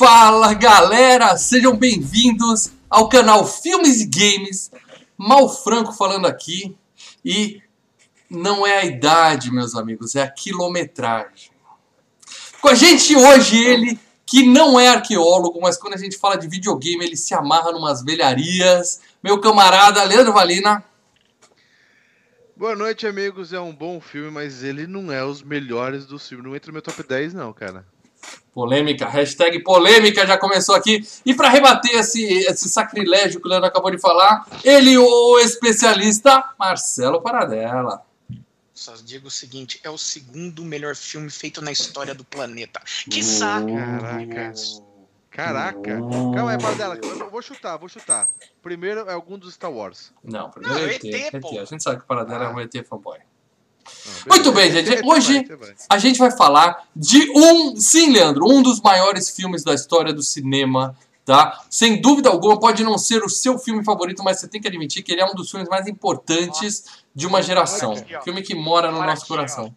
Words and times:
Fala 0.00 0.54
galera, 0.54 1.36
sejam 1.36 1.76
bem-vindos 1.76 2.70
ao 2.88 3.06
canal 3.06 3.46
Filmes 3.46 4.00
e 4.00 4.06
Games. 4.06 4.70
Mal 5.14 5.46
Franco 5.46 5.92
falando 5.92 6.26
aqui 6.26 6.74
e 7.22 7.60
não 8.30 8.66
é 8.66 8.78
a 8.78 8.84
idade, 8.86 9.52
meus 9.52 9.74
amigos, 9.74 10.16
é 10.16 10.22
a 10.22 10.30
quilometragem. 10.30 11.50
Com 12.62 12.68
a 12.68 12.74
gente 12.74 13.14
hoje 13.14 13.62
ele 13.62 14.00
que 14.24 14.42
não 14.42 14.80
é 14.80 14.88
arqueólogo, 14.88 15.60
mas 15.60 15.76
quando 15.76 15.92
a 15.92 15.98
gente 15.98 16.16
fala 16.16 16.38
de 16.38 16.48
videogame 16.48 17.04
ele 17.04 17.14
se 17.14 17.34
amarra 17.34 17.70
numas 17.70 18.02
velharias. 18.02 19.02
Meu 19.22 19.38
camarada 19.38 20.02
Leandro 20.04 20.32
Valina. 20.32 20.82
Boa 22.56 22.74
noite, 22.74 23.06
amigos. 23.06 23.52
É 23.52 23.60
um 23.60 23.74
bom 23.74 24.00
filme, 24.00 24.30
mas 24.30 24.64
ele 24.64 24.86
não 24.86 25.12
é 25.12 25.22
os 25.22 25.42
melhores 25.42 26.06
do 26.06 26.18
filme. 26.18 26.42
Não 26.42 26.56
entra 26.56 26.68
no 26.68 26.72
meu 26.72 26.82
top 26.82 27.02
10, 27.02 27.34
não, 27.34 27.52
cara. 27.52 27.84
Polêmica, 28.52 29.08
hashtag 29.08 29.60
polêmica 29.60 30.26
já 30.26 30.36
começou 30.36 30.74
aqui. 30.74 31.06
E 31.24 31.34
para 31.34 31.48
rebater 31.48 31.94
esse, 31.98 32.24
esse 32.24 32.68
sacrilégio 32.68 33.40
que 33.40 33.46
o 33.46 33.50
Leandro 33.50 33.68
acabou 33.68 33.90
de 33.90 33.98
falar, 33.98 34.46
ele, 34.64 34.98
o 34.98 35.38
especialista 35.38 36.52
Marcelo 36.58 37.22
Paradela. 37.22 38.02
Só 38.74 38.94
digo 38.94 39.28
o 39.28 39.30
seguinte: 39.30 39.78
é 39.84 39.90
o 39.90 39.98
segundo 39.98 40.64
melhor 40.64 40.96
filme 40.96 41.30
feito 41.30 41.62
na 41.62 41.70
história 41.70 42.14
do 42.14 42.24
planeta. 42.24 42.80
Que 43.10 43.22
saco! 43.22 43.68
Caraca. 43.68 44.52
Caraca. 45.30 46.00
Calma 46.00 46.50
aí, 46.50 46.58
Paradela. 46.58 46.98
Eu 47.02 47.30
vou 47.30 47.40
chutar, 47.40 47.76
vou 47.76 47.88
chutar. 47.88 48.28
Primeiro 48.62 49.08
é 49.08 49.12
algum 49.12 49.38
dos 49.38 49.54
Star 49.54 49.70
Wars. 49.70 50.12
Não, 50.24 50.50
primeiro 50.50 50.80
Não, 50.80 50.88
é 50.88 50.94
ET, 50.94 51.04
ET, 51.04 51.40
pô. 51.40 51.60
A 51.60 51.64
gente 51.64 51.82
sabe 51.82 51.98
que 51.98 52.04
o 52.04 52.06
Paradela 52.06 52.46
é 52.46 52.48
um 52.48 52.58
ET 52.58 52.72
fanboy. 52.86 53.18
Não, 54.26 54.36
Muito 54.36 54.52
bem, 54.52 54.70
gente. 54.70 55.02
Hoje 55.04 55.46
a 55.88 55.98
gente 55.98 56.18
vai 56.18 56.30
falar 56.30 56.84
de 56.94 57.30
um, 57.30 57.76
sim, 57.76 58.12
Leandro, 58.12 58.46
um 58.46 58.62
dos 58.62 58.80
maiores 58.80 59.30
filmes 59.30 59.62
da 59.62 59.74
história 59.74 60.12
do 60.12 60.22
cinema, 60.22 60.96
tá? 61.24 61.62
Sem 61.70 62.00
dúvida 62.00 62.28
alguma, 62.28 62.58
pode 62.58 62.82
não 62.82 62.98
ser 62.98 63.22
o 63.22 63.28
seu 63.28 63.58
filme 63.58 63.84
favorito, 63.84 64.22
mas 64.22 64.40
você 64.40 64.48
tem 64.48 64.60
que 64.60 64.68
admitir 64.68 65.02
que 65.02 65.12
ele 65.12 65.20
é 65.20 65.26
um 65.26 65.34
dos 65.34 65.50
filmes 65.50 65.68
mais 65.68 65.86
importantes 65.86 66.84
de 67.14 67.26
uma 67.26 67.42
geração. 67.42 67.94
Filme 68.24 68.42
que 68.42 68.54
mora 68.54 68.90
no 68.90 69.00
nosso 69.04 69.26
coração. 69.26 69.74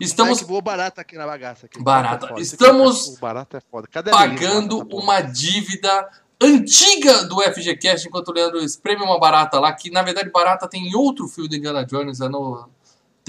Estamos... 0.00 0.40
Voou 0.40 0.62
barata 0.62 1.02
aqui 1.02 1.16
na 1.16 1.26
bagaça. 1.26 1.66
Aqui. 1.66 1.82
Barata. 1.82 2.34
É. 2.36 2.40
Estamos 2.40 3.16
é 3.16 3.20
Barata 3.20 3.58
é 3.58 3.60
foda. 3.60 3.86
Cadê 3.86 4.10
a 4.10 4.18
Melissa? 4.18 4.34
pagando 4.34 4.76
Barata, 4.78 4.90
porra. 4.90 5.02
uma 5.02 5.20
dívida 5.20 6.08
antiga 6.40 7.24
do 7.24 7.40
FGCast, 7.42 8.08
enquanto 8.08 8.28
o 8.28 8.32
Leandro 8.32 8.64
espreme 8.64 9.02
uma 9.02 9.20
barata 9.20 9.60
lá, 9.60 9.72
que 9.72 9.90
na 9.90 10.02
verdade 10.02 10.30
barata 10.30 10.66
tem 10.66 10.88
em 10.88 10.94
outro 10.94 11.28
filme 11.28 11.50
do 11.50 11.56
Indiana 11.56 11.84
Jones, 11.84 12.20
é 12.20 12.28
no 12.28 12.66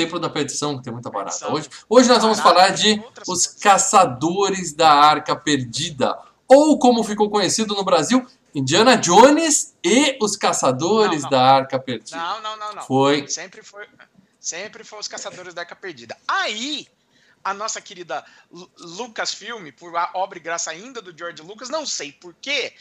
Templo 0.05 0.19
da 0.19 0.29
Perdição, 0.29 0.77
que 0.77 0.83
tem 0.83 0.91
muita 0.91 1.09
barata. 1.11 1.51
Hoje, 1.51 1.69
hoje 1.87 2.09
nós 2.09 2.21
vamos 2.23 2.39
falar 2.39 2.69
de 2.69 3.01
Os. 3.27 3.45
Caçadores 3.47 4.73
da 4.73 4.91
Arca 4.91 5.35
Perdida, 5.35 6.17
ou 6.47 6.79
como 6.79 7.03
ficou 7.03 7.29
conhecido 7.29 7.75
no 7.75 7.83
Brasil, 7.83 8.25
Indiana 8.53 8.97
Jones 8.97 9.75
e 9.83 10.17
Os 10.21 10.35
Caçadores 10.35 11.23
Não, 11.23 11.29
não. 11.29 11.29
da 11.29 11.41
Arca 11.55 11.79
Perdida. 11.79 12.17
Não, 12.17 12.41
não, 12.41 12.57
não, 12.57 12.73
não. 12.75 12.83
Foi. 12.83 13.27
Sempre 13.27 13.61
foi, 13.63 13.87
sempre 14.39 14.83
foi 14.83 14.99
os 14.99 15.07
Caçadores 15.07 15.53
da 15.53 15.61
Arca 15.61 15.75
Perdida. 15.75 16.17
Aí, 16.27 16.87
a 17.43 17.53
nossa 17.53 17.79
querida 17.79 18.25
Lu- 18.51 18.69
Lucasfilm, 18.77 19.69
por 19.77 19.95
a 19.95 20.09
obra 20.15 20.37
e 20.37 20.41
graça 20.41 20.71
ainda 20.71 21.01
do 21.01 21.15
George 21.17 21.41
Lucas, 21.43 21.69
não 21.69 21.85
sei 21.85 22.11
porquê, 22.11 22.73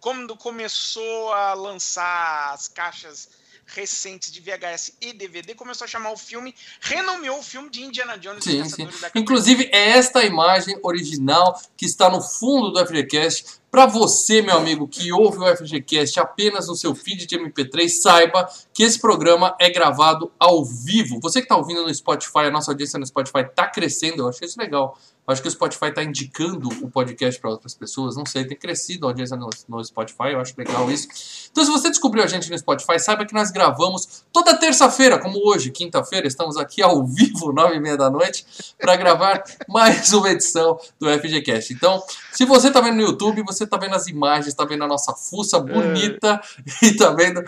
quando 0.00 0.36
começou 0.36 1.32
a 1.32 1.54
lançar 1.54 2.52
as 2.52 2.68
caixas 2.68 3.28
recentes 3.66 4.30
de 4.30 4.40
VHS 4.40 4.92
e 5.00 5.12
DVD, 5.12 5.54
começou 5.54 5.84
a 5.84 5.88
chamar 5.88 6.12
o 6.12 6.16
filme, 6.16 6.54
renomeou 6.80 7.38
o 7.38 7.42
filme 7.42 7.70
de 7.70 7.82
Indiana 7.82 8.18
Jones 8.18 8.44
Sim, 8.44 8.64
sim. 8.64 8.88
Inclusive, 9.14 9.68
é 9.72 9.90
esta 9.90 10.24
imagem 10.24 10.78
original 10.82 11.60
que 11.76 11.86
está 11.86 12.08
no 12.08 12.20
fundo 12.20 12.70
do 12.70 12.86
FGCast. 12.86 13.62
Para 13.70 13.86
você, 13.86 14.40
meu 14.40 14.56
amigo, 14.56 14.86
que 14.86 15.12
ouve 15.12 15.38
o 15.38 15.56
FGCast 15.56 16.20
apenas 16.20 16.68
no 16.68 16.76
seu 16.76 16.94
feed 16.94 17.26
de 17.26 17.36
MP3, 17.36 17.88
saiba 17.88 18.48
que 18.72 18.84
esse 18.84 19.00
programa 19.00 19.56
é 19.58 19.68
gravado 19.68 20.30
ao 20.38 20.64
vivo. 20.64 21.18
Você 21.20 21.40
que 21.40 21.46
está 21.46 21.56
ouvindo 21.56 21.82
no 21.82 21.92
Spotify, 21.92 22.46
a 22.46 22.50
nossa 22.50 22.70
audiência 22.70 22.98
no 22.98 23.06
Spotify 23.06 23.40
está 23.40 23.66
crescendo, 23.66 24.22
eu 24.22 24.28
acho 24.28 24.44
isso 24.44 24.60
legal. 24.60 24.96
Acho 25.26 25.40
que 25.40 25.48
o 25.48 25.50
Spotify 25.50 25.86
está 25.86 26.02
indicando 26.02 26.68
o 26.82 26.90
podcast 26.90 27.40
para 27.40 27.50
outras 27.50 27.74
pessoas. 27.74 28.14
Não 28.16 28.26
sei, 28.26 28.44
tem 28.44 28.56
crescido 28.56 29.06
a 29.06 29.10
audiência 29.10 29.36
no, 29.36 29.48
no 29.68 29.82
Spotify, 29.82 30.32
eu 30.32 30.40
acho 30.40 30.54
legal 30.58 30.90
isso. 30.90 31.08
Então, 31.50 31.64
se 31.64 31.70
você 31.70 31.88
descobriu 31.88 32.22
a 32.22 32.26
gente 32.26 32.50
no 32.50 32.58
Spotify, 32.58 32.98
saiba 32.98 33.24
que 33.24 33.32
nós 33.32 33.50
gravamos 33.50 34.24
toda 34.32 34.54
terça-feira, 34.58 35.18
como 35.18 35.38
hoje, 35.48 35.70
quinta-feira, 35.70 36.26
estamos 36.26 36.56
aqui 36.56 36.82
ao 36.82 37.04
vivo, 37.06 37.52
nove 37.52 37.76
e 37.76 37.80
meia 37.80 37.96
da 37.96 38.10
noite, 38.10 38.44
para 38.78 38.96
gravar 38.96 39.42
mais 39.68 40.12
uma 40.12 40.30
edição 40.30 40.78
do 40.98 41.08
FGCast. 41.08 41.72
Então, 41.72 42.02
se 42.30 42.44
você 42.44 42.68
está 42.68 42.80
vendo 42.80 42.96
no 42.96 43.02
YouTube, 43.02 43.42
você 43.44 43.64
está 43.64 43.78
vendo 43.78 43.94
as 43.94 44.06
imagens, 44.06 44.48
está 44.48 44.64
vendo 44.64 44.84
a 44.84 44.88
nossa 44.88 45.14
fuça 45.14 45.58
bonita 45.58 46.40
e 46.82 46.86
está 46.86 47.10
vendo 47.10 47.42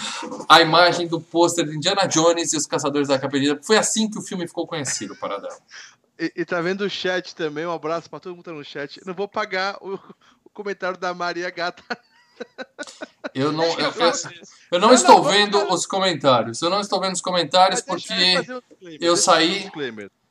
a 0.48 0.62
imagem 0.62 1.06
do 1.06 1.20
pôster 1.20 1.66
de 1.66 1.76
Indiana 1.76 2.06
Jones 2.06 2.52
e 2.52 2.56
os 2.56 2.66
Caçadores 2.66 3.08
da 3.08 3.14
Arca 3.14 3.28
Perdida. 3.28 3.58
Foi 3.62 3.76
assim 3.76 4.08
que 4.08 4.18
o 4.18 4.22
filme 4.22 4.46
ficou 4.46 4.66
conhecido, 4.66 5.14
Paradão. 5.16 5.50
E, 6.18 6.32
e 6.36 6.44
tá 6.44 6.60
vendo 6.60 6.82
o 6.82 6.90
chat 6.90 7.34
também? 7.34 7.66
Um 7.66 7.72
abraço 7.72 8.08
pra 8.08 8.18
todo 8.20 8.32
mundo 8.34 8.44
que 8.44 8.50
tá 8.50 8.56
no 8.56 8.64
chat. 8.64 8.98
Eu 8.98 9.06
não 9.06 9.14
vou 9.14 9.28
pagar 9.28 9.76
o, 9.80 9.94
o 10.44 10.50
comentário 10.50 10.98
da 10.98 11.12
Maria 11.14 11.50
Gata. 11.50 11.82
Eu 13.34 13.52
não, 13.52 13.64
eu, 13.64 13.78
eu- 13.80 13.92
faço 13.92 14.32
isso. 14.32 14.52
eu 14.70 14.78
não 14.78 14.92
estou 14.92 15.22
vendo 15.24 15.58
os 15.72 15.86
comentários. 15.86 16.60
Eu 16.62 16.70
não 16.70 16.80
estou 16.80 17.00
vendo 17.00 17.14
os 17.14 17.20
comentários 17.20 17.80
porque 17.80 18.12
eu 19.00 19.16
saí- 19.16 19.70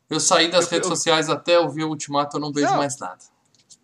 eu 0.10 0.20
saí 0.20 0.48
das 0.50 0.66
Eu- 0.66 0.72
redes 0.72 0.90
eu- 0.90 0.96
sociais 0.96 1.30
até 1.30 1.60
ouvir 1.60 1.84
o 1.84 1.90
Ultimato, 1.90 2.38
eu 2.38 2.42
não 2.42 2.52
vejo 2.52 2.68
Não. 2.68 2.78
mais 2.78 2.98
nada. 3.00 3.20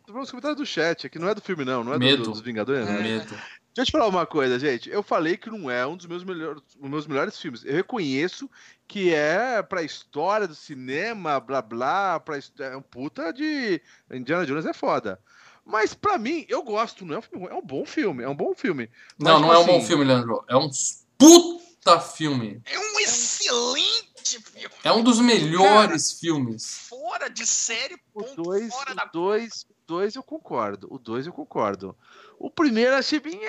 Tô 0.06 0.11
falando 0.13 0.23
os 0.25 0.29
comentários 0.31 0.59
do 0.59 0.66
chat, 0.66 1.09
que 1.09 1.19
não 1.19 1.29
é 1.29 1.35
do 1.35 1.41
filme, 1.41 1.63
não. 1.66 1.84
Não 1.84 1.94
é 1.94 1.95
do- 2.00 2.00
Medo. 2.06 2.23
do- 2.23 2.31
dos 2.31 2.41
Vingadores, 2.41 2.85
né? 2.85 3.00
Medo. 3.00 3.25
Deixa 3.73 3.84
eu 3.84 3.85
te 3.85 3.91
falar 3.94 4.07
uma 4.07 4.25
coisa, 4.25 4.59
gente. 4.59 4.90
Eu 4.90 5.01
falei 5.01 5.38
que 5.38 5.50
não 5.50 5.72
é 5.72 5.88
um 5.88 5.95
dos 5.95 6.06
meus 6.06 6.23
melhores, 6.23 6.61
um 6.78 6.81
dos 6.81 6.90
meus 6.90 7.07
melhores 7.07 7.40
filmes. 7.40 7.63
Eu 7.63 7.73
reconheço 7.73 8.50
que 8.91 9.13
é 9.13 9.63
pra 9.63 9.81
história 9.84 10.46
do 10.46 10.53
cinema, 10.53 11.40
blá 11.40 11.62
blá, 11.62 12.19
pra, 12.19 12.38
his- 12.38 12.52
é 12.59 12.75
um 12.75 12.81
puta 12.81 13.31
de. 13.31 13.81
Indiana 14.12 14.46
Jones 14.46 14.66
é 14.66 14.74
foda. 14.74 15.18
Mas 15.66 15.94
pra 15.94 16.18
mim, 16.18 16.46
eu 16.50 16.62
gosto, 16.62 17.06
não 17.06 17.16
é 17.16 17.19
um 17.19 17.22
filme, 17.22 17.46
ruim, 17.46 17.53
é 17.53 17.57
um 17.57 17.66
bom 17.66 17.85
filme, 17.85 18.22
é 18.22 18.28
um 18.28 18.35
bom 18.35 18.53
filme. 18.53 18.90
Não, 19.18 19.40
Mas, 19.40 19.41
não 19.44 19.53
é 19.53 19.57
um 19.59 19.66
bom 19.66 19.78
assim, 19.78 19.88
filme, 19.88 20.03
Leandro. 20.03 20.44
É 20.50 20.57
um 20.57 20.69
puta 21.18 22.02
filme. 22.02 22.62
É 22.66 22.78
um 22.78 23.00
excelente 23.00 24.41
filme. 24.44 24.75
É 24.84 24.91
um 24.91 25.02
dos 25.02 25.19
melhores 25.22 26.12
filmes. 26.19 26.88
Fora 26.90 27.29
de 27.29 27.46
série, 27.46 27.96
O 28.13 28.23
ponto 28.23 28.44
2, 28.44 28.73
fora 28.73 28.91
o 28.91 28.96
da 28.96 29.06
2, 29.06 29.66
o 29.69 29.73
2 29.88 30.16
eu 30.16 30.23
concordo. 30.23 30.88
O 30.91 31.00
2 31.00 31.28
eu 31.28 31.34
concordo. 31.34 31.96
O 32.38 32.50
primeiro 32.52 32.94
achei 32.96 33.22
bem. 33.22 33.40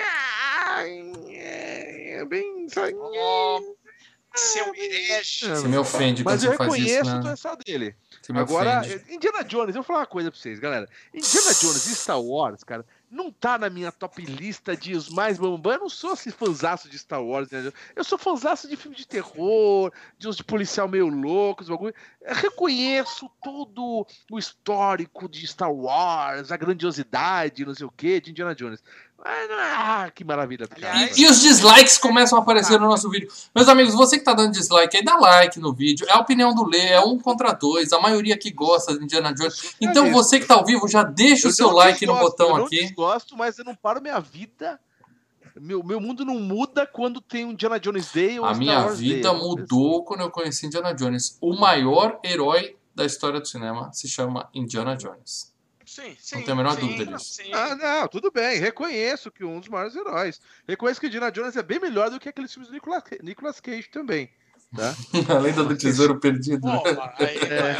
é, 1.29 2.23
bem. 2.25 2.67
Ó, 2.95 3.59
seu 4.35 4.73
herege. 4.75 5.47
Você 5.49 5.67
me 5.67 5.77
ofende 5.77 6.23
quando 6.23 6.33
Mas 6.33 6.43
eu 6.43 6.51
você 6.51 6.57
faz 6.57 6.73
isso, 6.73 6.81
reconheço 6.81 7.09
o 7.09 7.13
né? 7.13 7.21
potencial 7.21 7.57
dele. 7.57 7.95
Agora, 8.33 8.79
ofende. 8.79 9.13
Indiana 9.13 9.43
Jones, 9.43 9.75
eu 9.75 9.81
vou 9.81 9.83
falar 9.83 9.99
uma 9.99 10.05
coisa 10.05 10.31
pra 10.31 10.39
vocês, 10.39 10.59
galera. 10.59 10.87
Indiana 11.13 11.53
Jones 11.53 11.85
e 11.87 11.95
Star 11.95 12.21
Wars, 12.21 12.63
cara, 12.63 12.85
não 13.13 13.31
tá 13.31 13.57
na 13.59 13.69
minha 13.69 13.91
top 13.91 14.25
lista 14.25 14.75
de 14.75 14.95
os 14.95 15.07
mais 15.07 15.37
bambam. 15.37 15.73
Eu 15.73 15.79
não 15.79 15.89
sou 15.89 16.13
esse 16.13 16.31
fanzaço 16.31 16.89
de 16.89 16.97
Star 16.97 17.23
Wars, 17.23 17.49
né? 17.51 17.71
Eu 17.95 18.03
sou 18.03 18.17
fanzaço 18.17 18.67
de 18.67 18.75
filme 18.75 18.97
de 18.97 19.07
terror, 19.07 19.91
de 20.17 20.27
uns 20.27 20.37
de 20.37 20.43
policial 20.43 20.87
meio 20.87 21.07
loucos, 21.07 21.69
bagulho. 21.69 21.93
Eu 22.21 22.35
reconheço 22.35 23.29
todo 23.43 24.07
o 24.31 24.39
histórico 24.39 25.29
de 25.29 25.45
Star 25.45 25.71
Wars, 25.71 26.51
a 26.51 26.57
grandiosidade, 26.57 27.65
não 27.65 27.75
sei 27.75 27.85
o 27.85 27.91
que, 27.91 28.19
de 28.19 28.31
Indiana 28.31 28.55
Jones. 28.55 28.83
Mas, 29.25 29.49
não- 29.49 29.55
ah, 29.57 30.11
que 30.13 30.23
maravilha. 30.23 30.67
Aliás, 30.75 31.17
E, 31.17 31.21
e 31.21 31.27
os 31.27 31.39
dislikes 31.41 31.97
começam 31.97 32.37
a 32.37 32.41
aparecer 32.41 32.77
no 32.79 32.87
nosso 32.87 33.09
vídeo. 33.09 33.29
Meus 33.55 33.69
amigos, 33.69 33.93
você 33.93 34.17
que 34.19 34.25
tá 34.25 34.33
dando 34.33 34.51
dislike 34.51 34.97
aí, 34.97 35.03
dá 35.03 35.15
like 35.15 35.59
no 35.59 35.73
vídeo. 35.73 36.05
É 36.09 36.13
a 36.13 36.19
opinião 36.19 36.53
do 36.53 36.65
Lê, 36.65 36.87
é 36.89 36.99
um 36.99 37.17
contra 37.17 37.53
dois. 37.53 37.93
A 37.93 37.99
maioria 37.99 38.37
que 38.37 38.51
gosta 38.51 38.97
de 38.97 39.03
Indiana 39.03 39.33
Jones. 39.33 39.75
Então 39.79 40.11
você 40.11 40.39
que 40.41 40.45
tá 40.45 40.55
ao 40.55 40.65
vivo, 40.65 40.87
já 40.89 41.03
deixa 41.03 41.47
o 41.47 41.51
Eu 41.51 41.53
seu 41.55 41.71
like 41.71 42.05
no 42.05 42.17
botão 42.19 42.49
eu 42.49 42.57
não 42.57 42.65
aqui. 42.65 42.81
desgosto, 42.81 43.37
mas 43.37 43.57
eu 43.57 43.63
não 43.63 43.75
paro 43.75 44.01
minha 44.01 44.19
vida. 44.19 44.77
Meu, 45.55 45.83
meu 45.83 46.01
mundo 46.01 46.25
não 46.25 46.39
muda 46.39 46.85
quando 46.85 47.21
tem 47.21 47.45
um 47.45 47.51
Indiana 47.51 47.79
Jones 47.79 48.11
Day 48.11 48.39
ou 48.39 48.45
A 48.45 48.49
Star 48.49 48.59
minha 48.59 48.79
Wars 48.79 48.99
vida 48.99 49.29
Day. 49.29 49.39
mudou 49.39 50.03
quando 50.03 50.21
eu 50.21 50.31
conheci 50.31 50.65
Indiana 50.65 50.93
Jones. 50.93 51.37
O 51.39 51.55
maior 51.55 52.19
herói 52.25 52.75
da 52.95 53.05
história 53.05 53.39
do 53.39 53.47
cinema 53.47 53.89
se 53.93 54.09
chama 54.09 54.49
Indiana 54.53 54.95
Jones. 54.97 55.52
Sim, 55.93 56.15
sim. 56.19 56.35
Não 56.37 56.43
tenho 56.43 56.53
a 56.53 56.55
menor 56.63 56.75
sim, 56.75 56.81
dúvida 56.81 57.05
disso. 57.17 57.33
sim. 57.33 57.51
Ah, 57.53 57.75
não, 57.75 58.07
tudo 58.07 58.31
bem. 58.31 58.59
Reconheço 58.59 59.31
que 59.31 59.43
um 59.43 59.59
dos 59.59 59.69
maiores 59.69 59.95
heróis. 59.95 60.41
Reconheço 60.67 60.99
que 60.99 61.07
Indiana 61.07 61.31
Jones 61.31 61.55
é 61.55 61.63
bem 61.63 61.79
melhor 61.79 62.09
do 62.09 62.19
que 62.19 62.29
aqueles 62.29 62.51
filmes 62.51 62.69
do 62.69 62.73
Nicolas, 62.73 63.03
Nicolas 63.21 63.59
Cage 63.59 63.89
também. 63.89 64.29
Tá? 64.75 64.95
A 65.35 65.39
lenda 65.39 65.63
do 65.63 65.77
tesouro 65.77 66.19
perdido. 66.19 66.61
Pô, 66.61 66.69
aí, 67.19 67.37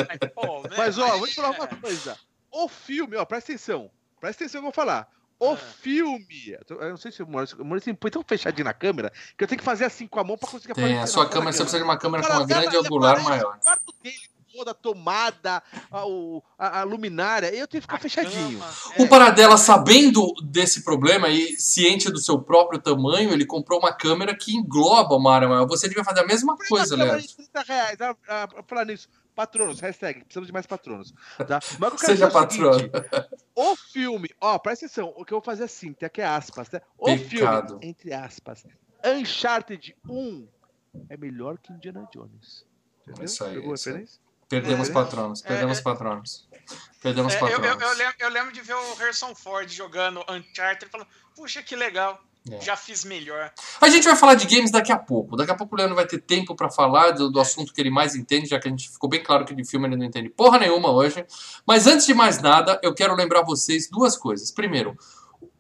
aí, 0.10 0.30
pô, 0.30 0.62
né, 0.64 0.76
Mas, 0.78 0.98
ó, 0.98 1.18
vou 1.18 1.28
te 1.28 1.36
falar 1.36 1.52
uma 1.52 1.66
é. 1.66 1.76
coisa. 1.76 2.18
O 2.52 2.68
filme, 2.68 3.16
ó, 3.18 3.26
presta 3.26 3.52
atenção. 3.52 3.90
Presta 4.22 4.44
atenção 4.44 4.62
que 4.62 4.68
eu 4.68 4.72
vou 4.72 4.74
falar. 4.74 5.10
O 5.40 5.54
Ah. 5.54 5.58
filme. 5.58 6.56
Eu 6.70 6.90
não 6.92 6.98
sei 6.98 7.12
se 7.12 7.24
o 7.24 7.28
Maurício, 7.28 7.60
o 7.60 7.66
Maurício 7.66 7.94
põe 7.96 8.12
tão 8.12 8.24
fechadinho 8.24 8.64
na 8.66 8.74
câmera 8.74 9.12
que 9.36 9.44
eu 9.44 9.48
tenho 9.48 9.58
que 9.60 9.66
fazer 9.66 9.86
assim 9.86 10.08
com 10.08 10.20
a 10.20 10.24
mão 10.24 10.38
pra 10.38 10.48
conseguir 10.50 10.74
Tem, 10.76 10.84
a 10.84 10.88
aparecer 10.88 11.12
sua 11.14 11.24
na 11.24 11.30
câmera, 11.32 11.52
você 11.52 11.64
precisa 11.64 11.78
de 11.80 11.84
uma 11.84 11.98
câmera 11.98 12.24
com 12.26 12.34
uma 12.34 12.46
grande 12.46 12.78
angular 12.78 13.22
maior. 13.24 13.58
O 13.58 13.60
quarto 13.60 13.94
dele 14.04 14.16
toda, 14.54 14.72
a 14.72 14.74
tomada, 14.74 15.64
a, 15.90 16.06
o- 16.06 16.44
a- 16.58 16.82
a 16.82 16.84
luminária, 16.84 17.48
eu 17.48 17.68
tenho 17.68 17.82
que 17.82 17.82
ficar 17.82 17.96
A 17.96 18.00
fechadinho. 18.00 18.60
cama. 18.60 18.72
O 19.00 19.08
Paradela, 19.10 19.58
sabendo 19.58 20.32
desse 20.44 20.84
problema 20.84 21.28
e 21.30 21.56
ciente 21.60 22.10
do 22.12 22.20
seu 22.20 22.40
próprio 22.40 22.80
tamanho, 22.80 23.32
ele 23.34 23.46
comprou 23.46 23.80
uma 23.80 23.92
câmera 23.92 24.36
que 24.36 24.56
engloba 24.56 25.16
uma 25.16 25.34
área 25.34 25.48
maior. 25.48 25.66
Você 25.68 25.88
devia 25.88 26.04
fazer 26.04 26.20
a 26.22 26.26
mesma 26.28 26.56
coisa, 26.56 26.96
Léo. 26.96 27.20
de 27.20 27.36
30 27.36 27.62
reais. 27.62 27.98
Ah, 28.02 28.16
ah, 28.28 28.48
falar 28.68 28.86
nisso, 28.86 29.08
patronos, 29.36 29.80
hashtag, 29.80 30.20
precisamos 30.24 30.48
de 30.48 30.54
mais 30.54 30.68
patronos. 30.68 31.14
Tá? 31.48 31.60
Mas 31.80 31.94
o 31.94 31.96
que 31.96 32.04
eu 32.06 32.08
quero 32.08 32.12
Seja 32.12 32.26
é 32.26 32.28
o 32.28 32.32
seguinte, 32.50 32.90
patrono. 32.90 33.28
O 33.56 33.76
filme, 33.76 34.30
ó, 34.40 34.60
presta 34.60 34.86
atenção, 34.86 35.12
o 35.18 35.26
que 35.26 35.34
eu 35.34 35.38
vou 35.38 35.44
fazer 35.46 35.64
assim, 35.64 35.94
tem 35.94 36.06
aqui 36.06 36.22
aspas, 36.22 36.70
né? 36.70 36.80
O 36.98 37.06
Pecado. 37.06 37.70
filme, 37.80 37.88
entre 37.88 38.14
aspas, 38.14 38.64
Uncharted 39.04 39.96
1 40.08 40.48
é 41.10 41.18
melhor 41.18 41.58
que 41.58 41.74
Indiana 41.74 42.08
Jones. 42.14 42.66
Entendeu? 43.02 43.26
Isso 43.26 43.44
aí, 43.44 43.56
Pegou 43.56 43.72
a 43.72 43.76
isso 43.76 43.90
aí. 43.90 43.94
referência? 43.96 44.22
Perdemos 44.62 44.90
É. 44.90 44.92
patronos, 44.94 45.42
perdemos 45.42 45.78
É, 45.78 45.82
é. 45.82 45.84
patronos. 45.84 46.48
Perdemos 47.02 47.34
É, 47.34 47.42
eu, 47.42 47.48
eu, 47.48 47.60
patronos. 47.60 47.82
eu 47.84 47.98
lembro, 47.98 48.16
eu 48.20 48.30
lembro 48.30 48.52
de 48.54 48.62
ver 48.62 48.76
o 48.76 48.94
Harrison 48.96 49.36
Ford 49.36 49.70
jogando 49.70 50.22
Uncharted 50.22 50.86
e 50.86 50.90
falando, 50.90 51.08
puxa, 51.36 51.62
que 51.62 51.76
legal, 51.76 52.20
É. 52.50 52.60
já 52.62 52.76
fiz 52.78 53.04
melhor. 53.06 53.52
A 53.82 53.90
gente 53.90 54.04
vai 54.06 54.16
falar 54.16 54.36
de 54.36 54.46
games 54.48 54.72
daqui 54.72 54.92
a 54.92 54.98
pouco. 54.98 55.36
Daqui 55.36 55.52
a 55.52 55.56
pouco 55.56 55.76
o 55.76 55.78
Leandro 55.78 55.96
vai 55.96 56.06
ter 56.06 56.20
tempo 56.20 56.56
pra 56.56 56.70
falar 56.70 57.12
do, 57.12 57.30
do 57.30 57.40
assunto 57.40 57.74
que 57.74 57.82
ele 57.82 57.90
mais 57.90 58.16
entende, 58.16 58.48
já 58.48 58.60
que 58.60 58.68
a 58.68 58.72
gente 58.72 58.90
ficou 58.90 59.10
bem 59.10 59.22
claro 59.24 59.46
que 59.46 59.54
de 59.56 59.66
filme 59.66 59.88
ele 59.88 59.96
não 59.98 60.06
entende 60.06 60.30
porra 60.30 60.60
nenhuma 60.60 60.92
hoje. 60.92 61.26
Mas 61.66 61.88
antes 61.88 62.06
de 62.06 62.14
mais 62.14 62.42
nada, 62.42 62.80
eu 62.84 62.94
quero 62.94 63.16
lembrar 63.16 63.44
vocês 63.44 63.90
duas 63.90 64.16
coisas. 64.18 64.52
Primeiro, 64.52 64.98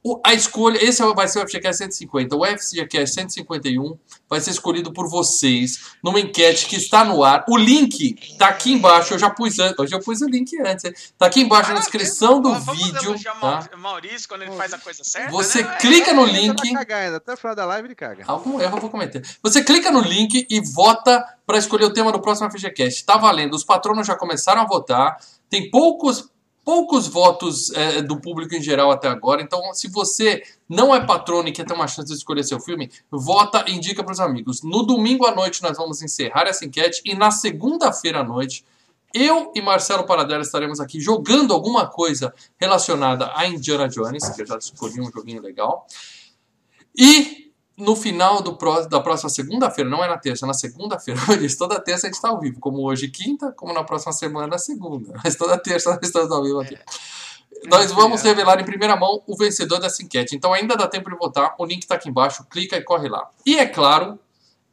o- 0.04 0.20
a 0.26 0.34
escolha, 0.34 0.78
esse 0.84 1.02
vai 1.14 1.28
ser 1.28 1.40
o 1.40 1.42
FGCast 1.48 1.78
150, 1.78 2.36
o 2.36 2.46
FGCast 2.46 3.16
151 3.16 3.98
vai 4.30 4.42
ser 4.42 4.52
escolhido 4.52 4.92
por 4.92 5.10
vocês 5.10 5.94
numa 6.04 6.20
enquete 6.20 6.66
que 6.66 6.76
está 6.76 7.06
no 7.06 7.24
ar. 7.24 7.46
O 7.48 7.56
link 7.58 8.16
tá 8.38 8.48
aqui 8.50 8.74
embaixo, 8.74 9.14
eu 9.14 9.20
já 9.20 9.30
pus 9.30 9.60
antes, 9.60 9.80
hoje 9.80 9.96
eu 9.96 10.00
pus 10.02 10.22
o 10.22 10.26
link 10.28 10.60
antes. 10.62 10.86
hein? 10.86 10.94
Tá 11.18 11.28
aqui 11.28 11.42
embaixo 11.42 11.70
na 11.72 11.76
Parabéns, 11.80 11.86
descrição 11.92 12.42
do 12.42 12.54
vamos 12.54 12.84
vídeo, 12.84 13.16
tá? 13.24 13.36
Mau- 13.42 13.80
Maurício 13.80 14.28
quando 14.28 14.42
ele 14.42 14.52
faz 14.52 14.74
a 14.74 14.78
coisa 14.78 15.04
certa. 15.04 15.32
Você 15.32 15.64
né? 15.64 15.78
clica 15.80 16.14
no 16.14 16.28
Ele 16.28 16.38
ainda 16.38 16.54
link. 16.64 16.74
vai 16.74 16.84
cagar 16.86 17.02
ainda, 17.06 17.18
até 17.18 17.34
o 17.34 17.38
final 17.38 17.56
da 17.56 17.66
live 17.66 17.88
ele 17.88 17.96
caga. 17.96 18.24
Algum 18.28 18.60
erro 18.60 18.78
eu 18.78 18.82
vou 18.82 18.90
cometer. 18.90 19.22
Você 19.42 19.64
clica 19.64 19.90
no 19.92 20.02
link 20.02 20.46
e 20.50 20.60
vota 20.74 21.24
para 21.46 21.58
escolher 21.58 21.86
o 21.86 21.94
tema 21.94 22.12
do 22.12 22.20
próximo 22.20 22.50
FGCast. 22.52 23.06
Tá 23.06 23.18
valendo. 23.18 23.54
Os 23.54 23.64
patronos 23.64 24.06
já 24.08 24.16
começaram 24.16 24.62
a 24.62 24.66
votar. 24.66 25.18
Tem 25.50 25.70
poucos, 25.70 26.30
poucos 26.64 27.08
votos 27.08 27.72
é, 27.72 28.02
do 28.02 28.20
público 28.20 28.56
em 28.56 28.62
geral 28.62 28.92
até 28.92 29.08
agora. 29.08 29.42
Então, 29.42 29.74
se 29.74 29.90
você 29.90 30.44
não 30.68 30.96
é 30.96 31.06
patrono 31.06 31.48
e 31.48 31.52
quer 31.52 31.66
ter 31.66 31.74
uma 31.74 31.88
chance 31.88 32.08
de 32.08 32.18
escolher 32.18 32.44
seu 32.44 32.60
filme, 32.60 32.90
vota 33.12 33.66
e 33.68 33.74
indica 33.74 34.04
para 34.04 34.14
os 34.14 34.20
amigos. 34.20 34.62
No 34.64 34.84
domingo 34.84 35.26
à 35.26 35.36
noite 35.36 35.62
nós 35.62 35.78
vamos 35.78 36.02
encerrar 36.02 36.48
essa 36.48 36.66
enquete 36.66 37.02
e 37.06 37.16
na 37.16 37.32
segunda-feira 37.32 38.20
à 38.20 38.24
noite 38.24 38.66
eu 39.14 39.52
e 39.54 39.62
Marcelo 39.62 40.06
Paradela 40.06 40.42
estaremos 40.42 40.80
aqui 40.80 41.00
jogando 41.00 41.54
alguma 41.54 41.86
coisa 41.86 42.34
relacionada 42.60 43.32
a 43.36 43.46
Indiana 43.46 43.88
Jones, 43.88 44.28
que 44.30 44.42
eu 44.42 44.46
já 44.48 44.58
escolhi 44.58 45.00
um 45.00 45.12
joguinho 45.12 45.40
legal. 45.40 45.86
E 46.98 47.43
no 47.78 47.96
final 47.96 48.42
do 48.42 48.56
pró- 48.56 48.82
da 48.86 49.00
próxima 49.00 49.30
segunda-feira, 49.30 49.90
não 49.90 50.04
é 50.04 50.08
na 50.08 50.18
terça, 50.18 50.46
é 50.46 50.48
na 50.48 50.54
segunda-feira, 50.54 51.20
disse, 51.40 51.58
toda 51.58 51.80
terça 51.80 52.06
a 52.06 52.10
gente 52.10 52.16
está 52.16 52.30
ao 52.30 52.40
vivo, 52.40 52.60
como 52.60 52.84
hoje 52.84 53.08
quinta, 53.08 53.52
como 53.52 53.74
na 53.74 53.84
próxima 53.84 54.14
semana 54.14 54.58
segunda. 54.58 55.14
Mas 55.24 55.36
toda 55.36 55.58
terça 55.58 55.90
nós 55.92 56.00
estamos 56.02 56.32
ao 56.32 56.44
vivo 56.44 56.60
aqui. 56.60 56.78
Nós 57.66 57.92
vamos 57.92 58.22
revelar 58.22 58.60
em 58.60 58.66
primeira 58.66 58.96
mão 58.96 59.24
o 59.26 59.38
vencedor 59.38 59.80
dessa 59.80 60.04
enquete. 60.04 60.36
Então 60.36 60.54
ainda 60.54 60.76
dá 60.76 60.88
tempo 60.88 61.10
de 61.10 61.16
votar. 61.16 61.56
O 61.58 61.66
link 61.66 61.82
está 61.84 61.96
aqui 61.96 62.10
embaixo. 62.10 62.44
Clica 62.50 62.76
e 62.76 62.82
corre 62.82 63.08
lá. 63.08 63.30
E 63.46 63.58
é 63.58 63.66
claro, 63.66 64.20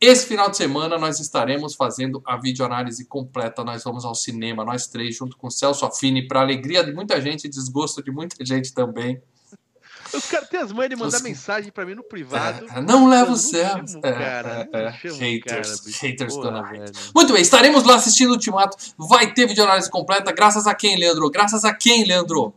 esse 0.00 0.26
final 0.26 0.50
de 0.50 0.56
semana 0.56 0.98
nós 0.98 1.20
estaremos 1.20 1.74
fazendo 1.76 2.20
a 2.26 2.36
videoanálise 2.36 3.04
completa. 3.04 3.62
Nós 3.62 3.84
vamos 3.84 4.04
ao 4.04 4.14
cinema, 4.14 4.64
nós 4.64 4.88
três, 4.88 5.14
junto 5.16 5.36
com 5.36 5.46
o 5.46 5.50
Celso 5.50 5.84
Affini, 5.86 6.26
para 6.26 6.40
alegria 6.40 6.82
de 6.82 6.92
muita 6.92 7.20
gente 7.20 7.44
e 7.44 7.48
desgosto 7.48 8.02
de 8.02 8.10
muita 8.10 8.34
gente 8.44 8.74
também. 8.74 9.22
Os 10.14 10.26
caras 10.26 10.48
têm 10.48 10.60
as 10.60 10.72
manhas 10.72 10.90
de 10.90 10.96
mandar 10.96 11.16
Os- 11.16 11.22
mensagem 11.22 11.70
pra 11.72 11.84
mim 11.86 11.94
no 11.94 12.02
privado. 12.02 12.66
É, 12.74 12.80
não 12.80 13.08
leva 13.08 13.32
o 13.32 13.36
céu. 13.36 13.76
cara, 14.02 14.68
é, 14.72 14.78
é. 14.82 14.88
Haters, 14.88 15.80
cara, 15.80 15.98
haters 16.00 16.36
velho. 16.36 16.84
Muito 17.14 17.32
bem, 17.32 17.42
estaremos 17.42 17.84
lá 17.84 17.94
assistindo 17.96 18.30
o 18.30 18.32
Ultimato. 18.32 18.76
Vai 18.98 19.32
ter 19.32 19.46
videoanálise 19.46 19.90
completa. 19.90 20.32
Graças 20.32 20.66
a 20.66 20.74
quem, 20.74 20.96
Leandro? 20.96 21.30
Graças 21.30 21.64
a 21.64 21.74
quem, 21.74 22.04
Leandro? 22.04 22.54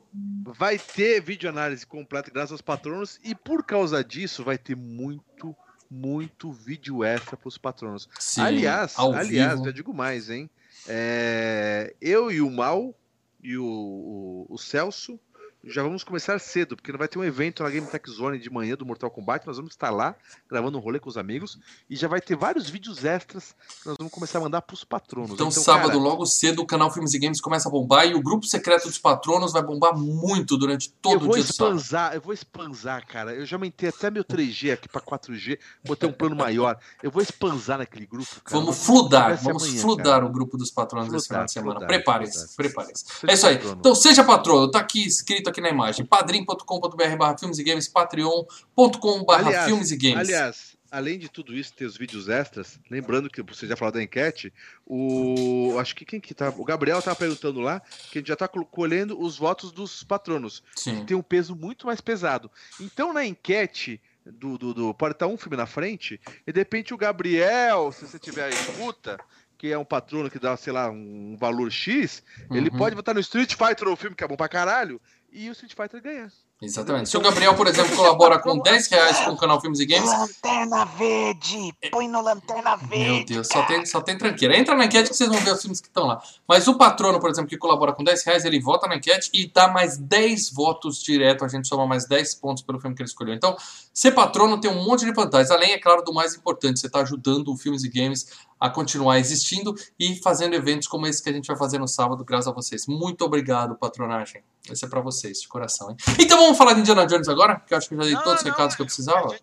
Vai 0.55 0.77
ter 0.77 1.19
videoanálise 1.21 1.85
completa 1.85 2.29
graças 2.31 2.51
aos 2.51 2.61
patronos 2.61 3.19
e 3.23 3.33
por 3.33 3.63
causa 3.63 4.03
disso 4.03 4.43
vai 4.43 4.57
ter 4.57 4.75
muito, 4.75 5.55
muito 5.89 6.51
vídeo 6.51 7.03
extra 7.03 7.35
pros 7.35 7.57
patronos. 7.57 8.07
Sim, 8.19 8.41
aliás, 8.41 8.93
aliás, 8.99 9.53
vivo. 9.53 9.65
já 9.65 9.71
digo 9.71 9.93
mais, 9.93 10.29
hein? 10.29 10.47
É, 10.87 11.93
eu 11.99 12.31
e 12.31 12.39
o 12.41 12.51
Mal 12.51 12.93
e 13.41 13.57
o, 13.57 13.65
o- 13.65 14.45
o 14.49 14.57
Celso 14.59 15.19
já 15.65 15.81
vamos 15.81 16.03
começar 16.03 16.37
cedo, 16.39 16.75
porque 16.75 16.91
vai 16.91 17.07
ter 17.07 17.17
um 17.17 17.23
evento 17.23 17.63
na 17.63 17.69
Game 17.69 17.87
Tech 17.87 18.09
Zone 18.11 18.37
de 18.37 18.49
manhã 18.49 18.75
do 18.75 18.85
Mortal 18.85 19.09
Kombat. 19.09 19.47
Nós 19.47 19.55
vamos 19.55 19.71
estar 19.71 19.89
lá 19.89 20.13
gravando 20.49 20.77
um 20.77 20.81
rolê 20.81 20.99
com 20.99 21.07
os 21.09 21.17
amigos 21.17 21.57
e 21.89 21.95
já 21.95 22.07
vai 22.07 22.19
ter 22.19 22.35
vários 22.35 22.69
vídeos 22.69 23.05
extras 23.05 23.55
que 23.81 23.87
nós 23.87 23.95
vamos 23.97 24.11
começar 24.11 24.39
a 24.39 24.41
mandar 24.41 24.61
pros 24.61 24.83
patronos. 24.83 25.31
Então, 25.31 25.49
sábado, 25.49 25.87
cara, 25.87 25.99
logo 25.99 26.25
cedo, 26.25 26.61
o 26.61 26.65
canal 26.65 26.91
Filmes 26.91 27.13
e 27.13 27.19
Games 27.19 27.39
começa 27.39 27.69
a 27.69 27.71
bombar 27.71 28.05
e 28.05 28.13
o 28.13 28.21
grupo 28.21 28.45
secreto 28.45 28.87
dos 28.87 28.97
patronos 28.97 29.53
vai 29.53 29.63
bombar 29.63 29.97
muito 29.97 30.57
durante 30.57 30.89
eu 30.89 30.93
todo 31.01 31.23
o 31.23 31.25
vou 31.27 31.35
dia 31.35 31.45
expansar, 31.45 32.13
eu 32.13 32.19
vou 32.19 32.33
expansar, 32.33 33.07
cara. 33.07 33.33
Eu 33.33 33.45
já 33.45 33.55
aumentei 33.55 33.87
até 33.87 34.11
meu 34.11 34.25
3G 34.25 34.73
aqui 34.73 34.89
pra 34.89 34.99
4G, 34.99 35.57
botei 35.85 36.09
um 36.09 36.13
plano 36.13 36.35
maior. 36.35 36.77
Eu 37.01 37.09
vou 37.09 37.21
expansar 37.21 37.77
naquele 37.77 38.05
grupo, 38.05 38.29
cara. 38.43 38.59
Vamos 38.59 38.85
fludar, 38.85 39.37
vamos 39.37 39.63
amanhã, 39.63 39.81
fludar 39.81 40.03
cara. 40.03 40.25
o 40.25 40.29
grupo 40.29 40.57
dos 40.57 40.71
patronos 40.71 41.13
esse 41.13 41.27
final 41.27 41.45
de 41.45 41.53
semana. 41.53 41.87
Preparem-se, 41.87 42.53
preparem-se. 42.57 43.05
Seja 43.05 43.31
É 43.31 43.33
isso 43.33 43.47
aí. 43.47 43.55
Então 43.79 43.95
seja 43.95 44.25
patrono, 44.25 44.69
tá 44.69 44.79
aqui 44.79 45.05
escrito 45.07 45.52
aqui 45.52 45.52
na 45.61 45.69
imagem. 45.69 46.05
padrim.com.br 46.05 47.15
barra 47.17 47.37
filmes 47.37 47.57
e 47.59 47.63
games, 47.63 47.87
patreon.com 47.87 49.23
barra 49.25 49.47
Aliás, 49.47 49.65
filmes 49.65 49.91
e 49.91 49.97
games. 49.97 50.17
Aliás, 50.29 50.77
além 50.91 51.17
de 51.17 51.29
tudo 51.29 51.55
isso, 51.55 51.73
ter 51.73 51.85
os 51.85 51.97
vídeos 51.97 52.29
extras, 52.29 52.79
lembrando 52.89 53.29
que 53.29 53.41
você 53.41 53.65
já 53.67 53.75
falou 53.75 53.91
da 53.91 54.01
enquete, 54.03 54.53
o. 54.85 55.75
Acho 55.79 55.95
que 55.95 56.05
quem 56.05 56.19
que 56.19 56.33
tá. 56.33 56.49
O 56.49 56.63
Gabriel 56.63 57.01
tava 57.01 57.15
perguntando 57.15 57.59
lá 57.59 57.81
que 58.11 58.17
a 58.17 58.21
gente 58.21 58.27
já 58.27 58.35
tá 58.35 58.47
col- 58.47 58.65
colhendo 58.65 59.19
os 59.19 59.37
votos 59.37 59.71
dos 59.71 60.03
patronos. 60.03 60.63
Sim. 60.75 61.05
Tem 61.05 61.15
um 61.17 61.21
peso 61.23 61.55
muito 61.55 61.87
mais 61.87 61.99
pesado. 62.01 62.49
Então, 62.79 63.13
na 63.13 63.25
enquete. 63.25 63.99
Do, 64.25 64.57
do, 64.57 64.73
do- 64.73 64.93
pode 64.93 65.15
estar 65.15 65.27
um 65.27 65.35
filme 65.35 65.57
na 65.57 65.65
frente, 65.65 66.17
e 66.47 66.53
de 66.53 66.57
repente 66.57 66.93
o 66.93 66.97
Gabriel, 66.97 67.91
se 67.91 68.07
você 68.07 68.17
tiver 68.17 68.45
a 68.45 68.49
escuta, 68.49 69.19
que 69.57 69.69
é 69.69 69.77
um 69.77 69.83
patrono 69.83 70.29
que 70.31 70.39
dá, 70.39 70.55
sei 70.55 70.71
lá, 70.71 70.89
um 70.89 71.35
valor 71.37 71.69
X, 71.69 72.23
ele 72.49 72.69
Uhum. 72.69 72.77
pode 72.77 72.95
votar 72.95 73.13
no 73.13 73.19
Street 73.19 73.53
Fighter, 73.53 73.85
o 73.89 73.97
filme 73.97 74.15
que 74.15 74.23
é 74.23 74.27
bom 74.29 74.37
pra 74.37 74.47
caralho, 74.47 75.01
e 75.33 75.49
o 75.49 75.51
Street 75.51 75.73
Fighter 75.75 76.01
ganhar. 76.01 76.31
Exatamente. 76.61 77.09
Se 77.09 77.17
o 77.17 77.19
Gabriel, 77.19 77.55
por 77.55 77.67
exemplo, 77.67 77.93
colabora 77.95 78.39
com 78.39 78.57
10 78.57 78.87
reais 78.87 79.19
com 79.21 79.31
o 79.31 79.37
canal 79.37 79.59
Filmes 79.59 79.79
e 79.79 79.85
Games, 79.85 80.09
Lanterna 80.09 80.85
verde! 80.85 81.73
Põe 81.91 82.07
no 82.07 82.21
lanterna 82.21 82.77
Meu 82.77 82.87
verde! 82.87 83.33
Deus, 83.33 83.47
só 83.47 83.65
tem, 83.65 83.85
só 83.85 83.99
tem 83.99 84.17
tranqueira. 84.17 84.57
Entra 84.57 84.73
na 84.75 84.85
enquete 84.85 85.09
que 85.09 85.15
vocês 85.15 85.29
vão 85.29 85.39
ver 85.39 85.51
os 85.51 85.61
filmes 85.61 85.81
que 85.81 85.87
estão 85.87 86.05
lá. 86.05 86.21
Mas 86.47 86.67
o 86.67 86.77
patrono, 86.77 87.19
por 87.19 87.29
exemplo, 87.29 87.49
que 87.49 87.57
colabora 87.57 87.91
com 87.91 88.03
10 88.03 88.23
reais, 88.23 88.45
ele 88.45 88.61
vota 88.61 88.87
na 88.87 88.95
enquete 88.95 89.29
e 89.33 89.47
dá 89.47 89.67
mais 89.67 89.97
10 89.97 90.51
votos 90.51 91.03
direto. 91.03 91.43
A 91.43 91.47
gente 91.49 91.67
soma 91.67 91.85
mais 91.85 92.05
10 92.05 92.35
pontos 92.35 92.63
pelo 92.63 92.79
filme 92.79 92.95
que 92.95 93.01
ele 93.01 93.09
escolheu. 93.09 93.33
Então, 93.33 93.57
ser 93.93 94.11
patrono 94.11 94.61
tem 94.61 94.71
um 94.71 94.85
monte 94.85 95.03
de 95.03 95.11
vantagens. 95.11 95.51
Além, 95.51 95.73
é 95.73 95.79
claro, 95.79 96.03
do 96.03 96.13
mais 96.13 96.33
importante, 96.35 96.79
você 96.79 96.87
está 96.87 97.01
ajudando 97.01 97.51
o 97.51 97.57
Filmes 97.57 97.83
e 97.83 97.89
Games 97.89 98.27
a 98.63 98.69
continuar 98.69 99.19
existindo 99.19 99.75
e 99.99 100.15
fazendo 100.21 100.53
eventos 100.53 100.87
como 100.87 101.05
esse 101.05 101.21
que 101.21 101.29
a 101.29 101.33
gente 101.33 101.47
vai 101.47 101.57
fazer 101.57 101.79
no 101.79 101.87
sábado, 101.87 102.23
graças 102.23 102.47
a 102.47 102.51
vocês. 102.53 102.87
Muito 102.87 103.25
obrigado, 103.25 103.75
patronagem. 103.75 104.41
Esse 104.71 104.85
é 104.85 104.87
pra 104.87 105.01
vocês, 105.01 105.41
de 105.41 105.49
coração, 105.49 105.91
hein? 105.91 105.97
Então 106.17 106.39
vamos 106.39 106.57
falar 106.57 106.71
de 106.71 106.79
Indiana 106.79 107.05
Jones 107.05 107.27
agora? 107.27 107.59
Que 107.59 107.73
eu 107.73 107.77
acho 107.77 107.89
que 107.89 107.93
eu 107.93 107.97
já 107.97 108.05
dei 108.05 108.13
Não, 108.13 108.23
todos 108.23 108.39
os 108.39 108.45
recados 108.45 108.73
que 108.73 108.81
eu 108.81 108.85
a 108.85 108.87
precisava. 108.87 109.35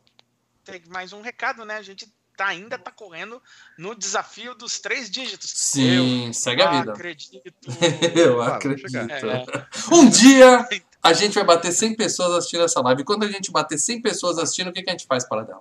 Tem 0.65 0.83
mais 0.89 1.13
um 1.13 1.21
recado, 1.21 1.67
né? 1.67 1.77
A 1.77 1.83
gente 1.83 2.11
tá, 2.35 2.47
ainda 2.47 2.79
tá 2.79 2.91
correndo 2.91 3.43
no 3.77 3.95
desafio 3.95 4.55
dos 4.55 4.81
três 4.81 5.11
dígitos. 5.11 5.53
Sim, 5.55 6.33
segue 6.33 6.63
a 6.63 6.73
Eu 6.73 6.81
vida. 6.81 6.93
acredito. 6.93 7.55
Eu 8.17 8.41
acredito. 8.41 8.89
chegar. 8.89 9.11
É. 9.11 9.45
Um 9.93 10.09
dia 10.09 10.67
a 11.05 11.13
gente 11.13 11.35
vai 11.35 11.45
bater 11.45 11.73
100 11.73 11.95
pessoas 11.95 12.33
assistindo 12.33 12.65
essa 12.65 12.81
live. 12.81 13.03
E 13.03 13.05
quando 13.05 13.25
a 13.25 13.31
gente 13.31 13.53
bater 13.53 13.77
100 13.77 14.01
pessoas 14.01 14.39
assistindo, 14.39 14.69
o 14.69 14.73
que, 14.73 14.83
que 14.83 14.89
a 14.89 14.93
gente 14.95 15.07
faz 15.07 15.29
para 15.29 15.43
dela? 15.43 15.61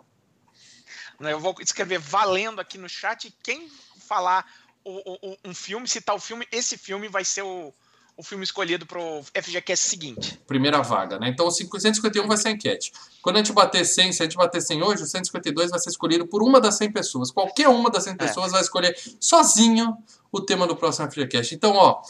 Né, 1.19 1.33
Eu 1.33 1.39
vou 1.39 1.55
escrever 1.59 1.99
valendo 1.99 2.59
aqui 2.59 2.77
no 2.77 2.87
chat. 2.89 3.25
e 3.27 3.33
Quem 3.43 3.69
falar 4.07 4.45
o- 4.83 5.11
o- 5.13 5.31
o- 5.31 5.37
um 5.45 5.53
filme, 5.53 5.87
citar 5.87 6.15
o 6.15 6.19
filme, 6.19 6.47
esse 6.51 6.77
filme 6.77 7.07
vai 7.09 7.25
ser 7.25 7.41
o, 7.41 7.73
o 8.15 8.23
filme 8.23 8.43
escolhido 8.43 8.85
pro 8.85 9.21
FGCast 9.33 9.87
seguinte. 9.89 10.39
Primeira 10.47 10.81
vaga, 10.81 11.19
né? 11.19 11.29
Então 11.29 11.47
o 11.47 11.51
151 11.51 12.27
vai 12.27 12.37
ser 12.37 12.47
a 12.49 12.51
enquete. 12.51 12.91
Quando 13.21 13.35
a 13.35 13.39
gente 13.39 13.51
bater 13.53 13.85
100, 13.85 14.13
se 14.13 14.21
a 14.21 14.25
gente 14.25 14.37
bater 14.37 14.61
100 14.61 14.81
hoje, 14.81 15.03
o 15.03 15.05
152 15.05 15.69
vai 15.69 15.79
ser 15.79 15.89
escolhido 15.89 16.25
por 16.25 16.41
uma 16.41 16.59
das 16.61 16.75
100 16.75 16.91
pessoas. 16.91 17.29
Qualquer 17.31 17.67
uma 17.67 17.89
das 17.89 18.03
100 18.05 18.15
pessoas 18.17 18.51
vai 18.51 18.61
escolher 18.61 18.97
sozinho 19.19 19.97
o 20.31 20.41
tema 20.41 20.65
do 20.65 20.75
próximo 20.75 21.05
FGCast. 21.11 21.53
Então, 21.55 21.73
ó, 21.75 22.01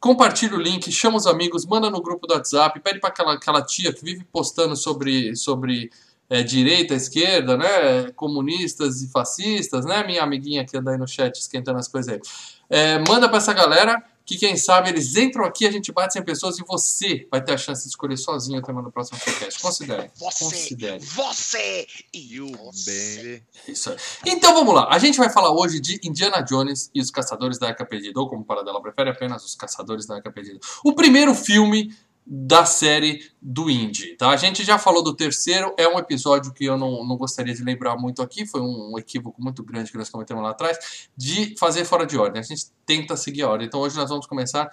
compartilha 0.00 0.54
o 0.54 0.60
link, 0.60 0.90
chama 0.92 1.16
os 1.16 1.26
amigos, 1.26 1.64
manda 1.64 1.88
no 1.90 2.02
grupo 2.02 2.26
do 2.26 2.34
WhatsApp, 2.34 2.78
pede 2.80 3.00
para 3.00 3.10
aquela, 3.10 3.34
aquela 3.34 3.62
tia 3.62 3.92
que 3.92 4.04
vive 4.04 4.24
postando 4.24 4.76
sobre, 4.76 5.34
sobre 5.36 5.90
é, 6.28 6.42
direita, 6.42 6.94
esquerda, 6.94 7.56
né? 7.56 8.10
Comunistas 8.16 9.02
e 9.02 9.08
fascistas, 9.10 9.84
né? 9.84 10.04
Minha 10.04 10.22
amiguinha 10.22 10.64
que 10.64 10.76
anda 10.76 10.90
aí 10.92 10.98
no 10.98 11.06
chat 11.06 11.36
esquentando 11.36 11.78
as 11.78 11.88
coisas 11.88 12.14
aí. 12.14 12.20
É, 12.68 12.98
manda 12.98 13.28
pra 13.28 13.38
essa 13.38 13.52
galera 13.52 14.02
que 14.24 14.38
quem 14.38 14.56
sabe 14.56 14.88
eles 14.88 15.16
entram 15.16 15.44
aqui, 15.44 15.66
a 15.66 15.70
gente 15.70 15.92
bate 15.92 16.14
100 16.14 16.22
pessoas 16.24 16.58
e 16.58 16.64
você 16.66 17.28
vai 17.30 17.44
ter 17.44 17.52
a 17.52 17.58
chance 17.58 17.82
de 17.82 17.90
escolher 17.90 18.16
sozinho 18.16 18.58
o 18.58 18.62
tema 18.62 18.82
do 18.82 18.90
próximo 18.90 19.18
podcast. 19.18 19.60
Considere. 19.60 20.10
Você, 20.14 20.44
Considere. 20.44 20.98
você 21.04 21.86
e 22.12 22.40
você. 22.40 23.16
baby. 23.22 23.42
Isso 23.68 23.90
aí. 23.90 23.96
Então 24.24 24.54
vamos 24.54 24.74
lá. 24.74 24.88
A 24.90 24.98
gente 24.98 25.18
vai 25.18 25.28
falar 25.28 25.52
hoje 25.52 25.78
de 25.78 26.00
Indiana 26.02 26.40
Jones 26.40 26.90
e 26.94 27.00
os 27.00 27.10
Caçadores 27.10 27.58
da 27.58 27.68
Arca 27.68 27.84
Perdida, 27.84 28.18
ou 28.18 28.28
como 28.28 28.42
o 28.42 28.44
Paradela 28.44 28.80
prefere, 28.80 29.10
apenas 29.10 29.44
os 29.44 29.54
Caçadores 29.54 30.06
da 30.06 30.16
Arca 30.16 30.32
Perdida. 30.32 30.58
O 30.82 30.94
primeiro 30.94 31.34
filme 31.34 31.94
da 32.26 32.64
série 32.64 33.30
do 33.40 33.68
Indy, 33.68 34.16
tá? 34.16 34.30
A 34.30 34.36
gente 34.36 34.64
já 34.64 34.78
falou 34.78 35.02
do 35.02 35.14
terceiro, 35.14 35.74
é 35.76 35.86
um 35.86 35.98
episódio 35.98 36.52
que 36.52 36.64
eu 36.64 36.78
não, 36.78 37.04
não 37.04 37.16
gostaria 37.16 37.54
de 37.54 37.62
lembrar 37.62 37.96
muito 37.96 38.22
aqui, 38.22 38.46
foi 38.46 38.62
um 38.62 38.98
equívoco 38.98 39.42
muito 39.42 39.62
grande 39.62 39.90
que 39.90 39.98
nós 39.98 40.08
cometemos 40.08 40.42
lá 40.42 40.50
atrás, 40.50 41.08
de 41.14 41.54
fazer 41.58 41.84
fora 41.84 42.06
de 42.06 42.16
ordem. 42.16 42.40
A 42.40 42.44
gente 42.44 42.66
tenta 42.86 43.16
seguir 43.16 43.42
a 43.42 43.50
ordem. 43.50 43.66
Então 43.66 43.80
hoje 43.80 43.96
nós 43.96 44.08
vamos 44.08 44.26
começar 44.26 44.70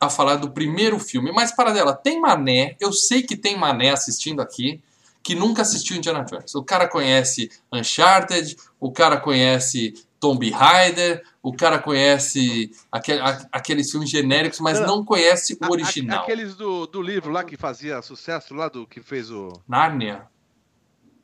a 0.00 0.08
falar 0.08 0.36
do 0.36 0.50
primeiro 0.50 0.98
filme. 0.98 1.30
Mas, 1.32 1.54
Paradela, 1.54 1.94
tem 1.94 2.20
mané, 2.20 2.76
eu 2.80 2.92
sei 2.92 3.22
que 3.22 3.36
tem 3.36 3.56
mané 3.56 3.90
assistindo 3.90 4.40
aqui, 4.40 4.82
que 5.22 5.34
nunca 5.34 5.62
assistiu 5.62 5.96
Indiana 5.96 6.24
Jones. 6.24 6.54
O 6.54 6.62
cara 6.62 6.88
conhece 6.88 7.50
Uncharted, 7.72 8.56
o 8.78 8.92
cara 8.92 9.18
conhece 9.18 9.94
Tomb 10.24 10.50
Raider, 10.50 11.22
o 11.42 11.52
cara 11.52 11.78
conhece 11.78 12.70
a- 12.90 13.46
aqueles 13.52 13.90
filmes 13.90 14.08
genéricos, 14.08 14.58
mas 14.58 14.80
Não, 14.80 14.86
não 14.86 15.04
conhece 15.04 15.58
A- 15.60 15.68
o 15.68 15.70
original. 15.70 16.20
a- 16.20 16.22
aqueles 16.22 16.54
do, 16.54 16.86
do 16.86 17.02
livro 17.02 17.30
lá 17.30 17.44
que 17.44 17.58
fazia 17.58 18.00
sucesso, 18.00 18.54
lá 18.54 18.68
do 18.70 18.86
que 18.86 19.02
fez 19.02 19.30
o. 19.30 19.52
Nárnia. 19.68 20.22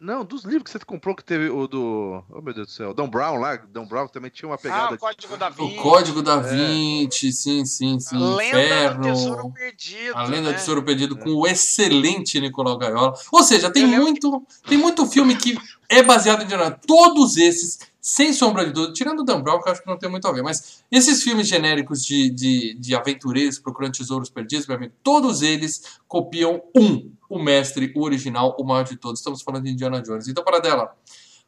Não, 0.00 0.24
dos 0.24 0.44
livros 0.44 0.62
que 0.64 0.70
você 0.70 0.78
comprou 0.82 1.14
que 1.14 1.22
teve 1.22 1.50
o 1.50 1.68
do. 1.68 2.24
Oh 2.30 2.40
meu 2.40 2.54
Deus 2.54 2.68
do 2.68 2.72
céu. 2.72 2.94
Don 2.94 3.06
Brown 3.06 3.36
lá. 3.36 3.56
Don 3.56 3.86
Brown 3.86 4.08
também 4.08 4.30
tinha 4.30 4.48
uma 4.48 4.54
Ah, 4.54 4.58
pegada. 4.58 4.94
o 4.94 4.98
Código 4.98 5.36
da 5.36 5.48
O 5.48 5.52
Vinci. 5.52 5.76
Código 5.76 6.22
da 6.22 6.36
Vinci, 6.38 7.30
sim, 7.30 7.66
sim, 7.66 8.00
sim. 8.00 8.16
Lenda 8.16 8.34
do 8.34 8.42
Inferno. 8.42 9.02
Tesouro 9.02 9.52
Perdido. 9.52 10.16
A 10.16 10.22
Lenda 10.24 10.40
né? 10.48 10.52
do 10.52 10.58
Tesouro 10.58 10.82
Perdido 10.82 11.18
com 11.18 11.30
o 11.34 11.46
excelente 11.46 12.40
Nicolau 12.40 12.78
Gaiola. 12.78 13.12
Ou 13.30 13.42
seja, 13.42 13.70
tem 13.70 13.82
Eu 13.82 13.90
lembro 13.90 14.04
muito, 14.04 14.46
tem 14.66 14.78
muito 14.78 15.04
filme 15.06 15.36
que 15.36 15.58
é 15.86 16.02
baseado 16.02 16.40
em 16.40 16.44
Indiana. 16.44 16.70
Todos 16.86 17.36
esses, 17.36 17.78
sem 18.00 18.32
sombra 18.32 18.64
de 18.64 18.72
dúvida, 18.72 18.94
tirando 18.94 19.20
o 19.20 19.24
Dan 19.24 19.42
Brown, 19.42 19.60
que 19.60 19.68
eu 19.68 19.72
acho 19.72 19.82
que 19.82 19.86
não 19.88 19.98
tem 19.98 20.08
muito 20.08 20.26
a 20.26 20.32
ver, 20.32 20.42
mas 20.42 20.82
esses 20.90 21.22
filmes 21.22 21.46
genéricos 21.46 22.02
de, 22.02 22.30
de, 22.30 22.74
de 22.74 22.94
aventureiros 22.94 23.58
procurando 23.58 23.92
tesouros 23.92 24.30
perdidos, 24.30 24.66
meu 24.66 24.78
amigo, 24.78 24.94
todos 25.02 25.42
eles 25.42 25.82
copiam 26.08 26.62
um, 26.74 27.12
o 27.30 27.38
mestre, 27.38 27.92
o 27.96 28.02
original, 28.02 28.56
o 28.58 28.64
maior 28.64 28.84
de 28.84 28.96
todos. 28.96 29.20
Estamos 29.20 29.40
falando 29.40 29.64
de 29.64 29.70
Indiana 29.70 30.02
Jones. 30.02 30.28
Então, 30.28 30.44
para 30.44 30.58
dela, 30.58 30.94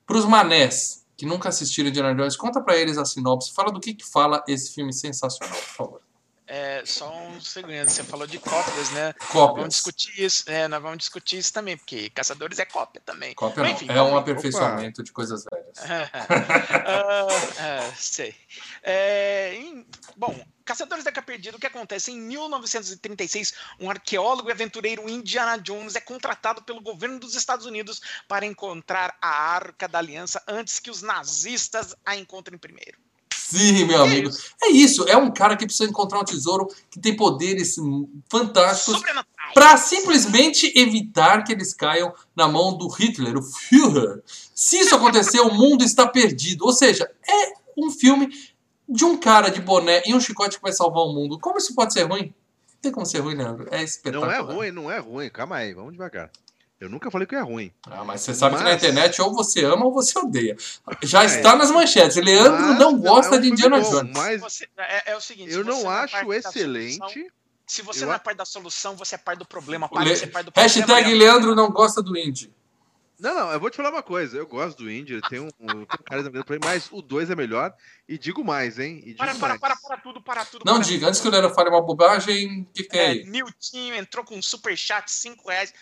para 0.06 0.16
os 0.16 0.24
manés 0.24 1.04
que 1.16 1.26
nunca 1.26 1.48
assistiram 1.48 1.90
Indiana 1.90 2.14
Jones, 2.14 2.36
conta 2.36 2.60
para 2.60 2.76
eles 2.76 2.96
a 2.96 3.04
sinopse, 3.04 3.52
fala 3.52 3.70
do 3.70 3.80
que, 3.80 3.92
que 3.92 4.04
fala 4.04 4.42
esse 4.48 4.72
filme 4.72 4.92
sensacional, 4.92 5.56
por 5.56 5.74
favor. 5.74 6.00
É, 6.46 6.82
só 6.84 7.10
um 7.28 7.40
segundo, 7.40 7.72
você 7.88 8.04
falou 8.04 8.26
de 8.26 8.38
cópias, 8.38 8.90
né? 8.90 9.14
Vamos 9.18 9.32
Cópias. 9.32 9.68
discutir 9.68 10.22
isso, 10.22 10.44
é, 10.46 10.68
nós 10.68 10.82
vamos 10.82 10.98
discutir 10.98 11.38
isso 11.38 11.52
também, 11.52 11.76
porque 11.76 12.10
Caçadores 12.10 12.58
é 12.58 12.64
cópia 12.64 13.00
também. 13.04 13.34
Cópia 13.34 13.62
Mas, 13.62 13.70
não, 13.70 13.76
enfim, 13.76 13.90
é 13.90 13.94
vamos 13.94 14.12
um 14.12 14.16
aperfeiçoamento 14.16 15.02
de 15.02 15.12
coisas 15.12 15.44
velhas. 15.50 15.61
Ah, 16.84 17.26
ah, 17.58 17.92
sei. 17.96 18.34
É, 18.82 19.54
em- 19.54 19.86
bom, 20.16 20.34
Caçadores 20.64 21.04
da 21.04 21.10
Arca 21.10 21.22
Perdida, 21.22 21.56
o 21.56 21.60
que 21.60 21.66
acontece? 21.66 22.12
Em 22.12 22.20
1936, 22.20 23.52
um 23.80 23.90
arqueólogo 23.90 24.48
e 24.48 24.52
aventureiro 24.52 25.08
Indiana 25.08 25.58
Jones 25.58 25.96
é 25.96 26.00
contratado 26.00 26.62
pelo 26.62 26.80
governo 26.80 27.18
dos 27.18 27.34
Estados 27.34 27.66
Unidos 27.66 28.00
para 28.28 28.46
encontrar 28.46 29.16
a 29.20 29.28
Arca 29.28 29.88
da 29.88 29.98
Aliança 29.98 30.42
antes 30.46 30.78
que 30.78 30.90
os 30.90 31.02
nazistas 31.02 31.94
a 32.04 32.16
encontrem 32.16 32.58
primeiro. 32.58 32.98
Sim, 33.34 33.84
meu 33.84 34.02
amigo. 34.02 34.30
É 34.62 34.68
isso, 34.70 35.06
é 35.06 35.16
um 35.16 35.30
cara 35.30 35.56
que 35.56 35.66
precisa 35.66 35.88
encontrar 35.88 36.20
um 36.20 36.24
tesouro 36.24 36.68
que 36.90 36.98
tem 36.98 37.14
poderes 37.14 37.76
fantásticos 38.30 38.94
Sobrenaturais. 38.94 39.31
Para 39.54 39.76
simplesmente 39.76 40.72
evitar 40.76 41.42
que 41.44 41.52
eles 41.52 41.72
caiam 41.74 42.12
na 42.34 42.48
mão 42.48 42.76
do 42.76 42.88
Hitler, 42.88 43.36
o 43.36 43.42
Führer. 43.42 44.22
Se 44.54 44.78
isso 44.78 44.94
acontecer, 44.94 45.40
o 45.40 45.52
mundo 45.52 45.84
está 45.84 46.06
perdido. 46.06 46.64
Ou 46.64 46.72
seja, 46.72 47.10
é 47.28 47.52
um 47.76 47.90
filme 47.90 48.28
de 48.88 49.04
um 49.04 49.16
cara 49.16 49.48
de 49.50 49.60
boné 49.60 50.02
e 50.06 50.14
um 50.14 50.20
chicote 50.20 50.56
que 50.56 50.62
vai 50.62 50.72
salvar 50.72 51.04
o 51.04 51.12
mundo. 51.12 51.38
Como 51.38 51.58
isso 51.58 51.74
pode 51.74 51.92
ser 51.92 52.02
ruim? 52.02 52.34
Não 52.74 52.80
tem 52.82 52.92
como 52.92 53.06
ser 53.06 53.20
ruim, 53.20 53.34
Leandro. 53.36 53.68
É 53.70 53.78
Não 53.78 53.84
espetacular. 53.84 54.34
é 54.34 54.40
ruim, 54.40 54.70
não 54.70 54.90
é 54.90 54.98
ruim. 54.98 55.30
Calma 55.30 55.56
aí, 55.56 55.72
vamos 55.72 55.92
devagar. 55.92 56.30
Eu 56.80 56.88
nunca 56.90 57.12
falei 57.12 57.28
que 57.28 57.34
é 57.36 57.40
ruim. 57.40 57.70
Ah, 57.86 58.02
mas 58.02 58.22
você 58.22 58.34
sabe 58.34 58.56
que 58.56 58.62
na 58.64 58.70
Mas- 58.70 58.82
internet 58.82 59.22
ou 59.22 59.32
você 59.32 59.64
ama 59.64 59.84
ou 59.86 59.92
você 59.92 60.18
odeia. 60.18 60.56
Já 61.04 61.22
É. 61.22 61.26
está 61.26 61.54
nas 61.54 61.70
manchetes. 61.70 62.16
Leandro 62.16 62.60
Mas 62.60 62.78
não 62.80 62.98
gosta 62.98 63.36
é 63.36 63.38
um 63.38 63.40
de 63.40 63.50
Indiana 63.50 63.80
bom, 63.80 63.88
Jones. 63.88 64.12
Mas 64.16 64.40
Você- 64.40 64.68
é, 64.76 65.12
é 65.12 65.16
o 65.16 65.20
seguinte, 65.20 65.52
eu 65.52 65.62
não 65.64 65.88
acho 65.88 66.32
excelente. 66.32 66.96
solução- 66.98 67.26
se 67.72 67.82
você 67.82 68.02
Eu 68.02 68.06
não 68.06 68.12
é 68.12 68.16
a- 68.16 68.20
parte 68.20 68.36
da 68.38 68.44
solução, 68.44 68.94
você 68.96 69.14
é 69.14 69.18
parte 69.18 69.38
do 69.38 69.46
problema. 69.46 69.86
Le- 69.86 69.94
Para 69.94 70.04
de 70.10 70.16
ser 70.16 70.26
parte 70.28 70.44
do 70.46 70.52
problema. 70.52 70.74
Hashtag 70.74 71.08
Leandro. 71.08 71.18
Leandro 71.18 71.54
não 71.54 71.70
gosta 71.70 72.02
do 72.02 72.16
Indy. 72.16 72.52
Não, 73.18 73.34
não, 73.34 73.52
eu 73.52 73.60
vou 73.60 73.70
te 73.70 73.76
falar 73.76 73.90
uma 73.90 74.02
coisa. 74.02 74.36
Eu 74.36 74.46
gosto 74.46 74.78
do 74.78 74.90
Indy, 74.90 75.12
ele 75.14 75.22
tem 75.22 75.38
um, 75.38 75.48
um 75.60 75.86
cara 76.04 76.24
da 76.24 76.44
pra 76.44 76.56
ele, 76.56 76.64
mas 76.64 76.88
o 76.90 77.00
2 77.00 77.30
é 77.30 77.36
melhor. 77.36 77.72
E 78.08 78.18
digo 78.18 78.44
mais, 78.44 78.78
hein? 78.80 78.98
E 79.04 79.12
digo 79.12 79.18
Para, 79.18 79.34
para, 79.36 79.48
mais. 79.50 79.60
para, 79.60 79.76
para 79.76 79.96
tudo, 79.98 80.20
para 80.20 80.44
tudo. 80.44 80.64
Não 80.66 80.74
para 80.74 80.82
diga, 80.82 80.98
tudo. 81.00 81.08
antes 81.08 81.20
que 81.20 81.28
o 81.28 81.30
Leandro 81.30 81.54
fale 81.54 81.68
uma 81.70 81.80
bobagem, 81.80 82.62
o 82.62 82.64
que, 82.74 82.82
que 82.82 82.88
tem 82.88 83.00
É, 83.00 83.06
aí? 83.10 83.24
Niltinho 83.24 83.94
entrou 83.94 84.24
com 84.24 84.36
um 84.36 84.42
superchat, 84.42 85.10
5 85.10 85.48
reais. 85.48 85.72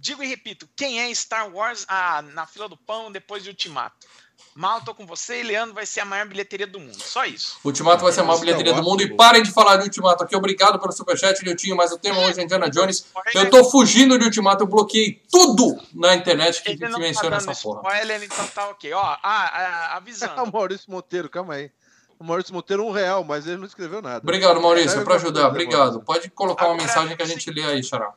Digo 0.00 0.22
e 0.22 0.26
repito, 0.26 0.68
quem 0.76 1.00
é 1.00 1.14
Star 1.14 1.48
Wars 1.50 1.84
ah, 1.88 2.22
na 2.22 2.46
fila 2.46 2.68
do 2.68 2.76
pão 2.76 3.10
depois 3.10 3.42
de 3.42 3.48
Ultimato? 3.50 4.06
Mal, 4.54 4.82
tô 4.82 4.94
com 4.94 5.06
você 5.06 5.40
e 5.40 5.42
Leandro 5.42 5.74
vai 5.74 5.86
ser 5.86 6.00
a 6.00 6.04
maior 6.04 6.26
bilheteria 6.26 6.66
do 6.66 6.78
mundo. 6.78 7.00
Só 7.00 7.24
isso. 7.24 7.58
Ultimato 7.64 8.02
vai 8.02 8.12
ser 8.12 8.20
a 8.20 8.24
maior 8.24 8.38
bilheteria 8.38 8.72
do 8.72 8.76
Wars, 8.76 8.86
mundo. 8.86 9.02
E 9.02 9.16
parem 9.16 9.42
de 9.42 9.50
falar 9.50 9.76
de 9.76 9.84
Ultimato 9.84 10.22
aqui. 10.22 10.36
Obrigado 10.36 10.78
pelo 10.78 10.92
superchat, 10.92 11.42
Niltinho. 11.42 11.74
Mas 11.74 11.90
o 11.90 11.98
tema 11.98 12.18
hoje 12.20 12.40
é 12.40 12.44
Indiana 12.44 12.68
Jones. 12.68 13.06
Eu 13.34 13.48
tô 13.48 13.64
fugindo 13.70 14.18
de 14.18 14.26
Ultimato. 14.26 14.64
Eu 14.64 14.66
bloqueei 14.66 15.22
tudo 15.30 15.78
na 15.94 16.14
internet 16.14 16.62
que, 16.62 16.70
Ele 16.70 16.78
que 16.78 16.90
tá 16.90 16.98
menciona 16.98 17.38
dando 17.38 17.50
essa 17.50 17.62
porra. 17.62 17.80
spoiler, 17.80 18.22
então 18.22 18.46
tá 18.48 18.68
ok. 18.68 18.92
Ó, 18.92 19.16
ah, 19.22 19.96
avisando. 19.96 20.42
o 20.44 20.52
Maurício 20.52 20.90
Monteiro, 20.90 21.30
calma 21.30 21.54
aí. 21.54 21.70
O 22.18 22.24
Maurício 22.24 22.54
Monteiro, 22.54 22.84
um 22.84 22.92
real, 22.92 23.24
mas 23.24 23.46
ele 23.46 23.56
não 23.56 23.66
escreveu 23.66 24.02
nada. 24.02 24.18
Obrigado, 24.18 24.60
Maurício, 24.60 25.00
É, 25.00 25.02
eu 25.02 25.12
ajudar. 25.12 25.48
Obrigado. 25.48 26.02
Pode 26.02 26.30
colocar 26.30 26.68
uma 26.68 26.76
mensagem 26.76 27.16
que 27.16 27.22
a 27.22 27.26
gente 27.26 27.50
lê 27.50 27.64
aí, 27.64 27.82
Xará. 27.82 28.12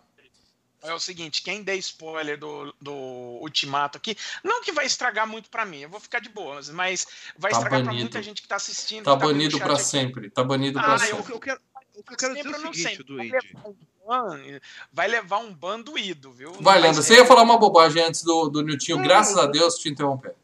É 0.87 0.93
o 0.93 0.99
seguinte, 0.99 1.41
quem 1.41 1.63
der 1.63 1.75
spoiler 1.77 2.37
do, 2.39 2.73
do 2.81 2.93
Ultimato 3.41 3.97
aqui, 3.97 4.15
não 4.43 4.61
que 4.61 4.71
vai 4.71 4.85
estragar 4.85 5.27
muito 5.27 5.49
pra 5.49 5.65
mim, 5.65 5.79
eu 5.79 5.89
vou 5.89 5.99
ficar 5.99 6.19
de 6.19 6.29
boas, 6.29 6.69
mas 6.69 7.05
vai 7.37 7.51
Tá 7.51 7.57
estragar 7.57 7.79
pra 7.81 7.87
banido. 7.87 8.03
muita 8.03 8.21
gente 8.23 8.41
que 8.41 8.47
tá 8.47 8.55
assistindo. 8.55 9.03
Tá 9.05 9.13
o 9.13 9.17
banido 9.17 9.57
pra 9.59 9.73
aqui. 9.73 9.83
sempre. 9.83 10.29
Tá 10.29 10.43
banido 10.43 10.79
Ah, 10.79 10.83
pra 10.83 10.91
eu- 10.91 10.95
O 10.95 10.99
sempre. 11.17 11.33
eu 11.33 11.39
quero, 11.39 11.59
o 11.95 12.03
que 12.03 12.13
eu 12.13 12.17
quero 12.17 12.35
dizer 12.35 12.49
é 12.49 12.51
Sempre 12.51 12.51
o 12.51 12.55
ou 12.59 12.65
não 12.65 12.73
seguinte 12.73 12.97
sempre. 12.97 13.03
do 13.05 13.17
Vai 13.17 13.27
levar 13.29 13.67
um 13.67 13.75
ban- 14.07 14.59
Vai 14.93 15.07
levar 15.07 15.37
um 15.39 15.53
ban 15.53 15.81
doído, 15.81 16.31
viu? 16.31 16.51
Não 16.53 16.61
Vai, 16.61 16.79
Leandro. 16.79 17.01
Você 17.01 17.15
ia 17.15 17.25
falar 17.25 17.41
uma 17.41 17.57
bobagem 17.57 18.03
antes 18.03 18.21
do, 18.23 18.49
do 18.49 18.61
Niltinho. 18.61 19.01
Graças 19.01 19.37
a 19.37 19.45
Deus 19.47 19.75
te 19.79 19.89
interromper. 19.89 20.35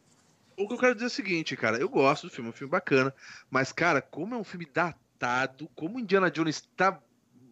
O 0.57 0.67
que 0.67 0.73
eu 0.73 0.77
quero 0.77 0.93
dizer 0.93 1.05
é 1.05 1.07
o 1.07 1.11
seguinte, 1.11 1.55
cara. 1.55 1.77
Eu 1.77 1.87
gosto 1.89 2.27
do 2.27 2.33
filme, 2.33 2.49
é 2.49 2.51
um 2.51 2.55
filme 2.55 2.71
bacana. 2.71 3.13
Mas, 3.49 3.71
cara, 3.71 4.01
como 4.01 4.33
é 4.35 4.37
um 4.37 4.43
filme 4.43 4.65
datado, 4.65 5.69
como 5.75 5.99
Indiana 5.99 6.29
Jones 6.31 6.61
tá 6.75 6.99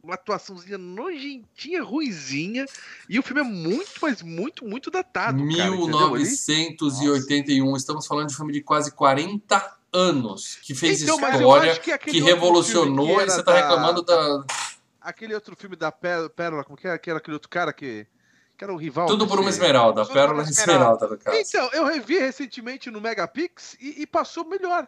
uma 0.04 0.16
atuaçãozinha 0.16 0.78
nojentinha, 0.78 1.84
ruizinha, 1.84 2.66
e 3.08 3.20
o 3.20 3.24
filme 3.24 3.42
é 3.42 3.44
muito, 3.44 3.92
mas 4.02 4.22
muito, 4.22 4.66
muito 4.66 4.90
datado, 4.90 5.38
cara. 5.40 5.68
entendeu? 5.68 6.16
Ele- 6.16 6.26
1981. 6.26 7.76
Estamos 7.76 8.08
falando 8.08 8.28
de 8.28 8.34
um 8.34 8.38
filme 8.38 8.54
de 8.54 8.62
quase 8.62 8.92
40 8.92 9.78
anos. 9.92 10.58
Que 10.62 10.74
fez 10.76 11.02
Então, 11.02 11.16
história, 11.16 11.76
que 11.80 11.98
que 11.98 12.20
revolucionou. 12.20 13.18
que 13.18 13.24
e 13.24 13.30
você 13.30 13.44
tá 13.44 13.54
da- 13.54 13.62
reclamando 13.62 14.02
da. 14.04 14.44
Aquele 15.02 15.34
outro 15.34 15.56
filme 15.56 15.76
da 15.76 15.92
Pé- 15.92 16.30
Pérola, 16.30 16.64
como 16.64 16.78
que 16.78 16.88
era, 16.88 17.00
que 17.00 17.10
era 17.10 17.20
aquele 17.20 17.34
outro 17.36 17.50
cara 17.50 17.74
que, 17.74 18.06
que 18.58 18.64
era 18.64 18.74
o 18.74 18.78
rival? 18.78 19.08
Tudo 19.08 19.26
por 19.28 19.40
uma 19.40 19.50
esmeralda. 19.50 20.06
Pérola 20.06 20.44
esmeralda, 20.44 21.08
no 21.08 21.18
caso. 21.18 21.38
Então, 21.38 21.70
eu 21.74 21.86
revi 21.86 22.20
recentemente 22.20 22.92
no 22.92 23.02
Megapix 23.02 23.76
e, 23.80 24.02
e 24.02 24.08
passou 24.08 24.46
melhor. 24.46 24.88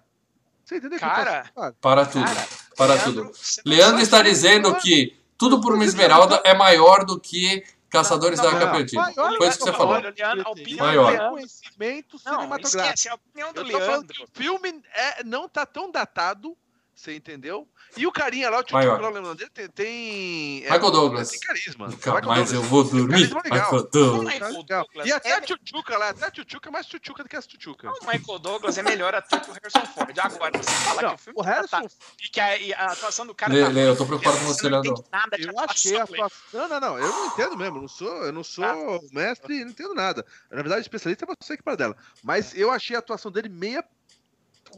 Você 0.72 0.78
entendeu? 0.78 1.00
que 1.00 1.06
Cara, 1.06 1.52
passou? 1.54 1.74
Para 1.82 2.06
tudo. 2.06 2.24
Cara, 2.26 2.48
Para 2.78 2.94
Leandro, 2.94 3.26
tudo. 3.26 3.32
Leandro 3.66 4.02
está 4.02 4.22
dizendo 4.22 4.70
nada. 4.70 4.82
que 4.82 5.18
tudo 5.38 5.60
por 5.60 5.74
uma 5.74 5.84
esmeralda 5.84 6.42
é 6.46 6.54
maior 6.54 7.04
do 7.04 7.20
que 7.20 7.62
Caçadores 7.90 8.40
Não, 8.40 8.46
da 8.46 8.52
Arca 8.54 8.66
não, 8.68 8.72
Perdida. 8.72 9.14
Foi 9.38 9.48
isso 9.50 9.58
que 9.58 9.64
você 9.66 9.74
falou. 9.74 10.00
Leandro, 10.00 10.48
a 10.48 10.50
opinião 10.50 10.86
Maior. 10.86 11.04
do 11.04 11.12
Leandro. 11.12 11.30
Conhecimento 11.32 12.22
Não, 12.24 12.34
cinematográfico. 12.36 12.78
esquece, 12.78 13.10
a 13.10 13.16
opinião 13.16 13.52
do 13.52 13.60
Eu 13.60 13.66
Leandro. 13.66 14.08
que 14.16 14.24
o 14.24 14.28
filme 14.32 14.82
é, 14.94 15.24
não 15.26 15.50
tá 15.50 15.66
tão 15.66 15.92
datado, 15.92 16.56
você 16.96 17.14
entendeu? 17.14 17.68
E 17.98 18.08
o 18.08 18.12
carinha 18.12 18.50
lá, 18.50 18.60
o 18.60 18.64
tio 18.64 18.76
Maior. 18.76 18.98
Tio 18.98 19.06
lembrando 19.08 19.36
dele, 19.36 19.50
tem. 19.54 19.68
tem 19.70 20.64
é, 20.66 20.72
Michael 20.72 20.92
Douglas. 20.92 21.30
Tem 21.30 21.40
carisma. 21.40 21.88
Nunca 21.88 22.12
Michael 22.14 22.28
mais 22.28 22.54
eu 22.54 22.62
Douglas. 22.62 22.70
vou 22.70 22.84
dormir. 22.84 23.12
Carisma 23.12 23.42
legal. 23.44 23.72
Michael 23.72 23.90
Douglas. 23.92 24.66
Tá 24.68 25.06
E 25.06 25.12
até 25.12 25.30
é- 25.30 25.34
a 25.34 25.42
Tchutchuca 25.42 25.98
lá, 25.98 26.10
até 26.10 26.26
a 26.26 26.32
Tchutchuca 26.32 26.70
é 26.70 26.72
mais 26.72 26.86
Tchutchuca 26.86 27.24
do 27.24 27.30
que 27.30 27.36
a 27.36 27.42
Tchutchuca. 27.42 27.90
O 27.90 28.06
Michael 28.06 28.40
Douglas 28.40 28.78
é 28.78 28.84
melhor 28.84 29.14
ator 29.14 29.40
que 29.42 29.50
o 29.50 29.54
Harrison 29.54 29.86
Ford. 29.94 30.18
Agora, 30.20 30.58
você 30.58 30.72
fala 30.72 31.02
Não, 31.02 31.10
que 31.10 31.16
o 31.16 31.18
filme 31.18 31.40
o 31.40 31.44
Harrison 31.44 31.82
tá, 31.82 31.88
e 32.24 32.30
que 32.30 32.40
a, 32.40 32.58
e 32.58 32.74
a 32.74 32.86
atuação 32.86 33.26
do 33.28 33.36
cara 33.36 33.54
Lê, 33.54 33.62
tá 33.64 33.68
Lê, 33.70 33.88
eu 33.90 33.98
tô 33.98 34.06
preocupado 34.06 34.38
com 34.40 34.46
você, 34.46 34.64
não 34.70 34.82
Leandro. 34.82 34.92
entende 34.94 35.10
nada 35.12 35.38
de 35.38 35.48
Eu 35.48 35.60
achei 35.60 35.98
a 36.00 36.04
atuação. 36.04 36.38
Não, 36.54 36.68
não, 36.70 36.80
não. 36.80 37.00
Eu 37.00 37.08
não 37.10 37.26
entendo 37.28 37.58
mesmo. 37.58 37.78
Eu 37.78 37.82
não 37.82 37.88
sou, 37.90 38.08
eu 38.26 38.32
não 38.32 38.44
sou 38.44 38.64
Tá. 38.64 39.00
mestre 39.12 39.56
e 39.60 39.64
não 39.66 39.72
entendo 39.72 39.94
nada. 39.94 40.26
Na 40.50 40.58
verdade, 40.62 40.82
especialista 40.82 41.26
é 41.26 41.36
você 41.42 41.58
que 41.58 41.64
para 41.64 41.76
dela. 41.76 41.98
Mas 42.24 42.56
eu 42.56 42.72
achei 42.72 42.96
a 42.96 43.00
atuação 43.00 43.32
dele 43.32 43.50
meia. 43.50 43.84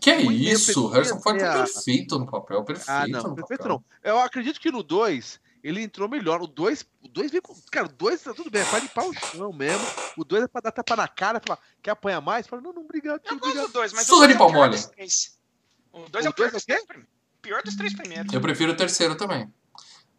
Que 0.02 0.10
é 0.12 0.22
isso? 0.22 0.88
Harrison 0.88 1.20
Ford 1.20 1.38
é 1.40 1.46
tá 1.46 1.54
perfeito 1.64 2.20
no 2.20 2.26
papel, 2.30 2.64
perfeito 2.64 2.90
Ah, 2.90 3.08
não. 3.08 3.24
no 3.24 3.36
Perfeito 3.36 3.62
papel. 3.64 3.84
não. 4.04 4.12
Eu 4.12 4.20
acredito 4.20 4.60
que 4.60 4.72
no 4.72 4.84
2 4.84 5.40
ele 5.64 5.82
entrou 5.82 6.10
melhor. 6.10 6.42
O 6.42 6.48
2, 6.48 6.86
o 7.02 7.08
2 7.08 7.32
veio 7.32 7.42
com. 7.42 7.56
Cara, 7.72 7.88
o 7.88 7.92
2 7.92 8.22
tá 8.22 8.34
tudo 8.34 8.52
bem, 8.52 8.62
é 8.62 8.66
pra 8.66 8.80
limpar 8.80 9.06
o 9.06 9.14
chão 9.14 9.54
mesmo. 9.54 9.86
O 10.18 10.26
2 10.26 10.44
é 10.44 10.48
pra 10.48 10.62
dar 10.62 10.72
tapa 10.72 10.96
na 10.96 11.08
cara, 11.08 11.40
falar, 11.46 11.60
quer 11.82 11.92
apanhar 11.92 12.20
mais? 12.22 12.48
Fala, 12.48 12.62
não, 12.62 12.74
não, 12.74 12.84
obrigado, 12.84 13.22
Eu 13.26 13.40
gosto 13.40 13.62
do 13.62 13.68
2, 13.74 13.94
mas 13.94 14.06
Surra 14.06 14.28
de 14.28 14.34
é 14.34 14.38
pau 14.38 14.52
mole. 14.52 14.76
O 14.76 16.10
2 16.10 16.26
O 16.26 16.28
é 16.28 16.30
o 16.30 16.34
pior 16.34 16.50
dois 16.50 16.52
é 16.52 16.52
dos 16.52 16.64
o 16.64 16.66
quê? 16.66 17.04
pior 17.42 17.62
dos 17.64 17.76
três 17.76 17.94
primeiros. 17.94 18.34
Eu 18.34 18.42
prefiro 18.42 18.72
o 18.74 18.76
terceiro 18.76 19.16
também. 19.16 19.52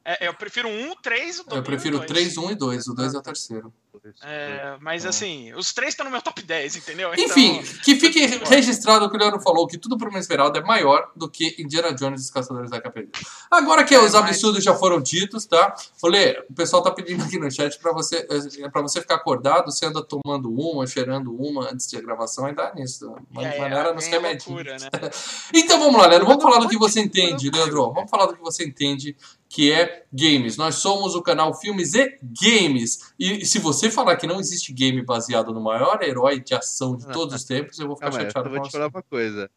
É, 0.04 0.28
eu 0.28 0.34
prefiro 0.34 0.68
um, 0.68 0.92
o 0.92 0.96
3 0.96 1.40
o 1.40 1.44
2. 1.44 1.56
Eu 1.56 1.62
prefiro 1.62 1.98
o 1.98 2.06
3, 2.06 2.36
1 2.36 2.50
e 2.50 2.54
2. 2.54 2.86
O 2.88 2.94
2 2.94 3.14
é 3.14 3.18
o 3.18 3.22
terceiro. 3.22 3.72
É, 4.22 4.76
mas 4.80 5.04
Ah. 5.04 5.10
assim, 5.10 5.52
os 5.54 5.72
três 5.72 5.90
estão 5.92 6.04
no 6.04 6.10
meu 6.12 6.20
top 6.22 6.42
10, 6.42 6.76
entendeu? 6.76 7.12
Enfim, 7.14 7.58
Então, 7.58 7.74
que 7.84 7.96
fique 7.96 8.26
registrado 8.48 9.04
o 9.04 9.10
que 9.10 9.16
o 9.16 9.18
Leandro 9.20 9.40
falou, 9.40 9.66
que 9.66 9.78
tudo 9.78 9.96
por 9.96 10.08
uma 10.08 10.18
Esmeralda 10.18 10.58
é 10.58 10.62
maior 10.62 11.10
do 11.16 11.28
que 11.30 11.54
Indiana 11.58 11.92
Jones 11.94 12.20
e 12.20 12.24
os 12.24 12.30
Caçadores 12.30 12.70
da 12.70 12.80
Perdida. 12.80 13.18
Agora 13.50 13.84
que 13.84 13.94
É, 13.94 13.98
os 13.98 14.12
mas- 14.12 14.14
absurdos 14.14 14.62
já 14.64 14.74
foram 14.74 15.00
ditos, 15.00 15.46
tá? 15.46 15.74
Olê, 16.02 16.38
o 16.48 16.54
pessoal 16.54 16.82
tá 16.82 16.90
pedindo 16.90 17.22
aqui 17.24 17.38
no 17.38 17.50
chat 17.50 17.78
pra 17.78 17.92
você, 17.92 18.26
é 18.60 18.68
pra 18.68 18.82
você 18.82 19.00
ficar 19.00 19.16
acordado, 19.16 19.70
você 19.70 19.86
anda 19.86 20.02
tomando 20.02 20.50
uma, 20.52 20.86
cheirando 20.86 21.34
uma 21.34 21.70
antes 21.72 21.88
de 21.88 22.00
gravação, 22.00 22.48
e 22.48 22.54
dá 22.54 22.72
nisso. 22.74 23.14
Mas 23.30 23.46
é, 23.54 23.58
maneira 23.58 23.92
nos 23.92 24.04
vem 24.04 24.14
a 24.14 24.16
remedinhos. 24.20 24.46
loucura, 24.46 24.76
né? 24.78 24.88
Então 25.54 25.78
vamos 25.78 26.00
lá, 26.00 26.06
Leandro. 26.06 26.26
Vamos 26.26 26.42
falar 26.42 26.58
do 26.58 26.68
que 26.68 26.76
você 26.78 27.00
entende, 27.00 27.50
Leandro. 27.50 27.92
Vamos 27.92 28.10
falar 28.10 28.26
do 28.26 28.34
que 28.36 28.40
você 28.42 28.64
entende, 28.64 29.16
que 29.48 29.70
é 29.72 30.04
games. 30.12 30.56
Nós 30.56 30.76
somos 30.76 31.14
o 31.14 31.22
canal 31.22 31.54
Filmes 31.54 31.94
e 31.94 32.18
Games. 32.42 33.12
E 33.18 33.44
se 33.46 33.58
você 33.58 33.83
falar 33.90 34.16
que 34.16 34.26
não 34.26 34.38
existe 34.40 34.72
game 34.72 35.02
baseado 35.02 35.52
no 35.52 35.60
maior 35.60 36.02
herói 36.02 36.40
de 36.40 36.54
ação 36.54 36.96
de 36.96 37.06
todos 37.08 37.34
os 37.34 37.44
tempos, 37.44 37.78
eu 37.78 37.86
vou 37.86 37.96
ficar 37.96 38.06
Calma 38.10 38.20
aí, 38.20 38.24
eu 38.26 38.30
chateado 38.30 38.50
vou 38.50 38.60
te 38.60 38.66
você. 38.70 38.78
falar 38.78 38.88
uma 38.88 39.02
coisa. 39.02 39.50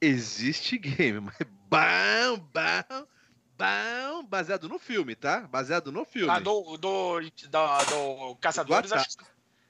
Existe 0.00 0.78
game, 0.78 1.20
mas 1.20 1.36
bom, 1.68 2.38
bom, 2.52 3.06
bom, 3.58 4.24
baseado 4.24 4.68
no 4.68 4.78
filme, 4.78 5.14
tá? 5.14 5.40
Baseado 5.42 5.92
no 5.92 6.04
filme. 6.04 6.30
Ah, 6.30 6.38
do, 6.38 6.76
do, 6.78 7.20
da- 7.50 7.78
do 7.84 8.34
Caçadores, 8.40 8.90
Do 8.90 8.94
acho 8.96 9.16
que 9.18 9.24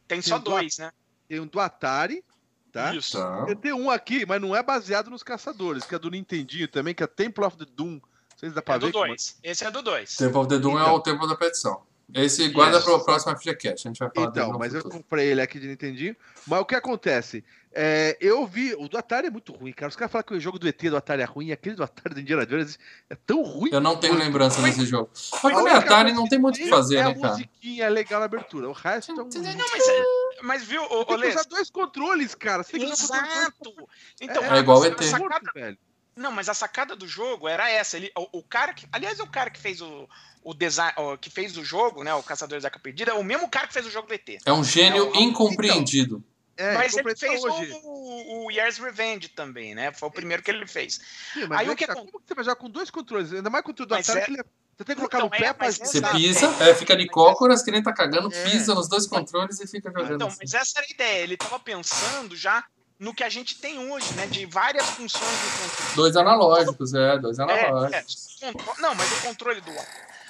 tem 0.06 0.22
só 0.22 0.36
Tem 0.36 0.44
do 0.44 0.50
dois, 0.50 0.78
né? 0.78 0.92
Tem 1.28 1.40
um 1.40 1.46
do 1.46 1.58
Atari, 1.60 2.24
tá? 2.72 2.94
Isso. 2.94 3.16
Tá. 3.18 3.46
Eu 3.48 3.56
tenho 3.56 3.76
um 3.76 3.90
aqui, 3.90 4.24
mas 4.26 4.40
não 4.40 4.54
é 4.54 4.62
baseado 4.62 5.10
nos 5.10 5.22
caçadores, 5.22 5.84
que 5.84 5.94
é 5.94 5.98
do 5.98 6.10
Nintendinho 6.10 6.68
também, 6.68 6.94
que 6.94 7.02
é 7.02 7.06
Temple 7.06 7.44
of 7.44 7.56
the 7.56 7.64
Doom. 7.64 8.00
Vocês 8.36 8.52
dá 8.52 8.62
pra 8.62 8.76
É 8.76 8.78
do 8.78 8.86
ver? 8.86 8.92
como- 8.92 9.06
2. 9.08 9.38
Esse 9.42 9.64
é 9.64 9.70
do 9.70 9.82
2. 9.82 10.16
Tempo 10.16 10.38
of 10.40 10.48
the 10.48 10.58
Doom 10.58 10.78
é 10.78 10.82
Então. 10.82 10.94
o 10.94 11.00
tempo 11.00 11.26
da 11.26 11.36
petição. 11.36 11.82
Esse 12.14 12.48
guarda 12.48 12.78
Isso. 12.78 12.86
para 12.86 12.96
o 12.96 13.04
próximo 13.04 13.36
FGCast. 13.36 13.86
A 13.86 13.90
gente 13.90 13.98
vai 13.98 14.10
falar 14.14 14.26
Então, 14.28 14.58
mas 14.58 14.74
eu 14.74 14.82
comprei 14.82 15.28
ele 15.28 15.40
aqui 15.40 15.58
de 15.60 15.68
Nintendinho. 15.68 16.16
Mas 16.46 16.60
o 16.60 16.64
que 16.64 16.74
acontece? 16.74 17.44
É, 17.72 18.16
eu 18.20 18.44
vi. 18.46 18.74
O 18.74 18.88
do 18.88 18.98
Atari 18.98 19.28
é 19.28 19.30
muito 19.30 19.52
ruim, 19.52 19.72
cara. 19.72 19.88
Os 19.90 19.94
caras 19.94 20.10
falam 20.10 20.24
que 20.24 20.34
o 20.34 20.40
jogo 20.40 20.58
do 20.58 20.66
ET 20.66 20.80
do 20.90 20.96
Atari 20.96 21.22
é 21.22 21.24
ruim, 21.24 21.46
e 21.46 21.52
aquele 21.52 21.76
do 21.76 21.84
Atari 21.84 22.14
do 22.14 22.20
Indiana 22.20 22.44
Jones 22.44 22.76
é 23.08 23.14
tão 23.14 23.42
ruim. 23.42 23.70
Eu 23.72 23.80
não 23.80 23.96
tenho 23.96 24.14
quanto- 24.14 24.24
lembrança 24.24 24.60
desse 24.60 24.84
jogo. 24.86 25.08
Mas 25.42 25.54
A 25.54 25.58
única 25.62 25.78
Atari 25.78 26.12
não 26.12 26.26
tem 26.28 26.38
muito 26.38 26.56
o 26.56 26.58
que 26.58 26.68
fazer, 26.68 26.96
é 26.96 27.04
né, 27.04 27.10
a 27.10 27.14
cara? 27.14 27.28
musiquinha 27.34 27.88
legal 27.88 28.18
na 28.18 28.26
abertura. 28.26 28.68
O 28.68 28.72
resto 28.72 29.12
é 29.12 29.14
um. 29.14 29.18
Não, 29.18 29.68
mas, 29.70 29.88
é- 29.88 30.04
mas 30.42 30.64
viu, 30.64 30.82
ô, 30.82 31.04
Tem 31.04 31.20
que 31.20 31.26
usar 31.28 31.44
dois 31.44 31.70
controles, 31.70 32.34
cara. 32.34 32.64
Você 32.64 32.72
tem 32.72 32.86
que 32.86 32.92
usar 32.92 33.20
dois 33.20 33.32
Exato! 33.32 33.88
Então, 34.20 34.42
É 34.42 34.58
igual 34.58 34.80
o 34.80 34.82
a, 34.82 34.86
ET. 34.88 34.98
a 34.98 35.02
sacada, 35.04 35.28
controles, 35.28 35.52
velho. 35.54 35.78
Não, 36.20 36.30
mas 36.30 36.48
a 36.48 36.54
sacada 36.54 36.94
do 36.94 37.08
jogo 37.08 37.48
era 37.48 37.68
essa. 37.70 37.96
Ele, 37.96 38.12
o, 38.16 38.38
o 38.38 38.42
cara 38.42 38.74
que. 38.74 38.86
Aliás, 38.92 39.18
é 39.18 39.22
o 39.22 39.26
cara 39.26 39.48
que 39.50 39.58
fez 39.58 39.80
o, 39.80 40.08
o 40.44 40.52
design. 40.52 40.92
o- 40.98 41.16
que 41.16 41.30
fez 41.30 41.56
o 41.56 41.64
jogo, 41.64 42.04
né? 42.04 42.12
O 42.14 42.22
Caçadores 42.22 42.62
da 42.62 42.68
Arca 42.68 42.78
Perdida, 42.78 43.12
é 43.12 43.14
o 43.14 43.24
mesmo 43.24 43.48
cara 43.48 43.66
que 43.66 43.72
fez 43.72 43.86
o 43.86 43.90
jogo 43.90 44.06
do 44.06 44.12
ET. 44.14 44.28
É 44.44 44.52
um 44.52 44.62
gênio 44.62 45.06
Não, 45.06 45.16
incompreendido. 45.20 46.22
É, 46.56 46.74
mas 46.74 46.94
ele 46.94 47.16
fez 47.16 47.42
hoje. 47.42 47.72
o, 47.82 48.44
o 48.46 48.50
Year's 48.50 48.76
Revenge 48.76 49.28
também, 49.28 49.74
né? 49.74 49.92
Foi 49.94 50.10
o 50.10 50.12
primeiro 50.12 50.42
que 50.42 50.50
ele 50.50 50.66
fez. 50.66 51.00
Sim, 51.32 51.46
mas 51.48 51.60
Aí 51.60 51.68
é 51.68 51.70
o 51.70 51.76
que 51.76 51.86
tá, 51.86 51.94
acon- 51.94 52.04
Como 52.04 52.20
que 52.20 52.28
você 52.28 52.34
vai 52.34 52.44
jogar 52.44 52.56
com 52.56 52.68
dois 52.68 52.90
controles? 52.90 53.32
Ainda 53.32 53.48
mais 53.48 53.64
com 53.64 53.70
o 53.70 53.74
do 53.74 53.86
Mas 53.88 54.06
Atari, 54.10 54.20
é- 54.22 54.24
que 54.26 54.30
ele 54.32 54.40
é- 54.40 54.44
você 54.76 54.84
tem 54.84 54.94
que 54.94 55.00
colocar 55.00 55.18
Então, 55.18 55.28
no 55.28 55.30
pé 55.30 55.46
é, 55.46 55.52
pra 55.54 55.66
mas 55.66 55.78
Você 55.78 56.02
pisa, 56.02 56.46
é, 56.62 56.74
fica 56.74 56.94
de 56.96 57.06
cócoras, 57.06 57.62
que 57.62 57.70
nem 57.70 57.82
tá 57.82 57.92
cagando, 57.94 58.30
É. 58.34 58.44
pisa 58.44 58.74
nos 58.74 58.88
dois 58.88 59.06
controles 59.06 59.58
e 59.60 59.66
fica 59.66 59.90
jogando. 59.90 60.14
Então, 60.16 60.28
assim. 60.28 60.38
mas 60.42 60.52
essa 60.54 60.78
era 60.80 60.86
a 60.86 60.90
ideia. 60.90 61.22
Ele 61.22 61.36
tava 61.38 61.58
pensando 61.58 62.36
já 62.36 62.62
no 63.00 63.14
que 63.14 63.24
a 63.24 63.28
gente 63.30 63.58
tem 63.58 63.78
hoje, 63.90 64.12
né? 64.14 64.26
De 64.26 64.44
várias 64.44 64.84
funções 64.90 65.22
do 65.24 65.62
controle. 65.70 65.96
Dois 65.96 66.16
analógicos, 66.16 66.92
é, 66.94 67.18
dois 67.18 67.38
É, 67.38 67.42
analógicos. 67.42 68.38
é, 68.42 68.52
contro- 68.52 68.74
Não, 68.82 68.94
mas 68.94 69.10
o 69.10 69.22
controle 69.22 69.60
do, 69.62 69.72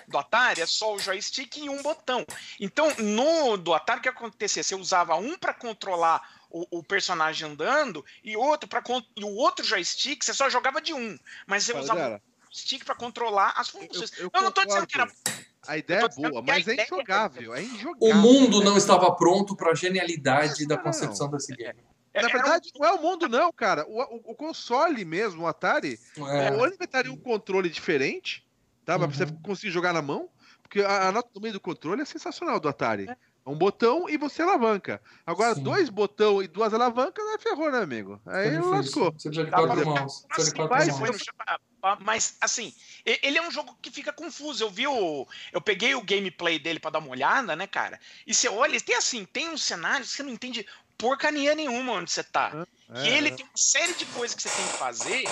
do 0.06 0.16
Atari 0.16 0.60
é 0.62 0.66
só 0.66 0.94
o 0.94 0.98
joystick 0.98 1.56
e 1.58 1.68
um 1.68 1.82
botão. 1.82 2.24
Então, 2.60 2.86
no 2.98 3.56
do 3.56 3.74
Atari, 3.74 3.98
o 3.98 4.02
que 4.04 4.08
acontecia? 4.08 4.62
Você 4.62 4.76
usava 4.76 5.16
um 5.16 5.36
para 5.36 5.52
controlar 5.52 6.22
o, 6.48 6.78
o 6.78 6.82
personagem 6.82 7.48
andando 7.50 8.04
e 8.22 8.36
outro 8.36 8.68
para 8.68 8.82
e 9.16 9.24
o 9.24 9.34
outro 9.34 9.64
joystick 9.64 10.24
você 10.24 10.32
só 10.32 10.48
jogava 10.48 10.80
de 10.80 10.94
um, 10.94 11.18
mas 11.46 11.64
você 11.64 11.72
Fala, 11.72 11.84
usava 11.84 12.00
galera, 12.00 12.22
o 12.52 12.56
stick 12.56 12.84
para 12.84 12.94
controlar 12.94 13.52
as 13.56 13.72
eu, 13.74 13.80
funções. 13.80 14.12
eu 14.18 14.30
Eu, 14.32 14.42
não 14.42 14.50
tô 14.52 14.64
dizendo 14.64 14.86
que 14.86 15.00
era. 15.00 15.10
A 15.66 15.76
ideia 15.76 16.00
eu 16.02 16.06
é 16.06 16.30
boa, 16.30 16.42
mas 16.42 16.66
é 16.66 16.74
é 16.76 16.84
injogável. 16.84 17.54
É 17.54 17.62
injogável. 17.62 17.96
O 18.00 18.14
mundo 18.14 18.62
não 18.62 18.76
estava 18.78 19.12
pronto 19.14 19.54
para 19.56 19.72
a 19.72 19.74
genialidade 19.74 20.66
da 20.66 20.76
Não. 20.76 20.82
concepção 20.84 21.28
desse 21.28 21.54
game. 21.54 21.78
É, 22.12 22.22
Na 22.22 22.28
um- 22.28 22.32
verdade, 22.32 22.70
não 22.76 22.86
é 22.88 22.92
o 22.92 23.00
mundo, 23.02 23.28
não, 23.28 23.52
cara. 23.52 23.84
O, 23.88 24.00
o- 24.00 24.32
o 24.32 24.34
console 24.34 25.04
mesmo, 25.04 25.42
o 25.42 25.46
Atari, 25.46 25.98
É. 26.16 26.50
ou 26.52 26.64
ele 26.66 26.74
inventaria 26.74 27.12
um 27.12 27.16
controle 27.16 27.68
diferente, 27.68 28.46
tá? 28.84 28.98
Pra 28.98 29.06
você 29.06 29.24
Uhum. 29.24 29.42
conseguir 29.42 29.72
jogar 29.72 29.92
na 29.92 30.02
mão. 30.02 30.28
Porque 30.62 30.80
a, 30.82 31.08
a 31.08 31.12
nota 31.12 31.28
do 31.34 31.40
meio 31.40 31.52
do 31.54 31.60
controle 31.60 32.02
é 32.02 32.04
sensacional 32.04 32.60
do 32.60 32.68
Atari. 32.68 33.08
É 33.08 33.48
um 33.48 33.56
botão 33.56 34.08
e 34.08 34.16
você 34.16 34.42
alavanca. 34.42 35.00
Agora, 35.26 35.54
Sim. 35.54 35.62
dois 35.64 35.88
botão 35.88 36.40
e 36.42 36.46
duas 36.46 36.72
alavancas, 36.74 37.24
aí 37.26 37.38
ferrou, 37.38 37.72
né, 37.72 37.78
amigo? 37.82 38.20
Aí 38.26 38.50
difícil. 38.50 38.70
lascou. 38.70 39.04
Você 39.12 39.28
precisa 39.30 39.44
de 39.46 39.50
Dá 39.50 39.56
quatro 39.56 39.76
pra- 39.82 39.84
mãos. 40.00 40.24
Ah, 41.46 41.58
ah, 41.82 41.98
mas 42.00 42.36
assim, 42.40 42.72
ele 43.04 43.38
é 43.38 43.42
um 43.42 43.50
jogo 43.50 43.76
que 43.80 43.90
fica 43.90 44.12
confuso. 44.12 44.62
Eu 44.62 44.70
vi 44.70 44.86
o. 44.86 45.26
Eu 45.52 45.60
peguei 45.60 45.94
o 45.94 46.02
gameplay 46.02 46.58
dele 46.58 46.78
pra 46.78 46.90
dar 46.90 46.98
uma 46.98 47.08
olhada, 47.10 47.56
né, 47.56 47.66
cara? 47.66 47.98
E 48.26 48.34
você 48.34 48.48
olha, 48.48 48.80
tem 48.80 48.94
assim, 48.94 49.24
tem 49.24 49.48
um 49.48 49.56
cenário 49.56 50.04
que 50.04 50.12
você 50.12 50.22
não 50.22 50.30
entende 50.30 50.64
porcaria 51.00 51.54
nenhuma 51.54 51.92
onde 51.94 52.10
você 52.10 52.22
tá. 52.22 52.66
É, 52.94 53.04
E 53.04 53.08
ele 53.08 53.28
é. 53.28 53.30
tem 53.32 53.44
uma 53.44 53.56
série 53.56 53.94
de 53.94 54.04
coisas 54.06 54.36
que 54.36 54.42
você 54.42 54.50
tem 54.50 54.66
que 54.66 54.78
fazer. 54.78 55.24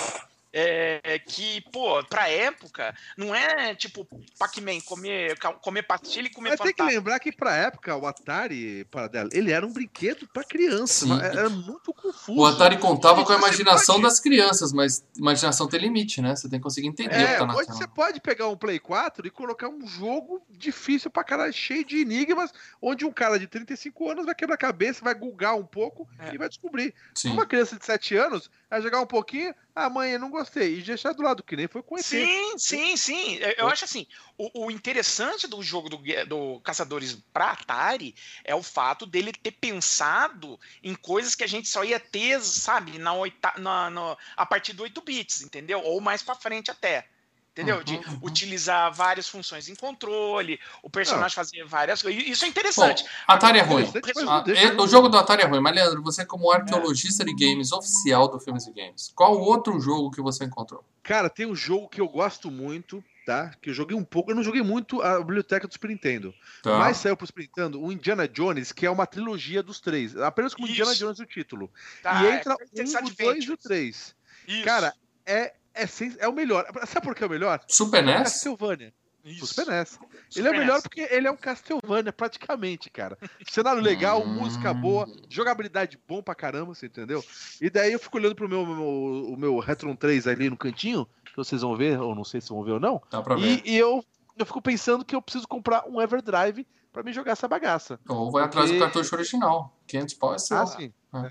É, 0.51 1.19
que, 1.19 1.61
pô, 1.71 2.03
pra 2.05 2.27
época, 2.29 2.95
não 3.17 3.33
é 3.35 3.75
tipo 3.75 4.07
Pac-Man, 4.37 4.79
comer, 4.85 5.37
comer 5.61 5.83
pastilha 5.83 6.27
e 6.27 6.31
comer 6.31 6.49
Mas 6.51 6.59
tem 6.59 6.73
que 6.73 6.81
lembrar 6.81 7.19
que 7.19 7.31
pra 7.31 7.55
época, 7.55 7.95
o 7.95 8.05
Atari, 8.07 8.83
Paradela, 8.85 9.29
ele 9.31 9.51
era 9.51 9.65
um 9.65 9.71
brinquedo 9.71 10.27
pra 10.33 10.43
criança. 10.43 11.05
Era 11.23 11.49
muito 11.49 11.93
confuso. 11.93 12.39
O 12.39 12.45
Atari 12.45 12.77
contava 12.77 13.23
com 13.23 13.31
a 13.31 13.37
imaginação 13.37 13.95
pode- 13.95 14.07
das 14.07 14.19
crianças, 14.19 14.73
mas 14.73 15.05
imaginação 15.15 15.67
tem 15.67 15.79
limite, 15.79 16.21
né? 16.21 16.35
Você 16.35 16.49
tem 16.49 16.59
que 16.59 16.63
conseguir 16.63 16.87
entender 16.87 17.09
o 17.13 17.17
que 17.17 17.33
É, 17.33 17.37
tá 17.37 17.45
na 17.45 17.55
hoje 17.55 17.67
tela. 17.67 17.77
você 17.77 17.87
pode 17.87 18.19
pegar 18.19 18.47
um 18.47 18.57
Play 18.57 18.79
4 18.79 19.27
e 19.27 19.29
colocar 19.29 19.69
um 19.69 19.85
jogo 19.85 20.41
difícil 20.49 21.09
pra 21.11 21.23
caralho, 21.23 21.53
cheio 21.53 21.85
de 21.85 21.97
enigmas, 21.97 22.51
onde 22.81 23.05
um 23.05 23.11
cara 23.11 23.37
de 23.37 23.47
35 23.47 24.09
anos 24.09 24.25
vai 24.25 24.33
quebrar 24.35 24.55
a 24.55 24.57
cabeça, 24.57 25.03
vai 25.03 25.13
gulgar 25.13 25.55
um 25.55 25.65
pouco 25.65 26.07
É. 26.19 26.33
e 26.33 26.37
vai 26.37 26.49
descobrir. 26.49 26.93
Sim. 27.13 27.31
Uma 27.31 27.45
criança 27.45 27.77
de 27.77 27.85
7 27.85 28.15
anos 28.15 28.49
vai 28.69 28.81
jogar 28.81 28.99
um 29.01 29.05
pouquinho, 29.05 29.53
ah, 29.85 29.89
mãe, 29.89 30.11
eu 30.11 30.19
não 30.19 30.29
gostei, 30.29 30.79
e 30.79 30.81
deixar 30.81 31.13
do 31.13 31.21
lado, 31.23 31.43
que 31.43 31.55
nem 31.55 31.67
foi 31.67 31.81
com 31.83 31.97
ET. 31.97 32.03
Sim, 32.03 32.57
sim, 32.57 32.97
sim. 32.97 33.39
Eu- 33.57 33.67
acho 33.67 33.85
assim, 33.85 34.05
o, 34.37 34.65
o 34.65 34.71
interessante 34.71 35.47
do 35.47 35.61
jogo 35.63 35.89
do, 35.89 35.97
do 36.25 36.59
Caçadores 36.61 37.17
pra 37.33 37.51
Atari 37.51 38.15
é 38.43 38.53
o 38.55 38.63
fato 38.63 39.05
dele 39.05 39.31
ter 39.31 39.51
pensado 39.51 40.59
em 40.83 40.95
coisas 40.95 41.35
que 41.35 41.43
a 41.43 41.47
gente 41.47 41.67
só 41.67 41.83
ia 41.83 41.99
ter, 41.99 42.41
sabe, 42.41 42.97
na 42.99 43.13
oita, 43.13 43.53
na, 43.57 43.89
na- 43.89 44.17
a 44.35 44.45
partir 44.45 44.73
do 44.73 44.83
8 44.83 45.01
bits, 45.01 45.41
entendeu? 45.41 45.81
Ou 45.83 45.99
mais 46.01 46.21
pra 46.21 46.35
frente 46.35 46.69
até. 46.71 47.07
Entendeu? 47.51 47.83
De 47.83 47.95
Uhum, 47.95 48.19
utilizar 48.21 48.93
várias 48.93 49.27
funções 49.27 49.67
em 49.67 49.75
controle, 49.75 50.59
o 50.81 50.89
personagem 50.89 51.35
fazer 51.35 51.65
várias 51.65 52.01
coisas. 52.01 52.23
Isso 52.25 52.45
é 52.45 52.47
Bom, 52.47 52.51
interessante. 52.51 53.05
Atari 53.27 53.59
é 53.59 53.61
ruim. 53.63 53.85
Ah, 54.27 54.43
e- 54.47 54.63
eu- 54.65 54.77
o 54.81 54.87
jogo 54.87 55.09
do 55.09 55.17
Atari 55.17 55.41
é 55.41 55.45
ruim, 55.45 55.59
mas 55.59 55.75
Leandro, 55.75 56.01
você 56.01 56.25
como 56.25 56.51
arqueologista 56.51 57.25
de 57.25 57.33
games 57.33 57.71
oficial 57.71 58.27
do 58.29 58.39
Filmes 58.39 58.65
e 58.67 58.71
Games, 58.71 59.11
qual 59.15 59.37
outro 59.37 59.79
jogo 59.79 60.11
que 60.11 60.21
você 60.21 60.45
encontrou? 60.45 60.85
Cara, 61.03 61.29
tem 61.29 61.45
um 61.47 61.55
jogo 61.55 61.89
que 61.89 61.99
eu 61.99 62.07
gosto 62.07 62.49
muito, 62.51 63.03
tá? 63.25 63.51
Que 63.61 63.71
eu 63.71 63.73
joguei 63.73 63.97
um 63.97 64.03
pouco, 64.05 64.31
eu 64.31 64.35
não 64.35 64.43
joguei 64.43 64.61
muito 64.61 65.01
a 65.01 65.17
biblioteca 65.19 65.67
do 65.67 65.73
Super 65.73 65.89
Nintendo. 65.89 66.33
Tá. 66.63 66.77
Mas 66.77 66.97
saiu 66.97 67.17
pro 67.17 67.25
Super 67.27 67.41
Nintendo 67.41 67.81
o 67.81 67.91
Indiana 67.91 68.27
Jones, 68.27 68.71
que 68.71 68.85
é 68.85 68.89
uma 68.91 69.07
trilogia 69.07 69.61
dos 69.63 69.79
três. 69.81 70.15
Apenas 70.15 70.53
como 70.53 70.67
Indiana 70.67 70.91
Isso. 70.91 70.99
Jones 71.03 71.19
o 71.19 71.25
título. 71.25 71.69
Tá, 72.03 72.23
e 72.23 72.27
é 72.27 72.35
entra 72.35 72.55
Greatest 72.55 72.95
um, 72.95 73.05
o 73.07 73.09
dois 73.15 73.43
e 73.43 73.51
o 73.51 73.57
três. 73.57 74.15
Isso. 74.47 74.63
Cara, 74.63 74.93
é 75.25 75.53
é, 75.73 75.85
sem- 75.87 76.15
é 76.19 76.27
o 76.27 76.33
melhor. 76.33 76.65
Sabe 76.87 77.05
por 77.05 77.15
que 77.15 77.23
é 77.23 77.27
o 77.27 77.29
melhor? 77.29 77.61
Super 77.67 78.03
NES? 78.03 78.17
Castlevania. 78.23 78.93
Isso. 79.23 79.47
Super 79.47 79.67
NES. 79.67 79.89
Super 79.89 80.19
Ele 80.35 80.47
é 80.47 80.51
o 80.51 80.53
melhor 80.53 80.73
NES. 80.75 80.83
porque 80.83 81.01
ele 81.11 81.27
é 81.27 81.31
um 81.31 81.35
Castlevania, 81.37 82.13
praticamente, 82.13 82.89
cara. 82.89 83.17
Cenário 83.49 83.81
legal, 83.81 84.21
Hum. 84.25 84.35
música 84.41 84.73
boa, 84.73 85.07
jogabilidade 85.29 85.99
bom 86.07 86.21
pra 86.21 86.33
caramba, 86.35 86.73
você 86.73 86.85
entendeu? 86.85 87.23
E 87.61 87.69
daí 87.69 87.91
eu 87.93 87.99
fico 87.99 88.17
olhando 88.17 88.35
pro 88.35 88.47
meu, 88.49 88.65
meu- 88.65 89.33
o 89.33 89.37
meu 89.37 89.59
Retron 89.59 89.95
3 89.95 90.25
ali 90.27 90.49
no 90.49 90.57
cantinho, 90.57 91.07
que 91.25 91.35
vocês 91.35 91.61
vão 91.61 91.75
ver, 91.75 91.99
ou 91.99 92.15
não 92.15 92.23
sei 92.23 92.39
se 92.41 92.49
vão 92.49 92.63
ver 92.63 92.71
ou 92.71 92.79
não. 92.79 93.01
Dá 93.11 93.21
pra 93.21 93.35
ver. 93.35 93.61
E, 93.65 93.71
e 93.73 93.77
eu, 93.77 94.03
eu 94.37 94.45
fico 94.45 94.61
pensando 94.61 95.03
que 95.05 95.15
eu 95.15 95.21
preciso 95.21 95.47
comprar 95.47 95.85
um 95.87 96.01
Everdrive 96.01 96.65
pra 96.91 97.03
me 97.03 97.13
jogar 97.13 97.33
essa 97.33 97.47
bagaça. 97.47 97.99
Ou 98.07 98.31
vai 98.31 98.43
atrás 98.45 98.67
do 98.71 98.77
Porque- 98.77 98.91
cartucho 98.93 99.15
original. 99.15 99.77
500 99.85 100.13
pau 100.15 100.33
é 100.33 100.39
seu. 100.39 100.57
Ah, 100.57 100.65
sim. 100.65 100.91
Ah. 101.13 101.29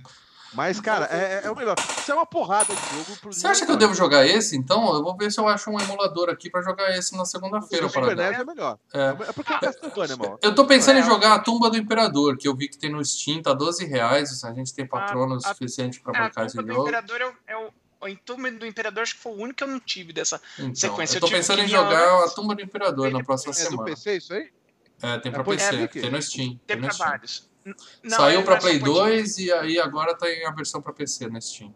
Mas, 0.55 0.81
cara, 0.81 1.07
é, 1.07 1.43
é 1.45 1.51
o 1.51 1.55
melhor. 1.57 1.77
Isso 1.99 2.11
é 2.11 2.15
uma 2.15 2.25
porrada 2.27 2.75
de 2.75 2.81
jogo 2.97 3.17
pro 3.21 3.33
Você 3.33 3.47
acha 3.47 3.67
que 3.67 3.71
eu 3.73 3.77
devo 3.77 3.95
jogar 3.95 4.27
esse, 4.27 4.57
então? 4.57 4.95
Eu 4.95 5.03
vou 5.03 5.17
ver 5.17 5.31
se 5.31 5.39
eu 5.39 5.47
acho 5.47 5.71
um 5.71 5.79
emulador 5.79 6.31
aqui 6.31 6.49
pra 6.51 6.63
jogar 6.63 6.91
esse 6.97 7.17
na 7.17 7.25
segunda-feira. 7.25 7.87
O 7.87 7.89
Super 7.91 8.17
para 8.17 8.31
NES 8.31 8.41
é 8.41 8.45
melhor. 8.45 8.79
É. 8.95 9.09
É 9.29 9.33
porque 9.33 9.53
é 9.53 9.59
Castlevania, 9.59 10.17
mano. 10.17 10.39
Eu 10.43 10.55
tô 10.55 10.67
pensando 10.67 10.97
em 10.99 11.03
É. 11.03 11.05
jogar 11.05 11.35
a 11.35 11.39
Tumba 11.39 11.69
do 11.71 11.77
Imperador, 11.77 12.37
que 12.39 12.49
eu 12.49 12.57
vi 12.57 12.69
que 12.69 12.79
tem 12.79 12.91
no 12.91 13.05
Steam, 13.05 13.43
tá 13.43 13.53
12 13.53 13.85
reais. 13.87 14.43
A 14.45 14.53
gente 14.55 14.73
tem 14.75 14.87
patrono 14.87 15.35
a- 15.35 15.41
suficiente 15.41 16.01
pra 16.01 16.13
Ah, 16.17 16.23
bancar 16.25 16.45
a 16.45 16.47
esse 16.47 16.57
Tumba 16.57 16.69
do 16.69 16.75
jogo. 16.75 16.89
Imperador 16.89 17.21
é 17.21 17.27
o. 17.27 17.33
É 17.47 17.57
o... 17.67 17.71
O 18.01 18.07
Entume 18.07 18.53
do 18.53 18.65
Imperador 18.65 19.03
acho 19.03 19.17
que 19.17 19.21
foi 19.21 19.33
o 19.33 19.35
único 19.35 19.57
que 19.57 19.65
eu 19.65 19.69
não 19.69 19.81
tive 19.81 20.13
dessa. 20.13 20.41
Então, 20.57 20.73
sequência. 20.73 21.17
eu 21.17 21.21
tô 21.21 21.27
Eu 21.27 21.31
tive 21.31 21.41
pensando 21.41 21.63
em 21.63 21.67
jogar 21.67 22.25
a 22.25 22.29
Tumba 22.29 22.55
do 22.55 22.63
Imperador 22.63 23.11
na 23.11 23.25
próxima 23.25 23.53
É 23.53 23.57
do 23.57 23.59
semana. 23.71 23.85
PC 23.87 24.17
isso 24.19 24.33
aí? 24.33 24.49
É, 25.03 25.19
tem 25.19 25.33
pra 25.33 25.41
É, 25.41 25.45
PC, 25.45 25.75
é, 25.83 25.87
tem 25.89 26.09
no 26.11 26.23
Steam. 26.23 26.61
Tem 26.65 26.81
pra 26.81 26.93
vários. 26.93 27.51
Não, 28.03 28.17
Saiu 28.17 28.41
é 28.41 28.45
só 28.45 28.57
Play 28.59 28.79
pontinho. 28.79 28.95
2 28.95 29.39
e 29.39 29.53
aí 29.53 29.79
agora 29.79 30.15
tem 30.17 30.47
a 30.47 30.51
versão 30.51 30.81
pra 30.81 30.93
PC 30.93 31.29
no 31.29 31.41
Steam. 31.41 31.75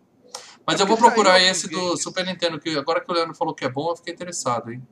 Mas 0.66 0.80
É 0.80 0.82
eu 0.82 0.86
vou 0.86 0.96
procurar 0.96 1.40
esse 1.40 1.68
do 1.68 1.76
games. 1.80 2.02
Super 2.02 2.24
Nintendo, 2.24 2.58
que 2.58 2.76
agora 2.76 3.00
que 3.00 3.10
o 3.10 3.14
Leandro 3.14 3.34
falou 3.34 3.54
que 3.54 3.64
é 3.64 3.68
bom, 3.68 3.90
eu 3.90 3.96
fiquei 3.96 4.12
interessado, 4.14 4.72
hein? 4.72 4.86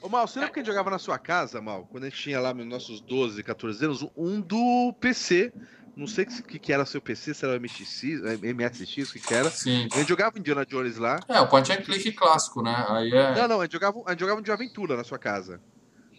Ô, 0.00 0.08
Mal, 0.08 0.26
você 0.26 0.38
lembra 0.38 0.52
que 0.52 0.60
a 0.60 0.62
gente 0.62 0.70
jogava 0.70 0.90
na 0.90 0.98
sua 0.98 1.18
casa, 1.18 1.60
Mal? 1.60 1.86
Quando 1.90 2.04
a 2.04 2.08
gente 2.08 2.22
tinha 2.22 2.38
lá 2.38 2.54
nos 2.54 2.66
nossos 2.66 3.00
12, 3.00 3.42
14 3.42 3.84
anos, 3.84 4.06
um 4.16 4.40
do 4.40 4.94
PC. 5.00 5.52
Não 5.96 6.06
sei 6.06 6.24
o 6.24 6.42
que, 6.42 6.58
que 6.58 6.72
era 6.74 6.84
seu 6.84 7.00
PC, 7.00 7.32
se 7.32 7.42
era 7.42 7.56
o 7.56 7.60
MXX, 7.60 8.20
MSX, 8.42 9.08
o 9.08 9.12
que, 9.14 9.20
que 9.20 9.32
era. 9.32 9.50
Sim. 9.50 9.88
A 9.90 9.96
gente 9.96 10.08
jogava 10.08 10.38
Indiana 10.38 10.66
Jones 10.66 10.98
lá. 10.98 11.18
É, 11.26 11.40
o 11.40 11.48
point 11.48 11.72
and 11.72 11.76
click 11.76 12.12
clássico, 12.12 12.62
né? 12.62 12.84
Aí 12.90 13.10
é. 13.10 13.34
Não, 13.34 13.48
não, 13.48 13.60
a 13.62 13.64
gente 13.64 13.72
jogava, 13.72 14.02
a 14.04 14.10
gente 14.10 14.20
jogava 14.20 14.42
de 14.42 14.52
aventura 14.52 14.94
na 14.94 15.02
sua 15.04 15.18
casa. 15.18 15.58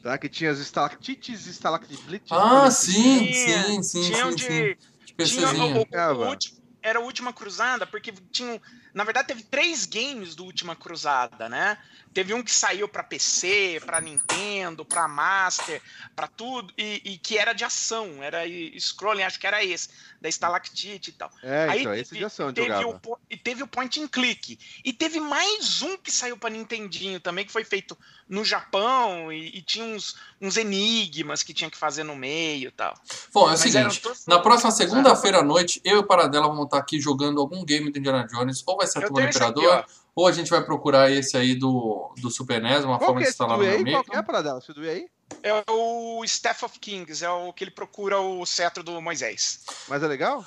Tá? 0.07 0.17
Que 0.17 0.29
tinha 0.29 0.49
as 0.51 0.59
estalactites 0.59 1.47
e 1.47 1.49
estalactites. 1.49 2.21
Ah, 2.31 2.71
sim, 2.71 3.25
Tinha- 3.27 3.63
sim, 3.65 3.83
sim, 3.83 4.01
tinha 4.03 4.25
sim, 4.31 4.35
de- 4.35 4.77
Tinha 5.25 5.49
o, 5.49 5.59
o- 5.59 5.77
o 5.81 5.85
Ficava. 5.85 6.29
último- 6.29 6.57
era 6.81 6.99
a 6.99 7.01
última 7.01 7.33
cruzada, 7.33 7.85
porque 7.85 8.13
tinha. 8.31 8.61
Na 8.93 9.03
verdade, 9.03 9.27
teve 9.27 9.43
três 9.43 9.85
games 9.85 10.33
do 10.33 10.45
Última 10.45 10.75
Cruzada, 10.77 11.49
né? 11.49 11.77
Teve 12.13 12.33
um 12.33 12.41
que 12.41 12.51
saiu 12.51 12.87
pra 12.87 13.03
PC, 13.03 13.81
pra 13.85 13.99
Nintendo, 13.99 14.85
pra 14.85 15.07
Master, 15.09 15.81
pra 16.15 16.25
tudo, 16.27 16.73
e, 16.77 17.01
e 17.03 17.17
que 17.17 17.37
era 17.37 17.51
de 17.51 17.65
ação, 17.65 18.23
era 18.23 18.43
scrolling, 18.79 19.23
acho 19.23 19.37
que 19.39 19.45
era 19.45 19.61
esse, 19.63 19.89
da 20.21 20.27
Stalactite 20.29 21.09
e 21.09 21.13
tal. 21.13 21.29
É, 21.43 21.67
Aí 21.69 21.81
então, 21.81 21.91
teve- 21.91 22.01
esse 22.01 22.15
a 22.15 22.19
gente 22.47 22.55
Teve 22.55 22.85
o, 22.85 23.17
e 23.29 23.37
teve 23.37 23.63
o 23.63 23.67
Point 23.67 24.01
and 24.01 24.07
Click. 24.07 24.57
E 24.83 24.91
teve 24.93 25.19
mais 25.19 25.81
um 25.81 25.97
que 25.97 26.11
saiu 26.11 26.37
pra 26.37 26.49
Nintendinho 26.49 27.19
também, 27.19 27.45
que 27.45 27.51
foi 27.51 27.63
feito 27.63 27.97
no 28.27 28.43
Japão, 28.43 29.31
e, 29.31 29.57
e 29.57 29.61
tinha 29.61 29.85
uns, 29.85 30.15
uns 30.41 30.57
enigmas 30.57 31.43
que 31.43 31.53
tinha 31.53 31.69
que 31.69 31.77
fazer 31.77 32.03
no 32.03 32.15
meio 32.15 32.69
e 32.69 32.71
tal. 32.71 32.93
Bom, 33.33 33.49
é 33.49 33.53
o 33.53 33.57
seguinte. 33.57 34.01
todos- 34.01 34.25
Na 34.25 34.39
próxima 34.39 34.71
segunda-feira 34.71 35.39
à 35.39 35.43
noite, 35.43 35.79
eu 35.83 35.97
e 35.97 35.99
o 35.99 36.03
Paradela 36.03 36.47
vamos 36.47 36.65
estar 36.65 36.77
aqui 36.79 36.99
jogando 36.99 37.39
algum 37.39 37.63
game 37.63 37.91
do 37.91 37.99
Indiana 37.99 38.25
Jones. 38.27 38.63
Ou 38.65 38.77
vai 38.77 38.87
ser 38.87 38.99
a 38.99 39.07
Tumba 39.07 39.21
do 39.21 39.27
aqui, 39.27 39.37
Imperador, 39.37 39.85
ó. 39.87 40.06
Ou 40.17 40.25
a 40.25 40.31
gente 40.31 40.49
vai 40.49 40.65
procurar 40.65 41.11
esse 41.11 41.37
aí 41.37 41.53
do, 41.53 42.11
do 42.17 42.31
Super 42.31 42.59
NES, 42.59 42.83
uma 42.83 42.97
Qual 42.97 43.09
forma 43.09 43.21
que 43.21 43.25
de 43.25 43.27
é 43.27 43.29
instalar 43.29 43.55
no 43.55 43.63
meu? 43.63 43.69
Qual 43.69 44.03
que 44.03 44.15
é? 44.15 44.57
Esse 44.57 44.73
do 44.73 44.81
aí? 44.81 45.07
É 45.43 45.63
o 45.69 46.23
Staff 46.25 46.65
of 46.65 46.79
Kings, 46.79 47.23
é 47.23 47.29
o 47.29 47.53
que 47.53 47.63
ele 47.63 47.69
procura 47.69 48.19
o 48.19 48.43
cetro 48.43 48.81
do 48.81 48.99
Moisés. 48.99 49.63
Mas 49.87 50.01
é 50.01 50.07
legal? 50.07 50.43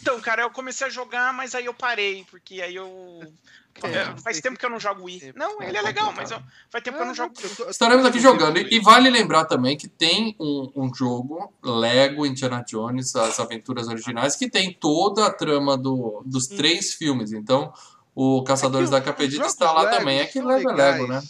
Então, 0.00 0.20
cara, 0.20 0.42
eu 0.42 0.50
comecei 0.50 0.86
a 0.86 0.90
jogar, 0.90 1.34
mas 1.34 1.56
aí 1.56 1.64
eu 1.64 1.74
parei, 1.74 2.24
porque 2.30 2.62
aí 2.62 2.76
eu. 2.76 2.86
É, 3.82 4.18
faz 4.22 4.40
tempo 4.40 4.58
que 4.58 4.64
eu 4.64 4.70
não 4.70 4.80
jogo 4.80 5.04
Wii. 5.04 5.34
Não, 5.36 5.60
ele 5.60 5.76
é 5.76 5.82
legal, 5.82 6.10
mas 6.10 6.30
eu- 6.30 6.40
faz 6.70 6.82
tempo 6.82 6.96
que 6.96 7.02
eu 7.02 7.06
não 7.08 7.14
jogo. 7.14 7.34
eu 7.42 7.56
tô 7.56 7.68
Estaremos 7.68 8.06
aqui 8.06 8.18
jogando. 8.18 8.56
E, 8.56 8.76
e 8.76 8.80
vale 8.80 9.10
lembrar 9.10 9.44
também 9.44 9.76
que 9.76 9.86
tem 9.86 10.34
um, 10.40 10.72
um 10.74 10.94
jogo, 10.94 11.52
Lego 11.62 12.24
Indiana 12.24 12.64
Jones, 12.66 13.14
as 13.14 13.38
aventuras 13.38 13.86
originais, 13.86 14.34
que 14.34 14.48
tem 14.48 14.72
toda 14.72 15.26
a 15.26 15.30
trama 15.30 15.76
do, 15.76 16.22
dos 16.24 16.46
três 16.46 16.94
filmes. 16.94 17.32
Então, 17.32 17.70
o 18.16 18.42
Caçadores 18.42 18.88
É 18.88 18.92
da 18.92 19.02
jogos 19.04 19.52
está 19.52 19.70
lá 19.72 19.82
Legos 19.82 19.98
também. 19.98 20.20
É 20.20 20.26
que 20.26 20.40
Lego 20.40 20.70
é 20.70 20.74
Lego, 20.74 21.06
né? 21.06 21.22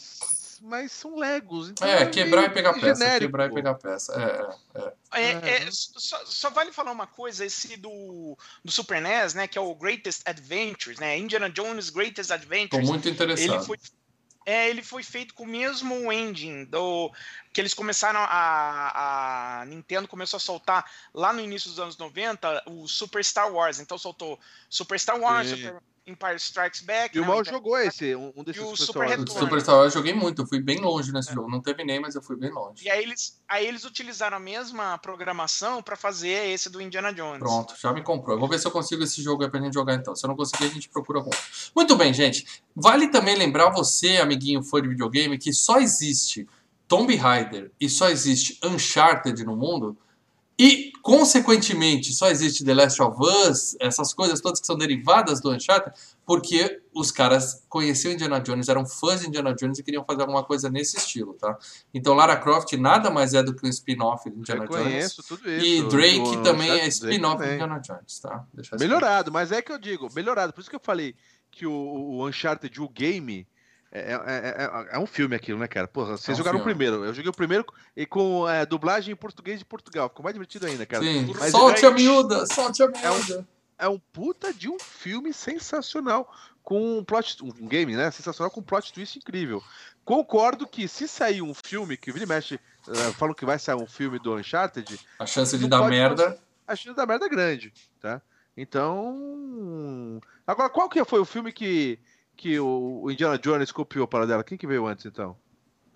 Mas 0.63 0.93
são 0.93 1.17
Legos. 1.19 1.69
Então 1.69 1.87
É, 1.87 2.07
quebrar 2.07 2.43
meio 2.43 2.51
e 2.53 2.55
pegar 2.55 2.75
peça, 2.75 2.95
genérico. 2.95 3.21
quebrar 3.21 3.51
e 3.51 3.55
pegar 3.55 3.75
peça. 3.75 4.13
É, 4.15 4.81
é, 4.81 4.93
é. 5.21 5.23
É, 5.33 5.63
é, 5.65 5.69
só, 5.71 6.25
só 6.25 6.51
vale 6.51 6.73
falar 6.73 6.93
uma 6.93 7.09
coisa, 7.09 7.45
esse 7.45 7.77
do, 7.77 8.39
do 8.65 8.71
Super 8.71 9.03
NES, 9.03 9.35
né, 9.35 9.49
que 9.49 9.59
é 9.59 9.61
o 9.61 9.75
Greatest 9.75 10.23
Adventures, 10.25 11.01
né, 11.01 11.19
Indiana 11.19 11.51
Jones 11.51 11.91
Greatest 11.91 12.29
Tô 12.29 12.35
Adventures, 12.35 12.89
muito 12.89 13.07
ele 13.07 13.15
interessado. 13.15 13.67
foi, 13.67 13.79
é, 14.47 14.71
ele 14.71 14.83
foi 14.83 15.03
feito 15.03 15.35
com 15.35 15.43
o 15.43 15.47
mesmo 15.47 16.13
engine 16.13 16.65
do 16.67 17.13
que 17.53 17.61
eles 17.61 17.75
começaram 17.75 18.21
a, 18.21 19.61
a 19.61 19.65
Nintendo 19.67 20.07
começou 20.07 20.37
a 20.37 20.41
soltar 20.41 20.89
lá 21.13 21.33
no 21.33 21.41
início 21.41 21.69
dos 21.69 21.81
anos 21.81 21.97
90 21.97 22.63
o 22.67 22.87
Super 22.87 23.25
Star 23.25 23.53
Wars, 23.53 23.81
então 23.81 23.99
soltou 23.99 24.39
Super 24.71 24.99
Star 25.01 25.19
Wars, 25.21 25.49
Sim. 25.49 25.57
Super 25.57 25.83
Empire 26.07 26.37
Strikes 26.37 26.83
Back, 26.83 27.17
E 27.17 27.21
o 27.21 27.23
né, 27.23 27.29
Mal 27.29 27.45
jogou 27.45 27.77
esse, 27.79 28.15
um, 28.15 28.33
um 28.37 28.45
desses 28.45 28.63
E 28.63 28.65
o 28.65 28.77
Super 28.77 28.87
Super 28.87 28.87
Star 28.87 29.07
Wars. 29.07 29.17
O 29.17 29.21
Retorno. 29.21 29.41
Super 29.41 29.61
Star 29.61 29.77
Wars 29.77 29.95
eu 29.95 30.01
joguei 30.01 30.15
muito, 30.15 30.43
eu 30.43 30.47
fui 30.47 30.61
bem 30.61 30.79
longe 30.79 31.13
nesse 31.13 31.35
jogo. 31.35 31.51
Não 31.51 31.61
terminei, 31.61 31.99
mas 31.99 32.15
eu 32.15 32.23
fui 32.23 32.37
bem 32.37 32.51
longe. 32.51 32.85
E 32.85 32.91
aí 32.91 33.03
eles, 33.03 33.41
aí 33.49 33.67
eles 33.67 33.85
utilizaram 33.85 34.37
a 34.37 34.41
mesma 34.41 34.97
programação 34.99 35.83
para 35.83 35.97
fazer 35.97 36.49
esse 36.51 36.71
do 36.71 36.81
Indiana 36.81 37.13
Jones. 37.13 37.41
Pronto, 37.41 37.75
já 37.81 37.93
me 37.93 38.03
comprou. 38.03 38.37
Eu 38.37 38.41
vou 38.41 38.49
ver 38.49 38.59
se 38.59 38.67
eu 38.67 38.71
consigo 38.71 39.03
esse 39.03 39.23
jogo 39.23 39.43
aí 39.43 39.51
pra 39.51 39.61
gente 39.61 39.75
jogar 39.75 39.95
então. 39.95 40.15
Se 40.15 40.25
eu 40.25 40.29
não 40.29 40.37
conseguir, 40.37 40.67
a 40.67 40.69
gente 40.69 40.89
procura 40.89 41.19
algum. 41.19 41.31
Muito 41.75 41.97
bem, 41.97 42.15
gente. 42.15 42.47
Vale 42.75 43.09
também 43.09 43.35
lembrar 43.35 43.71
você, 43.71 44.19
amiguinho 44.19 44.63
fã 44.63 44.81
de 44.81 44.89
videogame, 44.89 45.39
que 45.39 45.53
só 45.53 45.79
existe 45.81 46.47
Tomb 46.87 47.15
Raider 47.17 47.73
e 47.81 47.89
só 47.89 48.09
existe 48.09 48.59
Uncharted 48.63 49.45
no 49.45 49.57
mundo. 49.57 49.97
E, 50.59 50.91
consequentemente, 51.03 52.15
só 52.15 52.31
existe 52.31 52.65
The 52.65 52.73
Last 52.73 53.03
of 53.03 53.19
Us, 53.21 53.77
essas 53.79 54.15
coisas 54.15 54.41
todas 54.41 54.59
que 54.59 54.67
são 54.67 54.77
derivadas 54.77 55.39
do 55.39 55.51
Uncharted, 55.51 55.95
porque 56.25 56.81
os 56.95 57.11
caras 57.11 57.63
conheciam 57.69 58.13
Indiana 58.15 58.41
Jones, 58.41 58.71
eram 58.71 58.87
fãs 58.87 59.21
de 59.21 59.29
Indiana 59.29 59.55
Jones 59.55 59.79
e 59.79 59.83
queriam 59.83 60.03
fazer 60.05 60.23
alguma 60.23 60.43
coisa 60.43 60.71
nesse 60.71 60.97
estilo, 60.97 61.35
tá? 61.35 61.59
Então, 61.93 62.15
Lara 62.15 62.37
Croft 62.39 62.73
nada 62.73 63.11
mais 63.11 63.35
é 63.35 63.43
do 63.43 63.55
que 63.55 63.67
um 63.67 63.69
spin-off 63.69 64.31
de 64.31 64.39
Indiana 64.39 64.65
Eu 64.65 64.69
Jones. 64.69 64.83
conheço 64.85 65.23
tudo 65.23 65.51
isso. 65.51 65.67
E 65.67 65.83
Drake 65.89 66.21
O 66.21 66.43
também 66.43 66.71
é 66.71 66.89
spin-off 66.89 67.45
de. 67.45 67.53
Indiana 67.53 67.79
Jones, 67.79 68.19
tá? 68.19 68.47
Melhorado, 68.81 69.31
mas 69.31 69.53
é 69.53 69.61
que 69.61 69.71
eu 69.71 69.79
digo, 69.79 70.09
melhorado. 70.15 70.55
Por 70.55 70.63
isso 70.63 70.71
que 70.71 70.77
eu 70.77 70.81
falei 70.81 71.15
que 71.51 71.67
o, 71.67 71.73
o 71.73 72.27
Uncharted, 72.27 72.81
o 72.81 72.89
game, 72.89 73.47
é, 73.99 74.13
é- 74.13 74.65
é- 74.93 74.97
é 74.97 74.99
um 74.99 75.07
filme 75.07 75.35
aquilo, 75.37 75.59
né, 75.59 75.67
cara? 75.69 75.87
Porra, 75.89 76.17
vocês 76.17 76.29
É 76.29 76.33
um 76.33 76.37
jogaram 76.37 76.59
filme. 76.59 76.73
o 76.73 76.77
primeiro. 76.77 77.05
Eu 77.05 77.15
joguei 77.15 77.31
o 77.31 77.35
primeiro 77.35 77.65
e 77.97 78.05
com 78.07 78.49
é, 78.49 78.65
dublagem 78.67 79.13
em 79.13 79.17
português 79.17 79.59
de 79.59 79.65
Portugal. 79.65 80.09
Ficou 80.09 80.23
mais 80.25 80.35
divertido 80.35 80.67
ainda, 80.67 80.85
cara. 80.87 81.03
Sim. 81.03 81.33
Mas 81.39 81.51
Solte 81.51 81.85
é- 81.85 81.89
a 81.89 81.91
miúda, 81.91 82.47
solte 82.47 82.83
a 82.83 82.87
É 82.87 83.11
um- 83.11 83.15
miúda. 83.15 83.49
É 83.79 83.89
um 83.89 83.99
puta 84.13 84.53
de 84.55 84.69
um 84.71 84.79
filme 84.79 85.33
sensacional. 85.33 86.33
Com 86.63 86.99
um 86.99 87.05
plot. 87.05 87.37
Um 87.45 87.69
game, 87.69 87.95
né? 87.95 88.11
Sensacional 88.11 88.51
com 88.51 88.59
um 88.61 88.63
plot 88.65 88.93
twist 88.93 89.17
incrível. 89.19 89.63
Concordo 90.05 90.67
que 90.67 90.89
se 90.89 91.07
sair 91.07 91.41
um 91.43 91.55
filme, 91.55 91.97
que 91.97 92.11
vira 92.11 92.25
e 92.25 92.29
mexe, 92.29 92.59
falam 93.17 93.35
que 93.35 93.45
vai 93.45 93.59
sair 93.59 93.77
um 93.77 93.87
filme 93.87 94.19
do 94.19 94.35
Uncharted, 94.35 94.99
A 95.19 95.27
chance 95.27 95.57
de 95.59 95.69
dar 95.69 95.83
merda. 95.89 96.39
a 96.67 96.75
chance 96.77 96.97
da 96.97 97.07
merda 97.07 97.27
é 97.27 97.29
grande, 97.29 97.73
tá? 98.01 98.21
Então. 98.57 100.21
Agora, 100.47 100.69
qual 100.71 100.89
que 100.89 101.05
foi 101.05 101.21
o 101.21 101.25
filme 101.25 101.53
que, 101.53 101.99
que 102.37 102.61
o 102.61 103.11
Indiana 103.11 103.39
Jones 103.39 103.73
copiou 103.73 104.07
para 104.07 104.27
dela? 104.27 104.45
Quem 104.45 104.59
que 104.59 104.67
veio 104.67 104.87
antes, 104.87 105.07
então? 105.07 105.37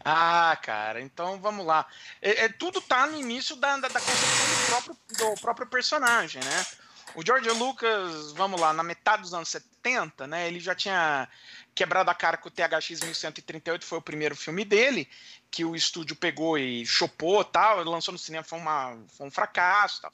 Ah, 0.04 0.58
cara, 0.62 1.00
então 1.00 1.38
vamos 1.40 1.66
lá. 1.66 1.86
É, 2.22 2.44
é, 2.44 2.48
tudo 2.48 2.80
tá 2.80 3.06
no 3.06 3.18
início 3.18 3.54
da, 3.56 3.76
da, 3.76 3.88
da 3.88 4.00
concepção 4.00 4.46
do 4.48 4.66
próprio, 4.66 4.96
do 5.18 5.40
próprio 5.40 5.66
personagem, 5.66 6.42
né? 6.42 6.66
O 7.14 7.26
George 7.26 7.50
Lucas, 7.50 8.32
vamos 8.32 8.60
lá, 8.60 8.72
na 8.72 8.82
metade 8.82 9.22
dos 9.22 9.34
anos 9.34 9.48
70, 9.48 10.26
né? 10.26 10.46
Ele 10.46 10.60
já 10.60 10.74
tinha 10.74 11.28
quebrado 11.74 12.10
a 12.10 12.14
cara 12.14 12.36
com 12.36 12.48
o 12.48 12.52
THX 12.52 13.00
1138, 13.00 13.84
foi 13.84 13.98
o 13.98 14.02
primeiro 14.02 14.34
filme 14.34 14.64
dele, 14.64 15.08
que 15.50 15.64
o 15.64 15.74
estúdio 15.74 16.16
pegou 16.16 16.56
e 16.56 16.86
chopou 16.86 17.44
tal, 17.44 17.82
lançou 17.84 18.12
no 18.12 18.18
cinema, 18.18 18.44
foi, 18.44 18.58
uma, 18.58 18.96
foi 19.08 19.26
um 19.26 19.30
fracasso 19.30 20.02
tal. 20.02 20.12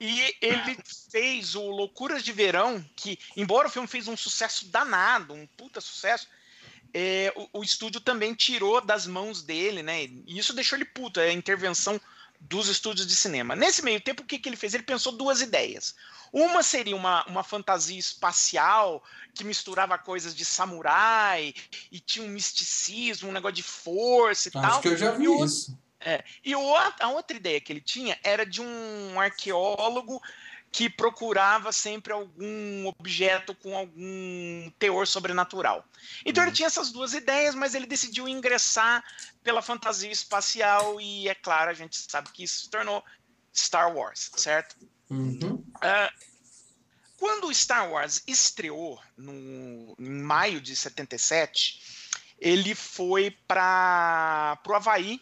E 0.00 0.34
ele 0.40 0.78
fez 1.10 1.54
o 1.54 1.62
Loucuras 1.62 2.24
de 2.24 2.32
Verão, 2.32 2.82
que, 2.96 3.18
embora 3.36 3.68
o 3.68 3.70
filme 3.70 3.86
fez 3.86 4.08
um 4.08 4.16
sucesso 4.16 4.66
danado, 4.68 5.34
um 5.34 5.46
puta 5.46 5.80
sucesso, 5.80 6.26
é, 6.94 7.32
o, 7.36 7.60
o 7.60 7.62
estúdio 7.62 8.00
também 8.00 8.34
tirou 8.34 8.80
das 8.80 9.06
mãos 9.06 9.42
dele, 9.42 9.82
né? 9.82 10.04
E 10.04 10.38
isso 10.38 10.54
deixou 10.54 10.78
ele 10.78 10.86
puto. 10.86 11.20
É 11.20 11.28
a 11.28 11.32
intervenção 11.32 12.00
dos 12.40 12.68
estúdios 12.68 13.06
de 13.06 13.14
cinema. 13.14 13.54
Nesse 13.54 13.82
meio 13.82 14.00
tempo, 14.00 14.22
o 14.22 14.26
que, 14.26 14.38
que 14.38 14.48
ele 14.48 14.56
fez? 14.56 14.72
Ele 14.72 14.82
pensou 14.82 15.12
duas 15.12 15.42
ideias. 15.42 15.94
Uma 16.32 16.62
seria 16.62 16.96
uma, 16.96 17.24
uma 17.26 17.44
fantasia 17.44 17.98
espacial 17.98 19.04
que 19.34 19.44
misturava 19.44 19.98
coisas 19.98 20.34
de 20.34 20.44
samurai 20.44 21.54
e 21.92 22.00
tinha 22.00 22.24
um 22.24 22.28
misticismo, 22.28 23.28
um 23.28 23.32
negócio 23.32 23.56
de 23.56 23.62
força 23.62 24.48
e 24.48 24.52
Acho 24.54 24.68
tal. 24.68 24.80
que 24.80 24.88
eu 24.88 24.96
já 24.96 25.10
vi 25.12 25.26
E 25.26 25.44
isso. 25.44 25.78
É, 26.00 26.24
e 26.44 26.54
o, 26.54 26.76
a 26.76 27.08
outra 27.08 27.36
ideia 27.36 27.60
que 27.60 27.72
ele 27.72 27.80
tinha 27.80 28.18
era 28.24 28.46
de 28.46 28.60
um 28.60 29.20
arqueólogo 29.20 30.20
que 30.72 30.88
procurava 30.88 31.72
sempre 31.72 32.12
algum 32.12 32.86
objeto 32.86 33.54
com 33.56 33.76
algum 33.76 34.70
teor 34.78 35.06
sobrenatural. 35.06 35.84
Então 36.24 36.44
ele 36.44 36.52
tinha 36.52 36.68
essas 36.68 36.92
duas 36.92 37.12
ideias, 37.12 37.54
mas 37.54 37.74
ele 37.74 37.86
decidiu 37.86 38.28
ingressar 38.28 39.04
pela 39.42 39.60
fantasia 39.60 40.10
espacial 40.10 41.00
e 41.00 41.28
é 41.28 41.34
claro, 41.34 41.70
a 41.70 41.74
gente 41.74 41.96
sabe 41.96 42.30
que 42.30 42.44
isso 42.44 42.64
se 42.64 42.70
tornou 42.70 43.04
Star 43.52 43.94
Wars, 43.94 44.30
certo? 44.36 44.76
Uhum. 45.10 45.64
Ah, 45.82 46.12
quando 47.18 47.48
o 47.48 47.54
Star 47.54 47.90
Wars 47.90 48.22
estreou 48.26 48.98
no, 49.16 49.94
em 49.98 50.22
maio 50.22 50.60
de 50.60 50.74
77, 50.76 51.82
ele 52.38 52.74
foi 52.74 53.30
para 53.46 54.58
o 54.66 54.72
Havaí. 54.72 55.20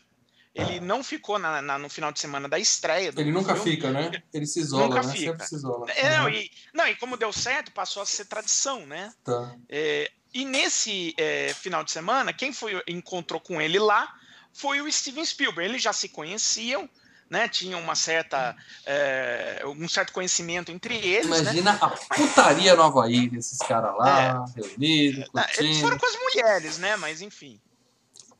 Ele 0.58 0.80
não 0.80 1.02
ficou 1.04 1.38
na- 1.38 1.62
na- 1.62 1.78
no 1.78 1.88
final 1.88 2.10
de 2.12 2.18
semana 2.20 2.48
da 2.48 2.58
estreia. 2.58 3.12
Ele 3.16 3.30
nunca 3.32 3.54
filme. 3.54 3.70
fica, 3.70 3.90
né? 3.90 4.10
Ele 4.32 4.46
se 4.46 4.60
isola, 4.60 4.84
Nunca 4.88 5.02
né? 5.06 5.12
fica. 5.12 5.30
Sempre 5.32 5.46
se 5.46 5.54
isola. 5.54 5.90
É, 5.92 6.16
não, 6.18 6.24
Uhum. 6.24 6.30
e, 6.30 6.50
não, 6.74 6.86
e 6.88 6.96
como 6.96 7.16
deu 7.16 7.32
certo, 7.32 7.70
passou 7.72 8.02
a 8.02 8.06
ser 8.06 8.24
tradição, 8.24 8.84
né? 8.86 9.12
Tá. 9.22 9.54
É, 9.68 10.10
e 10.34 10.44
nesse 10.44 11.14
é, 11.16 11.54
final 11.54 11.84
de 11.84 11.90
semana, 11.92 12.32
quem 12.32 12.52
foi 12.52 12.82
encontrou 12.88 13.40
com 13.40 13.60
ele 13.60 13.78
lá 13.78 14.12
foi 14.52 14.80
o 14.80 14.90
Steven 14.92 15.24
Spielberg. 15.24 15.70
Eles 15.70 15.82
já 15.82 15.92
se 15.92 16.08
conheciam, 16.08 16.88
né? 17.30 17.46
Tinham 17.48 17.80
uma 17.80 17.94
certa, 17.94 18.56
é, 18.84 19.62
um 19.66 19.88
certo 19.88 20.12
conhecimento 20.12 20.72
entre 20.72 20.96
eles, 20.96 21.28
né? 21.28 21.38
Imagina 21.38 21.78
a 21.80 21.88
putaria 21.90 22.74
no 22.74 22.82
Havaí 22.82 23.28
desses 23.28 23.58
caras 23.58 23.94
lá, 23.96 24.44
reunidos, 24.56 25.28
Ah, 25.36 25.46
Eles 25.58 25.78
foram 25.80 25.96
com 25.98 26.06
as 26.06 26.16
mulheres, 26.16 26.78
né? 26.78 26.96
Mas 26.96 27.22
enfim. 27.22 27.60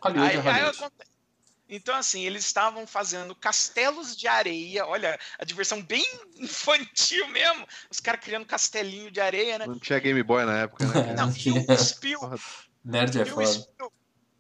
Hollywood 0.02 0.26
é 0.37 0.40
Aí- 0.40 0.46
aí 0.48 0.52
Hollywood. 0.62 0.78
aconte- 0.85 1.09
Então, 1.68 1.94
assim, 1.94 2.24
eles 2.24 2.44
estavam 2.44 2.87
fazendo 2.87 3.35
castelos 3.35 4.16
de 4.16 4.26
areia. 4.26 4.87
Olha, 4.87 5.18
a 5.38 5.44
diversão 5.44 5.83
bem 5.83 6.04
infantil 6.37 7.28
mesmo. 7.28 7.66
Os 7.90 8.00
caras 8.00 8.20
criando 8.22 8.46
castelinho 8.46 9.11
de 9.11 9.20
areia, 9.20 9.59
né? 9.59 9.66
Não 9.66 9.78
tinha 9.78 9.98
Game 9.98 10.22
Boy 10.22 10.44
na 10.44 10.61
época, 10.61 10.87
né? 10.87 11.14
Não, 11.14 11.31
e 11.31 11.72
o 11.72 11.76
Spielberg, 11.76 12.42
Nerd 12.85 13.18
é 13.18 13.26
e 13.26 13.33
o 13.33 13.35
foda. 13.35 13.92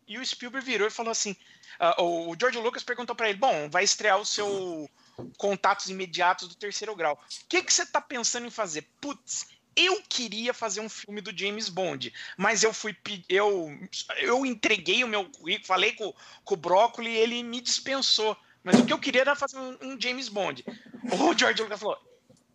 E 0.06 0.18
o 0.18 0.24
Spielberg 0.24 0.64
virou 0.64 0.88
e 0.88 0.90
falou 0.90 1.12
assim: 1.12 1.36
ah, 1.78 2.02
o 2.02 2.34
George 2.38 2.58
Lucas 2.58 2.82
perguntou 2.82 3.14
pra 3.14 3.28
ele: 3.28 3.38
Bom, 3.38 3.68
vai 3.70 3.84
estrear 3.84 4.18
o 4.18 4.24
seu 4.24 4.88
contatos 5.36 5.88
imediatos 5.88 6.48
do 6.48 6.54
terceiro 6.54 6.94
grau. 6.94 7.14
O 7.14 7.48
que, 7.48 7.62
que 7.62 7.72
você 7.72 7.84
tá 7.84 8.00
pensando 8.00 8.46
em 8.46 8.50
fazer? 8.50 8.86
Putz, 9.00 9.48
eu 9.78 10.02
queria 10.02 10.52
fazer 10.52 10.80
um 10.80 10.88
filme 10.88 11.20
do 11.20 11.36
James 11.36 11.68
Bond, 11.68 12.12
mas 12.36 12.62
eu 12.62 12.72
fui 12.72 12.96
eu 13.28 13.70
eu 14.18 14.44
entreguei 14.44 15.04
o 15.04 15.08
meu 15.08 15.28
currículo, 15.30 15.66
falei 15.66 15.92
com, 15.92 16.12
com 16.44 16.54
o 16.54 16.56
Brócoli 16.56 17.10
e 17.10 17.16
ele 17.16 17.42
me 17.42 17.60
dispensou. 17.60 18.36
Mas 18.64 18.78
o 18.78 18.84
que 18.84 18.92
eu 18.92 18.98
queria 18.98 19.20
era 19.22 19.36
fazer 19.36 19.56
um, 19.56 19.78
um 19.80 20.00
James 20.00 20.28
Bond. 20.28 20.64
O 21.12 21.38
George 21.38 21.62
Lucas 21.62 21.78
falou: 21.80 21.98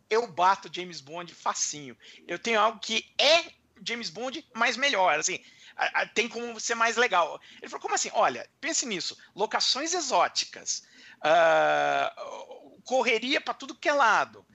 eu 0.10 0.28
bato 0.28 0.70
James 0.72 1.02
Bond 1.02 1.34
facinho. 1.34 1.98
Eu 2.28 2.38
tenho 2.38 2.60
algo 2.60 2.80
que 2.80 3.06
é 3.18 3.46
James 3.86 4.10
Bond, 4.10 4.46
mas 4.54 4.78
melhor, 4.78 5.18
assim, 5.20 5.40
a- 5.76 6.02
a- 6.02 6.08
tem 6.08 6.28
como 6.28 6.60
ser 6.60 6.76
mais 6.76 6.96
legal. 6.98 7.40
Ele 7.62 7.70
falou, 7.70 7.82
como 7.82 7.96
assim? 7.96 8.10
Olha, 8.14 8.48
pense 8.62 8.86
nisso, 8.86 9.18
locações 9.36 9.94
exóticas, 9.94 10.84
ah, 11.22 12.14
correria 12.84 13.42
para 13.42 13.54
tudo 13.54 13.76
que 13.76 13.90
é 13.90 13.94
lado, 13.94 14.46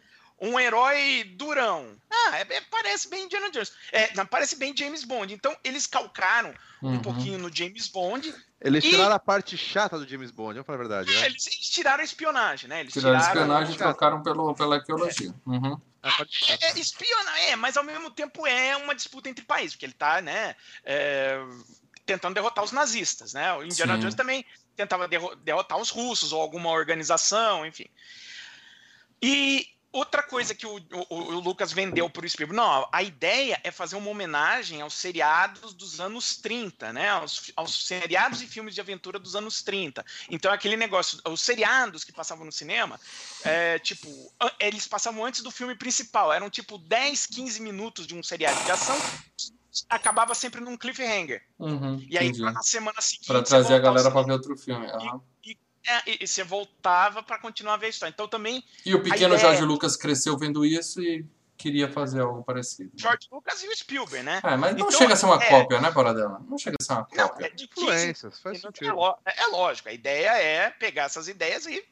um 0.40 0.58
herói 0.58 1.24
durão. 1.36 1.96
Ah, 2.10 2.38
é- 2.38 2.54
é- 2.56 2.60
parece 2.70 3.08
bem 3.08 3.24
Indiana 3.24 3.50
Jones. 3.50 3.72
É, 3.92 4.14
não, 4.14 4.24
parece 4.26 4.56
bem 4.56 4.76
James 4.76 5.04
Bond. 5.04 5.32
Então, 5.34 5.56
eles 5.64 5.86
calcaram 5.86 6.54
um 6.82 6.90
Uhum. 6.94 7.02
pouquinho 7.02 7.38
no 7.38 7.54
James 7.54 7.88
Bond. 7.88 8.32
Eles 8.60 8.84
E- 8.84 8.90
tiraram 8.90 9.14
a 9.14 9.18
parte 9.18 9.56
chata 9.56 9.98
do 9.98 10.06
James 10.08 10.30
Bond, 10.30 10.54
vamos 10.54 10.66
falar 10.66 10.76
a 10.76 10.80
verdade, 10.80 11.10
né? 11.12 11.26
Eles, 11.26 11.46
eles 11.46 11.68
tiraram 11.68 12.00
a 12.00 12.04
espionagem, 12.04 12.68
né? 12.68 12.80
Eles 12.80 12.92
Tiraram 12.92 13.16
a 13.16 13.20
tiraram 13.20 13.40
espionagem 13.40 13.74
e 13.74 13.78
trocaram 13.78 14.22
pelo, 14.22 14.54
pela 14.54 14.76
arqueologia. 14.76 15.34
Uhum. 15.46 15.80
A 16.02 16.12
parte 16.12 16.44
chata. 16.46 16.64
É, 16.66 16.70
é, 16.70 16.78
espiona, 16.78 17.38
é, 17.40 17.56
mas 17.56 17.76
ao 17.76 17.82
mesmo 17.84 18.10
tempo 18.10 18.46
é 18.46 18.76
uma 18.76 18.94
disputa 18.94 19.28
entre 19.28 19.44
países, 19.44 19.72
porque 19.74 19.86
ele 19.86 19.92
tá, 19.92 20.20
né, 20.22 20.54
é, 20.84 21.38
tentando 22.06 22.34
derrotar 22.34 22.62
os 22.64 22.70
nazistas, 22.72 23.32
né? 23.32 23.52
O 23.54 23.64
Indiana 23.64 23.94
Sim. 23.94 24.00
Jones 24.00 24.14
também 24.14 24.44
tentava 24.76 25.08
derro- 25.08 25.34
derrotar 25.36 25.76
os 25.78 25.90
russos 25.90 26.32
ou 26.32 26.40
alguma 26.40 26.70
organização, 26.70 27.66
enfim. 27.66 27.86
E 29.20 29.66
outra 29.92 30.22
coisa 30.22 30.54
que 30.54 30.66
o, 30.66 30.76
o- 30.76 31.14
o 31.34 31.40
Lucas 31.40 31.72
vendeu 31.72 32.08
para 32.10 32.24
o 32.24 32.28
Spielberg, 32.28 32.56
não, 32.56 32.88
a 32.92 33.02
ideia 33.02 33.60
é 33.64 33.70
fazer 33.70 33.96
uma 33.96 34.10
homenagem 34.10 34.80
aos 34.80 34.94
seriados 34.94 35.72
dos 35.74 36.00
anos 36.00 36.36
30, 36.36 36.92
né? 36.92 37.08
Aos, 37.10 37.50
aos 37.56 37.86
seriados 37.86 38.42
e 38.42 38.46
filmes 38.46 38.74
de 38.74 38.80
aventura 38.80 39.18
dos 39.18 39.34
anos 39.34 39.62
30. 39.62 40.04
Então, 40.30 40.52
aquele 40.52 40.76
negócio, 40.76 41.20
os 41.26 41.40
seriados 41.40 42.04
que 42.04 42.12
passavam 42.12 42.44
no 42.44 42.52
cinema, 42.52 43.00
é, 43.44 43.78
tipo, 43.78 44.08
eles 44.60 44.86
passavam 44.86 45.24
antes 45.24 45.42
do 45.42 45.50
filme 45.50 45.74
principal, 45.74 46.32
eram 46.32 46.50
tipo 46.50 46.78
10, 46.78 47.26
15 47.26 47.60
minutos 47.60 48.06
de 48.06 48.14
um 48.14 48.22
seriado 48.22 48.62
de 48.64 48.70
ação, 48.70 48.96
acabava 49.88 50.34
sempre 50.34 50.60
num 50.60 50.76
cliffhanger. 50.76 51.42
Uhum. 51.58 52.04
E 52.08 52.18
aí, 52.18 52.32
na 52.38 52.62
semana 52.62 53.00
seguinte. 53.00 53.26
Pra 53.26 53.38
você 53.38 53.44
trazer 53.44 53.74
a 53.74 53.78
galera 53.78 54.10
pra 54.10 54.22
cinema. 54.22 54.26
ver 54.26 54.32
outro 54.32 54.56
filme. 54.56 54.86
Aham. 54.86 55.16
É, 55.16 55.37
e, 56.06 56.18
e 56.24 56.26
você 56.26 56.42
voltava 56.44 57.22
para 57.22 57.38
continuar 57.38 57.74
a 57.74 57.76
ver 57.76 57.86
a 57.86 57.90
história. 57.90 58.12
Então, 58.12 58.28
também, 58.28 58.62
E 58.84 58.94
o 58.94 59.02
pequeno 59.02 59.34
ideia- 59.34 59.38
Jorge 59.38 59.62
Lucas 59.64 59.96
cresceu 59.96 60.36
vendo 60.38 60.64
isso 60.64 61.00
e 61.02 61.24
queria 61.56 61.90
fazer 61.90 62.20
algo 62.20 62.42
parecido. 62.44 62.90
George 62.94 63.26
Lucas 63.32 63.62
e 63.64 63.68
o 63.68 63.76
Spielberg, 63.76 64.24
né? 64.24 64.40
É, 64.44 64.56
mas 64.56 64.72
não 64.76 64.86
Então, 64.86 64.92
chega 64.98 65.14
a 65.14 65.16
ser 65.16 65.26
uma 65.26 65.42
é- 65.42 65.48
cópia, 65.48 65.80
né, 65.80 65.90
Paradela? 65.90 66.40
Não 66.48 66.56
chega 66.56 66.76
a 66.80 66.84
ser 66.84 66.92
uma 66.92 67.08
Não, 67.12 67.28
cópia. 67.28 67.46
é 67.46 67.50
de 67.50 67.66
15 67.66 67.80
Influências, 67.86 68.40
faz 68.40 68.58
é, 68.58 68.60
sentido. 68.60 68.94
lo- 68.94 69.18
é 69.26 69.46
lógico, 69.46 69.88
a 69.88 69.92
ideia 69.92 70.30
é 70.40 70.70
pegar 70.70 71.04
essas 71.04 71.26
ideias 71.26 71.66
e 71.66 71.84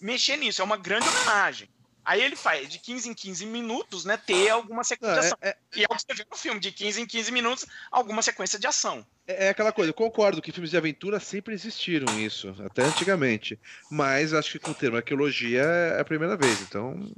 mexer 0.00 0.36
nisso. 0.36 0.60
É 0.60 0.64
uma 0.64 0.76
grande 0.76 1.08
homenagem. 1.08 1.68
Aí 2.04 2.20
ele 2.20 2.34
faz 2.34 2.68
de 2.68 2.78
15 2.78 3.08
em 3.08 3.14
15 3.14 3.46
minutos, 3.46 4.04
né? 4.04 4.16
Ter 4.16 4.48
alguma 4.50 4.82
sequência 4.82 5.14
de 5.14 5.20
Não, 5.20 5.26
ação. 5.26 5.38
é, 5.40 5.48
é- 5.50 5.56
E 5.76 5.82
é 5.82 5.86
o 5.88 5.94
que 5.96 6.00
você 6.02 6.14
vê 6.14 6.26
no 6.30 6.36
filme, 6.36 6.58
de 6.60 6.72
15 6.72 7.00
em 7.00 7.06
15 7.06 7.30
minutos, 7.30 7.64
alguma 7.90 8.22
sequência 8.22 8.58
de 8.58 8.66
ação. 8.66 9.06
é 9.24 9.48
aquela 9.50 9.72
coisa, 9.72 9.90
eu 9.90 9.94
concordo 9.94 10.42
que 10.42 10.50
filmes 10.50 10.70
de 10.72 10.76
aventura 10.76 11.20
sempre 11.20 11.54
existiram 11.54 12.18
isso, 12.18 12.54
até 12.66 12.82
antigamente. 12.82 13.58
Mas 13.90 14.34
acho 14.34 14.50
que 14.50 14.58
com 14.58 14.72
o 14.72 14.74
termo 14.74 14.96
arqueologia 14.96 15.62
é 15.62 16.00
a 16.00 16.04
primeira 16.04 16.36
vez, 16.36 16.60
então. 16.60 17.08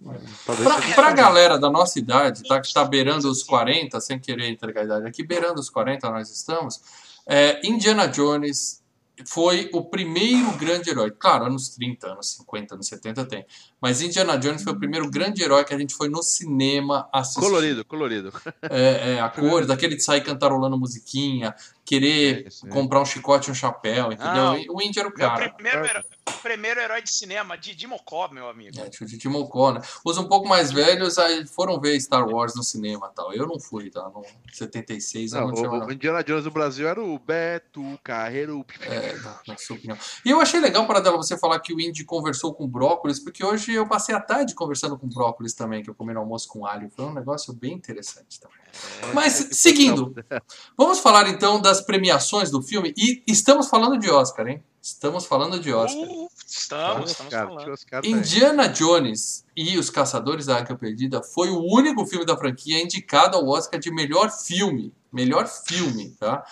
Talvez 0.44 0.68
Pra, 0.68 0.94
pra 0.94 1.10
galera 1.12 1.58
da 1.58 1.70
nossa 1.70 1.98
idade, 1.98 2.42
tá, 2.46 2.60
que 2.60 2.72
tá 2.72 2.84
beirando 2.84 3.28
os 3.30 3.42
40, 3.42 4.00
sem 4.02 4.18
querer 4.18 4.48
entregar 4.50 4.82
a 4.82 4.84
idade 4.84 5.06
aqui, 5.06 5.24
beirando 5.26 5.58
os 5.58 5.70
40 5.70 6.10
nós 6.10 6.30
estamos, 6.30 6.80
é, 7.26 7.66
Indiana 7.66 8.06
Jones 8.06 8.83
foi 9.26 9.70
o 9.72 9.84
primeiro 9.84 10.50
grande 10.56 10.90
herói. 10.90 11.10
Claro, 11.12 11.44
anos 11.44 11.68
30, 11.68 12.12
anos 12.12 12.30
50, 12.32 12.74
anos 12.74 12.86
70 12.88 13.24
tem. 13.26 13.46
Mas 13.80 14.02
Indiana 14.02 14.36
Jones 14.36 14.62
foi 14.62 14.72
o 14.72 14.78
primeiro 14.78 15.08
grande 15.08 15.42
herói 15.42 15.64
que 15.64 15.72
a 15.72 15.78
gente 15.78 15.94
foi 15.94 16.08
no 16.08 16.22
cinema 16.22 17.08
assistir. 17.12 17.40
Colorido, 17.40 17.84
colorido. 17.84 18.32
É, 18.62 19.12
é, 19.12 19.20
a 19.20 19.28
cor, 19.28 19.66
daquele 19.66 19.94
de 19.94 20.02
sair 20.02 20.22
cantarolando 20.22 20.76
musiquinha, 20.76 21.54
querer 21.84 22.46
É, 22.46 22.50
sim. 22.50 22.68
comprar 22.68 23.00
um 23.00 23.04
chicote 23.04 23.48
e 23.48 23.52
um 23.52 23.54
chapéu, 23.54 24.10
entendeu? 24.12 24.34
Não. 24.34 24.58
E 24.58 24.68
o 24.70 24.80
Indy 24.80 24.98
era 24.98 25.08
o 25.08 25.12
cara. 25.12 25.50
primeiro, 25.50 25.84
herói, 25.84 26.04
primeiro 26.42 26.80
herói 26.80 27.02
de 27.02 27.12
cinema, 27.12 27.58
Didi 27.58 27.86
Mocó, 27.86 28.28
meu 28.28 28.48
amigo. 28.48 28.80
É, 28.80 28.88
tinha 28.88 29.06
o 29.06 29.10
Didi 29.10 29.28
Mocó, 29.28 29.72
né? 29.72 29.80
Os 30.04 30.16
um 30.16 30.26
pouco 30.26 30.48
mais 30.48 30.72
velhos 30.72 31.18
aí 31.18 31.46
foram 31.46 31.78
ver 31.78 32.00
Star 32.00 32.26
Wars 32.26 32.54
no 32.54 32.62
cinema 32.62 33.10
e 33.12 33.14
tal. 33.14 33.32
Eu 33.34 33.46
não 33.46 33.60
fui, 33.60 33.90
tá? 33.90 34.02
No 34.08 34.24
76 34.52 35.32
eu 35.32 35.40
Não, 35.40 35.48
não 35.48 35.54
tinha 35.54 35.70
o, 35.70 35.86
o 35.86 35.92
Indiana 35.92 36.24
Jones 36.24 36.44
do 36.44 36.50
Brasil 36.50 36.88
era 36.88 37.02
o 37.02 37.18
Beto 37.18 37.82
Carreiro. 38.02 38.64
É, 38.80 39.12
na, 39.18 39.40
na 39.48 39.56
sua 39.58 39.76
opinião. 39.76 39.98
E 40.24 40.30
eu 40.30 40.40
achei 40.40 40.60
legal, 40.60 40.86
para 40.86 41.00
dela 41.00 41.16
você 41.16 41.36
falar 41.36 41.60
que 41.60 41.74
o 41.74 41.80
Indy 41.80 42.04
conversou 42.04 42.54
com 42.54 42.64
o 42.64 42.68
brócolis, 42.68 43.20
porque 43.20 43.44
hoje 43.44 43.72
eu 43.72 43.86
passei 43.86 44.14
a 44.14 44.20
tarde 44.20 44.54
conversando 44.54 44.98
com 44.98 45.06
brócolis 45.08 45.52
também, 45.52 45.82
que 45.82 45.90
eu 45.90 45.94
comi 45.94 46.14
no 46.14 46.20
almoço 46.20 46.48
com 46.48 46.66
alho. 46.66 46.90
Foi 46.90 47.04
um 47.04 47.12
negócio 47.12 47.52
bem 47.52 47.72
interessante 47.72 48.40
também. 48.40 48.63
Mas, 49.12 49.48
seguindo, 49.52 50.14
vamos 50.76 51.00
falar 51.00 51.28
então 51.28 51.60
das 51.60 51.80
premiações 51.80 52.50
do 52.50 52.62
filme. 52.62 52.92
E 52.96 53.22
estamos 53.26 53.68
falando 53.68 53.98
de 53.98 54.10
Oscar, 54.10 54.46
hein? 54.48 54.62
Estamos 54.82 55.24
falando 55.24 55.58
de 55.58 55.72
Oscar. 55.72 56.02
Uh, 56.02 56.28
estamos, 56.46 57.10
estamos 57.10 57.32
Oscar, 57.32 57.48
falando. 57.48 58.04
Indiana 58.06 58.68
Jones 58.68 59.44
e 59.56 59.78
os 59.78 59.88
Caçadores 59.88 60.44
da 60.46 60.56
Arca 60.56 60.76
Perdida 60.76 61.22
foi 61.22 61.48
o 61.48 61.62
único 61.62 62.04
filme 62.06 62.26
da 62.26 62.36
franquia 62.36 62.82
indicado 62.82 63.36
ao 63.36 63.48
Oscar 63.48 63.80
de 63.80 63.90
melhor 63.90 64.30
filme. 64.30 64.92
Melhor 65.10 65.46
filme, 65.46 66.10
tá? 66.20 66.44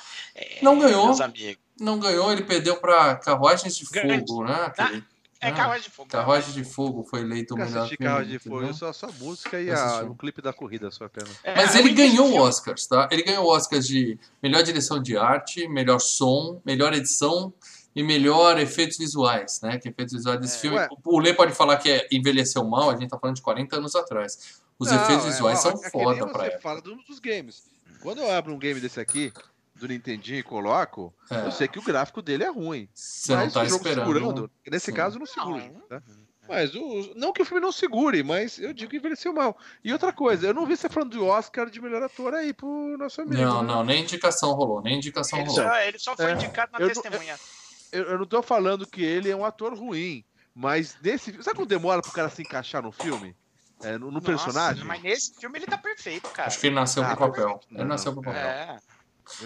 Não 0.63 0.79
ganhou. 0.79 1.07
Meus 1.07 1.21
amigos. 1.21 1.63
Não 1.79 1.99
ganhou, 1.99 2.31
ele 2.33 2.45
perdeu 2.45 2.77
para 2.77 3.17
Carruagens 3.17 3.77
de 3.77 3.85
Grande. 3.87 4.25
Fogo, 4.27 4.45
né? 4.45 4.65
Aquele- 4.67 5.05
É 5.43 5.49
Ah, 5.49 5.53
Carruagem 5.53 5.83
de 5.83 5.91
Fogo. 5.91 6.09
Carruagem 6.09 6.55
de 6.55 6.65
Fogo 6.65 7.05
foi 7.05 7.21
eleito 7.21 7.55
o 7.55 7.59
melhor 7.59 7.79
assisti 7.79 7.97
filme. 7.97 8.13
carro 8.13 8.25
de 8.25 8.39
fogo, 8.39 8.57
entendeu? 8.59 8.75
só, 8.75 8.93
só 8.93 9.07
a 9.09 9.13
música 9.13 9.61
e 9.61 9.71
a, 9.73 10.05
o 10.05 10.15
clipe 10.15 10.41
da 10.41 10.53
corrida, 10.53 10.89
só 10.93 11.05
apenas. 11.07 11.31
É, 11.43 11.57
Mas 11.57 11.75
é 11.75 11.81
ele 11.81 11.91
o 11.91 11.95
ganhou 11.97 12.27
filme. 12.29 12.41
Oscars, 12.41 12.87
tá? 12.87 13.09
Ele 13.11 13.25
ganhou 13.25 13.47
Oscars 13.49 13.85
de 13.87 14.17
melhor 14.41 14.63
direção 14.63 15.03
de 15.03 15.17
arte, 15.17 15.67
melhor 15.67 15.99
som, 15.99 16.61
melhor 16.65 16.93
edição 16.95 17.53
e 17.95 18.03
melhor 18.05 18.57
efeitos 18.61 18.97
visuais, 18.97 19.61
né? 19.63 19.79
Que 19.79 19.89
efeitos 19.89 20.15
visuais 20.15 20.41
desse 20.41 20.57
É. 20.59 20.61
filme. 20.61 20.77
Ué. 20.79 20.89
O 21.05 21.19
Lê 21.19 21.35
pode 21.35 21.53
falar 21.55 21.77
que 21.79 21.91
é 21.91 22.07
envelheceu 22.13 22.65
mal, 22.65 22.91
a 22.91 22.97
gente 22.97 23.11
tá 23.11 23.19
falando 23.19 23.35
de 23.37 23.43
40 23.43 23.77
anos 23.77 23.97
atrás. 23.97 24.61
Os 24.79 24.91
Não, 24.91 25.03
efeitos 25.03 25.27
é, 25.27 25.31
visuais 25.31 25.59
ó, 25.59 25.63
são 25.73 25.85
é 25.85 25.91
foda 25.91 26.27
pra 26.29 26.47
época. 26.47 26.61
fala 26.63 26.81
do- 26.81 26.95
dos 27.03 27.19
games. 27.19 27.65
Quando 28.01 28.19
eu 28.19 28.31
abro 28.33 28.55
um 28.55 28.59
game 28.59 28.81
desse 28.81 28.99
aqui, 29.01 29.33
do 29.83 29.89
Nintendinho 29.89 30.39
e 30.39 30.43
coloco, 30.43 31.13
É. 31.31 31.47
eu 31.47 31.51
sei 31.53 31.67
que 31.67 31.79
o 31.79 31.83
gráfico 31.83 32.23
dele 32.23 32.45
é 32.45 32.51
ruim. 32.51 32.89
Você 32.95 33.35
não 33.35 33.45
mas 33.45 33.53
tá 33.53 33.61
o 33.63 33.65
jogo 33.67 33.77
esperando. 33.89 34.07
segurando, 34.07 34.51
nesse 34.71 34.87
Sim. 34.87 34.93
caso 34.95 35.19
não 35.19 35.27
segura. 35.27 35.69
Não. 35.69 35.81
tá? 35.89 36.03
Mas 36.49 36.75
o, 36.75 37.13
não 37.17 37.33
que 37.33 37.41
o 37.43 37.45
filme 37.45 37.61
não 37.61 37.71
segure, 37.73 38.23
mas 38.23 38.59
eu 38.59 38.73
digo 38.73 38.91
que 38.91 38.97
envelheceu 38.97 39.33
mal. 39.33 39.57
E 39.85 39.93
outra 39.93 40.13
coisa, 40.13 40.47
eu 40.49 40.55
não 40.55 40.67
vi 40.67 40.77
você 40.77 40.89
falando 40.89 41.11
do 41.11 41.27
Oscar 41.27 41.69
de 41.71 41.81
melhor 41.81 42.03
ator 42.03 42.35
aí 42.35 42.53
pro 42.53 42.97
nosso 42.99 43.21
amigo. 43.23 43.41
Não, 43.41 43.63
né? 43.63 43.69
não, 43.69 43.85
nem 43.85 44.03
indicação 44.03 44.53
rolou, 44.53 44.83
nem 44.83 44.97
indicação 44.97 45.39
Ele 45.39 45.49
rolou. 45.49 45.65
só, 45.65 45.77
ele 45.81 45.99
só 45.99 46.17
foi 46.17 46.27
É. 46.27 46.33
indicado 46.35 46.73
na 46.73 46.79
Eu 46.79 46.89
não- 46.89 46.95
testemunha. 46.95 47.37
Eu, 47.93 48.05
eu 48.05 48.19
não 48.19 48.27
tô 48.27 48.43
falando 48.43 48.87
que 48.87 49.03
ele 49.05 49.31
é 49.31 49.37
um 49.37 49.45
ator 49.45 49.75
ruim, 49.75 50.25
mas 50.55 50.97
nesse. 51.03 51.33
Sabe 51.43 51.57
quando 51.57 51.69
demora 51.69 52.01
pro 52.03 52.11
cara 52.13 52.29
se 52.29 52.43
encaixar 52.43 52.83
no 52.83 52.91
filme? 52.93 53.37
É, 53.85 53.99
no, 53.99 54.07
no 54.07 54.13
Nossa, 54.13 54.27
personagem? 54.27 54.85
Mas 54.85 55.03
nesse 55.03 55.35
filme 55.41 55.59
ele 55.59 55.67
tá 55.67 55.77
perfeito, 55.77 56.29
cara. 56.31 56.47
Acho 56.49 56.59
que 56.61 56.69
ele 56.69 56.75
nasceu 56.77 57.03
Ah, 57.03 57.17
pro 57.17 57.29
papel. 57.29 57.61
não, 57.69 57.81
Ele 57.81 57.89
nasceu 57.89 58.13
pro 58.13 58.23
papel. 58.23 58.41
É. 58.41 58.79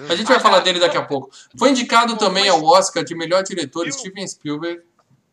A 0.08 0.14
gente 0.16 0.26
vai 0.26 0.40
falar 0.40 0.60
dele 0.60 0.80
daqui 0.80 0.96
a 0.96 1.04
pouco. 1.04 1.30
Foi 1.58 1.70
indicado 1.70 2.16
também 2.16 2.48
ao 2.48 2.62
Oscar 2.64 3.04
de 3.04 3.14
melhor 3.14 3.42
diretor? 3.42 3.90
Steven 3.92 4.26
Spielberg 4.26 4.82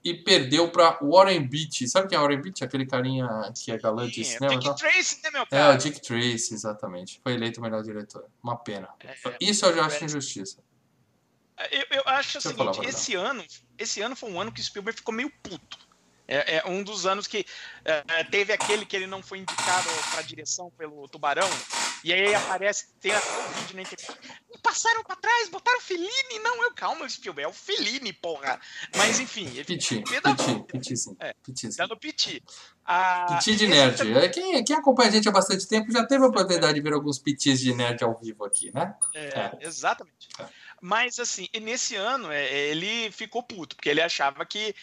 e 0.03 0.13
perdeu 0.13 0.69
pra 0.69 0.99
Warren 1.01 1.47
Beatty. 1.47 1.87
Sabe 1.87 2.09
quem 2.09 2.17
é 2.17 2.21
Warren 2.21 2.41
Beatty? 2.41 2.63
Aquele 2.63 2.85
carinha 2.85 3.27
que 3.55 3.71
é 3.71 3.77
galã 3.77 4.05
de 4.07 4.23
Sim, 4.23 4.37
cinema 4.37 4.59
Dick? 4.59 4.75
Tracy, 4.77 5.19
né, 5.23 5.29
meu 5.31 5.41
É, 5.43 5.45
cara? 5.45 5.73
o 5.73 5.77
Dick 5.77 6.01
Tracy, 6.01 6.53
exatamente. 6.53 7.21
Foi 7.23 7.33
eleito 7.33 7.59
o 7.59 7.63
melhor 7.63 7.81
diretor. 7.83 8.25
Uma 8.43 8.57
pena. 8.57 8.89
É, 8.99 9.15
Isso 9.39 9.65
eu 9.65 9.75
já 9.75 9.85
acho 9.85 10.03
é. 10.03 10.05
injustiça. 10.05 10.57
Eu, 11.71 11.85
eu 11.91 12.03
acho 12.07 12.39
o 12.39 12.41
Deixa 12.41 12.57
falar 12.57 12.73
seguinte, 12.73 12.89
esse 12.89 13.15
ano, 13.15 13.45
esse 13.77 14.01
ano 14.01 14.15
foi 14.15 14.29
um 14.29 14.41
ano 14.41 14.51
que 14.51 14.59
o 14.59 14.63
Spielberg 14.63 14.97
ficou 14.97 15.13
meio 15.13 15.31
puto. 15.41 15.77
É, 16.27 16.57
é 16.57 16.63
um 16.65 16.83
dos 16.83 17.05
anos 17.05 17.27
que 17.27 17.45
é, 17.85 18.03
é, 18.07 18.23
teve 18.23 18.51
aquele 18.51 18.85
que 18.85 18.95
ele 18.95 19.07
não 19.07 19.21
foi 19.21 19.39
indicado 19.39 19.87
para 20.11 20.21
direção 20.21 20.71
pelo 20.77 21.07
Tubarão, 21.07 21.47
e 22.03 22.11
aí 22.13 22.33
aparece, 22.35 22.87
tem 22.99 23.11
até 23.11 23.27
o 23.27 23.47
vídeo 23.53 23.75
na 23.75 23.81
internet. 23.81 24.19
Me 24.51 24.57
passaram 24.61 25.03
para 25.03 25.15
trás, 25.15 25.49
botaram 25.49 25.77
o 25.77 25.81
Fellini. 25.81 26.39
Não, 26.43 26.63
eu 26.63 26.73
calma, 26.73 27.07
Spielberg, 27.09 27.47
é 27.47 27.51
o 27.51 27.53
Fellini, 27.53 28.11
porra. 28.13 28.59
Mas 28.95 29.19
enfim, 29.19 29.47
ele 29.47 29.63
Piti, 29.63 29.97
piti, 29.99 30.09
vida, 30.13 30.35
piti 30.67 30.97
sim. 30.97 31.15
É. 31.19 31.33
Piti 31.43 31.71
sim. 31.71 31.77
dando 31.77 31.97
piti. 31.97 32.43
Ah, 32.85 33.37
Piti 33.37 33.55
de 33.55 33.67
nerd. 33.67 33.97
também- 33.97 34.17
É, 34.17 34.29
Quem, 34.29 34.63
quem 34.63 34.75
acompanha 34.75 35.09
a 35.09 35.11
gente 35.13 35.29
há 35.29 35.31
bastante 35.31 35.67
tempo 35.67 35.91
já 35.91 36.05
teve 36.05 36.23
a 36.23 36.27
oportunidade 36.27 36.73
de 36.73 36.81
ver 36.81 36.93
alguns 36.93 37.17
pitis 37.17 37.59
de 37.59 37.73
nerd 37.73 38.03
ao 38.03 38.19
vivo 38.19 38.43
aqui, 38.45 38.71
né? 38.73 38.93
É, 39.13 39.51
exatamente. 39.61 40.27
É. 40.39 40.45
Mas 40.81 41.17
assim, 41.17 41.47
nesse 41.61 41.95
ano 41.95 42.29
é, 42.29 42.51
ele 42.67 43.09
ficou 43.11 43.41
puto, 43.41 43.73
porque 43.75 43.87
ele 43.87 44.01
achava 44.01 44.45
que, 44.45 44.75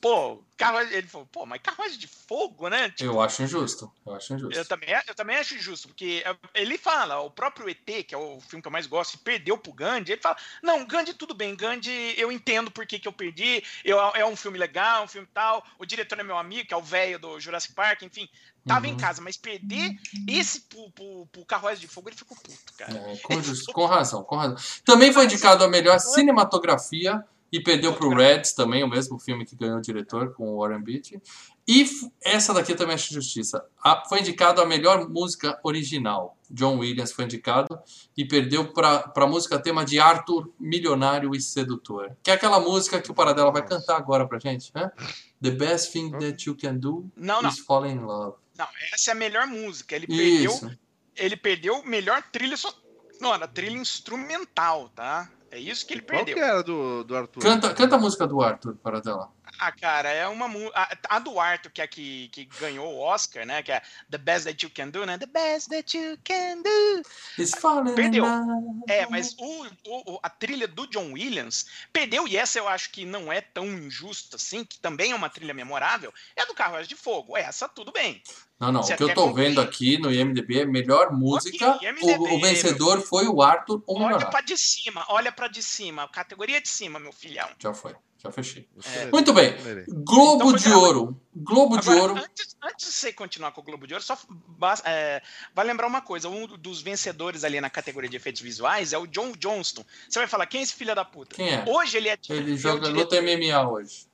pô, 0.00 0.42
carro, 0.56 0.80
ele 0.80 1.06
falou, 1.06 1.26
pô, 1.26 1.44
mas 1.46 1.60
carruagem 1.62 1.98
de 1.98 2.06
fogo, 2.06 2.68
né? 2.68 2.90
Tipo, 2.90 3.04
Eu 3.04 3.20
acho 3.20 3.42
injusto. 3.42 3.90
Eu 4.06 4.14
acho 4.14 4.32
eu 4.32 4.36
injusto. 4.36 4.64
também, 4.66 4.88
eu 5.06 5.14
também 5.14 5.36
acho 5.36 5.54
injusto, 5.54 5.88
porque 5.88 6.22
é, 6.24 6.36
ele 6.60 6.78
fala, 6.78 7.20
o 7.20 7.30
próprio 7.30 7.68
ET, 7.68 8.04
que 8.04 8.14
é 8.14 8.18
o 8.18 8.40
filme 8.40 8.62
que 8.62 8.68
eu 8.68 8.72
mais 8.72 8.86
gosto, 8.86 9.18
perdeu 9.18 9.58
pro 9.58 9.72
Gandhi, 9.72 10.12
ele 10.12 10.20
fala, 10.20 10.36
não, 10.62 10.84
Gandhi 10.86 11.14
tudo 11.14 11.34
bem, 11.34 11.54
Gandhi 11.56 12.14
eu 12.16 12.30
entendo 12.30 12.70
por 12.70 12.86
que, 12.86 12.98
que 12.98 13.08
eu 13.08 13.12
perdi, 13.12 13.62
eu, 13.84 13.98
é 13.98 14.24
um 14.24 14.36
filme 14.36 14.58
legal, 14.58 15.04
um 15.04 15.08
filme 15.08 15.28
tal, 15.34 15.64
o 15.78 15.84
diretor 15.84 16.18
é 16.20 16.22
meu 16.22 16.38
amigo, 16.38 16.68
que 16.68 16.74
é 16.74 16.76
o 16.76 16.82
velho 16.82 17.18
do 17.18 17.40
Jurassic 17.40 17.74
Park, 17.74 18.02
enfim, 18.02 18.28
tava 18.66 18.86
em 18.86 18.92
Uhum. 18.92 18.96
casa, 18.96 19.20
mas 19.22 19.36
perder 19.36 19.94
esse 20.26 20.60
pro, 20.62 20.90
pro, 20.92 21.26
pro 21.32 21.44
Carruagem 21.44 21.80
de 21.80 21.88
Fogo, 21.88 22.08
ele 22.08 22.16
ficou 22.16 22.36
puto, 22.36 22.72
cara. 22.76 22.96
É, 22.96 23.16
com, 23.16 23.42
justo- 23.42 23.72
com 23.72 23.86
razão, 23.86 24.22
com 24.22 24.36
razão. 24.36 24.56
Também 24.84 25.12
foi 25.12 25.24
indicado 25.24 25.64
a 25.64 25.68
melhor 25.68 25.98
cinematografia 25.98 27.24
e 27.52 27.60
perdeu 27.60 27.94
pro 27.94 28.10
Reds 28.14 28.52
também, 28.52 28.84
o 28.84 28.88
mesmo 28.88 29.18
filme 29.18 29.44
que 29.46 29.56
ganhou 29.56 29.78
o 29.78 29.82
diretor 29.82 30.34
com 30.34 30.48
o 30.54 30.58
Warren 30.60 30.82
Beatty. 30.82 31.20
E 31.66 31.86
essa 32.22 32.52
daqui 32.54 32.74
também 32.74 32.94
acho 32.94 33.12
justiça. 33.12 33.64
A- 33.82 34.02
foi 34.08 34.20
indicado 34.20 34.60
a 34.60 34.66
melhor 34.66 35.08
música 35.08 35.58
original. 35.62 36.36
John 36.50 36.78
Williams 36.78 37.12
foi 37.12 37.24
indicado 37.26 37.78
e 38.16 38.24
perdeu 38.24 38.72
para 38.72 39.12
a 39.14 39.26
música 39.26 39.58
tema 39.58 39.84
de 39.84 39.98
Arthur, 40.00 40.50
Milionário 40.58 41.34
e 41.34 41.40
Sedutor. 41.40 42.16
Que 42.22 42.30
é 42.30 42.34
aquela 42.34 42.58
música 42.58 43.00
que 43.02 43.10
o 43.10 43.14
Paradela 43.14 43.50
vai 43.52 43.64
cantar 43.66 43.96
agora 43.96 44.26
pra 44.26 44.38
gente, 44.38 44.70
né? 44.74 44.90
The 45.42 45.50
best 45.50 45.92
thing 45.92 46.10
that 46.18 46.48
you 46.48 46.56
can 46.56 46.76
do 46.76 47.06
Não, 47.14 47.42
não, 47.42 47.50
is 47.50 47.58
fall 47.58 47.86
in 47.86 47.98
love. 47.98 48.36
não, 48.56 48.66
essa 48.94 49.10
é 49.10 49.12
a 49.12 49.14
melhor 49.14 49.46
música, 49.46 49.94
ele 49.94 50.06
perdeu 50.06 50.50
Isso. 50.52 50.78
ele 51.14 51.36
perdeu 51.36 51.82
melhor 51.84 52.22
trilha 52.32 52.56
era 53.34 53.46
trilha 53.46 53.76
instrumental, 53.76 54.88
tá? 54.90 55.30
É 55.50 55.58
isso 55.58 55.86
que 55.86 55.94
ele 55.94 56.02
Qual 56.02 56.24
que 56.24 56.34
perdeu. 56.34 56.48
era 56.50 56.62
do, 56.62 57.04
do 57.04 57.16
Arthur? 57.16 57.42
Canta, 57.42 57.72
canta 57.74 57.96
a 57.96 57.98
música 57.98 58.26
do 58.26 58.40
Arthur, 58.42 58.76
Paradela. 58.82 59.30
Ah, 59.58 59.72
cara, 59.72 60.08
é 60.10 60.26
uma. 60.28 60.46
A, 60.74 60.96
a 61.16 61.18
do 61.18 61.38
Arthur, 61.40 61.70
que 61.70 61.80
é 61.80 61.84
a 61.84 61.88
que, 61.88 62.28
que 62.28 62.44
ganhou 62.60 62.92
o 62.94 62.98
Oscar, 63.00 63.44
né? 63.46 63.62
Que 63.62 63.72
é 63.72 63.82
The 64.10 64.18
Best 64.18 64.44
That 64.46 64.64
You 64.64 64.70
Can 64.74 64.88
Do, 64.90 65.06
né? 65.06 65.18
The 65.18 65.26
Best 65.26 65.68
That 65.70 65.96
You 65.96 66.18
Can 66.24 66.62
Do. 66.62 67.02
It's 67.38 67.54
Perdeu. 67.94 68.24
É, 68.88 69.06
mas 69.08 69.34
o, 69.38 69.66
o- 69.86 70.14
o- 70.14 70.20
a 70.22 70.30
trilha 70.30 70.66
do 70.68 70.86
John 70.86 71.12
Williams 71.12 71.66
perdeu, 71.92 72.26
e 72.28 72.36
essa 72.36 72.58
eu 72.58 72.68
acho 72.68 72.90
que 72.90 73.04
não 73.04 73.32
é 73.32 73.40
tão 73.40 73.66
injusta 73.66 74.36
assim, 74.36 74.64
que 74.64 74.78
também 74.78 75.12
é 75.12 75.14
uma 75.14 75.28
trilha 75.30 75.54
memorável, 75.54 76.12
é 76.36 76.46
do 76.46 76.54
Carruagem 76.54 76.88
de 76.88 76.96
Fogo. 76.96 77.36
Essa, 77.36 77.68
tudo 77.68 77.92
bem. 77.92 78.22
Não, 78.58 78.72
não. 78.72 78.82
Você 78.82 78.94
O 78.94 78.96
que 78.96 79.02
eu 79.04 79.14
tô 79.14 79.32
vendo 79.32 79.60
aqui 79.60 79.98
no 79.98 80.12
IMDB 80.12 80.60
é 80.62 80.64
melhor 80.66 81.12
música. 81.12 81.74
Ok, 81.74 81.88
o, 81.88 81.92
IMDb, 81.92 82.18
o 82.34 82.40
vencedor 82.40 83.00
foi 83.00 83.28
o 83.28 83.40
Arthur 83.40 83.82
ou 83.86 84.00
Olha 84.02 84.26
pra 84.26 84.40
de 84.40 84.58
cima, 84.58 85.04
olha 85.08 85.30
pra 85.30 85.46
de 85.46 85.62
cima, 85.62 86.08
categoria 86.08 86.60
de 86.60 86.68
cima, 86.68 86.98
meu 86.98 87.12
filhão. 87.12 87.48
Já 87.58 87.72
foi, 87.72 87.94
já 88.20 88.32
fechei. 88.32 88.68
É. 88.96 89.06
Muito 89.12 89.32
bem. 89.32 89.54
Globo 89.88 90.50
Então 90.50 90.52
de. 90.54 90.72
Ouro. 90.72 91.20
Globo 91.34 91.78
de 91.78 91.88
Agora, 91.88 92.12
Ouro. 92.12 92.16
Antes, 92.16 92.56
antes 92.62 92.86
de 92.86 92.92
você 92.92 93.12
continuar 93.12 93.52
com 93.52 93.60
o 93.60 93.64
Globo 93.64 93.86
de 93.86 93.94
Ouro, 93.94 94.04
só 94.04 94.18
é, 94.84 95.22
vai 95.54 95.64
lembrar 95.64 95.86
uma 95.86 96.00
coisa: 96.00 96.28
um 96.28 96.46
dos 96.46 96.82
vencedores 96.82 97.44
ali 97.44 97.60
na 97.60 97.70
categoria 97.70 98.10
de 98.10 98.16
efeitos 98.16 98.42
visuais 98.42 98.92
é 98.92 98.98
o 98.98 99.06
John 99.06 99.32
Johnston. 99.36 99.84
Você 100.08 100.18
vai 100.18 100.26
falar, 100.26 100.46
quem 100.46 100.60
é 100.60 100.64
esse 100.64 100.74
filho 100.74 100.94
da 100.96 101.04
puta? 101.04 101.36
Quem 101.36 101.48
é? 101.48 101.64
Hoje 101.66 101.96
ele 101.96 102.08
é. 102.08 102.18
Ele 102.28 102.54
é 102.54 102.56
joga 102.56 102.88
luta 102.88 103.22
MMA 103.22 103.70
hoje. 103.70 104.08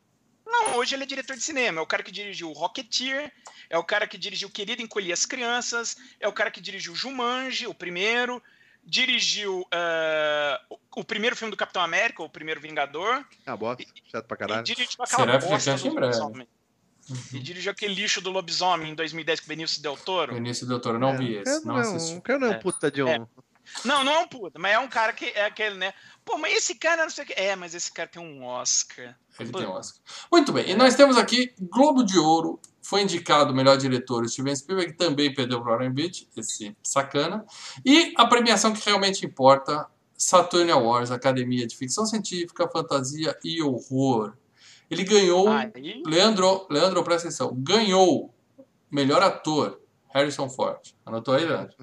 Não, 0.47 0.77
hoje 0.77 0.95
ele 0.95 1.05
é 1.05 1.07
diretor 1.07 1.35
de 1.35 1.43
cinema. 1.43 1.81
É 1.81 1.83
o 1.83 1.87
cara 1.87 2.03
que 2.03 2.12
dirigiu 2.12 2.53
Rocketeer, 2.53 3.33
é 3.71 3.79
o 3.79 3.83
cara 3.83 4.07
que 4.07 4.19
dirigiu 4.19 4.51
Querido 4.51 4.83
Encolher 4.83 5.12
as 5.12 5.25
Crianças, 5.25 5.97
é 6.21 6.29
o 6.29 6.33
cara 6.33 6.51
que 6.51 6.61
dirigiu 6.61 6.95
Jumanji, 6.95 7.67
o 7.67 7.75
primeiro, 7.75 8.43
dirigiu 8.87 9.66
eh, 9.73 10.61
o- 10.97 11.05
primeiro 11.05 11.35
filme 11.37 11.51
do 11.51 11.57
Capitão 11.57 11.83
América, 11.83 12.23
o 12.23 12.29
primeiro 12.29 12.61
Vingador, 12.61 13.25
Ah, 13.47 13.57
bosta. 13.57 13.85
Chato 14.11 14.27
pra 14.27 14.35
e 14.35 14.38
caralho. 14.38 14.62
dirigiu 14.62 14.88
Será 15.07 15.23
aquela 15.23 15.38
que 15.38 15.47
bosta 15.49 15.75
do 15.75 15.88
em 15.88 15.94
breve? 15.94 16.16
lobisomem. 16.18 16.49
E 17.35 17.38
dirigiu 17.38 17.70
aquele 17.70 17.94
lixo 17.94 18.20
do 18.23 18.31
lobisomem 18.31 18.90
em 18.92 18.94
2010 18.94 19.40
com 19.40 19.47
o 19.47 19.49
Benício 19.49 19.83
Del 19.83 19.97
Toro. 19.97 20.33
Benício 20.35 20.66
Doutor, 20.66 20.94
eu 20.94 20.99
não 20.99 21.16
vi 21.18 21.35
esse. 21.35 21.62
Não 21.66 21.75
não, 21.75 21.81
assisti. 21.81 22.20
quero 22.23 22.40
não, 22.40 22.53
É. 22.53 22.59
puta 22.59 22.90
de 22.90 23.03
um. 23.03 23.09
É. 23.09 23.27
Não, 23.85 24.05
não 24.05 24.12
é 24.12 24.18
um 24.20 24.29
puta, 24.29 24.59
mas 24.59 24.72
é 24.72 24.79
um 24.79 24.88
cara 24.88 25.12
que 25.12 25.27
é 25.27 25.44
aquele, 25.44 25.77
né? 25.77 25.92
Pô, 26.24 26.38
mas 26.38 26.55
esse 26.55 26.74
cara 26.74 27.03
não 27.03 27.11
sei 27.11 27.24
o 27.24 27.27
que. 27.27 27.33
É, 27.35 27.55
mas 27.57 27.74
esse 27.74 27.92
cara 27.92 28.09
tem 28.09 28.22
um 28.22 28.44
Oscar. 28.44 29.16
Ele 29.38 29.53
tem 29.53 29.66
um 29.66 29.72
Oscar. 29.72 30.00
Muito 30.31 30.53
bem. 30.53 30.70
E 30.70 30.74
nós 30.74 30.94
temos 30.94 31.16
aqui 31.16 31.55
Globo 31.61 32.03
de 32.05 32.18
Ouro. 32.18 32.61
Foi 32.83 33.03
indicado 33.03 33.53
o 33.53 33.57
melhor 33.57 33.77
diretor 33.79 34.29
Steven 34.29 34.55
Spielberg, 34.55 34.92
que 34.92 34.98
também 34.98 35.35
perdeu 35.35 35.62
para 35.62 35.72
Warren 35.72 35.92
Beatty, 35.92 36.29
esse 36.37 36.77
sacana. 36.83 37.44
E 37.85 38.12
a 38.16 38.27
premiação 38.27 38.74
que 38.74 38.85
realmente 38.85 39.24
importa, 39.24 39.87
Saturn 40.16 40.70
Awards, 40.70 41.11
Academia 41.11 41.66
de 41.66 41.77
Ficção 41.77 42.05
Científica, 42.05 42.68
Fantasia 42.68 43.37
e 43.42 43.62
Horror. 43.62 44.37
Ele 44.90 45.03
ganhou, 45.03 45.48
Aí, 45.48 46.03
Leandro, 46.07 46.66
Leandro, 46.70 47.03
presta 47.03 47.29
atenção, 47.29 47.55
ganhou 47.57 48.35
melhor 48.90 49.22
ator, 49.22 49.81
Harrison 50.12 50.48
Ford. 50.48 50.94
Anotou 51.05 51.35
aí, 51.35 51.44
Leandro? 51.44 51.74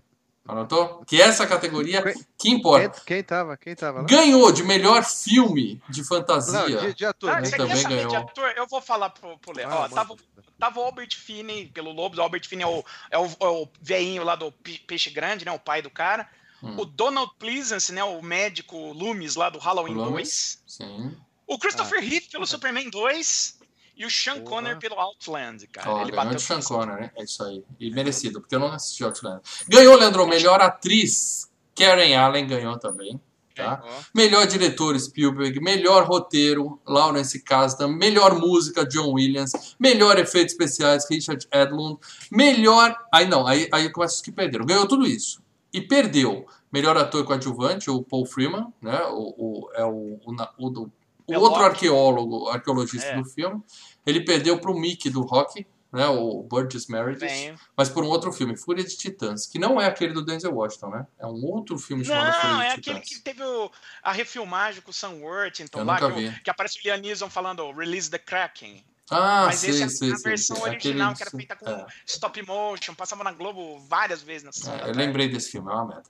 Anotou? 0.47 1.03
Que 1.05 1.21
essa 1.21 1.45
categoria 1.45 2.01
que 2.01 2.13
Quem, 2.37 2.53
importa. 2.53 3.01
quem 3.05 3.23
tava? 3.23 3.55
Quem 3.55 3.75
tava 3.75 3.99
lá? 4.01 4.07
Ganhou 4.07 4.51
de 4.51 4.63
melhor 4.63 5.03
filme 5.05 5.81
de 5.87 5.99
Não, 6.01 6.07
fantasia. 6.07 6.77
de, 6.77 6.93
de 6.95 7.05
ator. 7.05 7.29
ah, 7.29 7.39
você 7.39 7.55
também 7.55 7.67
quer 7.75 7.81
saber 7.81 7.97
de 7.97 8.05
ganhou. 8.07 8.17
ator? 8.27 8.53
Eu 8.57 8.67
vou 8.67 8.81
falar 8.81 9.11
pro, 9.11 9.37
pro 9.37 9.55
Léo. 9.55 9.69
Ah, 9.71 9.87
tava, 9.87 10.15
tava 10.59 10.79
o 10.79 10.83
Albert 10.83 11.15
Finney 11.15 11.67
pelo 11.67 11.91
Lobos. 11.91 12.17
O 12.17 12.21
Albert 12.23 12.47
Finney 12.47 12.63
é 12.63 12.67
o, 12.67 12.83
é 13.11 13.17
o, 13.19 13.25
é 13.39 13.45
o 13.47 13.67
veinho 13.81 14.23
lá 14.23 14.35
do 14.35 14.51
Pe- 14.51 14.79
Peixe 14.87 15.11
Grande, 15.11 15.45
né? 15.45 15.51
O 15.51 15.59
pai 15.59 15.81
do 15.81 15.89
cara. 15.91 16.27
Hum. 16.63 16.75
O 16.79 16.85
Donald 16.85 17.31
Pleasance, 17.39 17.91
né? 17.93 18.03
O 18.03 18.21
médico 18.21 18.75
Loomis 18.93 19.35
lá 19.35 19.49
do 19.49 19.59
Halloween 19.59 19.93
Loomis. 19.93 20.61
2. 20.67 20.89
Sim. 20.91 21.17
O 21.47 21.59
Christopher 21.59 21.99
Ah. 21.99 22.01
Reeve 22.01 22.27
pelo 22.31 22.47
Superman 22.47 22.89
2. 22.89 23.59
E 24.01 24.05
o 24.05 24.09
Sean 24.09 24.39
Porra. 24.39 24.45
Connery 24.45 24.79
pelo 24.79 24.95
Outland, 24.99 25.67
cara. 25.67 25.89
Ó, 25.91 26.01
Ele 26.01 26.11
ganhou 26.11 26.23
bateu 26.25 26.37
de 26.37 26.41
Sean. 26.43 26.61
Connery, 26.61 27.01
né? 27.01 27.11
É 27.15 27.23
isso 27.23 27.43
aí. 27.43 27.63
E 27.79 27.91
merecido, 27.91 28.41
porque 28.41 28.55
eu 28.55 28.59
não 28.59 28.71
assisti 28.71 29.03
Outlander. 29.03 29.41
Ganhou, 29.67 29.95
Leandro, 29.95 30.25
melhor 30.27 30.59
atriz. 30.61 31.49
Karen 31.75 32.15
Allen 32.15 32.47
ganhou 32.47 32.77
também. 32.79 33.19
Tá? 33.55 33.83
Ó. 33.83 33.89
Melhor 34.15 34.47
diretor 34.47 34.97
Spielberg, 34.99 35.59
melhor 35.59 36.05
roteiro 36.07 36.79
Lawrence 36.87 37.37
Kasdan, 37.43 37.89
melhor 37.89 38.33
música 38.39 38.85
John 38.85 39.11
Williams, 39.11 39.75
melhor 39.77 40.17
efeitos 40.17 40.53
especiais 40.53 41.05
Richard 41.09 41.45
Edlund, 41.51 41.99
melhor, 42.31 42.95
aí 43.13 43.27
não, 43.27 43.45
aí, 43.45 43.67
aí 43.73 43.89
começa 43.91 44.15
os 44.15 44.21
que 44.21 44.31
perderam. 44.31 44.65
Ganhou 44.65 44.87
tudo 44.87 45.05
isso 45.05 45.41
e 45.73 45.81
perdeu 45.81 46.45
melhor 46.71 46.95
ator 46.95 47.25
coadjuvante 47.25 47.89
o 47.91 48.01
Paul 48.01 48.25
Freeman, 48.25 48.73
né? 48.81 49.01
O, 49.09 49.35
o 49.37 49.69
é 49.75 49.83
o, 49.83 50.17
o, 50.25 50.35
o 50.57 50.69
do- 50.69 50.91
o 51.31 51.39
É 51.39 51.39
outro 51.39 51.61
Loki. 51.61 51.73
arqueólogo, 51.75 52.47
arqueologista 52.49 53.07
É. 53.09 53.15
do 53.17 53.25
filme. 53.25 53.61
Ele 54.05 54.23
perdeu 54.25 54.59
pro 54.59 54.73
Mickey 54.77 55.09
do 55.09 55.21
Rock, 55.21 55.65
né? 55.93 56.07
O 56.07 56.41
Burgess 56.43 56.87
Meredith. 56.89 57.19
Bem, 57.19 57.55
Mas 57.75 57.89
por 57.89 58.03
um 58.03 58.07
outro 58.07 58.31
filme, 58.31 58.55
Fúria 58.57 58.83
de 58.83 58.95
Titãs, 58.97 59.45
que 59.45 59.59
não 59.59 59.79
é 59.79 59.85
aquele 59.87 60.13
do 60.13 60.23
Denzel 60.25 60.53
Washington, 60.53 60.89
né? 60.89 61.07
É 61.19 61.25
um 61.27 61.43
outro 61.45 61.77
filme 61.77 62.03
chamado 62.05 62.33
Fúria 62.33 62.49
Não, 62.49 62.59
de 62.59 62.65
é 62.65 62.71
aquele 62.71 62.99
Titãs. 63.01 63.09
que 63.17 63.23
teve 63.23 63.43
o- 63.43 63.71
a 64.01 64.11
refilmagem 64.11 64.81
com 64.81 64.89
o 64.91 64.93
Sam 64.93 65.15
Worthington 65.21 65.79
Eu 65.79 65.85
lá, 65.85 65.97
que, 65.97 66.05
o- 66.05 66.43
que 66.43 66.49
aparece 66.49 66.79
o 66.79 66.81
Liam 66.83 66.97
Neeson 66.97 67.29
falando 67.29 67.71
Release 67.71 68.09
the 68.09 68.17
Kraken. 68.19 68.83
Ah, 69.13 69.43
Mas 69.47 69.55
sei, 69.59 69.71
esse 69.71 69.83
é 69.83 69.89
sei, 69.89 70.11
a 70.13 70.15
sei, 70.15 70.23
versão 70.31 70.55
sei. 70.55 70.65
original 70.69 71.11
Aquele- 71.11 71.15
que 71.17 71.23
era 71.23 71.31
feita 71.31 71.55
com 71.57 71.69
é. 71.69 71.85
stop 72.07 72.41
motion, 72.47 72.93
passava 72.95 73.25
na 73.25 73.33
Globo 73.33 73.77
várias 73.89 74.21
vezes 74.21 74.43
na. 74.65 74.73
É, 74.73 74.89
eu 74.89 74.93
lembrei 74.95 75.27
desse 75.27 75.51
filme, 75.51 75.69
é 75.69 75.73
uma 75.73 75.85
merda. 75.85 76.03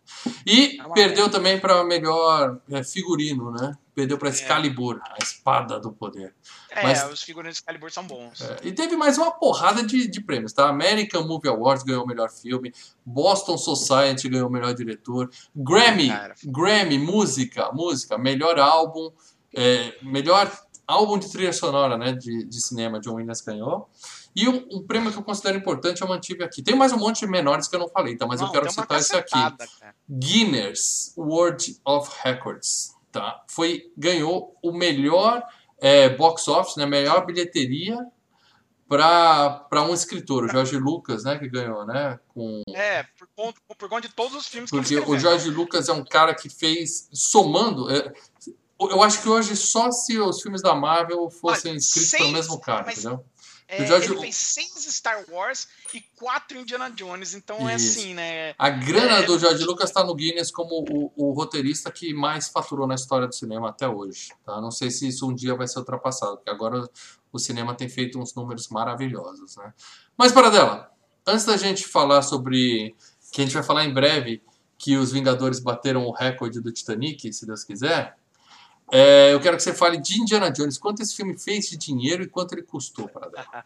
E 0.46 0.80
É 0.80 0.86
uma 0.86 0.94
perdeu 0.94 1.28
também 1.30 1.60
para 1.60 1.84
melhor 1.84 2.62
é, 2.70 2.84
figurino, 2.84 3.50
né? 3.52 3.74
Perdeu 3.96 4.18
para 4.18 4.30
Excalibur, 4.30 5.02
a 5.04 5.18
espada 5.22 5.80
do 5.80 5.92
poder. 5.92 6.34
É, 6.70 6.84
Mas- 6.84 7.04
os 7.12 7.24
figurinos 7.24 7.56
de 7.58 7.62
Excalibur 7.62 7.92
são 7.92 8.06
bons. 8.06 8.40
É, 8.40 8.58
e 8.64 8.72
teve 8.72 8.96
mais 8.96 9.18
uma 9.18 9.32
porrada 9.32 9.84
de, 9.84 10.08
de 10.08 10.22
prêmios, 10.22 10.54
tá? 10.54 10.70
American 10.70 11.28
Movie 11.28 11.50
Awards 11.50 11.84
ganhou 11.84 12.04
o 12.04 12.08
melhor 12.08 12.30
filme, 12.30 12.72
Boston 13.06 13.58
Society 13.58 14.30
ganhou 14.30 14.48
o 14.48 14.52
melhor 14.52 14.74
diretor, 14.76 15.30
Grammy, 15.56 16.08
Cara. 16.10 16.36
Grammy, 16.46 17.00
música, 17.00 17.72
música, 17.74 18.18
melhor 18.18 18.60
álbum, 18.60 19.12
é, 19.56 19.96
melhor 20.04 20.50
álbum 20.92 21.18
de 21.18 21.30
trilha 21.32 21.54
sonora, 21.54 21.98
né, 21.98 22.14
de, 22.14 22.46
de 22.46 22.62
cinema, 22.62 23.00
John 23.00 23.16
Williams 23.16 23.42
ganhou. 23.42 23.90
E 24.36 24.48
um, 24.48 24.66
um 24.72 24.86
prêmio 24.86 25.12
que 25.12 25.18
eu 25.18 25.24
considero 25.24 25.58
importante 25.58 26.02
eu 26.02 26.08
mantive 26.08 26.44
aqui. 26.44 26.62
Tem 26.64 26.76
mais 26.76 26.94
um 26.94 26.98
monte 26.98 27.20
de 27.22 27.28
menores 27.28 27.68
que 27.68 27.76
eu 27.76 27.80
não 27.80 27.90
falei, 27.90 28.16
tá? 28.16 28.26
Mas 28.26 28.40
eu 28.40 28.46
Não, 28.46 28.54
quero 28.54 28.66
tem 28.68 28.74
uma 28.76 28.84
citar 28.84 29.00
esse 29.00 29.16
aqui. 29.16 29.32
cara. 29.32 29.96
Guinness 30.10 31.14
World 31.18 31.78
of 31.86 32.10
Records, 32.24 32.96
tá? 33.12 33.44
Foi 33.50 33.92
ganhou 33.98 34.56
o 34.64 34.72
melhor 34.72 35.44
é, 35.80 36.08
box 36.10 36.48
office, 36.48 36.78
né? 36.78 36.86
Melhor 36.86 37.26
bilheteria 37.26 37.98
para 38.88 39.84
um 39.84 39.94
escritor, 39.94 40.44
o 40.46 40.48
Jorge 40.50 40.78
Lucas, 40.78 41.24
né? 41.24 41.38
Que 41.38 41.48
ganhou, 41.48 41.86
né? 41.86 42.20
Com 42.28 42.62
É, 42.74 43.04
por 43.18 43.28
conta, 43.36 43.62
por 43.78 43.90
conta 43.90 44.08
de 44.08 44.14
todos 44.14 44.36
os 44.36 44.48
filmes 44.48 44.70
que 44.70 44.78
porque 44.78 44.96
o. 45.12 45.18
Jorge 45.20 45.50
Lucas 45.50 45.88
é 45.88 45.94
um 45.94 46.04
cara 46.04 46.36
que 46.36 46.50
fez 46.50 47.08
somando. 47.14 47.90
é, 47.90 48.14
eu 48.90 49.04
acho 49.04 49.22
que 49.22 49.30
hoje 49.30 49.56
só 49.56 49.92
se 49.92 50.18
os 50.20 50.42
filmes 50.42 50.62
da 50.62 50.74
Marvel 50.74 51.30
fossem 51.30 51.72
Olha, 51.72 51.78
escritos 51.78 52.12
pelo 52.12 52.24
seis- 52.24 52.34
mesmo 52.34 52.60
cara, 52.60 52.84
mas- 52.86 53.00
entendeu? 53.00 53.24
É, 53.68 53.84
o 53.84 53.88
Jorge- 53.88 54.12
Ele 54.12 54.20
fez 54.20 54.36
seis 54.36 54.72
Star 54.94 55.24
Wars 55.30 55.66
e 55.94 56.02
quatro 56.18 56.58
Indiana 56.58 56.90
Jones, 56.92 57.34
então 57.34 57.70
é 57.70 57.76
Isso. 57.78 58.00
assim, 58.00 58.14
né? 58.14 58.54
A 58.60 58.70
grana 58.70 59.20
É. 59.20 59.24
do 59.24 59.40
George 59.40 59.64
Lucas 59.64 59.90
está 59.90 60.04
no 60.04 60.14
Guinness 60.14 60.52
como 60.52 60.84
o, 60.92 61.12
o 61.16 61.32
roteirista 61.32 61.90
que 61.90 62.14
mais 62.14 62.50
faturou 62.50 62.86
na 62.86 62.96
história 62.96 63.28
do 63.28 63.34
cinema 63.34 63.70
até 63.70 63.88
hoje. 63.88 64.34
Tá? 64.46 64.60
Não 64.60 64.72
sei 64.72 64.92
se 64.92 65.08
isso 65.08 65.26
um 65.26 65.34
dia 65.34 65.56
vai 65.56 65.70
ser 65.70 65.80
ultrapassado, 65.80 66.36
porque 66.36 66.50
agora 66.50 66.84
o 67.32 67.40
cinema 67.40 67.74
tem 67.74 67.88
feito 67.88 68.20
uns 68.20 68.36
números 68.36 68.68
maravilhosos. 68.68 69.56
Né? 69.56 69.74
Mas, 70.18 70.34
para 70.34 70.50
dela, 70.50 70.92
antes 71.26 71.46
da 71.46 71.56
gente 71.56 71.88
falar 71.88 72.24
sobre. 72.24 72.94
que 73.32 73.40
a 73.40 73.46
gente 73.46 73.54
vai 73.54 73.64
falar 73.64 73.86
em 73.86 73.94
breve 73.94 74.44
que 74.78 74.98
os 74.98 75.14
Vingadores 75.14 75.62
bateram 75.62 76.06
o 76.06 76.12
recorde 76.12 76.60
do 76.60 76.74
Titanic, 76.74 77.32
se 77.32 77.46
Deus 77.46 77.64
quiser. 77.64 78.18
É, 78.92 79.34
eu 79.34 79.40
quero 79.40 79.56
que 79.58 79.64
você 79.64 79.74
fale 79.74 79.98
de 79.98 80.20
Indiana 80.20 80.52
Jones, 80.52 80.78
quanto 80.78 81.02
esse 81.02 81.16
filme 81.16 81.38
fez 81.38 81.70
de 81.70 81.78
dinheiro 81.78 82.24
e 82.24 82.28
quanto 82.28 82.54
ele 82.54 82.64
custou 82.64 83.08
para 83.08 83.30
dela. 83.30 83.66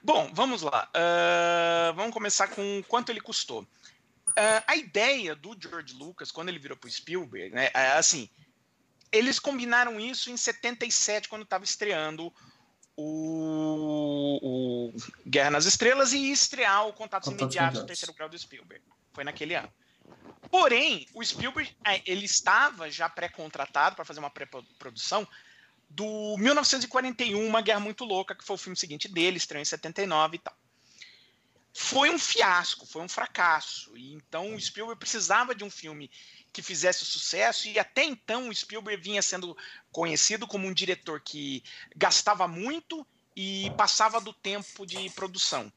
Bom, 0.03 0.29
vamos 0.33 0.61
lá. 0.61 0.89
Ah, 0.93 1.93
vamos 1.95 2.13
começar 2.13 2.49
com 2.49 2.83
quanto 2.88 3.09
ele 3.09 3.21
custou. 3.21 3.65
Ah, 4.35 4.63
a 4.67 4.75
ideia 4.75 5.35
do 5.35 5.55
George 5.59 5.93
Lucas, 5.95 6.31
quando 6.31 6.49
ele 6.49 6.59
virou 6.59 6.77
pro 6.77 6.89
Spielberg, 6.89 7.55
né, 7.55 7.69
é 7.73 7.93
assim, 7.93 8.29
eles 9.11 9.39
combinaram 9.39 9.99
isso 9.99 10.29
em 10.29 10.38
77, 10.38 11.29
quando 11.29 11.43
estava 11.43 11.63
estreando 11.63 12.33
o, 12.97 14.39
o 14.41 14.93
Guerra 15.25 15.51
nas 15.51 15.65
Estrelas 15.65 16.11
e 16.13 16.17
ia 16.17 16.33
estrear 16.33 16.88
o 16.88 16.93
Contatos 16.93 17.29
Contatos 17.29 17.55
Imediatos, 17.55 17.79
o 17.79 17.81
Imediatos. 17.81 17.88
terceiro 17.88 18.13
grau 18.13 18.27
do 18.27 18.38
Spielberg. 18.38 18.83
Foi 19.13 19.23
naquele 19.23 19.55
ano. 19.55 19.71
Porém, 20.49 21.07
o 21.13 21.23
Spielberg, 21.23 21.75
eh, 21.85 22.01
ele 22.05 22.25
estava 22.25 22.89
já 22.89 23.09
pré-contratado 23.09 23.95
para 23.95 24.05
fazer 24.05 24.19
uma 24.19 24.29
pré-produção 24.29 25.27
do 25.89 26.35
1941, 26.37 27.45
Uma 27.45 27.61
Guerra 27.61 27.79
Muito 27.79 28.03
Louca, 28.03 28.35
que 28.35 28.43
foi 28.43 28.55
o 28.55 28.59
filme 28.59 28.75
seguinte 28.75 29.07
dele, 29.07 29.37
estreou 29.37 29.61
em 29.61 29.65
79 29.65 30.35
e 30.35 30.39
tal. 30.39 30.57
Foi 31.73 32.09
um 32.09 32.17
fiasco, 32.17 32.85
foi 32.85 33.03
um 33.03 33.09
fracasso. 33.09 33.95
E 33.95 34.13
então 34.13 34.55
o 34.55 34.59
Spielberg 34.59 34.99
precisava 34.99 35.53
de 35.53 35.63
um 35.63 35.69
filme 35.69 36.09
que 36.51 36.61
fizesse 36.61 37.05
sucesso, 37.05 37.67
e 37.67 37.77
até 37.77 38.03
então 38.03 38.49
o 38.49 38.55
Spielberg 38.55 39.01
vinha 39.01 39.21
sendo 39.21 39.55
conhecido 39.91 40.47
como 40.47 40.67
um 40.67 40.73
diretor 40.73 41.21
que 41.21 41.63
gastava 41.95 42.47
muito 42.47 43.05
e 43.35 43.71
passava 43.77 44.19
do 44.19 44.33
tempo 44.33 44.85
de 44.85 45.09
produção. 45.11 45.71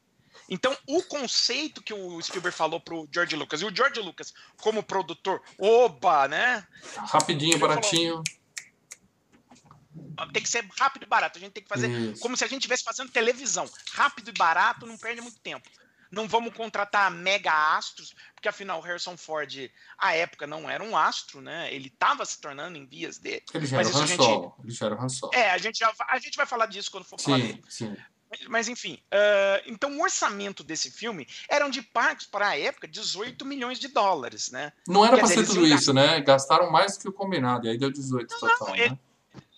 Então, 0.53 0.77
o 0.85 1.01
conceito 1.03 1.81
que 1.81 1.93
o 1.93 2.21
Spielberg 2.21 2.53
falou 2.55 2.81
pro 2.81 3.07
George 3.09 3.37
Lucas, 3.37 3.61
e 3.61 3.65
o 3.65 3.73
George 3.73 4.01
Lucas, 4.01 4.33
como 4.57 4.83
produtor, 4.83 5.41
oba, 5.57 6.27
né? 6.27 6.67
Rapidinho, 6.97 7.57
baratinho. 7.57 8.21
Tem 10.33 10.43
que 10.43 10.49
ser 10.49 10.67
rápido 10.77 11.03
e 11.03 11.05
barato. 11.07 11.37
A 11.37 11.41
gente 11.41 11.53
tem 11.53 11.63
que 11.63 11.69
fazer 11.69 11.89
Isso. 11.89 12.21
como 12.21 12.35
se 12.35 12.43
a 12.43 12.47
gente 12.47 12.59
estivesse 12.59 12.83
fazendo 12.83 13.09
televisão. 13.09 13.67
Rápido 13.93 14.29
e 14.29 14.33
barato, 14.33 14.85
não 14.85 14.97
perde 14.97 15.21
muito 15.21 15.39
tempo. 15.39 15.69
Não 16.11 16.27
vamos 16.27 16.53
contratar 16.53 17.09
mega 17.09 17.77
astros, 17.77 18.13
porque 18.35 18.49
afinal 18.49 18.79
o 18.79 18.81
Harrison 18.81 19.15
Ford, 19.15 19.71
à 19.97 20.13
época, 20.13 20.45
não 20.45 20.69
era 20.69 20.83
um 20.83 20.97
astro, 20.97 21.39
né? 21.39 21.73
Ele 21.73 21.87
estava 21.87 22.25
se 22.25 22.41
tornando 22.41 22.77
em 22.77 22.85
vias 22.85 23.17
dele. 23.17 23.41
Ele 23.53 23.65
já 23.65 23.79
era 23.79 23.87
o 23.87 23.95
Han 23.97 24.03
a 24.03 24.05
gente- 24.05 24.17
Solo. 24.23 24.55
Ele 24.61 24.73
já 24.73 24.85
era 24.87 24.95
o 24.95 25.01
Han 25.01 25.07
Solo. 25.09 25.31
É, 25.33 25.51
a 25.51 25.57
gente, 25.57 25.79
já, 25.79 25.93
a 26.09 26.19
gente 26.19 26.35
vai 26.35 26.45
falar 26.45 26.65
disso 26.65 26.91
quando 26.91 27.05
for 27.05 27.17
falar 27.17 27.37
Sim, 27.37 27.43
dele. 27.47 27.63
sim. 27.69 27.95
Mas- 28.47 28.67
enfim, 28.69 28.97
ah, 29.11 29.61
então 29.65 29.91
o 29.97 30.01
orçamento 30.01 30.63
desse 30.63 30.89
filme 30.89 31.27
eram 31.49 31.69
de 31.69 31.81
parques 31.81 32.25
para 32.25 32.47
a 32.49 32.57
época 32.59 32.87
18 32.87 33.45
milhões 33.45 33.77
de 33.79 33.87
dólares, 33.89 34.49
né? 34.51 34.71
Não 34.87 35.05
era 35.05 35.21
dizer, 35.21 35.35
ser 35.35 35.45
tudo 35.45 35.67
isso, 35.67 35.93
né? 35.93 36.21
Gastaram 36.21 36.71
mais 36.71 36.95
do 36.97 37.01
que 37.01 37.09
o 37.09 37.13
combinado, 37.13 37.67
e 37.67 37.69
aí 37.71 37.77
deu 37.77 37.91
18 37.91 38.37
total, 38.39 38.67
não, 38.69 38.75
né? 38.75 38.85
ele- 38.85 38.99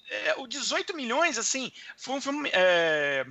É, 0.10 0.36
o 0.38 0.46
18 0.48 0.96
milhões, 0.96 1.38
assim, 1.40 1.72
foi 1.98 2.16
um 2.16 2.22
filme. 2.22 2.50
é, 2.54 3.26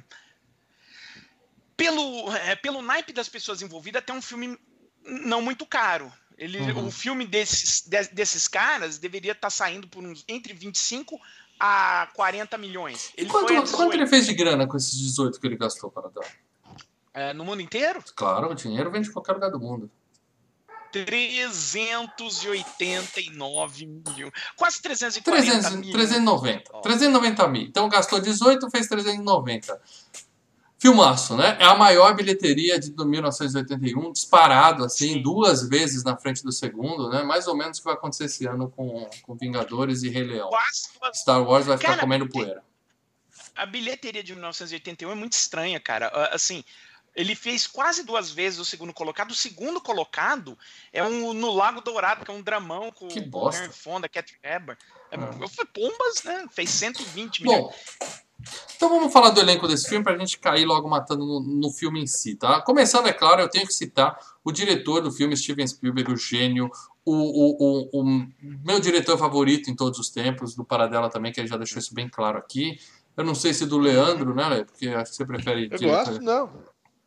pelo, 1.77 2.33
é, 2.37 2.55
pelo 2.57 2.83
naipe 2.83 3.13
das 3.13 3.29
pessoas 3.29 3.63
envolvidas, 3.63 4.01
até 4.03 4.13
um 4.13 4.23
filme 4.23 4.59
não 5.05 5.43
muito 5.43 5.67
caro. 5.67 6.13
Ele, 6.39 6.59
Uhum. 6.73 6.87
O 6.89 6.91
filme 6.91 7.27
desses, 7.27 7.83
de- 7.87 8.09
desses 8.09 8.49
caras 8.49 8.99
deveria 8.99 9.33
estar 9.33 9.51
saindo 9.51 9.87
por 9.87 10.03
uns 10.03 10.25
entre 10.27 10.53
25 10.53 11.21
a 11.65 12.09
40 12.17 12.59
milhões. 12.59 13.13
Ele 13.17 13.31
Quanto, 13.31 13.55
quanto 13.55 13.63
18, 13.63 13.95
ele 13.95 14.07
fez 14.09 14.27
de 14.27 14.35
grana 14.35 14.67
com 14.67 14.77
esses 14.77 14.99
18 14.99 15.41
que 15.41 15.47
ele 15.47 15.57
gastou 15.57 15.93
para 15.93 16.09
dar? 16.09 16.27
é, 17.15 17.33
no 17.33 17.45
mundo 17.45 17.63
inteiro? 17.63 18.03
Claro, 18.17 18.51
o 18.51 18.55
dinheiro 18.55 18.91
vem 18.91 19.01
de 19.01 19.13
qualquer 19.13 19.35
lugar 19.35 19.49
do 19.51 19.61
mundo. 19.61 19.89
389 20.91 23.87
milhões. 23.87 24.33
Quase 24.57 24.83
340 24.83 25.61
300, 25.61 25.77
mil. 25.77 25.93
390. 25.93 26.71
Ó. 26.73 26.81
390 26.81 27.47
mil. 27.49 27.63
Então 27.63 27.89
gastou 27.89 28.21
18, 28.21 28.69
fez 28.69 28.89
390. 28.89 29.81
Filmaço, 30.83 31.37
né? 31.37 31.57
É 31.61 31.65
a 31.65 31.77
maior 31.77 32.13
bilheteria 32.13 32.77
de 32.77 32.91
do 32.91 33.07
1981, 33.07 34.11
disparado, 34.11 34.85
assim, 34.85 35.15
Sim. 35.15 35.23
duas 35.23 35.69
vezes 35.69 36.03
na 36.03 36.17
frente 36.17 36.43
do 36.43 36.51
segundo, 36.51 37.09
né? 37.09 37.23
Mais 37.23 37.47
ou 37.47 37.57
menos 37.57 37.79
o 37.79 37.81
que 37.81 37.85
vai 37.85 37.95
acontecer 37.95 38.25
esse 38.25 38.47
ano 38.47 38.69
com, 38.69 39.09
com 39.23 39.37
Vingadores 39.37 40.03
e 40.03 40.09
Rei 40.09 40.25
Leão. 40.25 40.49
Quase 40.49 40.89
Star 41.15 41.41
Wars 41.41 41.67
vai 41.67 41.77
ficar 41.79 41.91
Cara, 41.91 42.01
comendo 42.01 42.29
poeira. 42.29 42.65
a 43.55 43.65
bilheteria 43.65 44.25
de 44.25 44.33
1981 44.33 45.13
é 45.13 45.15
muito 45.15 45.35
estranha, 45.35 45.79
cara. 45.79 46.09
Ah, 46.13 46.35
Assim, 46.35 46.65
ele 47.15 47.37
fez 47.37 47.65
quase 47.65 48.03
duas 48.03 48.33
vezes 48.33 48.59
o 48.59 48.65
segundo 48.65 48.93
colocado. 48.93 49.31
O 49.31 49.37
segundo 49.37 49.81
colocado 49.81 50.59
é 50.93 51.05
um 51.05 51.33
no 51.33 51.53
Lago 51.53 51.81
Dourado, 51.81 52.25
que 52.25 52.31
é 52.33 52.35
um 52.35 52.43
dramão 52.43 52.91
com 52.91 53.07
o 53.07 53.73
Fonda, 53.73 54.09
Catherine 54.09 54.41
Hepburn. 54.43 54.79
É, 55.13 55.17
Ah. 55.17 55.49
Foi 55.49 55.65
Pombas, 55.67 56.25
né? 56.25 56.45
Fez 56.51 56.71
120 56.71 57.45
milhões. 57.45 57.77
Então 58.77 58.89
vamos 58.89 59.13
falar 59.13 59.31
do 59.31 59.41
elenco 59.41 59.69
desse 59.69 59.89
filme 59.89 60.05
pra 60.05 60.17
gente 60.19 60.39
cair 60.39 60.65
logo 60.65 60.89
matando 60.89 61.25
no, 61.25 61.41
no 61.41 61.71
filme 61.71 62.03
em 62.03 62.07
si, 62.07 62.35
tá? 62.35 62.61
Começando, 62.61 63.07
é 63.07 63.13
claro, 63.13 63.41
eu 63.41 63.49
tenho 63.49 63.67
que 63.67 63.75
citar 63.75 64.19
o 64.45 64.51
diretor 64.51 65.01
do 65.01 65.13
filme, 65.13 65.37
Steven 65.37 65.67
Spielberg, 65.67 66.13
o 66.13 66.17
gênio, 66.17 66.71
o, 67.05 67.13
o, 67.13 67.91
o, 67.93 68.01
o 68.01 68.27
meu 68.65 68.81
diretor 68.81 69.17
favorito 69.19 69.71
em 69.71 69.77
todos 69.77 69.99
os 69.99 70.11
tempos, 70.11 70.55
do 70.55 70.65
Paradela 70.65 71.09
também, 71.09 71.33
que 71.33 71.41
ele 71.41 71.49
já 71.49 71.57
deixou 71.57 71.79
isso 71.79 71.95
bem 71.95 72.09
claro 72.09 72.39
aqui. 72.39 72.79
Eu 73.17 73.25
não 73.25 73.35
sei 73.35 73.53
se 73.53 73.67
do 73.67 73.79
Leandro, 73.79 74.35
né, 74.35 74.49
Lê? 74.49 74.65
Porque 74.65 74.89
acho 74.89 75.11
que 75.11 75.17
você 75.17 75.27
prefere... 75.27 75.69
Eu 75.71 75.79
diretor. 75.79 76.07
gosto, 76.07 76.23
não. 76.23 76.51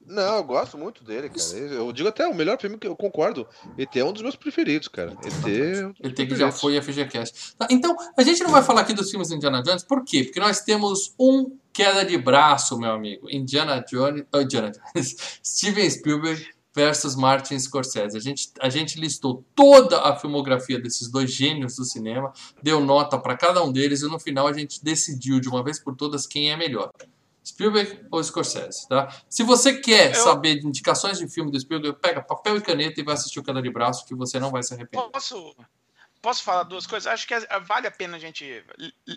Não, 0.08 0.38
eu 0.38 0.44
gosto 0.44 0.78
muito 0.78 1.04
dele, 1.04 1.30
cara. 1.30 1.58
Eu 1.58 1.92
digo 1.92 2.08
até 2.08 2.28
o 2.28 2.36
melhor 2.36 2.60
filme 2.60 2.78
que 2.78 2.88
eu 2.88 2.96
concordo. 2.96 3.48
ET 3.78 3.96
é 3.96 4.04
um 4.04 4.14
dos 4.14 4.22
meus 4.22 4.36
preferidos, 4.36 4.88
cara. 4.88 5.12
ET 5.24 5.48
é 5.48 6.08
um 6.08 6.14
tem 6.14 6.28
que 6.28 6.36
já 6.36 6.52
foi 6.52 6.80
FGCast. 6.82 7.56
Tá, 7.58 7.68
então, 7.72 7.96
a 8.16 8.24
gente 8.24 8.44
não 8.44 8.52
vai 8.52 8.64
falar 8.64 8.82
aqui 8.82 8.94
dos 8.94 9.10
filmes 9.10 9.30
de 9.30 9.36
Indiana 9.36 9.64
Jones, 9.64 9.84
por 9.84 10.04
quê? 10.04 10.24
Porque 10.24 10.40
nós 10.40 10.62
temos 10.62 11.14
um 11.20 11.58
queda 11.74 12.06
de 12.06 12.18
braço, 12.18 12.78
meu 12.78 12.92
amigo. 12.92 13.30
Indiana 13.30 13.84
Jones. 13.90 14.24
oh, 14.34 14.42
Indiana 14.42 14.72
Jones. 14.72 15.16
Steven 15.44 15.90
Spielberg 15.90 16.56
versus 16.76 17.16
Martin 17.16 17.58
Scorsese. 17.58 18.18
A 18.18 18.20
gente, 18.20 18.52
a 18.60 18.70
gente 18.70 19.00
listou 19.00 19.46
toda 19.56 20.02
a 20.02 20.16
filmografia 20.16 20.78
desses 20.78 21.10
dois 21.10 21.32
gênios 21.32 21.78
do 21.78 21.86
cinema, 21.86 22.34
deu 22.62 22.82
nota 22.82 23.18
para 23.18 23.38
cada 23.38 23.64
um 23.64 23.72
deles 23.72 24.02
e 24.02 24.08
no 24.10 24.20
final 24.20 24.46
a 24.46 24.54
gente 24.54 24.84
decidiu 24.84 25.40
de 25.40 25.48
uma 25.48 25.64
vez 25.64 25.80
por 25.80 25.96
todas 25.96 26.28
quem 26.28 26.52
é 26.52 26.58
melhor. 26.58 26.92
Spielberg 27.46 28.06
ou 28.12 28.24
Scorsese, 28.24 28.88
tá? 28.88 29.08
Se 29.30 29.44
você 29.44 29.74
quer 29.80 30.16
Eu- 30.16 30.24
saber 30.24 30.60
de 30.60 30.66
indicações 30.68 31.18
de 31.20 31.28
filme 31.28 31.52
do 31.52 31.60
Spielberg, 31.60 31.98
pega 32.02 32.22
papel 32.22 32.58
e 32.58 32.62
caneta 32.62 33.00
e 33.00 33.04
vai 33.04 33.14
assistir 33.14 33.40
o 33.40 33.44
Queda 33.44 33.62
de 33.62 33.70
Braço 33.70 34.06
que 34.06 34.16
você 34.16 34.40
não 34.40 34.50
vai 34.52 34.64
se 34.64 34.74
arrepender. 34.74 35.10
Posso, 35.12 35.56
posso 36.22 36.44
falar 36.44 36.64
duas 36.64 36.88
coisas? 36.88 37.06
Acho 37.06 37.28
que 37.28 37.34
é- 37.36 37.60
vale 37.62 37.86
a 37.88 37.92
pena 37.92 38.18
a 38.18 38.20
gente 38.20 38.64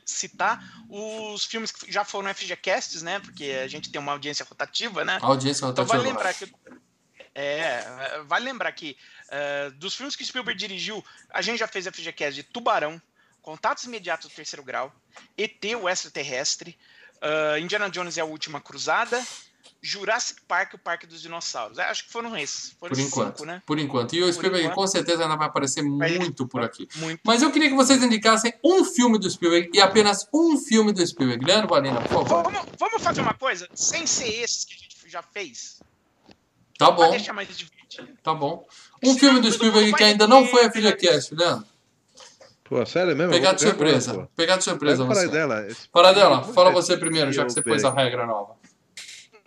citar 0.04 0.62
os 0.88 1.44
filmes 1.46 1.70
que 1.72 1.90
já 1.90 2.04
foram 2.04 2.28
FGCasts, 2.28 3.00
né? 3.02 3.18
Porque 3.20 3.44
a 3.64 3.66
gente 3.68 3.90
tem 3.90 4.00
uma 4.00 4.12
audiência 4.12 4.44
rotativa, 4.44 5.04
né? 5.04 5.18
A 5.22 5.26
audiência 5.26 5.60
Então 5.64 5.84
rotativa. 5.84 5.96
vale 5.96 6.08
lembrar 6.08 6.34
que. 6.34 6.52
É, 7.34 8.20
vale 8.26 8.44
lembrar 8.44 8.72
que 8.72 8.96
eh, 9.30 9.70
dos 9.76 9.94
filmes 9.94 10.16
que 10.16 10.24
Spielberg 10.24 10.58
dirigiu, 10.58 11.04
a 11.30 11.40
gente 11.40 11.58
já 11.58 11.68
fez 11.68 11.86
a 11.86 11.92
FGCast 11.92 12.34
de 12.34 12.42
Tubarão, 12.42 13.00
Contatos 13.42 13.84
Imediatos 13.84 14.28
do 14.28 14.34
Terceiro 14.34 14.64
Grau, 14.64 14.92
ET, 15.36 15.62
o 15.80 15.88
Extraterrestre, 15.88 16.76
ah, 17.22 17.58
Indiana 17.58 17.88
Jones 17.90 18.16
e 18.16 18.20
a 18.20 18.24
Última 18.24 18.60
Cruzada, 18.60 19.22
Jurassic 19.80 20.40
Park, 20.48 20.74
o 20.74 20.78
Parque 20.78 21.06
dos 21.06 21.22
Dinossauros. 21.22 21.78
É, 21.78 21.84
acho 21.84 22.04
que 22.04 22.10
foram 22.12 22.36
esses. 22.36 22.72
Foram 22.80 22.94
Por 22.94 23.00
enquanto. 23.00 23.36
cinco, 23.38 23.46
né? 23.46 23.62
Por 23.64 23.78
enquanto. 23.78 24.12
E 24.14 24.22
o 24.22 24.32
Spielberg 24.32 24.64
enquanto. 24.66 24.74
com 24.76 24.86
certeza 24.88 25.22
ainda 25.22 25.36
vai 25.36 25.46
aparecer 25.46 25.82
muito 25.82 26.46
por 26.48 26.62
aqui. 26.62 26.88
Muito. 26.96 27.20
Mas 27.24 27.42
eu 27.42 27.52
queria 27.52 27.68
que 27.68 27.76
vocês 27.76 28.02
indicassem 28.02 28.52
um 28.64 28.84
filme 28.84 29.18
do 29.18 29.30
Spielberg 29.30 29.70
e 29.72 29.80
apenas 29.80 30.26
um 30.34 30.58
filme 30.58 30.92
do 30.92 31.06
Spielberg. 31.06 31.44
Leandro 31.44 31.68
Valina, 31.68 32.00
por 32.02 32.26
favor. 32.26 32.42
Vamos, 32.50 32.62
vamos 32.78 33.02
fazer 33.02 33.20
uma 33.20 33.34
coisa, 33.34 33.68
sem 33.74 34.04
ser 34.06 34.28
esses 34.42 34.64
que 34.64 34.74
a 34.74 34.76
gente 34.78 34.96
já 35.08 35.22
fez, 35.22 35.80
Tá 36.76 36.92
pra 36.92 37.06
bom, 37.06 37.10
deixar 37.10 37.32
mais 37.32 37.48
divertido. 37.56 38.08
tá 38.22 38.34
bom. 38.34 38.66
Um 39.02 39.16
filme 39.18 39.40
do 39.40 39.50
Spielberg 39.50 39.92
que 39.94 40.04
ainda 40.04 40.26
não 40.26 40.44
foi 40.46 40.64
a 40.66 40.70
FGCast, 40.70 41.34
Leandro. 41.34 41.66
Pô, 42.68 42.84
sério 42.84 43.16
mesmo? 43.16 43.32
Pegar 43.32 43.54
de 43.54 43.62
surpresa. 43.62 44.28
Pegar 44.36 44.56
de 44.58 44.64
surpresa 44.64 45.04
Vai 45.04 45.14
você. 45.14 45.28
dela. 45.28 45.66
Esse- 45.66 45.88
Fala 45.88 46.12
dela, 46.12 46.40
Esse- 46.42 46.52
fala 46.52 46.70
você 46.70 46.96
primeiro, 46.96 47.32
já 47.32 47.44
que 47.44 47.52
você 47.52 47.62
pôs 47.62 47.84
a 47.84 47.90
regra 47.90 48.26
nova. 48.26 48.56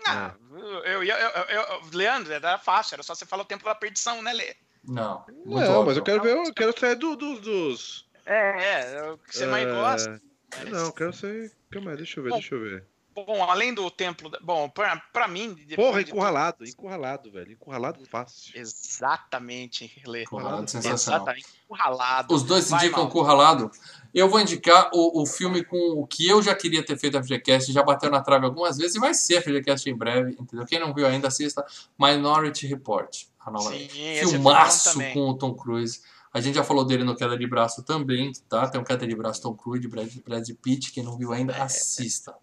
Ah, 0.08 0.34
eu, 0.52 1.04
eu, 1.04 1.04
eu, 1.04 1.16
eu- 1.18 1.62
eu- 1.62 1.82
Leandro, 1.94 2.34
era 2.34 2.58
fácil, 2.58 2.96
era 2.96 3.04
só 3.04 3.14
você 3.14 3.26
falar 3.26 3.44
o 3.44 3.46
tempo 3.46 3.64
da 3.64 3.76
perdição, 3.76 4.22
né, 4.24 4.34
Lê? 4.34 4.56
Não. 4.84 5.24
Muito 5.28 5.46
Não, 5.50 5.60
mas 5.60 5.70
óbvio. 5.70 6.00
eu 6.00 6.04
quero 6.04 6.24
ver, 6.24 6.36
eu 6.36 6.54
quero 6.54 6.80
sair 6.80 6.96
do, 6.96 7.16
do- 7.16 7.40
dos. 7.40 8.08
É, 8.26 8.96
é 8.96 9.12
o 9.12 9.18
que 9.20 9.38
você 9.38 9.46
mais 9.46 9.68
é, 9.68 9.72
gosta. 9.72 10.22
Não, 10.70 10.86
eu 10.88 10.92
quero 10.94 11.14
sair. 11.14 11.52
Calma 11.72 11.92
aí, 11.92 11.98
deixa 11.98 12.20
eu 12.20 12.24
ver, 12.24 12.30
Bom, 12.32 12.36
deixa 12.38 12.56
eu 12.56 12.60
ver. 12.62 12.84
Bom, 13.26 13.44
além 13.44 13.74
do 13.74 13.90
templo. 13.90 14.32
Bom, 14.42 14.70
pra, 14.70 15.02
pra 15.12 15.28
mim. 15.28 15.56
Porra, 15.76 16.04
de 16.04 16.12
encurralado, 16.12 16.66
encurralado, 16.66 17.32
velho. 17.32 17.52
Encurralado 17.52 18.06
fácil. 18.06 18.52
Exatamente, 18.56 20.02
Lê. 20.06 20.24
Encurralado, 20.24 20.70
sensacional. 20.70 21.22
Exatamente. 21.22 21.48
Encurralado. 21.66 22.34
Os 22.34 22.44
dois 22.44 22.70
Vai, 22.70 22.86
indicam 22.86 23.04
Mal. 23.04 23.12
Curralado. 23.12 23.72
Eu 24.14 24.30
vou 24.30 24.40
indicar 24.40 24.90
o, 24.94 25.22
o 25.22 25.26
filme 25.26 25.64
com 25.64 25.78
o 25.78 26.06
que 26.06 26.28
eu 26.28 26.42
já 26.42 26.54
queria 26.54 26.84
ter 26.84 26.98
feito 26.98 27.18
a 27.18 27.24
FGCast, 27.24 27.72
já 27.72 27.82
bateu 27.82 28.10
na 28.10 28.22
trave 28.22 28.46
algumas 28.46 28.78
vezes 28.78 28.96
e 28.96 29.00
vai 29.00 29.14
ser 29.14 29.38
a 29.38 29.42
FGCast 29.42 29.90
em 29.90 29.96
breve, 29.96 30.36
entendeu? 30.40 30.66
Quem 30.66 30.80
não 30.80 30.94
viu 30.94 31.08
ainda, 31.08 31.30
assista 31.30 31.66
Minority 31.98 32.68
Report, 32.68 33.24
a 33.40 33.50
nova 33.50 33.70
Sim, 33.70 33.88
é 34.02 34.28
Filmaço 34.28 35.00
com 35.14 35.30
o 35.30 35.38
Tom 35.38 35.54
Cruise. 35.54 36.02
A 36.34 36.40
gente 36.40 36.56
já 36.56 36.64
falou 36.64 36.86
dele 36.86 37.04
no 37.04 37.16
Queda 37.16 37.38
de 37.38 37.46
Braço 37.46 37.84
também, 37.84 38.32
tá? 38.48 38.68
Tem 38.68 38.80
um 38.80 38.84
Queda 38.84 39.06
de 39.06 39.16
Braço 39.16 39.42
Tom 39.42 39.54
Cruise, 39.54 39.88
Brad, 39.88 40.10
Brad 40.26 40.50
Pitt. 40.62 40.92
Quem 40.92 41.04
não 41.04 41.18
viu 41.18 41.34
ainda, 41.34 41.54
assista. 41.62 42.34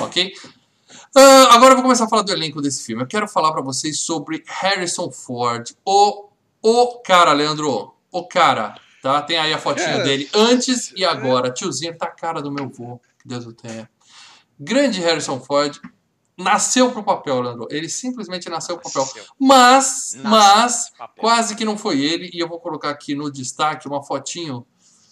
Ok? 0.00 0.32
Ah, 1.14 1.54
agora 1.54 1.72
eu 1.72 1.76
vou 1.76 1.82
começar 1.82 2.04
a 2.04 2.08
falar 2.08 2.22
do 2.22 2.32
elenco 2.32 2.60
desse 2.60 2.84
filme. 2.84 3.02
Eu 3.02 3.06
quero 3.06 3.28
falar 3.28 3.52
pra 3.52 3.62
vocês 3.62 4.00
sobre 4.00 4.42
Harrison 4.46 5.10
Ford, 5.10 5.70
o, 5.84 6.28
o 6.62 6.98
cara, 6.98 7.32
Leandro. 7.32 7.94
O 8.10 8.26
cara, 8.26 8.74
tá? 9.02 9.22
Tem 9.22 9.36
aí 9.36 9.52
a 9.52 9.58
fotinha 9.58 9.86
Cara, 9.86 10.04
dele 10.04 10.28
antes 10.34 10.92
e 10.96 11.04
agora. 11.04 11.50
Tiozinho 11.50 11.96
tá 11.96 12.06
a 12.06 12.10
cara 12.10 12.40
do 12.40 12.50
meu 12.50 12.68
vô, 12.68 12.98
que 13.18 13.28
Deus 13.28 13.46
o 13.46 13.52
tenha. 13.52 13.88
Grande 14.58 15.00
Harrison 15.00 15.38
Ford. 15.38 15.78
Nasceu 16.38 16.92
pro 16.92 17.02
papel, 17.02 17.40
Leandro. 17.40 17.66
Ele 17.70 17.88
simplesmente 17.88 18.48
nasceu 18.50 18.76
pro 18.78 18.90
papel. 18.92 19.24
Mas, 19.40 20.14
Nasceu 20.16 20.30
mas, 20.30 20.90
papel. 20.98 21.22
quase 21.22 21.54
que 21.56 21.64
não 21.64 21.78
foi 21.78 22.00
ele. 22.00 22.30
E 22.32 22.38
eu 22.38 22.48
vou 22.48 22.60
colocar 22.60 22.90
aqui 22.90 23.14
no 23.14 23.30
destaque 23.32 23.88
uma 23.88 24.02
fotinho 24.02 24.66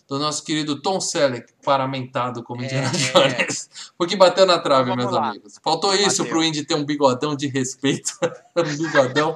do 0.06 0.18
nosso 0.18 0.44
querido 0.44 0.82
Tom 0.82 1.00
Selleck, 1.00 1.50
paramentado 1.64 2.42
como 2.42 2.60
É. 2.60 2.66
Indiana 2.66 2.90
Jones. 2.90 3.70
Porque 3.96 4.14
bateu 4.16 4.44
na 4.44 4.58
trave, 4.58 4.90
Vamos 4.90 5.04
meus 5.06 5.14
lá. 5.16 5.30
amigos. 5.30 5.54
Faltou 5.64 5.94
isso 5.94 6.18
Bateu. 6.18 6.26
pro 6.26 6.44
Indy 6.44 6.62
ter 6.66 6.74
um 6.74 6.84
bigodão 6.84 7.34
de 7.34 7.46
respeito. 7.46 8.12
um 8.54 8.76
bigodão 8.76 9.34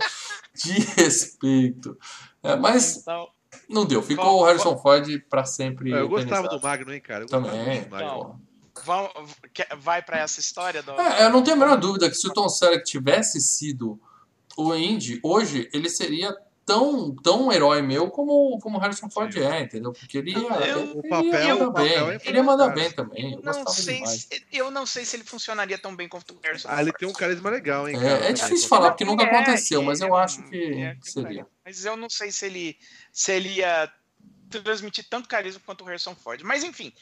de 0.55 0.72
respeito. 0.95 1.97
É, 2.43 2.55
mas 2.55 2.99
Então, 2.99 3.28
não 3.66 3.86
deu. 3.86 4.03
Ficou 4.03 4.41
o 4.43 4.45
Harrison 4.45 4.76
Ford 4.76 5.07
pra 5.30 5.45
sempre. 5.47 5.91
É, 5.93 6.01
eu 6.01 6.09
gostava 6.09 6.49
do 6.49 6.61
Magno, 6.61 6.93
hein, 6.93 7.01
cara. 7.01 7.24
Eu 7.24 7.28
Também. 7.28 7.80
do 7.84 7.91
Magno. 7.91 8.07
Então, 8.07 8.41
quer- 9.53 9.68
vai 9.76 10.03
pra 10.03 10.18
essa 10.18 10.41
história 10.41 10.83
do. 10.83 10.93
É, 11.01 11.24
eu 11.24 11.31
não 11.31 11.43
tenho 11.43 11.57
a 11.57 11.61
menor 11.61 11.76
dúvida 11.76 12.09
que 12.09 12.16
se 12.16 12.26
o 12.26 12.33
Tom 12.33 12.49
Selleck 12.49 12.85
tivesse 12.85 13.41
sido 13.41 14.01
o 14.57 14.74
Indy, 14.74 15.20
hoje 15.22 15.68
ele 15.72 15.89
seria 15.89 16.37
tão, 16.66 17.14
tão 17.16 17.51
herói 17.51 17.81
meu 17.81 18.11
como, 18.11 18.59
como 18.61 18.76
o 18.76 18.81
Harrison 18.81 19.09
Ford 19.09 19.35
é, 19.39 19.61
entendeu? 19.62 19.91
Porque 19.93 20.18
ele 20.18 20.33
ia, 20.33 20.37
Eu- 20.39 20.81
ele 20.83 20.99
o 20.99 21.03
papel- 21.09 21.72
papel 21.72 21.72
bem. 21.72 22.14
é 22.14 22.20
ele 22.24 22.45
fantástico. 22.45 22.74
bem 22.74 22.91
também. 22.93 23.33
Eu 23.33 23.41
não 23.55 23.66
sei 23.68 24.05
se, 24.07 24.29
eu 24.53 24.70
não 24.70 24.85
sei 24.85 25.05
se 25.07 25.16
ele 25.16 25.24
funcionaria 25.24 25.79
tão 25.79 25.97
bem 25.97 26.09
quanto 26.09 26.35
o 26.35 26.39
Harrison. 26.43 26.68
Ah, 26.70 26.83
ele 26.83 26.93
tem 26.93 27.09
um 27.09 27.12
carisma 27.14 27.49
legal, 27.49 27.89
hein, 27.89 27.97
É, 27.97 28.01
cara. 28.01 28.24
é 28.26 28.33
difícil 28.33 28.68
falar, 28.68 28.91
porque 28.91 29.05
nunca 29.05 29.24
É, 29.24 29.31
aconteceu, 29.35 29.81
mas 29.83 30.01
eu 30.01 30.14
é, 30.14 30.20
acho 30.22 30.43
que 30.43 30.83
é, 30.83 30.97
seria. 31.01 31.47
Mas 31.64 31.85
eu 31.87 31.97
não 31.97 32.11
sei 32.11 32.31
se 32.31 32.45
ele, 32.45 32.76
se 33.12 33.33
ele 33.33 33.49
ia 33.49 33.91
transmitir 34.51 35.07
tanto 35.09 35.26
carisma 35.29 35.61
quanto 35.64 35.83
o 35.83 35.85
Harrison 35.87 36.14
Ford. 36.14 36.43
Mas 36.43 36.64
enfim, 36.64 36.93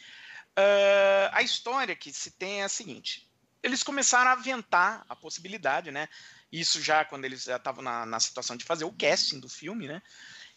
ah, 0.57 1.31
a 1.33 1.43
história 1.43 1.95
que 1.95 2.13
se 2.13 2.31
tem 2.31 2.63
é 2.63 2.65
a 2.65 2.69
seguinte: 2.69 3.29
eles 3.63 3.83
começaram 3.83 4.31
a 4.31 4.35
aventar 4.35 5.05
a 5.09 5.17
possibilidade, 5.17 5.91
né? 5.91 6.09
Isso 6.51 6.81
já 6.81 7.05
quando 7.05 7.25
eles 7.25 7.45
já 7.45 7.57
estavam 7.57 7.83
na, 7.83 8.07
na 8.07 8.21
situação 8.21 8.57
de 8.57 8.65
fazer 8.65 8.85
o 8.85 8.93
casting 8.93 9.41
do 9.41 9.49
filme, 9.49 9.87
né? 9.89 10.01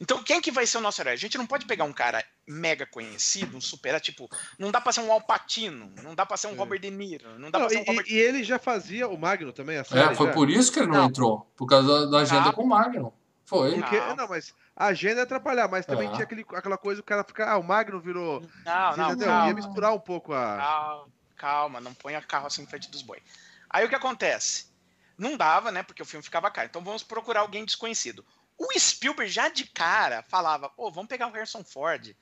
Então, 0.02 0.24
quem 0.24 0.40
que 0.40 0.50
vai 0.50 0.66
ser 0.66 0.78
o 0.78 0.82
nosso 0.82 1.02
herói? 1.02 1.12
A 1.12 1.18
gente 1.18 1.38
não 1.38 1.46
pode 1.46 1.66
pegar 1.66 1.84
um 1.84 1.92
cara 1.92 2.24
mega 2.48 2.86
conhecido, 2.86 3.58
um 3.58 3.60
super, 3.60 4.00
tipo, 4.00 4.30
não 4.58 4.72
dá 4.72 4.80
pra 4.80 4.94
ser 4.94 5.02
um 5.02 5.12
Al 5.12 5.20
Pacino, 5.20 5.92
não 6.02 6.16
dá 6.16 6.26
pra 6.26 6.38
ser 6.38 6.48
um 6.48 6.54
É. 6.54 6.56
Robert 6.56 6.80
De 6.80 6.90
Niro, 6.90 7.38
não 7.38 7.52
dá 7.52 7.60
Não, 7.60 7.68
pra 7.68 7.76
ser 7.76 7.82
um 7.82 7.84
e, 7.84 7.86
Robert 7.86 8.06
e 8.08 8.18
ele 8.18 8.44
já 8.46 8.58
fazia 8.58 9.10
o 9.10 9.18
Magno 9.18 9.52
também, 9.52 9.78
a 9.78 9.84
série, 9.84 10.00
É, 10.14 10.16
foi 10.16 10.28
já? 10.28 10.34
por 10.34 10.50
isso 10.50 10.72
que 10.72 10.80
ele 10.80 10.88
não, 10.88 11.00
Não. 11.00 11.06
entrou. 11.08 11.52
Por 11.58 11.66
causa 11.68 12.06
da, 12.06 12.06
da 12.12 12.18
agenda 12.20 12.46
Não. 12.46 12.54
com 12.54 12.64
o 12.64 12.68
Magno. 12.68 13.14
Foi. 13.44 13.74
Porque, 13.76 14.00
Não. 14.00 14.16
não. 14.16 14.28
mas 14.30 14.54
a 14.80 14.86
agenda 14.88 15.20
é 15.20 15.24
atrapalhar, 15.24 15.68
mas 15.68 15.86
também 15.86 16.08
Ah. 16.08 16.12
tinha 16.14 16.24
aquele, 16.24 16.46
aquela 16.56 16.78
coisa, 16.78 17.02
o 17.02 17.04
cara 17.04 17.24
ficar, 17.24 17.52
ah, 17.52 17.58
o 17.58 17.64
Magno 17.64 18.00
virou, 18.00 18.42
Não, 18.66 18.98
não, 18.98 19.06
entendeu? 19.10 19.28
calma. 19.28 19.48
Ia 19.50 19.54
misturar 19.54 19.94
um 19.94 20.00
pouco 20.00 20.34
a... 20.34 20.58
Calma, 20.58 21.08
calma, 21.36 21.82
não 21.82 21.94
ponha 21.94 22.22
carroça 22.22 22.62
em 22.62 22.66
frente 22.66 22.90
dos 22.90 23.02
boi. 23.02 23.22
Aí 23.70 23.86
o 23.86 23.90
que 23.90 23.96
acontece? 23.96 24.68
Não 25.18 25.36
dava, 25.38 25.70
né? 25.72 25.84
Porque 25.84 26.02
o 26.02 26.06
filme 26.06 26.24
ficava 26.24 26.50
caro. 26.50 26.68
Então 26.70 26.82
vamos 26.82 27.04
procurar 27.04 27.42
alguém 27.42 27.66
desconhecido. 27.66 28.26
O 28.58 28.68
Spielberg 28.80 29.32
já 29.32 29.50
de 29.50 29.66
cara 29.68 30.24
falava, 30.30 30.70
pô, 30.70 30.90
vamos 30.90 31.10
pegar 31.10 31.28
o 31.28 31.32
Harrison 31.32 31.64
Ford. 31.64 32.16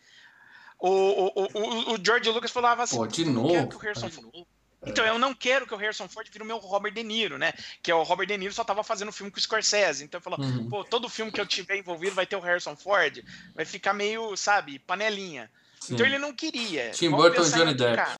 O, 0.79 0.89
o, 0.89 1.31
o, 1.35 1.93
o- 1.93 1.97
George 2.03 2.29
Lucas 2.29 2.51
falava 2.51 2.83
assim, 2.83 2.97
Pô, 2.97 3.07
de 3.07 3.21
"Eu 3.23 3.31
não 3.31 3.43
novo. 3.43 3.69
que 3.69 3.75
o 3.75 3.79
Harrison 3.79 4.09
Ford... 4.09 4.45
Então, 4.87 5.05
eu 5.05 5.19
não 5.19 5.33
quero 5.33 5.67
que 5.67 5.73
o 5.73 5.77
Harrison 5.77 6.07
Ford 6.07 6.27
vire 6.31 6.43
o 6.43 6.47
meu 6.47 6.57
Robert 6.57 6.93
De 6.93 7.03
Niro, 7.03 7.37
né? 7.37 7.53
Que 7.81 7.91
é 7.91 7.95
o 7.95 8.03
Robert 8.03 8.27
De 8.27 8.37
Niro 8.37 8.53
só 8.53 8.63
tava 8.63 8.83
fazendo 8.83 9.11
filme 9.11 9.31
com 9.31 9.37
o 9.37 9.41
Scorsese. 9.41 10.03
Então, 10.03 10.19
falou, 10.21 10.39
Uhum. 10.39 10.69
pô, 10.69 10.83
todo 10.83 11.09
filme 11.09 11.31
que 11.31 11.39
eu 11.41 11.45
tiver 11.45 11.77
envolvido 11.77 12.15
vai 12.15 12.25
ter 12.25 12.35
o 12.35 12.39
Harrison 12.41 12.75
Ford. 12.75 13.23
Vai 13.55 13.65
ficar 13.65 13.93
meio, 13.93 14.35
sabe, 14.35 14.79
panelinha. 14.79 15.49
Sim. 15.79 15.93
Então 15.93 16.05
ele 16.05 16.17
não 16.17 16.33
queria. 16.33 16.91
Tim 16.91 17.09
Burton 17.11 17.43
e 17.43 17.49
Johnny 17.51 17.73
Depp. 17.73 17.95
cara. 17.95 18.17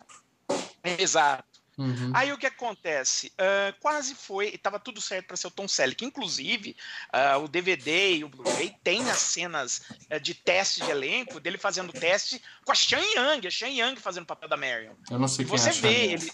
Exato. 0.84 1.46
Uhum. 1.78 2.12
Aí 2.16 2.32
o 2.34 2.38
que 2.40 2.48
acontece? 2.48 3.32
Ah, 3.38 3.72
quase 3.80 4.16
foi, 4.16 4.48
estava 4.48 4.80
tudo 4.80 5.00
certo 5.00 5.28
para 5.28 5.38
ser 5.38 5.46
o 5.48 5.52
Tom 5.52 5.68
Selleck. 5.68 6.04
Inclusive, 6.04 6.76
ah, 7.14 7.38
o 7.38 7.48
DVD 7.48 8.16
e 8.16 8.24
o 8.24 8.30
Blu-ray 8.30 8.76
tem 8.84 9.08
as 9.12 9.20
cenas 9.20 9.84
ah, 10.10 10.18
de 10.18 10.34
teste 10.34 10.82
de 10.82 10.90
elenco 10.90 11.40
dele 11.40 11.58
fazendo 11.60 11.94
teste 11.94 12.42
com 12.66 12.72
a 12.72 12.76
Sean 12.76 13.00
Young, 13.16 13.46
a 13.48 13.52
Sean 13.52 13.70
Young 13.70 13.96
fazendo 13.98 14.24
o 14.24 14.28
papel 14.28 14.50
da 14.50 14.58
Marion. 14.58 14.94
Eu 15.12 15.20
não 15.20 15.28
sei 15.28 15.46
E 15.46 15.48
quem 15.48 15.58
você 15.58 15.70
acha 15.70 15.82
vê 15.82 16.14
ele. 16.14 16.32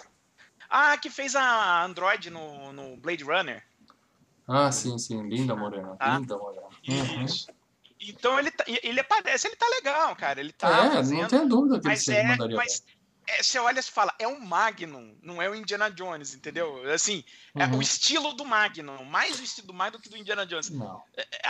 Ah, 0.76 0.97
que 0.97 1.07
fez 1.07 1.36
a 1.36 1.84
Android 1.86 2.32
no, 2.32 2.74
no 2.74 2.97
Blade 2.97 3.24
Runner. 3.24 3.63
Ah, 4.47 4.71
sim, 4.71 4.97
sim. 4.97 5.21
Linda 5.30 5.55
Morena. 5.55 5.95
Ah. 5.99 6.17
Linda 6.17 6.36
Morena. 6.36 6.65
Uhum. 6.89 7.26
Isso. 7.26 7.47
Então 8.01 8.39
ele, 8.39 8.49
tá- 8.49 8.65
ele 8.67 8.99
aparece, 8.99 9.47
ele 9.47 9.55
tá 9.55 9.67
legal, 9.69 10.15
cara. 10.15 10.39
Ele 10.39 10.51
tá 10.51 10.88
é, 10.88 10.91
fazendo. 10.91 11.21
não 11.21 11.28
tenho 11.28 11.47
dúvida 11.47 11.80
que 11.80 11.86
ele 11.86 11.93
Mas 11.93 12.03
se 12.03 12.15
é, 12.15 12.24
mandaria 12.26 12.57
mas 12.57 12.84
é, 13.28 13.41
você 13.43 13.57
olha 13.59 13.80
e 13.80 13.84
fala, 13.84 14.13
é 14.19 14.28
o 14.28 14.39
Magnum, 14.41 15.15
não 15.21 15.41
é 15.41 15.49
o 15.49 15.55
Indiana 15.55 15.89
Jones, 15.89 16.34
entendeu? 16.34 16.84
Assim, 16.91 17.24
é 17.55 17.65
Uhum. 17.65 17.78
o 17.78 17.82
estilo 17.82 18.34
do 18.34 18.43
Magnum, 18.45 19.03
mais 19.05 19.39
o 19.39 19.43
estilo 19.43 19.67
do 19.67 19.74
Magnum 19.74 19.97
do 19.99 20.01
que 20.03 20.09
do 20.09 20.17
Indiana 20.17 20.45
Jones. 20.45 20.69
Não. 20.69 21.01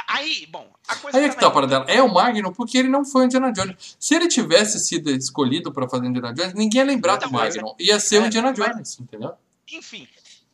Aí, 0.08 0.46
bom, 0.48 0.72
a 0.88 0.96
coisa 0.96 1.18
Aí 1.18 1.26
é 1.26 1.30
que 1.30 1.36
tava 1.36 1.46
tá 1.46 1.48
a 1.48 1.52
parada 1.54 1.80
dela. 1.80 1.92
É 2.00 2.02
o 2.04 2.14
Magno 2.14 2.54
porque 2.54 2.78
ele 2.78 2.90
não 2.90 3.04
foi 3.04 3.24
o 3.24 3.26
Indiana 3.26 3.52
Jones. 3.52 3.96
Se 4.00 4.16
ele 4.16 4.28
tivesse 4.28 4.80
sido 4.80 5.10
escolhido 5.12 5.72
pra 5.74 5.88
fazer 5.90 6.06
Indiana 6.08 6.34
Jones, 6.34 6.54
ninguém 6.54 6.82
ia 6.82 6.86
lembrar 6.86 7.16
do 7.18 7.26
Então, 7.26 7.32
mas 7.32 7.56
Magno. 7.56 7.76
Ia 7.80 8.00
ser 8.00 8.20
o 8.20 8.24
é, 8.24 8.28
Indiana 8.28 8.54
mas- 8.58 8.68
Jones, 8.72 9.00
entendeu? 9.00 9.34
Enfim, 9.72 10.08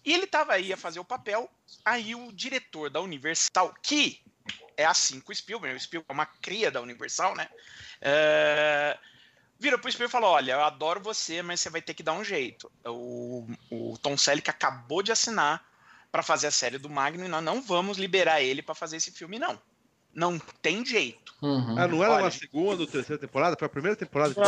E 0.06 0.14
ele 0.14 0.26
tava 0.26 0.54
aí 0.54 0.72
a 0.72 0.78
fazer 0.78 1.00
o 1.00 1.06
papel, 1.06 1.50
aí 1.84 2.16
o 2.16 2.32
diretor 2.32 2.90
da 2.90 3.02
Universal, 3.02 3.76
que 3.84 4.20
é 4.78 4.86
assim 4.86 5.20
com 5.20 5.32
o 5.32 5.36
Spielberg, 5.36 5.76
o 5.76 5.80
Spielberg 5.80 6.10
é 6.10 6.14
uma 6.14 6.26
cria 6.26 6.72
da 6.72 6.82
Universal, 6.82 7.36
né? 7.36 7.50
É, 8.02 8.98
virou 9.60 9.78
pro 9.80 9.92
Spielberg 9.92 10.10
e 10.10 10.12
falou: 10.12 10.32
Olha, 10.32 10.54
eu 10.54 10.62
adoro 10.62 11.00
você, 11.02 11.42
mas 11.42 11.60
você 11.60 11.70
vai 11.70 11.82
ter 11.82 11.94
que 11.94 12.02
dar 12.04 12.14
um 12.14 12.24
jeito. 12.24 12.72
O, 12.86 13.48
o 13.70 13.98
Tom 14.02 14.18
Selleck 14.18 14.50
acabou 14.50 15.04
de 15.04 15.12
assinar 15.12 15.64
para 16.12 16.24
fazer 16.24 16.48
a 16.48 16.52
série 16.52 16.78
do 16.78 16.90
Magno 16.90 17.26
e 17.26 17.28
nós 17.28 17.44
não 17.44 17.62
vamos 17.62 17.98
liberar 17.98 18.42
ele 18.42 18.62
para 18.62 18.74
fazer 18.74 18.98
esse 18.98 19.12
filme, 19.12 19.38
não. 19.38 19.60
Não 20.12 20.40
tem 20.62 20.84
jeito. 20.84 21.34
Uhum. 21.40 21.76
Ah, 21.78 21.88
não 21.88 22.04
era 22.04 22.14
Olha, 22.16 22.24
uma 22.24 22.32
segunda 22.32 22.82
ou 22.82 22.88
terceira 22.88 23.20
temporada? 23.22 23.56
Foi 23.58 23.68
a 23.68 23.70
primeira 23.70 23.96
temporada? 23.96 24.34
que- 24.34 24.40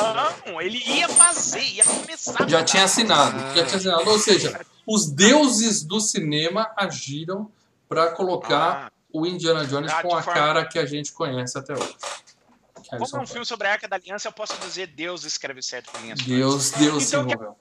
Não, 0.49 0.59
ele 0.59 0.79
ia 0.79 1.07
fazer, 1.07 1.61
ia 1.63 1.83
começar. 1.83 2.49
Já 2.49 2.63
tinha 2.63 2.83
assinado, 2.83 3.37
já 3.55 3.65
tinha 3.65 3.77
assinado. 3.77 4.09
Ou 4.09 4.17
seja, 4.17 4.65
os 4.87 5.11
deuses 5.11 5.83
do 5.83 5.99
cinema 6.01 6.73
agiram 6.75 7.49
para 7.87 8.09
colocar 8.11 8.87
Ah, 8.87 8.91
o 9.13 9.25
Indiana 9.27 9.65
Jones 9.67 9.91
Ah, 9.91 10.01
com 10.01 10.15
a 10.15 10.23
forma- 10.23 10.39
cara 10.41 10.65
que 10.65 10.79
a 10.79 10.85
gente 10.85 11.11
conhece 11.11 11.55
até 11.57 11.73
hoje. 11.73 11.95
Que 12.91 12.97
como 12.97 12.99
Harrison 12.99 13.17
é 13.17 13.19
um 13.19 13.21
Ford. 13.21 13.31
filme 13.31 13.45
sobre 13.45 13.67
a 13.67 13.71
Arca 13.71 13.87
da 13.87 13.95
Aliança, 13.95 14.27
eu 14.27 14.31
posso 14.33 14.57
dizer 14.59 14.87
Deus 14.87 15.23
escreve 15.23 15.61
certo 15.61 15.91
com 15.91 15.97
linhas 15.99 16.19
Deus, 16.21 16.71
Deus 16.71 17.03
se 17.03 17.09
Então, 17.09 17.25
que- 17.25 17.33
envolveu. 17.33 17.57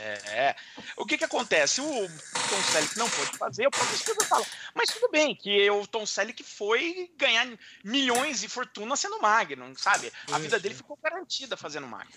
É. 0.00 0.54
O 0.96 1.04
que 1.04 1.18
que 1.18 1.24
acontece? 1.24 1.80
O 1.80 1.84
Tom 1.84 2.62
Selleck 2.70 2.96
não 2.96 3.10
pôde 3.10 3.36
fazer, 3.36 3.66
o 3.66 3.70
próprio 3.70 3.98
Spielberg 3.98 4.28
fala, 4.28 4.46
mas 4.72 4.90
tudo 4.90 5.10
bem, 5.10 5.34
que 5.34 5.68
o 5.70 5.84
Tom 5.88 6.06
Selleck 6.06 6.40
foi 6.44 7.10
ganhar 7.18 7.48
milhões 7.82 8.38
de 8.40 8.48
fortuna 8.48 8.94
sendo 8.96 9.20
Magnum, 9.20 9.74
sabe? 9.76 10.12
A 10.30 10.38
vida 10.38 10.58
dele 10.60 10.76
ficou 10.76 10.96
garantida 11.02 11.56
fazendo 11.56 11.88
Magnum. 11.88 12.12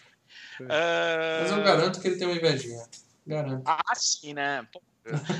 Sim. 0.59 0.67
Ah, 0.69 1.39
Mas 1.41 1.51
eu 1.51 1.63
garanto 1.63 1.99
que 1.99 2.07
ele 2.07 2.17
tem 2.17 2.27
uma 2.27 2.35
invejinha. 2.37 2.85
Garanto. 3.25 3.63
Ah, 3.65 3.95
sim, 3.95 4.33
né? 4.35 4.67
Pô. 4.71 4.79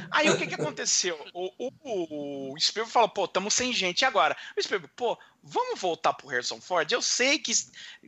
Aí 0.09 0.30
o 0.30 0.38
que 0.38 0.47
que 0.47 0.55
aconteceu? 0.55 1.18
O, 1.34 1.72
o, 1.84 2.53
o 2.53 2.59
Spielberg 2.59 2.91
falou, 2.91 3.09
pô, 3.09 3.26
estamos 3.26 3.53
sem 3.53 3.72
gente 3.72 4.01
e 4.01 4.05
agora. 4.05 4.36
O 4.57 4.62
Spielberg, 4.62 4.93
pô, 4.95 5.18
vamos 5.43 5.80
voltar 5.80 6.14
pro 6.14 6.28
Harrison 6.28 6.59
Ford? 6.59 6.91
Eu 6.91 7.01
sei 7.01 7.38
que 7.39 7.51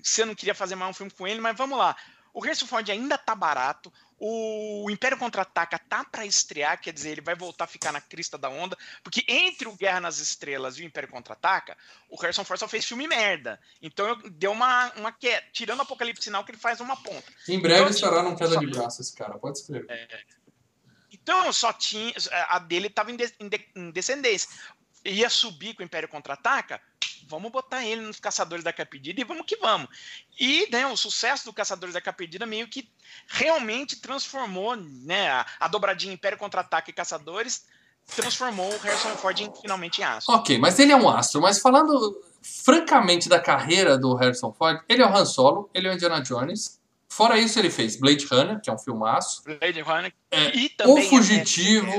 você 0.01 0.26
não 0.26 0.36
queria 0.36 0.56
fazer 0.56 0.76
mais 0.76 0.91
um 0.91 0.93
filme 0.93 1.12
com 1.12 1.28
ele, 1.28 1.39
mas 1.39 1.56
vamos 1.56 1.78
lá. 1.78 1.95
O 2.34 2.41
Harrison 2.41 2.66
Ford 2.66 2.89
ainda 2.89 3.18
tá 3.18 3.36
barato. 3.36 3.93
O 4.26 4.89
Império 4.89 5.18
Contra-Ataca 5.18 5.78
tá 5.78 6.04
para 6.06 6.26
estrear, 6.26 6.80
quer 6.80 6.93
dizer, 6.93 7.10
ele 7.10 7.22
vai 7.22 7.36
voltar 7.36 7.66
a 7.66 7.68
ficar 7.68 7.91
na 7.91 7.99
crista 7.99 8.38
da 8.38 8.47
onda, 8.47 8.78
porque 9.04 9.24
entre 9.28 9.68
o 9.68 9.76
Guerra 9.76 9.99
nas 9.99 10.18
Estrelas 10.18 10.78
e 10.78 10.82
o 10.82 10.86
Império 10.86 11.10
Contra-Ataca, 11.10 11.78
o 12.10 12.16
Harrison 12.16 12.45
Ford 12.45 12.58
só 12.58 12.68
fez 12.68 12.86
filme 12.86 13.06
merda. 13.06 13.60
Então 13.82 14.08
eu, 14.08 14.30
deu 14.30 14.51
uma, 14.54 14.93
uma 14.93 15.12
queda, 15.12 15.43
tirando 15.51 15.80
o 15.80 15.82
Apocalipse 15.82 16.24
Sinal, 16.24 16.45
que 16.45 16.51
ele 16.51 16.58
faz 16.58 16.80
uma 16.80 16.95
ponta. 16.95 17.26
Em 17.49 17.60
breve 17.60 17.82
Então, 17.82 17.89
estará 17.89 18.18
tipo, 18.20 18.30
num 18.30 18.36
queda 18.38 18.58
de 18.58 18.68
braço 18.68 19.01
esse 19.01 19.14
cara, 19.14 19.38
pode 19.38 19.58
escrever. 19.58 19.88
Então 21.24 21.51
só 21.53 21.71
tinha. 21.74 22.13
A 22.49 22.59
dele 22.59 22.88
estava 22.88 23.11
em, 23.11 23.15
de- 23.15 23.34
em 23.39 23.47
de- 23.49 23.67
em 23.76 23.91
descendência. 23.91 24.49
Ia 25.05 25.30
subir 25.30 25.74
com 25.74 25.82
o 25.82 25.86
Império 25.86 26.07
Contra-Ataca? 26.07 26.80
Vamos 27.28 27.51
botar 27.51 27.86
ele 27.86 28.01
nos 28.01 28.19
Caçadores 28.19 28.63
da 28.63 28.71
Capedida 28.74 29.19
e 29.19 29.24
vamos 29.24 29.45
que 29.45 29.55
vamos. 29.57 29.88
E 30.39 30.67
né, 30.71 30.86
o 30.88 30.95
sucesso 30.97 31.45
do 31.45 31.53
Caçadores 31.53 31.93
da 31.93 32.01
Capedida 32.01 32.45
meio 32.45 32.67
que 32.67 32.89
realmente 33.28 33.95
transformou 33.97 34.76
né, 34.76 35.30
a, 35.30 35.45
a 35.59 35.67
dobradinha 35.67 36.13
Império 36.13 36.38
Contra-Ataca 36.38 36.89
e 36.89 36.93
Caçadores 36.93 37.65
transformou 38.15 38.69
o 38.74 38.78
Harrison 38.80 39.15
Ford 39.15 39.39
em, 39.39 39.51
finalmente 39.61 40.01
em 40.01 40.03
aço. 40.03 40.30
Ok, 40.32 40.57
mas 40.57 40.78
ele 40.80 40.91
é 40.91 40.95
um 40.95 41.09
astro. 41.09 41.41
Mas 41.41 41.59
falando 41.59 42.21
francamente 42.41 43.30
da 43.30 43.39
carreira 43.39 43.97
do 43.97 44.13
Harrison 44.15 44.51
Ford, 44.53 44.82
ele 44.89 45.01
é 45.01 45.05
o 45.05 45.15
Han 45.15 45.26
Solo, 45.26 45.69
ele 45.74 45.88
é 45.88 45.91
o 45.91 45.93
Indiana 45.93 46.21
Jones. 46.21 46.80
Fora 47.16 47.38
isso, 47.38 47.59
ele 47.59 47.70
fez 47.70 47.95
Blade 47.95 48.26
Runner, 48.26 48.59
que 48.59 48.70
é 48.70 48.74
um 48.74 48.78
filmaço. 48.78 49.43
Blade 49.43 49.82
Runner. 49.82 50.14
É, 50.32 50.55
e 50.57 50.66
O 50.66 50.70
também 50.78 51.09
Fugitivo, 51.09 51.93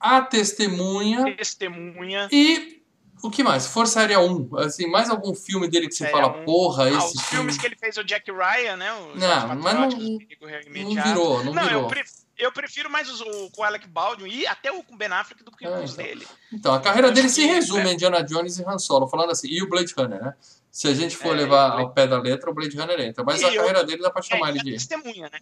A 0.00 0.20
Testemunha 0.22 1.36
Testemunha. 1.36 2.28
e. 2.32 2.74
O 3.22 3.30
que 3.30 3.42
mais? 3.42 3.66
Força 3.66 4.00
Aérea 4.00 4.20
1. 4.20 4.56
Assim, 4.58 4.86
mais 4.88 5.08
algum 5.08 5.34
filme 5.34 5.66
dele 5.68 5.88
que 5.88 5.94
você 5.94 6.04
Aérea 6.04 6.22
fala, 6.22 6.42
1. 6.42 6.44
porra, 6.44 6.84
Ah, 6.84 6.88
esse 6.90 6.98
os 6.98 7.12
filme. 7.12 7.28
filmes 7.28 7.56
que 7.58 7.66
ele 7.66 7.74
fez, 7.76 7.96
o 7.96 8.04
Jack 8.04 8.30
Ryan, 8.30 8.76
né? 8.76 8.90
Não, 9.14 9.56
mas 9.56 9.74
não- 9.74 9.88
Não 9.88 11.02
virou, 11.02 11.42
não, 11.44 11.54
Não, 11.54 11.62
virou. 11.64 11.82
eu, 11.82 11.88
pref- 11.88 12.10
eu 12.38 12.52
prefiro 12.52 12.90
mais 12.90 13.08
os- 13.10 13.22
o, 13.22 13.50
com 13.50 13.62
o 13.62 13.64
Alec 13.64 13.88
Baldwin 13.88 14.28
e 14.30 14.46
até 14.46 14.70
o 14.70 14.82
com 14.82 14.94
o 14.94 14.96
Ben 14.98 15.08
Affleck 15.08 15.42
do 15.42 15.50
que 15.50 15.64
Ah, 15.66 15.80
os 15.80 15.92
então. 15.94 16.04
dele. 16.04 16.26
Então, 16.52 16.74
a 16.74 16.78
carreira 16.80 17.10
dele 17.10 17.30
se 17.30 17.44
resume 17.46 17.86
é. 17.86 17.90
a 17.90 17.92
Indiana 17.94 18.22
Jones 18.22 18.58
e 18.58 18.64
Han 18.64 18.78
Solo, 18.78 19.08
falando 19.08 19.30
assim, 19.30 19.48
e 19.48 19.62
o 19.62 19.68
Blade 19.68 19.94
Runner, 19.96 20.22
né? 20.22 20.34
Se 20.76 20.86
a 20.88 20.92
gente 20.92 21.16
for 21.16 21.32
É, 21.34 21.38
levar 21.38 21.70
ao 21.80 21.88
pé 21.88 22.06
da 22.06 22.20
letra, 22.20 22.50
o 22.50 22.54
Blade 22.54 22.76
Runner 22.76 23.00
entra. 23.00 23.24
Mas 23.24 23.42
a 23.42 23.48
eu- 23.48 23.56
carreira 23.62 23.82
dele 23.82 24.02
dá 24.02 24.10
pra 24.10 24.20
chamar 24.20 24.48
É, 24.48 24.50
ele 24.50 24.58
e 24.58 24.60
a 24.60 24.64
de. 24.64 24.72
testemunha, 24.72 25.30
né? 25.32 25.38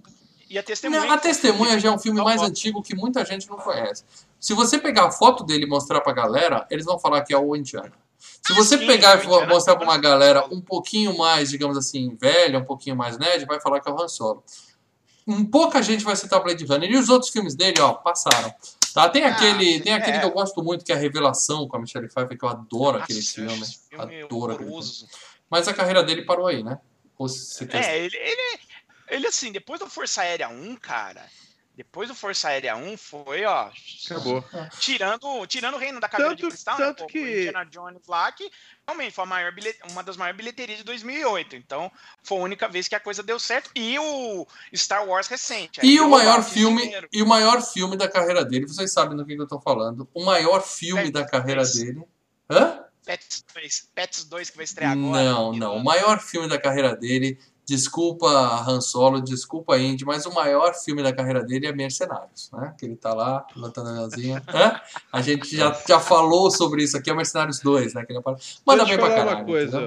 E 0.49 0.57
a 0.57 0.62
testemunha. 0.62 1.01
Não, 1.01 1.11
a 1.11 1.18
Testemunha 1.18 1.80
já 1.80 1.89
é 1.89 1.91
um 1.91 1.99
filme 1.99 2.22
mais 2.22 2.37
gosto. 2.41 2.51
antigo 2.51 2.80
que 2.80 2.95
muita 2.95 3.24
gente 3.24 3.49
não 3.51 3.57
conhece. 3.57 4.05
Se 4.39 4.55
você 4.55 4.78
pegar 4.78 5.07
a 5.07 5.11
foto 5.11 5.43
dele 5.43 5.64
e 5.64 5.68
mostrar 5.68 6.01
pra 6.03 6.12
galera, 6.12 6.64
eles 6.70 6.85
vão 6.85 7.01
falar 7.01 7.22
que 7.22 7.35
é 7.35 7.37
o 7.37 7.57
Indiana. 7.57 7.93
Se 8.20 8.53
Ah, 8.53 8.55
você 8.55 8.78
sim, 8.78 8.87
pegar 8.87 9.16
e 9.20 9.24
Indiana 9.26 9.47
mostrar 9.49 9.74
pra 9.74 9.85
uma 9.85 9.99
galera 9.99 10.47
um 10.55 10.61
pouquinho 10.61 11.18
mais, 11.18 11.51
digamos 11.51 11.76
assim, 11.76 12.16
velha, 12.20 12.61
um 12.61 12.64
pouquinho 12.64 12.95
mais 12.95 13.18
nerd, 13.18 13.45
vai 13.45 13.61
falar 13.61 13.80
que 13.80 13.89
é 13.89 13.93
o 13.93 14.01
Han 14.01 14.07
Solo. 14.07 14.45
Um, 15.27 15.45
pouca 15.45 15.81
gente 15.83 16.05
vai 16.05 16.14
citar 16.16 16.39
o 16.39 16.43
Blade 16.43 16.64
Runner. 16.64 16.91
E 16.91 16.97
os 16.97 17.09
outros 17.09 17.31
filmes 17.31 17.55
dele, 17.55 17.81
ó, 17.81 17.95
passaram. 17.95 18.55
Tá? 18.93 19.09
Tem 19.09 19.25
Ah, 19.25 19.31
aquele, 19.31 19.81
tem 19.81 19.93
aquele 19.95 20.18
é. 20.18 20.20
que 20.20 20.27
eu 20.27 20.31
gosto 20.31 20.62
muito, 20.62 20.85
que 20.85 20.93
é 20.93 20.95
a 20.95 20.99
Revelação 20.99 21.66
com 21.66 21.77
a 21.77 21.81
Michelle 21.81 22.09
Pfeiffer, 22.09 22.39
que 22.39 22.45
eu 22.45 22.49
adoro 22.49 22.99
aquele 22.99 23.18
Nossa, 23.18 23.33
filme. 23.35 23.62
esse 23.62 23.81
filme 23.89 24.14
é 24.14 24.22
Adoro 24.25 24.53
aquele 24.53 24.70
filme. 24.70 25.09
Mas 25.51 25.66
a 25.66 25.75
carreira 25.75 26.03
dele 26.03 26.22
parou 26.25 26.47
aí, 26.47 26.62
né? 26.62 26.79
Ou 27.18 27.29
se 27.29 27.66
quer... 27.66 27.85
É, 27.85 27.99
ele, 28.05 28.16
ele, 28.16 28.59
ele, 29.09 29.27
assim, 29.27 29.51
depois 29.51 29.81
do 29.81 29.89
Força 29.89 30.20
Aérea 30.22 30.49
1, 30.49 30.77
cara. 30.77 31.25
Depois 31.77 32.09
do 32.09 32.14
Força 32.14 32.49
Aérea 32.49 32.77
1 32.77 32.97
foi, 32.97 33.45
ó. 33.45 33.68
Acabou. 34.07 34.45
Tirando, 34.79 35.47
tirando 35.47 35.75
o 35.75 35.79
reino 35.79 35.99
da 35.99 36.09
caveira 36.09 36.31
Tanto- 36.33 36.43
de 36.43 36.49
cristal, 36.49 36.77
tanto 36.77 37.01
né? 37.01 37.07
pô, 37.07 37.07
que- 37.07 37.18
o 37.18 37.29
Indiana 37.29 37.64
Jones 37.64 38.07
lá, 38.07 38.31
que 38.31 38.49
realmente 38.87 39.12
foi 39.12 39.25
a 39.25 39.27
maior 39.27 39.53
uma 39.91 40.03
das 40.05 40.16
maiores 40.16 40.37
bilheterias 40.37 40.79
de 40.79 40.85
2008. 40.85 41.57
Então, 41.57 41.91
foi 42.22 42.39
a 42.39 42.43
única 42.43 42.68
vez 42.68 42.87
que 42.87 42.95
a 42.95 43.01
coisa 43.01 43.22
deu 43.25 43.41
certo. 43.41 43.70
E 43.75 43.99
o 43.99 44.47
Star 44.75 45.05
Wars 45.05 45.27
recente. 45.27 45.81
E 45.83 46.01
o 46.01 46.09
maior 46.09 46.45
filme, 46.45 46.83
dinheiro. 46.83 47.09
e 47.12 47.22
o 47.22 47.27
maior 47.27 47.61
filme 47.61 47.97
da 47.97 48.09
carreira 48.09 48.45
dele, 48.45 48.68
vocês 48.68 48.93
sabem 48.93 49.16
do 49.16 49.27
que 49.27 49.35
que 49.35 49.43
eu 49.43 49.49
tô 49.49 49.61
falando. 49.61 50.09
O 50.14 50.25
maior 50.25 50.62
filme 50.62 51.03
Pets 51.03 51.12
da 51.12 51.27
carreira 51.27 51.62
2. 51.62 51.75
dele. 51.75 52.03
Hã? 52.49 52.85
Pets 53.05 53.45
2, 53.53 53.89
Pets 53.95 54.25
2 54.25 54.49
que 54.51 54.57
vai 54.57 54.64
estrear 54.64 54.93
agora. 54.93 55.22
Não, 55.25 55.53
não. 55.53 55.77
O 55.77 55.85
maior 55.85 56.20
filme 56.20 56.49
da 56.49 56.59
carreira 56.59 56.95
dele, 56.97 57.39
desculpa 57.67 58.27
Han 58.69 58.81
Solo, 58.81 59.21
desculpa 59.21 59.79
Indy, 59.79 60.05
mas 60.05 60.27
o 60.27 60.33
maior 60.35 60.75
filme 60.75 61.03
da 61.03 61.12
carreira 61.12 61.43
dele 61.43 61.67
é 61.67 61.73
Mercenários, 61.73 62.51
né? 62.53 62.75
Que 62.79 62.87
ele 62.87 62.97
tá 62.97 63.12
lá, 63.15 63.47
levantando 63.55 63.89
a. 63.91 64.09
Hã? 64.49 64.81
A 65.12 65.21
gente 65.23 65.57
já, 65.57 65.77
já 65.89 65.99
falou 65.99 66.51
sobre 66.51 66.83
isso 66.83 66.97
aqui, 66.97 67.11
é 67.11 67.12
o 67.12 67.17
Mercenários 67.17 67.61
2, 67.61 67.95
né? 67.95 68.05
Que 68.05 68.12
ele 68.12 68.19
apare- 68.19 68.37
Manda 68.67 68.85
bem 68.85 68.97
pra 68.99 69.09
caralho. 69.15 69.47
coisa, 69.47 69.81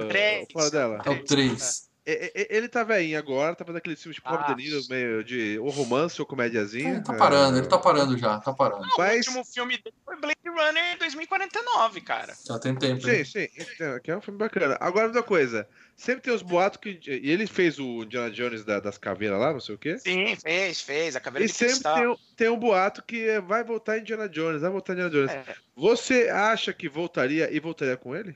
dela. 0.70 1.02
É 1.04 1.10
o 1.10 1.24
3. 1.24 1.87
É, 2.10 2.32
é, 2.42 2.56
Ele 2.56 2.68
tá 2.68 2.82
velhinho 2.82 3.18
agora, 3.18 3.54
tá 3.54 3.64
fazendo 3.64 3.78
aqueles 3.78 4.00
filmes 4.02 4.16
tipo 4.16 4.28
Ah. 4.28 4.32
Robert 4.36 4.56
De 4.56 4.62
Niro, 4.62 4.80
meio 4.88 5.22
de 5.22 5.58
ou 5.58 5.68
romance 5.68 6.20
ou 6.20 6.26
comédiazinha. 6.26 6.90
Ele 6.94 7.00
tá 7.02 7.12
parando, 7.14 7.58
ele 7.58 7.66
tá 7.66 7.76
parando 7.78 8.16
já, 8.16 8.38
tá 8.40 8.52
parando. 8.52 8.82
Não, 8.86 8.96
Mas- 8.96 9.26
O 9.26 9.30
último 9.30 9.44
filme 9.44 9.76
dele 9.76 9.94
foi 10.04 10.16
Blade 10.16 10.38
Runner 10.46 10.98
2049, 10.98 12.00
cara. 12.00 12.34
Já 12.46 12.58
tem 12.58 12.74
tempo. 12.74 13.02
Sim, 13.02 13.10
hein? 13.10 13.24
sim, 13.24 13.48
então, 13.56 14.00
que 14.00 14.10
é 14.10 14.16
um 14.16 14.20
filme 14.22 14.38
bacana. 14.38 14.76
Agora, 14.80 15.06
outra 15.06 15.22
coisa, 15.22 15.68
sempre 15.96 16.22
tem 16.22 16.32
os 16.32 16.40
boatos 16.42 16.80
que. 16.80 16.98
E 17.06 17.30
ele 17.30 17.46
fez 17.46 17.78
o 17.78 18.02
Indiana 18.04 18.30
Jones 18.30 18.64
da- 18.64 18.80
das 18.80 18.96
caveiras 18.96 19.38
lá, 19.38 19.52
não 19.52 19.60
sei 19.60 19.74
o 19.74 19.78
quê. 19.78 19.98
Sim, 19.98 20.34
fez, 20.36 20.80
fez. 20.80 21.14
A 21.14 21.20
caveira 21.20 21.44
E 21.44 21.48
de 21.48 21.52
sempre 21.54 21.74
cristal. 21.74 21.94
tem, 21.96 22.06
um- 22.08 22.16
tem 22.36 22.48
um 22.48 22.58
boato 22.58 23.02
que 23.02 23.28
é, 23.28 23.40
vai 23.40 23.62
voltar 23.62 23.98
Indiana 23.98 24.28
Jones, 24.28 24.62
vai 24.62 24.70
voltar 24.70 24.94
Indiana 24.94 25.10
Jones. 25.10 25.30
É. 25.30 25.54
Você 25.76 26.28
acha 26.30 26.72
que 26.72 26.88
voltaria 26.88 27.52
e 27.52 27.60
voltaria 27.60 27.96
com 27.96 28.16
ele? 28.16 28.34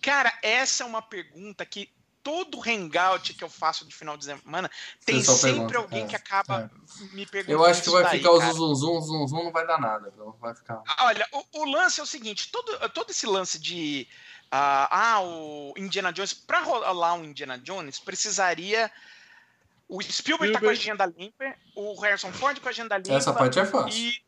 Cara, 0.00 0.32
essa 0.42 0.84
é 0.84 0.86
uma 0.86 1.02
pergunta 1.02 1.64
que 1.64 1.88
todo 2.26 2.60
hangout 2.60 3.34
que 3.34 3.44
eu 3.44 3.48
faço 3.48 3.86
de 3.86 3.94
final 3.94 4.16
de 4.16 4.24
semana 4.24 4.68
tem 5.04 5.22
sempre 5.22 5.52
pergunta, 5.52 5.78
alguém 5.78 6.02
é, 6.02 6.06
que 6.08 6.16
acaba 6.16 6.68
me 7.12 7.24
perguntando. 7.24 7.62
Eu 7.62 7.64
acho 7.64 7.82
que 7.82 7.90
vai 7.90 8.02
daí, 8.02 8.18
ficar 8.18 8.32
o 8.32 8.40
cara. 8.40 8.52
zum 8.52 8.74
zum 8.74 9.00
zum 9.00 9.28
zum, 9.28 9.44
não 9.44 9.52
vai 9.52 9.64
dar 9.64 9.80
nada. 9.80 10.12
Vai 10.40 10.52
ficar. 10.52 10.82
Olha, 10.98 11.24
o, 11.30 11.60
o 11.60 11.64
lance 11.70 12.00
é 12.00 12.02
o 12.02 12.06
seguinte: 12.06 12.50
todo, 12.50 12.88
todo 12.88 13.10
esse 13.10 13.26
lance 13.26 13.60
de. 13.60 14.08
ah, 14.50 14.88
ah, 14.90 15.20
o 15.20 15.72
Indiana 15.76 16.12
Jones. 16.12 16.34
Pra 16.34 16.62
rolar 16.62 17.14
um 17.14 17.22
Indiana 17.22 17.58
Jones, 17.58 18.00
precisaria. 18.00 18.90
O 19.88 20.02
Spielberg 20.02 20.52
tá 20.52 20.58
com 20.58 20.68
a 20.68 20.74
Spielberg. 20.74 21.02
agenda 21.04 21.06
limpa, 21.06 21.54
o 21.76 21.94
Harrison 22.00 22.32
Ford 22.32 22.58
com 22.58 22.66
a 22.66 22.70
agenda 22.70 22.98
limpa. 22.98 23.14
Essa 23.14 23.32
parte 23.32 23.60
é 23.60 23.64
fácil. 23.64 23.96
e, 23.96 24.20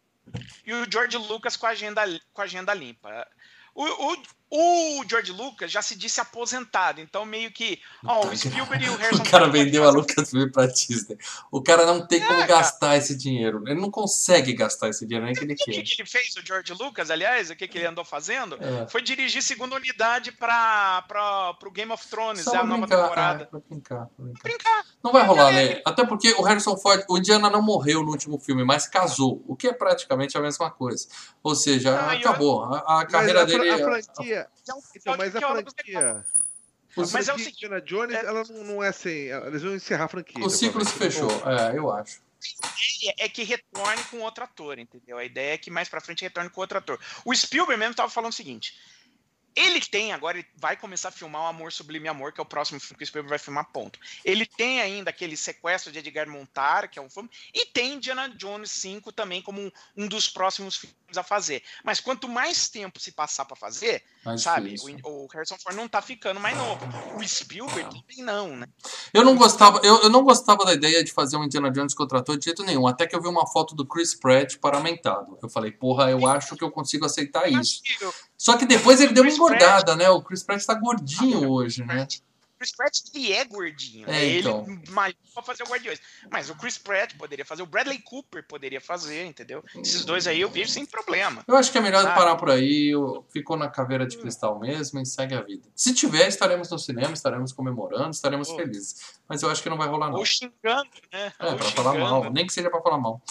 e 0.64 0.72
o 0.72 0.86
George 0.88 1.16
Lucas 1.16 1.56
com 1.56 1.66
a 1.66 1.70
agenda, 1.70 2.02
com 2.32 2.42
a 2.42 2.44
agenda 2.44 2.72
limpa. 2.72 3.26
O, 3.74 3.84
o, 3.84 4.22
O 4.50 5.04
George 5.06 5.30
Lucas 5.30 5.70
já 5.70 5.82
se 5.82 5.94
disse 5.94 6.20
aposentado, 6.20 7.00
então 7.02 7.26
meio 7.26 7.50
que. 7.52 7.78
Ó, 8.04 8.26
o 8.28 8.34
Spielberg 8.36 8.82
e 8.84 8.88
o 8.88 8.96
Harrison 8.96 9.22
O 9.22 9.30
cara 9.30 9.46
vendeu 9.48 9.84
a 9.86 9.90
Lucasfilm 9.90 10.50
pra 10.50 10.66
Disney. 10.66 11.18
O 11.52 11.62
cara 11.62 11.84
não 11.84 12.06
tem 12.06 12.20
como 12.20 12.32
É, 12.40 12.46
cara. 12.46 12.60
gastar 12.60 12.96
esse 12.96 13.14
dinheiro. 13.14 13.62
Ele 13.66 13.78
não 13.78 13.90
consegue 13.90 14.54
gastar 14.54 14.88
esse 14.88 15.04
dinheiro 15.06 15.26
nem 15.26 15.34
que 15.34 15.40
ele 15.44 15.54
fazer- 15.56 15.70
O 15.70 15.74
que, 15.74 15.82
quer. 15.82 15.94
que 15.96 16.02
ele 16.02 16.08
fez, 16.08 16.34
o 16.36 16.46
George 16.46 16.72
Lucas, 16.72 17.10
aliás? 17.10 17.50
O 17.50 17.56
que, 17.56 17.68
que 17.68 17.76
ele 17.76 17.86
andou 17.86 18.04
fazendo? 18.06 18.56
É. 18.58 18.86
Foi 18.88 19.02
dirigir 19.02 19.42
segunda 19.42 19.76
unidade 19.76 20.32
para 20.32 21.04
o 21.62 21.70
Game 21.70 21.92
of 21.92 22.08
Thrones, 22.08 22.42
Só 22.42 22.52
é 22.54 22.56
a 22.56 22.60
pra 22.60 22.68
nova 22.68 22.86
brincar, 22.86 23.02
temporada. 23.02 23.42
é, 23.42 23.46
pra 23.46 23.60
brincar, 23.68 24.06
pra 24.06 24.24
brincar. 24.24 24.42
Brincar. 24.42 24.84
Não 25.04 25.12
vai 25.12 25.26
rolar, 25.26 25.52
né? 25.52 25.82
Até 25.84 26.06
porque 26.06 26.32
o 26.32 26.42
Harrison 26.42 26.76
Ford, 26.76 27.04
o 27.08 27.18
Indiana 27.18 27.50
não 27.50 27.60
morreu 27.60 28.02
no 28.02 28.10
último 28.10 28.38
filme, 28.38 28.64
mas 28.64 28.86
casou, 28.88 29.44
o 29.46 29.54
que 29.54 29.68
é 29.68 29.72
praticamente 29.74 30.38
a 30.38 30.40
mesma 30.40 30.70
coisa. 30.70 31.06
Ou 31.42 31.54
seja, 31.54 31.98
Ah, 31.98 32.12
acabou. 32.12 32.64
A, 32.64 32.78
a 32.78 32.94
Mas 33.02 33.12
carreira 33.12 33.42
a, 33.42 33.44
dele. 33.44 33.68
a 33.70 33.78
franquia. 33.78 34.37
É 34.68 34.74
um 34.74 34.80
Então, 34.94 35.16
mas 35.16 35.34
a 35.34 35.40
franquia. 35.40 36.24
A 36.96 37.00
Mas 37.00 37.12
é 37.28 37.32
o 37.32 37.36
franquia 37.36 37.44
seguinte, 37.44 37.64
Indiana 37.66 37.80
Jones, 37.80 38.14
é- 38.16 38.24
ela 38.26 38.42
não, 38.50 38.64
não 38.64 38.82
é 38.82 38.90
sem. 38.92 39.28
Eles 39.28 39.62
vão 39.62 39.74
encerrar 39.74 40.04
a 40.04 40.08
franquia. 40.08 40.44
O 40.44 40.50
ciclo 40.50 40.84
se 40.84 40.92
fechou, 40.92 41.30
é, 41.46 41.76
eu 41.76 41.90
acho. 41.92 42.20
é- 43.08 43.24
é 43.24 43.28
que 43.28 43.42
retorne 43.42 44.02
com 44.04 44.18
outro 44.20 44.44
ator, 44.44 44.78
entendeu? 44.78 45.18
A 45.18 45.24
ideia 45.24 45.54
é 45.54 45.58
que 45.58 45.70
mais 45.70 45.88
pra 45.88 46.00
frente 46.00 46.22
retorne 46.22 46.48
com 46.50 46.60
outro 46.60 46.78
ator. 46.78 46.98
O 47.24 47.34
Spielberg 47.34 47.78
mesmo 47.78 47.94
tava 47.94 48.10
falando 48.10 48.30
o 48.30 48.34
seguinte. 48.34 48.74
Ele 49.58 49.80
tem 49.80 50.12
agora, 50.12 50.38
ele 50.38 50.46
vai 50.56 50.76
começar 50.76 51.08
a 51.08 51.12
filmar 51.12 51.42
o 51.42 51.46
Amor 51.46 51.72
Sublime 51.72 52.06
Amor, 52.06 52.32
que 52.32 52.40
é 52.40 52.42
o 52.42 52.46
próximo 52.46 52.78
filme 52.78 52.96
que 52.96 53.02
o 53.02 53.06
Spielberg 53.06 53.30
vai 53.30 53.38
filmar, 53.40 53.64
ponto. 53.72 53.98
Ele 54.24 54.46
tem 54.46 54.80
ainda 54.80 55.10
aquele 55.10 55.36
sequestro 55.36 55.90
de 55.90 55.98
Edgar 55.98 56.28
Montar, 56.28 56.86
que 56.86 56.96
é 56.96 57.02
um 57.02 57.10
filme, 57.10 57.28
e 57.52 57.66
tem 57.66 57.94
Indiana 57.94 58.28
Jones 58.28 58.70
5 58.70 59.10
também 59.10 59.42
como 59.42 59.60
um, 59.60 59.70
um 59.96 60.06
dos 60.06 60.28
próximos 60.28 60.76
filmes 60.76 60.96
a 61.16 61.24
fazer. 61.24 61.64
Mas 61.82 61.98
quanto 61.98 62.28
mais 62.28 62.68
tempo 62.68 63.00
se 63.00 63.10
passar 63.10 63.46
pra 63.46 63.56
fazer, 63.56 64.04
Mais 64.24 64.42
sabe, 64.42 64.76
o, 65.02 65.24
o 65.24 65.26
Harrison 65.26 65.56
Ford 65.58 65.76
não 65.76 65.88
tá 65.88 66.00
ficando 66.00 66.38
mais 66.38 66.56
novo. 66.56 66.86
O 67.16 67.26
Spielberg 67.26 68.00
também 68.00 68.24
não, 68.24 68.56
né? 68.56 68.66
Eu 69.12 69.24
não 69.24 69.34
gostava, 69.34 69.80
eu, 69.82 70.02
eu 70.02 70.10
não 70.10 70.22
gostava 70.22 70.64
da 70.64 70.74
ideia 70.74 71.02
de 71.02 71.10
fazer 71.10 71.36
um 71.36 71.42
Indiana 71.42 71.70
Jones 71.72 71.94
contra 71.94 72.20
ator 72.20 72.38
de 72.38 72.44
jeito 72.44 72.62
nenhum, 72.62 72.86
até 72.86 73.08
que 73.08 73.16
eu 73.16 73.20
vi 73.20 73.26
uma 73.26 73.46
foto 73.46 73.74
do 73.74 73.84
Chris 73.84 74.14
Pratt 74.14 74.56
paramentado. 74.58 75.36
Eu 75.42 75.48
falei, 75.48 75.72
porra, 75.72 76.10
eu 76.10 76.24
acho 76.26 76.54
que 76.54 76.62
eu 76.62 76.70
consigo 76.70 77.04
aceitar 77.04 77.50
isso. 77.50 77.82
Só 78.38 78.56
que 78.56 78.64
depois 78.64 79.00
ele 79.00 79.12
deu 79.12 79.24
uma 79.24 79.32
engordada, 79.32 79.96
né? 79.96 80.08
O 80.08 80.22
Chris 80.22 80.44
Pratt 80.44 80.64
tá 80.64 80.74
gordinho 80.74 81.50
hoje, 81.50 81.84
né? 81.84 82.06
Chris 82.58 82.74
Pratt 82.74 82.98
ele 83.14 83.32
é 83.32 83.44
gordinho, 83.44 84.04
É, 84.08 84.10
né? 84.12 84.38
então. 84.38 84.64
Ele 84.66 84.90
malhou 84.90 85.16
pra 85.32 85.42
fazer 85.42 85.62
o 85.62 85.66
Guardiões. 85.66 86.00
Mas 86.30 86.50
o 86.50 86.54
Chris 86.56 86.76
Pratt 86.76 87.14
poderia 87.16 87.44
fazer, 87.44 87.62
o 87.62 87.66
Bradley 87.66 87.98
Cooper 88.00 88.44
poderia 88.46 88.80
fazer, 88.80 89.24
entendeu? 89.26 89.64
Esses 89.76 90.04
dois 90.04 90.26
aí 90.26 90.40
eu 90.40 90.50
vejo 90.50 90.70
sem 90.70 90.84
problema. 90.84 91.44
Eu 91.46 91.56
acho 91.56 91.70
que 91.70 91.78
é 91.78 91.80
melhor 91.80 92.02
Sabe? 92.02 92.14
parar 92.16 92.36
por 92.36 92.50
aí, 92.50 92.92
ficou 93.32 93.56
na 93.56 93.68
caveira 93.68 94.06
de 94.06 94.18
cristal 94.18 94.58
mesmo 94.58 95.00
e 95.00 95.06
segue 95.06 95.34
a 95.34 95.42
vida. 95.42 95.68
Se 95.74 95.94
tiver, 95.94 96.26
estaremos 96.28 96.70
no 96.70 96.78
cinema, 96.78 97.12
estaremos 97.12 97.52
comemorando, 97.52 98.10
estaremos 98.10 98.50
felizes. 98.50 99.18
Mas 99.28 99.42
eu 99.42 99.50
acho 99.50 99.62
que 99.62 99.68
não 99.70 99.76
vai 99.78 99.88
rolar 99.88 100.10
não. 100.10 100.18
Ou 100.18 100.24
xingando, 100.26 100.90
né? 101.12 101.32
É, 101.38 101.46
Ou 101.46 101.56
pra 101.56 101.64
falar 101.70 101.92
xingando. 101.92 102.10
mal, 102.24 102.32
nem 102.32 102.46
que 102.46 102.52
seja 102.52 102.68
pra 102.70 102.82
falar 102.82 102.98
mal. 102.98 103.22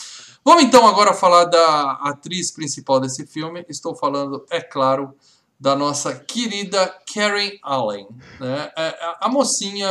Vamos 0.45 0.63
então 0.63 0.88
agora 0.88 1.13
falar 1.13 1.45
da 1.45 1.91
atriz 2.03 2.51
principal 2.51 2.99
desse 3.01 3.25
filme. 3.28 3.65
Estou 3.67 3.95
falando, 3.95 4.45
é 4.49 4.61
claro, 4.61 5.13
da 5.60 5.76
nossa 5.76 6.14
querida 6.20 6.88
Karen 7.14 7.58
Allen. 7.64 8.08
Né? 8.39 8.72
É, 8.78 8.88
a- 9.03 9.18
a 9.22 9.30
mocinha, 9.30 9.89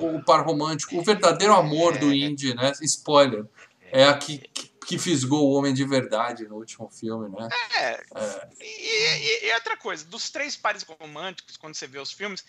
o 0.00 0.22
par 0.24 0.44
romântico, 0.46 0.96
o 0.96 1.02
verdadeiro 1.02 1.54
amor 1.54 1.98
do 1.98 2.12
Indy, 2.12 2.54
né? 2.54 2.72
Spoiler. 2.82 3.44
É 3.90 4.04
a 4.04 4.16
que, 4.16 4.38
que, 4.86 4.98
fisgou 4.98 5.48
o 5.50 5.52
homem 5.54 5.74
de 5.74 5.84
verdade 5.84 6.44
no 6.48 6.56
último 6.56 6.88
filme, 6.90 7.28
né? 7.28 7.48
É. 7.78 8.00
E, 8.60 8.64
e- 8.64 9.48
e 9.50 9.54
outra 9.54 9.76
coisa, 9.76 10.04
dos 10.06 10.30
três 10.30 10.56
pares 10.56 10.82
românticos, 10.82 11.56
quando 11.56 11.74
você 11.74 11.86
vê 11.86 11.98
os 11.98 12.12
filmes, 12.12 12.44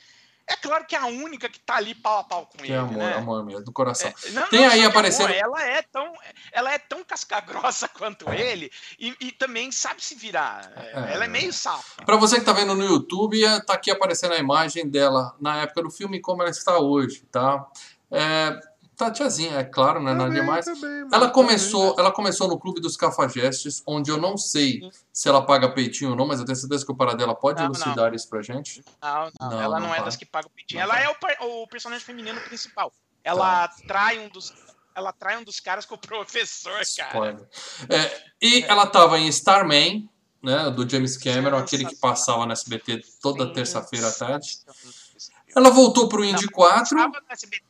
é 0.48 0.56
claro 0.58 0.86
que 0.86 0.96
é 0.96 1.00
a 1.00 1.06
única 1.06 1.48
que 1.50 1.60
tá 1.60 1.76
ali 1.76 1.96
pau 1.96 2.20
a 2.20 2.24
pau 2.24 2.46
com 2.46 2.58
Que 2.58 2.66
ele, 2.66 2.74
é 2.74 2.78
amor, 2.78 2.98
né? 2.98 3.14
amor 3.16 3.46
mesmo, 3.46 3.64
do 3.64 3.72
coração. 3.72 4.14
É, 4.26 4.30
não- 4.32 4.48
Tem 4.50 4.62
não 4.62 4.70
aí 4.70 4.84
aparecendo- 4.86 5.26
amor, 5.28 5.36
ela 5.38 5.64
é 5.64 5.82
tão, 5.82 6.14
ela 6.52 6.74
é 6.74 6.78
tão 6.78 7.04
casca 7.04 7.39
grossa 7.41 7.88
quanto 7.94 8.30
ele 8.32 8.72
e, 9.00 9.16
e 9.20 9.32
também 9.32 9.72
sabe 9.72 10.04
se 10.04 10.16
virar. 10.16 10.72
É. 10.76 11.14
Ela 11.14 11.26
é 11.26 11.28
meio 11.28 11.52
safa. 11.54 12.04
Pra 12.06 12.16
você 12.18 12.39
que 12.39 12.46
tá 12.46 12.54
vendo 12.54 12.76
no 12.76 12.84
YouTube, 12.86 13.44
é, 13.44 13.60
tá 13.62 13.74
aqui 13.74 13.89
aparecendo 13.91 14.34
a 14.34 14.38
imagem 14.38 14.88
dela 14.89 15.36
na 15.39 15.58
época 15.62 15.84
do 15.84 15.89
filme 15.91 16.18
e 16.18 16.22
como 16.22 16.41
ela 16.41 16.52
está 16.52 16.78
hoje, 16.78 17.24
tá? 17.32 17.66
É, 18.12 18.60
tá 18.96 19.12
tiazinha, 19.12 19.58
é 19.60 19.64
claro, 19.64 20.00
não 20.02 20.12
é 20.12 20.14
nada 20.14 20.34
demais. 20.34 20.66
também, 20.66 21.02
Ela 21.02 21.10
também. 21.10 21.32
começou, 21.32 21.96
ela 21.98 22.12
começou 22.12 22.48
no 22.48 22.60
Clube 22.60 22.80
dos 22.82 22.96
Cafajestes, 22.98 23.82
onde 23.86 24.10
eu 24.12 24.18
não 24.18 24.38
sei 24.38 24.82
se 25.12 25.28
ela 25.30 25.46
paga 25.46 25.72
peitinho 25.74 26.12
ou 26.12 26.16
não, 26.16 26.26
mas 26.28 26.39
eu 26.39 26.46
tenho 26.46 26.56
certeza 26.56 26.86
que 26.86 26.91
o 26.91 26.96
para 26.96 27.14
dela 27.16 27.36
pode 27.36 27.60
Não, 27.60 27.66
elucidar 27.68 28.14
isso 28.14 28.30
pra 28.30 28.41
gente. 28.41 28.84
Não, 29.02 29.32
não, 29.39 29.50
Não, 29.50 29.62
ela 29.62 29.80
não 29.80 29.88
não, 29.88 29.96
é 29.96 30.04
das 30.04 30.16
que 30.16 30.26
pagam 30.26 30.50
o 30.50 30.54
peitinho. 30.56 30.80
Não 30.80 30.84
ela 30.96 31.00
é 31.00 31.10
o, 31.10 31.64
o 31.64 31.68
personagem 31.68 32.06
feminino 32.06 32.39
principal. 32.41 32.91
Ela 33.24 33.68
Tá. 33.68 33.76
trai 33.88 34.20
um 34.20 34.30
dos. 34.30 34.54
Ela 34.96 35.12
trai 35.12 35.38
um 35.38 35.44
dos 35.44 35.60
caras 35.60 35.86
com 35.86 35.96
o 35.96 35.98
professor, 36.00 36.80
cara. 36.98 37.50
É, 37.89 38.24
e 38.41 38.64
ela 38.64 38.86
tava 38.86 39.18
em 39.18 39.28
Starman, 39.28 40.08
né, 40.41 40.70
do 40.70 40.88
James 40.88 41.18
Cameron, 41.18 41.58
aquele 41.58 41.86
que 41.86 41.96
passava 41.96 42.46
no 42.46 42.52
SBT 42.52 43.02
toda 43.22 43.48
Sim, 43.48 43.54
terça-feira 43.54 44.10
à 44.10 44.12
tarde. 44.12 44.60
Ela 45.56 45.70
voltou 45.70 46.10
pro 46.10 46.24
Indy 46.26 46.46
Não, 46.46 46.52
4. 46.52 46.96
Passava 46.98 47.08
no, 47.22 47.32
SBT, 47.32 47.64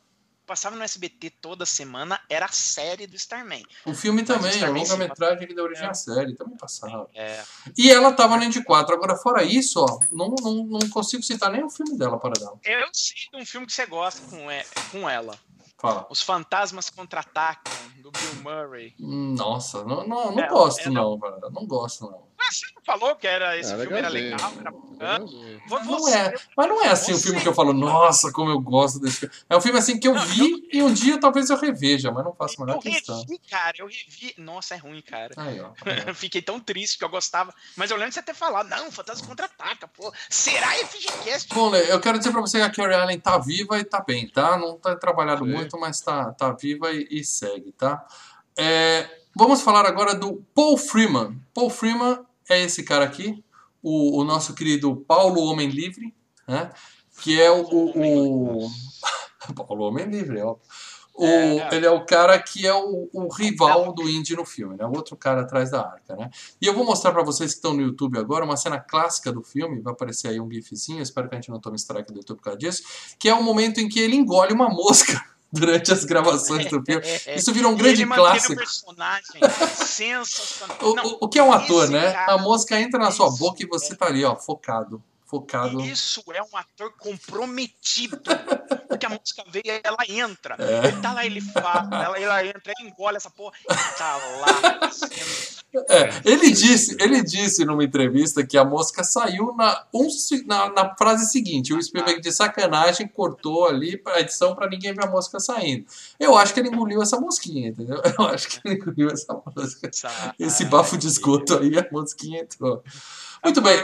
passava 0.46 0.76
no 0.76 0.82
SBT 0.82 1.30
toda 1.30 1.66
semana, 1.66 2.20
era 2.28 2.46
a 2.46 2.52
série 2.52 3.06
do 3.06 3.16
Starman. 3.16 3.64
O 3.84 3.94
filme 3.94 4.22
também, 4.22 4.50
a 4.50 4.54
Starman 4.54 4.82
longa-metragem 4.82 5.46
que 5.46 5.54
deu 5.54 5.64
origem 5.64 5.86
à 5.86 5.94
série, 5.94 6.34
também 6.34 6.56
passava. 6.56 7.08
É. 7.14 7.42
E 7.76 7.90
ela 7.90 8.12
tava 8.12 8.36
no 8.36 8.44
Indy 8.44 8.62
4. 8.62 8.94
Agora, 8.94 9.16
fora 9.16 9.42
isso, 9.42 9.80
ó, 9.80 9.98
não, 10.12 10.34
não, 10.40 10.64
não 10.64 10.88
consigo 10.90 11.22
citar 11.22 11.50
nem 11.50 11.64
o 11.64 11.70
filme 11.70 11.96
dela 11.98 12.18
para 12.18 12.34
dar. 12.38 12.52
Eu 12.64 12.90
de 12.90 13.28
um 13.34 13.44
filme 13.46 13.66
que 13.66 13.72
você 13.72 13.86
gosta 13.86 14.20
com, 14.28 14.50
é, 14.50 14.64
com 14.90 15.08
ela. 15.08 15.38
Fala. 15.78 16.06
Os 16.08 16.22
Fantasmas 16.22 16.88
Contra-Atacam, 16.88 17.72
do 17.98 18.10
Bill 18.10 18.42
Murray. 18.42 18.94
Hum, 18.98 19.34
Nossa, 19.36 19.84
não, 19.84 20.06
não, 20.06 20.34
não 20.34 20.42
É, 20.42 20.48
gosto 20.48 20.88
é, 20.88 20.90
não, 20.90 21.18
velho. 21.18 21.38
Não 21.50 21.66
gosto 21.66 22.04
não. 22.04 22.22
Você 22.50 22.66
não 22.74 22.82
falou 22.84 23.16
que 23.16 23.26
era, 23.26 23.56
esse 23.58 23.72
Ah, 23.72 23.78
filme 23.78 23.96
era 23.98 24.08
legal, 24.08 24.52
era 24.60 24.70
bacana? 24.70 25.18
Não 25.84 26.08
é, 26.08 26.34
mas 26.56 26.68
não 26.68 26.84
é 26.84 26.88
assim 26.88 27.12
você- 27.12 27.22
filme 27.28 27.40
que 27.40 27.48
eu 27.48 27.54
falo, 27.54 27.72
nossa, 27.72 28.30
como 28.32 28.50
eu 28.50 28.60
gosto 28.60 29.00
desse 29.00 29.20
filme. 29.20 29.34
É 29.50 29.56
um 29.56 29.60
filme 29.60 29.78
assim 29.78 29.98
que 29.98 30.06
eu 30.06 30.14
Não, 30.14 30.24
vi 30.26 30.68
e 30.72 30.82
um 30.82 30.92
dia 30.92 31.18
talvez 31.18 31.50
eu 31.50 31.56
reveja, 31.56 32.10
mas 32.12 32.24
não 32.24 32.34
faço 32.34 32.54
a 32.62 32.64
menor 32.66 32.76
Eu 32.76 32.80
questão. 32.82 33.18
revi, 33.20 33.38
cara, 33.50 33.76
eu 33.78 33.86
revi. 33.86 34.34
Nossa, 34.38 34.74
é 34.74 34.78
ruim, 34.78 35.02
cara. 35.02 35.32
Aí, 35.36 35.60
ó. 35.60 35.72
Fiquei 36.14 36.42
tão 36.42 36.60
triste 36.60 36.98
que 36.98 37.04
eu 37.04 37.08
gostava. 37.08 37.52
Mas 37.76 37.90
eu 37.90 37.96
lembro 37.96 38.10
de 38.10 38.14
você 38.14 38.22
ter 38.22 38.34
falado, 38.34 38.68
não, 38.68 38.90
Fantasma 38.92 39.26
Contra-Ataca, 39.26 39.88
pô. 39.88 40.12
Será 40.30 40.68
FGCast? 40.86 41.54
Bom, 41.54 41.74
eu 41.74 42.00
quero 42.00 42.18
dizer 42.18 42.30
pra 42.32 42.40
você 42.40 42.58
que 42.58 42.64
a 42.64 42.70
Carrie 42.70 42.94
Allen 42.94 43.18
tá 43.20 43.38
viva 43.38 43.78
e 43.78 43.84
tá 43.84 44.00
bem, 44.00 44.28
tá? 44.28 44.56
Não 44.58 44.78
tá 44.78 44.94
trabalhado 44.96 45.44
muito, 45.44 45.78
mas 45.78 46.00
tá, 46.00 46.32
tá 46.32 46.52
viva 46.52 46.92
e, 46.92 47.06
e 47.10 47.24
segue, 47.24 47.72
tá? 47.72 48.06
É, 48.56 49.08
vamos 49.36 49.62
falar 49.62 49.86
agora 49.86 50.14
do 50.14 50.44
Paul 50.54 50.76
Freeman. 50.76 51.40
Paul 51.52 51.70
Freeman 51.70 52.24
é 52.48 52.62
esse 52.62 52.82
cara 52.82 53.04
aqui, 53.04 53.42
o, 53.82 54.20
o 54.20 54.24
nosso 54.24 54.54
querido 54.54 54.96
Paulo 54.96 55.42
Homem 55.42 55.68
Livre, 55.68 56.14
né? 56.48 56.70
Que 57.20 57.40
é 57.40 57.50
o. 57.50 57.62
o, 57.62 58.64
o... 58.64 58.70
Paulo 59.54 59.84
Homem 59.84 60.06
Livre, 60.06 60.40
ó. 60.40 60.56
O, 61.16 61.24
É. 61.24 61.76
Ele 61.76 61.86
é 61.86 61.90
o 61.90 62.04
cara 62.04 62.36
que 62.42 62.66
é 62.66 62.74
o, 62.74 63.08
o 63.12 63.28
rival 63.32 63.92
do 63.92 64.08
Indy 64.08 64.34
no 64.34 64.44
filme, 64.44 64.76
né? 64.76 64.84
O 64.84 64.96
outro 64.96 65.16
cara 65.16 65.42
atrás 65.42 65.70
da 65.70 65.80
arca, 65.80 66.16
né? 66.16 66.28
E 66.60 66.66
eu 66.66 66.74
vou 66.74 66.84
mostrar 66.84 67.12
pra 67.12 67.22
vocês 67.22 67.52
que 67.52 67.56
estão 67.56 67.72
no 67.72 67.82
YouTube 67.82 68.18
agora 68.18 68.44
uma 68.44 68.56
cena 68.56 68.80
clássica 68.80 69.30
do 69.30 69.42
filme, 69.42 69.80
vai 69.80 69.92
aparecer 69.92 70.28
aí 70.28 70.40
um 70.40 70.50
gifzinho, 70.50 71.00
espero 71.00 71.28
que 71.28 71.36
a 71.36 71.40
gente 71.40 71.50
não 71.50 71.60
tome 71.60 71.76
strike 71.76 72.12
do 72.12 72.18
YouTube 72.18 72.38
por 72.38 72.44
causa 72.44 72.58
disso, 72.58 72.82
que 73.18 73.28
é 73.28 73.34
o 73.34 73.42
momento 73.42 73.78
em 73.78 73.88
que 73.88 74.00
ele 74.00 74.16
engole 74.16 74.52
uma 74.52 74.68
mosca 74.68 75.24
durante 75.54 75.92
as 75.92 76.04
gravações 76.04 76.68
do 76.68 76.82
filme. 76.84 77.02
Isso 77.34 77.52
virou 77.52 77.72
um 77.72 77.76
grande 77.76 78.04
clássico. 78.06 78.52
o 78.52 78.56
personagem 78.56 79.40
sensacional. 79.74 80.76
O, 80.82 80.94
Não, 80.94 81.18
o- 81.20 81.28
que 81.28 81.38
é 81.38 81.42
um 81.42 81.52
ator, 81.52 81.88
né? 81.88 82.12
cara- 82.12 82.32
A 82.34 82.38
mosca 82.38 82.78
entra 82.80 82.98
na 82.98 83.10
sua 83.10 83.30
boca 83.30 83.62
e 83.62 83.66
você 83.66 83.94
tá 83.94 84.06
ali, 84.06 84.24
ó, 84.24 84.36
focado. 84.36 85.02
Focado. 85.26 85.80
Isso 85.80 86.22
é 86.32 86.42
um 86.42 86.56
ator 86.56 86.92
comprometido. 86.98 88.20
Porque 88.88 89.06
a 89.06 89.08
música 89.08 89.42
veio 89.48 89.64
e 89.66 89.80
ela 89.82 89.96
entra. 90.08 90.54
É. 90.58 90.88
Ele 90.88 91.00
tá 91.00 91.12
lá, 91.12 91.26
ele 91.26 91.40
fala, 91.40 91.88
ela, 92.04 92.18
ela 92.20 92.46
entra, 92.46 92.72
ele 92.78 92.88
engole 92.90 93.16
essa 93.16 93.30
porra 93.30 93.54
e 93.62 93.74
tá 93.98 94.16
lá. 94.16 94.90
sendo- 94.92 95.63
É, 95.88 96.10
ele 96.24 96.50
disse, 96.50 96.96
ele 97.00 97.22
disse 97.22 97.64
numa 97.64 97.82
entrevista 97.84 98.44
que 98.46 98.56
a 98.56 98.64
mosca 98.64 99.02
saiu 99.04 99.54
na, 99.54 99.84
um 99.92 100.06
na, 100.46 100.70
na 100.70 100.94
frase 100.96 101.26
seguinte. 101.30 101.72
O 101.74 101.82
Spielberg 101.82 102.20
de 102.20 102.32
sacanagem 102.32 103.08
cortou 103.08 103.66
ali 103.68 104.00
a 104.06 104.20
edição 104.20 104.54
pra 104.54 104.68
ninguém 104.68 104.94
ver 104.94 105.04
a 105.04 105.10
mosca 105.10 105.38
saindo. 105.40 105.86
Eu 106.18 106.36
acho 106.36 106.54
que 106.54 106.60
ele 106.60 106.68
engoliu 106.68 107.02
essa 107.02 107.18
mosquinha, 107.20 107.68
entendeu? 107.68 108.00
Eu 108.18 108.24
acho 108.26 108.48
que 108.48 108.60
ele 108.64 108.76
engoliu 108.76 109.08
essa 109.10 109.32
mosca. 109.34 109.90
Esse 110.38 110.64
bafo 110.64 110.96
de 110.96 111.06
esgoto 111.06 111.58
aí, 111.58 111.78
a 111.78 111.86
mosquinha 111.90 112.40
entrou. 112.42 112.82
Muito 113.44 113.60
bem. 113.60 113.76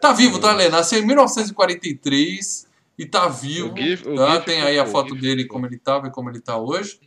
Tá 0.00 0.12
vivo, 0.12 0.38
tá, 0.38 0.52
Lê? 0.52 0.68
Nasceu 0.68 1.00
em 1.00 1.06
1943 1.06 2.66
e 2.98 3.06
tá 3.06 3.28
vivo. 3.28 3.74
GIF- 3.76 4.02
tá? 4.14 4.34
GIF 4.34 4.44
Tem 4.44 4.62
aí 4.62 4.78
a 4.78 4.86
foto 4.86 5.10
GIF 5.14 5.20
dele 5.20 5.44
como 5.46 5.66
ele 5.66 5.78
tava 5.78 6.08
e 6.08 6.10
como 6.10 6.28
ele 6.30 6.40
tá 6.40 6.56
hoje. 6.58 6.98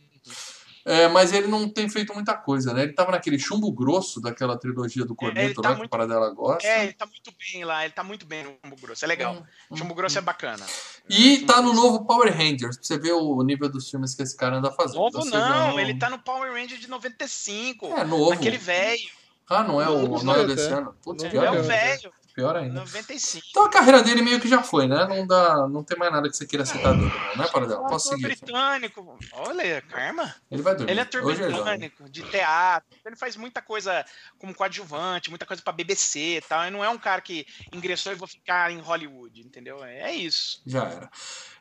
É, 0.84 1.08
mas 1.08 1.32
ele 1.32 1.46
não 1.46 1.66
tem 1.66 1.88
feito 1.88 2.12
muita 2.12 2.34
coisa, 2.34 2.74
né? 2.74 2.82
Ele 2.82 2.92
tava 2.92 3.10
naquele 3.12 3.38
chumbo 3.38 3.72
grosso 3.72 4.20
daquela 4.20 4.58
trilogia 4.58 5.04
do 5.04 5.14
Corneto 5.14 5.62
tá 5.62 5.68
lá 5.68 5.74
que 5.74 5.74
o 5.74 5.78
muito- 5.78 5.90
Paradela 5.90 6.30
gosta. 6.30 6.68
É, 6.68 6.84
ele 6.84 6.92
tá 6.92 7.06
muito 7.06 7.32
bem 7.32 7.64
lá, 7.64 7.84
ele 7.84 7.94
tá 7.94 8.04
muito 8.04 8.26
bem 8.26 8.44
no 8.44 8.54
Chumbo 8.62 8.76
Grosso, 8.76 9.04
é 9.04 9.08
legal. 9.08 9.34
Hum, 9.70 9.76
Chumbo 9.76 9.92
hum, 9.92 9.96
Grosso 9.96 10.16
hum. 10.16 10.18
é 10.18 10.22
bacana. 10.22 10.66
E 11.08 11.38
tá 11.40 11.62
no 11.62 11.72
novo 11.72 12.04
Power 12.04 12.30
Rangers, 12.36 12.76
pra 12.76 12.84
você 12.84 12.98
ver 12.98 13.12
o 13.12 13.42
nível 13.42 13.68
dos 13.68 13.90
filmes 13.90 14.14
que 14.14 14.22
esse 14.22 14.36
cara 14.36 14.56
anda 14.56 14.70
fazendo. 14.72 15.00
Novo 15.00 15.24
não, 15.24 15.74
já 15.74 15.80
ele 15.80 15.98
tá 15.98 16.10
no 16.10 16.18
Power 16.18 16.52
Ranger 16.52 16.78
de 16.78 16.88
95. 16.88 17.86
É 17.86 18.04
novo. 18.04 18.30
Naquele 18.30 18.58
velho. 18.58 19.08
Ah, 19.48 19.62
não 19.62 19.80
é 19.80 19.88
o 19.88 20.08
não 20.22 20.34
é 20.34 20.36
novo, 20.38 20.46
desse 20.46 20.68
é. 20.68 20.72
ano? 20.72 20.94
Putz, 21.02 21.24
pior 21.24 21.44
É 21.44 21.50
o 21.50 21.62
velho, 21.62 22.12
Pior 22.34 22.56
ainda. 22.56 22.80
95. 22.80 23.46
Então 23.48 23.64
a 23.64 23.70
carreira 23.70 24.02
dele 24.02 24.20
meio 24.20 24.40
que 24.40 24.48
já 24.48 24.60
foi, 24.60 24.88
né? 24.88 25.06
Não 25.06 25.24
dá, 25.24 25.68
não 25.68 25.84
tem 25.84 25.96
mais 25.96 26.10
nada 26.10 26.28
que 26.28 26.36
você 26.36 26.44
queira 26.44 26.66
citar 26.66 26.92
dele, 26.92 27.12
não, 27.36 27.44
né, 27.44 27.48
Paradela? 27.48 27.82
Um 27.84 27.86
Posso 27.86 28.08
seguir. 28.08 28.22
britânico. 28.22 29.16
Olha, 29.32 29.80
Karma. 29.82 30.34
Ele 30.50 30.60
vai 30.60 30.74
dormir. 30.74 30.90
Ele 30.90 30.98
é 30.98 31.02
ator 31.04 31.24
Hoje 31.24 31.40
britânico, 31.40 32.10
de 32.10 32.22
teatro. 32.24 32.98
Ele 33.06 33.14
faz 33.14 33.36
muita 33.36 33.62
coisa 33.62 34.04
como 34.36 34.52
coadjuvante, 34.52 35.30
muita 35.30 35.46
coisa 35.46 35.62
pra 35.62 35.72
BBC 35.72 36.38
e 36.38 36.40
tal. 36.40 36.62
Ele 36.62 36.72
não 36.72 36.84
é 36.84 36.88
um 36.88 36.98
cara 36.98 37.20
que 37.20 37.46
ingressou 37.72 38.10
e 38.10 38.16
vou 38.16 38.26
ficar 38.26 38.72
em 38.72 38.80
Hollywood, 38.80 39.40
entendeu? 39.40 39.84
É 39.84 40.12
isso. 40.12 40.60
Já 40.66 40.86
era. 40.86 41.08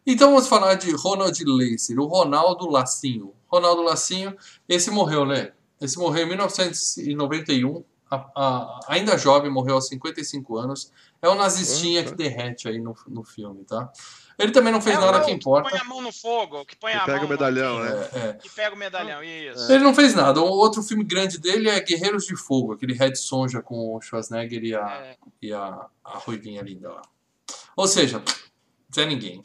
Então 0.06 0.32
vamos 0.32 0.48
falar 0.48 0.74
de 0.74 0.92
Ronald 0.92 1.40
Lacer, 1.46 2.00
o 2.00 2.06
Ronaldo 2.08 2.68
Lacinho. 2.68 3.36
Ronaldo 3.48 3.84
Lacinho, 3.84 4.36
esse 4.68 4.90
morreu, 4.90 5.24
né? 5.24 5.52
Esse 5.80 6.00
morreu 6.00 6.24
em 6.24 6.30
1991, 6.30 7.84
a- 8.16 8.32
a- 8.36 8.80
ainda 8.88 9.18
jovem, 9.18 9.52
morreu 9.52 9.76
aos 9.76 9.88
55 9.88 10.58
anos. 10.58 10.92
É 11.22 11.30
o 11.30 11.36
nazistinha 11.36 12.02
Uhum. 12.02 12.08
que 12.08 12.16
derrete 12.16 12.68
aí 12.68 12.80
no, 12.80 12.96
no 13.08 13.24
filme, 13.24 13.64
tá? 13.64 13.92
Ele 14.38 14.52
também 14.52 14.74
não 14.74 14.82
fez 14.82 14.98
é 14.98 15.00
nada 15.00 15.22
que 15.22 15.32
importa. 15.32 15.70
põe 15.70 15.80
a 15.80 15.84
mão 15.84 16.02
no 16.02 16.12
fogo, 16.12 16.66
que 16.66 16.76
põe 16.76 16.92
Que 16.92 16.98
a 16.98 17.06
pega 17.06 17.18
mão 17.20 17.28
o 17.28 17.30
medalhão, 17.30 17.78
no... 17.80 17.84
né? 17.86 18.10
É, 18.14 18.20
é. 18.30 18.34
Que 18.34 18.50
pega 18.50 18.76
o 18.76 18.78
medalhão, 18.78 19.24
isso. 19.24 19.72
Ele 19.72 19.84
não 19.84 19.94
fez 19.94 20.16
nada. 20.16 20.42
O 20.42 20.46
outro 20.48 20.82
filme 20.82 21.04
grande 21.04 21.38
dele 21.40 21.70
é 21.70 21.80
Guerreiros 21.80 22.26
de 22.26 22.36
Fogo, 22.36 22.74
aquele 22.74 22.94
Red 22.94 23.16
Sonja 23.16 23.62
com 23.62 23.96
o 23.96 24.02
Schwarzenegger 24.02 24.64
e 24.64 24.76
a, 24.76 24.90
É. 24.90 25.18
e 25.42 25.54
a, 25.54 25.86
a 26.04 26.18
Ruivinha 26.18 26.62
linda 26.64 26.90
lá. 26.92 27.02
Ou 27.78 27.88
seja, 27.88 28.22
Zé 28.94 29.06
Ninguém. 29.06 29.44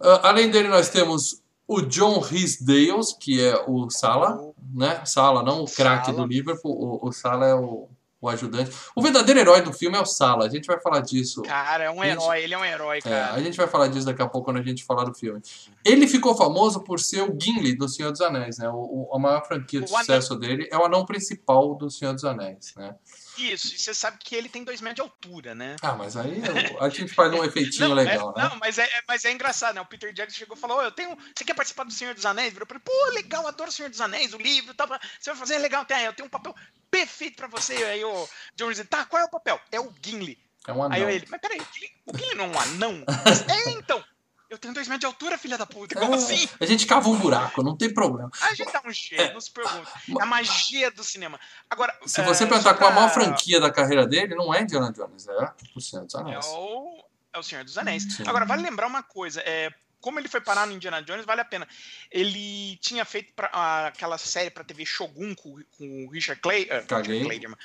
Ah, 0.00 0.28
além 0.28 0.50
dele, 0.50 0.68
nós 0.68 0.88
temos 0.88 1.42
o 1.66 1.82
John 1.82 2.18
Rhys 2.20 2.62
Dales, 2.62 3.12
que 3.12 3.42
é 3.44 3.62
o 3.66 3.90
Sala, 3.90 4.52
né? 4.72 5.04
Sala, 5.04 5.42
não 5.42 5.64
o 5.64 5.70
craque 5.70 6.12
do 6.12 6.24
Liverpool. 6.24 7.00
O, 7.02 7.08
o 7.08 7.12
Sala 7.12 7.46
é 7.46 7.54
o, 7.54 7.88
o 8.20 8.28
ajudante. 8.28 8.70
O 8.96 9.02
verdadeiro 9.02 9.38
herói 9.38 9.62
do 9.62 9.72
filme 9.72 9.96
é 9.96 10.00
o 10.00 10.04
Sala. 10.06 10.46
A 10.46 10.48
gente 10.48 10.66
vai 10.66 10.80
falar 10.80 11.00
disso. 11.00 11.42
Cara, 11.42 11.84
é 11.84 11.90
um 11.90 12.02
Gente, 12.02 12.20
herói, 12.22 12.42
ele 12.42 12.54
é 12.54 12.58
um 12.58 12.64
herói, 12.64 12.98
É, 12.98 13.00
cara. 13.00 13.34
a 13.34 13.40
gente 13.40 13.56
vai 13.56 13.66
falar 13.68 13.88
disso 13.88 14.06
daqui 14.06 14.20
a 14.22 14.26
pouco 14.28 14.46
quando 14.46 14.58
a 14.58 14.62
gente 14.62 14.84
falar 14.84 15.04
do 15.04 15.14
filme. 15.14 15.40
Ele 15.84 16.06
ficou 16.08 16.34
famoso 16.36 16.80
por 16.80 16.98
ser 16.98 17.22
o 17.22 17.36
Gimli 17.40 17.76
do 17.76 17.88
Senhor 17.88 18.10
dos 18.10 18.20
Anéis, 18.20 18.58
né? 18.58 18.68
O, 18.68 19.08
o- 19.10 19.14
a 19.14 19.18
maior 19.18 19.46
franquia 19.46 19.80
de 19.80 19.86
O 19.92 19.96
sucesso 19.96 20.34
dele 20.36 20.68
é 20.70 20.76
o 20.76 20.84
anão 20.84 21.04
principal 21.06 21.74
do 21.76 21.88
Senhor 21.90 22.12
dos 22.12 22.24
Anéis, 22.24 22.74
né? 22.76 22.94
Isso, 23.38 23.74
e 23.74 23.78
você 23.78 23.94
sabe 23.94 24.18
que 24.18 24.34
ele 24.34 24.48
tem 24.48 24.64
dois 24.64 24.80
metros 24.80 24.96
de 24.96 25.00
altura, 25.02 25.54
né? 25.54 25.76
Ah, 25.82 25.94
mas 25.94 26.16
aí 26.16 26.40
eu- 26.44 26.82
a 26.82 26.88
gente 26.88 27.12
faz 27.14 27.32
um 27.32 27.44
efeitinho 27.44 27.88
Não, 27.88 27.94
legal, 27.94 28.34
é, 28.36 28.42
né? 28.42 28.48
não, 28.48 28.56
mas 28.56 28.78
é, 28.78 28.84
é- 28.84 29.02
mas 29.06 29.24
é 29.24 29.32
engraçado, 29.32 29.74
né? 29.74 29.80
O 29.80 29.86
Peter 29.86 30.12
Jackson 30.12 30.36
chegou 30.38 30.56
e 30.56 30.60
falou: 30.60 30.78
"Ô, 30.78 30.82
eu 30.82 30.90
tenho. 30.92 31.16
Você 31.34 31.44
quer 31.44 31.54
participar 31.54 31.84
do 31.84 31.92
Senhor 31.92 32.14
dos 32.14 32.26
Anéis? 32.26 32.52
Virou 32.52 32.66
pra 32.66 32.76
ele, 32.76 32.84
pô, 32.84 33.10
legal, 33.14 33.46
adoro 33.46 33.70
o 33.70 33.72
Senhor 33.72 33.88
dos 33.90 34.00
Anéis, 34.00 34.32
o 34.34 34.38
livro 34.38 34.72
e 34.72 34.74
tal. 34.74 34.86
Você 34.88 35.30
vai 35.30 35.36
fazer 35.38 35.58
legal, 35.58 35.84
tem, 35.84 36.04
eu 36.04 36.12
tenho 36.12 36.26
um 36.26 36.30
papel 36.30 36.54
perfeito 36.90 37.36
pra 37.36 37.46
você. 37.48 37.74
Aí 37.84 38.04
o 38.04 38.28
John 38.56 38.70
disse, 38.70 38.84
tá, 38.84 39.04
qual 39.04 39.22
é 39.22 39.26
o 39.26 39.30
papel? 39.30 39.60
É 39.70 39.78
o 39.80 39.92
Gimli. 40.04 40.38
É 40.66 40.72
um 40.72 40.82
Aí 40.84 41.00
anão. 41.02 41.10
ele, 41.10 41.26
mas 41.30 41.40
peraí, 41.40 41.58
o 41.60 41.66
Gimli, 41.72 41.92
o 42.06 42.18
Gimli 42.18 42.34
não 42.34 42.44
é 42.46 42.48
um 42.48 42.58
anão? 42.60 43.04
é, 43.68 43.70
então. 43.72 44.04
Eu 44.50 44.56
tenho 44.56 44.72
dois 44.72 44.88
metros 44.88 45.00
de 45.00 45.06
altura, 45.06 45.36
filha 45.36 45.58
da 45.58 45.66
puta. 45.66 45.94
Como 45.98 46.14
É, 46.14 46.16
assim? 46.16 46.48
A 46.58 46.64
gente 46.64 46.86
cava 46.86 47.08
um 47.10 47.18
buraco, 47.18 47.62
não 47.62 47.76
tem 47.76 47.92
problema. 47.92 48.30
A 48.40 48.54
gente 48.54 48.72
dá 48.72 48.80
um 48.84 48.90
jeito, 48.90 49.34
não 49.34 49.40
se 49.40 49.50
pergunta. 49.50 49.90
É 50.18 50.22
a 50.22 50.26
magia 50.26 50.90
do 50.90 51.04
cinema. 51.04 51.38
Agora. 51.68 51.94
Se 52.06 52.20
é, 52.20 52.24
você 52.24 52.44
só 52.44 52.48
perguntar 52.48 52.74
qual 52.74 52.90
a 52.90 52.94
maior 52.94 53.10
franquia 53.10 53.60
da 53.60 53.70
carreira 53.70 54.06
dele, 54.06 54.34
não 54.34 54.54
é 54.54 54.62
Indiana 54.62 54.90
Jones, 54.92 55.28
é 55.28 55.52
o 55.76 55.80
Senhor 55.80 56.04
dos 56.06 56.14
É 56.14 56.18
Anéis. 56.18 56.46
o, 56.46 57.04
é 57.34 57.38
o 57.38 57.42
Senhor 57.42 57.62
dos 57.62 57.76
Anéis. 57.76 58.04
Sim. 58.04 58.24
Agora, 58.26 58.46
vale 58.46 58.62
lembrar 58.62 58.86
uma 58.86 59.02
coisa. 59.02 59.42
É, 59.44 59.70
como 60.00 60.18
ele 60.18 60.28
foi 60.28 60.40
parar 60.40 60.66
no 60.66 60.72
Indiana 60.72 61.02
Jones, 61.02 61.26
vale 61.26 61.42
a 61.42 61.44
pena. 61.44 61.68
Ele 62.10 62.76
tinha 62.78 63.04
feito 63.04 63.34
pra- 63.34 63.86
aquela 63.88 64.16
série 64.16 64.48
pra 64.48 64.64
TV 64.64 64.86
Shogun 64.86 65.34
com, 65.34 65.60
com 65.76 66.06
o 66.06 66.10
Richard 66.10 66.40
Clay. 66.40 66.66
ah, 66.70 66.80
Caguei. 66.86 67.18
Richard 67.18 67.26
Clayderman, 67.26 67.58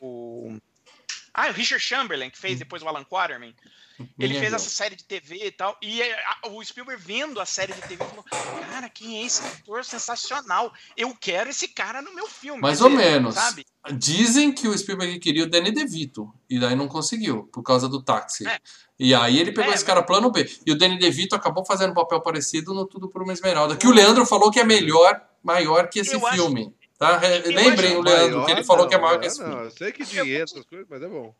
o, 0.00 0.06
o- 0.54 0.60
Ah, 1.34 1.48
o 1.48 1.52
Richard 1.52 1.84
Chamberlain, 1.84 2.30
que 2.30 2.38
fez 2.38 2.58
depois 2.58 2.82
o 2.82 2.88
Alan 2.88 3.04
Quaterman. 3.04 3.54
Ele 4.18 4.38
fez 4.38 4.52
essa 4.52 4.68
série 4.68 4.96
de 4.96 5.04
TV 5.04 5.46
e 5.46 5.50
tal. 5.52 5.76
E 5.80 6.02
é, 6.02 6.16
o 6.48 6.62
Spielberg 6.64 7.00
vendo 7.02 7.40
a 7.40 7.46
série 7.46 7.72
de 7.72 7.80
TV 7.82 8.04
falou: 8.04 8.24
Cara, 8.24 8.88
quem 8.88 9.22
é 9.22 9.26
esse 9.26 9.44
ator 9.46 9.84
sensacional? 9.84 10.72
Eu 10.96 11.14
quero 11.20 11.50
esse 11.50 11.68
cara 11.68 12.02
no 12.02 12.14
meu 12.14 12.26
filme. 12.26 12.60
Mais 12.60 12.80
ou 12.80 12.90
menos. 12.90 13.34
Sabe? 13.34 13.64
Dizem 13.96 14.52
que 14.52 14.66
o 14.66 14.76
Spielberg 14.76 15.18
queria 15.18 15.44
o 15.44 15.48
Danny 15.50 15.70
DeVito, 15.70 16.32
e 16.48 16.58
daí 16.58 16.74
não 16.74 16.88
conseguiu, 16.88 17.44
por 17.52 17.62
causa 17.62 17.88
do 17.88 18.02
táxi. 18.02 18.46
É. 18.48 18.58
E 18.98 19.14
aí 19.14 19.38
ele 19.38 19.52
pegou 19.52 19.70
É, 19.72 19.74
esse 19.74 19.84
cara 19.84 20.02
plano 20.02 20.30
B. 20.30 20.48
E 20.66 20.72
o 20.72 20.78
Danny 20.78 20.98
DeVito 20.98 21.34
acabou 21.34 21.64
fazendo 21.64 21.90
um 21.90 21.94
papel 21.94 22.20
parecido 22.20 22.72
no 22.72 22.86
Tudo 22.86 23.08
por 23.08 23.22
uma 23.22 23.32
Esmeralda, 23.32 23.76
que 23.76 23.86
o 23.86 23.92
Leandro 23.92 24.24
falou 24.24 24.50
que 24.50 24.58
é 24.60 24.64
melhor, 24.64 25.20
maior 25.42 25.88
que 25.88 25.98
esse 26.00 26.14
Eu 26.14 26.26
acho- 26.26 26.36
filme. 26.36 26.74
Tá? 26.96 27.18
Re- 27.18 27.42
eu 27.44 27.50
Lembrem 27.52 27.90
acho 27.90 27.98
o 27.98 28.02
Leandro, 28.02 28.30
Maior 28.36 28.46
que 28.46 28.52
ele 28.52 28.64
falou 28.64 28.82
não, 28.84 28.88
que 28.88 28.94
é 28.94 28.98
maior 28.98 29.18
que 29.20 29.26
esse 29.26 29.40
não. 29.40 29.48
filme. 29.48 29.64
Eu 29.64 29.70
sei 29.72 29.92
que 29.92 30.04
dinheiro, 30.04 30.44
essas 30.44 30.64
coisas, 30.64 30.86
mas 30.88 31.02
é 31.02 31.08
bom. 31.08 31.34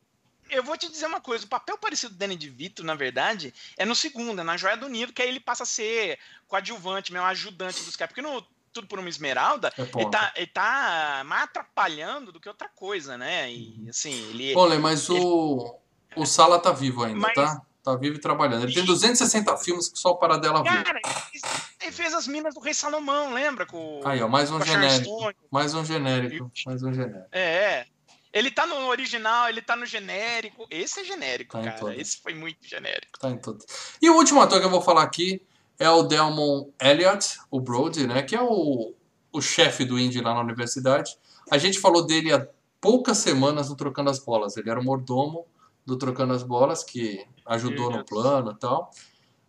Eu 0.51 0.63
vou 0.63 0.77
te 0.77 0.89
dizer 0.91 1.07
uma 1.07 1.21
coisa, 1.21 1.45
o 1.45 1.49
papel 1.49 1.77
parecido 1.79 2.15
do 2.15 2.19
Danny 2.19 2.37
DeVito, 2.37 2.85
na 2.85 2.95
verdade, 2.95 3.53
é 3.77 3.85
no 3.85 3.95
segundo, 3.95 4.41
é 4.41 4.45
na 4.45 4.57
Joia 4.57 4.77
do 4.77 4.89
Nido, 4.89 5.13
que 5.13 5.23
aí 5.23 5.29
ele 5.29 5.41
passa 5.41 5.63
a 5.63 5.67
ser 5.67 6.19
coadjuvante, 6.47 7.13
mesmo 7.13 7.27
ajudante 7.27 7.83
dos 7.83 7.97
caras. 7.97 8.13
Porque 8.15 8.23
no 8.23 8.43
Tudo 8.73 8.87
por 8.87 8.99
uma 8.99 9.09
Esmeralda, 9.09 9.73
É 9.79 9.83
ele 9.83 10.11
tá, 10.11 10.33
ele 10.37 10.47
tá 10.49 11.23
mais 11.27 11.45
atrapalhando 11.45 12.33
do 12.33 12.41
que 12.41 12.49
outra 12.49 12.69
coisa, 12.69 13.17
né? 13.17 13.51
E 13.53 13.87
assim, 13.89 14.13
ele. 14.31 14.55
Lê, 14.55 14.79
mas 14.79 15.09
o, 15.09 15.79
o 16.17 16.27
Sala 16.27 16.59
tá 16.59 16.73
vivo 16.73 17.05
ainda, 17.05 17.21
Mas- 17.21 17.35
tá? 17.35 17.63
Tá 17.85 17.95
vivo 17.97 18.17
e 18.17 18.19
trabalhando. 18.19 18.63
Ele 18.63 18.73
tem 18.73 18.83
260 18.83 19.59
filmes 19.59 19.89
que 19.89 19.99
só 19.99 20.13
o 20.13 20.17
Paradela 20.17 20.63
viu. 20.63 20.73
Cara, 20.73 20.99
ele 21.05 21.93
fez, 21.93 22.07
ele 22.07 22.17
as 22.17 22.27
minas 22.27 22.55
do 22.55 22.61
Rei 22.61 22.73
Salomão, 22.73 23.35
lembra? 23.35 23.67
Com, 23.67 24.01
Aí, 24.07 24.23
ó, 24.23 24.29
mais 24.29 24.51
um 24.51 24.59
genérico. 24.59 25.35
Mais 25.51 25.75
um 25.75 25.85
genérico. 25.85 26.51
Mais 26.65 26.83
um 26.83 26.95
genérico. 26.95 27.29
É, 27.31 27.41
é. 27.43 27.87
Ele 28.35 28.51
tá 28.51 28.67
no 28.67 28.89
original, 28.89 29.49
ele 29.49 29.63
tá 29.63 29.77
no 29.77 29.87
genérico. 29.87 30.67
Esse 30.69 31.01
é 31.01 31.05
genérico, 31.05 31.57
Tá 31.57 31.63
cara. 31.71 31.95
Esse 31.99 32.21
foi 32.21 32.35
muito 32.35 32.59
genérico. 32.67 33.17
Tá 33.19 33.31
em 33.31 33.39
tudo. 33.39 33.65
E 34.03 34.11
o 34.11 34.17
último 34.17 34.41
ator 34.41 34.59
que 34.59 34.67
eu 34.67 34.71
vou 34.71 34.83
falar 34.83 35.05
aqui 35.05 35.41
é 35.79 35.89
o 35.89 36.03
Delmon 36.03 36.69
Elliott, 36.83 37.39
o 37.51 37.61
Brody, 37.61 38.07
né? 38.07 38.23
Que 38.23 38.35
é 38.35 38.43
o, 38.43 38.93
o 39.33 39.41
chefe 39.41 39.85
do 39.85 39.99
Indy 39.99 40.21
lá 40.21 40.35
na 40.35 40.41
universidade. 40.41 41.17
A 41.51 41.59
gente 41.59 41.79
falou 41.79 42.05
dele 42.05 42.33
há 42.33 42.47
poucas 42.81 43.19
semanas 43.19 43.71
no 43.71 43.77
Trocando 43.77 44.11
as 44.11 44.19
Bolas. 44.19 44.57
Ele 44.57 44.69
era 44.69 44.81
o 44.81 44.85
mordomo 44.85 45.47
do 45.87 45.97
Trocando 45.97 46.33
as 46.35 46.43
Bolas, 46.43 46.83
que 46.83 47.25
ajudou 47.47 47.91
no 47.91 48.05
plano 48.05 48.51
e 48.51 48.59
tal. 48.59 48.91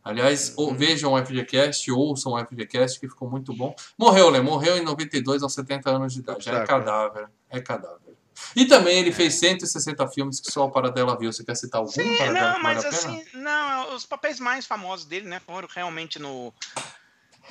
Aliás, 0.03 0.53
ou- 0.57 0.69
Uhum. 0.69 0.75
vejam 0.77 1.13
o 1.13 1.17
FGCast, 1.17 1.91
ouçam 1.91 2.33
o 2.33 2.37
FGCast, 2.37 2.99
que 2.99 3.09
ficou 3.09 3.27
muito 3.29 3.51
bom. 3.55 3.75
Morreu, 3.97 4.29
né? 4.29 4.39
Morreu 4.39 4.77
em 4.77 4.83
92, 4.83 5.41
aos 5.41 5.53
70 5.55 5.89
anos 5.89 6.13
de 6.13 6.19
idade. 6.19 6.47
É 6.47 6.63
cadáver. 6.65 7.27
É 7.49 7.59
cadáver. 7.59 8.04
E 8.55 8.65
também 8.65 8.99
ele 8.99 9.11
fez 9.11 9.35
160 9.35 10.07
filmes 10.09 10.39
que 10.39 10.51
só 10.51 10.65
o 10.65 10.71
Paradela 10.71 11.17
viu. 11.17 11.31
Você 11.31 11.43
quer 11.43 11.55
citar 11.55 11.79
algum 11.79 11.91
Sim, 11.91 12.17
Paradela 12.17 12.53
não, 12.53 12.59
mas 12.61 12.85
assim, 12.85 13.25
não, 13.33 13.95
os 13.95 14.05
papéis 14.05 14.39
mais 14.39 14.65
famosos 14.65 15.05
dele, 15.05 15.27
né, 15.27 15.41
foram 15.45 15.67
realmente 15.73 16.19
no 16.19 16.53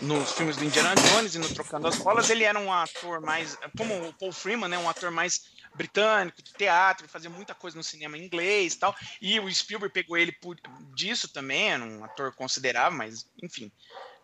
nos 0.00 0.32
filmes 0.32 0.56
do 0.56 0.64
Indiana 0.64 0.92
Jones 0.96 1.34
e 1.36 1.38
no 1.38 1.48
Trocando 1.48 1.86
as 1.86 1.96
Bolas, 1.96 2.28
ele 2.28 2.42
era 2.42 2.58
um 2.58 2.72
ator 2.72 3.20
mais, 3.20 3.56
como 3.78 4.08
o 4.08 4.12
Paul 4.12 4.32
Freeman, 4.32 4.68
né, 4.68 4.76
um 4.76 4.88
ator 4.88 5.10
mais 5.10 5.42
britânico, 5.74 6.42
de 6.42 6.52
teatro, 6.52 7.08
fazia 7.08 7.30
muita 7.30 7.54
coisa 7.54 7.76
no 7.76 7.82
cinema 7.82 8.16
em 8.16 8.24
inglês 8.24 8.74
e 8.74 8.78
tal, 8.78 8.94
e 9.20 9.38
o 9.38 9.52
Spielberg 9.52 9.92
pegou 9.92 10.16
ele 10.16 10.32
por 10.32 10.56
disso 10.94 11.28
também, 11.28 11.70
era 11.70 11.84
um 11.84 12.04
ator 12.04 12.32
considerável, 12.34 12.96
mas, 12.96 13.26
enfim, 13.42 13.70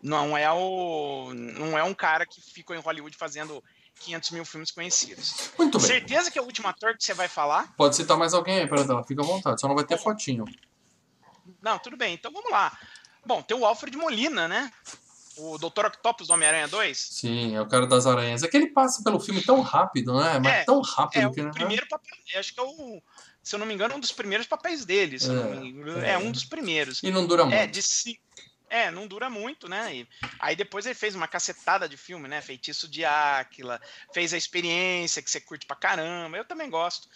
não 0.01 0.37
é 0.37 0.51
o 0.51 1.33
não 1.33 1.77
é 1.77 1.83
um 1.83 1.93
cara 1.93 2.25
que 2.25 2.41
ficou 2.41 2.75
em 2.75 2.79
Hollywood 2.79 3.15
fazendo 3.15 3.63
500 4.05 4.31
mil 4.31 4.45
filmes 4.45 4.71
conhecidos. 4.71 5.51
Muito 5.57 5.77
bem. 5.77 5.87
Certeza 5.87 6.29
que 6.31 6.37
é 6.37 6.41
o 6.41 6.45
último 6.45 6.67
ator 6.67 6.97
que 6.97 7.03
você 7.03 7.13
vai 7.13 7.27
falar? 7.27 7.73
Pode 7.77 7.95
citar 7.95 8.17
mais 8.17 8.33
alguém 8.33 8.59
aí, 8.59 8.67
Paradela. 8.67 9.03
Fica 9.03 9.21
à 9.21 9.25
vontade. 9.25 9.61
Só 9.61 9.67
não 9.67 9.75
vai 9.75 9.85
ter 9.85 9.97
fotinho. 9.97 10.45
Não, 11.61 11.77
tudo 11.79 11.97
bem. 11.97 12.13
Então 12.13 12.31
vamos 12.31 12.51
lá. 12.51 12.77
Bom, 13.25 13.41
tem 13.41 13.55
o 13.55 13.65
Alfred 13.65 13.95
Molina, 13.97 14.47
né? 14.47 14.71
O 15.37 15.57
Dr. 15.57 15.85
Octopus 15.85 16.27
do 16.27 16.33
Homem-Aranha 16.33 16.67
2. 16.67 16.97
Sim, 16.97 17.55
é 17.55 17.61
o 17.61 17.67
cara 17.67 17.87
das 17.87 18.05
aranhas. 18.05 18.43
É 18.43 18.47
que 18.47 18.57
ele 18.57 18.67
passa 18.67 19.03
pelo 19.03 19.19
filme 19.19 19.41
tão 19.41 19.61
rápido, 19.61 20.13
né? 20.19 20.39
Mas 20.39 20.53
É, 20.53 20.63
tão 20.65 20.81
rápido 20.81 21.21
É 21.21 21.27
o 21.27 21.31
que. 21.31 21.41
né? 21.41 21.51
primeiro 21.51 21.87
papel. 21.87 22.15
Acho 22.37 22.53
que 22.53 22.59
é 22.59 22.63
o. 22.63 23.01
Se 23.43 23.55
eu 23.55 23.59
não 23.59 23.65
me 23.65 23.73
engano, 23.73 23.95
um 23.95 23.99
dos 23.99 24.11
primeiros 24.11 24.45
papéis 24.45 24.85
dele. 24.85 25.17
É, 26.03 26.09
é. 26.09 26.11
é. 26.11 26.17
um 26.17 26.31
dos 26.31 26.43
primeiros. 26.43 27.01
E 27.01 27.09
não 27.11 27.25
dura 27.25 27.43
muito. 27.45 27.55
É, 27.57 27.65
de. 27.65 27.81
É, 28.71 28.89
não 28.89 29.05
dura 29.05 29.29
muito, 29.29 29.67
né? 29.67 29.93
E 29.93 30.07
aí 30.39 30.55
depois 30.55 30.85
ele 30.85 30.95
fez 30.95 31.13
uma 31.13 31.27
cacetada 31.27 31.89
de 31.89 31.97
filme, 31.97 32.27
né? 32.29 32.39
Feitiço 32.41 32.87
de 32.87 33.03
Áquila, 33.03 33.81
fez 34.13 34.33
a 34.33 34.37
experiência 34.37 35.21
que 35.21 35.29
você 35.29 35.41
curte 35.41 35.65
pra 35.65 35.75
caramba. 35.75 36.37
Eu 36.37 36.45
também 36.45 36.69
gosto. 36.69 37.09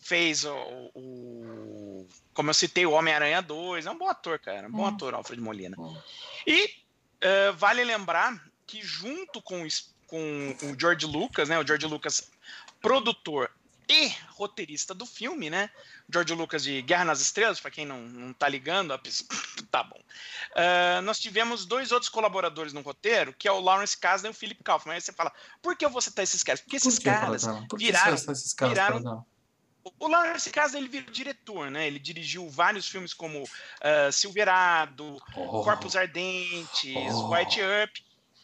Fez 0.00 0.44
o. 0.44 0.90
o- 0.94 2.08
como 2.32 2.48
eu 2.50 2.54
citei, 2.54 2.86
o 2.86 2.92
Homem-Aranha 2.92 3.42
2. 3.42 3.84
É 3.86 3.90
um 3.90 3.98
bom 3.98 4.08
ator, 4.08 4.38
cara. 4.38 4.66
Um 4.66 4.70
bom 4.72 4.84
Hum. 4.84 4.94
ator, 4.94 5.14
Alfred 5.14 5.40
Molina. 5.42 5.76
Hum. 5.78 5.94
E 6.46 6.70
eh, 7.20 7.52
vale 7.52 7.84
lembrar 7.84 8.42
que 8.66 8.80
junto 8.82 9.40
com 9.42 9.62
o, 9.62 9.66
Es- 9.66 9.94
com 10.06 10.54
com 10.58 10.72
o 10.72 10.78
George 10.80 11.04
Lucas, 11.06 11.48
né? 11.50 11.58
O 11.58 11.66
George 11.66 11.86
Lucas, 11.86 12.30
produtor 12.80 13.50
e 13.88 14.12
roteirista 14.30 14.94
do 14.94 15.06
filme, 15.06 15.50
né? 15.50 15.70
George 16.12 16.34
Lucas 16.34 16.62
de 16.62 16.82
Guerra 16.82 17.04
nas 17.04 17.20
Estrelas, 17.20 17.60
para 17.60 17.70
quem 17.70 17.86
não, 17.86 18.00
não 18.02 18.32
tá 18.32 18.48
ligando, 18.48 18.98
tá 19.70 19.82
bom. 19.82 20.00
Uh, 20.52 21.02
nós 21.02 21.18
tivemos 21.18 21.66
dois 21.66 21.92
outros 21.92 22.08
colaboradores 22.08 22.72
no 22.72 22.80
roteiro, 22.80 23.32
que 23.32 23.48
é 23.48 23.52
o 23.52 23.60
Lawrence 23.60 23.96
Kasdan 23.96 24.28
e 24.28 24.30
o 24.30 24.34
Philip 24.34 24.62
Kaufman. 24.62 24.94
Aí 24.94 25.00
você 25.00 25.12
fala, 25.12 25.32
por 25.62 25.76
que 25.76 25.84
eu 25.84 25.90
vou 25.90 26.00
citar 26.00 26.22
esses 26.22 26.42
caras? 26.42 26.60
Porque 26.60 26.76
esses 26.76 26.98
Por 26.98 27.04
caras? 27.04 27.44
Por 27.68 27.78
viraram, 27.78 28.14
esses 28.14 28.52
caras, 28.52 28.72
viraram 28.74 29.26
o 29.98 30.08
Lawrence 30.08 30.48
Kasdan 30.50 30.78
ele 30.78 30.88
virou 30.88 31.10
diretor, 31.10 31.70
né? 31.70 31.86
Ele 31.86 31.98
dirigiu 31.98 32.48
vários 32.48 32.88
filmes 32.88 33.12
como 33.12 33.42
uh, 33.42 34.12
Silverado, 34.12 35.18
Oh. 35.36 35.62
Corpos 35.62 35.94
Ardentes, 35.94 37.12
Oh. 37.12 37.30
White 37.30 37.60
Earp 37.60 37.96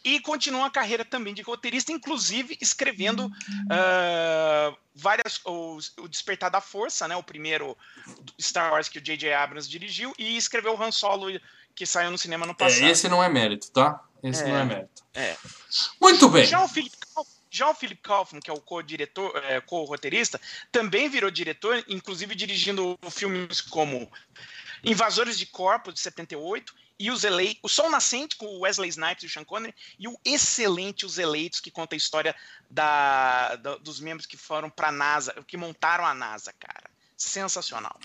e 0.03 0.19
continua 0.19 0.67
a 0.67 0.71
carreira 0.71 1.05
também 1.05 1.33
de 1.33 1.41
roteirista, 1.41 1.91
inclusive 1.91 2.57
escrevendo 2.59 3.31
ah, 3.69 4.73
várias 4.95 5.39
o, 5.45 5.77
o 5.99 6.07
Despertar 6.07 6.49
da 6.49 6.61
Força, 6.61 7.07
né? 7.07 7.15
O 7.15 7.23
primeiro 7.23 7.77
Star 8.39 8.71
Wars 8.71 8.89
que 8.89 8.97
o 8.97 9.01
J.J. 9.01 9.33
Abrams 9.33 9.69
dirigiu 9.69 10.13
e 10.17 10.37
escreveu 10.37 10.75
o 10.75 10.81
Han 10.81 10.91
Solo 10.91 11.27
que 11.75 11.85
saiu 11.85 12.11
no 12.11 12.17
cinema 12.17 12.45
no 12.45 12.55
passado. 12.55 12.83
É, 12.83 12.91
esse 12.91 13.07
não 13.07 13.23
é 13.23 13.29
mérito, 13.29 13.71
tá? 13.71 14.03
Esse 14.23 14.43
É. 14.43 14.47
não 14.47 14.57
é 14.57 14.65
mérito. 14.65 15.03
É. 15.13 15.35
Muito 15.99 16.29
bem. 16.29 16.45
Já 16.45 16.63
o 16.63 16.67
Philip 16.67 16.95
o 17.69 17.73
Philip 17.73 18.01
Kaufman, 18.01 18.39
que 18.39 18.49
é 18.49 18.53
o 18.53 18.61
co-diretor, 18.61 19.35
é, 19.43 19.59
co-roteirista, 19.59 20.39
também 20.71 21.09
virou 21.09 21.29
diretor, 21.29 21.83
inclusive 21.87 22.33
dirigindo 22.33 22.97
filmes 23.09 23.59
como 23.59 24.09
Invasores 24.83 25.37
de 25.37 25.45
Corpos, 25.45 25.93
de 25.93 25.99
78, 25.99 26.73
e 27.01 27.11
Os 27.11 27.23
Eleitos, 27.23 27.59
O 27.63 27.67
Sol 27.67 27.89
Nascente, 27.89 28.35
com 28.35 28.45
o 28.45 28.59
Wesley 28.59 28.89
Snipes 28.89 29.23
e 29.23 29.27
o 29.27 29.29
Sean 29.29 29.43
Connery, 29.43 29.73
e 29.99 30.07
o 30.07 30.17
excelente 30.23 31.05
Os 31.05 31.17
Eleitos, 31.17 31.59
que 31.59 31.71
conta 31.71 31.95
a 31.95 31.97
história 31.97 32.35
da, 32.69 33.55
da- 33.57 33.77
dos 33.77 33.99
membros 33.99 34.25
que 34.25 34.37
foram 34.37 34.69
para 34.69 34.89
a 34.89 34.91
NASA, 34.91 35.33
que 35.47 35.57
montaram 35.57 36.05
a 36.05 36.13
NASA, 36.13 36.53
cara. 36.59 36.89
Sensacional. 37.17 37.99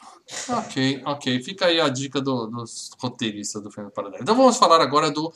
Ok, 0.48 1.02
ok. 1.06 1.42
Fica 1.42 1.66
aí 1.66 1.80
a 1.80 1.88
dica 1.88 2.20
do- 2.20 2.46
dos 2.48 2.90
roteiristas 2.98 3.62
do 3.62 3.70
filme 3.70 3.90
Paradise. 3.90 4.22
Então 4.22 4.36
vamos 4.36 4.58
falar 4.58 4.80
agora 4.82 5.10
do, 5.10 5.32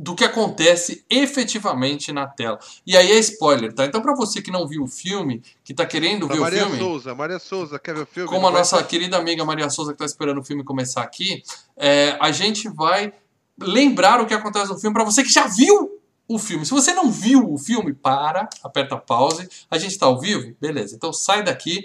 do 0.00 0.14
que 0.14 0.24
acontece 0.24 1.04
efetivamente 1.10 2.10
na 2.10 2.26
tela. 2.26 2.58
E 2.86 2.96
aí 2.96 3.12
é 3.12 3.18
spoiler, 3.18 3.70
tá? 3.70 3.84
Então, 3.84 4.00
pra 4.00 4.14
você 4.14 4.40
que 4.40 4.50
não 4.50 4.66
viu 4.66 4.84
o 4.84 4.86
filme, 4.86 5.42
que 5.62 5.74
tá 5.74 5.84
querendo 5.84 6.26
Pra 6.26 6.36
ver 6.36 6.40
o 6.40 6.42
Maria 6.42 6.62
filme. 6.64 6.78
Souza, 6.78 7.14
Maria 7.14 7.38
Souza, 7.38 7.78
quer 7.78 7.94
ver 7.94 8.02
o 8.04 8.06
filme? 8.06 8.26
como 8.26 8.48
a 8.48 8.50
nossa 8.50 8.82
querida 8.82 9.18
amiga 9.18 9.44
Maria 9.44 9.68
Souza 9.68 9.92
que 9.92 9.96
está 9.96 10.06
esperando 10.06 10.40
o 10.40 10.42
filme 10.42 10.64
começar 10.64 11.02
aqui, 11.02 11.42
é, 11.76 12.16
a 12.18 12.32
gente 12.32 12.66
vai 12.66 13.12
lembrar 13.60 14.22
o 14.22 14.26
que 14.26 14.32
acontece 14.32 14.72
no 14.72 14.78
filme 14.78 14.94
para 14.94 15.04
você 15.04 15.22
que 15.22 15.30
já 15.30 15.46
viu 15.46 16.00
o 16.26 16.38
filme. 16.38 16.64
Se 16.64 16.70
você 16.70 16.94
não 16.94 17.10
viu 17.10 17.52
o 17.52 17.58
filme, 17.58 17.92
para, 17.92 18.48
aperta 18.64 18.96
pause. 18.96 19.50
A 19.70 19.76
gente 19.76 19.90
está 19.90 20.06
ao 20.06 20.18
vivo? 20.18 20.56
Beleza. 20.58 20.96
Então 20.96 21.12
sai 21.12 21.44
daqui, 21.44 21.84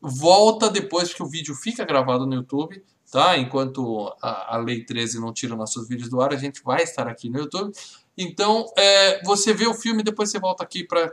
volta 0.00 0.70
depois 0.70 1.12
que 1.12 1.20
o 1.20 1.26
vídeo 1.26 1.52
fica 1.56 1.84
gravado 1.84 2.26
no 2.28 2.34
YouTube. 2.34 2.80
Tá? 3.10 3.38
Enquanto 3.38 4.12
a, 4.20 4.56
a 4.56 4.58
Lei 4.58 4.84
13 4.84 5.20
não 5.20 5.32
tira 5.32 5.54
nossos 5.54 5.88
vídeos 5.88 6.08
do 6.08 6.20
ar, 6.20 6.32
a 6.32 6.36
gente 6.36 6.62
vai 6.62 6.82
estar 6.82 7.06
aqui 7.06 7.28
no 7.28 7.38
YouTube. 7.38 7.72
Então, 8.18 8.72
é, 8.76 9.22
você 9.22 9.52
vê 9.52 9.66
o 9.66 9.74
filme, 9.74 10.02
depois 10.02 10.30
você 10.30 10.38
volta 10.38 10.64
aqui 10.64 10.84
para 10.84 11.12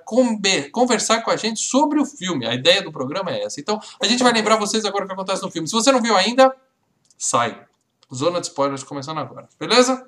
conversar 0.71 1.21
com 1.21 1.31
a 1.31 1.35
gente 1.35 1.59
sobre 1.59 1.99
o 1.99 2.05
filme. 2.05 2.45
A 2.45 2.53
ideia 2.53 2.81
do 2.81 2.91
programa 2.91 3.31
é 3.31 3.43
essa. 3.43 3.59
Então, 3.59 3.79
a 4.01 4.07
gente 4.07 4.23
vai 4.23 4.31
lembrar 4.31 4.55
vocês 4.55 4.85
agora 4.85 5.03
o 5.03 5.07
que 5.07 5.13
acontece 5.13 5.43
no 5.43 5.51
filme. 5.51 5.67
Se 5.67 5.73
você 5.73 5.91
não 5.91 6.01
viu 6.01 6.15
ainda, 6.15 6.55
sai. 7.17 7.61
Zona 8.13 8.39
de 8.39 8.47
spoilers 8.47 8.83
começando 8.83 9.17
agora. 9.17 9.49
Beleza? 9.59 10.07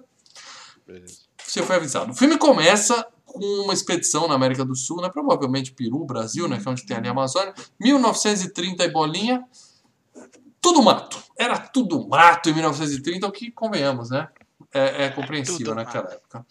Beleza. 0.88 1.26
Você 1.46 1.62
foi 1.64 1.76
avisado. 1.76 2.12
O 2.12 2.16
filme 2.16 2.38
começa 2.38 3.06
com 3.26 3.40
uma 3.64 3.74
expedição 3.74 4.28
na 4.28 4.36
América 4.36 4.64
do 4.64 4.76
Sul, 4.76 5.02
né? 5.02 5.10
provavelmente 5.10 5.74
Peru, 5.74 6.06
Brasil, 6.06 6.48
né? 6.48 6.60
que 6.60 6.68
é 6.68 6.72
onde 6.72 6.86
tem 6.86 6.96
ali 6.96 7.08
a 7.10 7.12
Amazônia. 7.12 7.54
1930 7.80 8.84
e 8.84 8.92
bolinha. 8.92 9.44
Tudo 10.66 10.82
mato. 10.82 11.22
Era 11.38 11.60
tudo 11.60 12.08
mato 12.08 12.50
em 12.50 12.54
1930, 12.54 13.28
o 13.28 13.32
que 13.32 13.52
convenhamos, 13.52 14.10
né? 14.10 14.28
É, 14.74 15.06
é 15.06 15.10
compreensível 15.12 15.76
naquela 15.76 16.06
mato. 16.06 16.16
época. 16.16 16.46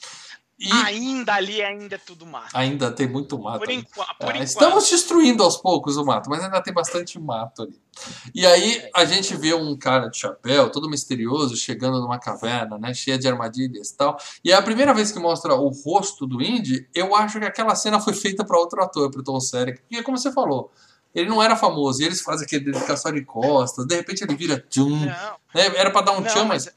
E 0.57 0.71
Ainda 0.71 1.35
ali, 1.35 1.61
ainda 1.61 1.97
é 1.97 1.99
tudo 1.99 2.25
mato. 2.25 2.57
ainda 2.57 2.93
tem 2.93 3.09
muito 3.09 3.37
mato. 3.37 3.59
Por, 3.59 3.85
por 4.21 4.37
É, 4.37 4.45
estamos 4.45 4.89
destruindo 4.89 5.43
aos 5.43 5.57
poucos 5.57 5.97
o 5.97 6.05
mato, 6.05 6.31
mas 6.31 6.45
ainda 6.45 6.63
tem 6.63 6.73
bastante 6.73 7.19
mato 7.19 7.63
ali. 7.63 7.77
E 8.33 8.47
aí 8.47 8.89
a 8.95 9.05
gente 9.05 9.35
vê 9.37 9.53
um 9.53 9.77
cara 9.77 10.07
de 10.07 10.17
chapéu, 10.17 10.71
todo 10.71 10.89
misterioso, 10.89 11.57
chegando 11.57 12.01
numa 12.01 12.21
caverna, 12.21 12.79
né, 12.79 12.95
cheia 12.95 13.19
de 13.19 13.27
armadilhas 13.27 13.91
e 13.91 13.97
tal. 13.97 14.17
E 14.45 14.53
é 14.53 14.55
a 14.55 14.63
primeira 14.63 14.95
vez 14.95 15.11
que 15.11 15.19
mostra 15.19 15.57
o 15.57 15.71
rosto 15.71 16.25
do 16.25 16.41
Indy, 16.41 16.89
eu 16.95 17.17
acho 17.17 17.41
que 17.41 17.47
aquela 17.47 17.75
cena 17.75 17.99
foi 17.99 18.15
feita 18.15 18.45
para 18.45 18.57
outro 18.57 18.81
ator, 18.81 19.11
para 19.11 19.25
Tom 19.25 19.41
Selleck, 19.41 19.81
porque 19.81 20.05
como 20.05 20.17
você 20.17 20.31
falou, 20.31 20.71
ele 21.15 21.29
não 21.29 21.43
era 21.43 21.57
famoso, 21.57 22.03
e 22.03 22.07
eles 22.07 22.21
fazem 22.23 22.45
aquele 22.47 22.65
dedicação 22.65 23.13
de 23.13 23.25
costas, 23.25 23.87
de 23.87 23.95
repente 23.95 24.23
ele 24.25 24.35
vira 24.35 24.59
tchum, 24.69 24.91
Não, 25.07 25.07
né? 25.55 25.67
Era 25.77 25.91
para 25.91 26.07
dar 26.07 26.13
um 26.13 26.21
não, 26.21 26.29
tchan, 26.29 26.45
mas 26.45 26.69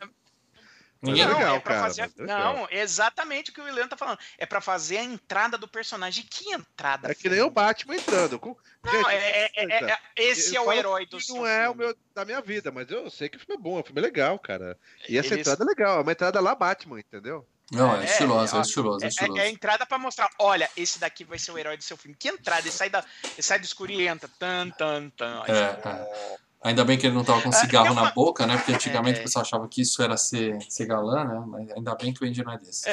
ninguém 1.02 1.24
é 1.24 1.28
não, 1.28 1.38
legal, 1.38 1.56
é 1.56 1.60
pra 1.60 1.74
cara, 1.76 1.88
fazer. 1.88 2.02
é. 2.04 2.24
Não, 2.24 2.68
é 2.70 2.82
exatamente 2.82 3.52
o 3.52 3.54
que 3.54 3.62
o 3.62 3.64
William 3.64 3.88
tá 3.88 3.96
falando. 3.96 4.18
É 4.38 4.46
pra 4.46 4.60
fazer 4.60 4.98
a 4.98 5.04
entrada 5.04 5.58
do 5.58 5.68
personagem. 5.68 6.26
Que 6.30 6.52
entrada? 6.54 7.10
É 7.12 7.16
que 7.16 7.30
nem 7.30 7.42
o 7.42 7.50
Batman 7.50 7.96
entrando. 7.96 8.40
Com... 8.40 8.56
Não, 8.84 8.92
Gente, 8.92 9.10
é, 9.12 9.46
é- 9.46 9.52
é- 9.56 9.92
é- 9.92 10.00
esse 10.18 10.56
é 10.56 10.62
o 10.62 10.72
herói 10.72 11.06
do 11.06 11.18
Não 11.30 11.46
é 11.46 11.70
o 11.70 11.76
meu 11.76 11.96
da 12.16 12.26
minha 12.26 12.42
vida, 12.42 12.72
mas 12.72 12.90
eu 12.90 13.10
sei 13.12 13.30
que 13.30 13.38
o 13.38 13.40
filme 13.40 13.56
é 13.60 13.64
bom, 13.64 13.80
o 13.80 13.84
filme 13.84 14.00
é 14.02 14.04
legal, 14.04 14.40
cara. 14.40 14.78
E 15.08 15.18
essa 15.18 15.34
Eles- 15.36 15.42
entrada 15.48 15.64
é 15.64 15.68
legal, 15.68 16.00
é 16.00 16.02
uma 16.02 16.12
entrada 16.12 16.40
lá 16.40 16.56
Batman, 16.56 17.00
entendeu? 17.00 17.48
Não, 17.72 17.96
é 17.96 18.04
É, 18.04 18.06
estiloso, 18.06 18.56
é 18.56 18.60
ó, 18.60 18.62
estiloso, 18.62 19.04
é 19.04 19.08
É, 19.08 19.10
estiloso. 19.10 19.40
é 19.40 19.44
a 19.44 19.50
entrada 19.50 19.86
pra 19.86 19.98
mostrar, 19.98 20.30
olha, 20.40 20.70
esse 20.78 21.00
daqui 21.00 21.24
vai 21.24 21.38
ser 21.38 21.52
o 21.52 21.58
herói 21.58 21.78
do 21.78 21.84
seu 21.84 21.98
filme. 21.98 22.16
Que 22.18 22.30
entrada? 22.30 22.62
Ele 22.62 22.72
sai, 22.72 22.90
da, 22.90 23.04
ele 23.24 23.42
sai 23.42 23.60
do 23.60 23.66
escuro 23.66 23.92
e 23.92 24.08
entra. 24.08 24.30
Tan, 24.40 24.70
tan, 24.72 25.10
tan. 25.10 25.44
É, 25.48 25.52
é. 25.88 26.38
Ainda 26.64 26.84
bem 26.84 26.98
que 26.98 27.06
ele 27.06 27.16
não 27.16 27.24
tava 27.24 27.42
com 27.42 27.52
cigarro 27.52 27.88
eu 27.88 27.94
na 27.94 28.12
boca, 28.12 28.48
né? 28.48 28.58
Porque 28.58 28.74
antigamente 28.74 29.18
É. 29.18 29.22
o 29.22 29.24
pessoal 29.24 29.44
achava 29.44 29.68
que 29.68 29.82
isso 29.82 30.02
era 30.02 30.18
ser, 30.18 30.60
ser 30.70 30.86
galã, 30.86 31.24
né? 31.24 31.44
Mas 31.48 31.72
ainda 31.72 31.96
bem 31.96 32.14
que 32.14 32.24
o 32.24 32.28
Andy 32.28 32.44
não 32.44 32.54
é 32.54 32.58
desse. 32.58 32.90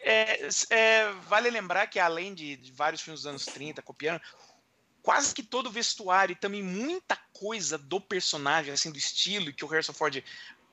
É, 0.00 0.48
é, 0.70 1.12
vale 1.28 1.50
lembrar 1.50 1.86
que 1.88 1.98
além 1.98 2.32
de, 2.34 2.56
de 2.56 2.72
vários 2.72 3.00
filmes 3.02 3.22
dos 3.22 3.26
anos 3.26 3.44
30 3.44 3.82
copiando, 3.82 4.20
quase 5.02 5.34
que 5.34 5.42
todo 5.42 5.66
o 5.66 5.70
vestuário 5.70 6.32
e 6.32 6.36
também 6.36 6.62
muita 6.62 7.16
coisa 7.32 7.76
do 7.78 8.00
personagem, 8.00 8.72
assim, 8.72 8.90
do 8.90 8.98
estilo 8.98 9.52
que 9.52 9.64
o 9.64 9.68
Harrison 9.68 9.92
Ford 9.92 10.22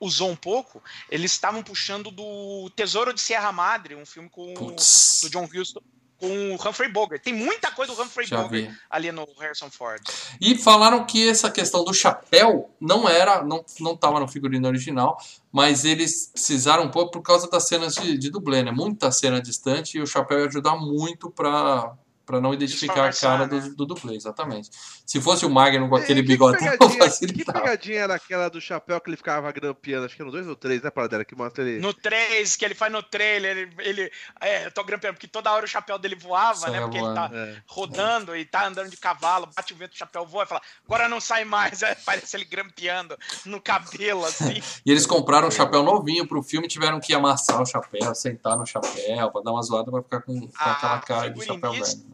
usou 0.00 0.30
um 0.30 0.36
pouco, 0.36 0.82
eles 1.10 1.32
estavam 1.32 1.62
puxando 1.62 2.10
do 2.10 2.70
Tesouro 2.76 3.12
de 3.12 3.20
Sierra 3.20 3.52
Madre, 3.52 3.94
um 3.94 4.06
filme 4.06 4.28
com 4.28 4.54
Putz, 4.54 5.20
do 5.22 5.30
John 5.30 5.48
Huston 5.52 5.80
com 6.18 6.52
o 6.52 6.54
Humphrey 6.54 6.90
Bogart. 6.90 7.22
Tem 7.22 7.34
muita 7.34 7.70
coisa 7.70 7.94
do 7.94 8.00
Humphrey 8.00 8.26
já 8.26 8.36
Bogart 8.36 8.64
vi. 8.64 8.76
ali 8.88 9.12
no 9.12 9.26
Harrison 9.38 9.70
Ford. 9.70 10.00
E 10.40 10.56
falaram 10.56 11.04
que 11.04 11.28
essa 11.28 11.50
questão 11.50 11.84
do 11.84 11.92
chapéu 11.92 12.70
não 12.80 13.08
era, 13.08 13.44
não, 13.44 13.64
não 13.80 13.96
tava 13.96 14.20
no 14.20 14.28
figurino 14.28 14.66
original, 14.66 15.18
mas 15.52 15.84
eles 15.84 16.30
precisaram 16.32 16.90
pôr 16.90 17.10
por 17.10 17.22
causa 17.22 17.48
das 17.50 17.66
cenas 17.68 17.94
de, 17.94 18.16
de 18.16 18.30
dublê, 18.30 18.62
né? 18.62 18.70
Muita 18.70 19.10
cena 19.10 19.40
distante 19.40 19.98
e 19.98 20.00
o 20.00 20.06
chapéu 20.06 20.40
ia 20.40 20.46
ajudar 20.46 20.76
muito 20.76 21.30
pra, 21.30 21.94
pra 22.26 22.40
não 22.40 22.54
identificar 22.54 23.08
a 23.08 23.12
cara 23.12 23.46
né? 23.46 23.60
do, 23.60 23.74
do 23.76 23.86
dublê, 23.86 24.16
exatamente. 24.16 24.70
Se 25.06 25.20
fosse 25.20 25.44
o 25.44 25.50
Magnum 25.50 25.88
com 25.88 25.96
aquele 25.96 26.20
E 26.20 26.22
que 26.22 26.28
bigodão, 26.28 26.58
pegadinha- 26.58 26.88
Que 26.90 26.98
facilitava. 26.98 27.60
pegadinha 27.60 28.00
era 28.00 28.14
aquela 28.14 28.48
do 28.48 28.60
chapéu 28.60 29.00
que 29.00 29.10
ele 29.10 29.16
ficava 29.16 29.50
grampeando? 29.52 30.06
Acho 30.06 30.16
que 30.16 30.22
no 30.24 30.30
2 30.30 30.46
ou 30.48 30.56
3, 30.56 30.82
né, 30.82 30.90
Paradela? 30.90 31.24
Que 31.24 31.34
mostra 31.34 31.62
ele. 31.68 31.80
No 31.80 31.92
3, 31.92 32.56
que 32.56 32.64
ele 32.64 32.74
faz 32.74 32.90
no 32.92 33.02
trailer, 33.02 33.56
ele. 33.56 33.72
ele 33.78 34.12
é, 34.40 34.66
eu 34.66 34.70
tô 34.72 34.82
grampeando, 34.84 35.14
porque 35.14 35.28
toda 35.28 35.52
hora 35.52 35.64
o 35.64 35.68
chapéu 35.68 35.98
dele 35.98 36.14
voava, 36.16 36.54
Saia 36.60 36.72
né? 36.72 36.80
Porque 36.80 36.98
ele 36.98 37.14
tá 37.14 37.30
É. 37.32 37.56
rodando 37.66 38.34
e 38.36 38.44
tá 38.44 38.66
andando 38.66 38.88
de 38.90 38.96
cavalo, 38.96 39.48
bate 39.54 39.72
o 39.72 39.76
vento, 39.76 39.92
o 39.92 39.96
chapéu 39.96 40.26
voa 40.26 40.44
e 40.44 40.46
fala, 40.46 40.62
agora 40.86 41.08
não 41.08 41.20
sai 41.20 41.44
mais. 41.44 41.82
Aí 41.82 41.94
parece 42.06 42.36
ele 42.36 42.44
grampeando 42.44 43.16
no 43.44 43.60
cabelo, 43.60 44.24
assim. 44.24 44.62
E 44.86 44.90
eles 44.90 45.04
compraram 45.06 45.48
um 45.48 45.50
chapéu 45.50 45.82
novinho 45.82 46.26
pro 46.26 46.42
filme, 46.42 46.66
tiveram 46.68 46.98
que 47.00 47.12
amassar 47.14 47.60
o 47.60 47.66
chapéu, 47.66 48.14
sentar 48.14 48.56
no 48.56 48.64
chapéu, 48.66 49.30
pra 49.30 49.42
dar 49.42 49.52
uma 49.52 49.62
zoada 49.62 49.90
pra 49.90 50.02
ficar 50.02 50.22
com, 50.22 50.40
com 50.40 50.48
Ah, 50.58 50.72
aquela 50.72 51.00
cara 51.00 51.30
de 51.30 51.44
chapéu 51.44 51.72
velho. 51.72 52.13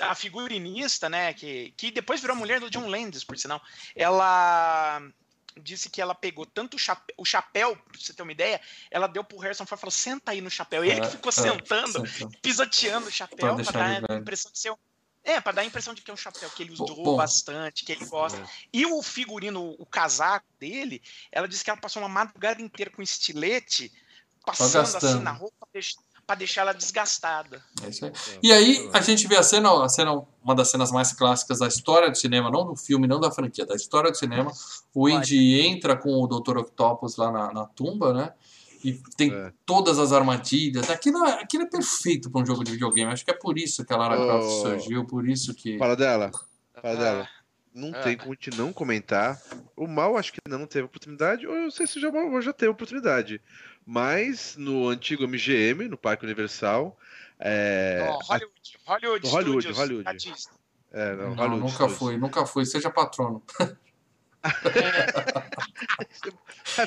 A 0.00 0.14
figurinista, 0.14 1.08
né, 1.08 1.32
que, 1.34 1.72
que 1.76 1.90
depois 1.90 2.20
virou 2.20 2.36
mulher 2.36 2.60
do 2.60 2.70
John 2.70 2.86
Landis, 2.88 3.24
por 3.24 3.38
sinal, 3.38 3.60
ela 3.94 5.00
disse 5.60 5.88
que 5.88 6.00
ela 6.00 6.14
pegou 6.14 6.44
tanto 6.44 6.74
o 6.74 6.78
chapéu, 6.78 7.14
o 7.16 7.24
chapéu, 7.24 7.76
pra 7.76 8.00
você 8.00 8.12
ter 8.12 8.22
uma 8.22 8.32
ideia, 8.32 8.60
ela 8.90 9.06
deu 9.06 9.22
pro 9.22 9.38
Harrison 9.38 9.64
Ford 9.64 9.78
e 9.78 9.80
falou, 9.80 9.92
senta 9.92 10.32
aí 10.32 10.40
no 10.40 10.50
chapéu. 10.50 10.84
E 10.84 10.90
ele 10.90 11.00
É, 11.00 11.02
que 11.04 11.10
ficou 11.10 11.30
é, 11.30 11.32
sentando, 11.32 12.02
pisoteando 12.42 13.06
o 13.06 13.10
chapéu 13.10 13.56
Pra 13.56 13.72
dar 13.72 14.10
a 14.10 14.16
impressão 14.16 14.50
de 14.50 14.58
ser 14.58 14.72
um- 14.72 14.76
é, 15.22 15.40
pra 15.40 15.52
dar 15.52 15.62
a 15.62 15.64
impressão 15.64 15.94
de 15.94 16.02
que 16.02 16.10
é 16.10 16.14
um 16.14 16.18
chapéu 16.18 16.50
que 16.50 16.62
ele 16.62 16.72
usou 16.72 17.02
Bom. 17.02 17.16
bastante, 17.16 17.84
que 17.84 17.92
ele 17.92 18.04
gosta. 18.04 18.38
É. 18.38 18.46
E 18.72 18.84
o 18.84 19.02
figurino, 19.02 19.74
o 19.78 19.86
casaco 19.86 20.44
dele, 20.58 21.00
ela 21.32 21.48
disse 21.48 21.64
que 21.64 21.70
ela 21.70 21.80
passou 21.80 22.02
uma 22.02 22.08
madrugada 22.08 22.60
inteira 22.60 22.90
com 22.90 23.00
estilete, 23.00 23.90
passando 24.44 24.96
assim 24.96 25.20
na 25.20 25.32
roupa 25.32 25.66
pra 25.72 25.80
pra 26.26 26.34
deixar 26.36 26.62
ela 26.62 26.72
desgastada. 26.72 27.62
É 27.82 27.88
isso 27.88 28.04
aí. 28.04 28.12
E 28.42 28.52
aí 28.52 28.90
a 28.92 29.00
gente 29.00 29.26
vê 29.26 29.36
a 29.36 29.42
cena, 29.42 29.84
a 29.84 29.88
cena, 29.88 30.22
uma 30.42 30.54
das 30.54 30.68
cenas 30.70 30.90
mais 30.90 31.12
clássicas 31.12 31.58
da 31.58 31.66
história 31.68 32.10
do 32.10 32.16
cinema, 32.16 32.50
não 32.50 32.64
do 32.66 32.76
filme, 32.76 33.06
não 33.06 33.20
da 33.20 33.30
franquia, 33.30 33.66
da 33.66 33.74
história 33.74 34.10
do 34.10 34.16
cinema. 34.16 34.50
O 34.94 35.08
Indy 35.08 35.60
entra 35.60 35.96
com 35.96 36.10
o 36.22 36.26
Dr. 36.26 36.58
Octopus 36.58 37.16
lá 37.16 37.30
na, 37.30 37.52
na 37.52 37.66
tumba, 37.66 38.12
né? 38.12 38.32
e 38.86 38.92
tem 39.16 39.32
É. 39.32 39.50
todas 39.64 39.98
as 39.98 40.12
armadilhas. 40.12 40.90
Aquilo, 40.90 41.24
é- 41.24 41.42
aquilo 41.42 41.62
é 41.62 41.66
perfeito 41.66 42.30
para 42.30 42.42
um 42.42 42.44
jogo 42.44 42.62
de 42.62 42.72
videogame. 42.72 43.10
Acho 43.10 43.24
que 43.24 43.30
é 43.30 43.34
por 43.34 43.56
isso 43.58 43.82
que 43.82 43.90
a 43.94 43.96
Lara 43.96 44.14
Croft 44.14 44.46
Oh. 44.46 44.60
surgiu, 44.60 45.06
por 45.06 45.26
isso 45.26 45.54
que. 45.54 45.78
Fala 45.78 45.96
dela. 45.96 46.30
Fala 46.82 46.94
Ah, 46.94 46.94
dela. 46.94 47.28
Não 47.74 47.90
Ah. 47.94 48.02
tem 48.02 48.14
como 48.14 48.32
a 48.32 48.34
gente 48.34 48.56
não 48.58 48.74
comentar. 48.74 49.40
O 49.74 49.86
mal 49.86 50.18
acho 50.18 50.34
que 50.34 50.38
não 50.46 50.66
teve 50.66 50.84
oportunidade, 50.84 51.46
ou 51.46 51.54
eu 51.54 51.62
não 51.62 51.70
sei 51.70 51.86
se 51.86 51.98
já, 51.98 52.10
já 52.42 52.52
teve 52.52 52.70
oportunidade. 52.72 53.40
Mas 53.86 54.56
no 54.56 54.88
antigo 54.88 55.24
MGM, 55.24 55.88
no 55.88 55.96
Parque 55.98 56.24
Universal. 56.24 56.96
É, 57.38 58.06
ó, 58.08 58.18
Hollywood, 58.22 58.78
Hollywood, 58.86 59.26
No 59.26 59.32
Hollywood, 59.32 59.62
Studios, 59.62 59.78
Hollywood. 59.78 60.34
é, 60.92 61.12
não, 61.16 61.16
Não, 61.16 61.34
Hollywood 61.34 61.60
nunca 61.60 61.72
Studios. 61.74 61.98
fui, 61.98 62.16
nunca 62.16 62.46
fui. 62.46 62.64
Seja 62.66 62.90
patrono. 62.90 63.42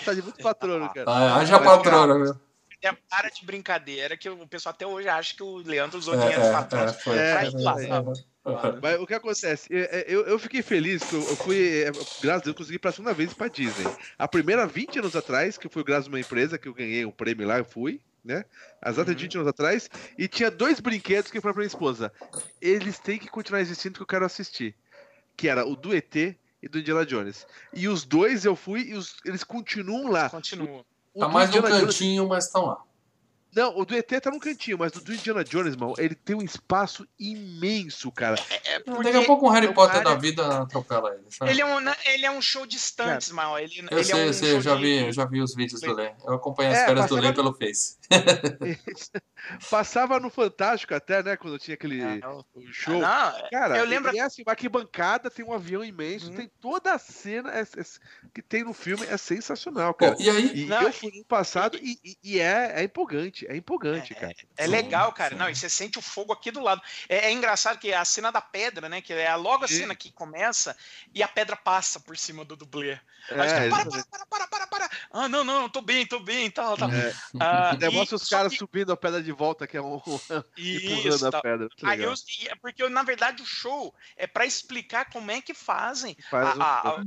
tá 0.05 0.13
de 0.13 0.21
muito 0.21 0.41
patrono, 0.41 0.91
cara. 0.93 1.09
Ah, 1.09 1.37
haja 1.37 1.59
Mas, 1.59 1.65
patrona, 1.67 2.39
É, 2.81 2.91
para 3.09 3.29
de 3.29 3.43
brincadeira, 3.45 4.15
que 4.15 4.29
o 4.29 4.47
pessoal 4.47 4.73
até 4.73 4.85
hoje 4.85 5.09
acha 5.09 5.35
que 5.35 5.41
o 5.43 5.57
Leandro 5.57 5.97
usou 5.97 6.13
É, 6.13 6.17
dinheiro 6.19 6.41
é, 6.43 6.83
é, 6.83 6.93
foi. 6.93 7.17
É, 7.17 7.31
é? 7.87 8.79
Mas 8.81 8.99
o 9.01 9.05
que 9.07 9.13
acontece? 9.13 9.67
É, 9.73 9.99
é, 9.99 10.05
Eu, 10.07 10.25
eu 10.25 10.39
fiquei 10.39 10.61
feliz 10.61 11.03
que 11.03 11.13
eu, 11.15 11.21
eu 11.21 11.35
fui, 11.35 11.83
graças 12.21 12.41
a 12.41 12.45
Deus, 12.45 12.55
consegui 12.55 12.79
pela 12.79 12.91
segunda 12.93 13.13
vez 13.13 13.33
pra 13.33 13.47
Disney. 13.47 13.85
A 14.17 14.27
primeira, 14.27 14.65
20 14.65 14.99
anos 14.99 15.15
atrás, 15.15 15.57
que 15.57 15.67
eu 15.67 15.71
fui 15.71 15.83
graças 15.83 16.05
a 16.05 16.09
uma 16.09 16.19
empresa, 16.19 16.57
que 16.57 16.67
eu 16.67 16.73
ganhei 16.73 17.03
um 17.03 17.11
prêmio 17.11 17.45
lá, 17.47 17.57
eu 17.57 17.65
fui, 17.65 17.99
né? 18.23 18.45
Exatamente 18.85 19.17
Uhum. 19.17 19.23
20 19.23 19.35
anos 19.37 19.47
atrás. 19.49 19.89
E 20.17 20.27
tinha 20.27 20.49
dois 20.49 20.79
brinquedos 20.79 21.29
que 21.31 21.37
eu 21.39 21.41
falei 21.41 21.53
pra 21.55 21.61
minha 21.61 21.67
esposa: 21.67 22.13
eles 22.61 22.99
têm 22.99 23.17
que 23.19 23.27
continuar 23.27 23.59
existindo 23.59 23.95
que 23.95 24.01
eu 24.03 24.07
quero 24.07 24.23
assistir. 24.25 24.75
Que 25.35 25.49
era 25.49 25.65
o 25.65 25.75
do 25.75 25.93
ET 25.95 26.15
e 26.63 26.67
do 26.69 26.79
Indiana 26.79 27.05
Jones. 27.05 27.45
E 27.73 27.87
os 27.89 28.05
dois 28.05 28.45
eu 28.45 28.55
fui 28.55 28.81
e 28.83 28.93
os- 28.93 29.17
eles 29.25 29.43
continuam 29.43 30.09
lá. 30.09 30.29
Continua. 30.29 30.85
O 31.17 31.21
Tá 31.21 31.27
mais 31.29 31.49
no 31.49 31.57
Indiana 31.57 31.79
Jones- 31.79 31.95
cantinho, 31.97 32.27
mas 32.27 32.45
estão 32.45 32.65
lá. 32.67 32.77
Não, 33.55 33.75
o 33.75 33.85
do 33.85 33.95
ET 33.95 34.07
tá 34.21 34.29
num 34.29 34.37
cantinho, 34.37 34.77
mas 34.77 34.93
o 34.95 35.01
do 35.03 35.11
Indiana 35.11 35.43
Jones, 35.43 35.73
irmão, 35.73 35.95
ele 35.97 36.13
tem 36.13 36.35
um 36.35 36.43
espaço 36.43 37.07
imenso, 37.19 38.11
cara. 38.11 38.35
É 38.65 38.77
Daqui 38.77 38.83
porque 38.91 39.09
a 39.17 39.25
pouco 39.25 39.47
um 39.47 39.49
Harry 39.49 39.65
o 39.65 39.73
Potter 39.73 40.03
cara- 40.03 40.09
da 40.11 40.15
vida 40.15 40.61
atropela 40.61 41.11
ele. 41.15 41.23
sabe? 41.29 41.49
ele 41.49 41.61
é, 41.61 41.65
um, 41.65 41.79
ele 42.05 42.25
é 42.27 42.29
um 42.31 42.39
show 42.39 42.67
de 42.67 42.75
stunts, 42.77 43.31
mal. 43.31 43.57
Ele, 43.57 43.79
Eu 43.89 43.97
ele 43.97 44.03
sei, 44.03 44.13
é 44.13 44.17
um 44.17 44.27
eu 44.27 44.33
sei, 44.33 44.51
eu 44.53 44.61
já 44.61 44.75
de- 44.75 44.81
vi, 44.81 44.97
eu 45.07 45.11
já 45.11 45.25
vi 45.25 45.41
os 45.41 45.55
vídeos 45.55 45.81
do 45.81 45.91
Lê. 45.91 46.11
Eu 46.23 46.35
acompanho 46.35 46.69
as 46.71 46.77
É, 46.77 46.85
férias 46.85 47.07
do 47.07 47.15
Lê 47.15 47.29
no- 47.29 47.33
pelo 47.33 47.53
Face. 47.55 47.96
Passava 49.69 50.19
no 50.19 50.29
Fantástico 50.29 50.93
até, 50.93 51.21
né? 51.23 51.37
Quando 51.37 51.59
tinha 51.59 51.75
aquele 51.75 51.97
Não, 52.19 52.45
o 52.53 52.71
show. 52.71 52.99
não, 53.01 53.49
Cara, 53.51 53.77
eu 53.77 53.85
lembro- 53.85 54.15
é 54.15 54.19
assim, 54.19 54.41
uma 54.43 54.51
arquibancada, 54.51 55.29
tem 55.29 55.43
um 55.45 55.53
avião 55.53 55.83
imenso, 55.83 56.29
Uhum. 56.29 56.35
tem 56.35 56.51
toda 56.59 56.93
a 56.93 56.97
cena 56.99 57.51
é- 57.51 57.61
é- 57.61 57.83
que 58.33 58.41
tem 58.41 58.63
no 58.63 58.73
filme, 58.73 59.05
é 59.05 59.17
sensacional, 59.17 59.93
cara. 59.93 60.15
e 60.19 60.29
aí, 60.29 60.47
E 60.57 60.65
Não, 60.65 60.81
eu 60.83 60.93
fui 60.93 61.11
no 61.13 61.25
passado 61.25 61.77
e, 61.81 61.99
e- 62.03 62.17
e 62.23 62.39
é, 62.39 62.73
é 62.81 62.83
empolgante, 62.83 63.45
é 63.47 63.55
empolgante, 63.55 64.13
cara. 64.15 64.33
É 64.57 64.67
legal, 64.67 65.11
cara. 65.13 65.33
sim. 65.35 65.39
Não, 65.39 65.49
e 65.49 65.55
você 65.55 65.69
sente 65.69 65.99
o 65.99 66.01
fogo 66.01 66.33
aqui 66.33 66.51
do 66.51 66.61
lado. 66.61 66.81
É, 67.07 67.27
é 67.27 67.31
engraçado 67.31 67.77
que 67.79 67.93
a 67.93 68.03
cena 68.05 68.31
da 68.31 68.41
pedra, 68.41 68.89
né? 68.89 69.01
Que 69.01 69.13
é 69.13 69.35
logo 69.35 69.65
a 69.65 69.67
cena 69.67 69.95
que 69.95 70.11
começa 70.11 70.75
e 71.13 71.21
a 71.21 71.27
pedra 71.27 71.55
passa 71.55 71.99
por 71.99 72.17
cima 72.17 72.43
do 72.43 72.55
dublê. 72.55 72.99
Aí 73.29 73.39
É, 73.49 73.69
para, 73.69 73.85
para, 73.85 74.03
para, 74.05 74.25
para, 74.25 74.47
para, 74.47 74.67
para. 74.67 74.89
Ah, 75.11 75.27
não, 75.27 75.43
não, 75.43 75.69
tô 75.69 75.81
bem, 75.81 76.05
tô 76.05 76.19
bem, 76.19 76.49
tal, 76.49 76.77
tal. 76.77 76.91
É. 76.91 77.13
Ah, 77.39 77.71
e- 77.75 77.77
os 78.01 78.09
só 78.21 78.35
caras 78.37 78.51
que- 78.51 78.57
subindo 78.59 78.91
a 78.91 78.97
pedra 78.97 79.21
de 79.21 79.31
volta, 79.31 79.67
que 79.67 79.77
é 79.77 79.81
um 79.81 79.95
empurrando 80.57 81.05
Isso, 81.15 81.27
a 81.27 81.31
tal. 81.31 81.41
pedra. 81.41 81.67
Aí 81.83 82.01
eu, 82.01 82.13
e 82.41 82.47
é 82.47 82.55
porque, 82.55 82.87
na 82.89 83.03
verdade, 83.03 83.41
o 83.41 83.45
show 83.45 83.93
é 84.15 84.25
pra 84.27 84.45
explicar 84.45 85.09
como 85.11 85.31
é 85.31 85.41
que 85.41 85.53
fazem 85.53 86.15
Faz 86.29 86.57
um- 86.57 86.61
a- 86.61 86.81
a- 86.89 87.03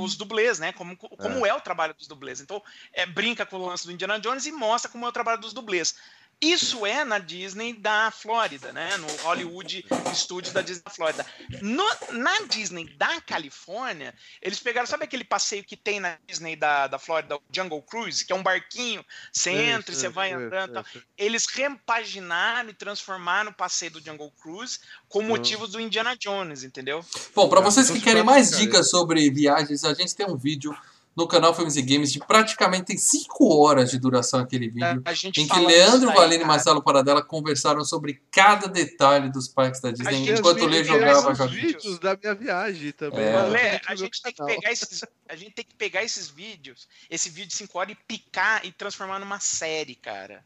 os 0.00 0.16
dublês, 0.16 0.58
né? 0.58 0.72
Como, 0.72 0.96
como 0.96 1.46
é. 1.46 1.54
o 1.54 1.60
trabalho 1.60 1.94
dos 1.94 2.06
dublês. 2.06 2.40
Então, 2.40 2.62
é, 2.92 3.06
brinca 3.06 3.44
com 3.46 3.56
o 3.56 3.66
lance 3.66 3.86
do 3.86 3.92
Indiana 3.92 4.18
Jones 4.18 4.46
e 4.46 4.52
mostra 4.52 4.90
como 4.90 5.04
é 5.04 5.08
o 5.08 5.12
trabalho 5.12 5.40
dos 5.40 5.52
dublês. 5.52 5.94
Isso 6.40 6.86
é 6.86 7.04
na 7.04 7.18
Disney 7.18 7.72
da 7.72 8.12
Flórida, 8.12 8.72
né? 8.72 8.96
No 8.96 9.08
Hollywood 9.24 9.84
Studios 10.14 10.52
da 10.54 10.62
Disney 10.62 10.82
da 10.84 10.90
Flórida. 10.90 11.26
No- 11.60 11.96
na 12.12 12.42
Disney 12.42 12.84
da 12.96 13.20
Califórnia, 13.20 14.14
eles 14.40 14.60
pegaram, 14.60 14.86
sabe 14.86 15.02
aquele 15.04 15.24
passeio 15.24 15.64
que 15.64 15.76
tem 15.76 15.98
na 15.98 16.16
Disney 16.28 16.54
da, 16.54 16.86
da 16.86 16.98
Flórida, 16.98 17.36
o 17.36 17.42
Jungle 17.52 17.82
Cruise, 17.82 18.24
que 18.24 18.32
é 18.32 18.36
um 18.36 18.42
barquinho, 18.42 19.04
você 19.32 19.50
entra 19.50 19.90
e 19.90 19.94
Isso, 19.94 20.02
você 20.02 20.08
vai 20.08 20.28
isso, 20.30 20.38
andando. 20.38 20.72
tal. 20.74 20.84
isso. 20.94 21.02
Eles 21.16 21.46
repaginaram 21.46 22.68
e 22.70 22.74
transformaram 22.74 23.50
o 23.50 23.54
passeio 23.54 23.90
do 23.92 24.00
Jungle 24.00 24.32
Cruise 24.40 24.78
com 25.08 25.22
motivos 25.22 25.70
do 25.72 25.80
Indiana 25.80 26.16
Jones, 26.16 26.62
entendeu? 26.62 27.04
Bom, 27.34 27.48
para 27.48 27.60
É, 27.60 27.64
vocês 27.64 27.90
que 27.90 28.00
querem 28.00 28.22
mais 28.22 28.50
dicas 28.56 28.90
sobre 28.90 29.28
viagens, 29.30 29.82
a 29.84 29.92
gente 29.92 30.14
tem 30.14 30.26
um 30.26 30.36
vídeo 30.36 30.76
no 31.18 31.26
canal 31.26 31.52
Filmes 31.52 31.74
e 31.74 31.82
Games 31.82 32.12
de 32.12 32.20
praticamente 32.20 32.84
tem 32.84 32.96
5 32.96 33.44
horas 33.58 33.90
de 33.90 33.98
duração 33.98 34.38
aquele 34.38 34.68
vídeo. 34.68 35.02
A 35.04 35.12
gente 35.12 35.40
Em 35.40 35.48
que 35.48 35.58
Leandro 35.58 36.12
Valene 36.12 36.44
e. 36.44 36.46
Marcelo 36.46 36.80
Paradela 36.80 37.20
conversaram 37.22 37.84
sobre 37.84 38.22
cada 38.30 38.68
detalhe 38.68 39.28
dos 39.30 39.48
parques 39.48 39.80
da 39.80 39.90
Disney 39.90 40.12
gente 40.24 40.38
enquanto 40.38 40.62
o 40.62 40.66
Lê 40.66 40.84
jogava 40.84 41.34
joguinhos. 41.34 41.60
vídeos 41.82 41.98
da 41.98 42.16
minha 42.16 42.34
viagem 42.36 42.92
também. 42.92 43.24
É. 43.24 43.42
Lê, 43.42 43.80
a 43.88 43.96
gente 43.96 44.22
tem 44.22 44.32
que 44.32 44.44
pegar 44.44 44.70
esses, 44.72 45.04
a 45.28 45.34
gente 45.34 45.50
tem 45.50 45.64
que 45.64 45.74
pegar 45.74 46.04
esses 46.04 46.28
vídeos, 46.28 46.86
esse 47.10 47.28
vídeo 47.30 47.48
de 47.48 47.56
5 47.56 47.76
horas 47.78 47.92
e 47.92 47.98
picar 48.06 48.64
e 48.64 48.70
transformar 48.70 49.18
numa 49.18 49.40
série, 49.40 49.96
cara. 49.96 50.44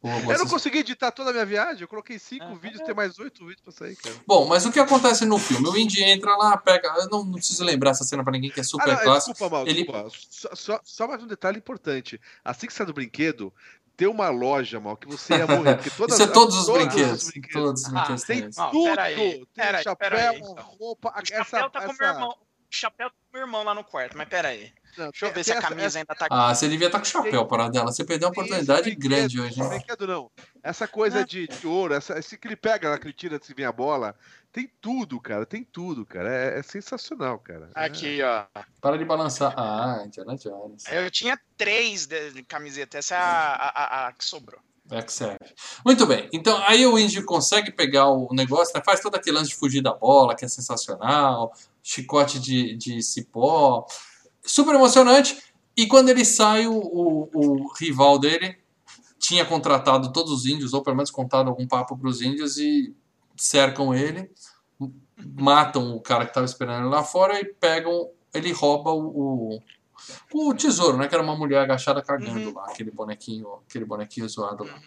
Pô, 0.00 0.08
Eu 0.08 0.20
vocês- 0.20 0.38
não 0.40 0.46
consegui 0.48 0.78
editar 0.78 1.12
toda 1.12 1.30
a 1.30 1.32
minha 1.32 1.46
viagem, 1.46 1.82
eu 1.82 1.88
coloquei 1.88 2.18
cinco 2.18 2.44
Ah, 2.44 2.54
vídeos, 2.54 2.82
tem 2.82 2.94
mais 2.94 3.16
oito 3.20 3.40
vídeos 3.46 3.60
pra 3.62 3.72
sair, 3.72 3.94
cara. 3.94 4.16
Bom, 4.26 4.46
mas 4.46 4.66
o 4.66 4.72
que 4.72 4.80
acontece 4.80 5.24
no 5.24 5.38
filme? 5.38 5.68
O 5.68 5.76
Indy 5.76 6.02
entra 6.02 6.34
lá, 6.36 6.56
pega. 6.56 6.88
Eu 6.98 7.08
não, 7.08 7.22
não 7.24 7.34
preciso 7.34 7.62
lembrar 7.62 7.90
essa 7.92 8.02
cena 8.02 8.24
pra 8.24 8.32
ninguém 8.32 8.50
que 8.50 8.58
é 8.58 8.64
super 8.64 8.90
Ah, 8.90 8.94
não, 8.96 9.02
clássica. 9.02 9.32
desculpa, 9.32 9.52
Mal, 9.56 9.66
Ele- 9.68 9.84
Só, 10.10 10.54
só- 10.54 10.80
só 10.84 11.08
mais 11.08 11.22
um 11.22 11.26
detalhe 11.26 11.58
importante. 11.58 12.20
Assim 12.44 12.66
que 12.66 12.72
sai 12.72 12.86
do 12.86 12.92
brinquedo, 12.94 13.52
tem 13.96 14.08
uma 14.08 14.28
loja, 14.30 14.80
Mal, 14.80 14.96
que 14.96 15.06
você 15.06 15.34
ia 15.36 15.46
morrer. 15.46 15.76
Porque 15.76 15.90
todas, 15.90 16.14
Isso 16.18 16.22
é 16.30 16.32
todos 16.32 16.56
os 16.56 16.66
todos 16.66 16.82
brinquedos. 16.86 17.22
os 17.24 17.30
brinquedos. 17.30 17.62
Todos 17.62 17.80
os 17.82 17.86
Ah, 17.88 17.90
brinquedos 17.92 18.22
Tem 18.24 18.40
têm 18.40 18.48
isso. 18.50 18.60
Ó, 18.60 18.70
tudo. 18.70 18.84
peraí, 18.90 19.14
tem 19.16 19.46
peraí, 19.54 19.84
chapéu, 19.84 20.10
peraí. 20.10 20.40
roupa. 20.56 21.08
O 21.10 21.18
essa, 21.20 21.44
chapéu 21.44 21.70
tá 21.70 21.82
com 21.82 21.90
essa- 21.92 22.02
meu 22.04 22.12
irmão. 22.14 22.36
O 22.72 22.74
chapéu 22.74 23.10
tá 23.10 23.16
com 23.30 23.36
meu 23.36 23.46
irmão 23.46 23.62
lá 23.62 23.74
no 23.74 23.84
quarto, 23.84 24.16
mas 24.16 24.26
peraí. 24.28 24.72
não, 24.96 25.10
Deixa 25.10 25.26
eu 25.26 25.32
ver 25.34 25.44
se 25.44 25.52
a 25.52 25.56
essa- 25.58 25.68
camisa 25.68 25.98
ainda 25.98 26.14
tá 26.14 26.24
aqui. 26.24 26.34
Ah, 26.34 26.54
você 26.54 26.66
devia 26.70 26.86
estar 26.86 26.98
com 26.98 27.04
o 27.04 27.08
chapéu, 27.08 27.46
Paradela. 27.46 27.92
Você 27.92 28.02
perdeu 28.02 28.28
uma 28.28 28.32
oportunidade 28.32 28.82
brinquedo, 28.82 29.02
grande 29.10 29.40
hoje, 29.40 29.60
hein? 29.60 29.68
brinquedo 29.68 30.06
não. 30.06 30.30
Essa 30.62 30.88
coisa 30.88 31.20
Ah. 31.20 31.24
de, 31.24 31.46
de 31.46 31.66
ouro, 31.66 31.92
essa, 31.92 32.18
esse 32.18 32.38
que 32.38 32.48
ele 32.48 32.56
pega 32.56 32.88
lá, 32.88 32.98
que 32.98 33.04
ele 33.06 33.12
tira 33.12 33.38
se 33.42 33.52
vem 33.52 33.66
a 33.66 33.72
bola. 33.72 34.14
Tem 34.50 34.70
tudo, 34.80 35.20
cara. 35.20 35.44
Tem 35.44 35.62
tudo, 35.62 36.04
cara. 36.06 36.30
É, 36.34 36.58
é 36.58 36.62
sensacional, 36.62 37.38
cara. 37.38 37.70
É. 37.74 37.84
Aqui, 37.84 38.20
ó. 38.22 38.44
Para 38.80 38.96
de 38.96 39.04
balançar. 39.04 39.52
Ah, 39.56 40.02
Indiana 40.06 40.34
Jones. 40.36 40.84
Eu 40.90 41.10
tinha 41.10 41.38
três 41.58 42.06
de, 42.06 42.30
de 42.32 42.42
camiseta. 42.42 42.96
Essa 42.98 43.14
é 43.14 43.18
a, 43.18 43.22
a- 43.22 43.68
a- 43.68 44.06
a 44.08 44.12
que 44.12 44.24
sobrou. 44.24 44.60
É 44.92 45.00
que 45.00 45.10
serve. 45.10 45.38
Muito 45.86 46.04
bem. 46.04 46.28
Então, 46.34 46.62
aí 46.66 46.86
o 46.86 46.98
Indy 46.98 47.22
consegue 47.22 47.72
pegar 47.72 48.10
o 48.10 48.28
negócio, 48.32 48.74
né? 48.74 48.82
faz 48.84 49.00
todo 49.00 49.14
aquele 49.14 49.38
lance 49.38 49.48
de 49.48 49.56
fugir 49.56 49.80
da 49.80 49.94
bola, 49.94 50.36
que 50.36 50.44
é 50.44 50.48
sensacional, 50.48 51.50
chicote 51.82 52.38
de, 52.38 52.76
de 52.76 53.02
cipó. 53.02 53.86
Super 54.44 54.74
emocionante. 54.74 55.42
E 55.74 55.86
quando 55.86 56.10
ele 56.10 56.26
sai, 56.26 56.66
o, 56.66 56.74
o, 56.74 57.28
o 57.32 57.72
rival 57.72 58.18
dele 58.18 58.58
tinha 59.18 59.46
contratado 59.46 60.12
todos 60.12 60.30
os 60.30 60.44
índios, 60.44 60.74
ou 60.74 60.82
pelo 60.82 60.96
menos 60.96 61.10
contado 61.10 61.48
algum 61.48 61.66
papo 61.66 61.96
para 61.96 62.08
os 62.10 62.20
índios, 62.20 62.58
e 62.58 62.94
cercam 63.34 63.94
ele, 63.94 64.30
matam 65.16 65.96
o 65.96 66.02
cara 66.02 66.24
que 66.24 66.32
estava 66.32 66.44
esperando 66.44 66.82
ele 66.82 66.94
lá 66.94 67.02
fora 67.02 67.40
e 67.40 67.46
pegam. 67.46 68.10
Ele 68.34 68.52
rouba 68.52 68.90
o, 68.90 69.06
o, 69.06 69.62
o 70.32 70.54
tesouro, 70.54 70.96
né? 70.96 71.08
Que 71.08 71.14
era 71.14 71.22
uma 71.22 71.36
mulher 71.36 71.60
agachada 71.62 72.02
cagando 72.02 72.48
Uhum. 72.48 72.54
lá, 72.54 72.64
aquele 72.66 72.90
bonequinho, 72.90 73.46
aquele 73.68 73.84
bonequinho 73.84 74.28
zoado 74.28 74.64
lá. 74.64 74.78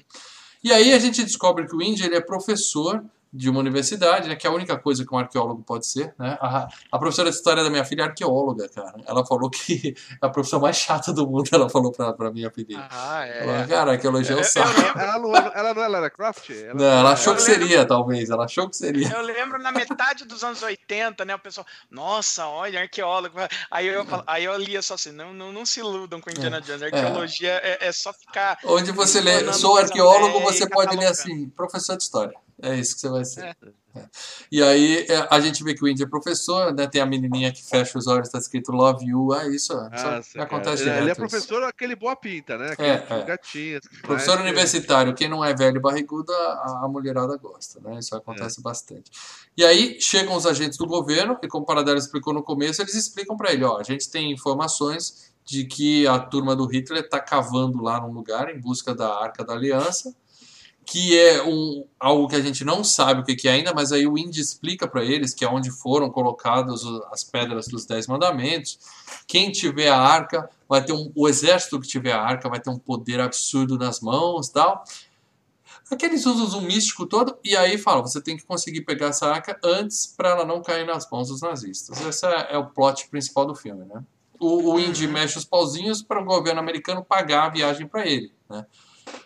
E 0.63 0.72
aí 0.74 0.93
a 0.93 0.99
gente 0.99 1.24
descobre 1.24 1.68
que 1.68 1.76
o 1.76 1.82
Indy 1.82 2.03
ele 2.05 2.16
é 2.16 2.22
professor 2.22 3.03
de 3.36 3.50
uma 3.50 3.60
universidade, 3.60 4.30
né, 4.30 4.36
que 4.36 4.48
é 4.48 4.50
a 4.50 4.54
única 4.54 4.78
coisa 4.78 5.06
que 5.06 5.14
um 5.14 5.18
arqueólogo 5.18 5.62
pode 5.64 5.86
ser. 5.86 6.14
Né? 6.18 6.38
A, 6.40 6.68
a 6.92 6.98
professora 7.00 7.30
de 7.30 7.36
história 7.36 7.64
da 7.64 7.70
minha 7.70 7.84
filha 7.84 8.04
é 8.04 8.06
arqueóloga, 8.06 8.70
cara. 8.70 8.94
Ela 9.06 9.26
falou 9.26 9.50
que 9.50 9.94
é 10.22 10.26
a 10.26 10.30
profissão 10.30 10.60
mais 10.60 10.78
chata 10.78 11.12
do 11.12 11.28
mundo, 11.28 11.50
ela 11.52 11.70
falou 11.70 11.92
pra, 11.92 12.14
pra 12.14 12.32
minha 12.32 12.50
filha. 12.50 12.88
Ah, 12.90 13.26
Ela, 13.26 13.68
cara, 13.68 13.92
arqueologia 13.92 14.36
é 14.36 14.40
o 14.40 14.44
saco. 14.44 14.70
Ela 14.98 15.20
não, 15.20 15.36
ela 15.36 15.74
não 15.74 15.84
é 15.84 15.88
Lara 15.88 16.10
Croft? 16.10 16.50
Ela, 16.50 16.74
Não, 16.74 16.86
ela 16.86 17.12
achou 17.12 17.36
que 17.36 17.42
lembro- 17.44 17.68
seria, 17.68 17.86
talvez. 17.86 18.30
Ela 18.30 18.46
achou 18.46 18.70
que 18.70 18.78
seria. 18.78 19.10
Eu 19.12 19.22
lembro 19.22 19.62
na 19.62 19.72
metade 19.72 20.24
dos 20.26 20.44
anos 20.44 20.64
80, 20.64 21.26
né? 21.26 21.36
O 21.36 21.40
pessoal, 21.40 21.66
nossa, 21.92 22.48
olha, 22.48 22.80
arqueólogo. 22.82 23.38
Aí 23.70 23.88
eu, 23.88 24.06
aí 24.26 24.46
eu 24.46 24.58
lia 24.58 24.82
só 24.82 24.94
assim, 24.94 25.12
não, 25.12 25.34
não, 25.34 25.52
não 25.52 25.66
se 25.66 25.80
iludam 25.82 26.22
com 26.22 26.30
Indiana 26.30 26.62
Jones. 26.62 26.84
Arqueologia 26.84 27.52
é, 27.64 27.88
é 27.88 27.92
só 27.92 28.14
ficar. 28.14 28.58
Onde 28.64 28.92
você 28.92 29.20
lê, 29.20 29.52
sou 29.54 29.78
arqueólogo, 29.78 30.40
você 30.40 30.64
e 30.64 30.70
pode 30.70 30.96
ler 30.96 31.08
assim, 31.08 31.50
professor 31.50 31.98
de 31.98 32.04
história. 32.04 32.34
É 32.68 32.76
isso 32.80 32.95
que 32.95 33.01
você 33.01 33.09
vai 33.09 33.26
ser. 33.26 33.43
É. 33.45 33.55
É. 33.97 34.05
E 34.51 34.61
aí 34.61 35.05
é, 35.07 35.26
a 35.32 35.39
gente 35.39 35.63
vê 35.63 35.74
que 35.74 35.82
o 35.82 35.88
Indy 35.88 36.03
é 36.03 36.05
professor, 36.07 36.74
né? 36.74 36.86
Tem 36.86 36.99
a 37.01 37.06
menininha 37.06 37.49
que 37.53 37.64
fecha 37.64 37.98
os 37.98 38.07
olhos, 38.07 38.27
tá 38.27 38.38
escrito 38.38 38.73
Love 38.73 39.06
You. 39.06 39.31
Ah, 39.31 39.48
isso, 39.48 39.72
isso 39.72 40.06
Nossa, 40.06 40.41
acontece 40.41 40.84
cara. 40.84 40.98
Ele 40.98 41.10
é 41.10 41.11
isso. 41.14 41.22
professor, 41.22 41.64
aquele 41.64 41.95
boa 41.95 42.14
pinta, 42.14 42.57
né? 42.57 42.72
Aquele 42.73 42.88
É, 42.90 43.06
é. 43.10 43.23
gatinho. 43.23 43.80
Professor 44.02 44.35
mas- 44.35 44.44
universitário, 44.44 45.14
quem 45.15 45.30
não 45.30 45.45
é 45.45 45.53
velho 45.53 45.77
e 45.77 45.80
barrigudo, 45.80 46.30
a, 46.34 46.81
a 46.84 46.88
mulherada 46.90 47.38
gosta, 47.38 47.80
né? 47.80 47.98
Isso 47.99 48.14
É. 48.14 48.18
acontece 48.18 48.61
bastante. 48.61 49.10
E 49.56 49.64
aí 49.64 49.98
chegam 50.02 50.35
os 50.35 50.45
agentes 50.45 50.77
do 50.77 50.85
governo, 50.85 51.38
e 51.41 51.48
como 51.48 51.64
o 51.64 51.65
Paradelo 51.68 51.98
explicou 51.98 52.34
no 52.34 52.44
começo, 52.44 52.81
eles 52.81 52.95
explicam 52.95 53.38
para 53.38 53.53
ele, 53.53 53.64
ó, 53.64 53.77
a 53.80 53.84
gente 53.84 54.10
tem 54.10 54.30
informações 54.30 55.34
de 55.45 55.64
que 55.64 56.06
a 56.07 56.19
turma 56.19 56.53
do 56.56 56.65
Hitler 56.65 57.03
está 57.06 57.19
cavando 57.19 57.81
lá 57.81 58.02
num 58.02 58.11
lugar 58.11 58.49
em 58.53 58.60
busca 58.60 58.94
da 58.94 59.07
Arca 59.22 59.44
da 59.45 59.53
Aliança, 59.53 60.14
que 60.86 61.18
é 61.18 61.44
um, 61.44 61.86
algo 61.99 62.28
que 62.28 62.36
a 62.36 62.41
gente 62.41 62.64
não 62.64 62.84
sabe 62.84 63.22
o 63.22 63.24
que, 63.24 63.36
que 63.36 63.48
é 63.48 63.53
ainda, 63.53 63.74
mas 63.74 63.91
aí 63.91 64.06
o 64.06 64.18
Indy 64.18 64.40
explica 64.40 64.88
para 64.88 65.03
eles 65.03 65.34
que 65.34 65.44
é 65.44 65.49
onde 65.49 65.72
foram 65.72 66.10
colocadas 66.10 66.84
as 67.12 67.24
pedras 67.24 67.68
dos 67.68 67.86
Dez 67.86 68.06
Mandamentos. 68.06 68.78
Quem 69.28 69.52
tiver 69.52 69.90
a 69.90 69.98
arca 69.98 70.48
vai 70.70 70.86
ter 70.86 70.94
um, 70.94 71.12
o 71.16 71.28
exército 71.28 71.80
que 71.80 71.88
tiver 71.88 72.12
a 72.12 72.22
arca 72.22 72.48
vai 72.48 72.60
ter 72.60 72.70
um 72.70 72.78
poder 72.78 73.20
absurdo 73.20 73.78
nas 73.78 73.99
mãos, 73.99 74.49
tal. 74.49 74.84
Aqueles 75.91 76.26
usos 76.26 76.53
um 76.53 76.62
místico 76.62 77.06
todo 77.06 77.38
e 77.44 77.56
aí 77.56 77.78
fala, 77.78 78.02
você 78.02 78.22
tem 78.22 78.38
que 78.38 78.44
conseguir 78.44 78.82
pegar 78.82 79.07
essa 79.07 79.28
arca 79.28 79.60
antes 79.64 80.06
para 80.06 80.30
ela 80.30 80.45
não 80.45 80.62
cair 80.62 80.86
nas 80.86 81.10
mãos 81.10 81.30
dos 81.30 81.41
nazistas. 81.41 81.99
Esse 82.02 82.26
é, 82.28 82.53
é 82.53 82.57
o 82.57 82.68
plot 82.68 83.07
principal 83.10 83.45
do 83.45 83.56
filme, 83.56 83.86
né? 83.86 84.03
O, 84.40 84.74
o 84.74 84.80
Indy 84.80 85.07
mexe 85.07 85.38
os 85.38 85.45
pauzinhos 85.45 86.02
para 86.02 86.22
o 86.22 86.26
governo 86.26 86.60
americano 86.60 87.03
pagar 87.03 87.45
a 87.45 87.49
viagem 87.49 87.88
para 87.88 88.06
ele, 88.06 88.32
né? 88.49 88.66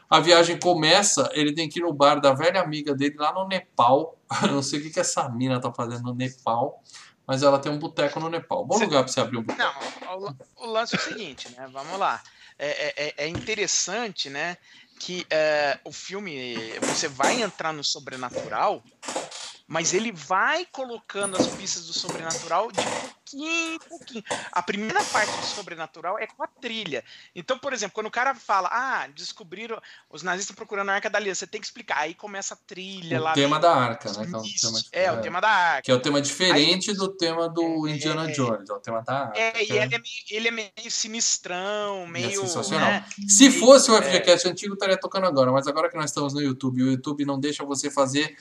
A 0.09 0.19
viagem 0.19 0.59
começa, 0.59 1.29
ele 1.33 1.53
tem 1.53 1.69
que 1.69 1.79
ir 1.79 1.83
no 1.83 1.93
bar 1.93 2.19
da 2.19 2.33
velha 2.33 2.61
amiga 2.61 2.95
dele 2.95 3.15
lá 3.17 3.31
no 3.33 3.47
Nepal. 3.47 4.17
Eu 4.43 4.53
não 4.53 4.63
sei 4.63 4.79
o 4.79 4.83
que, 4.83 4.89
que 4.89 4.99
essa 4.99 5.29
mina 5.29 5.59
tá 5.61 5.71
fazendo 5.73 6.03
no 6.03 6.15
Nepal, 6.15 6.81
mas 7.27 7.43
ela 7.43 7.59
tem 7.59 7.71
um 7.71 7.77
boteco 7.79 8.19
no 8.19 8.29
Nepal. 8.29 8.65
Bom 8.65 8.77
lugar 8.79 9.03
para 9.03 9.11
você 9.13 9.19
abrir 9.19 9.37
um 9.37 9.43
boteco. 9.43 9.59
Não, 10.05 10.17
o, 10.17 10.35
o 10.63 10.65
lance 10.65 10.95
é 10.95 10.97
o 10.97 11.01
seguinte, 11.01 11.49
né? 11.55 11.69
Vamos 11.71 11.99
lá. 11.99 12.21
É, 12.57 13.07
é- 13.07 13.13
é 13.25 13.27
interessante, 13.27 14.29
né? 14.29 14.57
Que 14.99 15.25
é, 15.29 15.79
o 15.85 15.91
filme 15.93 16.77
você 16.81 17.07
vai 17.07 17.41
entrar 17.41 17.71
no 17.71 17.83
sobrenatural, 17.83 18.83
mas 19.69 19.93
ele 19.93 20.11
vai 20.11 20.65
colocando 20.71 21.37
as 21.37 21.45
pistas 21.47 21.85
do 21.85 21.93
sobrenatural 21.93 22.71
de 22.71 22.81
pouquinho 22.81 23.75
em 23.75 23.79
pouquinho. 23.87 24.23
A 24.51 24.61
primeira 24.63 25.03
parte 25.05 25.31
do 25.37 25.45
sobrenatural 25.45 26.17
é 26.17 26.25
com 26.25 26.41
a 26.43 26.47
trilha. 26.47 27.03
Então, 27.35 27.59
por 27.59 27.71
exemplo, 27.71 27.93
quando 27.93 28.07
o 28.07 28.11
cara 28.11 28.33
fala, 28.33 28.67
ah, 28.71 29.07
descobriram 29.15 29.79
os 30.09 30.23
nazistas 30.23 30.55
procurando 30.55 30.89
a 30.89 30.95
Arca 30.95 31.11
da 31.11 31.19
Aliança, 31.19 31.41
você 31.41 31.47
tem 31.47 31.61
que 31.61 31.67
explicar. 31.67 31.99
Aí 31.99 32.15
começa 32.15 32.55
a 32.55 32.57
trilha 32.57 33.21
lá. 33.21 33.31
O 33.31 33.35
tema 33.35 33.59
da 33.59 33.71
arca, 33.75 34.11
né? 34.13 34.27
É, 34.91 35.03
É, 35.03 35.11
o 35.11 35.21
tema 35.21 35.39
da 35.39 35.47
Arca. 35.47 35.81
que 35.83 35.91
é 35.91 35.93
o 35.93 35.99
tema 36.01 36.19
diferente 36.19 36.91
do 36.93 37.07
tema 37.07 37.47
do 37.47 37.87
É, 37.87 37.91
Indiana 37.91 38.27
é, 38.27 38.31
Jones, 38.33 38.67
é 38.67 38.73
o 38.73 38.79
tema 38.79 39.01
da 39.03 39.25
arca. 39.25 39.39
É, 39.39 39.63
e 39.63 39.71
é- 39.77 39.83
ele 39.83 39.95
é 39.95 39.99
meio, 39.99 40.03
ele 40.31 40.47
é 40.47 40.51
meio 40.51 40.71
sinistrão, 40.89 42.07
meio. 42.07 42.41
sensacional. 42.41 42.89
né? 42.89 43.05
Se 43.27 43.51
fosse 43.51 43.91
o 43.91 43.95
É. 43.97 44.01
FGCast 44.01 44.47
antigo, 44.47 44.73
estaria 44.73 44.99
tocando 44.99 45.27
agora, 45.27 45.51
mas 45.51 45.67
agora 45.67 45.89
que 45.89 45.95
nós 45.95 46.09
estamos 46.09 46.33
no 46.33 46.41
YouTube, 46.41 46.81
o 46.81 46.87
YouTube 46.91 47.25
não 47.25 47.39
deixa 47.39 47.63
você 47.63 47.91
fazer. 47.91 48.35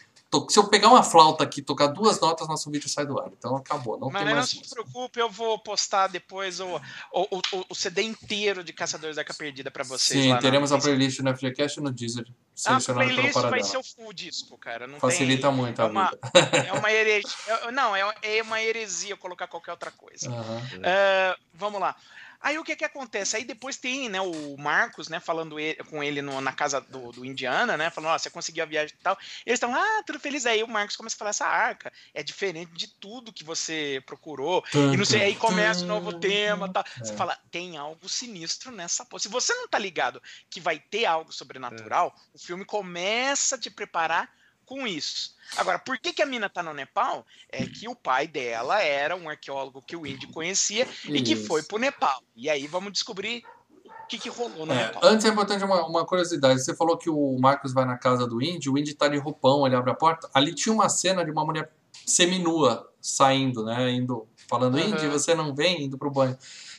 Se 0.50 0.59
eu 0.59 0.68
pegar 0.68 0.88
uma 0.88 1.02
flauta 1.02 1.42
aqui 1.42 1.60
e 1.60 1.62
tocar 1.62 1.86
duas 1.86 2.20
notas, 2.20 2.46
nosso 2.46 2.70
vídeo 2.70 2.88
sai 2.88 3.06
do 3.06 3.18
ar. 3.18 3.28
Então 3.36 3.56
acabou, 3.56 3.98
não 3.98 4.09
Mas 4.10 4.22
tem 4.22 4.28
não 4.30 4.36
mais. 4.36 4.50
se 4.50 4.68
preocupe, 4.68 5.18
eu 5.18 5.30
vou 5.30 5.59
postar 5.59 6.06
depois 6.09 6.60
o, 6.60 6.66
o, 7.12 7.38
o, 7.38 7.64
o 7.70 7.74
CD 7.74 8.02
inteiro 8.02 8.62
de 8.62 8.72
Caçadores 8.72 9.16
da 9.16 9.22
Arca 9.22 9.32
Perdida 9.32 9.70
pra 9.70 9.84
vocês. 9.84 10.22
Sim, 10.22 10.36
teremos 10.38 10.70
a 10.70 10.78
playlist 10.78 11.20
no 11.20 11.34
FGCast 11.34 11.80
e 11.80 11.82
no 11.82 11.90
Deezer, 11.90 12.26
A 12.28 12.32
selecionada 12.55 13.06
pelo 13.06 13.16
playlist 13.32 13.50
vai 13.50 13.62
ser 13.62 13.76
o 13.78 13.82
full 13.82 14.12
disco, 14.12 14.59
cara. 14.59 14.86
Não 14.86 15.00
Facilita 15.00 15.48
tem, 15.48 15.56
muito 15.56 15.80
é 15.80 15.84
a 15.84 15.88
uma, 15.88 16.10
vida. 16.10 16.20
é 16.68 16.72
uma 16.74 16.92
heresia. 16.92 17.30
é- 17.46 17.70
Não, 17.70 17.96
é, 17.96 18.14
é 18.22 18.42
uma 18.42 18.60
heresia 18.62 19.16
colocar 19.16 19.46
qualquer 19.46 19.70
outra 19.70 19.90
coisa. 19.90 20.30
Aham. 20.30 20.62
É, 20.82 21.36
vamos 21.55 21.80
lá. 21.80 21.96
Aí 22.40 22.56
o 22.59 22.65
que 22.65 22.77
que 22.77 22.85
acontece? 22.85 23.36
Aí 23.36 23.44
depois 23.44 23.77
tem, 23.77 24.09
né, 24.09 24.20
o 24.20 24.56
Marcos, 24.56 25.09
né, 25.09 25.19
falando 25.19 25.59
ele- 25.59 25.82
com 25.85 26.02
ele 26.02 26.23
no- 26.23 26.40
na 26.40 26.52
casa 26.52 26.81
do, 26.81 27.10
do 27.12 27.24
Indiana, 27.24 27.77
né, 27.77 27.90
falando, 27.90 28.12
ó, 28.12 28.19
você 28.19 28.31
conseguiu 28.31 28.62
a 28.62 28.66
viagem 28.66 28.94
e 28.98 29.02
tal. 29.02 29.19
Eles 29.44 29.56
estão, 29.56 29.74
ah, 29.74 30.02
tudo 30.06 30.20
feliz. 30.20 30.47
Aí 30.47 30.62
o 30.62 30.69
Marcos 30.69 30.97
começa 30.97 31.16
a 31.16 31.19
falar, 31.19 31.31
essa 31.31 31.47
arca 31.47 31.93
é 32.15 32.23
diferente 32.23 32.73
de 32.73 32.86
tudo 32.89 33.32
que 33.32 33.43
você 33.43 34.02
procurou. 34.06 34.65
E 34.93 34.97
não 34.97 35.05
sei, 35.05 35.23
aí 35.23 35.35
começa 35.36 35.85
o 35.85 35.86
novo 35.89 36.19
tema, 36.20 36.73
tal. 36.73 36.85
Você 37.02 37.12
É. 37.12 37.16
fala, 37.16 37.36
tem 37.51 37.77
algo 37.77 38.09
sinistro 38.09 38.70
nessa 38.70 39.05
porra. 39.05 39.20
Se 39.20 39.28
você 39.28 39.52
não 39.55 39.66
tá 39.69 39.78
ligado 39.78 40.23
que 40.48 40.60
vai 40.60 40.78
ter 40.78 41.06
algo 41.06 41.32
sobrenatural, 41.32 42.15
o 42.32 42.39
filme 42.39 42.65
começa 42.65 43.56
a 43.56 43.59
te 43.59 43.70
preparar 43.70 44.31
com 44.69 44.86
isso. 44.86 45.35
Agora, 45.57 45.78
por 45.78 45.99
que, 45.99 46.12
que 46.12 46.20
a 46.20 46.27
mina 46.27 46.49
tá 46.51 46.62
no 46.62 46.74
Nepal? 46.74 47.24
É 47.51 47.65
que 47.65 47.89
o 47.89 47.95
pai 47.97 48.28
dela 48.28 48.82
era 48.82 49.16
um 49.16 49.28
arqueólogo 49.31 49.81
que 49.81 49.97
o 49.97 50.07
Indy 50.07 50.27
conhecia 50.27 50.86
e 51.07 51.23
que 51.23 51.32
Isso. 51.32 51.47
foi 51.47 51.62
pro 51.62 51.78
Nepal. 51.78 52.23
E 52.36 52.51
aí 52.51 52.66
vamos 52.66 52.93
descobrir 52.93 53.43
o 53.86 54.07
que, 54.07 54.19
que 54.19 54.28
rolou 54.28 54.66
no 54.66 54.73
É, 54.74 54.86
Nepal. 54.89 55.01
antes 55.05 55.24
é 55.24 55.31
importante 55.31 55.65
uma, 55.65 55.86
uma 55.86 56.05
curiosidade. 56.05 56.62
Você 56.62 56.77
falou 56.77 56.99
que 56.99 57.09
o 57.09 57.39
Marcos 57.40 57.73
vai 57.73 57.86
na 57.86 57.97
casa 57.97 58.27
do 58.27 58.43
Indy, 58.43 58.69
o 58.69 58.77
Indy 58.77 58.93
tá 58.95 59.09
de 59.09 59.16
roupão, 59.16 59.66
ele 59.66 59.74
abre 59.74 59.90
a 59.90 59.95
porta. 59.95 60.28
Ali 60.35 60.55
tinha 60.55 60.73
uma 60.74 60.90
cena 60.90 61.24
de 61.24 61.31
uma 61.31 61.45
mulher 61.47 61.73
seminua 62.07 62.93
saindo, 63.01 63.65
né? 63.65 63.90
Indo, 63.90 64.28
falando, 64.49 64.77
Aham. 64.77 64.89
Indy, 64.89 65.07
você 65.09 65.35
não 65.35 65.55
vem 65.55 65.85
indo 65.85 65.97
pro 65.97 66.11
banho. 66.11 66.36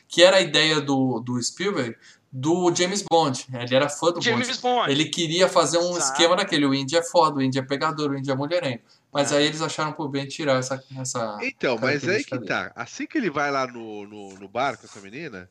Que 0.07 0.24
era 0.24 0.38
a 0.38 0.41
ideia 0.41 0.80
do, 0.82 1.20
do 1.20 1.41
Spielberg 1.41 1.95
do 2.31 2.73
James 2.76 3.01
Bond. 3.10 3.45
Ele 3.51 3.76
era 3.76 3.89
fã 3.89 4.11
do 4.11 4.22
James 4.22 4.57
Bond. 4.57 4.61
Bond. 4.61 4.91
Ele 4.91 5.06
queria 5.06 5.47
fazer 5.47 5.77
um 5.80 5.91
Exato. 5.97 6.11
esquema 6.11 6.35
daquele. 6.35 6.65
O 6.65 6.73
Indy 6.73 6.95
é 6.97 7.03
foda, 7.03 7.38
o 7.38 7.41
Indy 7.41 7.60
é 7.60 7.61
pegador, 7.64 8.11
o 8.11 8.18
Indy 8.18 8.30
é 8.31 8.35
mulherengo. 8.35 8.81
Mas 9.11 9.31
É. 9.31 9.38
aí 9.38 9.45
eles 9.47 9.61
acharam 9.61 9.91
por 9.91 10.07
bem 10.10 10.27
tirar 10.27 10.60
essa. 10.60 10.84
essa... 10.99 11.39
Então, 11.41 11.77
mas 11.81 12.07
aí 12.07 12.23
que 12.23 12.30
característica 12.30 12.41
tá. 12.45 12.72
Assim 12.76 13.07
que 13.07 13.18
ele 13.18 13.30
vai 13.31 13.49
lá 13.51 13.65
no, 13.65 14.06
no, 14.06 14.34
no 14.35 14.47
bar 14.47 14.77
com 14.77 14.85
essa 14.85 14.99
menina, 15.01 15.49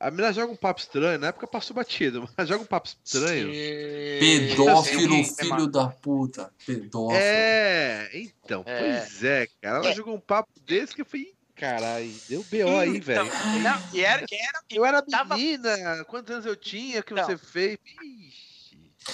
a 0.00 0.10
menina 0.10 0.32
joga 0.32 0.52
um 0.52 0.56
papo 0.56 0.80
estranho. 0.80 1.18
Na 1.18 1.26
época 1.26 1.46
passou 1.46 1.76
batido, 1.76 2.26
mas 2.36 2.48
joga 2.48 2.62
um 2.62 2.66
papo 2.66 2.88
estranho. 2.88 3.50
Pedófilo, 4.18 5.24
Sim, 5.24 5.34
filho 5.34 5.66
da 5.66 5.88
puta. 5.88 6.50
Pedófilo. 6.66 7.12
É, 7.20 8.10
então, 8.14 8.62
É. 8.66 8.78
pois 8.98 9.24
é, 9.24 9.48
cara. 9.60 9.76
Ela 9.78 9.90
É. 9.90 9.94
jogou 9.94 10.14
um 10.14 10.20
papo 10.20 10.48
desse 10.64 10.94
que 10.94 11.02
eu 11.02 11.06
falei, 11.06 11.26
"Ih, 11.26 11.33
caralho, 11.56 12.14
deu 12.28 12.42
BO 12.50 12.78
aí, 12.78 12.88
Então, 12.96 13.00
velho. 13.02 13.24
não, 13.62 13.82
e 13.92 14.00
era, 14.04 14.24
e 14.30 14.34
era 14.34 14.60
Eu 14.70 14.84
era 14.84 15.02
tava- 15.02 15.36
menina, 15.36 16.04
quantos 16.04 16.30
anos 16.32 16.46
eu 16.46 16.56
tinha 16.56 17.02
que 17.02 17.14
Não. 17.14 17.24
você 17.24 17.36
fez? 17.38 17.78
Ixi. 18.02 18.44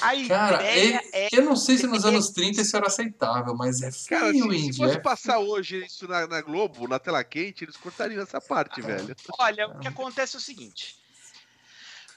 a 0.01 0.29
Cara, 0.29 0.57
ideia 0.63 0.79
ele- 1.03 1.11
é 1.13 1.29
eu 1.33 1.43
não 1.45 1.57
sei 1.57 1.77
se 1.77 1.87
nos 1.87 2.05
anos 2.05 2.31
30 2.31 2.61
isso 2.63 2.77
era 2.77 2.87
aceitável, 2.87 3.55
mas 3.57 3.83
é 3.83 3.91
Cara, 4.09 4.31
feio, 4.31 4.45
se, 4.45 4.59
se 4.59 4.67
Indy. 4.69 4.77
fosse 4.77 4.97
é 4.97 5.01
passar 5.01 5.39
hoje 5.41 5.85
isso 5.85 6.07
na, 6.07 6.29
na 6.29 6.41
Globo, 6.41 6.87
na 6.87 6.99
tela 7.01 7.25
quente, 7.25 7.65
eles 7.65 7.77
cortariam 7.77 8.23
essa 8.23 8.41
parte, 8.41 8.81
velho. 8.81 9.15
Olha, 9.39 9.67
o 9.69 9.81
que 9.81 9.89
acontece 9.89 10.37
é 10.37 10.39
o 10.39 10.41
seguinte. 10.43 10.97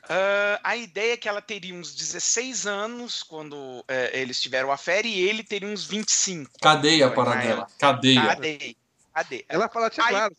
ah, 0.08 0.60
a 0.64 0.76
ideia 0.78 1.14
é 1.14 1.18
que 1.18 1.28
ela 1.30 1.42
teria 1.42 1.74
uns 1.74 1.96
16 1.96 2.68
anos 2.68 3.24
quando 3.24 3.84
eh, 3.88 4.20
eles 4.22 4.40
tiveram 4.42 4.72
a 4.72 4.78
férias 4.78 5.16
e 5.16 5.20
ele 5.22 5.44
teria 5.44 5.68
uns 5.68 5.84
25. 5.86 6.52
Cadeia 6.62 7.08
Foi, 7.08 7.16
para 7.16 7.30
mas- 7.36 7.48
dela. 7.48 7.68
Cadeia. 7.80 8.22
Cadê? 8.22 8.76
Cadê? 9.14 9.46
Ela 9.48 9.70
fala, 9.70 9.90
tinha 9.90 10.06
Aí- 10.06 10.12
claro, 10.14 10.36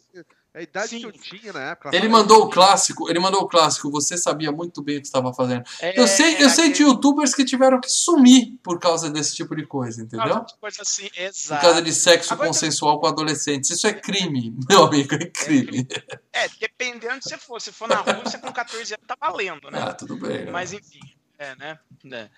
a 0.57 0.63
idade 0.63 0.89
Sim. 0.91 1.01
que 1.01 1.07
eu 1.07 1.13
tinha 1.13 1.53
na 1.53 1.71
época. 1.71 1.89
ela 1.89 1.97
Ele 1.97 2.09
fala, 2.09 2.23
mandou 2.23 2.45
o 2.45 2.49
clássico, 2.51 3.11
ele 3.11 3.19
mandou 3.19 3.43
o 3.43 3.49
clássico, 3.49 3.91
você 3.91 4.17
sabia 4.17 4.53
muito 4.53 4.81
bem 4.83 4.99
o 4.99 5.01
que 5.01 5.07
estava 5.07 5.33
fazendo. 5.35 5.65
Eu 5.97 6.05
É, 6.05 6.07
sei, 6.07 6.43
eu 6.43 6.49
sei 6.49 6.73
de 6.73 6.83
youtubers 6.83 7.35
que 7.35 7.45
tiveram 7.45 7.81
que 7.81 7.91
sumir 7.91 8.57
por 8.63 8.79
causa 8.79 9.11
desse 9.11 9.35
tipo 9.35 9.55
de 9.57 9.67
coisa, 9.67 10.03
entendeu? 10.03 10.45
Coisa 10.61 10.83
assim, 10.83 11.09
Por 11.09 11.21
exato. 11.23 11.61
causa 11.61 11.83
de 11.83 11.93
sexo 11.93 12.33
Agora- 12.35 12.49
consensual 12.49 13.01
com 13.01 13.07
adolescentes. 13.09 13.71
Isso 13.71 13.87
é 13.87 13.93
crime, 13.93 14.57
meu 14.69 14.85
amigo, 14.85 15.15
é 15.15 15.27
crime. 15.27 15.89
É, 16.33 16.49
dependendo 16.61 17.19
de 17.19 17.25
você 17.25 17.37
for. 17.39 17.61
Se 17.61 17.73
for 17.73 17.89
na 17.89 17.97
Rússia 17.97 18.39
com 18.39 18.53
14 18.53 18.95
anos, 18.95 19.07
tá 19.09 19.17
valendo, 19.21 19.71
né? 19.73 19.81
Ah, 19.83 19.93
tudo 19.93 20.17
bem. 20.17 20.45
né? 20.45 20.51
Mas 20.53 20.73
enfim, 20.73 21.01
é, 21.39 21.55
né? 21.57 21.79
É. 22.13 22.31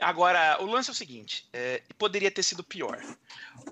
Agora, 0.00 0.58
o 0.60 0.66
lance 0.66 0.90
é 0.90 0.92
o 0.92 0.96
seguinte: 0.96 1.46
é, 1.52 1.82
poderia 1.98 2.30
ter 2.30 2.42
sido 2.42 2.64
pior. 2.64 2.98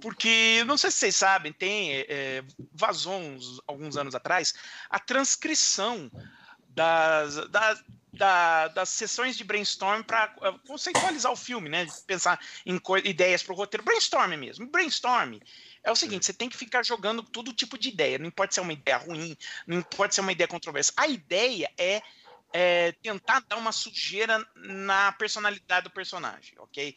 Porque, 0.00 0.62
não 0.66 0.76
sei 0.76 0.90
se 0.90 0.98
vocês 0.98 1.16
sabem, 1.16 1.52
tem. 1.52 1.92
é, 2.08 2.44
vazou 2.72 3.18
uns- 3.18 3.60
alguns 3.66 3.96
anos 3.96 4.14
atrás 4.14 4.54
a 4.90 4.98
transcrição 4.98 6.10
das, 6.68 7.48
das, 7.48 7.84
da- 8.12 8.68
das 8.68 8.88
sessões 8.90 9.36
de 9.36 9.44
brainstorm 9.44 10.02
para 10.02 10.28
conceitualizar 10.66 11.32
o 11.32 11.36
filme, 11.36 11.68
né? 11.68 11.86
Pensar 12.06 12.38
em 12.64 12.80
ideias 13.04 13.42
para 13.42 13.54
o 13.54 13.56
roteiro. 13.56 13.84
Brainstorm 13.84 14.36
mesmo. 14.36 14.66
Brainstorm. 14.66 15.38
É 15.82 15.90
o 15.90 15.96
seguinte, 15.96 16.26
você 16.26 16.32
tem 16.32 16.48
que 16.48 16.56
ficar 16.56 16.84
jogando 16.84 17.22
todo 17.22 17.52
tipo 17.52 17.78
de 17.78 17.88
ideia. 17.88 18.18
Não 18.18 18.26
importa 18.26 18.52
se 18.54 18.60
é 18.60 18.62
uma 18.62 18.72
ideia 18.72 18.98
ruim, 18.98 19.36
não 19.66 19.78
importa 19.78 20.14
se 20.14 20.20
é 20.20 20.22
uma 20.22 20.32
ideia 20.32 20.48
controversa. 20.48 20.92
A 20.96 21.06
ideia 21.06 21.70
é 21.78 22.02
é, 22.52 22.92
tentar 23.02 23.42
dar 23.48 23.56
uma 23.56 23.72
sujeira 23.72 24.44
na 24.56 25.12
personalidade 25.12 25.84
do 25.84 25.90
personagem, 25.90 26.54
ok? 26.58 26.94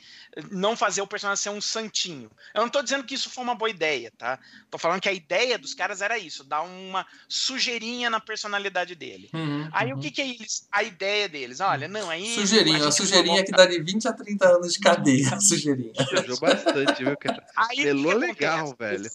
Não 0.52 0.76
fazer 0.76 1.02
o 1.02 1.08
personagem 1.08 1.42
ser 1.42 1.50
um 1.50 1.62
santinho. 1.62 2.32
Eu 2.54 2.62
não 2.62 2.70
tô 2.70 2.82
dizendo 2.82 3.04
que 3.04 3.16
isso 3.16 3.30
foi 3.30 3.44
uma 3.44 3.56
boa 3.56 3.70
ideia, 3.70 4.12
tá? 4.18 4.40
Tô 4.70 4.78
falando 4.78 5.02
que 5.02 5.10
a 5.10 5.14
ideia 5.14 5.58
dos 5.58 5.74
caras 5.74 6.02
era 6.02 6.18
isso, 6.18 6.44
dar 6.44 6.62
uma 6.62 7.06
sujeirinha 7.28 8.10
na 8.10 8.20
personalidade 8.20 8.96
dele. 8.96 9.30
Uhum, 9.34 9.70
Aí 9.72 9.92
uhum. 9.92 10.00
o 10.00 10.02
que 10.02 10.12
que 10.12 10.22
é 10.22 10.30
eles, 10.30 10.68
a 10.72 10.84
ideia 10.84 11.28
deles? 11.28 11.60
Olha, 11.60 11.88
não, 11.88 12.10
aí... 12.10 12.34
Sujeirinha, 12.36 12.88
a 12.88 12.92
sujeirinha 12.92 13.44
que 13.44 13.52
dá 13.52 13.66
de 13.66 13.82
20 13.82 14.08
a 14.08 14.14
30 14.14 14.48
anos 14.48 14.74
de 14.74 14.80
cadeia, 14.80 15.34
a 15.34 15.40
sujeirinha. 15.42 15.94
Viajou 16.10 16.40
bastante, 16.40 17.04
viu, 17.04 17.18
cara? 17.18 17.46
Aí, 17.56 17.78
que 17.78 17.94
legal, 17.94 18.76
velho. 18.78 19.10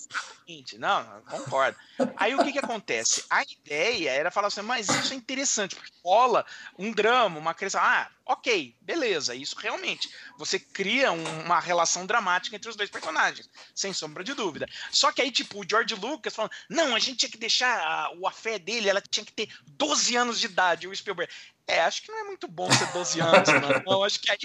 Não, 0.79 1.05
não, 1.05 1.23
concordo. 1.23 1.79
Aí 2.17 2.35
o 2.35 2.45
que 2.45 2.53
que 2.53 2.59
acontece? 2.59 3.25
A 3.31 3.43
ideia 3.43 4.11
era 4.11 4.31
falar 4.31 4.49
assim, 4.49 4.63
mas 4.63 4.89
isso 4.89 5.13
é 5.13 5.17
interessante, 5.17 5.75
porque 5.75 5.93
rola 6.05 6.45
um 6.79 6.93
drama, 6.93 7.39
uma 7.39 7.55
criança. 7.55 7.81
Ah, 7.81 8.11
ok, 8.27 8.75
beleza, 8.81 9.35
isso 9.35 9.57
realmente. 9.59 10.09
Você 10.39 10.59
cria 10.59 11.13
um- 11.13 11.41
uma 11.45 11.61
relação 11.61 12.07
dramática 12.07 12.57
entre 12.57 12.69
os 12.71 12.77
dois 12.77 12.89
personagens, 12.91 13.49
sem 13.75 13.93
sombra 13.93 14.25
de 14.25 14.33
dúvida. 14.35 14.67
Só 14.91 15.13
que 15.13 15.21
aí, 15.23 15.31
tipo, 15.31 15.61
o 15.61 15.67
George 15.69 15.95
Lucas 15.95 16.35
falando, 16.35 16.53
não, 16.71 16.95
a 16.95 16.99
gente 16.99 17.19
tinha 17.19 17.31
que 17.31 17.39
deixar 17.39 17.79
a, 17.81 18.11
o 18.19 18.27
a 18.27 18.31
fé 18.33 18.59
dele, 18.59 18.89
ela 18.89 19.01
tinha 19.01 19.25
que 19.27 19.33
ter 19.33 19.49
12 19.67 20.17
anos 20.17 20.41
de 20.41 20.47
idade, 20.47 20.89
o 20.89 20.95
Spielberg. 20.97 21.33
É, 21.67 21.81
acho 21.81 22.03
que 22.03 22.13
não 22.13 22.19
é 22.21 22.25
muito 22.25 22.47
bom 22.47 22.69
ter 22.69 22.93
12 22.93 23.21
anos, 23.21 23.49
mano. 23.49 23.83
Não, 23.89 24.05
acho 24.05 24.21
que 24.21 24.31
aí 24.31 24.37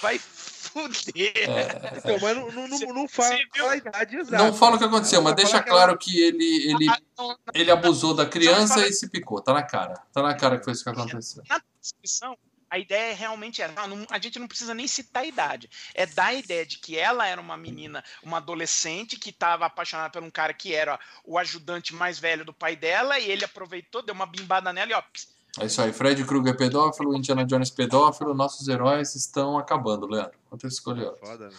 vai 0.00 0.16
fuder. 0.16 1.32
É, 1.36 1.98
Então, 1.98 2.18
mas 2.20 2.36
não, 2.36 2.52
não, 2.52 2.68
não, 2.68 2.78
não 2.94 3.08
fala 3.08 3.36
a 3.70 3.76
idade 3.76 4.16
exata. 4.16 4.42
não 4.44 4.54
fala 4.54 4.76
o 4.76 4.78
que 4.78 4.84
aconteceu, 4.84 5.20
mas 5.22 5.34
deixa 5.34 5.60
claro 5.62 5.98
que 5.98 6.20
ele, 6.22 6.70
ele, 6.70 6.86
Ah, 6.88 7.36
ele 7.52 7.70
abusou 7.70 8.14
da 8.14 8.24
criança 8.26 8.74
fala- 8.74 8.86
e 8.86 8.92
se 8.92 9.08
picou. 9.08 9.40
Tá 9.42 9.52
na 9.52 9.62
cara. 9.64 9.94
Tá 10.12 10.22
na 10.22 10.34
cara 10.36 10.56
que 10.58 10.64
foi 10.64 10.72
isso 10.72 10.84
que 10.84 10.90
aconteceu. 10.90 11.42
na 11.48 11.60
descrição, 11.80 12.38
a 12.72 12.78
ideia 12.78 13.14
realmente 13.14 13.60
era, 13.60 13.70
não, 13.86 13.96
não- 13.98 14.06
a 14.08 14.18
gente 14.18 14.38
não 14.38 14.48
precisa 14.48 14.72
nem 14.72 14.88
citar 14.88 15.24
a 15.24 15.26
idade. 15.26 15.68
É 15.94 16.06
dar 16.06 16.28
a 16.28 16.34
ideia 16.34 16.64
de 16.64 16.78
que 16.78 16.96
ela 16.98 17.26
era 17.26 17.38
uma 17.38 17.54
menina, 17.54 18.02
uma 18.22 18.38
adolescente 18.38 19.18
que 19.18 19.28
estava 19.28 19.66
apaixonada 19.66 20.08
por 20.10 20.22
um 20.22 20.30
cara 20.30 20.54
que 20.54 20.74
era 20.74 20.98
o 21.22 21.36
ajudante 21.38 21.94
mais 21.94 22.18
velho 22.18 22.46
do 22.46 22.52
pai 22.52 22.74
dela 22.74 23.18
e 23.18 23.30
ele 23.30 23.44
aproveitou, 23.44 24.00
deu 24.02 24.14
uma 24.14 24.24
bimbada 24.24 24.72
nela 24.72 24.90
e 24.90 24.94
ó, 24.94 25.02
pss, 25.02 25.28
É 25.60 25.66
isso 25.66 25.82
aí. 25.82 25.92
Fred 25.92 26.24
Krueger 26.24 26.56
pedófilo, 26.56 27.14
Indiana 27.14 27.44
Jones 27.44 27.68
pedófilo. 27.70 28.32
Nossos 28.32 28.66
heróis 28.68 29.14
estão 29.14 29.58
acabando, 29.58 30.06
Leandro. 30.06 30.38
Quanto 30.48 30.66
escolheu? 30.66 31.14
Foda, 31.18 31.50
né? 31.50 31.54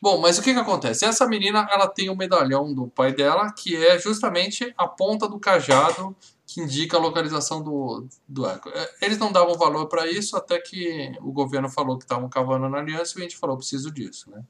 Bom, 0.00 0.18
mas 0.18 0.38
o 0.38 0.42
que 0.42 0.54
que 0.54 0.58
acontece? 0.60 1.04
Essa 1.04 1.26
menina, 1.26 1.68
ela 1.70 1.86
tem 1.86 2.08
o 2.08 2.16
medalhão 2.16 2.72
do 2.72 2.86
pai 2.86 3.12
dela, 3.12 3.52
que 3.52 3.76
é 3.76 3.98
justamente 3.98 4.72
a 4.78 4.88
ponta 4.88 5.28
do 5.28 5.38
cajado 5.38 6.16
que 6.54 6.60
indica 6.60 6.96
a 6.96 7.00
localização 7.00 7.60
do, 7.60 8.06
do 8.28 8.46
arco. 8.46 8.68
É, 8.68 8.94
Eles 9.02 9.18
não 9.18 9.32
davam 9.32 9.58
valor 9.58 9.88
para 9.88 10.06
isso 10.08 10.36
até 10.36 10.60
que 10.60 11.10
o 11.20 11.32
governo 11.32 11.68
falou 11.68 11.98
que 11.98 12.04
estavam 12.04 12.28
cavando 12.28 12.68
na 12.68 12.78
aliança 12.78 13.18
e 13.18 13.18
a 13.18 13.22
gente 13.22 13.36
falou, 13.36 13.56
preciso 13.56 13.90
disso, 13.90 14.30
né? 14.30 14.40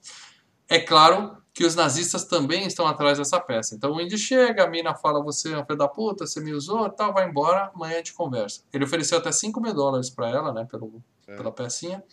É 0.69 0.79
claro 0.79 1.39
que 1.55 1.65
os 1.65 1.75
nazistas 1.75 2.25
também 2.25 2.67
estão 2.67 2.87
atrás 2.87 3.17
dessa 3.17 3.41
peça. 3.41 3.75
Então 3.75 3.93
o 3.93 4.01
Indy 4.03 4.19
chega, 4.19 4.65
a 4.65 4.67
mina 4.67 4.95
fala, 4.95 5.23
você 5.23 5.55
é 5.55 5.59
um 5.59 5.65
filho 5.65 5.79
da 5.79 5.89
puta, 5.89 6.27
você 6.27 6.41
me 6.41 6.53
usou, 6.53 6.91
tal, 6.91 7.15
vai 7.15 7.27
embora, 7.27 7.71
amanhã 7.75 7.95
a 7.95 7.97
gente 7.97 8.13
conversa. 8.13 8.61
Ele 8.71 8.85
ofereceu 8.85 9.17
até 9.17 9.33
5 9.33 9.59
mil 9.59 9.73
dólares 9.73 10.11
para 10.11 10.29
ela, 10.29 10.53
né, 10.53 10.67
pelo, 10.71 11.03
É. 11.27 11.37
pela 11.37 11.51
pecinha. 11.51 12.05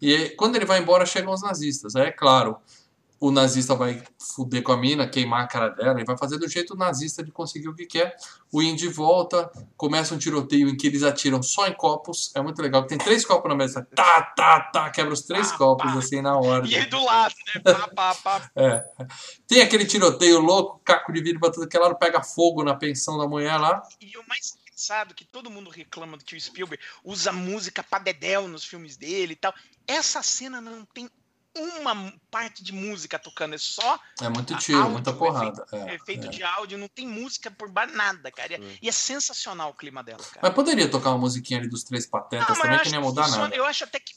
E 0.00 0.30
quando 0.38 0.56
ele 0.56 0.64
vai 0.64 0.80
embora, 0.80 1.04
chegam 1.04 1.34
os 1.34 1.42
nazistas. 1.42 1.94
Aí 1.96 2.06
é 2.06 2.12
claro, 2.12 2.56
o 3.20 3.30
nazista 3.30 3.74
vai 3.74 4.02
fuder 4.18 4.62
com 4.62 4.72
a 4.72 4.76
mina, 4.76 5.08
queimar 5.08 5.44
a 5.44 5.46
cara 5.46 5.68
dela, 5.70 6.00
e 6.00 6.04
vai 6.04 6.16
fazer 6.16 6.38
do 6.38 6.48
jeito 6.48 6.76
nazista 6.76 7.22
de 7.22 7.32
conseguir 7.32 7.68
o 7.68 7.74
que 7.74 7.86
quer. 7.86 8.16
O 8.52 8.62
Indy 8.62 8.88
volta, 8.88 9.50
começa 9.76 10.14
um 10.14 10.18
tiroteio 10.18 10.68
em 10.68 10.76
que 10.76 10.86
eles 10.86 11.02
atiram 11.02 11.42
só 11.42 11.66
em 11.66 11.74
copos. 11.74 12.30
É 12.34 12.40
muito 12.40 12.62
legal, 12.62 12.86
tem 12.86 12.96
três 12.96 13.24
copos 13.24 13.48
na 13.48 13.56
mesa. 13.56 13.86
Tá, 13.94 14.22
tá, 14.36 14.60
tá, 14.60 14.90
quebra 14.90 15.12
os 15.12 15.22
três 15.22 15.50
Pá, 15.52 15.58
copos 15.58 15.92
pá. 15.92 15.98
assim 15.98 16.22
na 16.22 16.36
hora. 16.38 16.66
e 16.66 16.74
ele 16.74 16.86
do 16.86 17.04
lado, 17.04 17.34
né? 17.54 17.60
Pá, 17.62 17.88
pá, 17.88 18.14
pá. 18.14 18.50
É. 18.56 18.84
Tem 19.46 19.62
aquele 19.62 19.84
tiroteio 19.84 20.40
louco, 20.40 20.80
caco 20.84 21.12
de 21.12 21.22
vidro 21.22 21.40
pra 21.40 21.50
tudo 21.50 21.68
que 21.68 21.76
é 21.76 21.80
lado, 21.80 21.96
pega 21.96 22.22
fogo 22.22 22.62
na 22.62 22.74
pensão 22.74 23.18
da 23.18 23.26
mulher 23.26 23.56
lá. 23.56 23.82
E 24.00 24.16
o 24.16 24.26
mais 24.28 24.56
engraçado 24.78 25.14
que 25.14 25.24
todo 25.24 25.50
mundo 25.50 25.70
reclama 25.70 26.16
do 26.16 26.24
que 26.24 26.36
o 26.36 26.40
Spielberg 26.40 26.82
usa 27.04 27.32
música 27.32 27.82
pra 27.82 27.98
dedéu 27.98 28.46
nos 28.46 28.64
filmes 28.64 28.96
dele 28.96 29.32
e 29.32 29.36
tal. 29.36 29.52
Essa 29.86 30.22
cena 30.22 30.60
não 30.60 30.84
tem 30.84 31.10
uma 31.58 32.12
parte 32.30 32.62
de 32.62 32.72
música 32.72 33.18
tocando, 33.18 33.54
é 33.54 33.58
só 33.58 33.98
É 34.20 34.28
muito 34.28 34.56
tiro, 34.56 34.78
áudio, 34.78 34.92
muita 34.92 35.10
efeito- 35.10 35.18
porrada. 35.24 35.66
É, 35.72 35.94
efeito 35.94 36.26
é. 36.26 36.30
de 36.30 36.42
áudio, 36.42 36.78
não 36.78 36.88
tem 36.88 37.06
música 37.06 37.50
por 37.50 37.70
nada, 37.92 38.30
cara. 38.32 38.60
Hum. 38.60 38.76
E 38.80 38.88
é 38.88 38.92
sensacional 38.92 39.70
o 39.70 39.74
clima 39.74 40.02
dela, 40.02 40.18
cara. 40.22 40.40
Mas 40.42 40.54
poderia 40.54 40.90
tocar 40.90 41.10
uma 41.10 41.18
musiquinha 41.18 41.58
ali 41.60 41.68
dos 41.68 41.82
três 41.84 42.06
patetas 42.06 42.48
Não, 42.48 42.54
também, 42.56 42.72
eu 42.72 42.76
que 42.76 42.82
acho 42.82 42.90
nem 42.92 43.00
mudar 43.00 43.22
funciona- 43.24 43.42
nada. 43.44 43.56
Eu 43.56 43.64
acho 43.64 43.84
até 43.84 43.98
que 44.00 44.12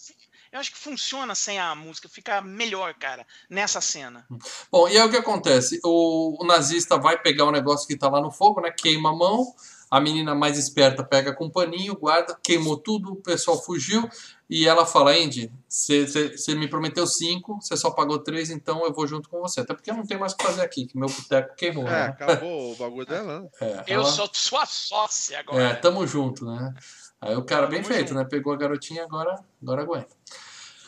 eu 0.52 0.60
acho 0.60 0.72
que 0.74 0.78
funciona 0.78 1.34
sem 1.34 1.58
a 1.60 1.74
música, 1.74 2.10
fica 2.10 2.42
melhor, 2.42 2.94
cara, 2.96 3.26
nessa 3.50 3.80
cena. 3.80 4.28
Bom, 4.70 4.86
e 4.90 4.98
aí 4.98 5.08
o 5.08 5.10
que 5.10 5.16
acontece? 5.16 5.80
O, 5.82 6.44
o 6.44 6.46
nazista 6.46 6.98
vai 6.98 7.18
pegar 7.18 7.46
o 7.46 7.52
negócio 7.52 7.88
que 7.88 7.96
tá 7.98 8.10
lá 8.10 8.20
no 8.20 8.30
fogo, 8.32 8.60
né? 8.60 8.70
Queima 8.70 9.12
a 9.12 9.16
mão. 9.16 9.56
A 9.92 10.00
menina 10.00 10.34
mais 10.34 10.58
esperta 10.58 11.04
pega 11.04 11.34
com 11.36 11.46
um 11.48 11.50
paninho, 11.52 11.98
guarda, 11.98 12.38
queimou 12.42 12.78
tudo, 12.78 13.12
o 13.12 13.16
pessoal 13.18 13.62
fugiu. 13.62 14.10
E 14.50 14.66
ela 14.66 14.86
fala: 14.86 15.12
Andy, 15.12 15.52
você 15.68 16.56
me 16.56 16.68
prometeu 16.70 17.06
cinco, 17.06 17.60
você 17.62 17.76
só 17.76 17.92
pagou 17.92 18.18
três, 18.20 18.50
então 18.50 18.86
eu 18.86 18.94
vou 18.94 19.06
junto 19.06 19.28
com 19.28 19.42
você. 19.42 19.60
Até 19.60 19.74
porque 19.74 19.92
eu 19.92 19.96
não 19.96 20.06
tenho 20.06 20.20
mais 20.22 20.32
o 20.32 20.38
que 20.38 20.44
fazer 20.46 20.62
aqui, 20.62 20.86
que 20.88 20.98
meu 20.98 21.10
boteco 21.10 21.56
queimou. 21.58 21.86
É, 21.88 21.92
né? 21.92 22.06
acabou 22.06 22.72
o 22.72 22.76
bagulho 22.80 23.06
dela. 23.06 23.42
né? 23.42 23.50
É, 23.60 23.84
Eu 23.88 24.02
ela- 24.02 24.06
sou 24.06 24.30
sua 24.32 24.66
sócia 24.66 25.40
agora. 25.40 25.62
É, 25.62 25.74
tamo 25.76 26.08
junto, 26.08 26.46
né? 26.46 26.74
Aí 27.20 27.36
o 27.36 27.44
cara, 27.44 27.68
bem 27.68 27.82
Tamo 27.82 27.94
feito, 27.94 28.10
junto. 28.10 28.20
né? 28.20 28.26
Pegou 28.30 28.54
a 28.54 28.58
garotinha, 28.58 29.04
agora, 29.04 29.36
agora 29.62 29.82
aguenta. 29.84 30.16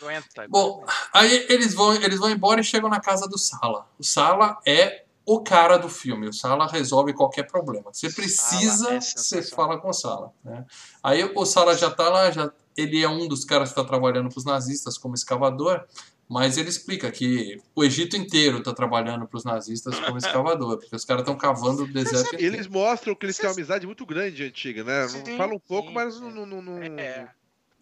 Aguenta. 0.01 0.47
Bom, 0.49 0.83
aí 1.13 1.45
eles 1.47 1.73
vão, 1.73 1.93
eles 1.93 2.19
vão 2.19 2.29
embora 2.29 2.59
e 2.59 2.63
chegam 2.63 2.89
na 2.89 2.99
casa 2.99 3.27
do 3.27 3.37
Sala. 3.37 3.87
O 3.99 4.03
Sala 4.03 4.57
é 4.65 5.02
o 5.25 5.41
cara 5.41 5.77
do 5.77 5.89
filme. 5.89 6.27
O 6.27 6.33
Sala 6.33 6.67
resolve 6.67 7.13
qualquer 7.13 7.43
problema. 7.43 7.91
Você 7.93 8.09
precisa, 8.09 8.93
é 8.93 9.01
você 9.01 9.17
sensacional. 9.17 9.67
fala 9.67 9.81
com 9.81 9.89
o 9.89 9.93
Sala. 9.93 10.33
Né? 10.43 10.65
Aí 11.01 11.23
o 11.35 11.45
Sala 11.45 11.75
já 11.77 11.89
tá 11.89 12.09
lá, 12.09 12.29
já, 12.31 12.51
ele 12.75 13.01
é 13.01 13.09
um 13.09 13.27
dos 13.27 13.45
caras 13.45 13.69
que 13.69 13.79
está 13.79 13.87
trabalhando 13.87 14.29
para 14.29 14.37
os 14.37 14.45
nazistas 14.45 14.97
como 14.97 15.15
escavador, 15.15 15.85
mas 16.27 16.57
ele 16.57 16.69
explica 16.69 17.11
que 17.11 17.61
o 17.75 17.83
Egito 17.83 18.17
inteiro 18.17 18.57
está 18.57 18.73
trabalhando 18.73 19.27
para 19.27 19.37
os 19.37 19.43
nazistas 19.43 19.99
como 19.99 20.17
escavador, 20.17 20.77
porque 20.77 20.95
os 20.95 21.05
caras 21.05 21.21
estão 21.21 21.37
cavando 21.37 21.83
o 21.83 21.87
deserto 21.87 22.35
E 22.39 22.45
eles 22.45 22.67
mostram 22.67 23.15
que 23.15 23.25
eles 23.25 23.37
têm 23.37 23.47
uma 23.47 23.53
amizade 23.53 23.85
muito 23.85 24.05
grande 24.05 24.35
de 24.37 24.43
antiga, 24.43 24.83
né? 24.83 25.07
Não 25.27 25.37
fala 25.37 25.53
um 25.53 25.59
pouco, 25.59 25.89
sim, 25.89 25.93
mas 25.93 26.17
é. 26.17 26.19
não. 26.19 26.31
não, 26.31 26.45
não, 26.45 26.61
não- 26.61 26.83
É. 26.99 27.29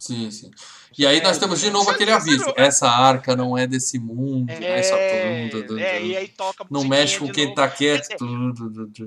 Sim, 0.02 0.32
sim. 0.32 0.50
E 0.98 1.06
aí 1.06 1.22
nós 1.22 1.38
temos 1.38 1.60
de 1.60 1.70
novo 1.70 1.86
Você- 1.86 1.92
aquele 1.92 2.12
aviso. 2.12 2.44
sabe- 2.46 2.54
Essa 2.60 2.90
arca 2.90 3.36
não 3.36 3.56
é 3.56 3.68
desse 3.68 4.00
mundo. 4.00 4.48
né? 4.48 4.80
Essa 4.80 4.96
É, 4.96 5.48
tudo, 5.50 5.78
é, 5.80 6.04
e 6.04 6.18
aí 6.18 6.28
toca 6.28 6.66
Não 6.72 6.84
mexe 6.84 7.20
com 7.20 7.32
quem 7.32 7.44
novo. 7.46 7.56
tá 7.56 7.70
quieto. 7.70 8.10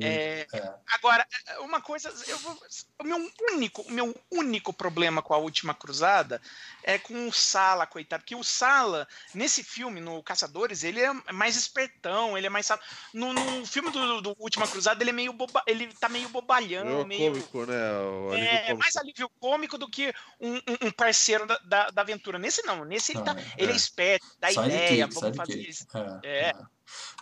É. 0.00 0.06
É, 0.06 0.46
É. 0.52 0.72
Agora, 0.86 1.26
uma 1.62 1.80
coisa, 1.80 2.12
eu 2.28 2.38
vou, 2.38 2.56
o 3.00 3.04
meu 3.04 3.28
único, 3.52 3.82
o 3.82 3.90
meu 3.90 4.14
único 4.30 4.72
problema 4.72 5.20
com 5.20 5.34
a 5.34 5.38
última 5.38 5.74
cruzada 5.74 6.40
é 6.84 6.98
com 6.98 7.26
o 7.26 7.32
Sala, 7.32 7.86
coitado, 7.86 8.22
que 8.24 8.36
o 8.36 8.44
Sala 8.44 9.08
nesse 9.34 9.64
filme, 9.64 10.00
no 10.00 10.22
Caçadores, 10.22 10.84
ele 10.84 11.00
é 11.00 11.12
mais 11.32 11.56
espertão, 11.56 12.36
ele 12.38 12.46
é 12.46 12.50
mais 12.50 12.68
no, 13.12 13.32
no 13.32 13.66
filme 13.66 13.90
do, 13.90 14.20
do 14.20 14.36
Última 14.38 14.68
Cruzada, 14.68 15.02
ele 15.02 15.10
é 15.10 15.12
meio 15.14 15.32
boba, 15.32 15.62
ele 15.66 15.88
tá 15.94 16.08
meio 16.08 16.28
bobalhão, 16.28 17.00
É 17.00 17.04
meio 17.04 17.32
cômico, 17.32 17.64
né? 17.66 17.92
O 17.98 18.34
é, 18.34 18.58
cômico. 18.62 18.78
mais 18.78 18.96
alívio 18.96 19.30
cômico 19.40 19.78
do 19.78 19.88
que 19.88 20.12
um, 20.40 20.54
um- 20.56 20.60
um 20.82 20.90
parceiro 20.92 21.46
da, 21.46 21.58
da, 21.64 21.90
da 21.90 22.02
aventura. 22.02 22.38
Nesse 22.38 22.64
não, 22.66 22.84
nesse 22.84 23.12
ele, 23.12 23.22
tá, 23.22 23.34
é, 23.38 23.44
ele 23.56 23.72
é 23.72 23.74
é. 23.74 23.76
esperto, 23.76 24.26
dá 24.38 24.48
Sidekick, 24.48 24.74
ideia, 24.74 25.06
vamos 25.08 25.36
fazer 25.36 25.58
isso. 25.58 25.86
É, 25.94 26.20
É. 26.22 26.48
é. 26.50 26.54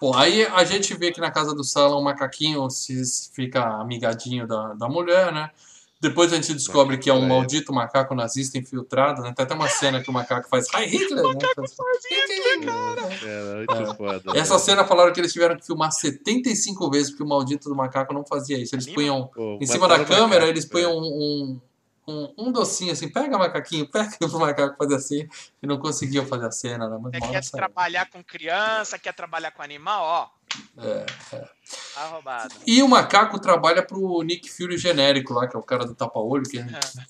Bom, 0.00 0.14
aí 0.16 0.44
a 0.44 0.64
gente 0.64 0.92
vê 0.94 1.12
que 1.12 1.20
na 1.20 1.30
casa 1.30 1.54
do 1.54 1.62
Sala 1.62 1.96
um 1.96 2.02
macaquinho 2.02 2.68
se 2.68 3.00
fica 3.32 3.62
amigadinho 3.80 4.46
da, 4.46 4.74
da 4.74 4.88
mulher, 4.88 5.32
né? 5.32 5.50
Depois 6.02 6.32
a 6.32 6.36
gente 6.36 6.52
descobre 6.52 6.98
que 6.98 7.08
é 7.08 7.14
um 7.14 7.24
É. 7.24 7.28
maldito 7.28 7.72
macaco 7.72 8.12
nazista 8.12 8.58
infiltrado, 8.58 9.22
né? 9.22 9.32
Tem 9.36 9.44
até 9.44 9.54
uma 9.54 9.68
cena 9.68 10.02
que 10.02 10.10
o 10.10 10.12
macaco 10.12 10.48
faz 10.48 10.66
Hi 10.74 10.84
Hitler, 10.84 11.22
né? 11.22 11.38
Faz- 11.54 11.76
É, 13.22 13.54
muito 13.76 13.94
foda. 13.96 14.32
Essa 14.38 14.54
né? 14.54 14.58
cena 14.60 14.84
falaram 14.84 15.12
que 15.12 15.20
eles 15.20 15.32
tiveram 15.32 15.56
que 15.56 15.64
filmar 15.64 15.92
75 15.92 16.90
vezes 16.90 17.10
porque 17.10 17.22
o 17.22 17.26
maldito 17.28 17.68
do 17.68 17.74
macaco 17.76 18.12
não 18.12 18.24
fazia 18.24 18.58
isso. 18.60 18.74
Eles 18.74 18.86
punham 18.88 19.28
Pô, 19.28 19.58
em 19.60 19.66
cima 19.66 19.86
da 19.86 19.94
o 19.94 20.04
câmera, 20.04 20.26
macaco, 20.26 20.46
eles 20.50 20.64
é. 20.64 20.68
punham 20.68 20.92
um, 20.92 21.60
um, 22.08 22.12
um, 22.12 22.34
um 22.48 22.52
docinho 22.52 22.92
assim, 22.92 23.08
pega 23.08 23.38
macaquinho, 23.38 23.88
pega 23.88 24.10
pro 24.18 24.40
macaco 24.40 24.76
fazer 24.76 24.96
assim, 24.96 25.28
e 25.62 25.66
não 25.66 25.78
conseguiam 25.78 26.26
fazer 26.26 26.46
a 26.46 26.50
cena, 26.50 26.88
né? 26.88 26.98
Mas 27.00 27.22
hora 27.22 27.32
quer 27.32 27.50
trabalhar 27.50 28.10
com 28.10 28.22
criança, 28.24 28.98
quer 28.98 29.14
trabalhar 29.14 29.52
com 29.52 29.62
animal, 29.62 30.02
ó, 30.04 30.28
É. 30.78 31.06
tá 31.94 32.06
roubado. 32.06 32.54
E 32.66 32.82
o 32.82 32.88
macaco 32.88 33.38
trabalha 33.38 33.82
pro 33.82 34.22
Nick 34.22 34.50
Fury 34.50 34.76
genérico 34.76 35.32
lá, 35.32 35.46
que 35.46 35.56
é 35.56 35.58
o 35.58 35.62
cara 35.62 35.84
do 35.84 35.94
tapa-olho, 35.94 36.42
que 36.44 36.58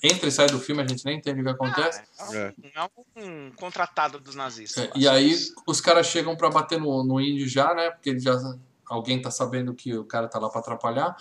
entra 0.01 0.27
e 0.27 0.31
sai 0.31 0.47
do 0.47 0.59
filme, 0.59 0.81
a 0.81 0.87
gente 0.87 1.03
nem 1.05 1.17
entende 1.17 1.41
o 1.41 1.43
que 1.43 1.49
acontece. 1.49 2.01
Ah, 2.19 2.35
É. 2.35 2.53
é, 2.75 2.83
um, 2.83 3.47
um 3.47 3.51
contratado 3.51 4.19
dos 4.19 4.35
nazistas. 4.35 4.83
É, 4.85 4.91
e 4.95 5.07
aí 5.07 5.35
os 5.67 5.81
caras 5.81 6.07
chegam 6.07 6.35
pra 6.35 6.49
bater 6.49 6.79
no, 6.79 7.03
no 7.03 7.19
índio 7.19 7.47
já, 7.47 7.73
né? 7.73 7.91
Porque 7.91 8.09
ele 8.11 8.19
já 8.19 8.37
alguém 8.85 9.21
tá 9.21 9.31
sabendo 9.31 9.73
que 9.73 9.95
o 9.95 10.05
cara 10.05 10.27
tá 10.27 10.37
lá 10.39 10.49
pra 10.49 10.59
atrapalhar. 10.59 11.15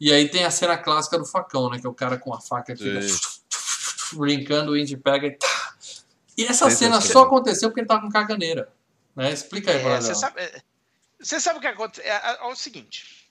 E 0.00 0.12
aí 0.12 0.28
tem 0.28 0.44
a 0.44 0.50
cena 0.50 0.78
clássica 0.78 1.18
do 1.18 1.24
facão, 1.24 1.68
né? 1.70 1.78
Que 1.78 1.86
é 1.86 1.90
o 1.90 1.94
cara 1.94 2.16
com 2.16 2.32
a 2.32 2.40
faca 2.40 2.72
aqui, 2.72 2.84
né, 2.84 3.00
brincando, 4.12 4.72
o 4.72 4.76
índio 4.76 4.98
pega 4.98 5.26
e 5.26 5.32
tá. 5.32 5.74
E 6.36 6.44
essa 6.44 6.70
cena 6.70 7.00
só 7.00 7.22
aconteceu 7.24 7.68
porque 7.68 7.80
ele 7.80 7.88
tava 7.88 8.02
com 8.02 8.08
caganeira. 8.10 8.68
Né? 9.14 9.32
Explica 9.32 9.72
aí, 9.72 9.84
É, 9.84 10.00
você 10.00 10.14
sabe, 10.14 10.40
é, 10.40 10.62
você 11.20 11.40
sabe 11.40 11.58
o 11.58 11.60
que 11.60 11.66
acontece? 11.66 12.06
É, 12.06 12.12
é, 12.12 12.36
é 12.40 12.44
o 12.44 12.54
seguinte. 12.54 13.28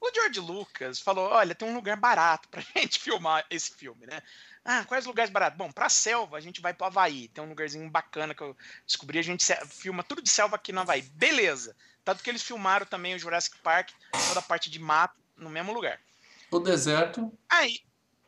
O 0.00 0.12
George 0.12 0.40
Lucas 0.40 1.00
falou: 1.00 1.30
olha, 1.30 1.54
tem 1.54 1.68
um 1.68 1.74
lugar 1.74 1.96
barato 1.96 2.48
pra 2.48 2.62
gente 2.76 2.98
filmar 2.98 3.46
esse 3.48 3.72
filme, 3.72 4.06
né? 4.06 4.20
Ah, 4.64 4.84
quais 4.84 5.06
lugares 5.06 5.30
baratos? 5.30 5.58
Bom, 5.58 5.72
pra 5.72 5.88
selva 5.88 6.36
a 6.36 6.40
gente 6.40 6.60
vai 6.60 6.72
pro 6.72 6.86
Havaí. 6.86 7.28
Tem 7.28 7.42
um 7.42 7.48
lugarzinho 7.48 7.88
bacana 7.90 8.34
que 8.34 8.42
eu 8.42 8.56
descobri. 8.86 9.18
A 9.18 9.22
gente 9.22 9.44
filma 9.66 10.04
tudo 10.04 10.22
de 10.22 10.30
selva 10.30 10.56
aqui 10.56 10.72
no 10.72 10.80
Havaí. 10.80 11.02
Beleza. 11.02 11.76
Tanto 12.04 12.22
que 12.22 12.30
eles 12.30 12.42
filmaram 12.42 12.86
também 12.86 13.14
o 13.14 13.18
Jurassic 13.18 13.58
Park, 13.58 13.90
toda 14.28 14.40
a 14.40 14.42
parte 14.42 14.70
de 14.70 14.78
mato, 14.78 15.20
no 15.36 15.50
mesmo 15.50 15.72
lugar. 15.72 16.00
O 16.50 16.58
deserto. 16.58 17.32
Aí, 17.48 17.80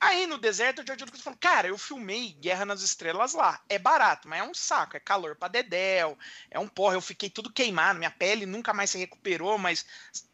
Aí 0.05 0.27
no 0.27 0.37
deserto 0.37 0.83
o 0.83 0.87
George 0.87 1.03
Lucas 1.03 1.23
falou: 1.23 1.39
Cara, 1.41 1.67
eu 1.67 1.79
filmei 1.79 2.35
Guerra 2.35 2.67
nas 2.67 2.83
Estrelas 2.83 3.33
lá. 3.33 3.59
É 3.71 3.79
barato, 3.79 4.29
mas 4.29 4.41
é 4.41 4.43
um 4.43 4.53
saco, 4.53 4.99
é 4.99 5.01
calor 5.01 5.35
pra 5.35 5.49
dedéu, 5.49 6.19
é 6.51 6.59
um 6.59 6.69
porra. 6.69 6.95
Eu 6.95 7.01
fiquei 7.01 7.31
tudo 7.31 7.51
queimado, 7.51 7.99
minha 7.99 8.11
pele 8.11 8.45
nunca 8.45 8.75
mais 8.75 8.91
se 8.91 8.99
recuperou, 8.99 9.57
mas 9.57 9.87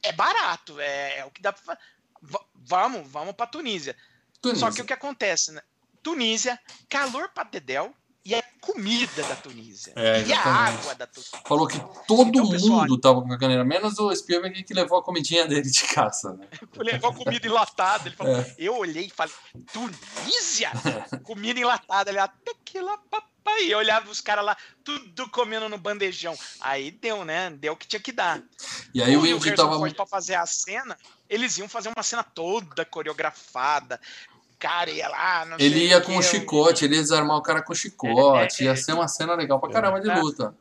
é 0.02 0.10
barato, 0.10 0.80
é, 0.80 1.18
é 1.18 1.24
o 1.24 1.30
que 1.30 1.40
dá 1.40 1.52
pra 1.52 1.62
fazer. 1.62 1.80
Vamos, 2.54 3.08
vamos 3.08 3.34
pra 3.34 3.46
Tunísia. 3.46 3.96
Tunísia. 4.42 4.66
Só 4.66 4.74
que 4.74 4.82
o 4.82 4.84
que 4.84 4.92
acontece, 4.92 5.52
né? 5.52 5.62
Tunísia, 6.02 6.60
calor 6.88 7.28
pra 7.28 7.44
dedéu 7.44 7.94
e 8.24 8.34
a 8.34 8.42
comida 8.60 9.22
da 9.22 9.34
Tunísia. 9.36 9.92
É, 9.96 10.22
e 10.22 10.32
a 10.32 10.42
água 10.42 10.94
da 10.94 11.06
Tunísia. 11.06 11.38
Falou 11.46 11.66
que 11.66 11.78
todo 12.06 12.28
Então, 12.28 12.44
mundo 12.44 12.98
tava 12.98 13.22
com 13.22 13.32
a 13.32 13.38
caneira, 13.38 13.64
menos 13.64 13.98
o 13.98 14.14
Spielberg 14.14 14.62
que 14.62 14.74
levou 14.74 14.98
a 14.98 15.02
comidinha 15.02 15.46
dele 15.46 15.70
de 15.70 15.84
caça, 15.84 16.34
né? 16.34 16.46
levou 16.76 17.14
comida 17.14 17.46
enlatada. 17.46 18.08
Ele 18.08 18.16
falou, 18.16 18.36
É. 18.36 18.54
eu 18.58 18.76
olhei 18.76 19.06
e 19.06 19.10
falei, 19.10 19.34
Tunísia? 19.72 20.70
Comida 21.24 21.58
enlatada. 21.60 22.10
Ele, 22.10 22.18
até 22.18 22.52
que 22.64 22.80
lá, 22.80 22.98
papai. 23.10 23.30
Eu 23.68 23.78
olhava 23.78 24.10
os 24.10 24.20
caras 24.20 24.44
lá, 24.44 24.56
tudo 24.84 25.28
comendo 25.30 25.68
no 25.68 25.78
bandejão. 25.78 26.36
Aí 26.60 26.90
deu, 26.90 27.24
né? 27.24 27.50
Deu 27.50 27.72
o 27.72 27.76
que 27.76 27.88
tinha 27.88 27.98
que 28.00 28.12
dar. 28.12 28.42
E 28.94 29.02
aí 29.02 29.16
o 29.16 29.20
Indy 29.26 29.44
Harrison 29.48 29.56
tava. 29.56 29.90
Pra 29.94 30.06
fazer 30.06 30.34
a 30.34 30.44
cena, 30.46 30.96
eles 31.28 31.56
iam 31.58 31.68
fazer 31.68 31.90
uma 31.94 32.02
cena 32.02 32.22
toda 32.22 32.84
coreografada. 32.84 33.98
Cara, 34.60 34.90
ia 34.90 35.08
lá, 35.08 35.44
não 35.46 35.56
Ele 35.58 35.74
sei 35.74 35.88
ia 35.88 36.00
com 36.02 36.16
o 36.16 36.22
chicote, 36.22 36.84
ele 36.84 36.94
ia 36.94 37.00
desarmar 37.00 37.36
o 37.38 37.42
cara 37.42 37.62
com 37.62 37.72
o 37.72 37.76
chicote, 37.76 38.62
É, 38.62 38.66
é, 38.66 38.70
ia 38.70 38.76
ser 38.76 38.92
uma 38.92 39.08
cena 39.08 39.34
legal 39.34 39.58
pra 39.58 39.70
caramba 39.70 40.00
de 40.00 40.08
É. 40.10 40.14
luta. 40.20 40.54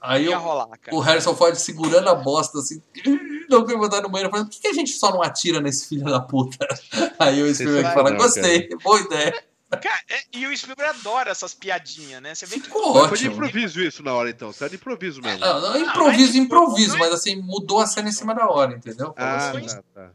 Aí 0.00 0.26
Ia 0.26 0.38
o, 0.38 0.42
rolar, 0.42 0.68
cara. 0.80 0.96
o 0.96 1.00
Harrison 1.00 1.34
Ford 1.34 1.56
segurando 1.56 2.08
a 2.08 2.14
bosta 2.14 2.58
assim, 2.58 2.80
não 3.50 3.64
quer 3.64 3.76
botar 3.76 4.00
no 4.00 4.08
banheiro, 4.08 4.30
falando, 4.30 4.46
por 4.46 4.52
que, 4.54 4.60
que 4.60 4.68
a 4.68 4.72
gente 4.74 4.92
só 4.92 5.10
não 5.10 5.22
atira 5.22 5.60
nesse 5.60 5.88
filho 5.88 6.04
da 6.04 6.20
puta? 6.20 6.58
Aí 7.18 7.42
o 7.42 7.52
Spielberg 7.52 7.92
fala, 7.94 8.10
gostei, 8.12 8.68
boa 8.84 9.00
ideia. 9.00 9.42
Cara, 9.70 10.00
é- 10.08 10.22
e 10.32 10.46
o 10.46 10.56
Spielberg 10.56 10.98
adora 10.98 11.30
essas 11.30 11.52
piadinhas, 11.52 12.22
né? 12.22 12.34
Você 12.34 12.46
vê 12.46 12.56
que 12.58 12.68
Ficou 12.68 12.92
Foi 13.08 13.18
de 13.18 13.28
ótimo. 13.28 13.32
improviso 13.32 13.80
isso 13.82 14.02
na 14.02 14.14
hora, 14.14 14.30
então. 14.30 14.50
Você 14.52 14.64
é 14.64 14.68
de 14.70 14.76
improviso 14.76 15.20
mesmo. 15.20 15.38
Não, 15.40 15.60
não, 15.60 15.70
mas 15.72 15.82
improviso, 15.82 16.32
tipo, 16.32 16.44
improviso, 16.44 16.96
é- 16.96 16.98
mas 16.98 17.12
assim, 17.12 17.36
mudou 17.36 17.80
a 17.80 17.86
cena 17.86 18.08
em 18.08 18.12
cima 18.12 18.34
da 18.34 18.48
hora, 18.48 18.72
entendeu? 18.74 19.14
Ah, 19.16 19.50
assim, 19.50 19.66
tá, 19.66 19.82
tá. 19.94 20.10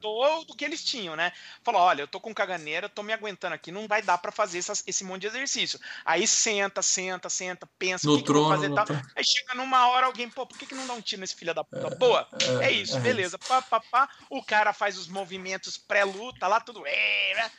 do 0.48 0.56
que 0.56 0.66
eles 0.66 0.84
tinham, 0.84 1.16
né? 1.16 1.32
Falou, 1.64 1.82
olha, 1.82 2.02
eu 2.02 2.08
tô 2.08 2.20
com 2.20 2.34
caganeira, 2.34 2.90
tô 2.90 3.04
me 3.04 3.14
aguentando 3.14 3.54
aqui, 3.54 3.72
não 3.72 3.88
vai 3.88 4.02
dar 4.02 4.18
pra 4.18 4.32
fazer 4.32 4.58
essas- 4.58 4.84
esse 4.88 5.04
monte 5.04 5.22
de 5.22 5.28
exercício. 5.28 5.80
Aí 6.04 6.26
senta, 6.28 6.82
senta, 6.82 7.30
senta, 7.30 7.68
pensa 7.78 8.08
No 8.08 8.14
o 8.14 8.18
que, 8.18 8.24
que 8.24 8.30
eu 8.32 8.34
vou 8.36 8.44
trono, 8.46 8.56
fazer 8.56 8.66
e 8.68 8.70
no 8.70 8.76
tal. 8.76 8.86
trono. 8.86 9.02
Aí 9.16 9.24
chega 9.24 9.54
numa 9.56 9.88
hora 9.88 10.08
alguém, 10.08 10.30
pô, 10.30 10.46
por 10.48 10.58
que, 10.58 10.66
que 10.66 10.76
não 10.76 10.88
dá 10.88 10.94
um 10.94 11.02
tiro 11.02 11.22
nesse 11.22 11.36
filho 11.36 11.54
da 11.54 11.64
puta? 11.64 11.90
Boa, 11.96 12.28
é, 12.62 12.72
isso, 12.72 12.98
é 12.98 13.00
beleza. 13.00 13.38
Pá, 13.38 13.62
pá, 13.62 13.80
pá. 13.80 14.10
O 14.30 14.44
cara 14.44 14.74
faz 14.74 14.98
os 14.98 15.08
movimentos 15.08 15.78
pré-luta 15.78 16.48
lá, 16.48 16.60
tudo. 16.60 16.84
É, 16.86 17.34
né? 17.36 17.52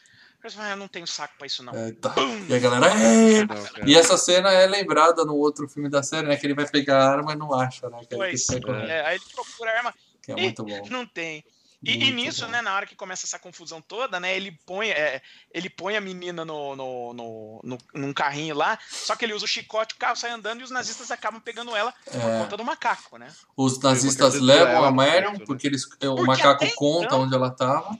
Eu 0.45 0.51
falo, 0.51 0.69
"Ah, 0.69 0.77
não 0.77 0.89
tenho 0.89 1.07
saco 1.07 1.35
pra 1.39 1.47
isso, 1.47 1.63
não. 1.63 1.73
É, 1.75 1.93
tá. 1.93 2.15
E 2.49 2.55
a 2.55 2.59
galera, 2.59 2.87
é. 2.95 3.47
E 3.87 3.97
essa 3.97 4.17
cena 4.19 4.53
é 4.53 4.67
lembrada 4.67 5.25
no 5.25 5.35
outro 5.37 5.67
filme 5.69 5.89
da 5.89 6.03
série, 6.03 6.27
né? 6.29 6.37
Que 6.37 6.47
ele 6.47 6.55
vai 6.55 6.69
pegar 6.69 6.99
a 7.03 7.11
arma 7.13 7.33
e 7.33 7.37
não 7.37 7.55
acha, 7.55 7.89
né? 7.89 7.99
Que, 8.01 8.15
ele 8.15 8.17
Pois, 8.17 8.45
sair 8.45 8.61
correndo, 8.61 8.91
é, 8.91 9.07
aí 9.07 9.17
ele 9.17 9.25
procura 9.35 9.71
a 9.71 9.77
arma, 9.79 9.95
que 10.23 10.33
é 10.33 10.37
muito 10.37 10.63
bom. 10.65 10.87
não 10.91 11.07
tem. 11.07 11.45
E, 11.87 12.09
e 12.09 12.11
nisso, 12.13 12.47
bom. 12.47 12.51
né, 12.51 12.63
na 12.63 12.75
hora 12.75 12.87
que 12.87 12.95
começa 12.97 13.27
essa 13.27 13.39
confusão 13.39 13.79
toda, 13.83 14.19
né, 14.19 14.35
ele 14.35 14.59
põe, 14.65 14.89
é, 14.89 15.21
ele 15.53 15.69
põe 15.69 15.97
a 15.99 16.01
menina 16.01 16.43
no, 16.43 16.75
no, 16.75 17.13
no, 17.13 17.61
no- 17.63 17.79
num 17.95 18.13
carrinho 18.13 18.55
lá, 18.55 18.79
só 18.91 19.15
que 19.15 19.23
ele 19.25 19.35
usa 19.35 19.45
o 19.45 19.49
chicote, 19.49 19.95
o 19.95 19.99
carro 19.99 20.17
sai 20.17 20.31
andando 20.31 20.61
e 20.63 20.65
os 20.65 20.71
nazistas 20.71 21.11
acabam 21.11 21.43
pegando 21.43 21.77
ela 21.77 21.93
por 22.07 22.15
É. 22.19 22.39
conta 22.39 22.57
do 22.57 22.65
macaco, 22.65 23.19
né? 23.19 23.29
Os 23.55 23.79
nazistas 23.81 24.35
levam 24.41 24.83
a 24.83 24.91
Marion 24.91 25.33
né? 25.33 25.41
porque 25.47 25.67
eles, 25.67 25.85
o 25.85 25.91
Porque 25.99 26.23
macaco 26.23 26.65
até 26.65 26.71
conta 26.75 27.05
então- 27.07 27.21
onde 27.23 27.35
ela 27.35 27.51
tava. 27.51 27.99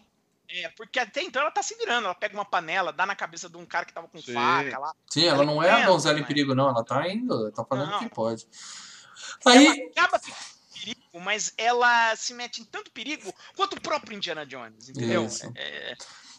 É, 0.57 0.69
porque 0.77 1.01
até 1.01 1.21
então 1.23 1.43
ela 1.43 1.51
tá 1.51 1.63
se 1.63 1.75
virando, 1.77 2.05
ela 2.05 2.15
pega 2.15 2.35
uma 2.35 2.45
panela, 2.45 2.93
dá 2.93 3.05
na 3.05 3.17
cabeça 3.17 3.49
de 3.49 3.57
um 3.57 3.67
cara 3.67 3.85
que 3.85 3.93
tava 3.93 4.07
com 4.07 4.21
Sim. 4.21 4.33
faca 4.35 4.79
lá. 4.79 4.95
Sim, 5.11 5.25
ela 5.25 5.45
não 5.45 5.61
é 5.61 5.69
a 5.71 5.81
É, 5.81 5.87
donzela 5.87 6.17
em 6.17 6.21
mas- 6.21 6.29
perigo, 6.29 6.55
não. 6.55 6.69
Ela 6.69 6.85
tá 6.85 7.09
indo, 7.09 7.51
tá 7.51 7.65
fazendo 7.65 7.89
o 7.95 7.99
que 7.99 8.05
Não. 8.05 8.11
pode. 8.11 8.47
Aí, 9.47 9.67
Ela 9.67 9.91
acaba 9.91 10.19
ficando 10.21 10.45
em 10.77 10.79
perigo, 10.81 11.21
mas 11.25 11.53
ela 11.59 12.15
se 12.15 12.33
mete 12.35 12.61
em 12.61 12.65
tanto 12.65 12.91
perigo 12.93 13.35
quanto 13.57 13.75
o 13.77 13.81
próprio 13.81 14.17
Indiana 14.17 14.47
Jones, 14.47 14.89
entendeu? 14.91 15.25
Isso. 15.27 15.51
É, 15.57 15.95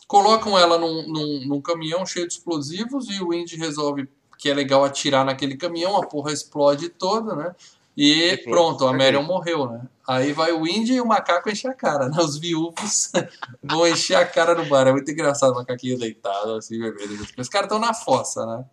colocam 0.07 0.57
ela 0.57 0.77
num, 0.77 1.07
num, 1.07 1.45
num 1.47 1.61
caminhão 1.61 2.05
cheio 2.05 2.27
de 2.27 2.33
explosivos 2.35 3.09
e 3.09 3.21
o 3.21 3.33
Indy 3.33 3.57
resolve 3.57 4.07
que 4.37 4.49
é 4.49 4.53
legal 4.53 4.83
atirar 4.83 5.25
naquele 5.25 5.55
caminhão, 5.57 5.95
a 5.97 6.05
porra 6.05 6.31
explode 6.31 6.89
toda, 6.89 7.35
né? 7.35 7.55
E 7.97 8.38
pronto, 8.43 8.85
a. 8.88 8.93
Marion 8.93 9.23
morreu, 9.23 9.69
né? 9.69 9.81
Aí 10.07 10.34
vai 10.34 10.51
o 10.51 10.67
Indy 10.67 10.93
e 10.95 11.01
o 11.01 11.05
macaco 11.05 11.49
encher 11.49 11.72
a 11.72 11.73
cara, 11.73 12.09
né? 12.09 12.17
Os 12.19 12.38
viúvos 12.38 13.11
vão 13.63 13.88
encher 13.88 14.15
a 14.15 14.26
cara 14.26 14.53
no 14.53 14.65
bar. 14.65 14.85
É 14.88 14.91
muito 14.91 15.09
engraçado 15.09 15.53
o 15.53 15.55
macaquinho 15.55 15.97
deitado, 15.97 16.55
assim, 16.55 16.77
vermelho. 16.80 17.26
Os 17.38 17.49
caras 17.49 17.65
estão 17.67 17.80
na 17.80 17.93
fossa, 17.93 18.45
né? 18.45 18.65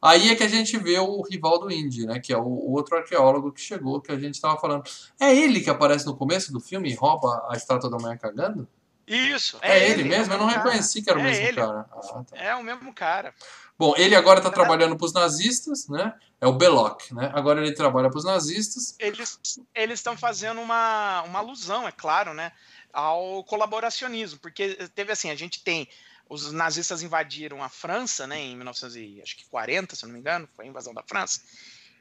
Aí 0.00 0.30
é 0.30 0.34
que 0.34 0.42
a 0.42 0.48
gente 0.48 0.76
vê 0.78 0.98
o 0.98 1.22
rival 1.22 1.60
do 1.60 1.70
Indy, 1.70 2.06
né? 2.06 2.18
Que 2.18 2.32
é 2.32 2.36
o, 2.36 2.42
o 2.42 2.72
outro 2.72 2.96
arqueólogo 2.96 3.52
que 3.52 3.60
chegou, 3.60 4.00
que 4.00 4.10
a 4.10 4.18
gente 4.18 4.40
tava 4.40 4.58
falando. 4.58 4.82
É 5.20 5.34
ele 5.34 5.60
que 5.60 5.70
aparece 5.70 6.06
no 6.06 6.16
começo 6.16 6.52
do 6.52 6.58
filme 6.60 6.90
e 6.90 6.94
rouba 6.94 7.46
a 7.50 7.56
estátua 7.56 7.90
da 7.90 7.98
mulher 7.98 8.18
cagando? 8.18 8.66
Isso, 9.06 9.58
É, 9.60 9.78
é, 9.80 9.90
ele, 9.90 10.04
mesmo? 10.04 10.32
é 10.32 10.36
Eu 10.36 10.40
não 10.40 10.46
cara. 10.48 10.62
reconheci 10.62 11.02
que 11.02 11.10
era 11.10 11.18
o 11.18 11.22
É 11.22 11.24
mesmo 11.24 11.44
ele. 11.46 11.56
cara. 11.56 11.86
Ah, 11.92 12.24
tá. 12.24 12.36
É 12.36 12.54
o 12.54 12.62
mesmo 12.62 12.94
cara. 12.94 13.34
Bom, 13.78 13.94
ele 13.96 14.14
agora 14.14 14.38
está 14.38 14.50
trabalhando 14.50 14.96
para 14.96 15.06
os 15.06 15.12
nazistas, 15.12 15.88
né? 15.88 16.14
É 16.40 16.46
o 16.46 16.52
Belloc, 16.52 17.10
né? 17.12 17.30
Agora 17.34 17.60
ele 17.60 17.74
trabalha 17.74 18.10
para 18.10 18.18
os 18.18 18.24
nazistas. 18.24 18.94
Eles 18.98 19.38
eles 19.74 19.98
estão 19.98 20.16
fazendo 20.16 20.60
uma, 20.60 21.22
uma 21.22 21.38
alusão, 21.38 21.86
é 21.86 21.92
claro, 21.92 22.34
né, 22.34 22.52
ao 22.92 23.42
colaboracionismo, 23.44 24.38
porque 24.40 24.74
teve 24.94 25.12
assim, 25.12 25.30
a 25.30 25.34
gente 25.34 25.62
tem 25.62 25.88
os 26.28 26.50
nazistas 26.50 27.02
invadiram 27.02 27.62
a 27.62 27.68
França, 27.68 28.26
né, 28.26 28.38
em 28.38 28.56
1940, 28.56 29.96
se 29.96 30.04
não 30.04 30.12
me 30.12 30.18
engano, 30.18 30.48
foi 30.54 30.64
a 30.64 30.68
invasão 30.68 30.94
da 30.94 31.02
França. 31.02 31.40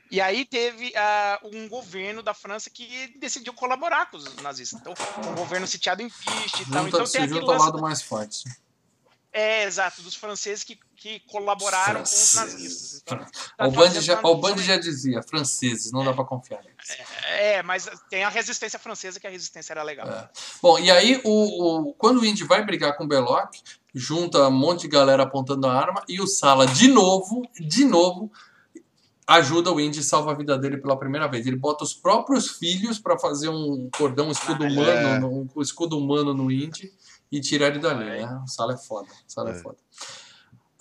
E 0.10 0.20
aí 0.20 0.44
teve 0.44 0.94
ah, 0.96 1.40
um 1.44 1.70
governo 1.70 2.22
da 2.22 2.34
França 2.34 2.70
que 2.70 3.16
decidiu 3.18 3.54
colaborar 3.54 4.12
com 4.12 4.18
os 4.18 4.36
nazistas. 4.38 4.80
Então, 4.80 4.94
um 5.26 5.36
governo 5.36 5.66
sitiado 5.66 6.02
em 6.02 6.08
Vichy 6.08 6.64
e 6.64 6.72
tal. 6.72 6.88
Então 6.88 7.06
tem 7.06 7.24
aquele 7.24 7.40
lance 7.40 7.66
lado 7.66 7.82
mais 7.82 8.02
forte. 8.02 8.44
É, 9.34 9.64
exato, 9.64 10.02
dos 10.02 10.14
franceses 10.16 10.62
que, 10.64 10.78
que 10.98 11.22
colaboraram 11.22 12.02
com 12.02 12.04
os 12.04 12.32
Franceses. 12.34 12.36
nazistas. 12.36 13.02
Então, 13.04 13.18
Fran- 13.18 13.26
O 13.26 13.58
tá 13.58 13.68
Band 13.70 13.72
fazendo 13.86 14.02
já, 14.02 14.20
alusão 14.20 14.58
já 14.58 14.78
dizia, 14.78 15.24
franceses, 15.24 15.92
não 15.94 16.04
dá 16.04 16.12
para 16.14 16.26
confiar 16.26 16.62
neles. 16.64 16.98
É, 17.30 17.64
mas 17.64 17.90
tem 18.10 18.24
a 18.26 18.30
resistência 18.30 18.78
francesa, 18.78 19.20
que 19.22 19.28
a 19.28 19.30
resistência 19.30 19.72
era 19.72 19.84
legal. 19.84 20.06
É. 20.10 20.30
Bom, 20.62 20.78
e 20.80 20.92
aí, 20.92 21.22
o, 21.24 21.90
o- 21.90 21.94
quando 21.94 22.20
o 22.20 22.26
Indy 22.26 22.44
vai 22.44 22.66
brigar 22.66 22.98
com 22.98 23.06
o 23.06 23.08
Belloc, 23.08 23.54
junta 23.96 24.48
um 24.48 24.52
monte 24.52 24.82
de 24.82 24.88
galera 24.90 25.24
apontando 25.24 25.66
a 25.66 25.74
arma 25.74 26.04
e 26.10 26.20
o 26.20 26.28
Sala, 26.28 26.68
de 26.68 26.90
novo, 26.90 27.42
de 27.58 27.86
novo, 27.86 28.30
ajuda 29.28 29.72
o 29.72 29.80
Indy 29.80 30.00
e 30.00 30.04
salva 30.04 30.32
a 30.32 30.36
vida 30.36 30.58
dele 30.58 30.78
pela 30.78 30.98
primeira 30.98 31.28
vez. 31.28 31.48
Ele 31.48 31.56
bota 31.56 31.84
os 31.86 31.94
próprios 31.94 32.50
filhos 32.50 33.00
para 33.00 33.18
fazer 33.18 33.48
um 33.50 33.90
cordão, 33.98 34.28
um 34.28 34.32
escudo 34.32 34.66
Ah, 34.66 34.68
humano, 34.68 35.08
é. 35.08 35.20
no- 35.20 35.50
um 35.56 35.62
escudo 35.62 35.98
humano 35.98 36.34
no 36.34 36.52
Indy 36.52 36.92
e 37.32 37.40
tirar 37.40 37.68
ele 37.68 37.80
dali, 37.80 38.06
né? 38.06 38.42
O 38.44 38.48
Sala 38.48 38.74
é 38.74 38.78
foda, 38.78 39.08
o 39.08 39.32
Sala 39.32 39.52
é, 39.52 39.54
É. 39.54 39.56
foda. 39.56 39.78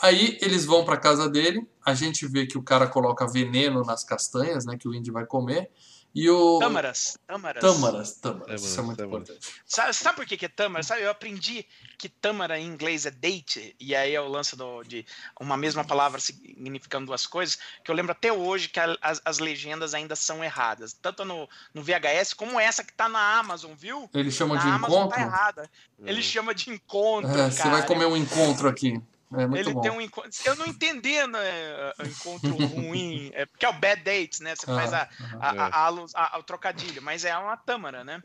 Aí 0.03 0.39
eles 0.41 0.65
vão 0.65 0.85
para 0.85 0.97
casa 0.97 1.29
dele, 1.29 1.69
a 1.85 1.93
gente 1.93 2.27
vê 2.27 2.47
que 2.47 2.57
o 2.57 2.63
cara 2.63 2.87
coloca 2.89 3.27
veneno 3.27 3.85
nas 3.85 4.03
castanhas, 4.03 4.65
né, 4.65 4.77
que 4.79 4.89
o 4.89 4.95
Indy 4.95 5.11
vai 5.11 5.27
comer. 5.27 5.71
E 6.13 6.29
o 6.29 6.59
Tâmaras. 6.59 7.17
Tâmaras. 7.27 7.61
Tâmaras, 7.63 8.13
tâmaras, 8.15 8.63
isso 8.65 8.81
é 8.81 8.83
muito 8.83 8.99
tâmaras. 8.99 9.29
importante. 9.29 9.55
Sabe, 9.65 9.95
sabe 9.95 10.17
por 10.17 10.27
que, 10.27 10.37
que 10.37 10.47
é 10.47 10.49
tâmara? 10.49 10.83
Sabe, 10.83 11.03
eu 11.03 11.11
aprendi 11.11 11.65
que 11.97 12.09
tâmara 12.09 12.59
em 12.59 12.67
inglês 12.67 13.07
é 13.07 13.13
date, 13.13 13.77
e 13.79 13.95
aí 13.95 14.13
é 14.15 14.21
o 14.21 14.27
lance 14.27 14.57
do, 14.57 14.83
de 14.83 15.07
uma 15.39 15.57
mesma 15.57 15.85
palavra 15.85 16.19
significando 16.21 17.07
duas 17.07 17.27
coisas, 17.27 17.57
que 17.85 17.91
eu 17.91 17.95
lembro 17.95 18.11
até 18.11 18.33
hoje 18.33 18.69
que 18.69 18.81
a- 18.81 18.99
as, 19.01 19.23
as 19.25 19.39
legendas 19.39 19.95
ainda 19.95 20.17
são 20.17 20.43
erradas, 20.43 20.93
tanto 20.93 21.25
no, 21.25 21.49
no 21.73 21.83
VHS 21.83 22.35
como 22.35 22.59
essa 22.59 22.83
que 22.83 22.93
tá 22.93 23.09
na 23.09 23.39
Amazon, 23.39 23.73
viu? 23.75 24.11
Eles 24.13 24.35
chamam 24.35 24.57
Na 24.57 24.63
de 24.63 24.69
Amazon 24.69 24.99
encontro. 25.07 25.17
tá 25.17 25.23
errada. 25.25 25.71
Ele 26.05 26.23
chama 26.23 26.53
de 26.55 26.71
encontro, 26.71 27.31
É, 27.31 27.51
você 27.53 27.69
vai 27.69 27.87
comer 27.87 28.07
um 28.07 28.17
encontro 28.17 28.69
aqui. 28.69 29.01
É 29.33 29.47
muito 29.47 29.61
Ele 29.65 29.75
bom. 29.75 29.81
tem 29.81 29.91
um 29.93 30.01
encontro. 30.01 30.31
Eu 30.45 30.57
não 30.57 30.67
entendi, 30.67 31.25
né? 31.29 31.93
Encontro 32.05 32.51
ruim. 32.67 33.31
É 33.33 33.47
porque 33.47 33.65
é 33.65 33.69
o 33.69 33.73
bad 33.73 34.03
dates, 34.03 34.41
né? 34.41 34.57
Você 34.57 34.67
faz 34.67 34.93
a, 34.93 35.09
a, 35.41 35.51
a- 35.51 35.67
a 35.69 35.85
alu- 35.87 36.07
a- 36.15 36.39
o 36.39 36.43
trocadilho, 36.43 37.01
mas 37.01 37.25
é 37.25 37.37
uma 37.39 37.57
tâmara, 37.57 38.03
né? 38.03 38.21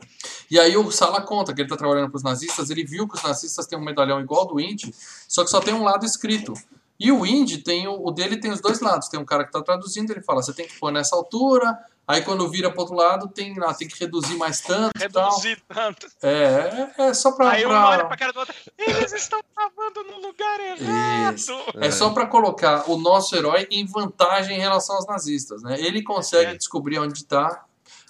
E 0.49 0.59
aí 0.59 0.75
o 0.75 0.91
Sala 0.91 1.21
conta 1.21 1.53
que 1.53 1.61
ele 1.61 1.69
tá 1.69 1.77
trabalhando 1.77 2.09
para 2.09 2.17
os 2.17 2.23
nazistas, 2.23 2.69
ele 2.71 2.83
viu 2.83 3.07
que 3.07 3.15
os 3.15 3.23
nazistas 3.23 3.67
têm 3.67 3.77
um 3.77 3.83
medalhão 3.83 4.19
igual 4.19 4.41
ao 4.41 4.47
do 4.47 4.59
Indy, 4.59 4.93
só 5.27 5.43
que 5.43 5.49
só 5.51 5.59
tem 5.59 5.73
um 5.73 5.83
lado 5.83 6.05
escrito. 6.05 6.53
E 6.99 7.11
o 7.11 7.25
Indy 7.25 7.57
tem 7.59 7.87
o, 7.87 8.07
o 8.07 8.11
dele 8.11 8.37
tem 8.37 8.51
os 8.51 8.61
dois 8.61 8.79
lados. 8.79 9.07
Tem 9.09 9.19
um 9.19 9.25
cara 9.25 9.43
que 9.43 9.51
tá 9.51 9.61
traduzindo, 9.61 10.11
ele 10.11 10.21
fala, 10.21 10.41
você 10.41 10.53
tem 10.53 10.65
que 10.67 10.79
pôr 10.79 10.91
nessa 10.91 11.15
altura, 11.15 11.77
aí 12.07 12.21
quando 12.21 12.49
vira 12.49 12.71
pro 12.71 12.81
outro 12.81 12.95
lado, 12.95 13.27
tem 13.27 13.57
lá, 13.59 13.73
tem 13.73 13.87
que 13.87 13.99
reduzir 13.99 14.37
mais 14.37 14.61
tanto 14.61 14.91
e 15.03 15.09
tal. 15.09 15.29
Reduzir 15.31 15.61
tanto. 15.67 16.07
É, 16.23 16.91
é, 16.97 17.07
é 17.09 17.13
só 17.13 17.33
pra. 17.33 17.49
Aí 17.51 17.65
um 17.65 17.69
pra- 17.69 17.89
olha 17.89 18.05
pra 18.05 18.15
cara 18.17 18.31
do 18.31 18.39
outro. 18.39 18.55
Eles 18.77 19.11
estão 19.11 19.41
travando 19.53 20.03
no 20.09 20.25
lugar 20.25 20.59
errado. 20.61 21.35
Isso. 21.35 21.53
É 21.81 21.91
só 21.91 22.11
pra 22.11 22.25
colocar 22.27 22.89
o 22.89 22.97
nosso 22.97 23.35
herói 23.35 23.67
em 23.69 23.85
vantagem 23.85 24.57
em 24.57 24.61
relação 24.61 24.95
aos 24.95 25.05
nazistas, 25.05 25.61
né? 25.63 25.75
Ele 25.79 26.01
consegue 26.01 26.51
É. 26.51 26.55
descobrir 26.55 26.97
onde 26.99 27.25
tá 27.25 27.65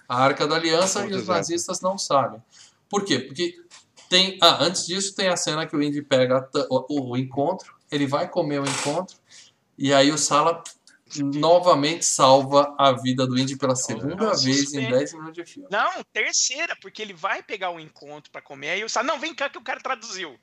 a 0.08 0.24
Arca 0.24 0.46
da 0.46 0.56
Aliança 0.58 1.02
e 1.06 1.10
os 1.10 1.24
Exato. 1.24 1.32
nazistas 1.40 1.82
não 1.82 1.98
sabem. 1.98 2.40
Por 2.88 3.04
quê? 3.04 3.18
Porque 3.20 3.56
Tem, 4.08 4.38
ah, 4.40 4.64
antes 4.64 4.86
disso 4.86 5.16
tem 5.16 5.30
a 5.30 5.36
cena 5.36 5.66
que 5.66 5.76
o 5.76 5.82
Indy 5.82 6.04
pega 6.04 6.48
o, 6.70 7.10
o 7.12 7.18
encontro, 7.18 7.74
ele 7.96 8.08
vai 8.08 8.30
comer 8.30 8.60
o 8.60 8.66
encontro 8.66 9.18
e 9.78 9.94
aí 9.94 10.12
o 10.12 10.18
Sala 10.18 10.64
novamente 11.18 12.04
salva 12.04 12.76
a 12.78 12.92
vida 12.92 13.26
do 13.26 13.38
Indy 13.38 13.58
pela 13.58 13.76
segunda 13.76 14.16
Nossa, 14.16 14.44
vez 14.44 14.58
em 14.58 14.66
suspense. 14.66 14.92
10 14.92 15.14
minutos 15.14 15.34
de 15.34 15.46
filme. 15.46 15.70
Não, 15.72 16.04
terceira, 16.12 16.76
porque 16.82 17.02
ele 17.02 17.14
vai 17.14 17.42
pegar 17.42 17.70
o 17.72 17.80
encontro 17.80 18.32
pra 18.32 18.42
comer, 18.42 18.72
aí 18.72 18.84
o 18.84 18.90
Sala, 18.90 19.08
não, 19.08 19.20
vem 19.20 19.34
cá 19.34 19.50
que 19.50 19.58
o 19.58 19.64
cara 19.64 19.80
traduziu. 19.80 20.38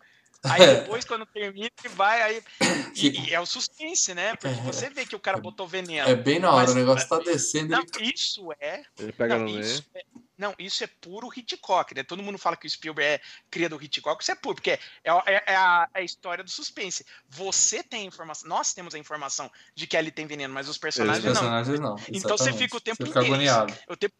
Aí 0.45 0.67
depois, 0.67 1.05
quando 1.05 1.25
termina, 1.25 1.71
ele 1.85 1.95
vai, 1.95 2.23
aí. 2.23 2.43
E, 2.95 3.29
e 3.29 3.35
é 3.35 3.41
o 3.41 3.47
suspense, 3.47 4.13
né? 4.13 4.37
Porque 4.37 4.61
você 4.61 4.91
vê 4.91 5.07
que 5.07 5.17
o 5.17 5.21
cara 5.21 5.39
botou 5.39 5.67
veneno. 5.67 6.07
É 6.07 6.15
bem 6.15 6.39
na 6.39 6.51
hora, 6.51 6.67
Mas- 6.67 6.73
o 6.73 6.75
negócio 6.75 7.09
tá 7.09 7.19
descendo. 7.21 7.69
Não, 7.69 7.83
Ele... 7.99 8.13
isso 8.15 8.53
é. 8.61 8.83
Ele 8.99 9.13
pega 9.13 9.39
Não 9.39 9.47
no 9.47 9.51
meio. 9.51 9.61
isso, 9.61 9.83
é, 9.95 10.03
não, 10.43 10.55
isso 10.59 10.83
é 10.83 10.87
puro 11.01 11.31
Hitchcock, 11.35 11.95
né? 11.95 12.03
Todo 12.03 12.23
mundo 12.23 12.37
fala 12.37 12.57
que 12.57 12.67
o 12.67 12.71
Spielberg 12.71 13.15
é 13.15 13.21
cria 13.51 13.69
do 13.69 13.81
Hitchcock, 13.83 14.21
isso 14.23 14.33
é 14.33 14.35
puro, 14.35 14.57
porque 14.57 14.73
é, 14.73 14.81
é- 15.05 15.43
é 15.53 15.57
a, 15.57 15.89
é 15.95 16.01
a 16.01 16.03
história 16.03 16.43
do 16.43 16.51
suspense. 16.51 17.07
Você 17.29 17.83
tem 17.83 18.03
a 18.03 18.05
informação, 18.05 18.49
nós 18.49 18.75
temos 18.75 18.95
a 18.95 18.99
informação 18.99 19.51
de 19.75 19.87
que 19.87 19.97
ali 19.97 20.11
tem 20.11 20.27
veneno, 20.27 20.53
mas 20.53 20.67
os 20.69 20.73
Os 20.75 20.79
personagens 20.79 21.25
não. 21.25 21.33
personagens 21.33 21.81
não. 21.81 21.97
Então 22.09 22.37
você 22.37 22.53
fica 22.53 22.77
o 22.77 22.81
tempo 22.81 22.97
Você 22.99 23.07
fica 23.07 23.21
inteiro. 23.21 23.35
agoniado. 23.37 23.75
O 23.89 23.97
tempo, 23.97 24.15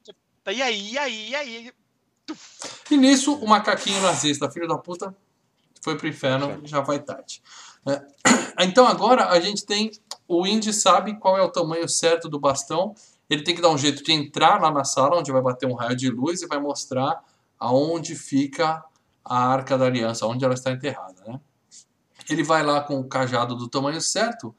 e 0.51 0.63
aí, 0.63 0.93
e 0.93 0.99
aí, 0.99 1.29
e 1.31 1.35
aí. 1.35 1.73
E 2.91 2.97
nisso, 2.97 3.35
o 3.35 3.49
macaquinho 3.49 4.01
nazista, 4.01 4.49
filho 4.51 4.69
da 4.69 4.79
puta, 4.79 5.15
foi 5.83 5.97
pro 5.99 6.07
inferno, 6.07 6.61
já 6.65 6.81
vai 6.81 7.01
tarde. 7.01 7.43
É, 7.87 8.01
Então 8.65 8.87
agora 8.87 9.29
a 9.29 9.41
gente 9.41 9.67
tem. 9.67 9.91
O 10.29 10.47
Indy 10.47 10.73
sabe 10.73 11.17
qual 11.19 11.37
é 11.37 11.43
o 11.43 11.51
tamanho 11.51 11.89
certo 11.89 12.29
do 12.29 12.39
bastão. 12.39 12.95
Ele 13.33 13.43
tem 13.43 13.55
que 13.55 13.63
dar 13.63 13.71
um 13.71 13.79
jeito 13.79 14.03
de 14.03 14.13
entrar 14.13 14.61
lá 14.61 14.71
na 14.71 14.85
sala, 14.85 15.19
onde 15.19 15.33
vai 15.33 15.41
bater 15.41 15.67
um 15.67 15.73
raio 15.75 15.97
de 15.97 16.11
luz 16.11 16.43
e 16.43 16.47
vai 16.47 16.61
mostrar 16.61 17.23
aonde 17.59 18.15
fica 18.15 18.85
a 19.25 19.47
arca 19.47 19.79
da 19.79 19.87
aliança, 19.87 20.27
onde 20.27 20.45
ela 20.45 20.53
está 20.53 20.71
enterrada, 20.71 21.23
né? 21.27 21.41
Ele 22.29 22.43
vai 22.43 22.63
lá 22.63 22.83
com 22.83 23.01
o 23.01 23.09
cajado 23.09 23.57
do 23.57 23.69
tamanho 23.69 24.01
certo. 24.01 24.55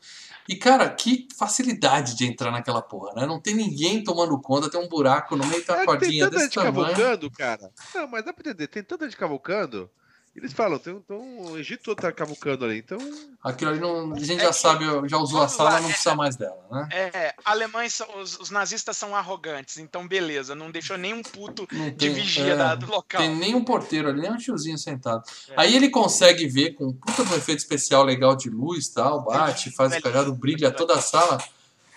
E, 0.50 0.56
cara, 0.56 0.90
que 0.90 1.28
facilidade 1.38 2.16
de 2.16 2.26
entrar 2.26 2.52
naquela 2.52 2.82
porra, 2.82 3.14
né? 3.14 3.26
Não 3.26 3.40
tem 3.40 3.56
ninguém 3.56 4.04
tomando 4.04 4.42
conta, 4.42 4.70
tem 4.70 4.82
um 4.82 4.90
buraco 4.90 5.36
no 5.36 5.46
meio 5.46 5.64
da 5.66 5.74
É, 5.74 5.78
tem 5.78 5.86
cordinha 5.86 6.26
tanta 6.26 6.36
desse 6.38 6.46
gente 6.46 6.56
tamanho. 6.56 7.32
cara. 7.32 7.72
Não, 7.94 8.08
mas 8.08 8.26
dá 8.26 8.34
pra 8.34 8.42
entender. 8.42 8.68
Tem 8.68 8.84
tanta 8.84 9.06
gente 9.06 9.18
cavalcando. 9.18 9.90
Eles 10.36 10.52
falam, 10.52 10.80
tem, 10.80 10.96
então 10.96 11.20
o 11.52 11.58
Egito 11.60 11.84
todo 11.84 12.02
tá 12.02 12.12
cavalcando 12.12 12.66
ali. 12.66 12.80
Então, 12.80 12.98
Aquilo 13.44 13.70
ali 13.72 13.80
não, 13.80 14.14
a 14.14 14.20
gente 14.20 14.40
É 14.40 14.44
já 14.46 14.48
que- 14.48 14.54
sabe, 14.54 14.86
já 15.08 15.18
usou 15.18 15.42
a 15.44 15.48
sala, 15.48 15.72
lá, 15.72 15.80
não 15.82 15.90
é- 15.90 15.92
precisa 15.92 16.16
mais 16.16 16.36
dela, 16.36 16.58
né? 16.72 16.88
É, 16.92 17.36
alemães 17.46 17.94
são. 17.94 18.08
Os, 18.20 18.40
os 18.40 18.50
nazistas 18.50 18.98
são 18.98 19.16
arrogantes, 19.16 19.78
então 19.78 20.08
beleza, 20.08 20.56
não 20.56 20.72
deixou 20.72 20.98
nenhum 20.98 21.22
puto 21.22 21.68
Não 21.72 21.92
de 21.92 22.10
vigia 22.10 22.54
é, 22.54 22.56
da- 22.56 22.74
do 22.74 22.88
local. 22.88 23.22
Tem 23.22 23.36
nem 23.36 23.54
um 23.54 23.64
porteiro 23.64 24.10
ali, 24.10 24.22
nem 24.22 24.32
um 24.32 24.38
tiozinho 24.38 24.78
sentado. 24.78 25.24
É. 25.50 25.54
Aí 25.56 25.76
ele 25.76 25.90
consegue 25.90 26.48
ver 26.48 26.72
com 26.74 26.86
um 26.86 26.94
puta 26.94 27.22
um 27.22 27.36
efeito 27.36 27.60
especial 27.60 28.04
legal 28.04 28.36
de 28.36 28.50
luz 28.50 28.88
e 28.88 28.94
tal, 28.96 29.24
bate, 29.24 29.70
faz 29.76 29.96
o 29.96 30.02
cagado, 30.02 30.34
brilha 30.34 30.72
toda 30.72 30.96
a 30.96 31.02
sala. 31.02 31.38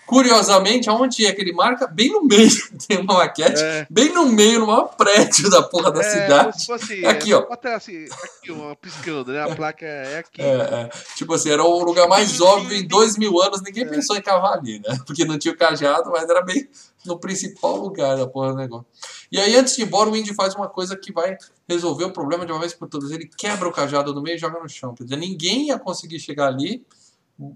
Curiosamente, 0.07 0.89
aonde 0.89 1.25
é 1.25 1.33
que 1.33 1.41
ele 1.41 1.51
marca? 1.51 1.85
Bem 1.85 2.09
no 2.09 2.23
meio, 2.23 2.49
tem 2.87 2.97
uma 2.97 3.15
maquete, 3.15 3.61
é. 3.61 3.85
bem 3.89 4.13
no 4.13 4.25
meio, 4.27 4.61
no 4.61 4.67
maior 4.67 4.95
prédio 4.95 5.49
da 5.49 5.61
porra 5.61 5.91
da 5.91 5.99
é, 5.99 6.03
cidade. 6.03 6.65
fosse, 6.65 7.03
Aqui, 7.05 7.33
é, 7.33 7.35
ó. 7.35 7.45
Bota 7.45 7.75
assim, 7.75 8.05
aqui, 8.05 8.49
uma 8.49 8.73
piscando, 8.73 9.33
né? 9.33 9.43
A 9.43 9.53
placa 9.53 9.85
é 9.85 10.19
aqui. 10.19 10.41
É, 10.41 10.45
é. 10.45 10.89
Tipo 11.17 11.33
assim, 11.33 11.49
era 11.49 11.61
o 11.61 11.83
lugar 11.83 12.07
mais 12.07 12.39
óbvio 12.39 12.77
em 12.77 12.87
dois 12.87 13.17
mil 13.17 13.41
anos, 13.41 13.61
ninguém 13.61 13.85
pensou 13.85 14.15
em 14.15 14.21
cavar 14.21 14.53
ali, 14.53 14.79
né? 14.79 14.97
Porque 15.05 15.25
não 15.25 15.37
tinha 15.37 15.53
o 15.53 15.57
cajado, 15.57 16.09
mas 16.09 16.29
era 16.29 16.41
bem 16.41 16.69
no 17.05 17.19
principal 17.19 17.75
lugar 17.75 18.15
da 18.15 18.25
porra 18.25 18.53
do 18.53 18.57
negócio. 18.57 18.87
E 19.29 19.37
aí, 19.37 19.57
antes 19.57 19.75
de 19.75 19.81
ir 19.81 19.85
embora, 19.85 20.09
o 20.09 20.15
Indy 20.15 20.33
faz 20.33 20.55
uma 20.55 20.69
coisa 20.69 20.95
que 20.95 21.11
vai 21.11 21.37
resolver 21.67 22.05
o 22.05 22.13
problema 22.13 22.45
de 22.45 22.53
uma 22.53 22.61
vez 22.61 22.73
por 22.73 22.87
todas. 22.87 23.11
Ele 23.11 23.29
quebra 23.37 23.67
o 23.67 23.73
cajado 23.73 24.13
no 24.13 24.21
meio 24.21 24.35
e 24.35 24.39
joga 24.39 24.57
no 24.57 24.69
chão. 24.69 24.95
Quer 24.95 25.03
dizer, 25.03 25.17
ninguém 25.17 25.67
ia 25.67 25.77
conseguir 25.77 26.17
chegar 26.17 26.47
ali, 26.47 26.85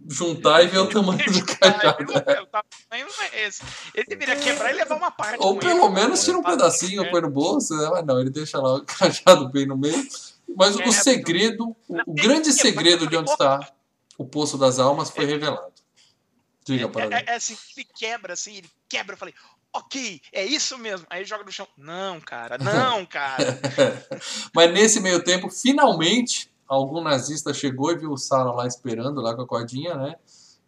juntar 0.08 0.64
e 0.64 0.68
ver 0.68 0.78
o 0.80 0.88
tamanho 0.88 1.26
do 1.32 1.46
cajado. 1.58 2.14
Eu 2.14 2.46
tava 2.48 2.66
indo 2.94 3.10
esse. 3.34 3.64
Ele 3.96 4.06
deveria 4.06 4.36
quebrar 4.36 4.72
e 4.72 4.76
levar 4.76 4.96
uma 4.96 5.12
parte. 5.12 5.38
Ou 5.40 5.58
pelo 5.58 5.86
ele. 5.86 5.94
menos 5.96 6.24
tira 6.24 6.38
um 6.38 6.42
É. 6.42 6.52
pedacinho, 6.52 7.10
põe 7.10 7.22
no 7.22 7.30
bolso, 7.30 7.76
né? 7.76 7.90
mas 7.90 8.06
não, 8.06 8.20
ele 8.20 8.30
deixa 8.30 8.60
lá 8.60 8.76
o 8.76 8.82
cajado 8.86 9.50
bem 9.50 9.66
no 9.66 9.78
meio. 9.78 10.08
Mas 10.56 10.78
É, 10.80 10.88
o 10.88 10.92
segredo, 10.92 11.76
o, 11.88 11.98
o 12.06 12.14
grande 12.14 12.52
segredo 12.52 13.08
de 13.08 13.16
onde 13.18 13.32
está 13.32 13.60
o 14.18 14.26
Poço 14.26 14.58
das 14.58 14.78
Almas 14.80 15.10
foi 15.10 15.26
revelado. 15.26 15.72
Diga, 16.64 16.88
para 16.90 17.06
É, 17.06 17.20
é, 17.22 17.24
é 17.28 17.36
assim, 17.36 17.58
ele 17.76 17.88
quebra 17.98 18.34
assim, 18.34 18.58
ele 18.58 18.70
quebra, 18.88 19.14
eu 19.16 19.18
falei, 19.18 19.34
ok, 19.74 20.22
é 20.32 20.46
isso 20.46 20.78
mesmo. 20.78 21.08
Aí 21.10 21.20
ele 21.22 21.26
joga 21.28 21.44
no 21.44 21.52
chão. 21.52 21.68
Não, 21.76 22.20
cara, 22.22 22.58
não, 22.60 23.04
cara. 23.08 23.60
Mas 24.54 24.72
nesse 24.72 25.00
meio 25.00 25.24
tempo, 25.24 25.50
finalmente, 25.50 26.51
algum 26.76 27.02
nazista 27.02 27.54
chegou 27.54 27.92
e 27.92 27.98
viu 27.98 28.12
o 28.12 28.18
Sara 28.18 28.52
lá 28.52 28.66
esperando, 28.66 29.22
lá 29.22 29.36
com 29.36 29.42
a 29.42 29.48
cordinha, 29.48 29.96
né? 29.96 30.16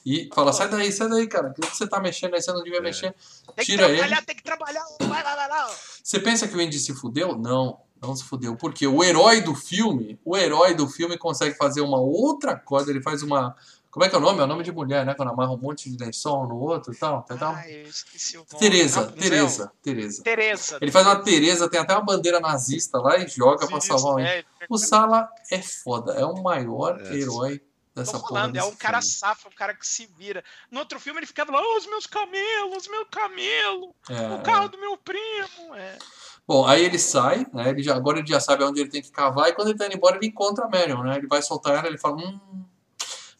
E 0.06 0.30
fala, 0.36 0.52
sai 0.52 0.68
daí, 0.68 0.92
sai 0.92 1.08
daí, 1.08 1.28
cara. 1.28 1.48
O 1.48 1.54
que 1.54 1.66
você 1.66 1.88
tá 1.88 1.98
mexendo 2.00 2.34
aí? 2.34 2.42
Você 2.42 2.52
não 2.52 2.62
devia 2.62 2.82
mexer. 2.82 3.16
Tem 3.56 3.66
que 3.66 3.72
Tira 3.72 3.86
ele. 3.86 3.98
trabalhar, 4.00 4.26
tem 4.26 4.36
que 4.36 4.44
trabalhar. 4.44 4.86
Vai 5.00 5.24
lá, 5.24 5.36
vai 5.36 5.48
lá. 5.48 5.70
Você 6.04 6.20
pensa 6.20 6.46
que 6.46 6.58
o 6.58 6.60
Andy 6.60 6.78
se 6.78 6.94
fudeu? 6.94 7.38
Não, 7.38 7.80
não 8.02 8.14
se 8.14 8.26
fudeu. 8.26 8.58
Porque 8.58 8.86
o 8.86 9.02
herói 9.02 9.40
do 9.40 9.56
filme, 9.56 10.20
o 10.26 10.36
herói 10.36 10.74
do 10.76 10.90
filme 10.90 11.18
consegue 11.18 11.56
fazer 11.56 11.80
uma 11.80 12.00
outra 12.02 12.54
coisa. 12.58 12.92
Ele 12.92 13.02
faz 13.02 13.24
uma. 13.24 13.56
Como 13.94 14.04
é 14.04 14.10
que 14.10 14.16
é 14.16 14.18
o 14.18 14.22
nome? 14.22 14.40
É 14.40 14.44
o 14.44 14.48
nome 14.48 14.64
de 14.64 14.72
mulher, 14.72 15.06
né? 15.06 15.14
Quando 15.14 15.30
amarra 15.30 15.52
um 15.52 15.58
monte 15.58 15.88
de 15.88 16.04
lençol 16.04 16.48
no 16.48 16.56
outro 16.60 16.92
e 16.92 16.98
tal. 16.98 17.22
Tá. 17.22 17.52
Ai, 17.58 17.84
eu 17.84 17.88
esqueci 17.88 18.38
o 18.38 18.40
nome. 18.40 18.58
Tereza. 18.60 19.12
Tereza, 19.12 19.72
Tereza. 19.84 20.24
Tereza. 20.24 20.78
Ele 20.82 20.92
faz 20.92 21.06
uma 21.06 21.22
Tereza, 21.24 21.70
tem 21.70 21.80
até 21.80 21.94
uma 21.94 22.02
bandeira 22.02 22.40
nazista 22.40 22.98
lá 22.98 23.18
e 23.20 23.28
joga 23.28 23.68
pra 23.68 23.80
salvar 23.80 24.14
Andy. 24.16 24.24
é, 24.28 24.44
O 24.68 24.80
Sala 24.80 25.30
é 25.52 25.62
foda, 25.62 26.14
é 26.14 26.26
o 26.26 26.42
maior 26.42 27.00
É. 27.02 27.14
herói 27.16 27.62
dessa 27.96 28.14
Tô 28.14 28.20
porra. 28.22 28.30
falando, 28.42 28.56
é 28.58 28.64
um 28.64 28.76
cara 28.76 29.00
filme. 29.00 29.14
safo, 29.16 29.48
um 29.48 29.56
cara 29.56 29.76
que 29.76 29.86
se 29.88 30.08
vira. 30.18 30.44
No 30.72 30.80
outro 30.80 31.00
filme 31.00 31.20
ele 31.20 31.28
ficava 31.28 31.52
lá, 31.52 31.62
oh, 31.62 31.78
os 31.78 31.86
meus 31.86 32.08
camelos, 32.08 32.88
meu 32.88 33.06
camelo, 33.06 33.94
É, 34.10 34.34
o 34.34 34.42
carro 34.42 34.70
do 34.70 34.80
meu 34.80 34.98
primo. 34.98 35.76
É. 35.76 36.00
Bom, 36.48 36.66
aí 36.66 36.84
ele 36.84 36.98
sai, 36.98 37.46
né? 37.54 37.70
Ele 37.70 37.84
já, 37.84 37.96
agora 37.96 38.18
ele 38.18 38.28
já 38.28 38.40
sabe 38.40 38.64
onde 38.64 38.82
ele 38.82 38.90
tem 38.90 39.04
que 39.04 39.12
cavar, 39.12 39.50
e 39.50 39.54
quando 39.54 39.68
ele 39.70 39.78
tá 39.78 39.86
indo 39.86 39.96
embora, 39.96 40.16
ele 40.18 40.26
encontra 40.26 40.66
a 40.66 40.68
Marion, 40.70 41.04
né? 41.04 41.18
Ele 41.18 41.28
vai 41.28 41.44
soltar 41.44 41.76
ela, 41.78 41.88
ele 41.88 42.00
fala, 42.00 42.16
hum, 42.18 42.63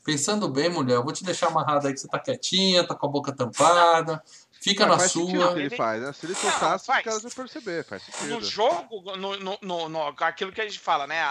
pensando 0.04 0.48
bem, 0.48 0.70
mulher, 0.70 0.96
eu 0.96 1.04
vou 1.04 1.14
te 1.14 1.24
deixar 1.24 1.48
amarrada 1.48 1.88
aí 1.88 1.94
que 1.94 2.00
você 2.00 2.08
tá 2.08 2.20
quietinha, 2.20 2.86
tá 2.86 2.94
com 2.94 3.06
a 3.06 3.10
boca 3.10 3.32
tampada, 3.32 4.22
fica 4.62 4.86
Mas 4.86 5.02
na 5.02 5.10
sua. 5.10 5.54
que 5.54 5.60
ele 5.60 5.76
faz, 5.76 6.02
né? 6.02 6.14
Se 6.14 6.26
ele 6.26 6.36
soltasse, 6.36 6.92
os 6.92 7.04
caras 7.04 7.22
vão 7.22 7.32
perceber, 7.32 7.84
faz 7.86 8.04
No 8.24 8.42
jogo, 8.42 9.02
no, 9.18 9.38
no, 9.38 9.58
no, 9.62 9.90
no- 9.90 10.08
aquilo 10.20 10.52
que 10.52 10.62
a 10.62 10.66
gente 10.68 10.80
fala, 10.80 11.08
né? 11.08 11.22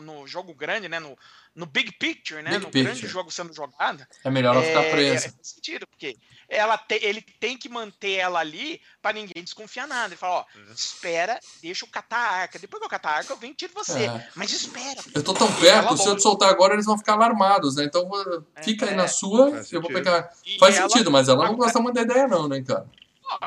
no 0.00 0.26
jogo 0.26 0.54
grande, 0.54 0.88
né? 0.88 0.98
No, 0.98 1.16
no 1.54 1.66
big 1.66 1.92
picture, 1.92 2.42
né? 2.42 2.50
Big 2.52 2.60
no 2.60 2.70
picture. 2.70 2.84
grande 2.84 3.06
jogo 3.06 3.30
sendo 3.30 3.52
jogado. 3.54 4.06
É 4.24 4.30
melhor 4.30 4.54
ela 4.56 4.64
ficar 4.64 4.82
é, 4.84 4.90
presa. 4.90 5.26
é, 5.26 5.30
faz 5.30 5.48
sentido, 5.48 5.86
porque 5.86 6.16
ela 6.48 6.78
te- 6.78 6.98
ele 7.02 7.20
tem 7.40 7.56
que 7.58 7.68
manter 7.68 8.12
ela 8.12 8.40
ali 8.40 8.80
pra 9.00 9.12
ninguém 9.12 9.42
desconfiar 9.44 9.86
nada. 9.86 10.08
Ele 10.08 10.16
fala, 10.16 10.34
ó, 10.36 10.44
Uhum. 10.58 10.72
espera, 10.72 11.38
deixa 11.62 11.84
eu 11.84 11.88
catar 11.90 12.18
a 12.18 12.30
arca. 12.42 12.58
Depois 12.58 12.78
que 12.80 12.86
eu 12.86 12.90
catar 12.90 13.10
a 13.10 13.16
arca, 13.16 13.32
eu 13.32 13.36
venho 13.36 13.52
e 13.52 13.56
tiro 13.56 13.72
você. 13.74 14.04
É. 14.04 14.28
Mas 14.34 14.50
espera. 14.52 15.00
Eu 15.14 15.22
tô 15.22 15.34
tão 15.34 15.52
perto, 15.56 15.96
se 15.96 16.06
eu 16.08 16.16
te 16.16 16.22
soltar 16.22 16.48
agora, 16.50 16.74
eles 16.74 16.86
vão 16.86 16.96
ficar 16.98 17.14
alarmados, 17.14 17.76
né? 17.76 17.84
Então 17.84 18.08
É, 18.56 18.62
fica 18.62 18.86
aí 18.86 18.92
é. 18.92 18.96
na 18.96 19.08
sua, 19.08 19.50
Faz 19.50 19.72
eu 19.72 19.80
vou 19.80 19.90
sentido. 19.90 20.04
pegar. 20.04 20.30
E 20.46 20.58
Faz 20.58 20.76
ela- 20.76 20.88
sentido, 20.88 21.10
mas 21.10 21.28
ela 21.28 21.46
não 21.46 21.56
gosta 21.56 21.78
muito 21.80 21.94
da 21.96 22.02
ideia, 22.02 22.26
não, 22.28 22.48
né, 22.48 22.62
cara? 22.62 22.86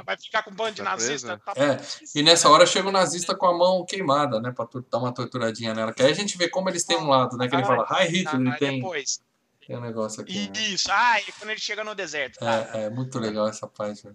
Vai 0.06 0.18
ficar 0.18 0.44
com 0.44 0.52
um 0.52 0.53
bando 0.56 0.72
de 0.76 0.78
Tá 0.84 0.91
nazista. 0.91 1.38
presa? 1.38 1.41
Tá 1.45 1.53
É, 1.56 1.80
E 2.20 2.24
nessa 2.24 2.48
né? 2.48 2.53
hora 2.53 2.66
chega 2.66 2.88
o 2.88 2.91
nazista 2.91 3.36
com 3.36 3.45
a 3.45 3.57
mão 3.57 3.86
queimada, 3.86 4.40
né? 4.41 4.52
Pra 4.52 4.68
dar 4.90 4.98
uma 4.99 5.14
torturadinha 5.14 5.74
nela. 5.74 5.94
Que 5.94 6.03
aí 6.03 6.12
a 6.12 6.16
gente 6.16 6.38
vê 6.38 6.49
como 6.49 6.70
eles 6.70 6.84
têm 6.84 6.98
um 6.98 7.07
lado, 7.07 7.38
né? 7.38 7.48
Que 7.48 7.56
ele 7.56 7.64
Ah, 7.64 7.68
fala, 7.68 7.84
Hi 7.84 7.88
Tá, 7.88 8.03
Hitler, 8.03 8.36
ele 8.41 8.49
aí 8.52 8.57
tem, 8.60 8.80
depois. 8.80 9.20
tem 9.68 9.76
um 9.78 9.82
negócio 9.82 10.22
aqui. 10.22 10.48
né? 10.49 10.60
Isso. 10.62 10.88
Ah, 10.91 11.20
e 11.22 11.32
quando 11.34 11.49
ele 11.52 11.60
chega 11.60 11.84
no 11.84 11.94
deserto. 11.95 12.40
Tá. 12.40 12.70
É, 12.74 12.84
é 12.86 12.90
muito 12.90 13.18
legal 13.20 13.48
essa 13.48 13.68
parte. 13.68 14.06
né? 14.07 14.14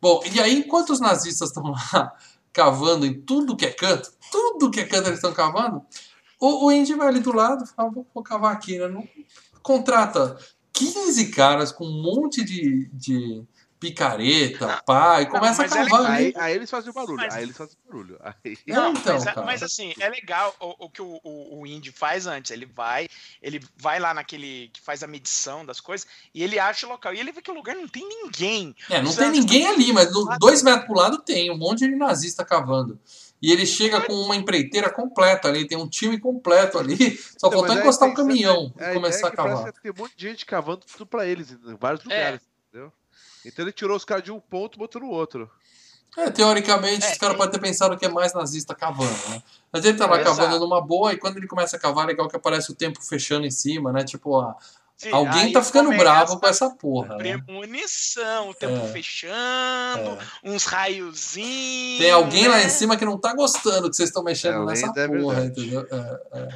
Bom, 0.00 0.20
e 0.32 0.40
aí, 0.40 0.58
enquanto 0.58 0.90
os 0.90 1.00
nazistas 1.00 1.48
estão 1.50 1.62
lá 1.70 2.12
cavando 2.52 3.06
em 3.06 3.20
tudo 3.20 3.56
que 3.56 3.64
é 3.66 3.70
canto, 3.70 4.10
tudo 4.30 4.70
que 4.70 4.80
é 4.80 4.84
canto 4.84 5.06
eles 5.08 5.18
estão 5.18 5.32
cavando, 5.32 5.80
o, 6.40 6.66
o 6.66 6.72
Indy 6.72 6.94
vai 6.94 7.06
ali 7.08 7.20
do 7.20 7.32
lado 7.32 7.64
e 7.64 7.68
fala, 7.68 7.88
vou, 7.90 8.06
vou 8.12 8.22
cavar 8.22 8.52
aqui, 8.52 8.78
né? 8.78 8.88
Não- 8.88 9.06
contrata 9.62 10.36
15 10.72 11.30
caras 11.30 11.70
com 11.70 11.84
um 11.86 12.02
monte 12.02 12.42
de, 12.44 12.88
de 12.92 13.44
picareta, 13.82 14.82
pá, 14.86 15.20
e 15.22 15.26
começa 15.26 15.62
a 15.62 15.68
mas 15.68 15.72
é 15.72 15.84
cavar 15.88 16.06
ali. 16.12 16.24
Aí, 16.26 16.34
aí 16.36 16.54
eles 16.54 16.70
fazem 16.70 16.92
barulho, 16.92 17.16
Mas- 17.16 17.34
aí 17.34 17.42
eles 17.42 17.56
fazem 17.56 17.76
barulho. 17.86 18.18
Aí... 18.22 18.56
Não, 18.66 18.92
então, 18.92 19.14
mas, 19.14 19.24
cara. 19.24 19.42
mas 19.42 19.62
assim, 19.62 19.92
é 19.98 20.08
legal 20.08 20.54
o, 20.60 20.86
o 20.86 20.90
que 20.90 21.02
o, 21.02 21.20
o, 21.22 21.60
o 21.60 21.66
Indy 21.66 21.90
faz 21.92 22.26
antes. 22.26 22.50
Ele 22.50 22.66
vai, 22.66 23.08
ele 23.42 23.60
vai 23.76 23.98
lá 23.98 24.14
naquele 24.14 24.70
que 24.72 24.80
faz 24.80 25.02
a 25.02 25.06
medição 25.06 25.64
das 25.64 25.80
coisas 25.80 26.06
e 26.34 26.42
ele 26.42 26.58
acha 26.58 26.86
o 26.86 26.90
local. 26.90 27.14
E 27.14 27.20
ele 27.20 27.32
vê 27.32 27.42
que 27.42 27.50
o 27.50 27.54
lugar 27.54 27.74
não 27.76 27.88
tem 27.88 28.06
ninguém. 28.08 28.74
É, 28.90 29.00
não 29.00 29.10
Os 29.10 29.16
tem 29.16 29.30
ninguém 29.30 29.66
ali, 29.66 29.92
mas 29.92 30.10
do- 30.12 30.24
dois 30.38 30.62
metros 30.62 30.86
pro 30.86 30.94
lado 30.96 31.18
tem, 31.18 31.50
um 31.50 31.56
monte 31.58 31.80
de 31.88 31.94
nazista 31.94 32.44
cavando. 32.44 32.98
E 33.40 33.50
ele 33.50 33.66
chega 33.66 34.00
com 34.00 34.12
uma 34.12 34.36
empreiteira 34.36 34.88
completa 34.88 35.48
ali, 35.48 35.66
tem 35.66 35.76
um 35.76 35.88
time 35.88 36.16
completo 36.20 36.78
ali, 36.78 37.16
só 37.36 37.48
Então, 37.48 37.50
faltou 37.58 37.72
a 37.76 37.80
encostar 37.80 38.08
um 38.08 38.12
intenção- 38.12 38.28
caminhão 38.28 38.72
a 38.78 38.90
e 38.90 38.94
começar 38.94 39.26
a 39.26 39.28
é 39.28 39.30
que 39.32 39.36
parece 39.36 39.56
cavar. 39.56 39.72
que 39.72 39.80
tem 39.82 39.90
um 39.90 39.94
monte 39.98 40.16
de 40.16 40.28
gente 40.28 40.46
cavando 40.46 40.82
tudo 40.86 41.04
pra 41.06 41.26
eles 41.26 41.50
em 41.50 41.74
vários 41.76 42.02
É. 42.02 42.04
lugares, 42.04 42.40
entendeu? 42.40 42.51
Então 43.44 43.64
ele 43.64 43.72
tirou 43.72 43.96
os 43.96 44.04
caras 44.04 44.24
de 44.24 44.30
um 44.32 44.40
ponto 44.40 44.76
e 44.76 44.78
botou 44.78 45.00
no 45.02 45.08
outro. 45.08 45.50
É, 46.16 46.30
teoricamente, 46.30 47.06
É, 47.06 47.12
os 47.12 47.18
caras 47.18 47.34
tem- 47.34 47.36
podem 47.38 47.52
ter 47.52 47.58
pensado 47.66 47.96
que 47.96 48.04
é 48.04 48.08
mais 48.08 48.34
nazista 48.34 48.74
cavando, 48.74 49.10
né? 49.30 49.42
Mas 49.72 49.82
ele 49.84 49.96
tá 49.96 50.06
lá 50.06 50.18
É, 50.18 50.22
cavando 50.22 50.42
exato. 50.50 50.60
numa 50.60 50.80
boa, 50.80 51.12
e 51.12 51.16
quando 51.16 51.38
ele 51.38 51.46
começa 51.46 51.76
a 51.76 51.80
cavar, 51.80 52.04
é 52.04 52.08
legal 52.08 52.28
que 52.28 52.36
aparece 52.36 52.70
o 52.70 52.74
tempo 52.74 53.02
fechando 53.02 53.46
em 53.46 53.50
cima, 53.50 53.90
né? 53.92 54.04
Tipo, 54.04 54.38
a- 54.38 54.54
Sim, 54.94 55.10
alguém 55.10 55.50
tá 55.52 55.62
ficando 55.64 55.88
bravo 55.96 56.38
com 56.38 56.46
essa 56.46 56.68
porra, 56.70 57.14
a 57.14 57.16
né? 57.18 57.38
Premonição, 57.38 58.50
o 58.50 58.54
tempo 58.54 58.74
É. 58.86 58.92
fechando, 58.92 60.10
É. 60.10 60.18
uns 60.44 60.64
raiozinhos. 60.64 61.98
Tem 62.00 62.10
alguém 62.10 62.46
lá 62.46 62.56
né? 62.58 62.66
em 62.66 62.68
cima 62.68 62.96
que 62.96 63.04
não 63.06 63.18
tá 63.18 63.34
gostando 63.34 63.88
que 63.88 63.96
vocês 63.96 64.10
estão 64.10 64.22
mexendo 64.22 64.62
É, 64.62 64.66
nessa 64.66 64.92
porra, 64.92 65.44
entendeu? 65.46 65.86
É, 65.90 66.38
é. 66.40 66.48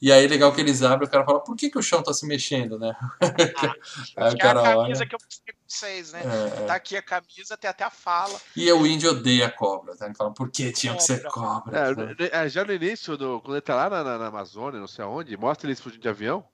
E 0.00 0.12
aí, 0.12 0.26
legal 0.26 0.52
que 0.52 0.60
eles 0.60 0.82
abrem, 0.82 1.08
o 1.08 1.10
cara 1.10 1.24
fala, 1.24 1.40
por 1.40 1.56
que, 1.56 1.70
que 1.70 1.78
o 1.78 1.82
chão 1.82 2.02
tá 2.02 2.12
se 2.12 2.26
mexendo, 2.26 2.78
né? 2.78 2.94
aí 4.16 4.32
o 4.32 4.36
Que 4.36 4.42
é 4.46 4.48
a 4.50 4.54
cara 4.54 4.62
camisa 4.62 5.00
olha. 5.00 5.06
que 5.08 5.14
eu 5.14 5.18
mostrei 5.24 5.54
pra 5.54 5.62
vocês, 5.66 6.12
né? 6.12 6.22
é, 6.22 6.62
é. 6.62 6.66
Tá 6.66 6.74
aqui 6.74 6.96
a 6.96 7.02
camisa, 7.02 7.56
tem 7.56 7.70
até 7.70 7.84
a 7.84 7.90
fala. 7.90 8.38
E 8.54 8.70
o 8.72 8.86
índio 8.86 9.10
odeia 9.10 9.50
cobra, 9.50 9.96
tá? 9.96 10.06
Ele 10.06 10.14
fala, 10.14 10.32
por 10.32 10.50
que 10.50 10.70
tinha 10.72 10.94
que 10.94 11.02
ser 11.02 11.22
Cobra. 11.28 11.60
cobra? 11.62 11.78
É, 11.78 11.94
né? 11.94 12.44
é, 12.44 12.48
já 12.48 12.64
no 12.64 12.72
início, 12.72 13.16
do- 13.16 13.40
quando 13.40 13.54
ele 13.54 13.62
tá 13.62 13.74
lá 13.74 13.88
na, 13.90 14.04
na- 14.04 14.18
na 14.18 14.26
Amazônia, 14.26 14.78
não 14.80 14.86
sei 14.86 15.04
aonde, 15.04 15.36
mostra 15.36 15.66
eles 15.68 15.80
fugindo 15.80 16.02
de 16.02 16.08
avião, 16.08 16.44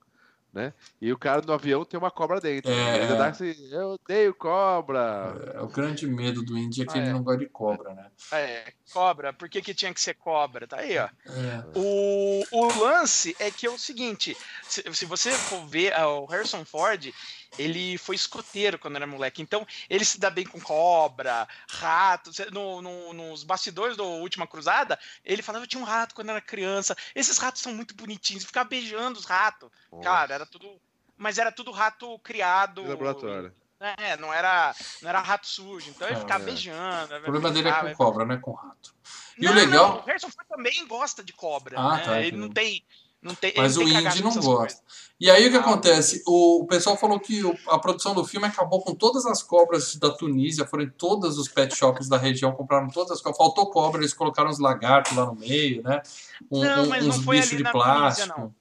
né? 0.53 0.75
E 1.01 1.11
o 1.13 1.19
cara 1.19 1.41
do 1.41 1.53
avião 1.53 1.85
tem 1.85 1.99
uma 1.99 2.11
cobra 2.11 2.41
dentro. 2.41 2.71
É. 2.71 2.97
Ele 2.99 3.17
dá 3.17 3.33
eu 3.71 3.93
odeio 3.93 4.35
cobra. 4.35 5.53
É, 5.55 5.61
o 5.61 5.69
grande 5.69 6.07
medo 6.07 6.43
do 6.43 6.59
índio 6.59 6.83
é 6.83 6.87
que 6.87 6.99
Ah, 6.99 7.01
ele 7.01 7.11
é. 7.11 7.13
não 7.13 7.23
gosta 7.23 7.41
de 7.41 7.49
cobra, 7.49 7.95
né? 7.95 8.11
É, 8.33 8.73
cobra. 8.93 9.33
Por 9.33 9.49
que, 9.49 9.63
que 9.63 9.73
tinha 9.73 9.95
que 9.95 10.01
ser 10.01 10.15
cobra? 10.15 10.67
Tá 10.67 10.79
aí, 10.79 10.99
ó. 10.99 11.09
É. 11.27 11.65
O, 11.75 12.45
o 12.53 12.81
lance 12.81 13.35
é 13.39 13.51
que 13.51 13.67
é 13.67 13.71
o 13.71 13.79
seguinte: 13.79 14.37
se, 14.63 14.85
se 14.93 15.07
você 15.07 15.33
for 15.33 15.67
ver, 15.67 15.95
ah, 15.95 16.09
o 16.09 16.27
Harrison 16.27 16.65
Ford, 16.65 17.11
ele 17.59 17.99
foi 17.99 18.17
escoteiro 18.17 18.79
quando 18.79 18.97
era 18.97 19.07
moleque. 19.07 19.43
Então, 19.43 19.67
ele 19.89 20.05
se 20.05 20.19
dá 20.19 20.31
bem 20.31 20.45
com 20.47 20.61
cobra, 20.61 21.47
rato. 21.69 22.31
No, 22.51 22.81
no- 22.83 23.13
nos 23.13 23.45
bastidores 23.45 23.97
do 23.97 24.05
Última 24.05 24.47
Cruzada, 24.47 24.99
ele 25.25 25.43
falava: 25.43 25.65
eu 25.65 25.69
tinha 25.69 25.81
um 25.83 25.87
rato 25.87 26.15
quando 26.15 26.31
era 26.31 26.41
criança. 26.41 26.97
Esses 27.15 27.39
ratos 27.39 27.63
são 27.63 27.75
muito 27.75 27.95
bonitinhos. 27.95 28.45
Ficava 28.45 28.69
beijando 28.69 29.19
os 29.19 29.25
ratos. 29.25 29.71
Cara, 30.03 30.35
era 30.35 30.47
tudo. 30.47 30.81
Mas 31.17 31.39
era 31.39 31.53
tudo 31.53 31.71
rato 31.71 32.19
criado. 32.21 32.83
De 32.83 32.89
laboratório. 32.89 33.55
É, 33.99 34.17
não 34.17 34.33
era, 34.33 34.75
não 35.01 35.09
era 35.09 35.21
rato 35.21 35.47
sujo. 35.47 35.91
Então 35.91 36.07
ele 36.07 36.17
Ah, 36.17 36.21
ficava 36.21 36.43
é. 36.43 36.47
beijando. 36.47 37.17
O 37.17 37.21
problema 37.23 37.51
dele 37.51 37.69
é 37.69 37.73
com 37.81 37.95
cobra, 37.95 38.25
não 38.25 38.35
é 38.37 38.39
com 38.39 38.53
rato. 38.53 38.95
E 39.37 39.45
o 39.45 39.49
não, 39.49 39.57
legal- 39.57 39.89
Não, 39.89 39.99
o 39.99 40.05
Harrison 40.05 40.31
Ford 40.31 40.47
também 40.49 40.87
gosta 40.87 41.23
de 41.25 41.33
cobra. 41.33 41.81
Ah, 41.81 41.97
né? 41.97 42.05
tá, 42.05 42.19
Ele 42.19 42.29
entendi. 42.29 42.37
não 42.43 42.49
tem. 42.51 42.85
Não 43.23 43.35
tem 43.37 43.53
Mas 43.57 43.77
o 43.77 43.83
indie 43.83 44.23
não 44.23 44.33
gosta. 44.35 44.51
coisas. 44.57 44.83
E 45.21 45.31
aí 45.31 45.47
o 45.47 45.51
que 45.53 45.57
Ah, 45.57 45.61
acontece? 45.61 46.21
O, 46.27 46.63
o 46.63 46.67
pessoal 46.67 46.97
falou 46.97 47.21
que 47.21 47.45
o- 47.45 47.57
a 47.69 47.79
produção 47.79 48.13
do 48.13 48.25
filme 48.25 48.47
acabou 48.49 48.83
com 48.83 48.93
todas 48.93 49.25
as 49.25 49.41
cobras 49.41 49.95
da 49.95 50.11
Tunísia, 50.11 50.67
foram 50.67 50.83
em 50.83 50.91
todos 50.91 51.39
os 51.39 51.47
pet 51.47 51.73
shops 51.77 52.09
da 52.09 52.17
região, 52.19 52.51
compraram 52.53 52.89
todas 52.89 53.13
as 53.13 53.21
cobras. 53.23 53.39
Faltou 53.39 53.71
cobra, 53.71 54.01
eles 54.01 54.13
colocaram 54.13 54.51
os 54.51 54.59
lagartos 54.59 55.17
lá 55.17 55.25
no 55.27 55.37
meio, 55.37 55.81
né? 55.85 56.03
Um- 56.51 56.65
Não, 56.65 56.83
um- 56.85 56.89
mas 56.89 57.07
uns 57.07 57.17
não 57.19 57.23
foi 57.23 57.37
bichos 57.37 57.57
de 57.57 57.63
na 57.63 57.71
Tunísia, 57.71 57.93
plástico. 57.95 58.41
não. 58.41 58.55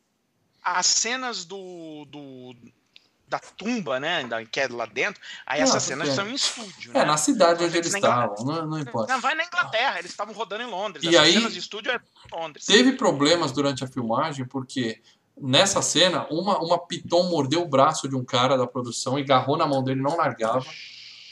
As 0.63 0.85
cenas 0.85 1.43
do. 1.43 2.05
do 2.05 2.55
da 3.31 3.39
tumba, 3.39 3.99
né? 3.99 4.23
Da, 4.25 4.45
que 4.45 4.59
é 4.59 4.67
lá 4.67 4.85
dentro, 4.85 5.19
aí 5.45 5.61
Não, 5.61 5.67
essas 5.67 5.83
cenas 5.83 6.09
porque- 6.09 6.21
são 6.21 6.29
em 6.29 6.35
estúdio. 6.35 6.91
É, 6.93 6.99
né? 6.99 7.05
na 7.05 7.15
cidade 7.17 7.63
onde 7.63 7.77
eles 7.77 7.93
estavam, 7.95 8.35
não, 8.45 8.67
não 8.67 8.77
importa. 8.79 9.13
Não, 9.13 9.21
vai 9.21 9.33
na 9.35 9.45
Inglaterra, 9.45 9.99
eles 9.99 10.11
estavam 10.11 10.33
rodando 10.33 10.63
em 10.63 10.67
Londres. 10.69 11.03
E 11.03 11.07
Essas 11.07 11.21
aí- 11.21 11.33
cenas 11.33 11.53
de 11.53 11.59
estúdio 11.59 11.91
é 11.93 11.95
em 11.95 12.39
Londres. 12.39 12.65
Teve 12.65 12.91
problemas 12.93 13.51
durante 13.53 13.83
a 13.83 13.87
filmagem, 13.87 14.45
porque 14.45 15.01
nessa 15.41 15.81
cena, 15.81 16.27
uma, 16.29 16.59
uma 16.59 16.77
piton 16.77 17.23
mordeu 17.29 17.61
o 17.61 17.67
braço 17.67 18.07
de 18.09 18.15
um 18.15 18.23
cara 18.25 18.57
da 18.57 18.67
produção 18.67 19.17
e 19.17 19.21
agarrou 19.21 19.55
na 19.57 19.65
mão 19.65 19.81
dele 19.81 20.01
e 20.01 20.03
não 20.03 20.17
largava. 20.17 20.65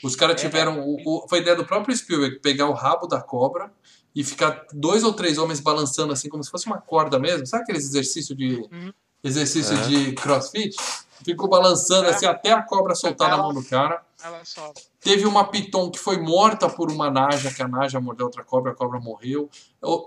Os 0.02 0.16
caras 0.16 0.42
É. 0.42 0.46
tiveram. 0.46 0.80
O, 0.80 0.96
o- 1.06 1.28
foi 1.28 1.40
ideia 1.40 1.56
do 1.58 1.66
próprio 1.66 1.96
Spielberg 1.96 2.40
pegar 2.40 2.68
o 2.68 2.74
rabo 2.74 3.06
da 3.08 3.22
cobra 3.22 3.70
e 4.16 4.24
ficar 4.24 4.66
dois 4.72 5.04
ou 5.04 5.12
três 5.12 5.38
homens 5.38 5.60
balançando 5.60 6.14
assim, 6.14 6.30
como 6.30 6.42
se 6.44 6.50
fosse 6.50 6.66
uma 6.66 6.80
corda 6.80 7.20
mesmo. 7.20 7.46
Sabe 7.46 7.64
aqueles 7.64 7.84
exercícios 7.84 8.38
de. 8.38 8.56
Uhum. 8.72 8.94
Exercício 9.22 9.78
É. 9.78 9.82
de 9.82 10.14
crossfit? 10.14 10.78
Ficou 11.24 11.48
balançando 11.50 12.08
assim 12.10 12.26
até 12.26 12.52
a 12.52 12.62
cobra 12.62 12.96
soltar 12.96 13.28
na 13.30 13.34
Ela- 13.36 13.44
mão 13.44 13.54
do 13.54 13.64
cara. 13.64 14.02
Ela 14.24 14.40
só. 14.44 14.72
Teve 15.02 15.26
uma 15.26 15.46
piton 15.46 15.90
que 15.90 15.98
foi 15.98 16.18
morta 16.20 16.70
por 16.70 16.92
uma 16.92 17.10
naja, 17.10 17.54
que 17.54 17.62
a 17.62 17.68
naja 17.68 18.00
mordeu 18.02 18.26
outra 18.26 18.44
cobra, 18.44 18.72
a 18.74 18.76
cobra 18.76 19.00
morreu. 19.00 19.50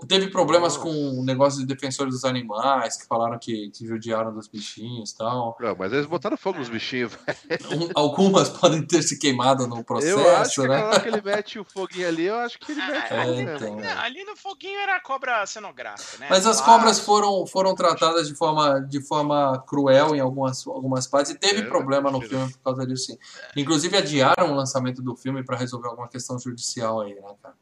Teve 0.07 0.27
problemas 0.29 0.77
com 0.77 0.89
o 0.91 1.23
negócio 1.23 1.59
de 1.59 1.65
defensores 1.65 2.13
dos 2.13 2.23
animais, 2.23 2.95
que 2.95 3.07
falaram 3.07 3.39
que, 3.39 3.71
que 3.71 3.87
judiaram 3.87 4.31
dos 4.31 4.47
bichinhos 4.47 5.09
e 5.11 5.17
tal. 5.17 5.57
Não, 5.59 5.75
mas 5.75 5.91
eles 5.91 6.05
botaram 6.05 6.37
fogo 6.37 6.59
nos 6.59 6.69
bichinhos. 6.69 7.17
Um- 7.71 7.89
algumas 7.95 8.49
podem 8.49 8.85
ter 8.85 9.01
se 9.01 9.17
queimado 9.17 9.65
no 9.67 9.77
eu 9.77 9.79
acho 9.79 9.85
processo, 9.85 10.61
que 10.61 10.67
né? 10.67 10.75
aquela 10.75 10.89
hora 10.89 10.99
que 10.99 11.07
ele 11.07 11.21
mete 11.21 11.57
o 11.59 11.63
foguinho 11.63 12.07
ali, 12.07 12.25
eu 12.25 12.35
acho 12.35 12.59
que 12.59 12.71
ele 12.71 12.81
mete 12.81 13.13
É, 13.13 13.25
fogo 13.25 13.39
então. 13.79 13.79
ali 13.99 14.23
no 14.23 14.35
foguinho 14.35 14.79
era 14.79 14.99
cobra 14.99 15.43
cenográfica, 15.47 16.17
né? 16.19 16.27
Mas 16.29 16.45
as 16.45 16.61
cobras 16.61 16.99
foram, 16.99 17.47
foram 17.47 17.73
tratadas 17.73 18.27
de 18.27 18.35
forma, 18.35 18.79
de 18.81 19.01
forma 19.01 19.63
cruel 19.67 20.15
em 20.15 20.19
algumas, 20.19 20.65
algumas 20.67 21.07
partes 21.07 21.31
e 21.31 21.35
teve 21.35 21.61
É, 21.61 21.63
problema 21.63 22.11
no 22.11 22.21
filme 22.21 22.51
por 22.51 22.59
causa 22.59 22.85
disso, 22.85 23.05
sim. 23.07 23.17
Inclusive 23.55 23.97
adiaram 23.97 24.51
o 24.51 24.55
lançamento 24.55 24.82
do 24.91 25.15
filme 25.15 25.43
para 25.43 25.57
resolver 25.57 25.87
alguma 25.87 26.07
questão 26.09 26.37
judicial 26.39 27.01
aí, 27.01 27.13
né, 27.15 27.35
cara? 27.41 27.55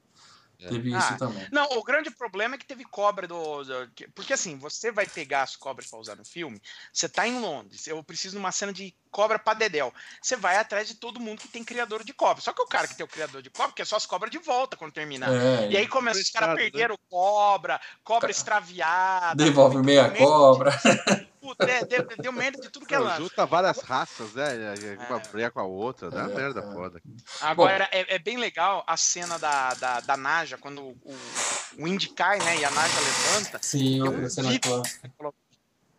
É. 0.64 0.68
Teve 0.68 0.96
isso 0.96 1.14
Ah, 1.14 1.18
também. 1.18 1.48
Não, 1.52 1.66
o 1.72 1.84
grande 1.84 2.12
problema 2.12 2.54
é 2.54 2.58
que 2.60 2.68
teve 2.68 2.84
cobra 2.84 3.28
do. 3.28 3.64
do- 3.64 3.90
que- 3.96 4.08
porque 4.10 4.32
assim, 4.32 4.60
você 4.60 4.92
vai 4.92 5.08
pegar 5.08 5.42
as 5.42 5.56
cobras 5.56 5.90
pra 5.90 5.98
usar 6.00 6.16
no 6.16 6.24
filme, 6.24 6.62
você 6.94 7.10
tá 7.10 7.28
em 7.28 7.40
Londres, 7.42 7.88
eu 7.88 8.04
preciso 8.04 8.36
de 8.36 8.40
uma 8.40 8.52
cena 8.52 8.72
de 8.72 8.94
cobra 9.10 9.40
pra 9.40 9.56
Dedel. 9.56 9.92
Você 10.22 10.36
vai 10.36 10.58
atrás 10.58 10.88
de 10.88 10.94
todo 10.94 11.20
mundo 11.20 11.40
que 11.40 11.48
tem 11.48 11.64
criador 11.64 12.04
de 12.04 12.14
cobra. 12.14 12.44
Só 12.44 12.54
que 12.54 12.62
o 12.62 12.68
cara 12.68 12.88
que 12.88 12.96
tem 12.96 13.04
o 13.04 13.10
criador 13.10 13.42
de 13.42 13.50
cobra 13.50 13.74
quer 13.74 13.88
só 13.88 13.96
as 13.96 14.06
cobras 14.06 14.30
de 14.30 14.38
volta 14.38 14.78
quando 14.78 14.92
terminar. 14.94 15.34
É, 15.34 15.72
E 15.72 15.78
aí 15.78 15.88
começa, 15.88 16.20
os 16.20 16.30
caras 16.30 16.50
né? 16.50 16.56
perderam 16.62 16.96
cobra, 17.10 17.82
cobra 18.04 18.30
extraviada. 18.30 19.44
devolve 19.44 19.78
meia 19.80 20.12
cobra. 20.12 20.72
Puta, 21.42 21.66
é, 21.66 21.84
deu, 21.84 22.08
deu 22.20 22.32
merda 22.32 22.62
de 22.62 22.70
tudo 22.70 22.86
que 22.86 22.94
é 22.94 23.00
Não, 23.00 23.06
lance. 23.06 23.18
junta 23.24 23.46
várias 23.48 23.80
raças, 23.80 24.32
né? 24.34 24.54
Uma 25.10 25.18
É. 25.18 25.28
briga 25.32 25.50
com 25.52 25.60
a 25.60 25.64
outra, 25.64 26.12
dá 26.12 26.26
É, 26.26 26.28
merda 26.28 26.60
é. 26.60 26.64
foda. 26.74 27.02
Agora, 27.42 27.90
é, 27.92 28.16
é 28.16 28.20
bem 28.20 28.38
legal 28.38 28.84
a 28.86 28.96
cena 28.96 29.40
da, 29.40 29.74
da, 29.74 30.00
da 30.02 30.16
Naja, 30.16 30.56
quando 30.58 30.82
o, 30.84 31.18
o 31.80 31.88
Indy 31.88 32.10
cai, 32.10 32.38
né, 32.38 32.60
e 32.60 32.64
a 32.64 32.70
Naja 32.70 33.00
levanta, 33.00 33.60
Sim, 33.62 34.30
cena 34.30 34.50
vidro. 34.52 34.70
clássica. 34.72 35.12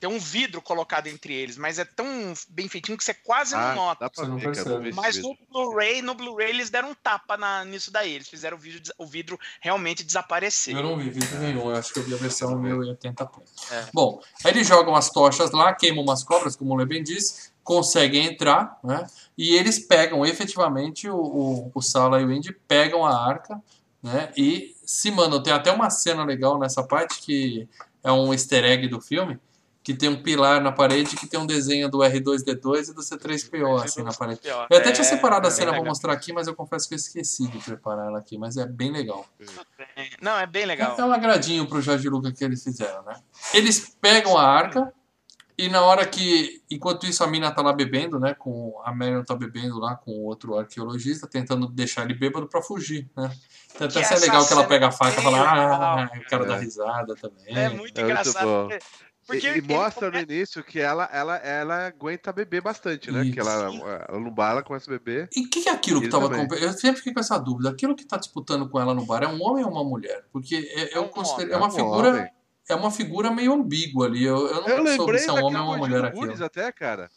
Tem 0.03 0.11
um 0.11 0.19
vidro 0.19 0.61
colocado 0.61 1.07
entre 1.07 1.33
eles, 1.33 1.57
mas 1.57 1.79
é 1.79 1.85
tão 1.85 2.35
bem 2.49 2.69
feitinho 2.69 2.99
que 2.99 3.05
você 3.05 3.15
quase 3.15 3.55
não 3.55 3.61
Ah, 3.63 3.75
nota. 3.77 4.01
dá 4.01 4.11
pra 4.11 4.25
Você 4.25 4.29
não 4.29 4.37
ver, 4.37 4.47
eu 4.47 4.81
vi 4.81 4.89
esse 4.89 4.97
Mas 4.97 5.17
no 5.19 5.39
Blu-ray, 5.49 6.03
no 6.03 6.13
Blu-ray 6.13 6.51
eles 6.51 6.71
deram 6.71 6.91
um 6.91 6.95
tapa 6.95 7.37
na, 7.37 7.65
nisso 7.65 7.93
daí. 7.93 8.15
Eles 8.15 8.29
fizeram 8.29 8.59
o 8.59 8.61
o 8.99 9.07
vidro 9.07 9.39
realmente 9.61 10.03
desaparecer. 10.03 10.75
Eu 10.75 10.83
não 10.83 10.99
vi 10.99 11.09
vídeo 11.09 11.39
nenhum, 11.39 11.71
eu 11.71 11.77
acho 11.77 11.93
que 11.93 12.01
eu 12.01 12.03
vi 12.03 12.15
a 12.15 12.17
versão 12.17 12.61
1080p. 12.61 13.43
É. 13.71 13.87
Bom, 13.95 14.21
aí 14.45 14.51
eles 14.51 14.67
jogam 14.67 14.97
as 14.97 15.09
tochas 15.09 15.53
lá, 15.53 15.73
queimam 15.73 16.03
umas 16.03 16.25
cobras, 16.25 16.57
como 16.57 16.75
o 16.75 16.77
Le 16.77 16.85
bem 16.85 17.05
disse, 17.05 17.53
conseguem 17.63 18.27
entrar, 18.27 18.81
né? 18.83 19.07
E 19.39 19.55
eles 19.55 19.79
pegam 19.79 20.27
efetivamente 20.27 21.09
o, 21.09 21.17
o, 21.17 21.73
o 21.73 21.81
Sala 21.81 22.21
e 22.21 22.25
o 22.25 22.33
Indy 22.33 22.53
pegam 22.67 23.07
a 23.07 23.25
arca, 23.25 23.63
né? 24.03 24.33
E 24.37 24.75
se 24.85 25.13
mandam. 25.13 25.41
Tem 25.41 25.53
até 25.53 25.71
uma 25.71 25.91
cena 25.91 26.25
legal 26.25 26.59
nessa 26.59 26.83
parte 26.83 27.21
que 27.21 27.69
é 28.03 28.11
um 28.11 28.33
easter 28.33 28.65
egg 28.65 28.89
do 28.89 29.01
filme. 29.01 29.39
Que 29.83 29.93
tem 29.93 30.09
um 30.09 30.23
pilar 30.23 30.61
na 30.61 30.71
parede 30.71 31.17
que 31.17 31.27
tem 31.27 31.41
um 31.41 31.47
desenho 31.47 31.89
do 31.91 31.99
R2D2 31.99 32.91
e 32.91 32.95
do 32.95 33.03
C3PO 33.03 33.83
assim 33.83 34.03
na 34.03 34.13
parede. 34.13 34.41
Eu 34.47 34.79
até 34.79 34.93
tinha 34.93 35.03
separado 35.05 35.47
a 35.47 35.51
é 35.51 35.53
cena 35.53 35.67
bem 35.67 35.73
pra 35.73 35.81
legal. 35.81 35.91
mostrar 35.91 36.13
aqui, 36.13 36.33
mas 36.33 36.47
eu 36.47 36.55
confesso 36.55 36.87
que 36.89 36.95
eu 36.95 36.99
esqueci 36.99 37.49
de 37.49 37.59
preparar 37.59 38.07
ela 38.07 38.19
aqui. 38.21 38.39
Mas 38.39 38.57
é 38.57 38.65
bem 38.65 38.93
legal. 38.93 39.27
Não, 40.21 40.39
é 40.39 40.47
bem 40.47 40.67
legal. 40.67 40.95
É 40.99 41.05
um 41.05 41.13
agradinho 41.13 41.67
pro 41.67 41.81
Jorge 41.83 42.09
Lucas 42.09 42.33
que 42.33 42.45
eles 42.45 42.63
fizeram, 42.63 43.03
né? 43.03 43.15
Eles 43.53 43.97
pegam 44.01 44.39
a 44.39 44.45
arca 44.47 44.93
e 45.59 45.69
na 45.69 45.83
hora 45.83 46.07
que. 46.07 46.63
Enquanto 46.71 47.05
isso 47.05 47.23
a 47.25 47.27
mina 47.27 47.51
tá 47.51 47.61
lá 47.61 47.73
bebendo, 47.73 48.21
né? 48.21 48.35
Com, 48.35 48.81
a 48.85 48.95
Marion 48.95 49.25
tá 49.25 49.35
bebendo 49.35 49.79
lá 49.81 49.97
com 49.97 50.13
o 50.13 50.25
outro 50.25 50.57
arqueologista, 50.59 51.27
tentando 51.27 51.67
deixar 51.67 52.05
ele 52.05 52.15
bêbado 52.15 52.47
pra 52.49 52.63
fugir, 52.63 53.11
né? 53.17 53.31
Então 53.75 53.89
até 53.89 54.01
essa 54.01 54.15
legal 54.15 54.47
que 54.47 54.53
ela 54.53 54.63
cena 54.63 54.69
pega 54.69 54.87
a 54.87 54.93
faca 54.93 55.21
e 55.21 55.23
fala, 55.25 55.39
ah, 55.41 55.95
legal. 55.97 56.19
o 56.25 56.29
cara 56.31 56.45
dá 56.47 56.57
É. 56.57 56.61
risada 56.61 57.15
também. 57.17 57.45
É 57.49 57.69
muito 57.69 57.73
É 57.75 57.77
muito 57.79 58.01
engraçado. 58.01 58.47
bom. 58.47 58.69
Porque- 59.27 59.49
e, 59.49 59.59
e 59.59 59.63
mostra 59.63 60.11
come- 60.11 60.25
no 60.25 60.33
início 60.33 60.63
que 60.65 60.79
ela, 60.81 61.09
ela, 61.13 61.37
ela 61.37 61.87
aguenta 61.87 62.33
beber 62.33 62.61
bastante, 62.61 63.11
né? 63.11 63.23
Isso. 63.25 63.33
Que 63.33 63.41
ela, 63.41 63.53
ela 64.09 64.21
no 64.21 64.31
bar 64.31 64.51
ela 64.53 64.63
começa 64.63 64.91
a 64.91 64.95
beber. 64.99 65.29
E 65.35 65.47
o 65.47 65.51
que, 65.51 65.63
que 65.63 65.69
é 65.69 65.73
aquilo 65.73 66.01
que 66.01 66.09
tava. 66.09 66.27
Eu 66.57 66.73
sempre 66.73 66.97
fiquei 66.99 67.13
com 67.15 67.21
essa 67.21 67.39
dúvida. 67.39 67.71
Aquilo 67.71 67.95
que 67.95 68.05
tá 68.05 68.17
disputando 68.17 68.69
com 68.69 68.81
ela 68.81 68.95
no 68.95 69.05
bar 69.07 69.23
é 69.23 69.29
um 69.29 69.43
homem 69.43 69.65
ou 69.65 69.71
uma 69.71 69.85
mulher? 69.85 70.25
Porque 70.33 70.57
é, 70.75 70.95
É 70.95 70.97
eu 70.97 71.03
um 71.05 71.09
considero, 71.09 71.51
homem. 71.51 71.55
é 71.55 71.57
uma 71.59 71.67
É 71.67 71.69
um 71.69 71.75
figura. 71.75 72.09
homem. 72.11 72.31
É 72.69 72.75
uma 72.77 72.91
figura 72.91 73.31
meio 73.31 73.53
ambígua 73.53 74.07
ali. 74.07 74.25
Eu, 74.25 74.47
eu 74.47 74.55
não 74.63 74.69
Eu 74.69 74.77
soube 74.77 74.91
lembrei 74.99 75.19
se 75.19 75.29
é 75.29 75.33
um 75.33 75.45
homem 75.45 75.61
ou 75.61 75.67
uma 75.69 75.77
mulher. 75.79 76.13
Goonies 76.13 76.41
até, 76.41 76.71
cara. 76.73 77.11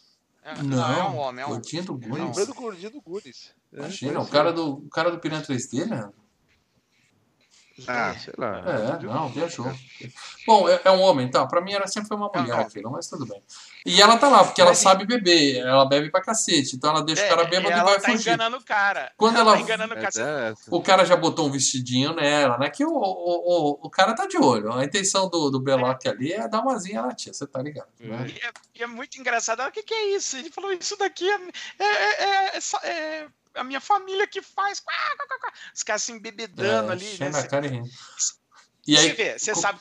É, 0.44 0.56
Não, 0.61 0.64
não, 0.77 0.94
é 0.94 1.03
um 1.03 1.18
homem, 1.18 1.44
é 1.44 1.45
um 1.48 1.49
homem. 1.49 1.61
Gordinho 1.61 1.84
do 1.84 1.94
Goonies. 1.98 2.19
lembrei 2.19 2.45
do 2.45 2.53
gordinho 2.53 2.91
do 2.91 3.02
Goonies. 3.02 3.52
É, 3.73 3.77
Imagina, 3.80 4.19
o 4.22 4.27
cara 4.27 4.53
do, 4.53 4.73
o 4.73 4.90
cara 4.90 5.10
do 5.11 5.18
Piranha 5.19 5.41
3D, 5.41 5.86
né? 5.86 6.07
Ah, 7.88 8.15
sei 8.18 8.34
lá. 8.38 8.64
É, 8.65 9.03
não, 9.03 9.27
viajou. 9.30 9.65
Bom, 10.47 10.69
é, 10.69 10.80
é 10.85 10.91
um 10.91 11.02
homem, 11.02 11.30
tá? 11.30 11.45
Pra 11.45 11.60
mim 11.60 11.73
ela 11.73 11.88
sempre 11.88 12.07
foi 12.07 12.15
uma 12.18 12.31
mulher 12.34 12.57
aquilo, 12.60 12.89
mas 12.91 13.07
tudo 13.10 13.26
bem. 13.26 13.43
E 13.85 14.02
ela 14.02 14.18
tá 14.18 14.30
lá, 14.30 14.43
porque 14.45 14.61
ela 14.61 14.73
sabe 14.73 15.06
beber, 15.06 15.57
ela 15.57 15.85
bebe 15.85 16.10
pra 16.10 16.22
cacete, 16.22 16.76
então 16.76 16.89
ela 16.91 17.03
deixa 17.03 17.26
o 17.26 17.30
cara 17.30 17.43
bêbado 17.43 17.69
e 17.69 17.73
ela 17.73 17.84
vai 17.84 17.99
tá 17.99 18.11
fugir. 18.11 18.30
enganando 18.30 18.57
o 18.57 18.64
cara. 18.64 19.11
Quando 19.18 19.35
ela 19.38 19.49
ela- 19.52 19.53
tá 19.57 19.60
enganando 19.61 19.93
o 19.93 19.97
cara. 19.97 20.10
É 20.18 20.52
essa. 20.52 20.64
O 20.76 20.81
cara 20.81 21.06
já 21.06 21.15
botou 21.15 21.47
um 21.47 21.52
vestidinho 21.52 22.14
nela, 22.14 22.57
né? 22.57 22.69
Que 22.69 22.85
o, 22.85 22.89
o, 22.89 22.93
o, 22.93 23.80
o 23.88 23.89
cara 23.89 24.14
tá 24.15 24.26
de 24.26 24.38
olho. 24.38 24.72
A 24.72 24.84
intenção 24.85 25.30
do, 25.30 25.49
do 25.49 25.60
Beloc 25.60 26.06
ali 26.07 26.31
é 26.31 26.47
dar 26.47 26.61
uma 26.61 26.77
zinha 26.80 27.02
na 27.02 27.14
tia, 27.14 27.34
você 27.34 27.45
tá 27.45 27.61
ligado? 27.61 27.88
Né? 27.99 28.27
E 28.30 28.45
é, 28.45 28.52
e 28.76 28.84
é 28.84 28.88
muito 28.88 29.19
engraçado. 29.19 29.60
Ela, 29.60 29.69
O 29.69 29.72
que, 29.73 29.84
que 29.84 29.93
é 29.93 30.15
isso? 30.15 30.38
Ele 30.38 30.49
falou: 30.49 30.72
Isso 30.72 30.95
daqui 30.97 31.30
é, 31.30 31.39
é, 31.80 32.23
é- 32.23 32.57
é 32.57 32.61
só- 32.61 32.80
é 32.84 33.27
a 33.56 33.64
minha 33.64 33.80
família 33.82 34.27
que 34.27 34.41
faz. 34.41 34.82
Os 35.73 35.84
caras 35.84 36.03
se 36.03 36.11
embebedando 36.11 36.90
É, 36.90 36.94
ali. 36.94 37.18
Né? 37.19 37.44
cara 37.44 37.68
e. 37.68 37.82
E 38.88 38.95
Você 38.95 38.99
aí, 39.02 39.14
vê, 39.14 39.40
você 39.40 39.53
co- 39.53 39.60
sabe, 39.60 39.80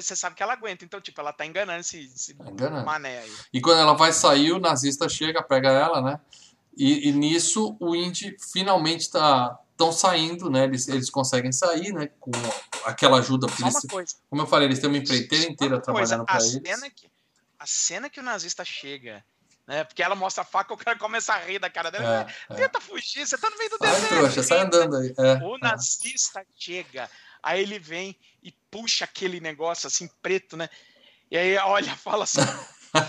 você 0.00 0.14
sabe 0.14 0.36
que 0.36 0.42
ela 0.42 0.52
aguenta. 0.52 0.84
Então, 0.84 1.00
tipo, 1.00 1.20
ela 1.20 1.32
tá 1.32 1.44
enganando 1.44 1.80
esse, 1.80 2.04
esse 2.04 2.34
Tá 2.34 2.48
enganando. 2.50 2.86
mané 2.86 3.18
aí. 3.18 3.32
E 3.52 3.60
quando 3.60 3.80
ela 3.80 3.94
vai 3.94 4.12
sair, 4.12 4.52
o 4.52 4.60
nazista 4.60 5.08
chega, 5.08 5.42
pega 5.42 5.70
ela, 5.72 6.00
né? 6.00 6.20
E, 6.76 7.08
e 7.08 7.12
nisso 7.12 7.76
o 7.80 7.96
Indy 7.96 8.36
finalmente 8.52 9.10
tá 9.10 9.58
estão 9.72 9.90
saindo, 9.90 10.48
né? 10.48 10.64
Eles, 10.64 10.86
eles 10.86 11.10
conseguem 11.10 11.50
sair, 11.50 11.92
né? 11.92 12.06
Com 12.20 12.30
aquela 12.84 13.18
ajuda. 13.18 13.48
porque 13.48 13.64
eles- 13.64 13.80
coisa. 13.90 14.14
como 14.30 14.42
eu 14.42 14.46
falei, 14.46 14.68
eles 14.68 14.78
têm 14.78 14.88
uma 14.88 14.98
empreiteira 14.98 15.50
inteira 15.50 15.80
trabalhando 15.80 16.24
para 16.24 16.36
eles. 16.36 16.52
cena 16.52 16.88
que 16.90 17.10
A 17.58 17.66
cena 17.66 18.08
que 18.08 18.20
o 18.20 18.22
nazista 18.22 18.64
chega, 18.64 19.24
né? 19.66 19.84
Porque 19.84 20.02
ela 20.02 20.14
mostra 20.14 20.42
a 20.42 20.46
faca, 20.46 20.74
o 20.74 20.76
cara 20.76 20.98
começa 20.98 21.32
a 21.32 21.38
rir 21.38 21.58
da 21.58 21.70
cara 21.70 21.90
dela. 21.90 22.26
É, 22.48 22.52
é. 22.52 22.56
Tenta 22.56 22.80
fugir, 22.80 23.26
você 23.26 23.36
tá 23.38 23.48
no 23.50 23.58
meio 23.58 23.70
do 23.70 23.78
deserto. 23.78 24.08
trouxa, 24.08 24.42
sai 24.42 24.60
andando 24.60 24.96
aí. 24.96 25.14
É, 25.18 25.34
O 25.44 25.58
nazista 25.58 26.44
chega, 26.58 27.10
aí 27.42 27.62
ele 27.62 27.78
vem 27.78 28.16
e 28.42 28.52
puxa 28.70 29.04
aquele 29.04 29.40
negócio 29.40 29.86
assim 29.86 30.08
preto, 30.20 30.56
né? 30.56 30.68
E 31.30 31.38
aí 31.38 31.56
olha, 31.58 31.94
fala 31.96 32.24
assim, 32.24 32.40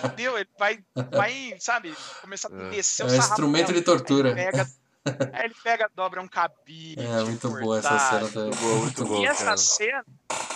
fudeu, 0.02 0.38
ele 0.38 0.49
vai, 0.57 0.80
vai, 1.11 1.56
sabe, 1.60 1.95
começar 2.22 2.49
a 2.52 2.68
É. 2.68 2.69
descer 2.69 3.03
É 3.03 3.06
o 3.06 3.07
um 3.07 3.11
sarrafo 3.11 3.32
instrumento 3.34 3.73
de 3.73 3.82
tortura. 3.82 4.30
Aí 4.34 4.40
ele 4.40 4.52
pega, 4.52 4.69
aí 5.34 5.45
ele 5.45 5.56
pega, 5.64 5.90
dobra 5.95 6.22
um 6.22 6.27
cabide. 6.27 6.99
É, 6.99 7.23
muito 7.23 7.49
boa 7.49 7.80
essa 7.80 7.98
cena 7.99 8.27
também. 8.30 8.44
Muito 8.45 8.60
boa, 8.60 8.76
muito 8.77 9.06
boa. 9.06 9.19
E 9.22 9.26
essa 9.26 9.45
cara. 9.45 9.57
cena 9.57 10.06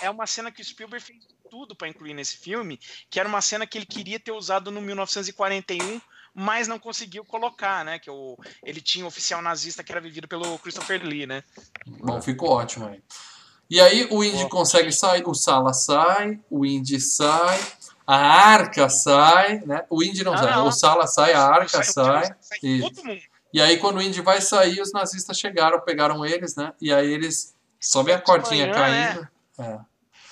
é 0.01 0.09
uma 0.09 0.26
cena 0.27 0.51
que 0.51 0.61
o 0.61 0.65
Spielberg 0.65 1.05
fez 1.05 1.19
tudo 1.49 1.76
para 1.76 1.88
incluir 1.88 2.13
nesse 2.13 2.38
filme, 2.38 2.80
que 3.09 3.19
era 3.19 3.27
uma 3.27 3.41
cena 3.41 3.65
que 3.65 3.77
ele 3.77 3.85
queria 3.85 4.19
ter 4.19 4.31
usado 4.31 4.69
no 4.71 4.81
1941, 4.81 5.99
mas 6.34 6.67
não 6.67 6.77
conseguiu 6.77 7.26
colocar, 7.26 7.84
né? 7.84 7.97
Que 7.99 8.09
o, 8.09 8.38
ele 8.63 8.80
tinha 8.81 9.03
um 9.03 9.07
oficial 9.07 9.41
nazista 9.41 9.84
que 9.84 9.91
era 9.91 9.99
vivido 10.01 10.27
pelo 10.27 10.57
Christopher 10.59 11.03
Lee, 11.03 11.26
né? 11.26 11.43
Bom, 11.88 12.21
ficou 12.21 12.49
ótimo 12.51 12.88
aí. 12.88 13.01
E 13.69 13.80
aí 13.80 14.07
o 14.09 14.23
Indy 14.23 14.47
consegue 14.49 14.91
sair, 14.91 15.23
o 15.27 15.34
Sala 15.35 15.73
sai, 15.73 16.39
o 16.49 16.65
Indy 16.65 16.99
sai, 16.99 17.59
a 18.05 18.15
Arca 18.17 18.89
sai, 18.89 19.59
né? 19.65 19.85
O 19.89 20.01
Indy 20.03 20.23
não 20.23 20.31
Não, 20.34 20.39
sai, 20.43 20.51
não. 20.55 20.67
o 20.67 20.71
Sala 20.71 21.05
sai, 21.07 21.34
a 21.34 21.41
Arca 21.43 21.84
sai. 21.84 22.26
sai 22.41 22.59
e- 22.63 22.80
todo 22.81 23.03
mundo. 23.03 23.21
E 23.53 23.61
aí 23.61 23.77
quando 23.77 23.97
o 23.97 24.01
Indy 24.01 24.21
vai 24.21 24.41
sair, 24.41 24.80
os 24.81 24.91
nazistas 24.91 25.39
chegaram, 25.39 25.81
pegaram 25.81 26.26
eles, 26.26 26.55
né? 26.55 26.73
E 26.80 26.93
aí 26.93 27.11
eles 27.11 27.55
só 27.80 28.03
vê 28.03 28.13
a 28.13 28.17
De 28.17 28.23
cordinha 28.23 28.67
manhã, 28.67 28.73
caindo. 28.73 29.27
É. 29.59 29.80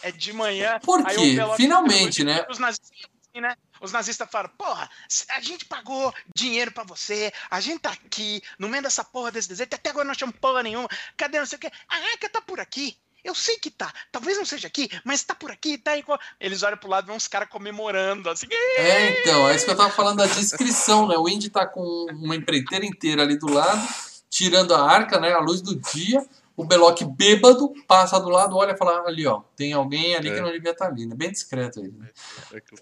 É 0.03 0.11
de 0.11 0.31
manhã. 0.33 0.79
Por 0.79 1.03
quê? 1.05 1.37
Finalmente, 1.55 2.23
né? 2.23 2.45
Os 2.49 2.59
nazistas, 2.59 2.91
assim, 3.37 3.41
né? 3.41 3.55
Os 3.81 3.91
nazistas 3.91 4.27
falaram, 4.29 4.53
porra, 4.57 4.89
a 5.29 5.41
gente 5.41 5.65
pagou 5.65 6.13
dinheiro 6.35 6.71
pra 6.71 6.83
você, 6.83 7.31
a 7.49 7.59
gente 7.59 7.81
tá 7.81 7.91
aqui, 7.91 8.41
no 8.57 8.67
meio 8.67 8.83
dessa 8.83 9.03
porra 9.03 9.31
desse 9.31 9.47
deserto, 9.47 9.75
até 9.75 9.89
agora 9.89 10.05
não 10.05 10.11
achamos 10.11 10.35
porra 10.39 10.63
nenhuma, 10.63 10.89
cadê 11.15 11.39
não 11.39 11.45
sei 11.45 11.57
o 11.57 11.59
quê? 11.59 11.71
A 11.87 11.95
arca 11.95 12.29
tá 12.29 12.41
por 12.41 12.59
aqui. 12.59 12.97
Eu 13.27 13.35
sei 13.35 13.57
que 13.57 13.69
tá, 13.69 13.93
talvez 14.09 14.37
não 14.37 14.45
seja 14.45 14.67
aqui, 14.67 14.89
mas 15.03 15.21
tá 15.21 15.35
por 15.35 15.51
aqui, 15.51 15.77
tá 15.77 15.91
aí. 15.91 16.03
Eles 16.39 16.63
olham 16.63 16.77
pro 16.77 16.89
lado 16.89 17.03
e 17.03 17.07
vê 17.07 17.13
uns 17.13 17.27
caras 17.27 17.49
comemorando, 17.49 18.29
assim. 18.29 18.47
É, 18.77 19.19
então, 19.19 19.49
é 19.49 19.53
isso 19.53 19.65
que 19.65 19.71
eu 19.71 19.75
tava 19.75 19.89
falando 19.89 20.19
da 20.19 20.27
descrição, 20.27 21.05
né? 21.09 21.17
O 21.17 21.27
Indy 21.27 21.49
tá 21.49 21.67
com 21.67 22.07
uma 22.09 22.37
empreiteira 22.37 22.85
inteira 22.85 23.23
ali 23.23 23.37
do 23.37 23.51
lado, 23.51 23.85
tirando 24.29 24.73
a 24.73 24.81
arca, 24.81 25.19
né? 25.19 25.33
A 25.33 25.39
luz 25.39 25.59
do 25.61 25.75
dia. 25.75 26.25
O 26.57 26.65
Beloc 26.65 26.99
bêbado 27.15 27.71
passa 27.87 28.19
do 28.19 28.29
lado, 28.29 28.57
olha 28.57 28.71
e 28.71 28.77
fala: 28.77 29.07
ali, 29.07 29.27
ó, 29.27 29.41
tem 29.55 29.73
alguém 29.73 30.15
ali 30.15 30.31
que 30.31 30.39
É. 30.39 30.41
não 30.41 30.51
devia 30.51 30.71
estar 30.71 30.87
ali, 30.87 31.05
né? 31.05 31.15
Bem 31.15 31.31
discreto 31.31 31.79
aí. 31.79 31.87
Né? 31.89 32.09
É 32.51 32.59
que 32.59 32.75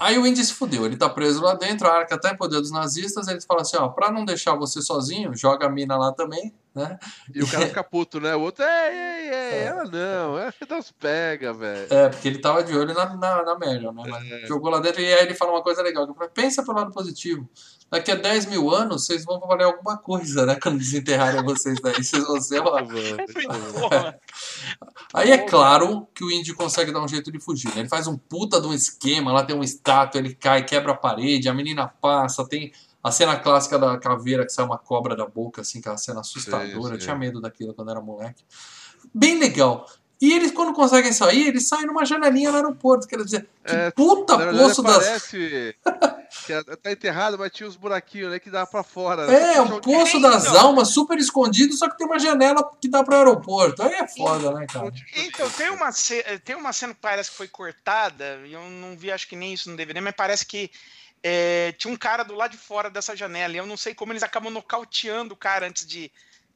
Aí 0.00 0.18
o 0.18 0.26
Indy 0.26 0.42
se 0.42 0.54
fudeu, 0.54 0.86
ele 0.86 0.96
tá 0.96 1.06
preso 1.06 1.42
lá 1.42 1.52
dentro, 1.54 1.86
a 1.86 1.92
arca 1.92 2.18
tá 2.18 2.30
em 2.30 2.36
poder 2.36 2.60
dos 2.60 2.70
nazistas, 2.70 3.28
eles 3.28 3.44
falam 3.44 3.60
assim: 3.60 3.76
ó, 3.76 3.88
pra 3.88 4.10
não 4.10 4.24
deixar 4.24 4.54
você 4.54 4.80
sozinho, 4.80 5.36
joga 5.36 5.66
a 5.66 5.68
mina 5.68 5.98
lá 5.98 6.12
também, 6.12 6.54
né? 6.74 6.98
E 7.34 7.42
o 7.42 7.46
cara 7.50 7.66
fica 7.66 7.84
puto, 7.84 8.18
né? 8.20 8.34
O 8.34 8.40
outro, 8.40 8.64
ei, 8.64 8.70
ei, 8.70 9.28
ei, 9.28 9.34
É. 9.34 9.64
ela 9.64 9.84
não, 9.84 10.38
é 10.38 10.50
que 10.50 10.64
Deus 10.64 10.90
pega, 10.90 11.52
velho. 11.52 11.92
É, 11.92 12.08
porque 12.08 12.26
ele 12.26 12.38
tava 12.38 12.64
de 12.64 12.74
olho 12.74 12.94
na, 12.94 13.14
na, 13.16 13.42
na 13.42 13.58
Marion, 13.58 13.92
né? 13.92 14.02
Mas 14.08 14.30
É. 14.32 14.46
jogou 14.46 14.70
lá 14.70 14.80
dentro 14.80 15.02
e 15.02 15.12
aí 15.12 15.26
ele 15.26 15.34
fala 15.34 15.52
uma 15.52 15.62
coisa 15.62 15.82
legal. 15.82 16.06
que 16.10 16.28
Pensa 16.28 16.64
pelo 16.64 16.78
lado 16.78 16.90
positivo. 16.90 17.46
Daqui 17.90 18.10
a 18.12 18.14
10 18.14 18.46
mil 18.46 18.70
anos, 18.70 19.04
vocês 19.06 19.24
vão 19.24 19.40
valer 19.40 19.64
alguma 19.64 19.98
coisa, 19.98 20.46
né? 20.46 20.56
Quando 20.62 20.78
desenterrarem 20.78 21.42
vocês 21.42 21.80
daí. 21.80 22.02
Vocês 22.02 22.24
vão 22.24 22.40
ser. 22.40 22.62
Porra. 22.62 24.18
Aí 25.12 25.30
é 25.32 25.38
claro 25.38 26.06
que 26.14 26.22
o 26.22 26.30
índio 26.30 26.54
consegue 26.54 26.92
dar 26.92 27.02
um 27.02 27.08
jeito 27.08 27.32
de 27.32 27.40
fugir. 27.40 27.68
né? 27.74 27.80
Ele 27.80 27.88
faz 27.88 28.06
um 28.06 28.16
puta 28.16 28.60
de 28.60 28.66
um 28.66 28.72
esquema, 28.72 29.32
lá 29.32 29.42
tem 29.44 29.56
uma 29.56 29.64
estátua, 29.64 30.20
ele 30.20 30.34
cai, 30.34 30.64
quebra 30.64 30.92
a 30.92 30.96
parede, 30.96 31.48
a 31.48 31.54
menina 31.54 31.88
passa, 32.00 32.46
tem 32.46 32.72
a 33.02 33.10
cena 33.10 33.36
clássica 33.36 33.78
da 33.78 33.98
caveira 33.98 34.44
que 34.44 34.52
sai 34.52 34.64
uma 34.64 34.78
cobra 34.78 35.16
da 35.16 35.26
boca, 35.26 35.62
assim, 35.62 35.80
que 35.80 35.88
é 35.88 35.90
uma 35.90 35.98
cena 35.98 36.20
assustadora. 36.20 36.68
Sim, 36.68 36.92
Eu 36.92 36.98
tinha 36.98 37.14
medo 37.16 37.40
daquilo 37.40 37.74
quando 37.74 37.90
era 37.90 38.00
moleque. 38.00 38.44
Bem 39.12 39.38
legal. 39.38 39.86
E 40.20 40.34
eles, 40.34 40.52
quando 40.52 40.74
conseguem 40.74 41.14
sair, 41.14 41.48
eles 41.48 41.66
saem 41.66 41.86
numa 41.86 42.04
janelinha 42.04 42.50
no 42.50 42.56
aeroporto. 42.56 43.06
Quer 43.08 43.24
dizer, 43.24 43.48
que 43.64 43.72
É, 43.74 43.90
puta 43.90 44.36
poço 44.36 44.82
das. 44.82 44.96
parece 44.98 45.74
que 46.46 46.76
tá 46.76 46.92
enterrado, 46.92 47.38
mas 47.38 47.50
tinha 47.52 47.68
uns 47.68 47.76
buraquinhos, 47.76 48.30
né? 48.30 48.38
Que 48.38 48.50
dá 48.50 48.66
pra 48.66 48.82
fora. 48.82 49.26
né? 49.26 49.52
É, 49.52 49.54
Só 49.56 49.62
o 49.64 49.76
o 49.76 49.80
poço 49.80 50.16
Então. 50.18 50.30
das 50.30 50.46
almas 50.46 50.88
super 50.88 51.18
escondido, 51.18 51.74
só 51.74 51.88
que 51.88 51.96
tem 51.98 52.06
uma 52.06 52.18
janela 52.18 52.62
que 52.80 52.88
dá 52.88 53.02
pro 53.02 53.14
aeroporto. 53.16 53.82
Aí 53.82 53.94
é 53.94 54.06
foda, 54.08 54.52
né, 54.52 54.66
cara? 54.66 54.92
Então, 55.16 55.50
tem 55.50 55.70
uma, 55.70 55.90
tem 56.44 56.56
uma 56.56 56.72
cena 56.72 56.94
que 56.94 57.00
parece 57.00 57.30
que 57.30 57.36
foi 57.36 57.48
cortada, 57.48 58.40
e 58.46 58.52
eu 58.52 58.62
não 58.70 58.96
vi, 58.96 59.10
acho 59.10 59.26
que 59.28 59.36
nem 59.36 59.52
isso 59.52 59.70
no 59.70 59.76
DVD, 59.76 60.00
mas 60.00 60.14
parece 60.16 60.46
que 60.46 60.70
é, 61.22 61.72
tinha 61.78 61.92
um 61.92 61.96
cara 61.96 62.22
do 62.22 62.34
lado 62.34 62.52
de 62.52 62.56
fora 62.58 62.88
dessa 62.88 63.14
janela, 63.16 63.52
e 63.54 63.58
eu 63.58 63.66
não 63.66 63.76
sei 63.76 63.94
como 63.94 64.12
eles 64.12 64.22
acabam 64.22 64.52
nocauteando 64.52 65.34
o 65.34 65.36
cara 65.36 65.66
antes 65.66 65.86
de 65.86 66.10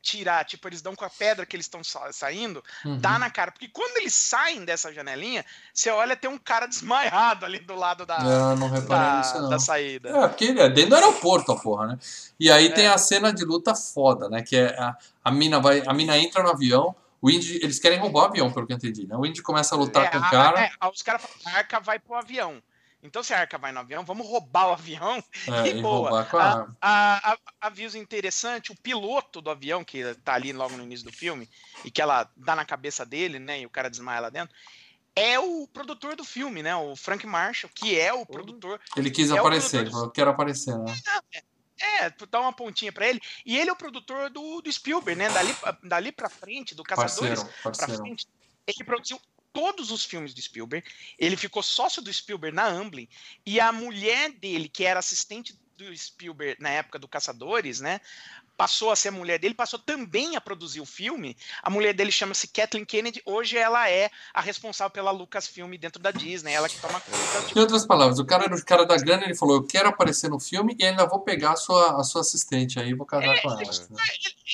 tirar. 0.05 0.45
Tipo, 0.45 0.69
eles 0.69 0.81
dão 0.83 0.95
com 0.95 1.05
a 1.05 1.11
pedra 1.11 1.45
que 1.47 1.57
eles 1.57 1.65
estão 1.67 1.83
sa- 1.83 2.13
saindo, 2.13 2.63
Uhum. 2.85 2.99
dá 3.01 3.19
na 3.19 3.31
cara. 3.31 3.51
Porque 3.51 3.67
quando 3.69 3.97
eles 3.97 4.15
saem 4.15 4.65
dessa 4.65 4.93
janelinha, 4.93 5.45
você 5.73 5.91
olha, 5.91 6.15
tem 6.15 6.31
um 6.31 6.39
cara 6.39 6.67
desmaiado 6.67 7.45
ali 7.45 7.59
do 7.59 7.75
lado 7.75 8.05
da, 8.07 8.17
Ah, 8.19 8.55
não 8.55 8.71
da, 8.87 9.17
nisso, 9.19 9.41
não. 9.41 9.49
da 9.49 9.59
saída. 9.59 10.11
É, 10.11 10.29
porque 10.29 10.45
ele 10.45 10.61
é 10.61 10.69
dentro 10.69 10.91
do 10.91 10.97
aeroporto, 10.97 11.51
a 11.51 11.59
porra, 11.61 11.87
né? 11.89 11.99
E 12.39 12.51
aí 12.51 12.67
É. 12.67 12.71
tem 12.73 12.87
a 12.87 12.99
cena 12.99 13.33
de 13.33 13.45
luta 13.45 13.75
foda, 13.75 14.29
né? 14.29 14.43
Que 14.43 14.57
é 14.57 14.79
a, 14.79 14.97
a 15.25 15.31
mina 15.31 15.59
vai. 15.59 15.83
A 15.87 15.93
mina 15.95 16.17
entra 16.19 16.43
no 16.43 16.51
avião, 16.51 16.95
o 17.23 17.31
Indy. 17.31 17.57
Eles 17.63 17.79
querem 17.79 17.99
roubar 17.99 18.23
o 18.23 18.27
avião, 18.27 18.53
pelo 18.53 18.67
que 18.67 18.73
eu 18.73 18.77
entendi, 18.77 19.07
né? 19.07 19.17
O 19.17 19.25
Indy 19.25 19.41
começa 19.43 19.75
a 19.75 19.79
lutar 19.79 20.05
É, 20.05 20.09
com 20.11 20.19
o 20.19 20.31
cara. 20.31 20.61
é, 20.61 20.71
os 20.93 21.01
caras 21.03 21.23
falam, 21.23 21.39
a 21.57 21.59
arca 21.59 21.81
vai 21.81 21.99
pro 21.99 22.15
avião. 22.15 22.63
Então, 23.05 23.23
se 23.23 23.35
a 23.35 23.41
arca 23.41 23.59
vai 23.59 23.71
no 23.71 23.81
avião, 23.81 24.03
vamos 24.05 24.27
roubar 24.27 24.69
o 24.69 24.73
avião 24.73 25.23
É, 25.49 25.69
e 25.69 25.79
e 25.79 25.83
boa. 25.83 26.11
roubar 26.23 26.41
a 26.41 26.75
A- 26.81 27.33
a- 27.33 27.39
aviso 27.61 27.97
interessante, 27.99 28.73
o 28.73 28.77
piloto 28.77 29.41
do 29.41 29.51
avião, 29.51 29.85
que 29.85 30.15
tá 30.17 30.35
ali 30.35 30.53
logo 30.53 30.77
no 30.77 30.83
início 30.83 31.07
do 31.07 31.13
filme, 31.13 31.49
e 31.85 31.91
que 31.91 32.01
ela 32.03 32.31
dá 32.37 32.57
na 32.57 32.65
cabeça 32.65 33.07
dele, 33.07 33.39
né, 33.39 33.61
e 33.61 33.67
o 33.67 33.71
cara 33.71 33.89
desmaia 33.89 34.21
lá 34.21 34.31
dentro, 34.31 34.55
é 35.17 35.39
o 35.39 35.67
produtor 35.69 36.17
do 36.17 36.25
filme, 36.25 36.63
né, 36.63 36.75
o 36.77 36.97
Frank 36.97 37.27
Marshall, 37.27 37.71
que 37.75 37.99
é 37.99 38.13
o 38.13 38.27
produtor, 38.27 38.81
Ele 38.97 39.11
quis 39.11 39.31
é 39.31 39.39
aparecer, 39.39 39.91
falou, 39.91 40.11
quero 40.11 40.31
aparecer, 40.31 40.77
né? 40.79 40.93
é, 41.81 42.11
dá 42.31 42.41
uma 42.41 42.53
pontinha 42.53 42.93
pra 42.93 43.07
ele, 43.09 43.21
e 43.45 43.57
ele 43.59 43.71
é 43.71 43.73
o 43.73 43.77
produtor 43.77 44.31
do, 44.31 44.61
do 44.61 44.73
Spielberg, 44.73 45.19
né, 45.19 45.29
dali, 45.31 45.53
dali 45.85 46.13
pra 46.13 46.29
frente, 46.29 46.75
do 46.75 46.83
Caçadores, 46.83 47.43
Parceiro, 47.43 47.63
pra 47.63 47.73
parceiro. 47.73 48.03
frente, 48.03 48.27
ele 48.67 48.85
produziu 48.85 49.21
todos 49.55 49.91
os 49.93 50.05
filmes 50.05 50.35
do 50.35 50.43
Spielberg, 50.43 50.87
ele 51.19 51.37
ficou 51.37 51.63
sócio 51.63 52.03
do 52.03 52.13
Spielberg 52.13 52.55
na 52.55 52.67
Amblin, 52.67 53.09
e 53.47 53.59
a 53.61 53.73
mulher 53.73 54.33
dele, 54.33 54.69
que 54.69 54.85
era 54.85 54.99
assistente 54.99 55.59
do 55.77 55.97
Spielberg 55.97 56.61
na 56.61 56.69
época 56.69 56.99
do 56.99 57.09
Caçadores, 57.09 57.81
né, 57.81 58.01
passou 58.57 58.91
a 58.91 58.97
ser 58.97 59.09
a 59.09 59.13
mulher 59.13 59.39
dele, 59.39 59.55
passou 59.55 59.79
também 59.79 60.37
a 60.37 60.41
produzir 60.41 60.81
o 60.81 60.87
filme. 60.87 61.37
A 61.63 61.71
mulher 61.71 61.93
dele 61.93 62.11
chama-se 62.13 62.47
Kathleen 62.49 62.85
Kennedy, 62.85 63.23
hoje 63.25 63.57
ela 63.57 63.89
é 63.91 64.11
a 64.33 64.41
responsável 64.41 64.91
pela 64.91 65.11
Lucasfilm 65.11 65.75
dentro 65.77 66.01
da 66.01 66.11
Disney, 66.11 66.53
ela 66.53 66.69
que 66.69 66.81
toma 66.81 67.01
conta 67.01 67.47
de 67.47 67.59
Em 67.59 67.61
outras 67.61 67.87
palavras, 67.87 68.19
o 68.19 68.25
cara 68.25 68.45
era 68.45 68.55
o 68.55 68.65
cara 68.65 68.85
da 68.87 68.97
grana, 68.97 69.25
ele 69.25 69.35
falou, 69.35 69.57
eu 69.57 69.67
quero 69.67 69.89
aparecer 69.89 70.29
no 70.31 70.39
filme 70.39 70.77
e 70.79 70.85
ainda 70.85 71.07
vou 71.07 71.21
pegar 71.21 71.53
a 71.53 71.57
sua, 71.57 72.01
a 72.01 72.05
sua 72.05 72.21
assistente 72.21 72.79
aí, 72.79 72.95
vou 72.95 73.07
casar 73.07 73.41
com 73.43 73.51
ela. 73.51 73.71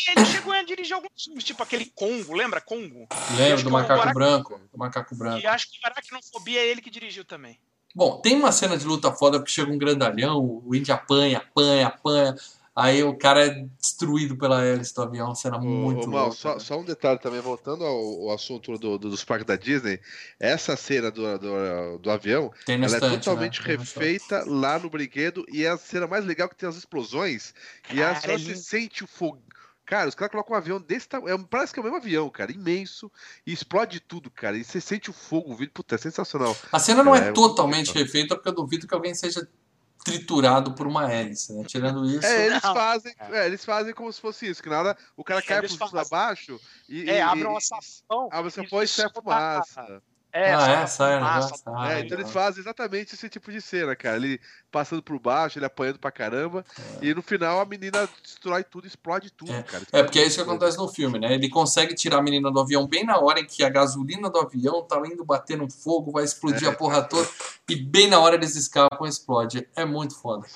Ele 0.09 0.27
chegou 0.27 0.53
a 0.53 0.63
dirigir 0.63 0.95
alguns 0.95 1.25
filmes, 1.25 1.45
tipo 1.45 1.63
aquele 1.63 1.87
Congo, 1.87 2.35
lembra 2.35 2.61
Congo? 2.61 3.07
Lembra 3.37 3.55
acho 3.55 3.65
do 3.65 3.69
o 3.69 3.73
macaco 3.73 3.99
Barack- 3.99 4.15
branco? 4.15 4.61
Do 4.73 4.79
macaco 4.79 5.15
branco. 5.15 5.41
E 5.41 5.47
acho 5.47 5.71
que 5.71 5.79
Aracnofobia 5.85 6.61
é 6.61 6.67
ele 6.67 6.81
que 6.81 6.91
dirigiu 6.91 7.25
também. 7.25 7.59
Bom, 7.95 8.21
tem 8.21 8.37
uma 8.37 8.53
cena 8.53 8.77
de 8.79 8.87
luta 8.87 9.13
foda 9.13 9.39
porque 9.39 9.51
chega 9.51 9.71
um 9.71 9.77
grandalhão, 9.79 10.39
o 10.65 10.75
Indy 10.75 10.93
apanha, 10.93 11.39
apanha, 11.39 11.89
apanha. 11.89 12.37
Aí 12.75 13.03
o 13.03 13.17
cara 13.19 13.47
é 13.47 13.51
destruído 13.79 14.37
pela 14.39 14.65
hélice 14.65 14.95
do 14.95 15.03
avião, 15.03 15.35
cena 15.35 15.59
Ô, 15.63 15.69
muito 15.69 16.05
ô, 16.05 16.07
Mal, 16.07 16.31
louca. 16.31 16.37
só, 16.37 16.59
só 16.59 16.79
um 16.81 16.85
detalhe 16.85 17.19
também, 17.21 17.41
voltando 17.41 17.85
ao, 17.85 17.95
ao 18.29 18.31
assunto 18.33 18.79
do, 18.79 18.99
do- 18.99 19.11
dos 19.11 19.23
parques 19.25 19.47
da 19.47 19.57
Disney, 19.57 20.01
essa 20.39 20.75
cena 20.75 21.11
do, 21.11 21.39
do, 21.39 21.99
do 21.99 22.11
avião, 22.11 22.51
ela 22.81 22.97
é 22.97 22.99
estante, 22.99 23.01
totalmente 23.01 23.61
né? 23.61 23.67
No 23.67 23.69
refeita 23.79 24.43
lá 24.47 24.79
no 24.79 24.89
brinquedo 24.89 25.45
e 25.53 25.65
é 25.65 25.69
a 25.69 25.77
cena 25.77 26.07
mais 26.07 26.25
legal 26.25 26.49
que 26.49 26.57
tem 26.57 26.67
as 26.69 26.77
explosões 26.77 27.53
e 27.91 28.03
a 28.03 28.15
Cara, 28.15 28.21
só 28.21 28.35
é 28.35 28.39
se 28.39 28.55
sente 28.57 29.05
o 29.05 29.07
fogo. 29.07 29.43
Cara, 29.85 30.09
os 30.09 30.15
caras 30.15 30.31
colocam 30.33 30.55
um 30.55 30.59
avião 30.59 30.81
desse 30.81 31.09
tamanho, 31.09 31.47
parece 31.47 31.75
que 31.75 31.79
é 31.81 31.83
o 31.83 31.85
mesmo 31.85 31.99
avião, 31.99 32.31
cara, 32.31 32.53
imenso, 32.53 33.11
e 33.47 33.53
explode 33.53 34.01
tudo, 34.01 34.31
cara, 34.31 34.57
e 34.57 34.65
você 34.65 34.81
sente 34.81 35.11
o 35.11 35.13
fogo, 35.13 35.53
o 35.53 35.57
vídeo, 35.57 35.73
puta, 35.75 35.97
é 35.97 35.99
sensacional. 35.99 36.59
A 36.73 36.79
cena 36.79 37.03
não 37.03 37.15
é, 37.15 37.21
É, 37.29 37.33
totalmente 37.33 37.89
legal. 37.89 37.95
refeita, 37.95 38.35
porque 38.37 38.49
eu 38.49 38.55
duvido 38.55 38.87
que 38.87 38.95
alguém 38.95 39.15
seja 39.15 39.49
triturado 40.05 40.73
por 40.75 40.87
uma 40.87 41.11
hélice, 41.13 41.53
né? 41.53 41.65
Tirando 41.67 42.05
isso. 42.07 42.27
É, 42.27 42.47
eles 42.47 42.63
Não. 42.63 42.75
fazem, 42.75 43.15
é, 43.19 43.47
eles 43.47 43.65
fazem 43.65 43.93
como 43.95 44.13
se 44.13 44.21
fosse 44.21 44.49
isso, 44.49 44.63
que 44.63 44.69
na 44.69 44.79
hora 44.79 44.99
o 45.17 45.23
cara 45.25 45.43
cai 45.43 45.59
Eles 45.59 45.77
por 45.77 45.91
fazem. 45.91 46.01
abaixo 46.01 46.61
e, 46.89 47.09
É, 47.09 47.19
e, 47.19 47.21
abre 47.21 47.45
uma 47.45 47.61
sapão. 47.61 48.29
abre 48.33 48.49
essa 48.49 48.63
e 48.63 48.69
põe 48.69 48.85
e 48.85 48.89
sai 48.89 49.11
fumaça. 49.11 50.03
É, 50.33 50.55
ah, 50.55 50.71
é? 50.83 50.87
Sai, 50.87 51.43
solta- 51.43 51.73
Ah, 51.75 51.93
É, 51.95 52.01
então 52.01 52.17
eles 52.19 52.31
fazem 52.31 52.61
exatamente 52.61 53.15
esse 53.15 53.29
tipo 53.29 53.51
de 53.51 53.61
cena, 53.61 53.97
cara. 53.97 54.17
Ele 54.17 54.41
passando 54.71 55.03
por 55.03 55.19
baixo, 55.19 55.59
ele 55.59 55.67
apanhando 55.67 55.99
pra 55.99 56.11
caramba. 56.13 56.65
E 57.03 57.13
no 57.13 57.21
final 57.21 57.61
a 57.61 57.65
menina 57.65 58.09
destrói 58.23 58.63
tudo, 58.63 58.87
explode 58.87 59.31
tudo, 59.33 59.53
É. 59.53 59.63
cara. 59.63 59.85
É, 59.93 60.03
porque 60.05 60.21
é 60.21 60.27
isso 60.27 60.37
que 60.37 60.43
acontece 60.43 60.77
no 60.79 60.87
filme, 60.89 61.19
né? 61.19 61.35
Ele 61.35 61.49
consegue 61.49 61.95
tirar 61.95 62.19
a 62.19 62.23
menina 62.23 62.51
do 62.51 62.61
avião 62.61 62.87
bem 62.87 63.05
na 63.05 63.19
hora 63.19 63.41
em 63.41 63.45
que 63.47 63.65
a 63.65 63.69
gasolina 63.69 64.31
do 64.31 64.39
avião 64.39 64.83
tá 64.83 65.01
indo 65.05 65.25
bater 65.25 65.59
no 65.59 65.69
fogo, 65.71 66.13
vai 66.13 66.23
explodir 66.25 66.69
É. 66.69 66.71
a 66.71 66.75
porra 66.77 67.03
toda, 67.03 67.29
e 67.69 67.75
bem 67.75 68.07
na 68.09 68.21
hora 68.21 68.37
eles 68.37 68.55
escapam 68.55 69.07
e 69.07 69.11
explode. 69.11 69.67
É 69.75 69.85
muito 69.85 70.15
foda. 70.21 70.47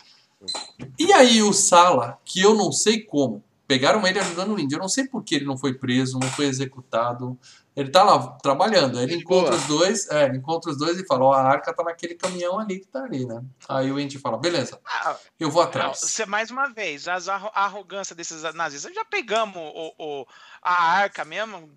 E 0.98 1.12
aí 1.12 1.42
o 1.42 1.52
Sala, 1.52 2.18
que 2.24 2.40
eu 2.40 2.54
não 2.54 2.70
sei 2.70 3.00
como, 3.00 3.42
pegaram 3.66 4.06
ele 4.06 4.18
ajudando 4.18 4.54
o 4.54 4.58
índio. 4.60 4.76
Eu 4.76 4.80
não 4.80 4.88
sei 4.88 5.06
por 5.06 5.22
que 5.24 5.34
ele 5.34 5.44
não 5.44 5.56
foi 5.56 5.74
preso, 5.74 6.18
não 6.18 6.28
foi 6.30 6.46
executado. 6.46 7.38
Ele 7.76 7.90
tá 7.90 8.02
lá 8.04 8.18
trabalhando. 8.42 9.00
Ele 9.00 9.16
encontra 9.16 9.50
boa. 9.50 9.60
os 9.60 9.66
dois, 9.66 10.08
é, 10.10 10.26
ele 10.26 10.38
encontra 10.38 10.70
os 10.70 10.78
dois 10.78 10.98
e 10.98 11.06
fala: 11.06 11.24
Ó, 11.24 11.32
a 11.32 11.42
arca 11.42 11.74
tá 11.74 11.82
naquele 11.82 12.14
caminhão 12.14 12.58
ali 12.58 12.78
que 12.80 12.86
tá 12.86 13.02
ali, 13.02 13.26
né? 13.26 13.42
Aí 13.68 13.90
o 13.90 13.98
Indy 13.98 14.18
fala: 14.18 14.38
beleza, 14.38 14.78
Ah, 14.86 15.16
eu 15.40 15.50
vou 15.50 15.62
Não, 15.62 15.68
atrás. 15.68 15.98
você, 16.00 16.24
mais 16.24 16.50
uma 16.50 16.68
vez, 16.68 17.08
as 17.08 17.28
arro- 17.28 17.50
a 17.52 17.64
arrogância 17.64 18.14
desses 18.14 18.42
nazistas. 18.54 18.94
Já 18.94 19.04
pegamos 19.04 19.56
o, 19.56 19.92
o- 19.98 20.26
a 20.62 20.82
arca 20.92 21.24
mesmo. 21.24 21.68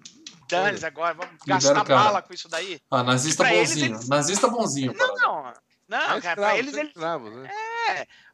Dane 0.49 0.85
agora, 0.85 1.13
vamos 1.13 1.33
Libera 1.45 1.59
gastar 1.59 1.83
bala 1.83 2.21
com 2.21 2.33
isso 2.33 2.47
daí. 2.47 2.79
Ah, 2.89 3.03
nazista 3.03 3.43
pra 3.43 3.53
eles, 3.53 3.71
bonzinho. 3.71 3.95
eles- 3.95 4.07
Nazista 4.07 4.47
bonzinho. 4.47 4.93
Não, 4.95 5.15
cara. 5.15 5.19
não. 5.27 5.53
Não, 5.87 6.17
É 6.17 6.21
cara, 6.21 6.35
pra 6.35 6.57
eles 6.57 6.71
são 6.71 6.79
ele 6.81 6.89
escravos, 6.89 7.33
né? 7.35 7.49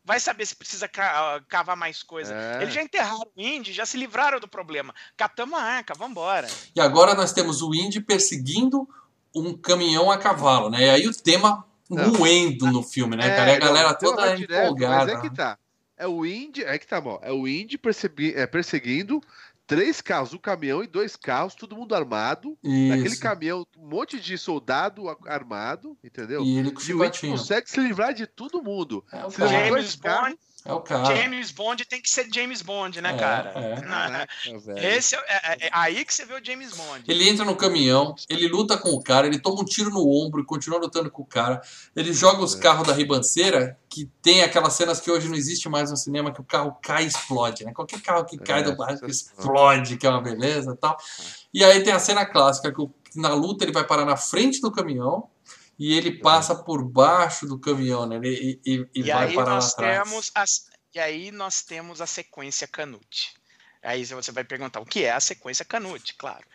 vai 0.03 0.19
saber 0.19 0.45
se 0.45 0.55
precisa 0.55 0.87
ca- 0.87 1.41
cavar 1.47 1.77
mais 1.77 2.01
coisa. 2.03 2.33
É. 2.33 2.61
Eles 2.63 2.73
já 2.73 2.81
enterraram 2.81 3.21
o 3.21 3.41
Indy, 3.41 3.71
já 3.71 3.85
se 3.85 3.95
livraram 3.97 4.39
do 4.39 4.47
problema. 4.47 4.93
Catamos 5.15 5.57
a 5.57 5.61
arca, 5.63 5.93
vambora. 5.93 6.47
E 6.75 6.81
agora 6.81 7.13
nós 7.13 7.31
temos 7.31 7.61
o 7.61 7.73
Indy 7.73 8.01
perseguindo 8.01 8.87
um 9.33 9.55
caminhão 9.55 10.11
a 10.11 10.17
cavalo, 10.17 10.69
né? 10.69 10.81
E 10.85 10.89
aí 10.89 11.07
o 11.07 11.13
tema 11.15 11.65
Não. 11.89 12.11
moendo 12.13 12.65
no 12.71 12.83
filme, 12.83 13.15
né, 13.15 13.35
cara? 13.35 13.51
E 13.53 13.55
a 13.55 13.59
não, 13.59 13.67
galera 13.67 13.89
então 13.95 14.15
toda 14.15 14.35
direto, 14.35 14.63
empolgada. 14.65 15.13
Mas 15.13 15.23
é 15.23 15.29
que 15.29 15.35
tá. 15.35 15.57
É 15.95 16.07
o 16.07 16.25
Indy, 16.25 16.63
é 16.63 16.77
que 16.77 16.87
tá 16.87 16.99
bom. 16.99 17.19
É 17.21 17.31
o 17.31 17.47
Indy 17.47 17.79
é, 18.35 18.47
perseguindo 18.47 19.21
três 19.75 20.01
carros, 20.01 20.33
um 20.33 20.37
caminhão 20.37 20.83
e 20.83 20.87
dois 20.87 21.15
carros, 21.15 21.55
todo 21.55 21.75
mundo 21.75 21.95
armado. 21.95 22.57
Naquele 22.63 23.07
Isso. 23.09 23.19
caminhão, 23.21 23.65
um 23.77 23.87
monte 23.87 24.19
de 24.19 24.37
soldado 24.37 25.03
armado, 25.25 25.97
entendeu? 26.03 26.43
E 26.43 26.57
ele 26.57 26.71
com 26.71 26.79
o 26.79 26.83
E 26.83 26.93
o 26.93 27.03
Indy 27.05 27.19
consegue 27.27 27.69
se 27.69 27.79
livrar 27.79 28.13
de 28.13 28.27
todo 28.27 28.61
mundo. 28.61 29.03
É 29.11 29.25
o 29.25 29.31
Se 29.31 29.39
James 29.47 29.85
esse 29.85 29.97
carro- 29.97 30.37
É 30.65 30.71
o 30.73 30.79
cara. 30.79 31.15
James 31.15 31.51
Bond 31.51 31.83
tem 31.85 32.01
que 32.01 32.09
ser 32.09 32.27
James 32.33 32.61
Bond, 32.61 33.01
né, 33.01 33.13
É, 33.13 33.17
cara? 33.17 33.53
é. 33.55 34.27
Esse 34.97 35.15
é, 35.15 35.19
é- 35.27 35.67
é 35.67 35.69
aí 35.73 36.05
que 36.05 36.13
você 36.13 36.25
vê 36.25 36.33
o 36.35 36.43
James 36.45 36.73
Bond. 36.73 37.03
Ele 37.07 37.27
entra 37.27 37.43
no 37.43 37.55
caminhão, 37.55 38.15
ele 38.29 38.47
luta 38.47 38.77
com 38.77 38.89
o 38.91 39.03
cara, 39.03 39.27
ele 39.27 39.39
toma 39.39 39.61
um 39.61 39.65
tiro 39.65 39.89
no 39.89 40.07
ombro 40.07 40.41
e 40.41 40.45
continua 40.45 40.79
lutando 40.79 41.11
com 41.11 41.21
o 41.21 41.25
cara. 41.25 41.61
Ele 41.95 42.13
joga 42.13 42.41
os 42.41 42.55
É. 42.55 42.59
carros 42.59 42.87
da 42.87 42.93
ribanceira, 42.93 43.77
que 43.89 44.09
tem 44.21 44.41
aquelas 44.41 44.73
cenas 44.73 44.99
que 45.01 45.11
hoje 45.11 45.27
não 45.27 45.35
existe 45.35 45.67
mais 45.67 45.91
no 45.91 45.97
cinema, 45.97 46.31
que 46.33 46.39
o 46.41 46.45
carro 46.45 46.75
cai 46.81 47.03
e 47.03 47.07
explode, 47.07 47.65
né? 47.65 47.73
Qualquer 47.73 48.01
carro 48.01 48.23
que 48.25 48.37
cai 48.37 48.61
É, 48.61 48.63
do 48.63 48.75
barco 48.75 49.05
explode, 49.05 49.97
que 49.97 50.07
é 50.07 50.09
uma 50.09 50.21
beleza 50.21 50.71
e 50.71 50.77
tal. 50.77 50.97
E 51.53 51.63
aí 51.63 51.83
tem 51.83 51.93
a 51.93 51.99
cena 51.99 52.25
clássica, 52.25 52.71
que 52.73 53.19
na 53.19 53.33
luta 53.33 53.63
ele 53.65 53.71
vai 53.73 53.85
parar 53.85 54.05
na 54.05 54.15
frente 54.17 54.59
do 54.61 54.71
caminhão 54.71 55.29
e 55.77 55.93
ele 55.93 56.19
passa 56.19 56.55
por 56.55 56.83
baixo 56.83 57.45
do 57.47 57.59
caminhão, 57.59 58.05
né? 58.05 58.15
Ele, 58.17 58.59
e, 58.65 58.73
e- 58.73 58.87
e 58.95 59.03
vai 59.03 59.27
aí 59.29 59.35
parar 59.35 59.51
nós 59.55 59.65
lá 59.65 59.71
atrás. 59.71 60.31
as, 60.35 60.65
e 60.93 60.99
aí 60.99 61.31
nós 61.31 61.61
temos 61.63 62.01
a 62.01 62.05
sequência 62.07 62.67
Canute. 62.67 63.33
Aí 63.81 64.05
você 64.05 64.31
vai 64.31 64.43
perguntar 64.43 64.79
o 64.79 64.85
que 64.85 65.03
é 65.03 65.11
a 65.11 65.19
sequência 65.19 65.65
Canute, 65.65 66.13
claro. 66.15 66.45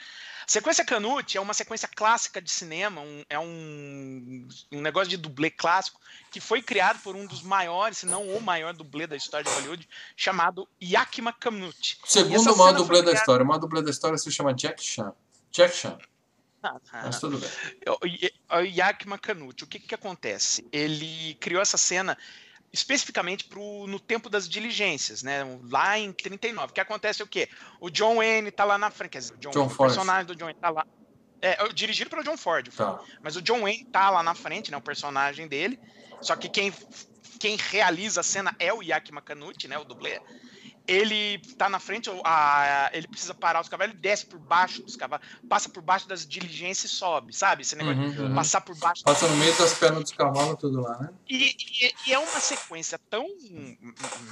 A 0.46 0.50
sequência 0.50 0.82
Canute 0.82 1.36
é 1.36 1.40
uma 1.42 1.52
sequência 1.52 1.86
clássica 1.94 2.40
de 2.40 2.50
cinema, 2.50 3.02
um- 3.02 3.22
é 3.28 3.38
um, 3.38 4.48
um 4.72 4.80
negócio 4.80 5.08
de 5.10 5.18
dublê 5.18 5.50
clássico 5.50 6.00
que 6.30 6.40
foi 6.40 6.62
criado 6.62 7.00
por 7.02 7.14
um 7.14 7.26
dos 7.26 7.42
maiores, 7.42 7.98
se 7.98 8.06
não 8.06 8.26
o 8.28 8.40
maior 8.40 8.72
dublê 8.72 9.06
da 9.06 9.14
história 9.16 9.44
de 9.44 9.50
Hollywood, 9.56 9.86
chamado 10.16 10.66
Yakima 10.82 11.34
Canute. 11.34 11.98
Segundo 12.06 12.52
o 12.52 12.56
maior 12.56 12.72
dublê 12.72 12.96
foi 13.02 13.04
da 13.06 13.12
história. 13.12 13.44
O 13.44 13.46
maior 13.46 13.58
dublê 13.60 13.82
da 13.82 13.90
história 13.90 14.16
se 14.16 14.30
chama 14.32 14.54
Jack 14.54 14.82
Chan. 14.82 15.12
Jack 15.50 15.74
Chan, 15.76 15.98
mas 17.04 17.20
tudo 17.20 17.38
bem. 17.38 17.50
O 18.00 18.06
I- 18.06 18.32
o 18.50 18.60
Yakima 18.60 19.18
Canute, 19.18 19.64
o 19.64 19.66
que 19.66 19.78
que 19.78 19.94
acontece? 19.94 20.66
Ele 20.72 21.34
criou 21.40 21.62
essa 21.62 21.78
cena 21.78 22.16
especificamente 22.72 23.44
pro, 23.44 23.86
no 23.86 23.98
tempo 23.98 24.28
das 24.28 24.48
diligências, 24.48 25.22
né? 25.22 25.42
Lá 25.70 25.98
em 25.98 26.12
39. 26.12 26.70
O 26.70 26.74
que 26.74 26.80
acontece 26.80 27.22
é 27.22 27.24
o 27.24 27.28
quê? 27.28 27.48
O 27.80 27.88
John 27.90 28.16
Wayne 28.16 28.50
tá 28.50 28.64
lá 28.64 28.76
na 28.76 28.90
frente, 28.90 29.12
quer 29.12 29.18
dizer, 29.18 29.34
o, 29.34 29.38
John, 29.38 29.50
John 29.50 29.66
o 29.66 29.76
personagem 29.76 30.26
do 30.26 30.36
John 30.36 30.46
Wayne 30.46 30.60
tá 30.60 30.70
lá. 30.70 30.86
É, 31.40 31.68
dirigido 31.68 32.10
pelo 32.10 32.24
John 32.24 32.36
Ford. 32.36 32.68
Tá. 32.74 33.00
mas 33.22 33.36
o 33.36 33.42
John 33.42 33.60
Wayne 33.60 33.84
tá 33.84 34.10
lá 34.10 34.22
na 34.22 34.34
frente, 34.34 34.70
né? 34.70 34.76
O 34.76 34.82
personagem 34.82 35.46
dele. 35.46 35.78
Só 36.20 36.34
que 36.34 36.48
quem, 36.48 36.72
quem 37.38 37.56
realiza 37.56 38.20
a 38.20 38.24
cena 38.24 38.54
é 38.58 38.72
o 38.72 38.82
Yakima 38.82 39.22
Canute, 39.22 39.68
né? 39.68 39.78
O 39.78 39.84
dublê. 39.84 40.20
Ele 40.88 41.38
tá 41.58 41.68
na 41.68 41.78
frente, 41.78 42.08
a- 42.24 42.90
ele 42.94 43.06
precisa 43.06 43.34
parar 43.34 43.60
os 43.60 43.68
cavalos, 43.68 43.92
ele 43.92 44.00
desce 44.00 44.24
por 44.24 44.38
baixo 44.38 44.82
dos 44.82 44.96
cavalos, 44.96 45.26
passa 45.46 45.68
por 45.68 45.82
baixo 45.82 46.08
das 46.08 46.26
diligências 46.26 46.90
e 46.90 46.94
sobe, 46.94 47.34
sabe? 47.34 47.60
Esse 47.60 47.76
negócio 47.76 48.00
Uhum, 48.00 48.10
de 48.12 48.20
uhum. 48.20 48.34
passar 48.34 48.62
por 48.62 48.74
baixo. 48.76 49.04
Passa 49.04 49.28
no 49.28 49.36
meio 49.36 49.54
das 49.58 49.74
pernas 49.74 50.02
dos 50.04 50.12
cavalos, 50.12 50.58
tudo 50.58 50.80
lá, 50.80 50.98
né? 50.98 51.10
E, 51.28 51.54
e- 51.84 51.94
e 52.06 52.12
é 52.14 52.18
uma 52.18 52.40
sequência 52.40 52.98
tão 53.10 53.26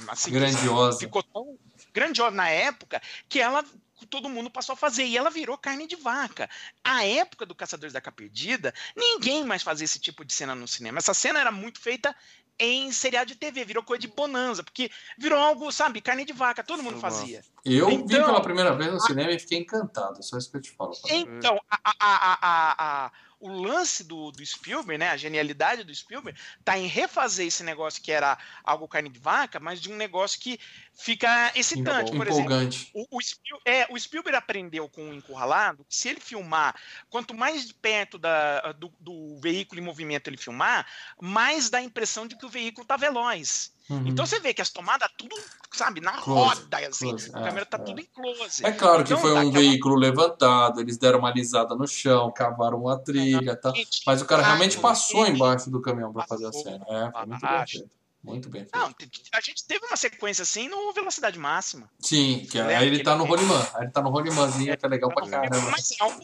assim, 0.07 0.31
Grandiosa. 0.31 0.99
ficou 0.99 1.21
tão 1.21 1.57
grandiosa 1.93 2.35
na 2.35 2.49
época 2.49 2.99
que 3.29 3.39
ela 3.39 3.63
todo 4.09 4.29
mundo 4.29 4.49
passou 4.49 4.73
a 4.73 4.77
fazer 4.77 5.05
e 5.05 5.17
ela 5.17 5.29
virou 5.29 5.57
carne 5.57 5.87
de 5.87 5.95
vaca. 5.95 6.47
A 6.83 7.03
época 7.03 7.45
do 7.47 7.55
Caçadores 7.55 7.93
da 7.93 7.97
Arca 7.97 8.11
Perdida, 8.11 8.73
ninguém 8.95 9.43
mais 9.43 9.63
fazia 9.63 9.85
esse 9.85 9.99
tipo 9.99 10.23
de 10.23 10.33
cena 10.33 10.53
no 10.53 10.67
cinema. 10.67 10.99
Essa 10.99 11.13
cena 11.15 11.39
era 11.39 11.51
muito 11.51 11.79
feita 11.79 12.15
em 12.59 12.91
seriado 12.91 13.27
de 13.27 13.35
TV, 13.35 13.63
virou 13.65 13.83
coisa 13.83 14.01
de 14.01 14.07
bonanza, 14.07 14.63
porque 14.63 14.89
virou 15.17 15.37
algo, 15.39 15.71
sabe, 15.71 16.01
carne 16.01 16.25
de 16.25 16.33
vaca, 16.33 16.63
todo 16.63 16.81
mundo 16.83 16.99
fazia. 16.99 17.43
Eu 17.63 17.87
vi 17.87 17.93
Então- 17.95 18.25
pela 18.25 18.41
primeira 18.41 18.75
vez 18.75 18.91
no 18.91 18.99
cinema 18.99 19.31
e 19.31 19.39
fiquei 19.39 19.59
encantado. 19.59 20.21
Só 20.23 20.37
isso 20.37 20.49
que 20.49 20.57
eu 20.57 20.61
te 20.61 20.71
falo. 20.71 20.93
Então, 21.09 21.59
a- 21.69 21.79
a- 21.83 21.95
a- 21.99 22.37
a- 22.41 22.75
a- 23.05 23.11
o 23.39 23.49
lance 23.51 24.03
do, 24.03 24.31
do 24.31 24.43
Spielberg, 24.43 24.97
né, 24.97 25.09
a 25.09 25.17
genialidade 25.17 25.83
do 25.83 25.93
Spielberg, 25.93 26.39
tá 26.65 26.75
em 26.79 26.87
refazer 26.87 27.45
esse 27.45 27.63
negócio 27.63 28.01
que 28.01 28.11
era 28.11 28.35
algo 28.63 28.87
carne 28.87 29.09
de 29.09 29.19
vaca, 29.19 29.59
mas 29.59 29.79
de 29.79 29.91
um 29.91 29.95
negócio 29.95 30.39
que 30.39 30.59
fica 30.97 31.51
excitante. 31.55 32.11
Por 32.11 32.27
exemplo, 32.27 32.51
Empolgante. 32.51 32.89
o, 32.93 33.05
o, 33.11 33.21
Spiel- 33.21 33.61
é, 33.63 33.87
o 33.89 33.99
Spielberg 33.99 34.35
aprendeu 34.35 34.89
com 34.89 35.09
o 35.09 35.13
Encurralado 35.13 35.85
que 35.87 35.95
se 35.95 36.09
ele 36.09 36.19
filmar, 36.19 36.75
quanto 37.09 37.33
mais 37.35 37.71
perto 37.71 38.17
da, 38.17 38.71
do, 38.73 38.91
do 38.99 39.39
veículo 39.39 39.79
em 39.79 39.83
movimento 39.83 40.27
ele 40.27 40.37
filmar, 40.37 40.85
mais 41.21 41.69
dá 41.69 41.77
a 41.77 41.83
impressão 41.83 42.25
de 42.27 42.35
que 42.35 42.45
o 42.45 42.49
veículo 42.49 42.85
tá 42.85 42.97
veloz. 42.97 43.71
Uhum. 43.89 44.05
Então 44.07 44.25
você 44.25 44.39
vê 44.39 44.53
que 44.53 44.61
as 44.61 44.69
tomadas 44.69 45.09
tudo, 45.17 45.33
sabe, 45.71 46.01
na 46.01 46.13
Close, 46.13 46.61
roda, 46.61 46.77
assim, 46.79 47.09
close, 47.09 47.31
a 47.33 47.39
é, 47.39 47.43
câmera 47.43 47.65
tá 47.65 47.77
é. 47.77 47.81
tudo 47.81 48.01
em 48.01 48.05
close. 48.05 48.65
É 48.65 48.71
claro 48.73 49.03
que 49.03 49.13
Então, 49.13 49.21
foi 49.21 49.33
dá 49.33 49.39
um 49.39 49.51
veículo 49.51 49.95
levantado, 49.95 50.81
eles 50.81 50.97
deram 50.97 51.19
uma 51.19 51.29
alisada 51.29 51.73
no 51.73 51.87
chão, 51.87 52.29
cavaram 52.35 52.81
uma 52.81 52.97
trilha 52.99 53.51
e 53.51 53.55
tal. 53.55 53.73
Mas 54.05 54.21
o 54.21 54.25
cara 54.25 54.43
realmente 54.43 54.77
passou 54.79 55.25
embaixo 55.25 55.69
do 55.69 55.79
caminhão 55.81 56.11
para 56.11 56.25
fazer 56.27 56.47
a 56.47 56.51
cena. 56.51 56.85
É, 56.89 57.11
foi 57.11 57.25
muito 57.27 57.41
bem 57.47 57.49
embaixo. 57.51 57.77
feito. 57.77 57.97
Muito 58.23 58.49
bem 58.49 58.61
feito. 58.63 58.75
Não, 58.77 58.93
a 59.33 59.41
gente 59.41 59.65
teve 59.65 59.85
uma 59.85 59.95
sequência 59.95 60.41
assim 60.43 60.67
no 60.67 60.91
velocidade 60.93 61.37
máxima. 61.39 61.89
Sim, 61.99 62.45
que 62.49 62.57
Lembra 62.57 62.79
aí 62.79 62.87
ele 62.87 63.03
tá 63.03 63.15
no 63.15 63.23
rolimã. 63.23 63.65
Aí 63.75 63.83
ele 63.85 63.91
tá 63.91 64.01
no 64.01 64.09
rolimãzinho, 64.09 64.77
que 64.77 64.85
é 64.85 64.89
legal 64.89 65.13
pra 65.13 65.27
caramba. 65.29 65.71
Mas 65.71 65.91
é, 65.99 66.03
um- 66.03 66.19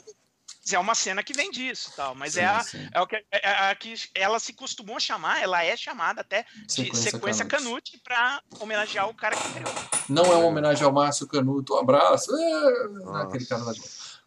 é 0.71 0.79
uma 0.79 0.95
cena 0.95 1.23
que 1.23 1.33
vem 1.33 1.49
disso, 1.51 1.93
tal. 1.95 2.13
Mas 2.15 2.33
Sim, 2.33 2.41
é, 2.41 2.45
a, 2.45 2.63
sim. 2.63 2.89
é 2.91 3.01
o 3.01 3.07
que, 3.07 3.15
é, 3.15 3.25
é 3.31 3.69
a 3.69 3.75
que 3.75 3.93
ela 4.15 4.39
se 4.39 4.53
costumou 4.53 4.99
chamar, 4.99 5.41
ela 5.41 5.63
é 5.63 5.77
chamada 5.77 6.21
até 6.21 6.45
de 6.65 6.73
sequência, 6.97 7.45
Canute 7.45 7.97
para 8.03 8.41
homenagear 8.59 9.07
o 9.07 9.13
cara 9.13 9.35
que 9.35 9.53
criou. 9.53 9.73
Não 10.09 10.25
é 10.25 10.35
uma 10.35 10.47
homenagem 10.47 10.83
ao 10.83 10.91
Márcio 10.91 11.27
Canuto. 11.27 11.73
Um 11.75 11.79
abraço. 11.79 12.35
É, 12.35 13.21
aquele 13.23 13.45
cara 13.45 13.63
da. 13.63 13.73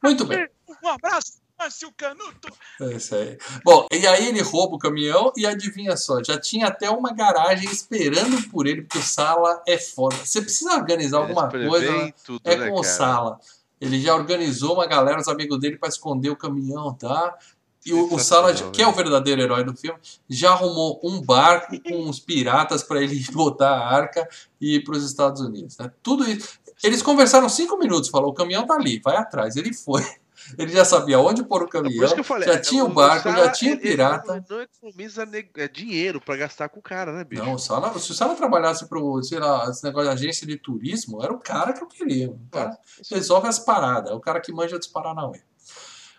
Muito 0.02 0.24
bem. 0.24 0.48
Um 0.82 0.88
abraço. 0.88 1.40
Márcio 1.58 1.90
Canuto. 1.96 2.52
É 2.80 2.94
isso 2.94 3.14
aí. 3.14 3.38
Bom, 3.64 3.86
e 3.90 4.06
aí 4.06 4.28
ele 4.28 4.42
rouba 4.42 4.76
o 4.76 4.78
caminhão 4.78 5.32
e 5.36 5.46
adivinha 5.46 5.96
só, 5.96 6.22
já 6.22 6.38
tinha 6.38 6.66
até 6.66 6.90
uma 6.90 7.12
garagem 7.12 7.70
esperando 7.70 8.48
por 8.50 8.66
ele, 8.66 8.82
porque 8.82 8.98
o 8.98 9.02
Sala 9.02 9.62
é 9.66 9.78
foda. 9.78 10.16
Você 10.16 10.40
precisa 10.42 10.74
organizar 10.74 11.18
alguma 11.18 11.48
coisa, 11.48 11.68
preveem 11.68 12.14
tudo, 12.24 12.40
é 12.44 12.56
né, 12.56 12.68
com 12.68 12.74
o 12.74 12.82
cara? 12.82 12.94
Sala. 12.94 13.40
Ele 13.80 14.00
já 14.00 14.14
organizou 14.14 14.74
uma 14.74 14.86
galera, 14.86 15.20
os 15.20 15.28
amigos 15.28 15.58
dele, 15.58 15.76
pra 15.76 15.88
esconder 15.88 16.30
o 16.30 16.36
caminhão, 16.36 16.94
tá? 16.94 17.36
E 17.86 17.92
o, 17.92 18.14
o 18.14 18.18
Sala, 18.18 18.52
que 18.52 18.82
é 18.82 18.88
o 18.88 18.92
verdadeiro 18.92 19.40
herói 19.40 19.62
do 19.62 19.76
filme, 19.76 19.98
já 20.28 20.50
arrumou 20.50 21.00
um 21.04 21.22
barco 21.22 21.80
com 21.80 22.08
uns 22.08 22.18
piratas 22.18 22.82
pra 22.82 23.00
ele 23.00 23.24
botar 23.32 23.70
a 23.70 23.88
arca 23.88 24.28
e 24.60 24.76
ir 24.76 24.84
pros 24.84 25.04
Estados 25.04 25.40
Unidos. 25.40 25.78
Né? 25.78 25.90
Tudo 26.02 26.28
isso. 26.28 26.58
Eles 26.82 27.00
conversaram 27.00 27.48
cinco 27.48 27.78
minutos, 27.78 28.10
falou: 28.10 28.30
o 28.30 28.34
caminhão 28.34 28.66
tá 28.66 28.74
ali, 28.74 28.98
vai 28.98 29.16
atrás. 29.16 29.56
Ele 29.56 29.72
foi. 29.72 30.02
Ele 30.58 30.72
já 30.72 30.84
sabia 30.84 31.18
onde 31.18 31.42
pôr 31.44 31.62
o 31.64 31.68
caminhão, 31.68 32.16
eu 32.16 32.22
falei, 32.24 32.46
já 32.48 32.54
é, 32.54 32.58
tinha 32.58 32.84
o 32.84 32.88
barco, 32.88 33.28
Sala, 33.28 33.44
já 33.46 33.52
tinha 33.52 33.72
o 33.72 33.74
ele- 33.74 33.82
ele 33.82 33.90
pirata. 33.90 34.44
Não 34.48 34.60
economiza 34.62 35.26
ne- 35.26 35.50
é, 35.56 35.66
dinheiro 35.68 36.20
pra 36.20 36.36
gastar 36.36 36.68
com 36.68 36.78
o 36.78 36.82
cara, 36.82 37.12
né, 37.12 37.24
bicho? 37.24 37.42
Não, 37.44 37.54
o 37.54 37.58
Sala, 37.58 37.96
se 37.98 38.10
o 38.10 38.14
Sala 38.14 38.34
trabalhasse 38.36 38.86
pro, 38.88 39.22
sei 39.22 39.38
lá, 39.38 39.68
esse 39.70 39.82
negócio 39.82 40.08
de 40.08 40.14
agência 40.14 40.46
de 40.46 40.56
turismo, 40.56 41.22
era 41.22 41.32
o 41.32 41.38
cara 41.40 41.72
que 41.72 41.82
eu 41.82 41.86
queria. 41.88 42.30
O 42.30 42.38
cara 42.50 42.76
resolve 43.10 43.48
as 43.48 43.58
paradas, 43.58 44.10
é 44.10 44.14
o 44.14 44.20
cara 44.20 44.40
que 44.40 44.52
manja 44.52 44.78
dos 44.78 44.86
Paranauê. 44.86 45.40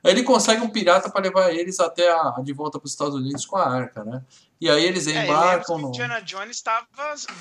Aí 0.03 0.11
ele 0.11 0.23
consegue 0.23 0.61
um 0.61 0.69
pirata 0.69 1.09
para 1.09 1.23
levar 1.23 1.51
eles 1.51 1.79
até 1.79 2.09
a, 2.11 2.35
de 2.43 2.53
volta 2.53 2.77
para 2.77 2.85
os 2.85 2.91
Estados 2.91 3.15
Unidos 3.15 3.45
com 3.45 3.57
a 3.57 3.67
arca, 3.67 4.03
né? 4.03 4.21
E 4.61 4.69
aí 4.69 4.85
eles 4.85 5.07
É, 5.07 5.23
embarcam 5.23 5.75
o 5.75 5.79
no. 5.79 5.87
Indiana 5.89 6.21
Jones 6.21 6.55
estava 6.57 6.85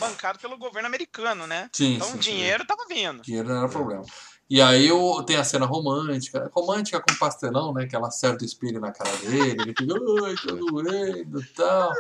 bancado 0.01 0.39
pelo 0.39 0.57
governo 0.57 0.87
americano, 0.87 1.47
né? 1.47 1.69
Sim, 1.73 1.97
Então 1.97 2.09
sim, 2.09 2.17
o 2.17 2.19
dinheiro 2.19 2.63
estava 2.63 2.85
vindo. 2.89 3.23
Dinheiro 3.23 3.49
não 3.49 3.59
era 3.59 3.69
problema. 3.69 4.05
E 4.49 4.63
aí 4.63 4.93
o, 4.93 5.23
tem 5.25 5.37
a 5.37 5.45
cena 5.45 5.67
romântica, 5.67 6.51
romântica 6.55 7.01
com 7.01 7.19
pastelão, 7.19 7.73
né? 7.73 7.87
Que 7.87 7.97
ela 7.97 8.09
acerta 8.09 8.45
o 8.45 8.47
espelho 8.47 8.81
na 8.81 8.93
cara 8.93 9.11
dele, 9.17 9.61
ele 9.61 9.75
fica, 9.77 9.95
ai, 10.25 10.35
tá 10.37 10.55
doendo 10.55 11.41
e 11.41 11.47
tal. 11.47 11.93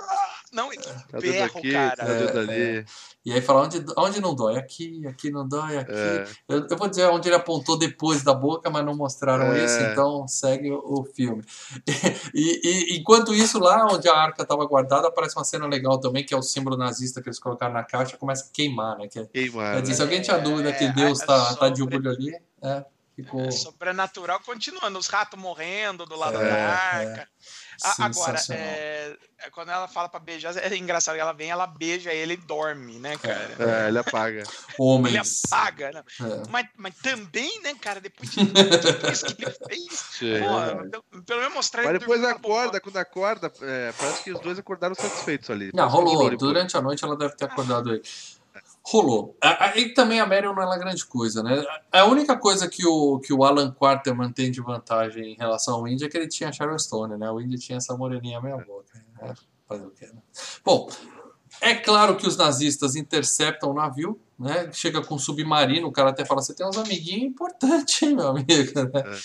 Não, 0.56 0.72
ele 0.72 0.82
Tá 0.82 1.20
berro, 1.20 1.58
aqui, 1.58 1.72
cara. 1.72 1.96
tá 1.96 2.04
dando 2.04 2.38
ali. 2.38 2.84
E 3.24 3.32
aí 3.32 3.40
fala, 3.42 3.62
onde, 3.64 3.84
onde 3.98 4.20
não 4.20 4.34
dói? 4.34 4.56
Aqui, 4.56 5.06
aqui 5.06 5.30
não 5.30 5.46
dói, 5.46 5.76
aqui. 5.78 5.92
É. 5.92 6.24
Eu, 6.48 6.66
eu 6.68 6.76
vou 6.76 6.88
dizer 6.88 7.04
onde 7.10 7.28
ele 7.28 7.34
apontou 7.36 7.76
depois 7.78 8.22
da 8.22 8.32
boca, 8.32 8.70
mas 8.70 8.84
não 8.84 8.96
mostraram 8.96 9.52
É. 9.52 9.64
isso, 9.64 9.78
então 9.80 10.26
segue 10.28 10.70
o, 10.70 10.78
o 11.00 11.04
filme. 11.04 11.44
E, 12.34 12.60
e- 12.94 12.98
enquanto 12.98 13.34
isso, 13.34 13.58
lá 13.58 13.86
onde 13.86 14.08
a 14.08 14.14
arca 14.16 14.42
estava 14.42 14.64
guardada, 14.66 15.08
aparece 15.08 15.36
uma 15.36 15.44
cena 15.44 15.66
legal 15.66 15.98
também, 15.98 16.24
que 16.24 16.32
é 16.32 16.36
o 16.36 16.42
símbolo 16.42 16.76
nazista 16.76 17.20
que 17.22 17.28
eles 17.28 17.38
colocaram 17.38 17.72
na 17.74 17.84
caixa, 17.84 18.16
começa 18.16 18.44
a 18.44 18.48
queimar, 18.52 18.96
né? 18.98 19.08
Que 19.08 19.18
é, 19.20 19.26
Queimar, 19.26 19.74
quer 19.74 19.82
dizer, 19.82 19.94
se 19.94 19.98
né? 20.00 20.04
alguém 20.04 20.22
tinha 20.22 20.38
dúvida 20.38 20.72
que 20.72 20.84
É, 20.84 20.92
Deus 20.92 21.20
é 21.20 21.26
tá, 21.26 21.54
tá 21.56 21.68
de 21.68 21.82
olho 21.82 22.10
ali, 22.10 22.32
é, 22.62 22.84
ficou 23.14 23.40
É, 23.40 23.50
sobrenatural 23.50 24.40
continuando, 24.40 24.98
os 24.98 25.06
ratos 25.08 25.38
morrendo 25.38 26.04
do 26.06 26.16
lado 26.16 26.36
É, 26.40 26.48
da 26.48 26.54
arca. 26.56 27.28
Agora, 27.98 28.40
é, 28.50 29.16
é, 29.38 29.50
quando 29.50 29.70
ela 29.70 29.86
fala 29.88 30.08
pra 30.08 30.18
beijar, 30.20 30.56
é 30.56 30.74
engraçado, 30.76 31.16
ela 31.16 31.32
vem, 31.32 31.50
ela 31.50 31.66
beija 31.66 32.12
ele 32.12 32.34
e 32.34 32.36
dorme, 32.36 32.98
né, 32.98 33.16
cara? 33.18 33.84
É, 33.84 33.88
ele 33.88 33.98
apaga. 33.98 34.42
Ele 34.76 34.76
Homens. 34.78 35.40
apaga, 35.50 35.90
né? 35.92 36.02
É. 36.20 36.42
Mas, 36.50 36.66
mas 36.76 36.94
também, 36.96 37.60
né, 37.62 37.74
cara, 37.80 38.00
depois 38.00 38.30
de 38.30 38.36
tudo 38.46 39.10
isso 39.10 39.26
que 39.34 39.44
ele 39.44 39.56
fez, 39.68 39.98
Sim. 40.18 40.34
pô, 40.40 40.90
pelo- 40.90 41.24
pelo 41.24 41.40
menos 41.40 41.54
mostrar 41.54 41.82
Mas 41.82 41.90
ele 41.90 41.98
depois 41.98 42.22
acorda, 42.24 42.80
quando 42.80 42.96
acorda, 42.96 43.52
é, 43.62 43.92
parece 43.92 44.22
que 44.22 44.32
os 44.32 44.40
dois 44.40 44.58
acordaram 44.58 44.94
satisfeitos 44.94 45.48
ali. 45.50 45.70
Não, 45.74 45.88
rolou. 45.88 46.36
Durante 46.36 46.76
a 46.76 46.82
noite 46.82 47.04
ela 47.04 47.16
deve 47.16 47.34
ter 47.36 47.46
acordado 47.46 47.90
aí. 47.92 48.02
Rolou. 48.88 49.36
Aí 49.40 49.92
também 49.94 50.20
a 50.20 50.26
Meryl 50.26 50.54
não 50.54 50.72
é 50.72 50.78
grande 50.78 51.04
coisa, 51.04 51.42
né? 51.42 51.64
A 51.90 52.04
única 52.04 52.36
coisa 52.38 52.68
que 52.68 52.86
o, 52.86 53.18
que 53.18 53.32
o 53.32 53.42
Alan 53.42 53.72
Quarterman 53.72 54.30
tem 54.30 54.48
de 54.50 54.60
vantagem 54.60 55.32
em 55.32 55.36
relação 55.36 55.74
ao 55.74 55.88
Indy 55.88 56.04
é 56.04 56.08
que 56.08 56.16
ele 56.16 56.28
tinha 56.28 56.50
a 56.50 56.52
Sharon 56.52 56.78
Stone, 56.78 57.16
né? 57.18 57.28
O 57.28 57.40
Indy 57.40 57.58
tinha 57.58 57.78
essa 57.78 57.96
moreninha 57.96 58.40
meia 58.40 58.56
boca. 58.58 59.04
É, 59.20 59.34
fazer 59.68 59.86
o 59.86 59.90
quê, 59.90 60.06
né? 60.06 60.22
Bom, 60.64 60.88
é 61.60 61.74
claro 61.74 62.16
que 62.16 62.28
os 62.28 62.36
nazistas 62.36 62.94
interceptam 62.94 63.70
o 63.70 63.74
navio, 63.74 64.20
né? 64.38 64.70
Chega 64.72 65.02
com 65.02 65.16
um 65.16 65.18
submarino, 65.18 65.88
o 65.88 65.92
cara 65.92 66.10
até 66.10 66.24
fala, 66.24 66.40
você 66.40 66.54
tem 66.54 66.64
uns 66.64 66.76
amiguinhos 66.78 67.24
importantes, 67.32 68.00
hein, 68.02 68.14
meu 68.14 68.28
amigo? 68.28 68.46
Né? 68.94 69.18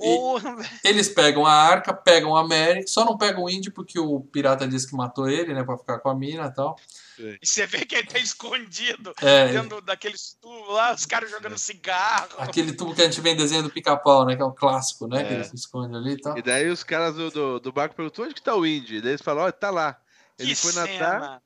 E- 0.00 0.16
Porra, 0.16 0.56
eles 0.84 1.08
pegam 1.08 1.46
a 1.46 1.52
arca, 1.52 1.94
pegam 1.94 2.34
a 2.36 2.42
Mary, 2.46 2.86
só 2.88 3.04
não 3.04 3.16
pegam 3.16 3.44
o 3.44 3.48
Indy 3.50 3.70
porque 3.70 3.98
o 4.00 4.20
pirata 4.20 4.66
disse 4.66 4.88
que 4.88 4.96
matou 4.96 5.28
ele, 5.28 5.54
né? 5.54 5.62
Pra 5.62 5.78
ficar 5.78 6.00
com 6.00 6.08
a 6.10 6.14
mina 6.14 6.46
e 6.46 6.50
tal. 6.52 6.76
E 7.18 7.46
você 7.46 7.66
vê 7.66 7.84
que 7.84 7.94
ele 7.94 8.06
tá 8.06 8.18
escondido 8.18 9.12
É, 9.20 9.48
dentro 9.48 9.80
daqueles 9.80 10.36
tubos 10.40 10.74
lá, 10.74 10.92
os 10.94 11.06
caras 11.06 11.30
jogando 11.30 11.56
cigarro. 11.58 12.28
aquele 12.38 12.72
tubo 12.72 12.94
que 12.94 13.02
a 13.02 13.04
gente 13.04 13.20
vem 13.20 13.34
em 13.34 13.36
desenho 13.36 13.62
do 13.62 13.70
pica-pau, 13.70 14.24
né? 14.24 14.36
Que 14.36 14.42
é 14.42 14.44
um 14.44 14.54
clássico, 14.54 15.06
né? 15.06 15.24
Que 15.24 15.32
É. 15.32 15.36
ele 15.36 15.44
se 15.44 15.54
esconde 15.56 15.96
ali 15.96 16.12
e 16.12 16.20
tal. 16.20 16.36
E 16.38 16.42
daí 16.42 16.68
os 16.68 16.84
caras 16.84 17.14
do, 17.14 17.30
do, 17.30 17.60
do 17.60 17.72
barco 17.72 17.94
perguntam 17.94 18.24
onde 18.24 18.34
que 18.34 18.42
tá 18.42 18.54
o 18.54 18.66
Indy? 18.66 19.00
Daí 19.00 19.12
eles 19.12 19.22
falam, 19.22 19.44
ó, 19.44 19.52
tá 19.52 19.70
lá. 19.70 19.98
Ele 20.38 20.50
Que 20.50 20.56
foi 20.56 20.72
nadar, 20.72 20.88
cena. 20.92 21.42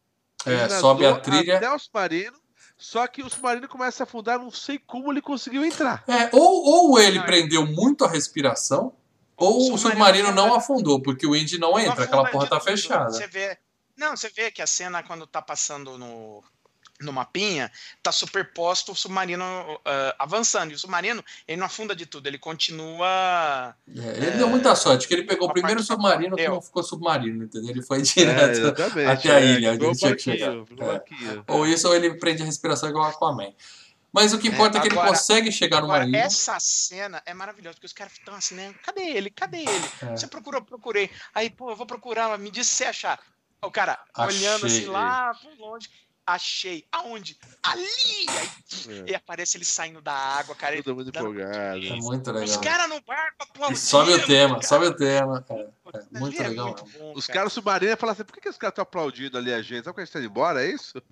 ele 0.47 0.55
É, 0.57 0.61
nadou 0.63 0.81
sobe 0.81 1.07
a 1.07 1.17
trilha. 1.19 1.57
até 1.57 1.71
o 1.73 1.79
submarino, 1.79 2.37
só 2.77 3.07
que 3.07 3.23
o 3.23 3.31
submarino 3.31 3.69
começa 3.69 4.03
a 4.03 4.05
afundar, 4.05 4.39
não 4.39 4.51
sei 4.51 4.79
como 4.79 5.13
ele 5.13 5.21
conseguiu 5.23 5.65
entrar. 5.65 6.03
É, 6.09 6.29
ou, 6.33 6.91
ou 6.91 6.99
ele 6.99 7.19
Não, 7.19 7.25
é- 7.25 7.27
prendeu 7.27 7.65
muito 7.67 8.05
a 8.05 8.09
respiração, 8.09 8.97
ou 9.37 9.73
o 9.75 9.79
submarino 9.79 9.79
submarino 9.79 10.33
não 10.33 10.47
entra- 10.47 10.59
afundou, 10.59 11.01
porque 11.01 11.27
o 11.27 11.37
Indy 11.37 11.59
não 11.59 11.79
entra, 11.79 11.95
Não 11.95 12.03
aquela 12.05 12.31
porra 12.31 12.49
tá 12.49 12.59
tudo. 12.59 12.69
fechada. 12.69 13.11
Você 13.13 13.27
vê, 13.29 13.57
não, 14.01 14.17
você 14.17 14.29
vê 14.31 14.51
que 14.51 14.63
a 14.63 14.67
cena 14.67 15.03
quando 15.03 15.27
tá 15.27 15.41
passando 15.43 15.97
no 15.99 16.43
no 17.03 17.13
mapinha, 17.15 17.73
tá 18.03 18.13
superposto 18.13 18.93
o 18.93 18.95
submarino 18.95 19.45
ah, 19.87 20.15
avançando. 20.19 20.71
E 20.71 20.75
o 20.75 20.79
submarino, 20.79 21.25
ele 21.49 21.57
não 21.59 21.67
afunda 21.67 21.97
de 21.97 22.05
tudo, 22.05 22.27
ele 22.27 22.39
continua. 22.39 23.75
É, 23.89 24.09
ele 24.19 24.31
deu 24.33 24.49
muita 24.49 24.75
sorte, 24.75 25.09
que 25.09 25.15
ele 25.15 25.25
pegou 25.25 25.49
o 25.49 25.53
primeiro 25.53 25.83
submarino 25.83 26.37
que 26.37 26.47
não 26.47 26.61
ficou 26.61 26.83
submarino, 26.83 27.45
entendeu? 27.45 27.71
Ele 27.71 27.83
foi 27.83 28.01
É, 28.01 28.03
direto. 28.03 28.59
exatamente. 28.59 29.11
até 29.11 29.31
a 29.35 29.41
é, 29.41 29.47
ilha, 29.47 29.73
onde 29.73 29.99
tinha 29.99 30.15
que 30.15 30.23
chegar. 30.23 30.53
É. 30.53 30.63
Ou 31.49 31.67
isso, 31.67 31.89
ou 31.89 31.95
ele 31.97 32.15
prende 32.19 32.43
a 32.43 32.47
respiração 32.47 32.91
igual 32.91 33.07
o 33.07 33.09
Aquaman. 33.09 33.55
Mas 34.13 34.35
o 34.35 34.39
que 34.39 34.49
importa 34.49 34.79
é, 34.79 34.81
que 34.81 34.89
ele 34.89 34.97
consegue 34.97 35.53
chegar 35.53 35.81
numa 35.81 35.95
Agora, 35.95 36.09
ilha. 36.09 36.19
essa 36.19 36.59
cena 36.59 37.23
é 37.25 37.33
maravilhosa, 37.33 37.75
porque 37.77 37.87
os 37.87 37.93
caras 37.93 38.13
estão 38.13 38.35
assim, 38.35 38.57
né? 38.57 38.75
Cadê 38.83 39.03
ele? 39.03 39.31
Cadê 39.31 39.61
ele? 39.61 39.91
É. 40.03 40.17
Você 40.17 40.27
procurou, 40.27 40.61
procurei. 40.61 41.09
Aí, 41.33 41.49
pô, 41.49 41.71
eu 41.71 41.77
vou 41.77 41.87
procurar, 41.87 42.37
me 42.37 42.51
diz 42.51 42.67
se 42.67 42.75
você 42.75 42.85
achar. 42.85 43.21
O 43.63 43.71
cara 43.71 43.99
Achei. 44.15 44.39
olhando 44.39 44.67
assim 44.67 44.87
lá 44.87 45.35
por 45.35 45.59
longe. 45.59 45.89
Achei. 46.27 46.87
Aonde? 46.93 47.37
Ali! 47.63 47.85
Aí, 48.29 48.49
É. 49.09 49.11
E 49.11 49.15
aparece 49.17 49.57
ele 49.57 49.65
saindo 49.65 50.01
da 50.01 50.13
água, 50.13 50.55
cara. 50.55 50.77
Tudo 50.77 50.95
muito 50.95 51.09
empolgado. 51.09 51.85
É 51.85 51.91
muito 51.97 52.31
Os 52.31 52.37
legal. 52.37 52.61
caras 52.61 52.89
no 52.89 53.01
barco 53.01 53.37
aplaudindo. 53.41 53.79
sobe 53.81 54.13
o 54.13 54.27
tema, 54.27 54.55
cara. 54.55 54.63
sobe 54.63 54.87
o 54.87 54.95
tema. 54.97 55.45
É, 55.49 55.99
é 55.99 56.19
muito 56.21 56.41
legal. 56.43 56.67
muito 56.67 56.85
bom, 56.99 57.13
Os 57.17 57.27
cara. 57.27 57.39
caras 57.41 57.53
submarinos 57.53 57.99
falam 57.99 58.13
assim, 58.13 58.23
por 58.25 58.35
que, 58.35 58.41
que 58.43 58.49
os 58.49 58.57
caras 58.57 58.73
estão 58.73 58.83
aplaudindo 58.83 59.37
ali 59.37 59.53
a 59.53 59.61
gente? 59.61 59.85
Sabe 59.85 59.95
que 59.97 60.03
a 60.03 60.05
gente 60.05 60.13
tá 60.13 60.19
indo 60.21 60.29
embora, 60.29 60.65
é 60.65 60.71
isso? 60.71 61.03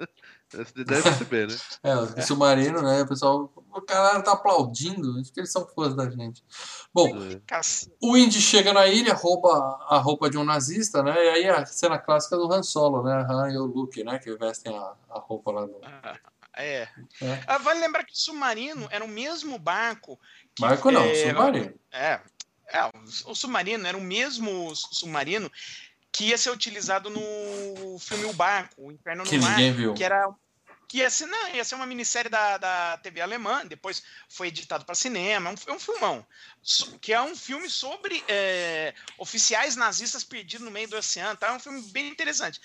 Deve 0.50 1.02
perceber, 1.02 1.48
né? 1.48 1.56
É, 1.82 1.94
o 1.94 2.22
submarino, 2.22 2.80
né? 2.82 3.02
O 3.02 3.06
pessoal, 3.06 3.52
o 3.54 3.82
cara 3.82 4.20
tá 4.22 4.32
aplaudindo, 4.32 5.18
acho 5.20 5.32
que 5.32 5.40
eles 5.40 5.52
são 5.52 5.66
fãs 5.66 5.94
da 5.94 6.08
gente. 6.08 6.42
Bom, 6.92 7.10
Cacete. 7.46 7.92
o 8.00 8.16
Indy 8.16 8.40
chega 8.40 8.72
na 8.72 8.86
ilha, 8.86 9.14
rouba 9.14 9.78
a 9.88 9.98
roupa 9.98 10.30
de 10.30 10.38
um 10.38 10.44
nazista, 10.44 11.02
né? 11.02 11.12
E 11.12 11.28
aí 11.28 11.48
a 11.48 11.66
cena 11.66 11.98
clássica 11.98 12.36
do 12.36 12.52
Han 12.52 12.62
Solo, 12.62 13.02
né? 13.02 13.26
Han 13.28 13.52
e 13.52 13.58
o 13.58 13.66
Luke, 13.66 14.02
né? 14.02 14.18
Que 14.18 14.34
vestem 14.36 14.76
a, 14.76 14.92
a 15.10 15.18
roupa 15.18 15.52
lá 15.52 15.66
do. 15.66 15.80
É. 15.84 16.18
É. 16.60 16.88
Ah, 17.46 17.58
vale 17.58 17.78
lembrar 17.78 18.04
que 18.04 18.12
o 18.12 18.16
submarino 18.16 18.88
era 18.90 19.04
o 19.04 19.08
mesmo 19.08 19.58
barco. 19.58 20.18
Que, 20.56 20.62
Barco 20.62 20.90
não, 20.90 21.02
é, 21.02 21.14
submarino. 21.14 21.74
É, 21.92 22.20
é 22.66 22.84
o, 22.84 23.30
o 23.30 23.34
submarino 23.34 23.86
era 23.86 23.96
o 23.96 24.00
mesmo 24.00 24.74
submarino 24.74 25.50
que 26.12 26.26
ia 26.26 26.38
ser 26.38 26.50
utilizado 26.50 27.10
no 27.10 27.98
filme 27.98 28.24
O 28.24 28.32
Barco, 28.32 28.86
O 28.86 28.92
Inferno 28.92 29.24
Que 29.24 29.36
no 29.36 29.42
Mar, 29.42 29.56
ninguém 29.56 29.72
viu. 29.72 29.94
que 29.94 30.04
era 30.04 30.28
que 30.88 30.98
ia 30.98 31.10
ser, 31.10 31.26
não, 31.26 31.48
ia 31.54 31.62
ser 31.62 31.74
uma 31.74 31.84
minissérie 31.84 32.30
da, 32.30 32.56
da 32.56 32.96
TV 32.98 33.20
alemã, 33.20 33.64
depois 33.66 34.02
foi 34.26 34.48
editado 34.48 34.86
para 34.86 34.94
cinema, 34.94 35.50
é 35.50 35.52
um, 35.52 35.56
é 35.66 35.76
um 35.76 35.78
filmão, 35.78 36.26
que 36.98 37.12
é 37.12 37.20
um 37.20 37.36
filme 37.36 37.68
sobre 37.68 38.24
é, 38.26 38.94
oficiais 39.18 39.76
nazistas 39.76 40.24
perdidos 40.24 40.64
no 40.64 40.70
meio 40.70 40.88
do 40.88 40.96
oceano, 40.96 41.36
tá? 41.36 41.48
É 41.48 41.52
um 41.52 41.60
filme 41.60 41.82
bem 41.92 42.08
interessante. 42.08 42.58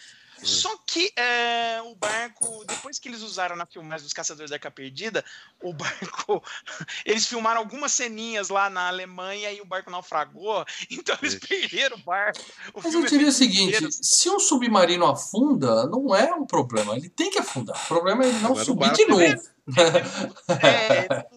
Só 0.44 0.70
que 0.86 1.12
é, 1.16 1.82
o 1.84 1.96
barco, 1.96 2.64
depois 2.66 3.00
que 3.00 3.08
eles 3.08 3.22
usaram 3.22 3.56
na 3.56 3.66
filmagem 3.66 4.04
dos 4.04 4.14
Caçadores 4.14 4.50
da 4.50 4.58
Arca 4.58 4.70
Perdida, 4.70 5.24
o 5.62 5.74
barco, 5.74 6.44
eles 7.06 7.26
filmaram 7.26 7.60
algumas 7.60 7.92
ceninhas 7.92 8.50
lá 8.50 8.70
na 8.70 8.88
Alemanha 8.88 9.52
e 9.52 9.62
o 9.62 9.66
barco 9.66 9.90
naufragou, 9.90 10.66
então 10.90 11.18
eles 11.22 11.36
perderam 11.36 11.98
o 11.98 12.04
barco. 12.04 12.40
O 12.74 12.82
Mas 12.84 12.94
eu 12.94 13.06
diria 13.06 13.28
é 13.28 13.30
o 13.30 13.34
seguinte: 13.34 13.76
inteiro. 13.76 13.90
se 13.92 14.30
um 14.30 14.40
submarino 14.40 15.06
afunda, 15.06 15.86
não 15.88 16.16
é 16.16 16.34
um 16.34 16.46
problema. 16.46 16.96
Ele 16.96 17.10
tem 17.10 17.30
que 17.30 17.40
afundar. 17.40 17.82
O 17.84 17.88
problema 17.88 18.24
é 18.24 18.28
ele 18.28 18.40
não 18.40 18.52
Agora 18.52 18.66
subir 18.66 18.92
de 18.94 19.06
novo. 19.06 19.24
É, 19.24 19.36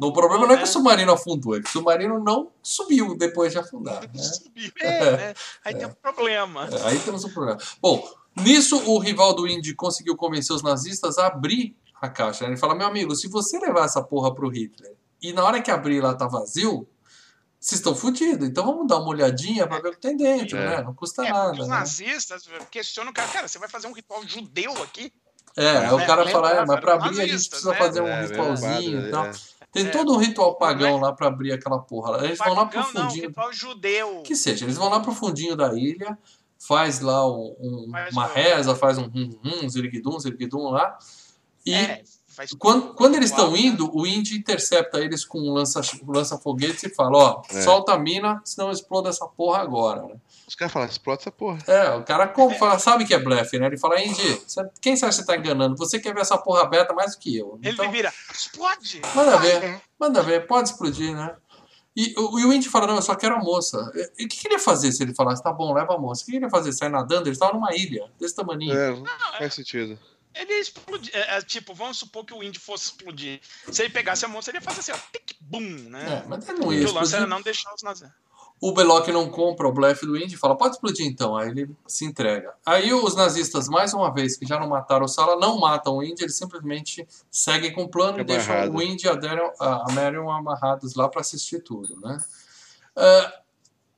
O 0.00 0.12
problema 0.12 0.46
não 0.46 0.54
é 0.54 0.58
que 0.58 0.64
o 0.64 0.66
submarino 0.66 1.12
afundou, 1.12 1.56
é 1.56 1.60
que 1.60 1.68
o 1.68 1.72
submarino 1.72 2.18
não 2.18 2.50
subiu 2.62 3.16
depois 3.16 3.52
de 3.52 3.58
afundar. 3.58 4.02
né? 4.02 4.22
Subiu, 4.22 4.70
é, 4.80 5.16
né? 5.16 5.34
Aí 5.64 5.74
tem 5.74 5.86
um 5.86 5.94
problema. 6.00 6.68
É, 6.70 6.88
Aí 6.88 6.98
temos 7.00 7.24
um 7.24 7.30
problema. 7.30 7.58
Bom, 7.80 8.08
nisso 8.36 8.82
o 8.90 8.98
rival 8.98 9.34
do 9.34 9.46
Indy 9.46 9.74
conseguiu 9.74 10.16
convencer 10.16 10.54
os 10.54 10.62
nazistas 10.62 11.18
a 11.18 11.26
abrir 11.26 11.76
a 12.00 12.08
caixa. 12.08 12.44
né? 12.44 12.50
Ele 12.50 12.56
fala: 12.60 12.74
meu 12.74 12.86
amigo, 12.86 13.14
se 13.14 13.28
você 13.28 13.58
levar 13.58 13.84
essa 13.84 14.02
porra 14.02 14.34
pro 14.34 14.48
Hitler 14.48 14.94
e 15.20 15.32
na 15.32 15.44
hora 15.44 15.60
que 15.62 15.70
abrir 15.70 16.00
lá 16.00 16.14
tá 16.14 16.26
vazio, 16.26 16.86
vocês 17.60 17.78
estão 17.78 17.94
fodidos, 17.94 18.48
então 18.48 18.64
vamos 18.66 18.88
dar 18.88 18.98
uma 18.98 19.08
olhadinha 19.08 19.66
pra 19.68 19.78
ver 19.80 19.88
o 19.88 19.92
que 19.92 20.00
tem 20.00 20.16
dentro, 20.16 20.56
É. 20.58 20.78
né? 20.78 20.82
Não 20.82 20.92
custa 20.94 21.24
É, 21.24 21.30
nada. 21.30 21.52
os 21.52 21.68
né? 21.68 21.76
nazistas 21.76 22.42
questionam 22.70 23.10
o 23.12 23.14
cara, 23.14 23.28
cara, 23.28 23.46
você 23.48 23.58
vai 23.58 23.68
fazer 23.68 23.86
um 23.86 23.92
ritual 23.92 24.26
judeu 24.26 24.72
aqui? 24.82 25.12
É, 25.56 25.68
aí 25.78 25.92
o 25.92 26.04
cara 26.06 26.26
fala, 26.28 26.50
é, 26.50 26.64
mas 26.66 26.80
pra 26.80 26.94
Eram 26.94 27.04
abrir 27.04 27.20
a 27.20 27.26
gente 27.26 27.48
precisa 27.48 27.70
né? 27.72 27.76
fazer 27.78 28.00
um 28.00 28.08
É, 28.08 28.20
mesmo 28.22 28.36
ritualzinho 28.36 29.06
e 29.06 29.10
tal. 29.10 29.26
é. 29.26 29.32
Tem 29.70 29.86
É. 29.86 29.90
todo 29.90 30.12
um 30.12 30.16
ritual 30.16 30.56
pagão 30.56 30.98
é- 30.98 31.00
lá 31.00 31.12
pra 31.12 31.28
abrir 31.28 31.52
aquela 31.52 31.78
porra. 31.78 32.24
Eles 32.24 32.38
vão 32.38 32.52
lá 32.54 32.66
pro 32.66 32.80
Pagão, 32.82 32.92
não, 32.94 33.08
fundinho. 33.10 33.28
ritual 33.28 33.52
judeu. 33.52 34.22
Que 34.22 34.34
seja, 34.34 34.64
eles 34.64 34.76
vão 34.76 34.88
lá 34.88 34.98
pro 35.00 35.12
fundinho 35.14 35.54
da 35.54 35.72
ilha, 35.74 36.18
faz 36.66 37.00
lá 37.00 37.26
um- 37.28 37.54
um- 37.60 37.88
Faz 37.90 38.12
uma 38.12 38.26
reza, 38.26 38.74
faz 38.74 38.98
um 38.98 39.04
hum, 39.14 39.30
hum, 39.44 39.68
ziriguidum, 39.68 40.18
ziriguidum 40.18 40.70
lá. 40.70 40.98
E 41.64 41.74
É, 41.74 42.02
quando, 42.58 42.94
quando 42.94 43.14
eles 43.14 43.30
estão 43.30 43.52
né? 43.52 43.58
indo, 43.60 43.90
o 43.96 44.06
Indy 44.06 44.36
intercepta 44.36 44.98
eles 44.98 45.24
com 45.24 45.38
um 45.38 45.52
lança- 45.52 45.80
lança-foguetes 46.06 46.82
e 46.84 46.88
fala: 46.94 47.16
Ó, 47.18 47.42
É. 47.50 47.62
solta 47.62 47.92
a 47.92 47.98
mina, 47.98 48.40
senão 48.44 48.70
exploda 48.70 49.08
essa 49.10 49.26
porra 49.26 49.58
agora. 49.60 50.02
né? 50.02 50.14
Os 50.48 50.54
caras 50.56 50.72
falam, 50.72 50.88
explode 50.88 51.20
essa 51.22 51.30
porra. 51.30 51.58
É, 51.66 51.90
o 51.94 52.02
cara 52.04 52.26
como, 52.28 52.54
fala, 52.58 52.78
sabe 52.78 53.06
que 53.06 53.14
é 53.14 53.18
blefe, 53.18 53.58
né? 53.58 53.66
Ele 53.66 53.78
fala: 53.78 54.00
Indy, 54.02 54.42
quem 54.80 54.94
que 54.94 55.00
você 55.00 55.24
tá 55.24 55.36
enganando? 55.36 55.76
Você 55.78 55.98
quer 56.00 56.12
ver 56.14 56.20
essa 56.22 56.36
porra 56.36 56.62
aberta 56.62 56.92
mais 56.92 57.12
do 57.14 57.18
que 57.20 57.36
eu. 57.36 57.58
Ele 57.62 57.72
Então, 57.72 57.90
vira, 57.90 58.12
explode! 58.32 59.00
manda 59.14 59.36
ver, 59.38 59.80
manda 59.98 60.22
ver, 60.22 60.46
pode 60.46 60.68
explodir, 60.70 61.14
né? 61.14 61.34
E, 61.94 62.14
o- 62.18 62.38
e 62.40 62.44
o 62.46 62.52
Indy 62.52 62.68
fala: 62.68 62.86
Não, 62.86 62.96
eu 62.96 63.02
só 63.02 63.14
quero 63.14 63.34
a 63.34 63.38
moça. 63.38 63.92
E 64.18 64.24
o 64.24 64.28
que, 64.28 64.36
que 64.38 64.46
ele 64.48 64.54
ia 64.54 64.58
fazer 64.60 64.90
se 64.92 65.02
ele 65.02 65.14
falasse: 65.14 65.42
Tá 65.42 65.52
bom, 65.52 65.72
leva 65.74 65.94
a 65.94 65.98
moça? 65.98 66.22
O 66.22 66.26
que 66.26 66.36
ele 66.36 66.44
ia 66.46 66.50
fazer? 66.50 66.72
Sair 66.72 66.88
nadando? 66.88 67.22
Ele 67.28 67.30
estava 67.32 67.52
numa 67.52 67.74
ilha, 67.74 68.10
desse 68.18 68.34
tamaninho. 68.34 68.72
É, 68.74 68.90
não 68.96 69.04
faz 69.38 69.54
sentido. 69.54 69.98
Ele 70.34 70.50
ia 70.54 70.60
explodir. 70.60 71.10
É, 71.14 71.36
é, 71.36 71.42
tipo, 71.42 71.74
vamos 71.74 71.98
supor 71.98 72.24
que 72.24 72.32
o 72.32 72.42
Indy 72.42 72.58
fosse 72.58 72.86
explodir. 72.86 73.40
Se 73.70 73.82
ele 73.82 73.92
pegasse 73.92 74.24
a 74.24 74.28
moça, 74.28 74.50
ele 74.50 74.56
ia 74.58 74.62
fazer 74.62 74.80
assim, 74.80 74.92
ó, 74.92 74.96
tic, 75.12 75.36
bum, 75.40 75.60
né? 75.60 76.22
É, 76.24 76.28
mas 76.28 76.48
ele 76.48 76.58
não 76.60 76.72
ia 76.72 76.80
e 76.80 76.84
o 76.84 76.86
lance 76.86 76.92
explodir. 77.08 77.16
era 77.16 77.26
não 77.26 77.42
deixar 77.42 77.74
os 77.74 77.82
nazistas. 77.82 78.10
O 78.64 78.72
Belloc 78.72 79.08
não 79.08 79.28
compra 79.28 79.66
o 79.66 79.72
blefe 79.72 80.06
do 80.06 80.16
Indy 80.16 80.34
e 80.36 80.38
fala, 80.38 80.56
pode 80.56 80.76
explodir 80.76 81.04
então. 81.04 81.36
Aí 81.36 81.48
ele 81.48 81.68
se 81.84 82.04
entrega. 82.04 82.54
Aí 82.64 82.94
os 82.94 83.16
nazistas, 83.16 83.68
mais 83.68 83.92
uma 83.92 84.14
vez, 84.14 84.36
que 84.36 84.46
já 84.46 84.58
não 84.60 84.68
mataram 84.68 85.04
o 85.04 85.08
Sala, 85.08 85.34
não 85.36 85.58
matam 85.58 85.96
o 85.96 86.02
Indy, 86.02 86.22
eles 86.22 86.36
simplesmente 86.36 87.04
seguem 87.28 87.72
com 87.72 87.82
o 87.82 87.88
plano 87.88 88.20
e 88.20 88.24
deixam 88.24 88.54
Amarrado. 88.54 88.76
o 88.76 88.80
Indy 88.80 89.06
e 89.06 89.08
a, 89.08 89.14
Daryl, 89.14 89.50
a 89.58 89.92
Marion 89.92 90.30
amarrados 90.30 90.94
lá 90.94 91.08
para 91.08 91.20
assistir 91.22 91.60
tudo, 91.60 91.98
né? 92.00 92.16
Ah, 92.94 93.32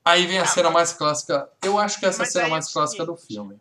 aí 0.06 0.26
vem 0.26 0.38
a 0.38 0.44
Ah, 0.44 0.46
cena 0.46 0.70
mais 0.70 0.94
clássica. 0.94 1.46
Eu 1.62 1.78
acho 1.78 2.00
que 2.00 2.06
essa 2.06 2.22
é 2.22 2.26
a 2.26 2.30
cena 2.30 2.48
mais 2.48 2.66
é 2.68 2.72
clássica 2.72 3.04
do 3.04 3.16
seguinte. 3.18 3.34
filme. 3.34 3.60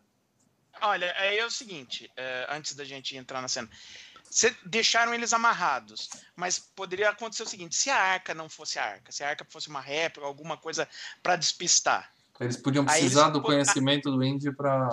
Olha, 0.81 1.13
aí 1.17 1.38
é 1.38 1.45
o 1.45 1.51
seguinte, 1.51 2.09
é, 2.15 2.47
antes 2.49 2.75
da 2.75 2.84
gente 2.85 3.15
entrar 3.17 3.41
na 3.41 3.47
cena. 3.49 3.69
Cê- 4.34 4.55
deixaram 4.65 5.14
eles 5.14 5.31
amarrados, 5.31 6.10
mas 6.35 6.57
poderia 6.57 7.11
acontecer 7.11 7.43
o 7.43 7.47
seguinte: 7.47 7.76
se 7.76 7.91
a 7.91 7.95
arca 7.95 8.34
não 8.34 8.49
fosse 8.49 8.80
a 8.80 8.84
arca, 8.84 9.11
se 9.11 9.23
a 9.23 9.30
arca 9.30 9.45
fosse 9.47 9.68
uma 9.69 9.80
réplica, 9.80 10.26
alguma 10.26 10.57
coisa 10.57 10.88
pra 11.22 11.35
despistar 11.35 12.11
Eles 12.39 12.57
podiam 12.57 12.84
precisar 12.84 13.22
eles 13.26 13.34
do 13.34 13.41
conhecimento 13.43 14.10
do 14.10 14.23
Indy 14.23 14.51
para. 14.51 14.88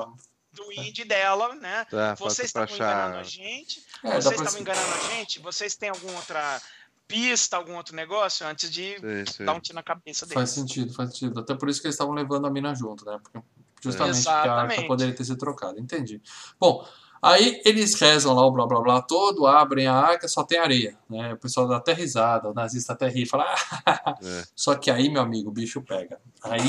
do 0.53 0.71
Indy 0.73 1.05
dela, 1.07 1.55
né? 1.55 1.87
Tá, 1.87 2.15
Vocês 2.17 2.53
pra, 2.53 2.65
estavam 2.65 2.77
pra 2.77 2.87
enganando 2.87 3.17
a 3.19 3.23
gente, 3.23 3.83
É, 4.05 4.21
vocês 4.21 4.25
pra... 4.25 4.45
estavam 4.45 4.61
enganando 4.61 4.95
a 4.95 5.15
gente, 5.15 5.39
vocês 5.39 5.75
têm 5.75 5.89
alguma 5.89 6.17
outra 6.19 6.61
pista, 7.09 7.57
algum 7.57 7.77
outro 7.77 7.97
negócio 7.97 8.47
antes 8.47 8.71
de 8.71 8.95
Sim, 9.01 9.33
sim. 9.33 9.45
dar 9.47 9.55
um 9.55 9.61
tiro 9.61 9.75
na 9.75 9.83
cabeça 9.83 10.27
deles. 10.27 10.35
Faz 10.35 10.51
sentido, 10.51 10.93
faz 10.93 11.11
sentido. 11.13 11.41
Até 11.41 11.55
por 11.55 11.71
isso 11.71 11.81
que 11.81 11.87
eles 11.87 11.95
estavam 11.95 12.13
levando 12.13 12.47
a 12.47 12.51
mina 12.51 12.75
junto, 12.75 13.07
né? 13.07 13.19
Porque 13.23 13.41
justamente 13.83 14.23
porque 14.23 14.29
a 14.49 14.55
arca 14.55 14.83
poderia 14.87 15.15
ter 15.15 15.25
sido 15.25 15.39
trocada. 15.39 15.81
Entendi. 15.81 16.21
Bom, 16.59 16.87
aí 17.23 17.61
eles 17.65 17.95
rezam 17.95 18.35
lá 18.35 18.45
o 18.47 18.51
blá 18.51 18.67
blá 18.67 18.81
blá 18.81 19.03
todo, 19.03 19.47
abrem 19.47 19.87
a 19.87 19.95
arca, 19.95 20.27
só 20.29 20.43
tem 20.45 20.59
areia. 20.59 20.97
Né? 21.09 21.33
O 21.33 21.37
pessoal 21.37 21.67
dá 21.69 21.77
até 21.77 21.93
risada, 21.93 22.49
o 22.49 22.55
nazista 22.55 22.93
até 22.93 23.09
ri, 23.09 23.27
fala. 23.27 23.45
"Ah". 23.87 24.15
É. 24.23 24.45
Só 24.55 24.75
que 24.75 24.91
aí, 24.91 25.09
meu 25.09 25.23
amigo, 25.23 25.51
o 25.51 25.53
bicho 25.53 25.81
pega. 25.83 26.19
Aí 26.43 26.61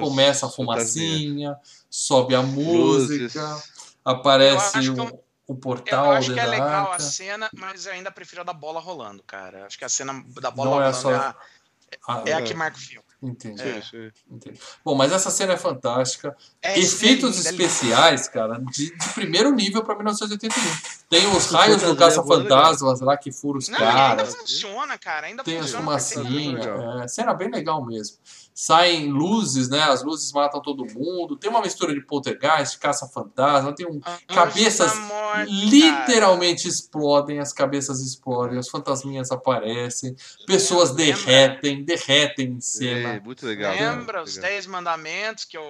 começa 0.00 0.46
a 0.46 0.50
fumacinha, 0.50 1.56
sobe 1.88 2.34
a 2.34 2.40
Luzes. 2.40 3.20
música, 3.34 3.62
aparece 4.04 4.76
Eu 4.76 4.80
acho 4.80 4.94
que 4.94 5.00
o, 5.00 5.04
eu- 5.04 5.24
o 5.46 5.52
Eu 5.52 5.56
portal 5.56 6.12
acho 6.12 6.32
que 6.32 6.40
é 6.40 6.46
legal 6.46 6.84
arca. 6.92 6.96
a 6.96 6.98
cena, 6.98 7.50
mas 7.54 7.86
eu 7.86 7.92
ainda 7.92 8.10
prefiro 8.10 8.40
a 8.42 8.44
da 8.44 8.52
bola 8.52 8.80
rolando, 8.80 9.22
cara. 9.22 9.66
Acho 9.66 9.78
que 9.78 9.84
a 9.84 9.88
cena 9.88 10.24
da 10.40 10.50
bola 10.50 10.70
Não 10.70 10.76
é 10.82 10.90
rolando 10.90 10.96
só- 10.96 11.12
é, 11.12 11.34
a, 12.08 12.22
é 12.26 12.32
a 12.32 12.42
que 12.42 12.54
marca 12.54 12.76
o 12.76 12.80
filme. 12.80 13.03
Entendi, 13.22 13.62
Sim, 13.62 13.82
sim. 13.90 14.10
entendi. 14.30 14.60
Bom, 14.84 14.94
mas 14.94 15.10
essa 15.10 15.30
cena 15.30 15.54
é 15.54 15.56
fantástica. 15.56 16.36
É, 16.60 16.78
Efeitos 16.78 17.36
é 17.46 17.48
é 17.48 17.52
lindo. 17.52 17.62
especiais, 17.64 18.28
cara, 18.28 18.58
de, 18.70 18.94
de 18.96 19.08
primeiro 19.14 19.50
nível 19.50 19.82
pra 19.82 19.94
1981. 19.94 20.62
Tem 21.08 21.26
os 21.28 21.36
Os 21.46 21.50
raios 21.50 21.80
do 21.80 21.88
fantasmas 21.88 22.16
caça-fantasmas 22.16 23.00
lá 23.00 23.16
que 23.16 23.32
furam 23.32 23.58
os 23.58 23.68
Não, 23.68 23.78
e 23.78 23.82
ainda 23.82 23.92
caras. 23.94 24.34
funciona, 24.34 24.98
cara. 24.98 25.26
Ainda 25.28 25.42
Tem 25.42 25.56
as 25.56 25.62
funciona. 25.72 25.84
fumacinhas. 25.84 26.66
legal. 26.66 27.00
É, 27.02 27.08
cena 27.08 27.32
bem 27.32 27.50
legal 27.50 27.84
mesmo. 27.84 28.18
Saem 28.54 29.10
luzes, 29.10 29.68
né? 29.68 29.82
As 29.82 30.04
luzes 30.04 30.30
matam 30.32 30.62
todo 30.62 30.86
mundo. 30.94 31.36
Tem 31.36 31.50
uma 31.50 31.60
mistura 31.60 31.92
de 31.92 32.00
poltergeist, 32.00 32.78
caça-fantasma. 32.78 33.74
Tem 33.74 33.84
um. 33.84 33.98
perfeitamente. 33.98 34.34
cabeças 34.34 34.92
Anjos 34.92 35.08
da 35.08 35.14
morte, 35.14 35.50
Literalmente 35.52 36.68
explodem, 36.68 37.40
as 37.40 37.52
cabeças 37.52 38.00
explodem, 38.00 38.58
os 38.58 38.68
fantasminhas 38.68 39.30
aparecem, 39.32 40.14
pessoas 40.46 40.90
Lembra? 40.90 41.04
derretem, 41.04 41.82
derretem 41.84 42.46
em 42.52 42.60
cena. 42.60 43.20
muito 43.24 43.44
legal. 43.44 43.72
Lembra 43.72 44.18
muito 44.18 44.28
os 44.28 44.36
legal. 44.36 44.50
Dez 44.52 44.66
Mandamentos, 44.66 45.44
que 45.44 45.58
o, 45.58 45.62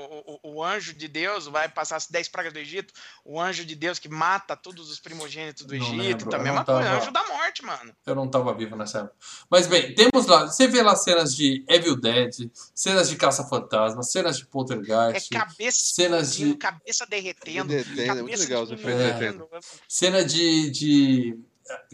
o, 0.42 0.56
o 0.56 0.62
anjo 0.62 0.92
de 0.92 1.08
Deus 1.08 1.46
vai 1.46 1.68
passar 1.68 1.96
as 1.96 2.06
dez 2.06 2.28
pragas 2.28 2.52
do 2.52 2.58
Egito? 2.58 2.92
O 3.24 3.40
anjo 3.40 3.64
de 3.64 3.74
Deus 3.74 3.98
que 3.98 4.08
mata 4.10 4.54
todos 4.56 4.90
os 4.90 5.00
primogênitos 5.00 5.64
do 5.64 5.74
Não 5.74 5.82
Egito 5.86 5.96
lembro, 6.02 6.28
também. 6.30 6.48
É 6.48 6.52
uma 6.52 6.64
coisa, 6.64 6.82
tava- 6.82 6.96
anjo 7.00 7.10
da 7.12 7.26
morte, 7.28 7.64
mano. 7.64 7.94
Eu 8.06 8.14
não 8.14 8.26
estava 8.26 8.52
vivo 8.52 8.76
nessa 8.76 8.98
época. 8.98 9.14
Mas 9.48 9.66
bem, 9.66 9.94
temos 9.94 10.26
lá, 10.26 10.46
você 10.46 10.68
vê 10.68 10.82
lá 10.82 10.94
cenas 10.94 11.34
de 11.34 11.64
Evil 11.68 11.96
Dead, 11.98 12.50
cenas 12.74 13.08
de 13.08 13.16
caça-fantasma, 13.16 14.02
cenas 14.02 14.36
de 14.36 14.42
É 14.42 14.46
poltergeist, 14.46 15.30
cabeça 15.30 15.78
cenas 15.94 16.34
de 16.34 16.54
cabeça 16.56 17.06
derretendo. 17.06 17.68
Derretendo, 17.68 18.00
é 18.00 18.06
muito 18.06 18.16
cabeça 18.20 18.42
legal 18.42 18.66
derretendo. 18.66 18.98
derretendo. 18.98 19.48
cena 19.88 20.24
de, 20.24 20.70
de 20.70 21.38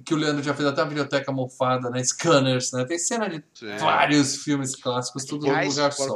que 0.04 0.12
o 0.12 0.16
Leandro 0.16 0.42
já 0.42 0.52
fez 0.54 0.66
até 0.66 0.82
a 0.82 0.84
biblioteca 0.84 1.30
mofada, 1.30 1.90
né? 1.90 2.02
Scanners, 2.02 2.72
né? 2.72 2.84
Tem 2.84 2.98
cena 2.98 3.28
de 3.28 3.44
Sim. 3.54 3.76
vários 3.76 4.42
filmes 4.42 4.74
clássicos, 4.74 5.24
tudo 5.24 5.46
num 5.46 5.52
Aliás, 5.52 5.76
lugar 5.76 5.92
só. 5.92 6.14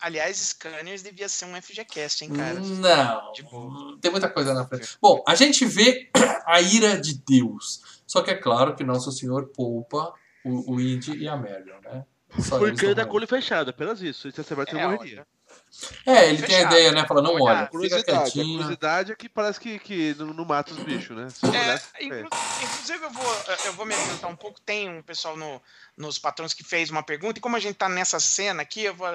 Aliás, 0.00 0.36
Scanners 0.36 1.02
devia 1.02 1.28
ser 1.28 1.46
um 1.46 1.60
FGCast, 1.60 2.24
hein, 2.24 2.30
cara? 2.32 2.60
Não, 2.60 3.32
Tipo- 3.32 3.96
tem 4.00 4.10
muita 4.10 4.28
coisa 4.28 4.54
na 4.54 4.66
frente. 4.66 4.96
Bom, 5.00 5.24
a 5.26 5.34
gente 5.34 5.64
vê 5.64 6.10
a 6.46 6.60
ira 6.60 7.00
de 7.00 7.14
Deus. 7.26 8.02
Só 8.06 8.22
que 8.22 8.30
é 8.30 8.34
claro 8.36 8.76
que 8.76 8.84
Nosso 8.84 9.10
Senhor 9.10 9.46
poupa 9.48 10.12
o, 10.44 10.74
o 10.74 10.80
Indy 10.80 11.16
e 11.16 11.26
a 11.26 11.36
Marion, 11.36 11.80
né? 11.82 12.04
Porque 12.48 12.84
ele 12.84 12.88
não 12.88 12.94
tá 12.94 13.04
com 13.06 13.12
o 13.12 13.16
olho 13.16 13.26
fechado, 13.28 13.70
apenas 13.70 14.00
isso. 14.02 14.30
Se 14.30 14.42
você 14.42 14.54
vai 14.54 14.66
ter 14.66 14.76
É, 14.76 14.86
morreria. 14.86 15.26
É, 16.06 16.28
ele 16.30 16.42
tem 16.42 16.44
a 16.44 16.58
Fechado. 16.58 16.72
ideia, 16.72 16.92
né? 16.92 17.06
Fala, 17.06 17.22
não 17.22 17.34
Olha, 17.40 17.58
fica 17.60 17.70
Curiosidade. 17.70 18.10
A 18.18 18.22
quietinho. 18.22 18.52
curiosidade 18.58 19.12
é 19.12 19.16
que 19.16 19.28
parece 19.28 19.60
que, 19.60 19.78
que 19.78 20.14
não, 20.18 20.26
não 20.28 20.44
mata 20.44 20.72
os 20.72 20.78
bichos, 20.80 21.16
né? 21.16 21.28
É, 21.98 22.04
inclu- 22.04 22.18
é. 22.18 22.64
inclusive 22.64 23.04
eu 23.04 23.10
vou, 23.10 23.36
eu 23.66 23.72
vou 23.74 23.86
me 23.86 23.94
adiantar 23.94 24.30
um 24.30 24.36
pouco. 24.36 24.60
Tem 24.60 24.88
um 24.88 25.02
pessoal 25.02 25.36
no, 25.36 25.60
nos 25.96 26.18
patrões 26.18 26.54
que 26.54 26.64
fez 26.64 26.90
uma 26.90 27.02
pergunta, 27.02 27.38
e 27.38 27.42
como 27.42 27.56
a 27.56 27.60
gente 27.60 27.76
tá 27.76 27.88
nessa 27.88 28.18
cena 28.20 28.62
aqui, 28.62 28.82
eu 28.82 28.94
vou, 28.94 29.08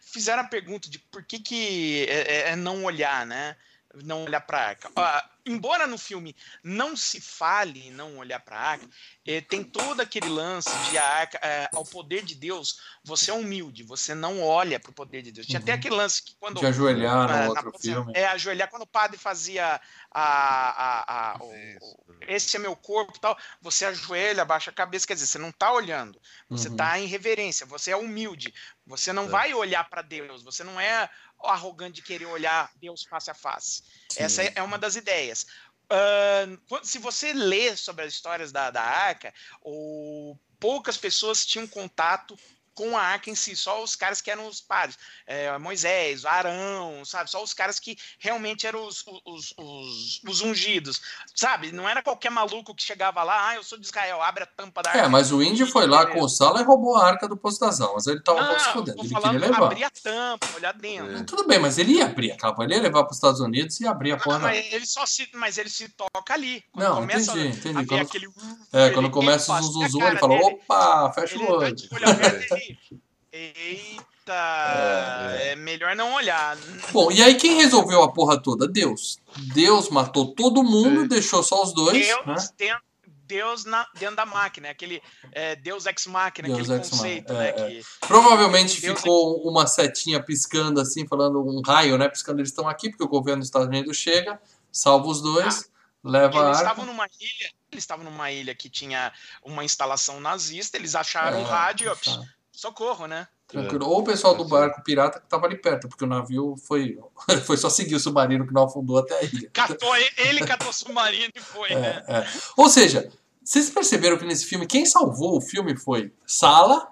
fizeram 0.00 0.42
a 0.42 0.46
pergunta 0.46 0.88
de 0.88 0.98
por 0.98 1.22
que, 1.22 1.38
que 1.38 2.06
é, 2.08 2.20
é- 2.20 2.48
é 2.50 2.56
não 2.56 2.84
olhar, 2.84 3.24
né? 3.26 3.56
Não 4.02 4.24
olhar 4.24 4.40
pra 4.40 4.58
arca. 4.68 4.90
Ó, 4.96 5.22
embora 5.46 5.86
no 5.86 5.96
filme 5.96 6.34
não 6.62 6.96
se 6.96 7.20
fale 7.20 7.90
não 7.90 8.18
olhar 8.18 8.40
pra 8.40 8.58
arca, 8.58 8.88
eh, 9.26 9.40
tem 9.40 9.62
todo 9.62 10.00
aquele 10.00 10.28
lance 10.28 10.70
de 10.90 10.98
a 10.98 11.04
arca, 11.06 11.38
eh, 11.42 11.68
ao 11.72 11.84
poder 11.84 12.24
de 12.24 12.34
Deus, 12.34 12.80
você 13.04 13.30
é 13.30 13.34
humilde, 13.34 13.82
você 13.84 14.14
não 14.14 14.42
olha 14.42 14.80
pro 14.80 14.92
poder 14.92 15.22
de 15.22 15.30
Deus. 15.30 15.46
Tinha 15.46 15.60
até 15.60 15.72
Uhum. 15.72 15.78
aquele 15.78 15.94
lance 15.94 16.22
que 16.22 16.34
quando 16.40 16.58
De 16.60 16.66
ajoelhar 16.66 17.14
na- 17.14 17.26
no 17.26 17.42
na 17.44 17.48
outro 17.50 17.72
posição- 17.72 17.94
filme. 18.04 18.12
É, 18.18 18.26
ajoelhar 18.26 18.68
quando 18.68 18.82
o 18.82 18.86
padre 18.86 19.18
fazia 19.18 19.80
a. 20.10 20.22
a, 20.24 21.32
a- 21.32 21.36
o- 21.40 21.50
o- 21.50 22.14
esse 22.26 22.56
é 22.56 22.58
meu 22.58 22.74
corpo 22.74 23.12
e 23.16 23.20
tal. 23.20 23.36
Você 23.60 23.84
ajoelha, 23.84 24.42
abaixa 24.42 24.70
a 24.70 24.74
cabeça, 24.74 25.06
quer 25.06 25.14
dizer, 25.14 25.26
você 25.26 25.38
não 25.38 25.52
tá 25.52 25.72
olhando, 25.72 26.20
você 26.48 26.68
Uhum. 26.68 26.76
tá 26.76 26.98
em 26.98 27.06
reverência, 27.06 27.66
você 27.66 27.90
é 27.90 27.96
humilde, 27.96 28.52
você 28.86 29.12
não 29.12 29.24
É. 29.24 29.28
vai 29.28 29.54
olhar 29.54 29.84
para 29.88 30.02
Deus, 30.02 30.42
você 30.42 30.64
não 30.64 30.80
é 30.80 31.08
arrogante 31.48 31.96
de 31.96 32.02
querer 32.02 32.26
olhar 32.26 32.70
Deus 32.76 33.04
face 33.04 33.30
a 33.30 33.34
face. 33.34 33.82
Sim. 34.10 34.22
Essa 34.22 34.42
é 34.42 34.52
é 34.56 34.62
uma 34.62 34.78
das 34.78 34.96
ideias. 34.96 35.46
Ahn, 35.90 36.56
quando- 36.68 36.86
se 36.86 36.98
você 36.98 37.32
lê 37.32 37.76
sobre 37.76 38.04
as 38.04 38.12
histórias 38.14 38.50
da, 38.50 38.70
da 38.70 38.82
arca, 38.82 39.32
ou 39.60 40.38
poucas 40.58 40.96
pessoas 40.96 41.44
tinham 41.44 41.66
contato 41.66 42.38
com 42.74 42.96
a 42.96 43.02
arca 43.02 43.30
em 43.30 43.34
si, 43.34 43.54
só 43.56 43.82
os 43.82 43.94
caras 43.96 44.20
que 44.20 44.30
eram 44.30 44.46
os 44.46 44.60
padres, 44.60 44.98
é, 45.26 45.56
Moisés, 45.58 46.24
Arão, 46.24 47.04
sabe? 47.04 47.30
Só 47.30 47.42
os 47.42 47.54
caras 47.54 47.78
que 47.78 47.96
realmente 48.18 48.66
eram 48.66 48.86
os, 48.86 49.04
os, 49.24 49.54
os, 49.56 50.20
os 50.28 50.40
ungidos, 50.40 51.00
sabe? 51.34 51.72
Não 51.72 51.88
era 51.88 52.02
qualquer 52.02 52.30
maluco 52.30 52.74
que 52.74 52.82
chegava 52.82 53.22
lá, 53.22 53.48
ah, 53.50 53.54
eu 53.56 53.62
sou 53.62 53.78
de 53.78 53.86
Israel, 53.86 54.20
abre 54.22 54.42
a 54.42 54.46
tampa 54.46 54.82
da 54.82 54.90
arca. 54.90 55.02
É, 55.02 55.08
mas 55.08 55.30
o 55.32 55.42
Indy 55.42 55.64
foi 55.66 55.86
lá 55.86 56.06
com 56.06 56.20
o 56.20 56.28
Sala 56.28 56.60
e 56.60 56.64
roubou 56.64 56.96
a 56.96 57.06
arca 57.06 57.28
do 57.28 57.36
Poço 57.36 57.60
das 57.60 57.80
Almas. 57.80 58.06
Ele 58.06 58.20
tava 58.20 58.44
pouco 58.44 58.60
se 58.60 58.66
Não, 58.66 58.72
fudendo, 58.72 59.00
ele 59.00 59.08
falando 59.08 59.30
queria 59.32 59.46
levar. 59.50 59.66
abrir 59.66 59.84
a 59.84 59.90
tampa, 59.90 60.46
olhar 60.56 60.72
dentro. 60.74 61.16
É. 61.18 61.22
Tudo 61.24 61.46
bem, 61.46 61.58
mas 61.58 61.78
ele 61.78 61.92
ia 61.94 62.06
abrir 62.06 62.32
a 62.32 62.36
capa, 62.36 62.64
ele 62.64 62.74
ia 62.74 62.82
levar 62.82 63.04
para 63.04 63.10
os 63.12 63.16
Estados 63.16 63.40
Unidos 63.40 63.78
e 63.80 63.86
abrir 63.86 64.12
a 64.12 64.16
porra 64.16 64.36
Ah, 64.36 64.40
mas 64.40 64.72
ele 64.72 64.86
só 64.86 65.06
se, 65.06 65.28
mas 65.34 65.58
ele 65.58 65.70
se 65.70 65.88
toca 65.90 66.34
ali. 66.34 66.64
Quando 66.72 66.84
Não, 66.86 66.94
começa 66.96 67.30
entendi, 67.32 67.46
a 67.46 67.50
entendi. 67.50 67.74
ver 67.80 67.86
Quando- 67.86 68.00
aquele. 68.02 68.26
É, 68.72 68.84
ele- 68.86 68.94
quando 68.94 69.04
ele 69.06 69.14
começa 69.14 69.52
o 69.52 69.54
faz- 69.54 69.66
zum, 69.66 69.84
a 69.84 69.88
zum, 69.88 69.98
cara 70.00 70.10
ele 70.12 70.20
fala, 70.20 70.34
dele, 70.38 70.44
opa, 70.46 71.12
fecha 71.12 71.34
ele 71.34 71.44
o 71.44 71.46
tá 71.46 71.52
olho. 71.52 71.74
de 72.72 72.78
olho 72.84 73.00
aberto, 73.00 73.00
ele, 73.32 73.96
Eita, 74.26 75.36
é. 75.42 75.56
melhor 75.56 75.94
não 75.96 76.14
olhar. 76.14 76.56
Bom, 76.92 77.10
e 77.10 77.22
aí 77.22 77.34
quem 77.34 77.56
resolveu 77.56 78.02
a 78.02 78.12
porra 78.12 78.40
toda? 78.40 78.66
Deus. 78.68 79.18
Deus 79.54 79.88
matou 79.90 80.34
todo 80.34 80.62
mundo, 80.62 81.04
É. 81.04 81.08
deixou 81.08 81.42
só 81.42 81.62
os 81.62 81.74
dois. 81.74 82.06
Deus, 82.06 82.26
né? 82.26 82.34
dentro, 82.56 82.82
Deus 83.26 83.64
na- 83.64 83.86
dentro 83.98 84.16
da 84.16 84.26
máquina, 84.26 84.70
aquele 84.70 85.02
é, 85.32 85.56
Deus 85.56 85.86
ex 85.86 86.06
máquina, 86.06 86.46
Deus 86.48 86.60
aquele 86.60 86.78
ex 86.78 86.90
conceito, 86.90 87.32
né? 87.32 87.48
é, 87.48 87.52
que- 87.52 87.82
Provavelmente 88.06 88.80
Deus 88.80 88.98
ficou 89.00 89.42
uma 89.48 89.66
setinha 89.66 90.22
piscando 90.22 90.80
assim, 90.80 91.06
falando 91.06 91.40
um 91.44 91.60
raio, 91.66 91.98
né? 91.98 92.08
Piscando, 92.08 92.40
eles 92.40 92.50
estão 92.50 92.68
aqui, 92.68 92.90
porque 92.90 93.02
o 93.04 93.08
governo 93.08 93.40
dos 93.40 93.48
Estados 93.48 93.68
Unidos 93.68 93.96
chega, 93.96 94.40
salva 94.70 95.06
os 95.08 95.20
dois, 95.22 95.68
leva 96.04 96.40
a 96.42 96.46
Eles 96.48 96.58
estavam 96.58 96.84
numa 96.86 97.06
ilha, 97.18 97.50
eles 97.72 97.82
estavam 97.84 98.04
numa 98.04 98.30
ilha 98.30 98.54
que 98.54 98.68
tinha 98.68 99.10
uma 99.42 99.64
instalação 99.64 100.20
nazista, 100.20 100.76
eles 100.76 100.94
acharam 100.94 101.38
É, 101.38 101.40
um 101.40 101.44
rádio, 101.44 101.96
tá. 101.96 102.22
Socorro, 102.58 103.06
né? 103.06 103.26
Tranquilo. 103.46 103.86
Ou 103.88 104.00
o 104.00 104.04
pessoal 104.04 104.34
do 104.34 104.44
barco 104.44 104.82
pirata 104.82 105.18
que 105.18 105.26
estava 105.26 105.46
ali 105.46 105.56
perto, 105.56 105.88
porque 105.88 106.04
o 106.04 106.06
navio 106.06 106.54
foi, 106.66 106.98
foi 107.46 107.56
só 107.56 107.68
seguir 107.68 107.94
o 107.94 108.00
submarino 108.00 108.46
que 108.46 108.52
não 108.54 108.64
afundou 108.64 108.98
até 108.98 109.18
a 109.18 109.22
ilha. 109.22 109.50
Catou, 109.52 109.94
ele 110.16 110.40
catou 110.46 110.70
o 110.70 110.72
submarino 110.72 111.30
e 111.34 111.40
foi, 111.40 111.74
né? 111.74 112.02
É, 112.08 112.16
é. 112.18 112.26
Ou 112.56 112.68
seja, 112.68 113.10
vocês 113.42 113.68
perceberam 113.70 114.16
que 114.16 114.24
nesse 114.24 114.46
filme, 114.46 114.66
quem 114.66 114.86
salvou 114.86 115.36
o 115.36 115.40
filme 115.40 115.76
foi 115.76 116.12
Sala 116.26 116.88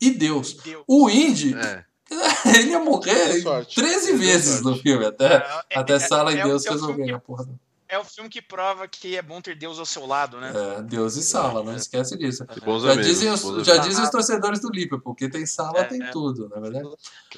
e 0.00 0.10
Deus. 0.10 0.54
Deu. 0.54 0.82
O 0.88 1.08
Indy, 1.08 1.54
É. 1.56 1.84
ele 2.58 2.70
ia 2.70 2.80
morrer 2.80 3.32
Deu 3.34 3.42
sorte. 3.42 3.74
13 3.76 4.06
Deu 4.08 4.18
vezes 4.18 4.60
sorte. 4.60 4.64
no 4.76 4.82
filme, 4.82 5.06
até, 5.06 5.36
É, 5.70 5.78
até 5.78 5.94
é- 5.94 5.98
Sala 6.00 6.32
e 6.32 6.38
é 6.40 6.42
Deus 6.44 6.66
é 6.66 6.70
resolverem 6.70 7.14
a 7.14 7.18
porra. 7.20 7.46
É 7.94 7.98
o 7.98 8.04
filme 8.04 8.28
que 8.28 8.42
prova 8.42 8.88
que 8.88 9.16
é 9.16 9.22
bom 9.22 9.40
ter 9.40 9.54
Deus 9.56 9.78
ao 9.78 9.86
seu 9.86 10.04
lado, 10.04 10.40
né? 10.40 10.52
É, 10.78 10.82
Deus 10.82 11.14
e 11.14 11.22
Sala, 11.22 11.62
não 11.62 11.76
esquece 11.76 12.18
disso. 12.18 12.44
E 12.56 12.60
bons 12.60 12.82
Já 12.82 12.88
amigos, 12.92 13.06
dizem, 13.06 13.30
os, 13.30 13.40
bons 13.42 13.64
já 13.64 13.76
dizem 13.76 14.02
os 14.02 14.10
torcedores 14.10 14.58
do 14.60 14.68
Liverpool, 14.68 15.00
porque 15.14 15.28
tem 15.28 15.46
Sala, 15.46 15.78
É, 15.78 15.84
tem 15.84 16.02
é. 16.02 16.10
tudo, 16.10 16.48
na 16.48 16.58
verdade. 16.58 16.88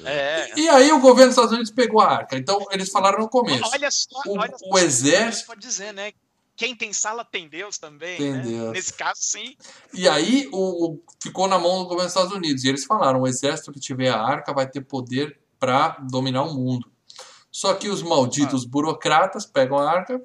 É. 0.03 0.59
E 0.59 0.67
aí 0.67 0.91
o 0.91 0.99
governo 0.99 1.27
dos 1.29 1.35
Estados 1.35 1.51
Unidos 1.51 1.71
pegou 1.71 2.01
a 2.01 2.07
arca. 2.09 2.35
Então 2.35 2.65
eles 2.71 2.89
falaram 2.89 3.19
no 3.19 3.29
começo. 3.29 3.69
Olha 3.71 3.91
só, 3.91 4.07
O- 4.25 4.39
olha 4.39 4.53
o 4.71 4.77
exército- 4.79 5.45
Pode 5.47 5.61
dizer, 5.61 5.93
né? 5.93 6.11
Quem 6.55 6.75
tem 6.75 6.91
sala 6.91 7.23
tem 7.23 7.47
Deus 7.47 7.77
também. 7.77 8.17
Tem 8.17 8.33
né? 8.33 8.41
Deus. 8.41 8.71
Nesse 8.73 8.93
caso, 8.93 9.19
sim. 9.21 9.55
E 9.93 10.09
aí 10.09 10.49
o, 10.51 10.87
o- 10.93 11.01
ficou 11.21 11.47
na 11.47 11.59
mão 11.59 11.77
do 11.77 11.83
governo 11.83 12.05
dos 12.05 12.13
Estados 12.15 12.33
Unidos. 12.33 12.63
E 12.63 12.69
eles 12.69 12.83
falaram: 12.83 13.21
o 13.21 13.27
exército 13.27 13.71
que 13.71 13.79
tiver 13.79 14.09
a 14.09 14.19
arca 14.19 14.51
vai 14.53 14.67
ter 14.67 14.81
poder 14.81 15.39
para 15.59 15.89
dominar 16.09 16.41
o 16.45 16.53
mundo. 16.55 16.89
Só 17.51 17.73
que 17.75 17.89
os 17.89 18.01
malditos 18.01 18.63
Ah. 18.65 18.67
burocratas 18.69 19.45
pegam 19.45 19.77
a 19.77 19.87
arca. 19.89 20.19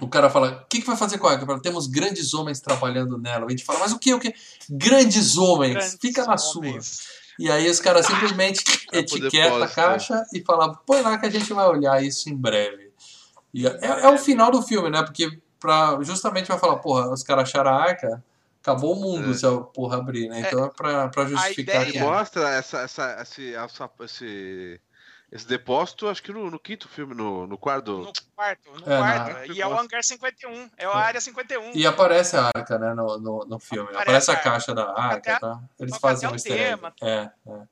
O 0.00 0.08
cara 0.08 0.30
fala: 0.30 0.62
o 0.64 0.66
que, 0.68 0.80
que 0.80 0.86
vai 0.86 0.96
fazer 0.96 1.18
com 1.18 1.26
a 1.26 1.32
arca? 1.32 1.46
Fala, 1.46 1.60
Temos 1.60 1.86
grandes 1.86 2.34
homens 2.34 2.60
trabalhando 2.60 3.18
nela. 3.18 3.46
A 3.46 3.50
gente 3.50 3.64
fala: 3.64 3.80
mas 3.80 3.92
o 3.92 3.98
que? 3.98 4.12
O 4.14 4.18
que? 4.20 4.34
Grandes 4.70 5.36
homens. 5.36 5.74
Grandes 5.74 5.98
Fica 6.00 6.24
na 6.24 6.34
homens. 6.56 6.86
sua. 6.86 7.12
E 7.38 7.50
aí 7.50 7.68
os 7.68 7.80
caras 7.80 8.06
simplesmente 8.06 8.62
Pra 8.92 9.02
poder 9.02 9.26
etiquetam 9.26 9.62
a 9.62 9.68
caixa 9.68 10.22
e 10.34 10.42
falam: 10.44 10.74
põe 10.86 11.00
lá 11.02 11.18
que 11.18 11.26
a 11.26 11.30
gente 11.30 11.52
vai 11.52 11.66
olhar 11.66 12.02
isso 12.02 12.28
em 12.30 12.36
breve. 12.36 12.90
E 13.54 13.66
é, 13.66 13.78
é 13.82 14.08
o 14.08 14.18
final 14.18 14.50
do 14.50 14.62
filme, 14.62 14.88
né? 14.90 15.02
Porque 15.02 15.38
pra, 15.60 15.98
justamente 16.02 16.48
vai 16.48 16.58
falar: 16.58 16.76
porra, 16.76 17.10
os 17.12 17.22
caras 17.22 17.44
acharam 17.48 17.70
a 17.70 17.74
arca. 17.82 18.24
Acabou 18.62 18.96
o 18.96 19.00
mundo 19.00 19.32
É. 19.32 19.34
se 19.34 19.44
a 19.44 19.50
porra 19.58 19.96
abrir, 19.98 20.28
né? 20.28 20.44
Então 20.46 20.64
é 20.64 20.70
pra, 20.70 21.08
pra 21.08 21.26
justificar 21.26 21.82
ideia- 21.82 21.92
que. 21.92 21.98
Mostra 21.98 22.48
essa, 22.50 22.78
essa, 22.78 23.18
esse, 23.20 23.52
essa- 23.54 23.90
esse, 24.04 24.80
esse 25.32 25.46
depósito, 25.46 26.08
acho 26.08 26.22
que 26.22 26.30
no, 26.30 26.50
no 26.50 26.58
quinto 26.60 26.86
filme, 26.88 27.14
no, 27.14 27.46
no 27.46 27.56
quarto. 27.56 27.98
No 28.00 28.12
quarto, 28.36 28.70
no 28.70 28.92
É, 28.92 28.98
quarto. 28.98 29.32
na- 29.32 29.46
E 29.54 29.60
é 29.62 29.66
o 29.66 29.78
hangar 29.78 30.04
51. 30.04 30.70
É 30.76 30.84
a 30.84 30.94
área 30.94 31.20
51. 31.20 31.72
E 31.74 31.86
aparece 31.86 32.36
a 32.36 32.50
arca, 32.54 32.78
né, 32.78 32.92
no, 32.92 33.18
no, 33.18 33.38
no 33.46 33.58
filme. 33.58 33.88
Aparece, 33.88 34.02
Aparece 34.02 34.30
a 34.30 34.34
a 34.34 34.36
caixa 34.36 34.74
da 34.74 34.90
arca, 34.92 35.32
Até- 35.32 35.38
tá? 35.40 35.58
Eles 35.80 35.96
fazem 35.96 36.28
um 36.28 36.32
o 36.32 36.34
easter 36.34 36.52
egg. 36.52 36.64
tema. 36.76 36.94
É, 37.02 37.30
é. 37.46 37.62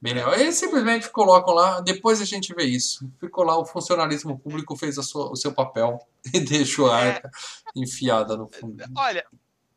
Bem 0.00 0.14
legal. 0.14 0.32
Eles 0.34 0.56
simplesmente 0.56 1.08
colocam 1.10 1.54
lá, 1.54 1.80
depois 1.80 2.20
a 2.20 2.24
gente 2.24 2.52
vê 2.54 2.64
isso. 2.64 3.06
Ficou 3.20 3.44
lá, 3.44 3.56
o 3.58 3.64
funcionalismo 3.66 4.38
público 4.38 4.74
fez 4.74 4.96
a 4.98 5.02
sua- 5.02 5.30
o 5.30 5.36
seu 5.36 5.52
papel 5.52 5.98
e 6.34 6.40
deixou 6.40 6.90
a 6.90 6.98
É. 7.00 7.08
arca 7.10 7.30
enfiada 7.76 8.36
no 8.36 8.48
fundo. 8.48 8.82
Olha, 8.96 9.24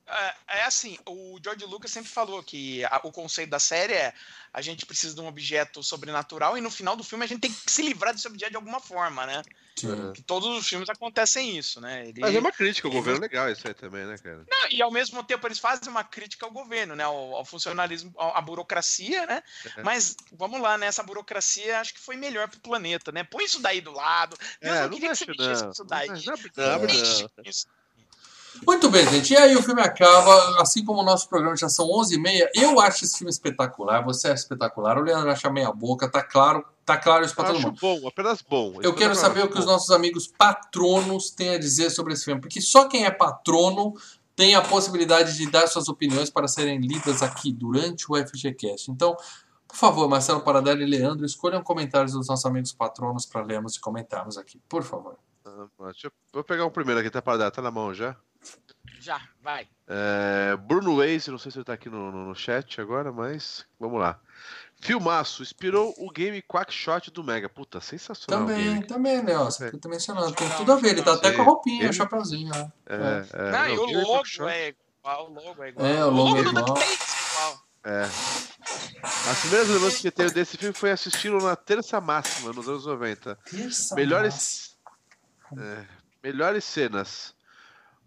é, 0.08 0.36
é 0.60 0.64
assim, 0.64 0.98
o 1.06 1.38
George 1.44 1.66
Lucas 1.66 1.92
sempre 1.92 2.10
falou 2.10 2.42
que 2.44 2.84
a- 2.86 3.02
o 3.04 3.12
conceito 3.12 3.50
da 3.50 3.60
série 3.60 3.94
é 3.94 4.14
a 4.54 4.62
gente 4.62 4.86
precisa 4.86 5.14
de 5.14 5.20
um 5.22 5.28
objeto 5.28 5.84
sobrenatural 5.84 6.58
e 6.58 6.62
no 6.62 6.72
final 6.72 6.96
do 6.96 7.04
filme 7.04 7.26
a 7.26 7.28
gente 7.28 7.42
tem 7.42 7.52
que 7.52 7.70
se 7.72 7.82
livrar 7.82 8.14
desse 8.14 8.28
objeto 8.28 8.52
de 8.52 8.56
alguma 8.56 8.80
forma, 8.80 9.26
né? 9.26 9.42
Sim. 9.76 10.14
Que 10.14 10.22
todos 10.22 10.48
os 10.58 10.66
filmes 10.66 10.88
acontecem 10.90 11.58
isso, 11.58 11.82
né? 11.82 12.08
Ele- 12.08 12.22
Mas 12.22 12.34
é 12.34 12.40
uma 12.40 12.52
crítica 12.54 12.88
ao 12.88 12.94
governo 12.94 13.20
legal 13.20 13.52
isso 13.52 13.68
aí 13.68 13.74
também, 13.74 14.06
né, 14.06 14.18
cara? 14.18 14.46
Não, 14.50 14.68
e 14.72 14.82
ao 14.82 14.90
mesmo 14.90 15.22
tempo 15.24 15.46
eles 15.46 15.60
fazem 15.60 15.90
uma 15.90 16.04
crítica 16.06 16.46
ao 16.46 16.52
governo, 16.52 16.96
né? 16.96 17.04
Ao, 17.04 17.36
ao 17.36 17.44
funcionalismo, 17.44 18.14
à 18.18 18.40
burocracia, 18.40 19.26
né? 19.26 19.44
É. 19.76 19.84
Mas 19.84 20.16
vamos 20.32 20.62
lá, 20.62 20.78
né? 20.78 20.86
Essa 20.86 21.04
burocracia 21.04 21.82
acho 21.82 21.94
que 21.94 22.00
foi 22.00 22.16
melhor 22.16 22.48
pro 22.50 22.60
planeta, 22.62 23.12
né? 23.12 23.26
Põe 23.26 23.44
isso 23.44 23.60
daí 23.62 23.82
do 23.82 23.92
lado. 23.92 24.38
Deus 24.62 24.76
É, 24.76 24.82
não 24.84 24.90
não 24.90 24.90
queria 24.92 25.10
que 25.10 25.16
você 25.18 25.26
mexe, 25.26 25.44
mexesse 25.44 25.66
com 25.66 25.72
isso 25.72 25.84
daí. 25.84 26.08
Não, 26.08 26.16
não, 26.16 26.78
não, 26.78 27.20
não. 27.20 27.85
Muito 28.66 28.90
bem, 28.90 29.08
gente. 29.10 29.34
E 29.34 29.38
aí 29.38 29.56
o 29.56 29.64
filme 29.64 29.82
acaba, 29.82 30.62
assim 30.62 30.84
como 30.86 31.02
o 31.02 31.04
nosso 31.04 31.28
programa 31.28 31.56
já 31.56 31.70
são 31.70 31.88
11h30. 31.88 32.50
Eu 32.54 32.80
acho 32.80 33.04
esse 33.04 33.18
filme 33.18 33.32
espetacular, 33.32 34.04
você 34.04 34.28
acha 34.28 34.44
espetacular. 34.44 34.98
O 34.98 35.02
Leandro 35.02 35.32
acha 35.32 35.50
meia 35.50 35.72
boca, 35.72 36.10
tá 36.10 36.24
claro, 36.24 36.66
tá 36.86 36.98
claro 36.98 37.26
isso 37.26 37.36
pra 37.36 37.46
todo 37.46 37.60
mundo. 37.60 37.78
bom, 37.82 38.08
apenas 38.08 38.42
bom. 38.42 38.80
Eu 38.82 38.94
quero 38.94 39.16
saber 39.16 39.44
o 39.44 39.50
que 39.50 39.60
os 39.60 39.66
nossos 39.66 39.90
amigos 39.92 40.28
patronos 40.28 41.32
têm 41.32 41.56
a 41.56 41.60
dizer 41.60 41.90
sobre 41.90 42.14
esse 42.14 42.26
filme, 42.26 42.42
porque 42.42 42.62
só 42.62 42.88
quem 42.88 43.06
é 43.06 43.12
patrono 43.12 43.94
tem 44.36 44.54
a 44.54 44.62
possibilidade 44.62 45.38
de 45.38 45.50
dar 45.50 45.68
suas 45.68 45.88
opiniões 45.88 46.30
para 46.30 46.48
serem 46.48 46.80
lidas 46.80 47.24
aqui 47.24 47.54
durante 47.54 48.06
o 48.10 48.16
FGCast. 48.16 48.92
Então, 48.92 49.16
por 49.68 49.78
favor, 49.78 50.08
Marcelo 50.10 50.42
Paradelli 50.42 50.84
e 50.84 50.86
Leandro, 50.86 51.26
escolham 51.26 51.64
comentários 51.64 52.14
dos 52.14 52.28
nossos 52.28 52.46
amigos 52.46 52.74
patronos 52.74 53.26
para 53.26 53.42
lermos 53.42 53.76
e 53.76 53.80
comentarmos 53.80 54.38
aqui, 54.38 54.62
por 54.68 54.84
favor. 54.84 55.18
Ah, 55.46 55.68
eu, 56.04 56.12
vou 56.34 56.44
pegar 56.44 56.66
o 56.66 56.72
primeiro 56.72 57.00
aqui, 57.00 57.10
tá 57.10 57.22
para 57.22 57.38
dar, 57.38 57.52
tá 57.52 57.62
na 57.62 57.72
mão 57.72 57.94
já. 57.94 58.16
Já, 59.00 59.22
vai. 59.42 59.68
É, 59.88 60.56
Bruno 60.58 60.98
Waze, 60.98 61.30
não 61.30 61.38
sei 61.38 61.52
se 61.52 61.58
ele 61.58 61.66
tá 61.66 61.74
aqui 61.74 61.90
no, 61.90 62.12
no- 62.12 62.26
no 62.30 62.36
chat 62.36 62.80
agora, 62.82 63.12
mas 63.12 63.66
vamos 63.80 64.00
lá. 64.00 64.20
Filmaço, 64.82 65.42
inspirou 65.44 65.94
o 65.98 66.10
game 66.12 66.42
Quackshot 66.42 67.12
do 67.12 67.24
Mega. 67.24 67.48
Puta, 67.48 67.80
sensacional. 67.80 68.44
o 68.44 68.48
Também, 68.48 68.64
game. 68.74 68.88
também, 68.88 69.24
Léo, 69.24 69.46
você 69.46 69.72
tá 69.78 69.90
mencionando, 69.90 70.34
tem 70.34 70.50
tudo 70.50 70.72
a 70.74 70.76
ver, 70.78 70.90
ele 70.90 71.04
tá 71.04 71.14
até 71.14 71.32
com 71.34 71.42
a 71.42 71.46
roupinha, 71.46 71.90
o 71.90 71.94
chapeuzinho, 71.94 72.50
né? 72.50 72.72
É, 72.88 72.96
é, 72.96 73.52
não, 73.52 73.60
não, 73.60 73.70
e 73.70 73.78
o 73.78 73.84
o 73.84 73.88
game 73.88 74.04
logo 74.04 74.50
é 74.50 74.68
igual, 74.70 75.30
o 75.30 75.34
logo 75.34 75.64
é 75.64 75.70
igual. 75.70 75.88
É, 75.88 76.06
o 76.06 76.10
logo 76.10 76.38
é 76.38 76.44
do 76.44 76.50
igual. 76.50 76.66
DuckTales 76.66 77.00
é 77.00 77.34
igual. 77.34 77.66
É. 77.84 78.04
As 79.04 79.40
primeiras 79.42 79.70
lembranças 79.70 80.02
que 80.02 80.08
eu 80.08 80.12
tenho 80.12 80.32
desse 80.32 80.58
filme 80.58 80.74
foi 80.74 80.90
assisti-lo 80.92 81.42
na 81.44 81.56
terça 81.56 82.02
máxima, 82.02 82.52
nos 82.52 82.68
anos 82.68 82.86
90. 82.88 83.36
Terça 83.50 83.94
Melhores, 83.96 84.76
é, 85.58 85.86
melhores 86.24 86.64
cenas. 86.64 87.35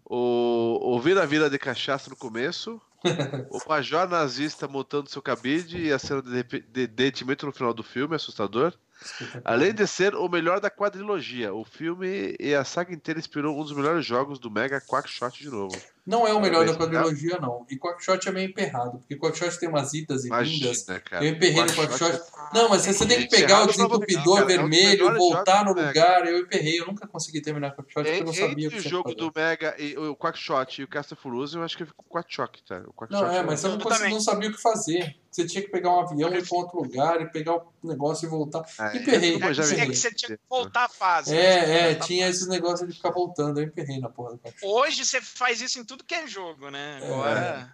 O, 0.09 0.79
o 0.95 0.99
Vira 0.99 1.25
Vira 1.27 1.49
de 1.49 1.59
cachaça 1.59 2.09
no 2.09 2.15
começo. 2.15 2.81
o 3.49 3.59
Major 3.69 4.09
nazista 4.09 4.67
montando 4.67 5.09
seu 5.09 5.21
cabide 5.21 5.77
e 5.83 5.93
a 5.93 5.99
cena 5.99 6.21
de, 6.21 6.31
depe- 6.31 6.65
de 6.67 6.85
dentimento 6.87 7.45
no 7.45 7.51
final 7.53 7.73
do 7.73 7.83
filme, 7.83 8.15
assustador. 8.15 8.73
Além 9.45 9.73
de 9.73 9.87
ser 9.87 10.13
o 10.13 10.27
melhor 10.27 10.59
da 10.59 10.69
quadrilogia, 10.69 11.53
o 11.53 11.63
filme 11.63 12.35
e 12.37 12.53
a 12.53 12.65
saga 12.65 12.93
inteira 12.93 13.17
inspirou 13.17 13.57
um 13.57 13.63
dos 13.63 13.71
melhores 13.71 14.05
jogos 14.05 14.37
do 14.39 14.51
Mega 14.51 14.81
Quackshot 14.81 15.41
de 15.41 15.49
novo. 15.49 15.79
Não 16.05 16.27
é 16.27 16.33
o 16.33 16.41
melhor 16.41 16.65
da 16.65 16.73
quadrilogia, 16.73 17.37
não. 17.39 17.65
E 17.69 17.77
Quackshot 17.77 18.27
é 18.27 18.31
meio 18.31 18.49
emperrado, 18.49 18.99
porque 18.99 19.15
Quackshot 19.15 19.59
tem 19.59 19.69
umas 19.69 19.93
idas 19.93 20.25
e 20.25 20.29
vindas. 20.29 20.85
Eu 21.11 21.27
emperrei 21.27 21.63
no 21.63 21.73
Quackshot 21.73 21.99
Quackshot. 21.99 22.21
Não, 22.53 22.69
mas 22.69 22.83
você 22.83 23.05
tem 23.05 23.19
que 23.19 23.27
pegar 23.27 23.63
o 23.63 23.67
desentupidor. 23.67 24.39
É 24.39 24.45
vermelho, 24.45 25.05
melhores 25.05 25.17
voltar 25.17 25.65
no 25.65 25.73
lugar. 25.73 26.25
Eu 26.25 26.39
emperrei, 26.39 26.79
eu 26.79 26.87
nunca 26.87 27.07
consegui 27.07 27.41
terminar 27.41 27.75
Quackshot 27.75 28.03
porque 28.03 28.09
eu 28.09 28.25
não 28.25 28.31
Entre 28.31 28.49
sabia 28.49 28.67
o 28.67 28.71
que 28.71 28.77
o 28.77 28.81
jogo 28.81 29.15
do 29.15 29.31
Mega 29.35 29.75
e 29.77 29.97
o 29.97 30.15
Quackshot 30.15 30.81
e 30.81 30.83
o 30.83 30.87
Castle 30.87 31.17
Furioso, 31.17 31.59
eu 31.59 31.63
acho 31.63 31.77
que 31.77 31.85
ficou 31.85 32.05
Quackshot, 32.09 32.63
tá? 32.67 32.81
O 32.87 32.93
Quackshot 32.93 33.21
Não, 33.21 33.31
é, 33.31 33.43
mas 33.43 33.59
você 33.59 33.67
não, 33.67 34.09
não 34.09 34.21
sabia 34.21 34.49
o 34.49 34.53
que 34.53 34.61
fazer. 34.61 35.15
Você 35.31 35.45
tinha 35.45 35.63
que 35.63 35.69
pegar 35.69 35.91
um 35.91 35.99
avião 35.99 36.33
e 36.33 36.39
ir 36.39 36.47
para 36.47 36.57
outro 36.57 36.81
lugar 36.81 37.21
e 37.21 37.29
pegar 37.29 37.57
o 37.57 37.71
negócio 37.83 38.25
e 38.25 38.29
voltar. 38.29 38.65
É, 38.79 38.97
emperrei, 38.97 39.35
É, 39.35 39.81
é 39.81 39.85
que 39.85 39.95
você 39.95 40.11
tinha 40.11 40.35
que 40.35 40.43
voltar 40.49 40.85
a 40.85 40.89
fase. 40.89 41.35
É, 41.35 41.91
é, 41.91 41.95
tinha 41.95 42.27
esses 42.27 42.47
negócios 42.47 42.87
de 42.89 42.95
ficar 42.95 43.11
voltando. 43.11 43.59
Eu 43.59 43.65
emperrei 43.65 43.99
na 43.99 44.09
porra 44.09 44.31
do 44.31 44.39
Quackshot. 44.39 44.65
Hoje 44.65 45.05
você 45.05 45.21
faz 45.21 45.61
isso 45.61 45.79
em 45.79 45.83
tudo 45.89 46.03
que 46.03 46.15
é 46.15 46.27
jogo, 46.27 46.69
né? 46.69 46.99
Agora. 47.03 47.73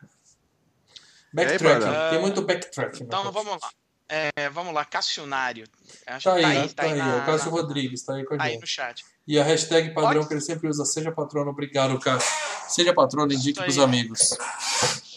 Backtracking, 1.34 1.80
Bárbara? 1.86 2.10
tem 2.12 2.20
muito 2.22 2.42
backtracking. 2.42 3.00
né, 3.02 3.06
Então 3.08 3.32
vamos 3.32 3.62
lá. 3.62 3.70
É, 4.08 4.50
vamos 4.52 4.74
lá, 4.74 4.86
Cassionário. 4.86 5.68
Acho 6.08 6.30
Tá 6.30 6.36
que 6.40 6.46
aí, 6.46 6.70
tá 6.74 6.84
aí. 6.84 6.94
na- 6.94 7.16
é 7.18 7.22
o 7.22 7.26
Cássio 7.26 7.52
na- 7.52 7.58
Rodrigues, 7.58 8.04
tá 8.04 8.14
aí 8.16 8.24
com 8.24 8.36
a 8.36 8.38
tá 8.38 8.44
aí 8.46 8.52
gente. 8.52 8.62
no 8.62 8.68
chat. 8.68 9.04
E 9.28 9.40
a 9.40 9.44
hashtag 9.44 9.94
padrão 9.94 10.14
Pode- 10.14 10.28
que 10.28 10.34
ele 10.36 10.42
sempre 10.42 10.70
usa, 10.70 10.86
seja 10.86 11.12
patrono, 11.12 11.50
obrigado, 11.50 12.00
Cássio. 12.00 12.32
Seja 12.70 12.94
patrono, 12.94 13.34
indique 13.34 13.60
aí. 13.60 13.66
pros 13.66 13.80
amigos. 13.80 14.22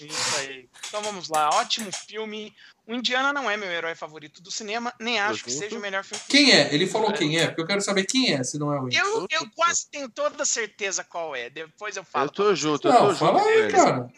Isso 0.01 0.37
aí. 0.39 0.69
Então 0.89 1.03
vamos 1.03 1.29
lá, 1.29 1.51
ótimo 1.51 1.91
filme. 1.93 2.55
O 2.89 2.95
Indiana 2.95 3.35
não 3.35 3.51
é 3.51 3.57
meu 3.57 3.71
herói 3.71 3.95
favorito 3.95 4.41
do 4.43 4.51
cinema, 4.51 4.95
nem 4.99 5.21
acho 5.21 5.45
que 5.45 5.51
seja 5.53 5.77
o 5.77 5.81
melhor 5.81 6.03
filme. 6.03 6.25
Quem 6.27 6.53
é? 6.53 6.73
Ele 6.75 6.87
falou 6.87 7.13
quem 7.13 7.39
é, 7.39 7.47
porque 7.49 7.61
eu 7.61 7.67
quero 7.67 7.83
saber 7.83 8.07
quem 8.07 8.33
é, 8.33 8.43
se 8.43 8.59
não 8.59 8.73
é 8.73 8.81
o 8.81 8.85
Will. 8.85 8.93
Eu, 8.99 9.27
eu 9.31 9.51
quase 9.55 9.91
tenho 9.91 10.09
toda 10.09 10.43
certeza 10.47 11.05
qual 11.05 11.37
é. 11.37 11.51
Depois 11.51 11.97
eu 11.99 12.03
falo. 12.05 12.25
Eu 12.25 12.31
tô 12.31 12.55
junto, 12.55 12.89
eu 12.89 12.93
Não, 12.93 13.01
tô 13.01 13.07
junto 13.09 13.19
fala 13.19 13.43
aí, 13.43 13.71
cara. 13.71 14.11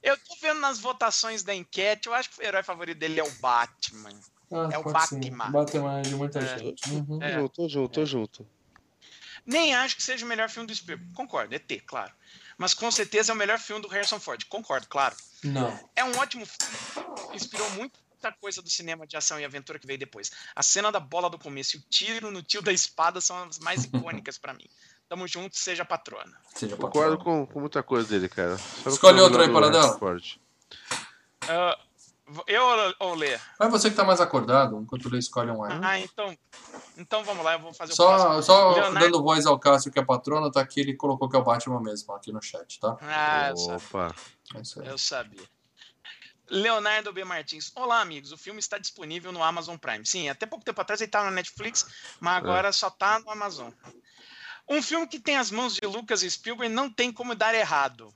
Eu 0.00 0.16
tô 0.18 0.36
vendo 0.40 0.60
nas 0.60 0.78
votações 0.78 1.42
da 1.42 1.52
enquete, 1.52 2.06
eu 2.06 2.14
acho 2.14 2.30
que 2.30 2.40
o 2.40 2.46
herói 2.46 2.62
favorito 2.62 2.96
dele 2.96 3.18
é 3.18 3.24
o 3.24 3.30
Batman. 3.40 4.16
Ah, 4.52 4.68
É 4.70 4.78
o 4.78 4.84
ser. 4.84 4.92
Batman. 4.92 5.50
Batman 5.50 5.98
é 5.98 6.02
de 6.02 6.14
muita 6.14 6.38
É. 6.38 6.58
gente. 6.58 6.88
Uhum. 6.88 7.18
Tô 7.18 7.28
junto, 7.28 7.48
tô 7.56 7.68
junto, 7.68 7.92
tô 7.92 8.06
junto. 8.06 8.48
Nem 9.44 9.74
acho 9.74 9.96
que 9.96 10.02
seja 10.02 10.24
o 10.24 10.28
melhor 10.28 10.48
filme 10.48 10.68
do 10.68 10.74
Spielberg. 10.74 11.12
Concordo, 11.12 11.52
é 11.56 11.58
T, 11.58 11.80
claro. 11.80 12.12
Mas 12.58 12.72
com 12.74 12.90
certeza 12.90 13.32
é 13.32 13.34
o 13.34 13.36
melhor 13.36 13.58
filme 13.58 13.82
do 13.82 13.88
Harrison 13.88 14.18
Ford. 14.18 14.44
Concordo, 14.46 14.86
claro. 14.88 15.14
Não. 15.44 15.78
É 15.94 16.02
um 16.04 16.16
ótimo 16.18 16.46
filme. 16.46 17.34
Inspirou 17.34 17.68
muita 17.70 18.32
coisa 18.40 18.62
do 18.62 18.70
cinema 18.70 19.06
de 19.06 19.16
ação 19.16 19.38
e 19.38 19.44
aventura 19.44 19.78
que 19.78 19.86
veio 19.86 19.98
depois. 19.98 20.30
A 20.54 20.62
cena 20.62 20.90
da 20.90 20.98
bola 20.98 21.28
do 21.28 21.38
começo 21.38 21.76
e 21.76 21.80
o 21.80 21.84
tiro 21.90 22.30
no 22.30 22.42
tio 22.42 22.62
da 22.62 22.72
espada 22.72 23.20
são 23.20 23.44
as 23.44 23.58
mais 23.58 23.84
icônicas 23.84 24.38
pra 24.38 24.54
mim. 24.54 24.66
Tamo 25.08 25.28
junto, 25.28 25.56
seja 25.56 25.84
patrona. 25.84 26.36
Seja 26.54 26.76
Concordo 26.76 27.18
patrão. 27.18 27.46
com, 27.46 27.52
com 27.52 27.60
muita 27.60 27.82
coisa 27.82 28.08
dele, 28.08 28.28
cara. 28.28 28.58
Só 28.58 28.90
Escolhe 28.90 29.20
outro 29.20 29.40
aí, 29.40 29.52
Paradão. 29.52 29.98
Ah, 31.48 31.78
eu 32.46 32.64
ou 32.98 33.14
Lê? 33.14 33.38
Mas 33.58 33.70
você 33.70 33.90
que 33.90 33.96
tá 33.96 34.04
mais 34.04 34.20
acordado, 34.20 34.78
enquanto 34.80 35.06
o 35.06 35.08
Lê 35.08 35.18
escolhe 35.18 35.50
um 35.50 35.62
aí. 35.62 35.78
Ah, 35.82 35.98
então. 36.00 36.36
Então 36.98 37.22
vamos 37.24 37.44
lá, 37.44 37.54
eu 37.54 37.60
vou 37.60 37.72
fazer 37.74 37.92
o 37.92 37.96
próximo. 37.96 38.32
Só, 38.34 38.42
só 38.42 38.70
Leonardo- 38.72 38.98
dando 39.00 39.22
voz 39.22 39.46
ao 39.46 39.58
Cássio, 39.58 39.92
que 39.92 39.98
é 39.98 40.04
patrono, 40.04 40.50
tá 40.50 40.60
aqui, 40.60 40.80
ele 40.80 40.94
colocou 40.96 41.28
que 41.28 41.36
é 41.36 41.38
o 41.38 41.44
Batman 41.44 41.80
mesmo, 41.80 42.12
aqui 42.14 42.32
no 42.32 42.40
chat, 42.42 42.80
tá? 42.80 42.96
Ah, 43.00 43.50
eu 43.50 43.56
sabia. 43.56 43.76
Opa. 43.76 44.14
É 44.54 44.60
isso 44.60 44.80
aí. 44.80 44.88
Eu 44.88 44.98
sabia. 44.98 45.44
Leonardo 46.48 47.12
B. 47.12 47.24
Martins. 47.24 47.72
Olá, 47.74 48.00
amigos. 48.00 48.30
O 48.30 48.36
filme 48.38 48.60
está 48.60 48.78
disponível 48.78 49.32
no 49.32 49.42
Amazon 49.42 49.76
Prime. 49.76 50.06
Sim, 50.06 50.28
até 50.28 50.46
pouco 50.46 50.64
tempo 50.64 50.80
atrás 50.80 51.00
ele 51.00 51.08
estava 51.08 51.24
na 51.26 51.32
Netflix, 51.32 51.84
mas 52.20 52.36
agora 52.36 52.70
só 52.72 52.88
tá 52.88 53.18
no 53.18 53.30
Amazon. 53.30 53.70
Um 54.68 54.80
filme 54.80 55.06
que 55.08 55.18
tem 55.18 55.36
as 55.36 55.50
mãos 55.50 55.74
de 55.74 55.86
Lucas 55.86 56.22
e 56.22 56.30
Spielberg 56.30 56.72
não 56.72 56.88
tem 56.90 57.12
como 57.12 57.34
dar 57.34 57.52
errado. 57.54 58.12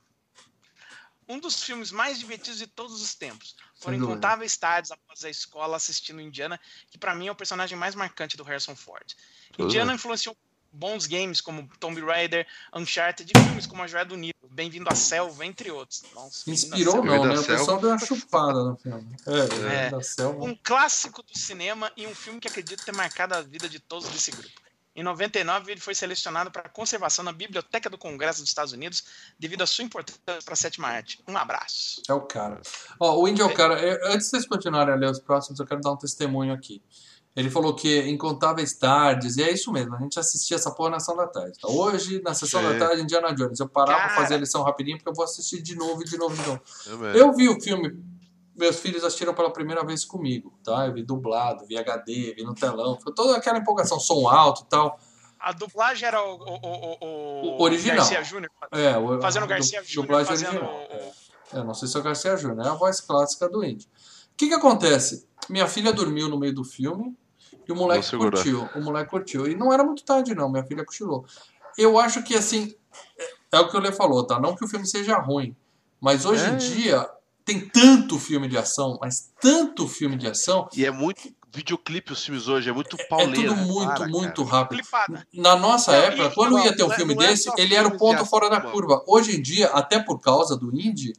Um 1.31 1.39
dos 1.39 1.63
filmes 1.63 1.91
mais 1.91 2.19
divertidos 2.19 2.59
de 2.59 2.67
todos 2.67 3.01
os 3.01 3.15
tempos. 3.15 3.55
Foram 3.79 3.97
incontáveis 3.97 4.57
tardes 4.57 4.91
após 4.91 5.23
a 5.23 5.29
escola 5.29 5.77
assistindo 5.77 6.19
Indiana, 6.19 6.59
que 6.89 6.97
para 6.97 7.15
mim 7.15 7.27
é 7.27 7.31
o 7.31 7.35
personagem 7.35 7.77
mais 7.77 7.95
marcante 7.95 8.35
do 8.35 8.43
Harrison 8.43 8.75
Ford. 8.75 9.15
Tudo 9.53 9.67
Indiana 9.67 9.87
bem. 9.87 9.95
influenciou 9.95 10.35
bons 10.73 11.05
games 11.05 11.39
como 11.39 11.69
Tomb 11.79 12.01
Raider, 12.01 12.45
Uncharted 12.73 13.31
e 13.33 13.39
filmes 13.45 13.65
como 13.65 13.81
A 13.81 13.87
Joia 13.87 14.03
do 14.03 14.17
Nilo, 14.17 14.33
Bem-vindo 14.49 14.89
à 14.89 14.95
Selva, 14.95 15.45
entre 15.45 15.71
outros. 15.71 16.03
Nossa, 16.13 16.49
Inspirou 16.51 17.03
não, 17.03 17.25
né? 17.25 17.39
O 17.39 17.45
pessoal 17.45 17.79
deu 17.79 17.89
uma 17.91 17.99
chupada 17.99 18.63
no 18.63 18.75
filme. 18.75 19.15
É, 19.25 19.73
É. 19.73 19.85
é. 19.85 19.89
da 19.89 20.01
selva. 20.01 20.43
Um 20.43 20.53
clássico 20.61 21.23
do 21.23 21.37
cinema 21.37 21.91
e 21.95 22.05
um 22.07 22.13
filme 22.13 22.41
que 22.41 22.47
acredito 22.49 22.83
ter 22.83 22.93
marcado 22.93 23.35
a 23.35 23.41
vida 23.41 23.69
de 23.69 23.79
todos 23.79 24.09
desse 24.09 24.31
grupo. 24.31 24.61
Em 24.95 25.03
99, 25.03 25.71
ele 25.71 25.79
foi 25.79 25.95
selecionado 25.95 26.51
para 26.51 26.67
conservação 26.67 27.23
na 27.23 27.31
Biblioteca 27.31 27.89
do 27.89 27.97
Congresso 27.97 28.41
dos 28.41 28.49
Estados 28.49 28.73
Unidos 28.73 29.03
devido 29.39 29.61
à 29.61 29.65
sua 29.67 29.85
importância 29.85 30.21
para 30.43 30.53
a 30.53 30.57
sétima 30.57 30.89
arte. 30.89 31.23
Um 31.27 31.37
abraço. 31.37 32.01
É 32.09 32.13
o 32.13 32.21
cara. 32.21 32.61
Ó, 32.99 33.17
o 33.21 33.27
Indy 33.27 33.41
é 33.41 33.45
o 33.45 33.53
cara. 33.53 33.79
é, 33.79 34.13
Antes 34.13 34.25
de 34.25 34.31
vocês 34.31 34.45
continuarem 34.45 34.93
a 34.93 34.97
ler 34.97 35.09
os 35.09 35.19
próximos, 35.19 35.59
eu 35.59 35.65
quero 35.65 35.79
dar 35.79 35.91
um 35.93 35.97
testemunho 35.97 36.53
aqui. 36.53 36.81
Ele 37.33 37.49
falou 37.49 37.73
que 37.73 38.01
incontáveis 38.09 38.73
tardes, 38.73 39.37
e 39.37 39.43
é 39.43 39.49
isso 39.53 39.71
mesmo, 39.71 39.95
a 39.95 39.99
gente 39.99 40.19
assistia 40.19 40.57
essa 40.57 40.69
porra 40.69 40.89
na 40.89 40.99
sessão 40.99 41.15
da 41.15 41.25
tarde. 41.27 41.57
tá? 41.61 41.69
Hoje, 41.69 42.21
na 42.21 42.33
sessão 42.33 42.61
Sim. 42.61 42.77
da 42.77 42.85
tarde, 42.87 43.03
Indiana 43.03 43.33
Jones. 43.33 43.57
Eu 43.61 43.69
parava 43.69 43.99
pra 43.99 44.09
Cara. 44.09 44.21
fazer 44.21 44.33
a 44.33 44.37
lição 44.37 44.61
rapidinho, 44.63 44.97
porque 44.97 45.09
eu 45.09 45.13
vou 45.13 45.23
assistir 45.23 45.61
de 45.61 45.73
novo 45.73 46.01
e 46.01 46.05
de 46.05 46.17
novo 46.17 46.35
e 46.35 46.37
de 46.37 46.45
novo. 46.45 46.61
Eu. 46.87 47.05
Eu 47.15 47.33
vi 47.33 47.47
o 47.47 47.57
filme, 47.61 47.97
meus 48.61 48.79
filhos 48.79 49.03
assistiram 49.03 49.33
pela 49.33 49.51
primeira 49.51 49.83
vez 49.83 50.05
comigo, 50.05 50.53
tá? 50.63 50.85
Eu 50.87 50.93
vi 50.93 51.03
dublado, 51.03 51.65
vi 51.65 51.77
HD, 51.77 52.33
vi 52.35 52.43
no 52.43 52.53
telão, 52.55 52.97
foi 52.99 53.13
toda 53.13 53.35
aquela 53.35 53.57
empolgação, 53.57 53.99
som 53.99 54.27
alto 54.29 54.61
e 54.63 54.65
tal. 54.69 54.97
A 55.39 55.51
dublagem 55.51 56.07
era 56.07 56.21
o, 56.23 56.35
o, 56.35 56.59
o, 57.01 57.57
o- 57.57 57.61
original. 57.63 57.97
Garcia 57.97 58.23
Júnior 58.23 58.51
É, 58.71 58.95
o, 58.97 59.19
fazendo 59.19 59.41
o 59.41 59.45
a 59.45 59.47
Garcia 59.49 59.83
Júnior 59.83 60.03
dublagem 60.05 60.27
fazendo 60.27 60.49
original, 60.49 60.73
o- 60.75 60.93
é. 60.93 61.11
Eu 61.53 61.63
não 61.65 61.73
sei 61.73 61.87
se 61.87 61.97
é 61.97 61.99
o 61.99 62.03
Garcia 62.03 62.37
Júnior, 62.37 62.65
é 62.65 62.69
a 62.69 62.73
voz 62.75 63.01
clássica 63.01 63.49
do 63.49 63.63
Indy. 63.65 63.85
O 63.85 64.37
que 64.37 64.47
que 64.47 64.53
acontece? 64.53 65.27
Minha 65.49 65.67
filha 65.67 65.91
dormiu 65.91 66.29
no 66.29 66.37
meio 66.39 66.53
do 66.53 66.63
filme 66.63 67.13
e 67.67 67.71
o 67.71 67.75
moleque 67.75 68.15
curtiu. 68.15 68.69
O 68.75 68.81
moleque 68.81 69.09
curtiu. 69.09 69.47
E 69.47 69.55
não 69.55 69.73
era 69.73 69.83
muito 69.83 70.03
tarde, 70.05 70.33
não. 70.33 70.49
Minha 70.49 70.63
filha 70.63 70.85
cochilou. 70.85 71.25
Eu 71.77 71.99
acho 71.99 72.23
que, 72.23 72.35
assim, 72.35 72.73
é- 73.17 73.57
é 73.57 73.59
o 73.59 73.67
que 73.67 73.75
o 73.75 73.79
Lê 73.79 73.91
falou, 73.91 74.25
tá? 74.25 74.39
Não 74.39 74.55
que 74.55 74.63
o 74.63 74.67
filme 74.67 74.85
seja 74.87 75.17
ruim, 75.17 75.55
mas 75.99 76.23
hoje 76.25 76.43
em 76.45 76.53
É. 76.53 76.57
dia 76.57 77.09
tem 77.59 77.69
tanto 77.69 78.17
filme 78.19 78.47
de 78.47 78.57
ação, 78.57 78.97
mas 79.01 79.31
tanto 79.41 79.87
filme 79.87 80.15
de 80.17 80.27
ação, 80.27 80.67
E 80.75 80.85
é 80.85 80.91
muito 80.91 81.21
videoclipe 81.53 82.13
os 82.13 82.23
filmes 82.23 82.47
hoje, 82.47 82.69
é 82.69 82.73
muito 82.73 82.95
é 82.99 83.03
pauleira. 83.05 83.49
tudo 83.49 83.55
muito, 83.55 83.93
para, 83.93 84.07
muito 84.07 84.45
cara. 84.45 84.57
rápido. 84.57 84.81
clipada. 84.81 85.27
Na 85.33 85.55
nossa 85.57 85.91
Não, 85.91 85.99
época, 85.99 86.29
quando 86.31 86.59
ia 86.59 86.73
ter 86.75 86.83
um 86.83 86.91
é- 86.91 86.95
filme 86.95 87.13
é 87.13 87.17
desse, 87.17 87.49
ele 87.57 87.75
era 87.75 87.87
o 87.87 87.97
ponto 87.97 88.25
fora 88.25 88.49
da 88.49 88.61
curva. 88.61 89.03
Hoje 89.05 89.35
em 89.37 89.41
dia, 89.41 89.67
até 89.67 89.99
por 89.99 90.19
causa 90.21 90.55
do 90.55 90.73
indie, 90.73 91.11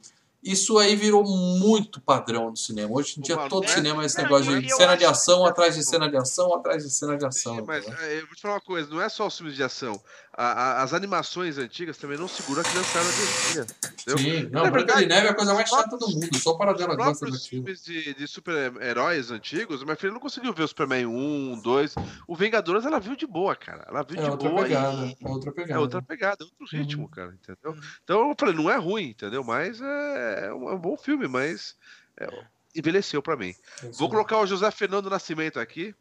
isso 0.42 0.76
aí 0.78 0.96
virou 0.96 1.22
muito 1.22 2.00
padrão 2.00 2.50
no 2.50 2.56
cinema. 2.56 2.90
Hoje 2.92 3.14
em 3.18 3.22
dia, 3.22 3.36
todo 3.48 3.64
é- 3.64 3.68
cinema 3.68 4.02
é 4.02 4.06
esse 4.06 4.16
negócio 4.20 4.60
de 4.60 4.74
cena 4.74 4.96
de 4.96 5.04
ação 5.04 5.44
atrás 5.44 5.74
de 5.76 5.84
cena 5.84 6.08
de 6.08 6.16
ação 6.16 6.54
atrás 6.54 6.82
de 6.82 6.90
cena 6.90 7.16
de 7.16 7.24
ação. 7.26 7.56
Sim, 7.56 7.64
mas 7.66 7.86
é, 7.86 8.20
eu 8.20 8.26
vou 8.26 8.34
te 8.34 8.40
falar 8.42 8.54
uma 8.54 8.60
coisa, 8.60 8.88
não 8.88 9.00
é 9.02 9.08
só 9.08 9.26
os 9.26 9.36
filmes 9.36 9.54
de 9.54 9.62
ação. 9.62 10.00
A- 10.34 10.52
a- 10.52 10.82
as 10.82 10.94
animações 10.94 11.58
antigas 11.58 11.98
também 11.98 12.16
não 12.16 12.26
seguram 12.26 12.62
a 12.62 12.64
criançada 12.64 13.04
de 13.04 13.20
hoje 13.20 13.32
em 13.50 13.52
dia. 13.52 13.62
entendeu? 13.62 14.18
Sim, 14.18 14.42
não, 14.50 14.62
Na 14.64 14.70
Branca 14.70 14.76
verdade, 14.94 15.00
de 15.02 15.06
Neve 15.08 15.26
é 15.26 15.30
a 15.30 15.34
coisa 15.34 15.52
mais 15.52 15.70
os 15.70 15.76
chata 15.76 15.98
do 15.98 16.08
mundo. 16.08 16.38
Só 16.38 16.54
para 16.54 16.72
dela 16.72 16.92
Os 16.92 16.96
gosta 16.96 17.26
daquilo. 17.26 17.42
filmes 17.48 17.84
de, 17.84 18.14
de 18.14 18.26
super-heróis 18.26 19.30
antigos, 19.30 19.84
minha 19.84 19.94
filha 19.94 20.10
não 20.12 20.20
conseguiu 20.20 20.54
ver 20.54 20.62
o 20.62 20.68
Superman 20.68 21.04
1, 21.06 21.60
2. 21.60 21.94
O 22.26 22.34
Vingadores 22.34 22.86
ela 22.86 22.98
viu 22.98 23.14
de 23.14 23.26
boa, 23.26 23.54
cara. 23.54 23.84
Ela 23.86 24.02
viu 24.02 24.18
É 24.18 24.22
de 24.24 24.30
outra 24.30 24.48
boa 24.48 24.62
pegada. 24.62 25.04
e. 25.04 25.16
É 25.22 25.28
outra 25.28 25.50
É 25.50 25.52
pegada. 25.52 25.80
outra 25.80 26.02
pegada, 26.02 26.36
é 26.40 26.44
outro 26.44 26.58
Uhum. 26.60 26.82
ritmo, 26.82 27.08
cara, 27.10 27.34
entendeu? 27.34 27.76
Então 28.02 28.28
eu 28.30 28.34
falei, 28.38 28.54
não 28.54 28.70
é 28.70 28.76
ruim, 28.76 29.10
entendeu? 29.10 29.44
Mas 29.44 29.82
é, 29.82 30.46
é 30.46 30.54
um, 30.54 30.70
é 30.72 30.78
bom 30.78 30.96
filme, 30.96 31.28
mas 31.28 31.76
é, 32.18 32.26
envelheceu 32.74 33.20
pra 33.22 33.36
mim. 33.36 33.54
É 33.82 33.88
Vou 33.98 34.08
colocar 34.08 34.38
o 34.38 34.46
José 34.46 34.70
Fernando 34.70 35.10
Nascimento 35.10 35.60
aqui, 35.60 35.94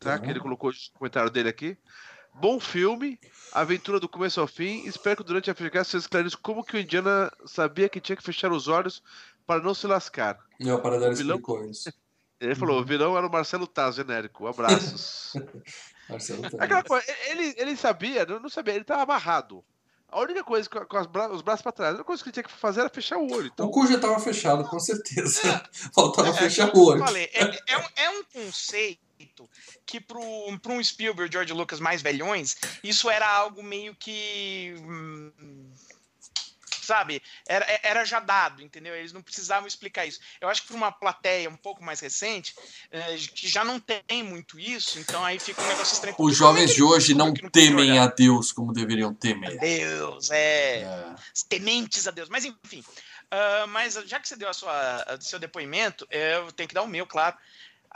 tá? 0.00 0.12
Tá. 0.12 0.18
Que 0.18 0.28
ele 0.30 0.40
colocou 0.40 0.70
o 0.70 0.74
comentário 0.98 1.30
dele 1.30 1.48
aqui. 1.48 1.78
Bom 2.38 2.60
filme, 2.60 3.18
aventura 3.52 3.98
do 3.98 4.08
começo 4.08 4.40
ao 4.40 4.46
fim. 4.46 4.84
Espero 4.86 5.16
que 5.16 5.24
durante 5.24 5.50
a 5.50 5.54
FGCast 5.54 5.90
vocês 5.90 6.02
esclareçam 6.04 6.38
como 6.42 6.62
que 6.64 6.76
o 6.76 6.80
Indiana 6.80 7.30
sabia 7.46 7.88
que 7.88 8.00
tinha 8.00 8.16
que 8.16 8.22
fechar 8.22 8.52
os 8.52 8.68
olhos 8.68 9.02
para 9.46 9.62
não 9.62 9.74
se 9.74 9.86
lascar. 9.86 10.38
É, 10.60 10.72
o 10.72 10.80
Paradela 10.80 11.14
vilão- 11.14 11.40
isso. 11.70 11.92
Ele 12.38 12.54
falou, 12.54 12.80
o 12.80 12.84
vilão 12.84 13.16
era 13.16 13.26
o 13.26 13.30
Marcelo 13.32 13.66
Taz, 13.66 13.94
genérico. 13.96 14.46
Abraços. 14.46 15.32
Marcelo 16.08 16.42
tá 16.50 16.62
Aquela 16.62 16.82
coisa, 16.82 17.06
ele, 17.30 17.54
ele 17.56 17.76
sabia, 17.76 18.26
não 18.26 18.38
não 18.38 18.48
sabia, 18.50 18.74
ele 18.74 18.84
tava 18.84 19.02
amarrado. 19.02 19.64
A 20.08 20.20
única 20.20 20.44
coisa 20.44 20.68
com, 20.68 20.84
com 20.84 21.04
bra- 21.06 21.30
os 21.32 21.42
braços 21.42 21.62
pra 21.62 21.72
trás, 21.72 21.90
a 21.92 21.94
única 21.94 22.04
coisa 22.04 22.22
que 22.22 22.28
ele 22.28 22.34
tinha 22.34 22.44
que 22.44 22.52
fazer 22.52 22.80
era 22.80 22.88
fechar 22.90 23.16
o 23.16 23.32
olho. 23.32 23.44
O 23.44 23.52
Então, 23.52 23.70
cu 23.70 23.86
já 23.86 23.96
estava 23.96 24.20
fechado, 24.20 24.62
com 24.68 24.78
certeza. 24.78 25.40
Faltava 25.94 26.28
É, 26.28 26.32
fechar 26.34 26.70
como 26.70 26.84
o 26.84 26.88
olho. 26.90 27.00
falei, 27.04 27.24
é, 27.32 27.42
é 27.72 27.78
um, 27.78 27.84
é 27.96 28.10
um 28.10 28.24
conceito 28.24 29.00
que 29.84 30.00
para 30.00 30.18
um 30.18 30.82
Spielberg, 30.82 31.32
George 31.32 31.52
Lucas 31.52 31.80
mais 31.80 32.02
velhões, 32.02 32.56
isso 32.82 33.08
era 33.10 33.28
algo 33.28 33.62
meio 33.62 33.94
que. 33.94 34.74
hum, 34.78 35.32
Sabe? 36.82 37.20
Era, 37.48 37.66
era 37.82 38.04
já 38.04 38.20
dado, 38.20 38.62
entendeu? 38.62 38.94
Eles 38.94 39.12
não 39.12 39.20
precisavam 39.20 39.66
explicar 39.66 40.06
isso. 40.06 40.20
Eu 40.40 40.48
acho 40.48 40.62
que 40.62 40.68
para 40.68 40.76
uma 40.76 40.92
plateia 40.92 41.50
um 41.50 41.56
pouco 41.56 41.82
mais 41.82 41.98
recente, 41.98 42.54
eh, 42.92 43.16
que 43.34 43.48
já 43.48 43.64
não 43.64 43.80
tem 43.80 44.22
muito 44.22 44.56
isso, 44.56 44.96
então 45.00 45.24
aí 45.24 45.36
fica 45.40 45.60
um 45.60 45.66
negócio 45.66 45.94
estranho. 45.94 46.14
Os 46.16 46.36
jovens 46.36 46.72
de 46.72 46.84
hoje 46.84 47.12
não 47.12 47.34
não 47.42 47.50
temem 47.50 47.98
a 47.98 48.06
Deus 48.06 48.52
como 48.52 48.72
deveriam 48.72 49.12
temer. 49.12 49.58
Deus, 49.58 50.30
é. 50.30 50.82
É. 50.82 51.14
tementes 51.48 52.06
a 52.06 52.12
Deus. 52.12 52.28
Mas 52.28 52.44
enfim, 52.44 52.84
ah, 53.32 53.66
mas 53.68 53.94
já 54.06 54.20
que 54.20 54.28
você 54.28 54.36
deu 54.36 54.48
a 54.48 54.52
sua, 54.54 54.72
a- 55.08 55.20
seu 55.20 55.40
depoimento, 55.40 56.06
eu 56.08 56.52
tenho 56.52 56.68
que 56.68 56.74
dar 56.74 56.82
o 56.82 56.88
meu, 56.88 57.04
claro. 57.04 57.36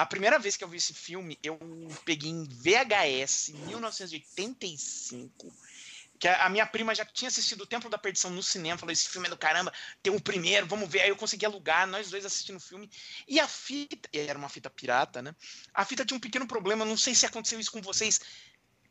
A 0.00 0.06
primeira 0.06 0.38
vez 0.38 0.56
que 0.56 0.64
eu 0.64 0.68
vi 0.68 0.78
esse 0.78 0.94
filme, 0.94 1.38
eu 1.42 1.58
peguei 2.06 2.30
em 2.30 2.44
VHS, 2.44 3.50
em 3.50 3.66
1985. 3.66 5.52
Que 6.18 6.26
a 6.26 6.48
minha 6.48 6.64
prima 6.64 6.94
já 6.94 7.04
tinha 7.04 7.28
assistido 7.28 7.64
o 7.64 7.66
Templo 7.66 7.90
da 7.90 7.98
Perdição 7.98 8.30
no 8.30 8.42
cinema, 8.42 8.78
falou: 8.78 8.94
esse 8.94 9.10
filme 9.10 9.26
é 9.26 9.30
do 9.30 9.36
caramba, 9.36 9.70
tem 10.02 10.10
o 10.10 10.18
primeiro, 10.18 10.66
vamos 10.66 10.88
ver. 10.88 11.02
Aí 11.02 11.10
eu 11.10 11.16
consegui 11.16 11.44
alugar, 11.44 11.86
nós 11.86 12.08
dois 12.08 12.24
assistindo 12.24 12.56
o 12.56 12.60
filme. 12.60 12.90
E 13.28 13.38
a 13.38 13.46
fita, 13.46 14.08
era 14.14 14.38
uma 14.38 14.48
fita 14.48 14.70
pirata, 14.70 15.20
né? 15.20 15.36
A 15.74 15.84
fita 15.84 16.02
tinha 16.02 16.16
um 16.16 16.20
pequeno 16.20 16.46
problema, 16.46 16.82
não 16.82 16.96
sei 16.96 17.14
se 17.14 17.26
aconteceu 17.26 17.60
isso 17.60 17.70
com 17.70 17.82
vocês. 17.82 18.22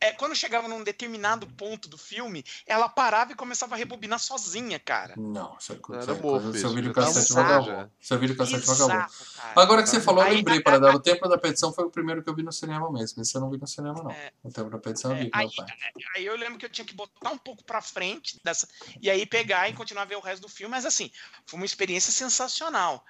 É, 0.02 0.14
quando 0.14 0.34
chegava 0.34 0.68
num 0.68 0.82
determinado 0.82 1.46
ponto 1.46 1.90
do 1.90 1.98
filme, 1.98 2.44
ela 2.66 2.88
parava 2.88 3.34
e 3.34 3.36
começava 3.36 3.76
a 3.76 3.78
rebobinar 3.78 4.18
sozinha, 4.18 4.80
cara. 4.80 5.14
Não, 5.18 5.58
isso 5.60 5.74
é 5.74 5.76
coisa. 5.76 6.04
Era 6.04 6.12
isso 6.14 6.20
é 6.20 6.24
coisa- 6.30 6.48
é 6.48 6.60
isso, 6.62 6.74
vídeo 6.74 6.94
cassete 6.94 7.34
vagabundo. 7.34 7.92
é 8.10 8.18
vídeo 8.18 8.38
cassete 8.38 8.66
vagabundo. 8.66 9.10
Agora 9.56 9.84
que 9.84 9.90
você 9.90 10.00
falou, 10.00 10.24
eu 10.26 10.34
lembrei, 10.34 10.62
para 10.62 10.80
dar 10.80 10.96
o 10.96 11.00
Templo 11.02 11.28
da 11.28 11.38
Petição 11.38 11.74
foi 11.74 11.84
o 11.84 11.90
primeiro 11.92 12.24
que 12.24 12.30
eu 12.30 12.36
vi 12.36 12.44
no 12.44 12.52
cinema 12.54 12.90
mesmo. 12.92 13.22
Esse 13.22 13.36
eu 13.36 13.42
não 13.42 13.50
vi 13.50 13.58
no 13.58 13.68
cinema, 13.68 14.02
não. 14.02 14.12
É. 14.12 14.32
O 14.42 14.50
Templo 14.50 14.72
da 14.72 14.78
Petição 14.78 15.12
eu 15.12 15.18
vi 15.18 15.28
É, 15.28 15.30
com 15.32 15.38
meu 15.38 15.48
aí- 15.50 15.56
pai. 15.56 15.68
Aí 16.16 16.26
eu 16.26 16.38
lembro 16.38 16.58
que 16.58 16.66
eu 16.66 16.70
tinha 16.70 16.86
que 16.86 16.94
botar 16.94 17.32
um 17.32 17.38
pouco 17.38 17.62
pra 17.66 17.82
frente 17.82 18.40
dessa 18.44 18.68
e 19.02 19.10
aí 19.10 19.26
pegar 19.26 19.68
e 19.70 19.74
continuar 19.74 20.04
a 20.04 20.06
ver 20.06 20.16
o 20.16 20.22
resto 20.22 20.42
do 20.44 20.48
filme, 20.50 20.72
mas 20.72 20.86
assim, 20.86 21.12
foi 21.46 21.60
uma 21.60 21.66
experiência 21.66 22.12
sensacional. 22.12 23.04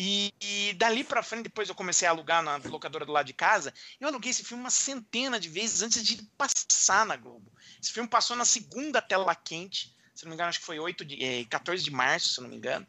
E, 0.00 0.32
e 0.40 0.74
dali 0.74 1.02
pra 1.02 1.24
frente, 1.24 1.42
depois 1.44 1.68
eu 1.68 1.74
comecei 1.74 2.06
a 2.06 2.12
alugar 2.12 2.40
na 2.40 2.56
locadora 2.58 3.04
do 3.04 3.10
lado 3.10 3.26
de 3.26 3.32
casa. 3.32 3.74
Eu 4.00 4.06
aluguei 4.06 4.30
esse 4.30 4.44
filme 4.44 4.62
uma 4.62 4.70
centena 4.70 5.40
de 5.40 5.48
vezes 5.48 5.82
antes 5.82 6.04
de 6.04 6.22
passar 6.38 7.04
na 7.04 7.16
Globo. 7.16 7.50
Esse 7.82 7.92
filme 7.92 8.08
passou 8.08 8.36
na 8.36 8.44
segunda 8.44 9.02
tela 9.02 9.34
quente, 9.34 9.92
se 10.14 10.24
não 10.24 10.30
me 10.30 10.34
engano, 10.36 10.50
acho 10.50 10.60
que 10.60 10.66
foi 10.66 10.78
8 10.78 11.04
de, 11.04 11.22
eh, 11.24 11.44
14 11.50 11.82
de 11.82 11.90
março, 11.90 12.28
se 12.28 12.40
não 12.40 12.48
me 12.48 12.56
engano. 12.56 12.86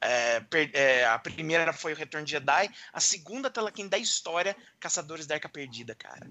é, 0.00 0.40
per- 0.40 0.70
é, 0.74 1.06
a 1.06 1.18
primeira 1.18 1.72
foi 1.72 1.92
o 1.94 1.96
Retorno 1.96 2.26
de 2.26 2.32
Jedi, 2.32 2.68
a 2.92 3.00
segunda 3.00 3.48
tela 3.48 3.72
quente 3.72 3.88
da 3.88 3.96
história, 3.96 4.54
Caçadores 4.78 5.26
da 5.26 5.34
Arca 5.36 5.48
Perdida, 5.48 5.94
cara. 5.94 6.30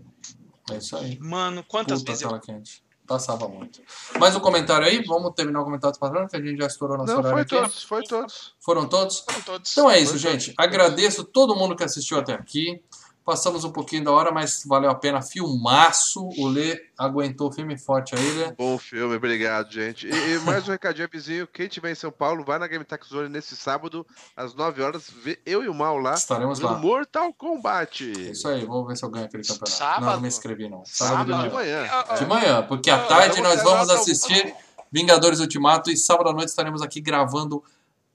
É 0.70 0.78
isso 0.78 0.96
aí. 0.96 1.18
Mano, 1.18 1.64
quantas 1.64 2.00
Puta 2.00 2.12
vezes 2.12 2.22
eu 2.22 2.30
tela 2.30 2.40
quente. 2.42 2.84
Passava 3.06 3.48
muito. 3.50 3.82
Mais 4.18 4.36
um 4.36 4.40
comentário 4.40 4.88
aí? 4.88 5.04
Vamos 5.04 5.34
terminar 5.36 5.62
o 5.62 5.66
comentário 5.66 5.92
dos 5.92 6.00
patrões, 6.00 6.30
que 6.32 6.38
a 6.38 6.42
gente 6.42 6.58
já 6.58 6.68
estourou 6.68 6.98
nosso 6.98 7.12
Não, 7.12 7.20
horário 7.20 7.36
foi 7.36 7.42
aqui. 7.42 7.66
todos, 7.66 7.84
foi 7.84 8.04
todos. 8.04 8.54
Foram 8.62 8.88
todos? 8.88 9.20
foram 9.28 9.42
todos? 9.42 9.72
Então 9.72 9.92
é 9.92 10.00
isso, 10.00 10.12
Foi 10.12 10.20
gente. 10.20 10.54
todos. 10.54 10.66
Agradeço 10.66 11.24
todo 11.26 11.56
mundo 11.56 11.76
que 11.76 11.84
assistiu 11.84 12.18
até 12.18 12.34
aqui. 12.34 12.82
Passamos 13.26 13.64
um 13.64 13.72
pouquinho 13.72 14.04
da 14.04 14.12
hora, 14.12 14.32
mas 14.34 14.64
valeu 14.66 14.90
a 14.90 14.96
pena. 14.96 15.22
Filmaço. 15.22 16.28
O 16.38 16.48
Lê 16.48 16.88
aguentou 16.98 17.50
firme 17.52 17.76
e 17.76 17.78
forte 17.78 18.14
aí, 18.16 18.32
Lê. 18.34 18.52
Bom 18.52 18.78
filme, 18.78 19.16
obrigado, 19.16 19.72
gente. 19.72 20.08
E, 20.08 20.12
e 20.36 20.40
mais 20.40 20.68
um 20.68 20.72
recadinho 20.72 21.08
vizinho. 21.10 21.48
Quem 21.48 21.68
tiver 21.70 21.92
em 21.92 21.96
São 21.96 22.12
Paulo, 22.12 22.44
vai 22.44 22.60
na 22.60 22.68
Game 22.68 22.84
Tech 22.84 23.06
Zone 23.08 23.30
nesse 23.30 23.56
sábado, 23.56 24.06
às 24.36 24.54
9 24.54 24.82
horas. 24.82 25.10
Vê 25.24 25.40
eu 25.46 25.64
e 25.64 25.70
o 25.70 25.74
Mal 25.74 25.98
lá. 25.98 26.16
Estaremos 26.16 26.60
No 26.60 26.68
lá. 26.68 26.78
Mortal 26.78 27.34
Kombat. 27.34 28.04
É 28.12 28.32
isso 28.32 28.48
aí, 28.48 28.66
vamos 28.66 28.88
ver 28.88 28.98
se 28.98 29.06
eu 29.06 29.10
ganho 29.10 29.26
aquele 29.26 29.44
campeonato. 29.44 29.72
Sábado? 29.72 30.06
Não, 30.06 30.14
não 30.14 30.22
me 30.22 30.28
inscrevi, 30.28 30.68
não. 30.70 30.84
Sábado 30.86 31.32
Sábado, 31.32 31.48
de 31.50 31.54
manhã. 31.56 31.88
Ó, 31.92 32.14
ó, 32.14 32.16
De 32.18 32.26
manhã, 32.26 32.64
porque 32.68 32.90
à 32.90 32.96
Ah, 32.96 33.08
tarde 33.08 33.42
vamos 33.42 33.50
nós 33.56 33.64
vamos 33.64 33.90
assistir 33.90 34.54
Vingadores 34.92 35.40
Ultimato 35.40 35.90
e 35.90 35.96
sábado 35.98 36.30
à 36.30 36.34
noite 36.34 36.50
estaremos 36.50 36.82
aqui 36.82 37.00
gravando 37.02 37.64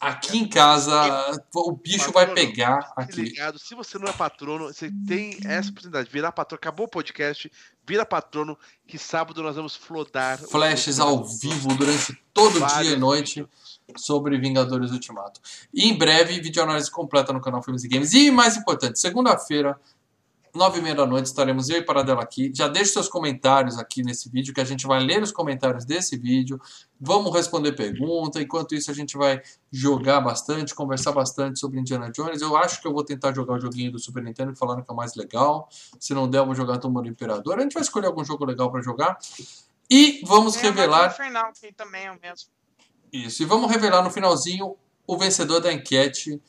aqui 0.00 0.38
em 0.38 0.48
casa. 0.48 0.92
O 1.54 1.72
bicho 1.72 2.12
vai 2.12 2.26
Patrono, 2.26 2.34
pegar 2.34 2.82
Fique 2.82 3.00
aqui. 3.00 3.22
ligado, 3.22 3.58
se 3.58 3.74
você 3.74 3.98
não 3.98 4.08
é 4.08 4.12
patrono, 4.12 4.66
você 4.66 4.90
tem 5.06 5.38
essa 5.44 5.70
oportunidade 5.70 6.06
de 6.06 6.12
virar 6.12 6.32
patrono. 6.32 6.58
Acabou 6.58 6.86
o 6.86 6.90
podcast, 6.90 7.50
vira 7.86 8.04
patrono, 8.06 8.58
que 8.86 8.98
sábado 8.98 9.42
nós 9.42 9.56
vamos 9.56 9.76
flodar. 9.76 10.38
Flashes 10.38 11.00
ao 11.00 11.24
vivo 11.24 11.74
durante 11.74 12.16
todo 12.32 12.60
vários 12.60 12.88
dia 12.88 12.96
e 12.96 13.00
noite 13.00 13.40
vídeos. 13.40 13.80
sobre 13.96 14.38
Vingadores 14.38 14.90
Ultimato. 14.90 15.40
E 15.72 15.88
em 15.88 15.96
breve, 15.96 16.40
vídeo 16.40 16.62
análise 16.62 16.90
completa 16.90 17.32
no 17.32 17.40
canal 17.40 17.62
Filmes 17.62 17.84
e 17.84 17.88
Games. 17.88 18.12
E 18.12 18.30
mais 18.30 18.56
importante, 18.56 19.00
segunda-feira, 19.00 19.78
nove 20.54 20.78
e 20.78 20.82
meia 20.82 20.94
da 20.94 21.06
noite, 21.06 21.26
estaremos 21.26 21.68
eu 21.68 21.78
e 21.78 21.82
Paradela 21.82 22.22
aqui. 22.22 22.52
Já 22.54 22.68
deixe 22.68 22.92
seus 22.92 23.08
comentários 23.08 23.78
aqui 23.78 24.02
nesse 24.02 24.28
vídeo, 24.28 24.52
que 24.54 24.60
a 24.60 24.64
gente 24.64 24.86
vai 24.86 25.00
ler 25.00 25.22
os 25.22 25.32
comentários 25.32 25.84
desse 25.84 26.16
vídeo. 26.16 26.60
Vamos 27.00 27.32
responder 27.34 27.72
pergunta. 27.72 28.40
Enquanto 28.40 28.74
isso, 28.74 28.90
a 28.90 28.94
gente 28.94 29.16
vai 29.16 29.40
jogar 29.70 30.20
bastante, 30.20 30.74
conversar 30.74 31.12
bastante 31.12 31.58
sobre 31.58 31.78
Indiana 31.78 32.10
Jones. 32.10 32.40
Eu 32.40 32.56
acho 32.56 32.80
que 32.80 32.86
eu 32.86 32.92
vou 32.92 33.04
tentar 33.04 33.34
jogar 33.34 33.54
o 33.54 33.60
joguinho 33.60 33.92
do 33.92 33.98
Super 33.98 34.22
Nintendo, 34.22 34.52
que 34.52 34.58
falaram 34.58 34.82
que 34.82 34.90
é 34.90 34.92
o 34.92 34.96
mais 34.96 35.14
legal. 35.14 35.68
Se 35.98 36.14
não 36.14 36.28
der, 36.28 36.38
eu 36.38 36.46
vou 36.46 36.54
jogar 36.54 36.74
a 36.74 36.78
Tumba 36.78 37.02
do 37.02 37.08
Imperador. 37.08 37.58
A 37.58 37.62
gente 37.62 37.74
vai 37.74 37.82
escolher 37.82 38.06
algum 38.06 38.24
jogo 38.24 38.44
legal 38.44 38.70
para 38.70 38.80
jogar. 38.82 39.18
E 39.90 40.22
vamos 40.26 40.56
a 40.56 40.60
revelar 40.60 41.12
Infernal, 41.12 41.52
que 41.52 41.72
também 41.72 42.06
é 42.06 42.12
o 42.12 42.18
mesmo. 42.20 42.50
isso. 43.12 43.42
E 43.42 43.46
vamos 43.46 43.70
revelar 43.70 44.02
no 44.02 44.10
finalzinho 44.10 44.76
o 45.06 45.16
vencedor 45.16 45.60
da 45.60 45.72
enquete, 45.72 46.40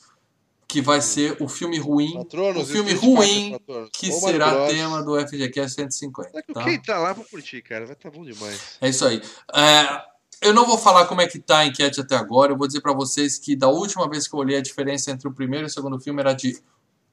que 0.69 0.83
vai 0.83 1.01
ser 1.01 1.35
o 1.41 1.49
filme 1.49 1.79
ruim, 1.79 2.13
Patronos, 2.13 2.69
o 2.69 2.71
filme 2.71 2.93
ruim 2.93 3.53
patronos. 3.53 3.89
que 3.91 4.11
Ô, 4.11 4.19
será 4.19 4.51
Bros. 4.51 4.71
tema 4.71 5.01
do 5.01 5.19
FGCast 5.19 5.75
150. 5.75 6.37
É 6.37 6.41
que 6.43 6.53
Tá? 6.53 6.63
Quem 6.63 6.79
tá 6.79 6.99
lá, 6.99 7.11
vou 7.11 7.25
curtir, 7.25 7.63
cara. 7.63 7.87
Vai 7.87 7.95
tá 7.95 8.11
bom 8.11 8.23
demais. 8.23 8.77
É 8.79 8.87
isso 8.87 9.03
aí. 9.03 9.19
É, 9.55 10.03
eu 10.43 10.53
não 10.53 10.67
vou 10.67 10.77
falar 10.77 11.07
como 11.07 11.21
é 11.21 11.27
que 11.27 11.39
tá 11.39 11.59
a 11.59 11.65
enquete 11.65 11.99
até 11.99 12.15
agora. 12.15 12.51
Eu 12.51 12.57
vou 12.57 12.67
dizer 12.67 12.81
para 12.81 12.93
vocês 12.93 13.39
que 13.39 13.55
da 13.55 13.67
última 13.67 14.07
vez 14.07 14.27
que 14.27 14.35
eu 14.35 14.39
olhei 14.39 14.57
a 14.57 14.61
diferença 14.61 15.09
entre 15.09 15.27
o 15.27 15.33
primeiro 15.33 15.65
e 15.65 15.69
o 15.69 15.71
segundo 15.71 15.99
filme 15.99 16.21
era 16.21 16.33
de 16.33 16.61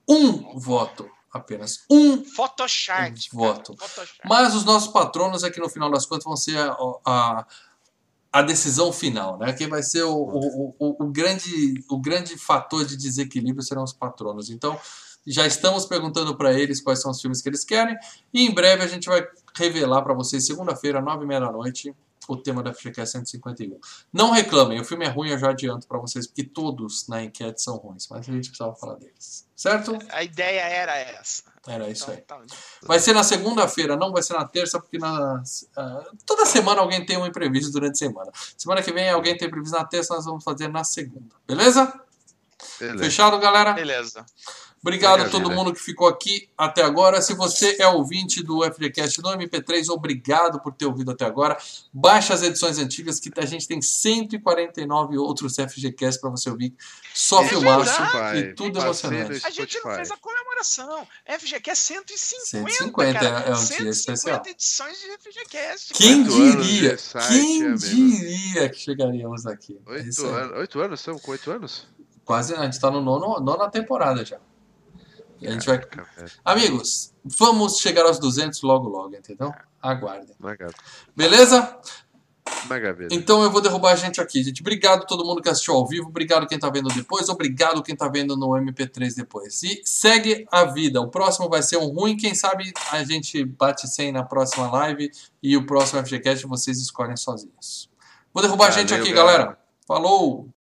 um 0.07 0.59
voto 0.59 1.11
apenas. 1.33 1.85
Um 1.91 2.23
Photoshart. 2.25 3.29
Um 3.33 3.39
voto. 3.39 3.75
Cara, 3.75 3.89
Photoshart. 3.89 4.21
Mas 4.27 4.55
os 4.55 4.65
nossos 4.65 4.93
patronos 4.93 5.43
aqui 5.43 5.61
no 5.61 5.71
final 5.71 5.91
das 5.91 6.05
contas 6.05 6.25
vão 6.25 6.37
ser 6.37 6.59
a, 6.59 6.77
a, 7.07 7.47
a 8.37 8.43
decisão 8.43 8.93
final, 8.93 9.39
né? 9.39 9.55
Quem 9.55 9.67
vai 9.67 9.83
ser 9.83 10.03
o, 10.03 10.15
o, 10.15 10.75
o, 10.79 11.05
o 11.05 11.11
grande, 11.11 11.83
o 11.89 11.99
grande 11.99 12.37
fator 12.37 12.85
de 12.85 12.95
desequilíbrio 12.95 13.63
serão 13.63 13.83
os 13.83 13.95
patronos. 13.95 14.51
Então, 14.51 14.79
já 15.27 15.47
estamos 15.47 15.87
perguntando 15.87 16.37
para 16.37 16.53
eles 16.53 16.83
quais 16.83 17.01
são 17.01 17.11
os 17.11 17.19
filmes 17.19 17.41
que 17.41 17.49
eles 17.49 17.65
querem 17.65 17.97
e 18.35 18.47
em 18.47 18.53
breve 18.53 18.85
a 18.85 18.87
gente 18.87 19.09
vai 19.09 19.27
revelar 19.55 20.03
para 20.03 20.13
vocês, 20.13 20.45
segunda-feira, 20.45 21.01
nove 21.01 21.25
e 21.25 21.27
meia 21.27 21.41
da 21.41 21.51
noite, 21.51 21.95
o 22.29 22.37
tema 22.37 22.63
da 22.63 22.73
FGCast 22.73 23.13
151. 23.13 23.79
Não 24.13 24.31
reclamem, 24.31 24.81
o 24.81 24.85
filme 24.85 25.05
é 25.05 25.09
ruim, 25.09 25.31
eu 25.31 25.39
já 25.39 25.51
adianto 25.51 25.87
para 25.87 25.99
vocês, 25.99 26.27
porque 26.27 26.45
todos 26.45 27.07
na 27.09 27.23
enquete 27.23 27.63
são 27.63 27.77
ruins, 27.77 28.07
mas 28.11 28.29
a 28.29 28.33
gente 28.33 28.49
precisava 28.49 28.75
falar 28.75 28.95
deles. 28.97 29.47
Certo? 29.55 29.99
A 30.11 30.23
ideia 30.23 30.61
era 30.61 30.97
essa. 30.99 31.43
Era 31.67 31.89
isso 31.89 32.05
Então, 32.11 32.39
aí. 32.39 32.47
tá. 32.47 32.57
Vai 32.83 32.99
ser 33.01 33.13
na 33.13 33.25
segunda-feira, 33.25 33.97
não 33.97 34.13
vai 34.13 34.23
ser 34.23 34.35
na 34.35 34.45
terça, 34.47 34.79
porque 34.79 34.99
na, 34.99 35.43
ah, 35.77 36.05
toda 36.25 36.47
semana 36.47 36.81
alguém 36.81 37.05
tem 37.05 37.17
um 37.17 37.27
imprevisto 37.27 37.73
durante 37.73 37.93
a 37.95 37.97
semana. 38.07 38.31
Semana 38.57 38.83
que 38.83 38.93
vem 38.93 39.09
alguém 39.11 39.37
tem 39.37 39.49
imprevisto 39.49 39.77
na 39.77 39.85
terça, 39.85 40.15
nós 40.15 40.25
vamos 40.25 40.45
fazer 40.45 40.69
na 40.69 40.85
segunda. 40.85 41.35
Beleza? 41.47 41.93
Beleza. 42.79 43.05
Fechado, 43.05 43.39
galera? 43.39 43.73
Beleza. 43.73 44.25
Obrigado 44.83 45.23
a 45.23 45.29
todo 45.29 45.51
mundo 45.51 45.73
que 45.75 45.81
ficou 45.81 46.07
aqui 46.07 46.49
até 46.57 46.83
agora. 46.85 47.21
Se 47.21 47.35
você 47.35 47.77
é 47.81 47.89
ouvinte 47.89 48.41
do 48.43 48.63
FGCast 48.63 49.21
no 49.21 49.31
MP3, 49.31 49.89
obrigado 49.89 50.61
por 50.61 50.73
ter 50.73 50.87
ouvido 50.87 51.11
até 51.11 51.25
agora. 51.25 51.59
Baixe 51.93 52.33
as 52.33 52.43
edições 52.43 52.79
antigas, 52.79 53.19
que 53.19 53.33
a 53.37 53.45
gente 53.45 53.67
tem 53.67 53.83
149 53.83 55.19
outros 55.19 55.57
FGCast 55.57 56.21
para 56.21 56.31
você 56.31 56.51
ouvir. 56.51 56.73
Só 57.13 57.43
É 57.43 57.49
filmaço 57.49 58.01
verdade. 58.03 58.39
e 58.39 58.55
tudo 58.55 58.79
emocionante. 58.79 59.45
A 59.45 59.51
gente 59.51 59.81
não 59.85 59.95
fez 59.95 60.11
a 60.13 60.17
comemoração. 60.19 61.09
FGQ 61.27 61.71
é 61.71 61.75
150, 61.75 62.71
150 62.71 63.19
cara. 63.19 63.39
é 63.41 63.51
um 63.51 63.55
dia 63.55 63.65
150 63.65 63.91
especial. 63.91 64.43
edições 64.47 64.99
de 65.01 65.07
FGCast. 65.19 65.95
Quem 65.95 66.23
diria? 66.23 66.99
site, 66.99 67.29
Quem 67.29 67.63
amigo. 67.63 67.79
diria 67.79 68.69
que 68.69 68.79
chegaríamos 68.79 69.47
aqui? 69.47 69.81
É 69.87 69.91
Oito 69.91 70.27
aí. 70.27 70.33
anos, 70.33 70.59
oito 70.59 70.81
anos? 70.81 71.01
Estamos 71.01 71.23
com 71.23 71.31
oito 71.33 71.51
anos? 71.51 71.87
Quase, 72.25 72.55
a 72.55 72.63
gente 72.63 72.75
está 72.75 72.91
no 72.91 73.01
nono, 73.01 73.41
nona 73.41 73.69
temporada 73.71 74.25
já. 74.25 74.39
A 75.43 75.51
gente 75.51 75.67
vai... 75.67 75.81
Amigos, 76.45 77.13
vamos 77.25 77.79
chegar 77.79 78.05
aos 78.05 78.19
200 78.19 78.63
logo 78.63 78.89
logo, 78.89 79.15
entendeu? 79.15 79.53
Aguardem. 79.83 80.35
Maga- 80.39 80.73
Beleza? 81.15 81.79
Então 83.13 83.43
eu 83.43 83.51
vou 83.51 83.61
derrubar 83.61 83.93
a 83.93 83.97
gente 83.97 84.21
aqui, 84.21 84.43
gente. 84.43 84.61
Obrigado 84.61 85.03
a 85.03 85.07
todo 85.07 85.25
mundo 85.25 85.43
que 85.43 85.49
assistiu 85.49 85.75
ao 85.75 85.87
vivo, 85.87 86.09
obrigado 86.09 86.47
quem 86.47 86.59
tá 86.59 86.71
vendo 86.71 86.89
depois, 86.89 87.29
obrigado 87.29 87.83
quem 87.83 87.95
tá 87.97 88.09
vendo 88.09 88.37
no 88.37 88.49
MP3 88.51 89.15
depois. 89.17 89.63
E 89.63 89.83
segue 89.85 90.47
a 90.51 90.65
vida. 90.65 91.01
O 91.01 91.09
próximo 91.09 91.49
vai 91.49 91.63
ser 91.63 91.77
um 91.77 91.89
ruim, 91.89 92.17
quem 92.17 92.35
sabe 92.35 92.73
a 92.93 93.03
gente 93.05 93.45
bate 93.45 93.87
100 93.89 94.13
na 94.13 94.23
próxima 94.25 94.71
live 94.71 95.11
e 95.43 95.57
o 95.57 95.67
próximo 95.67 96.05
FGCast 96.05 96.47
vocês 96.47 96.81
escolhem 96.81 97.17
sozinhos. 97.17 97.91
Vou 98.33 98.43
derrubar 98.43 98.69
a 98.69 98.71
gente 98.71 98.91
Valeu, 98.91 99.05
aqui, 99.05 99.13
galera. 99.13 99.39
galera. 99.39 99.59
Falou! 99.87 100.56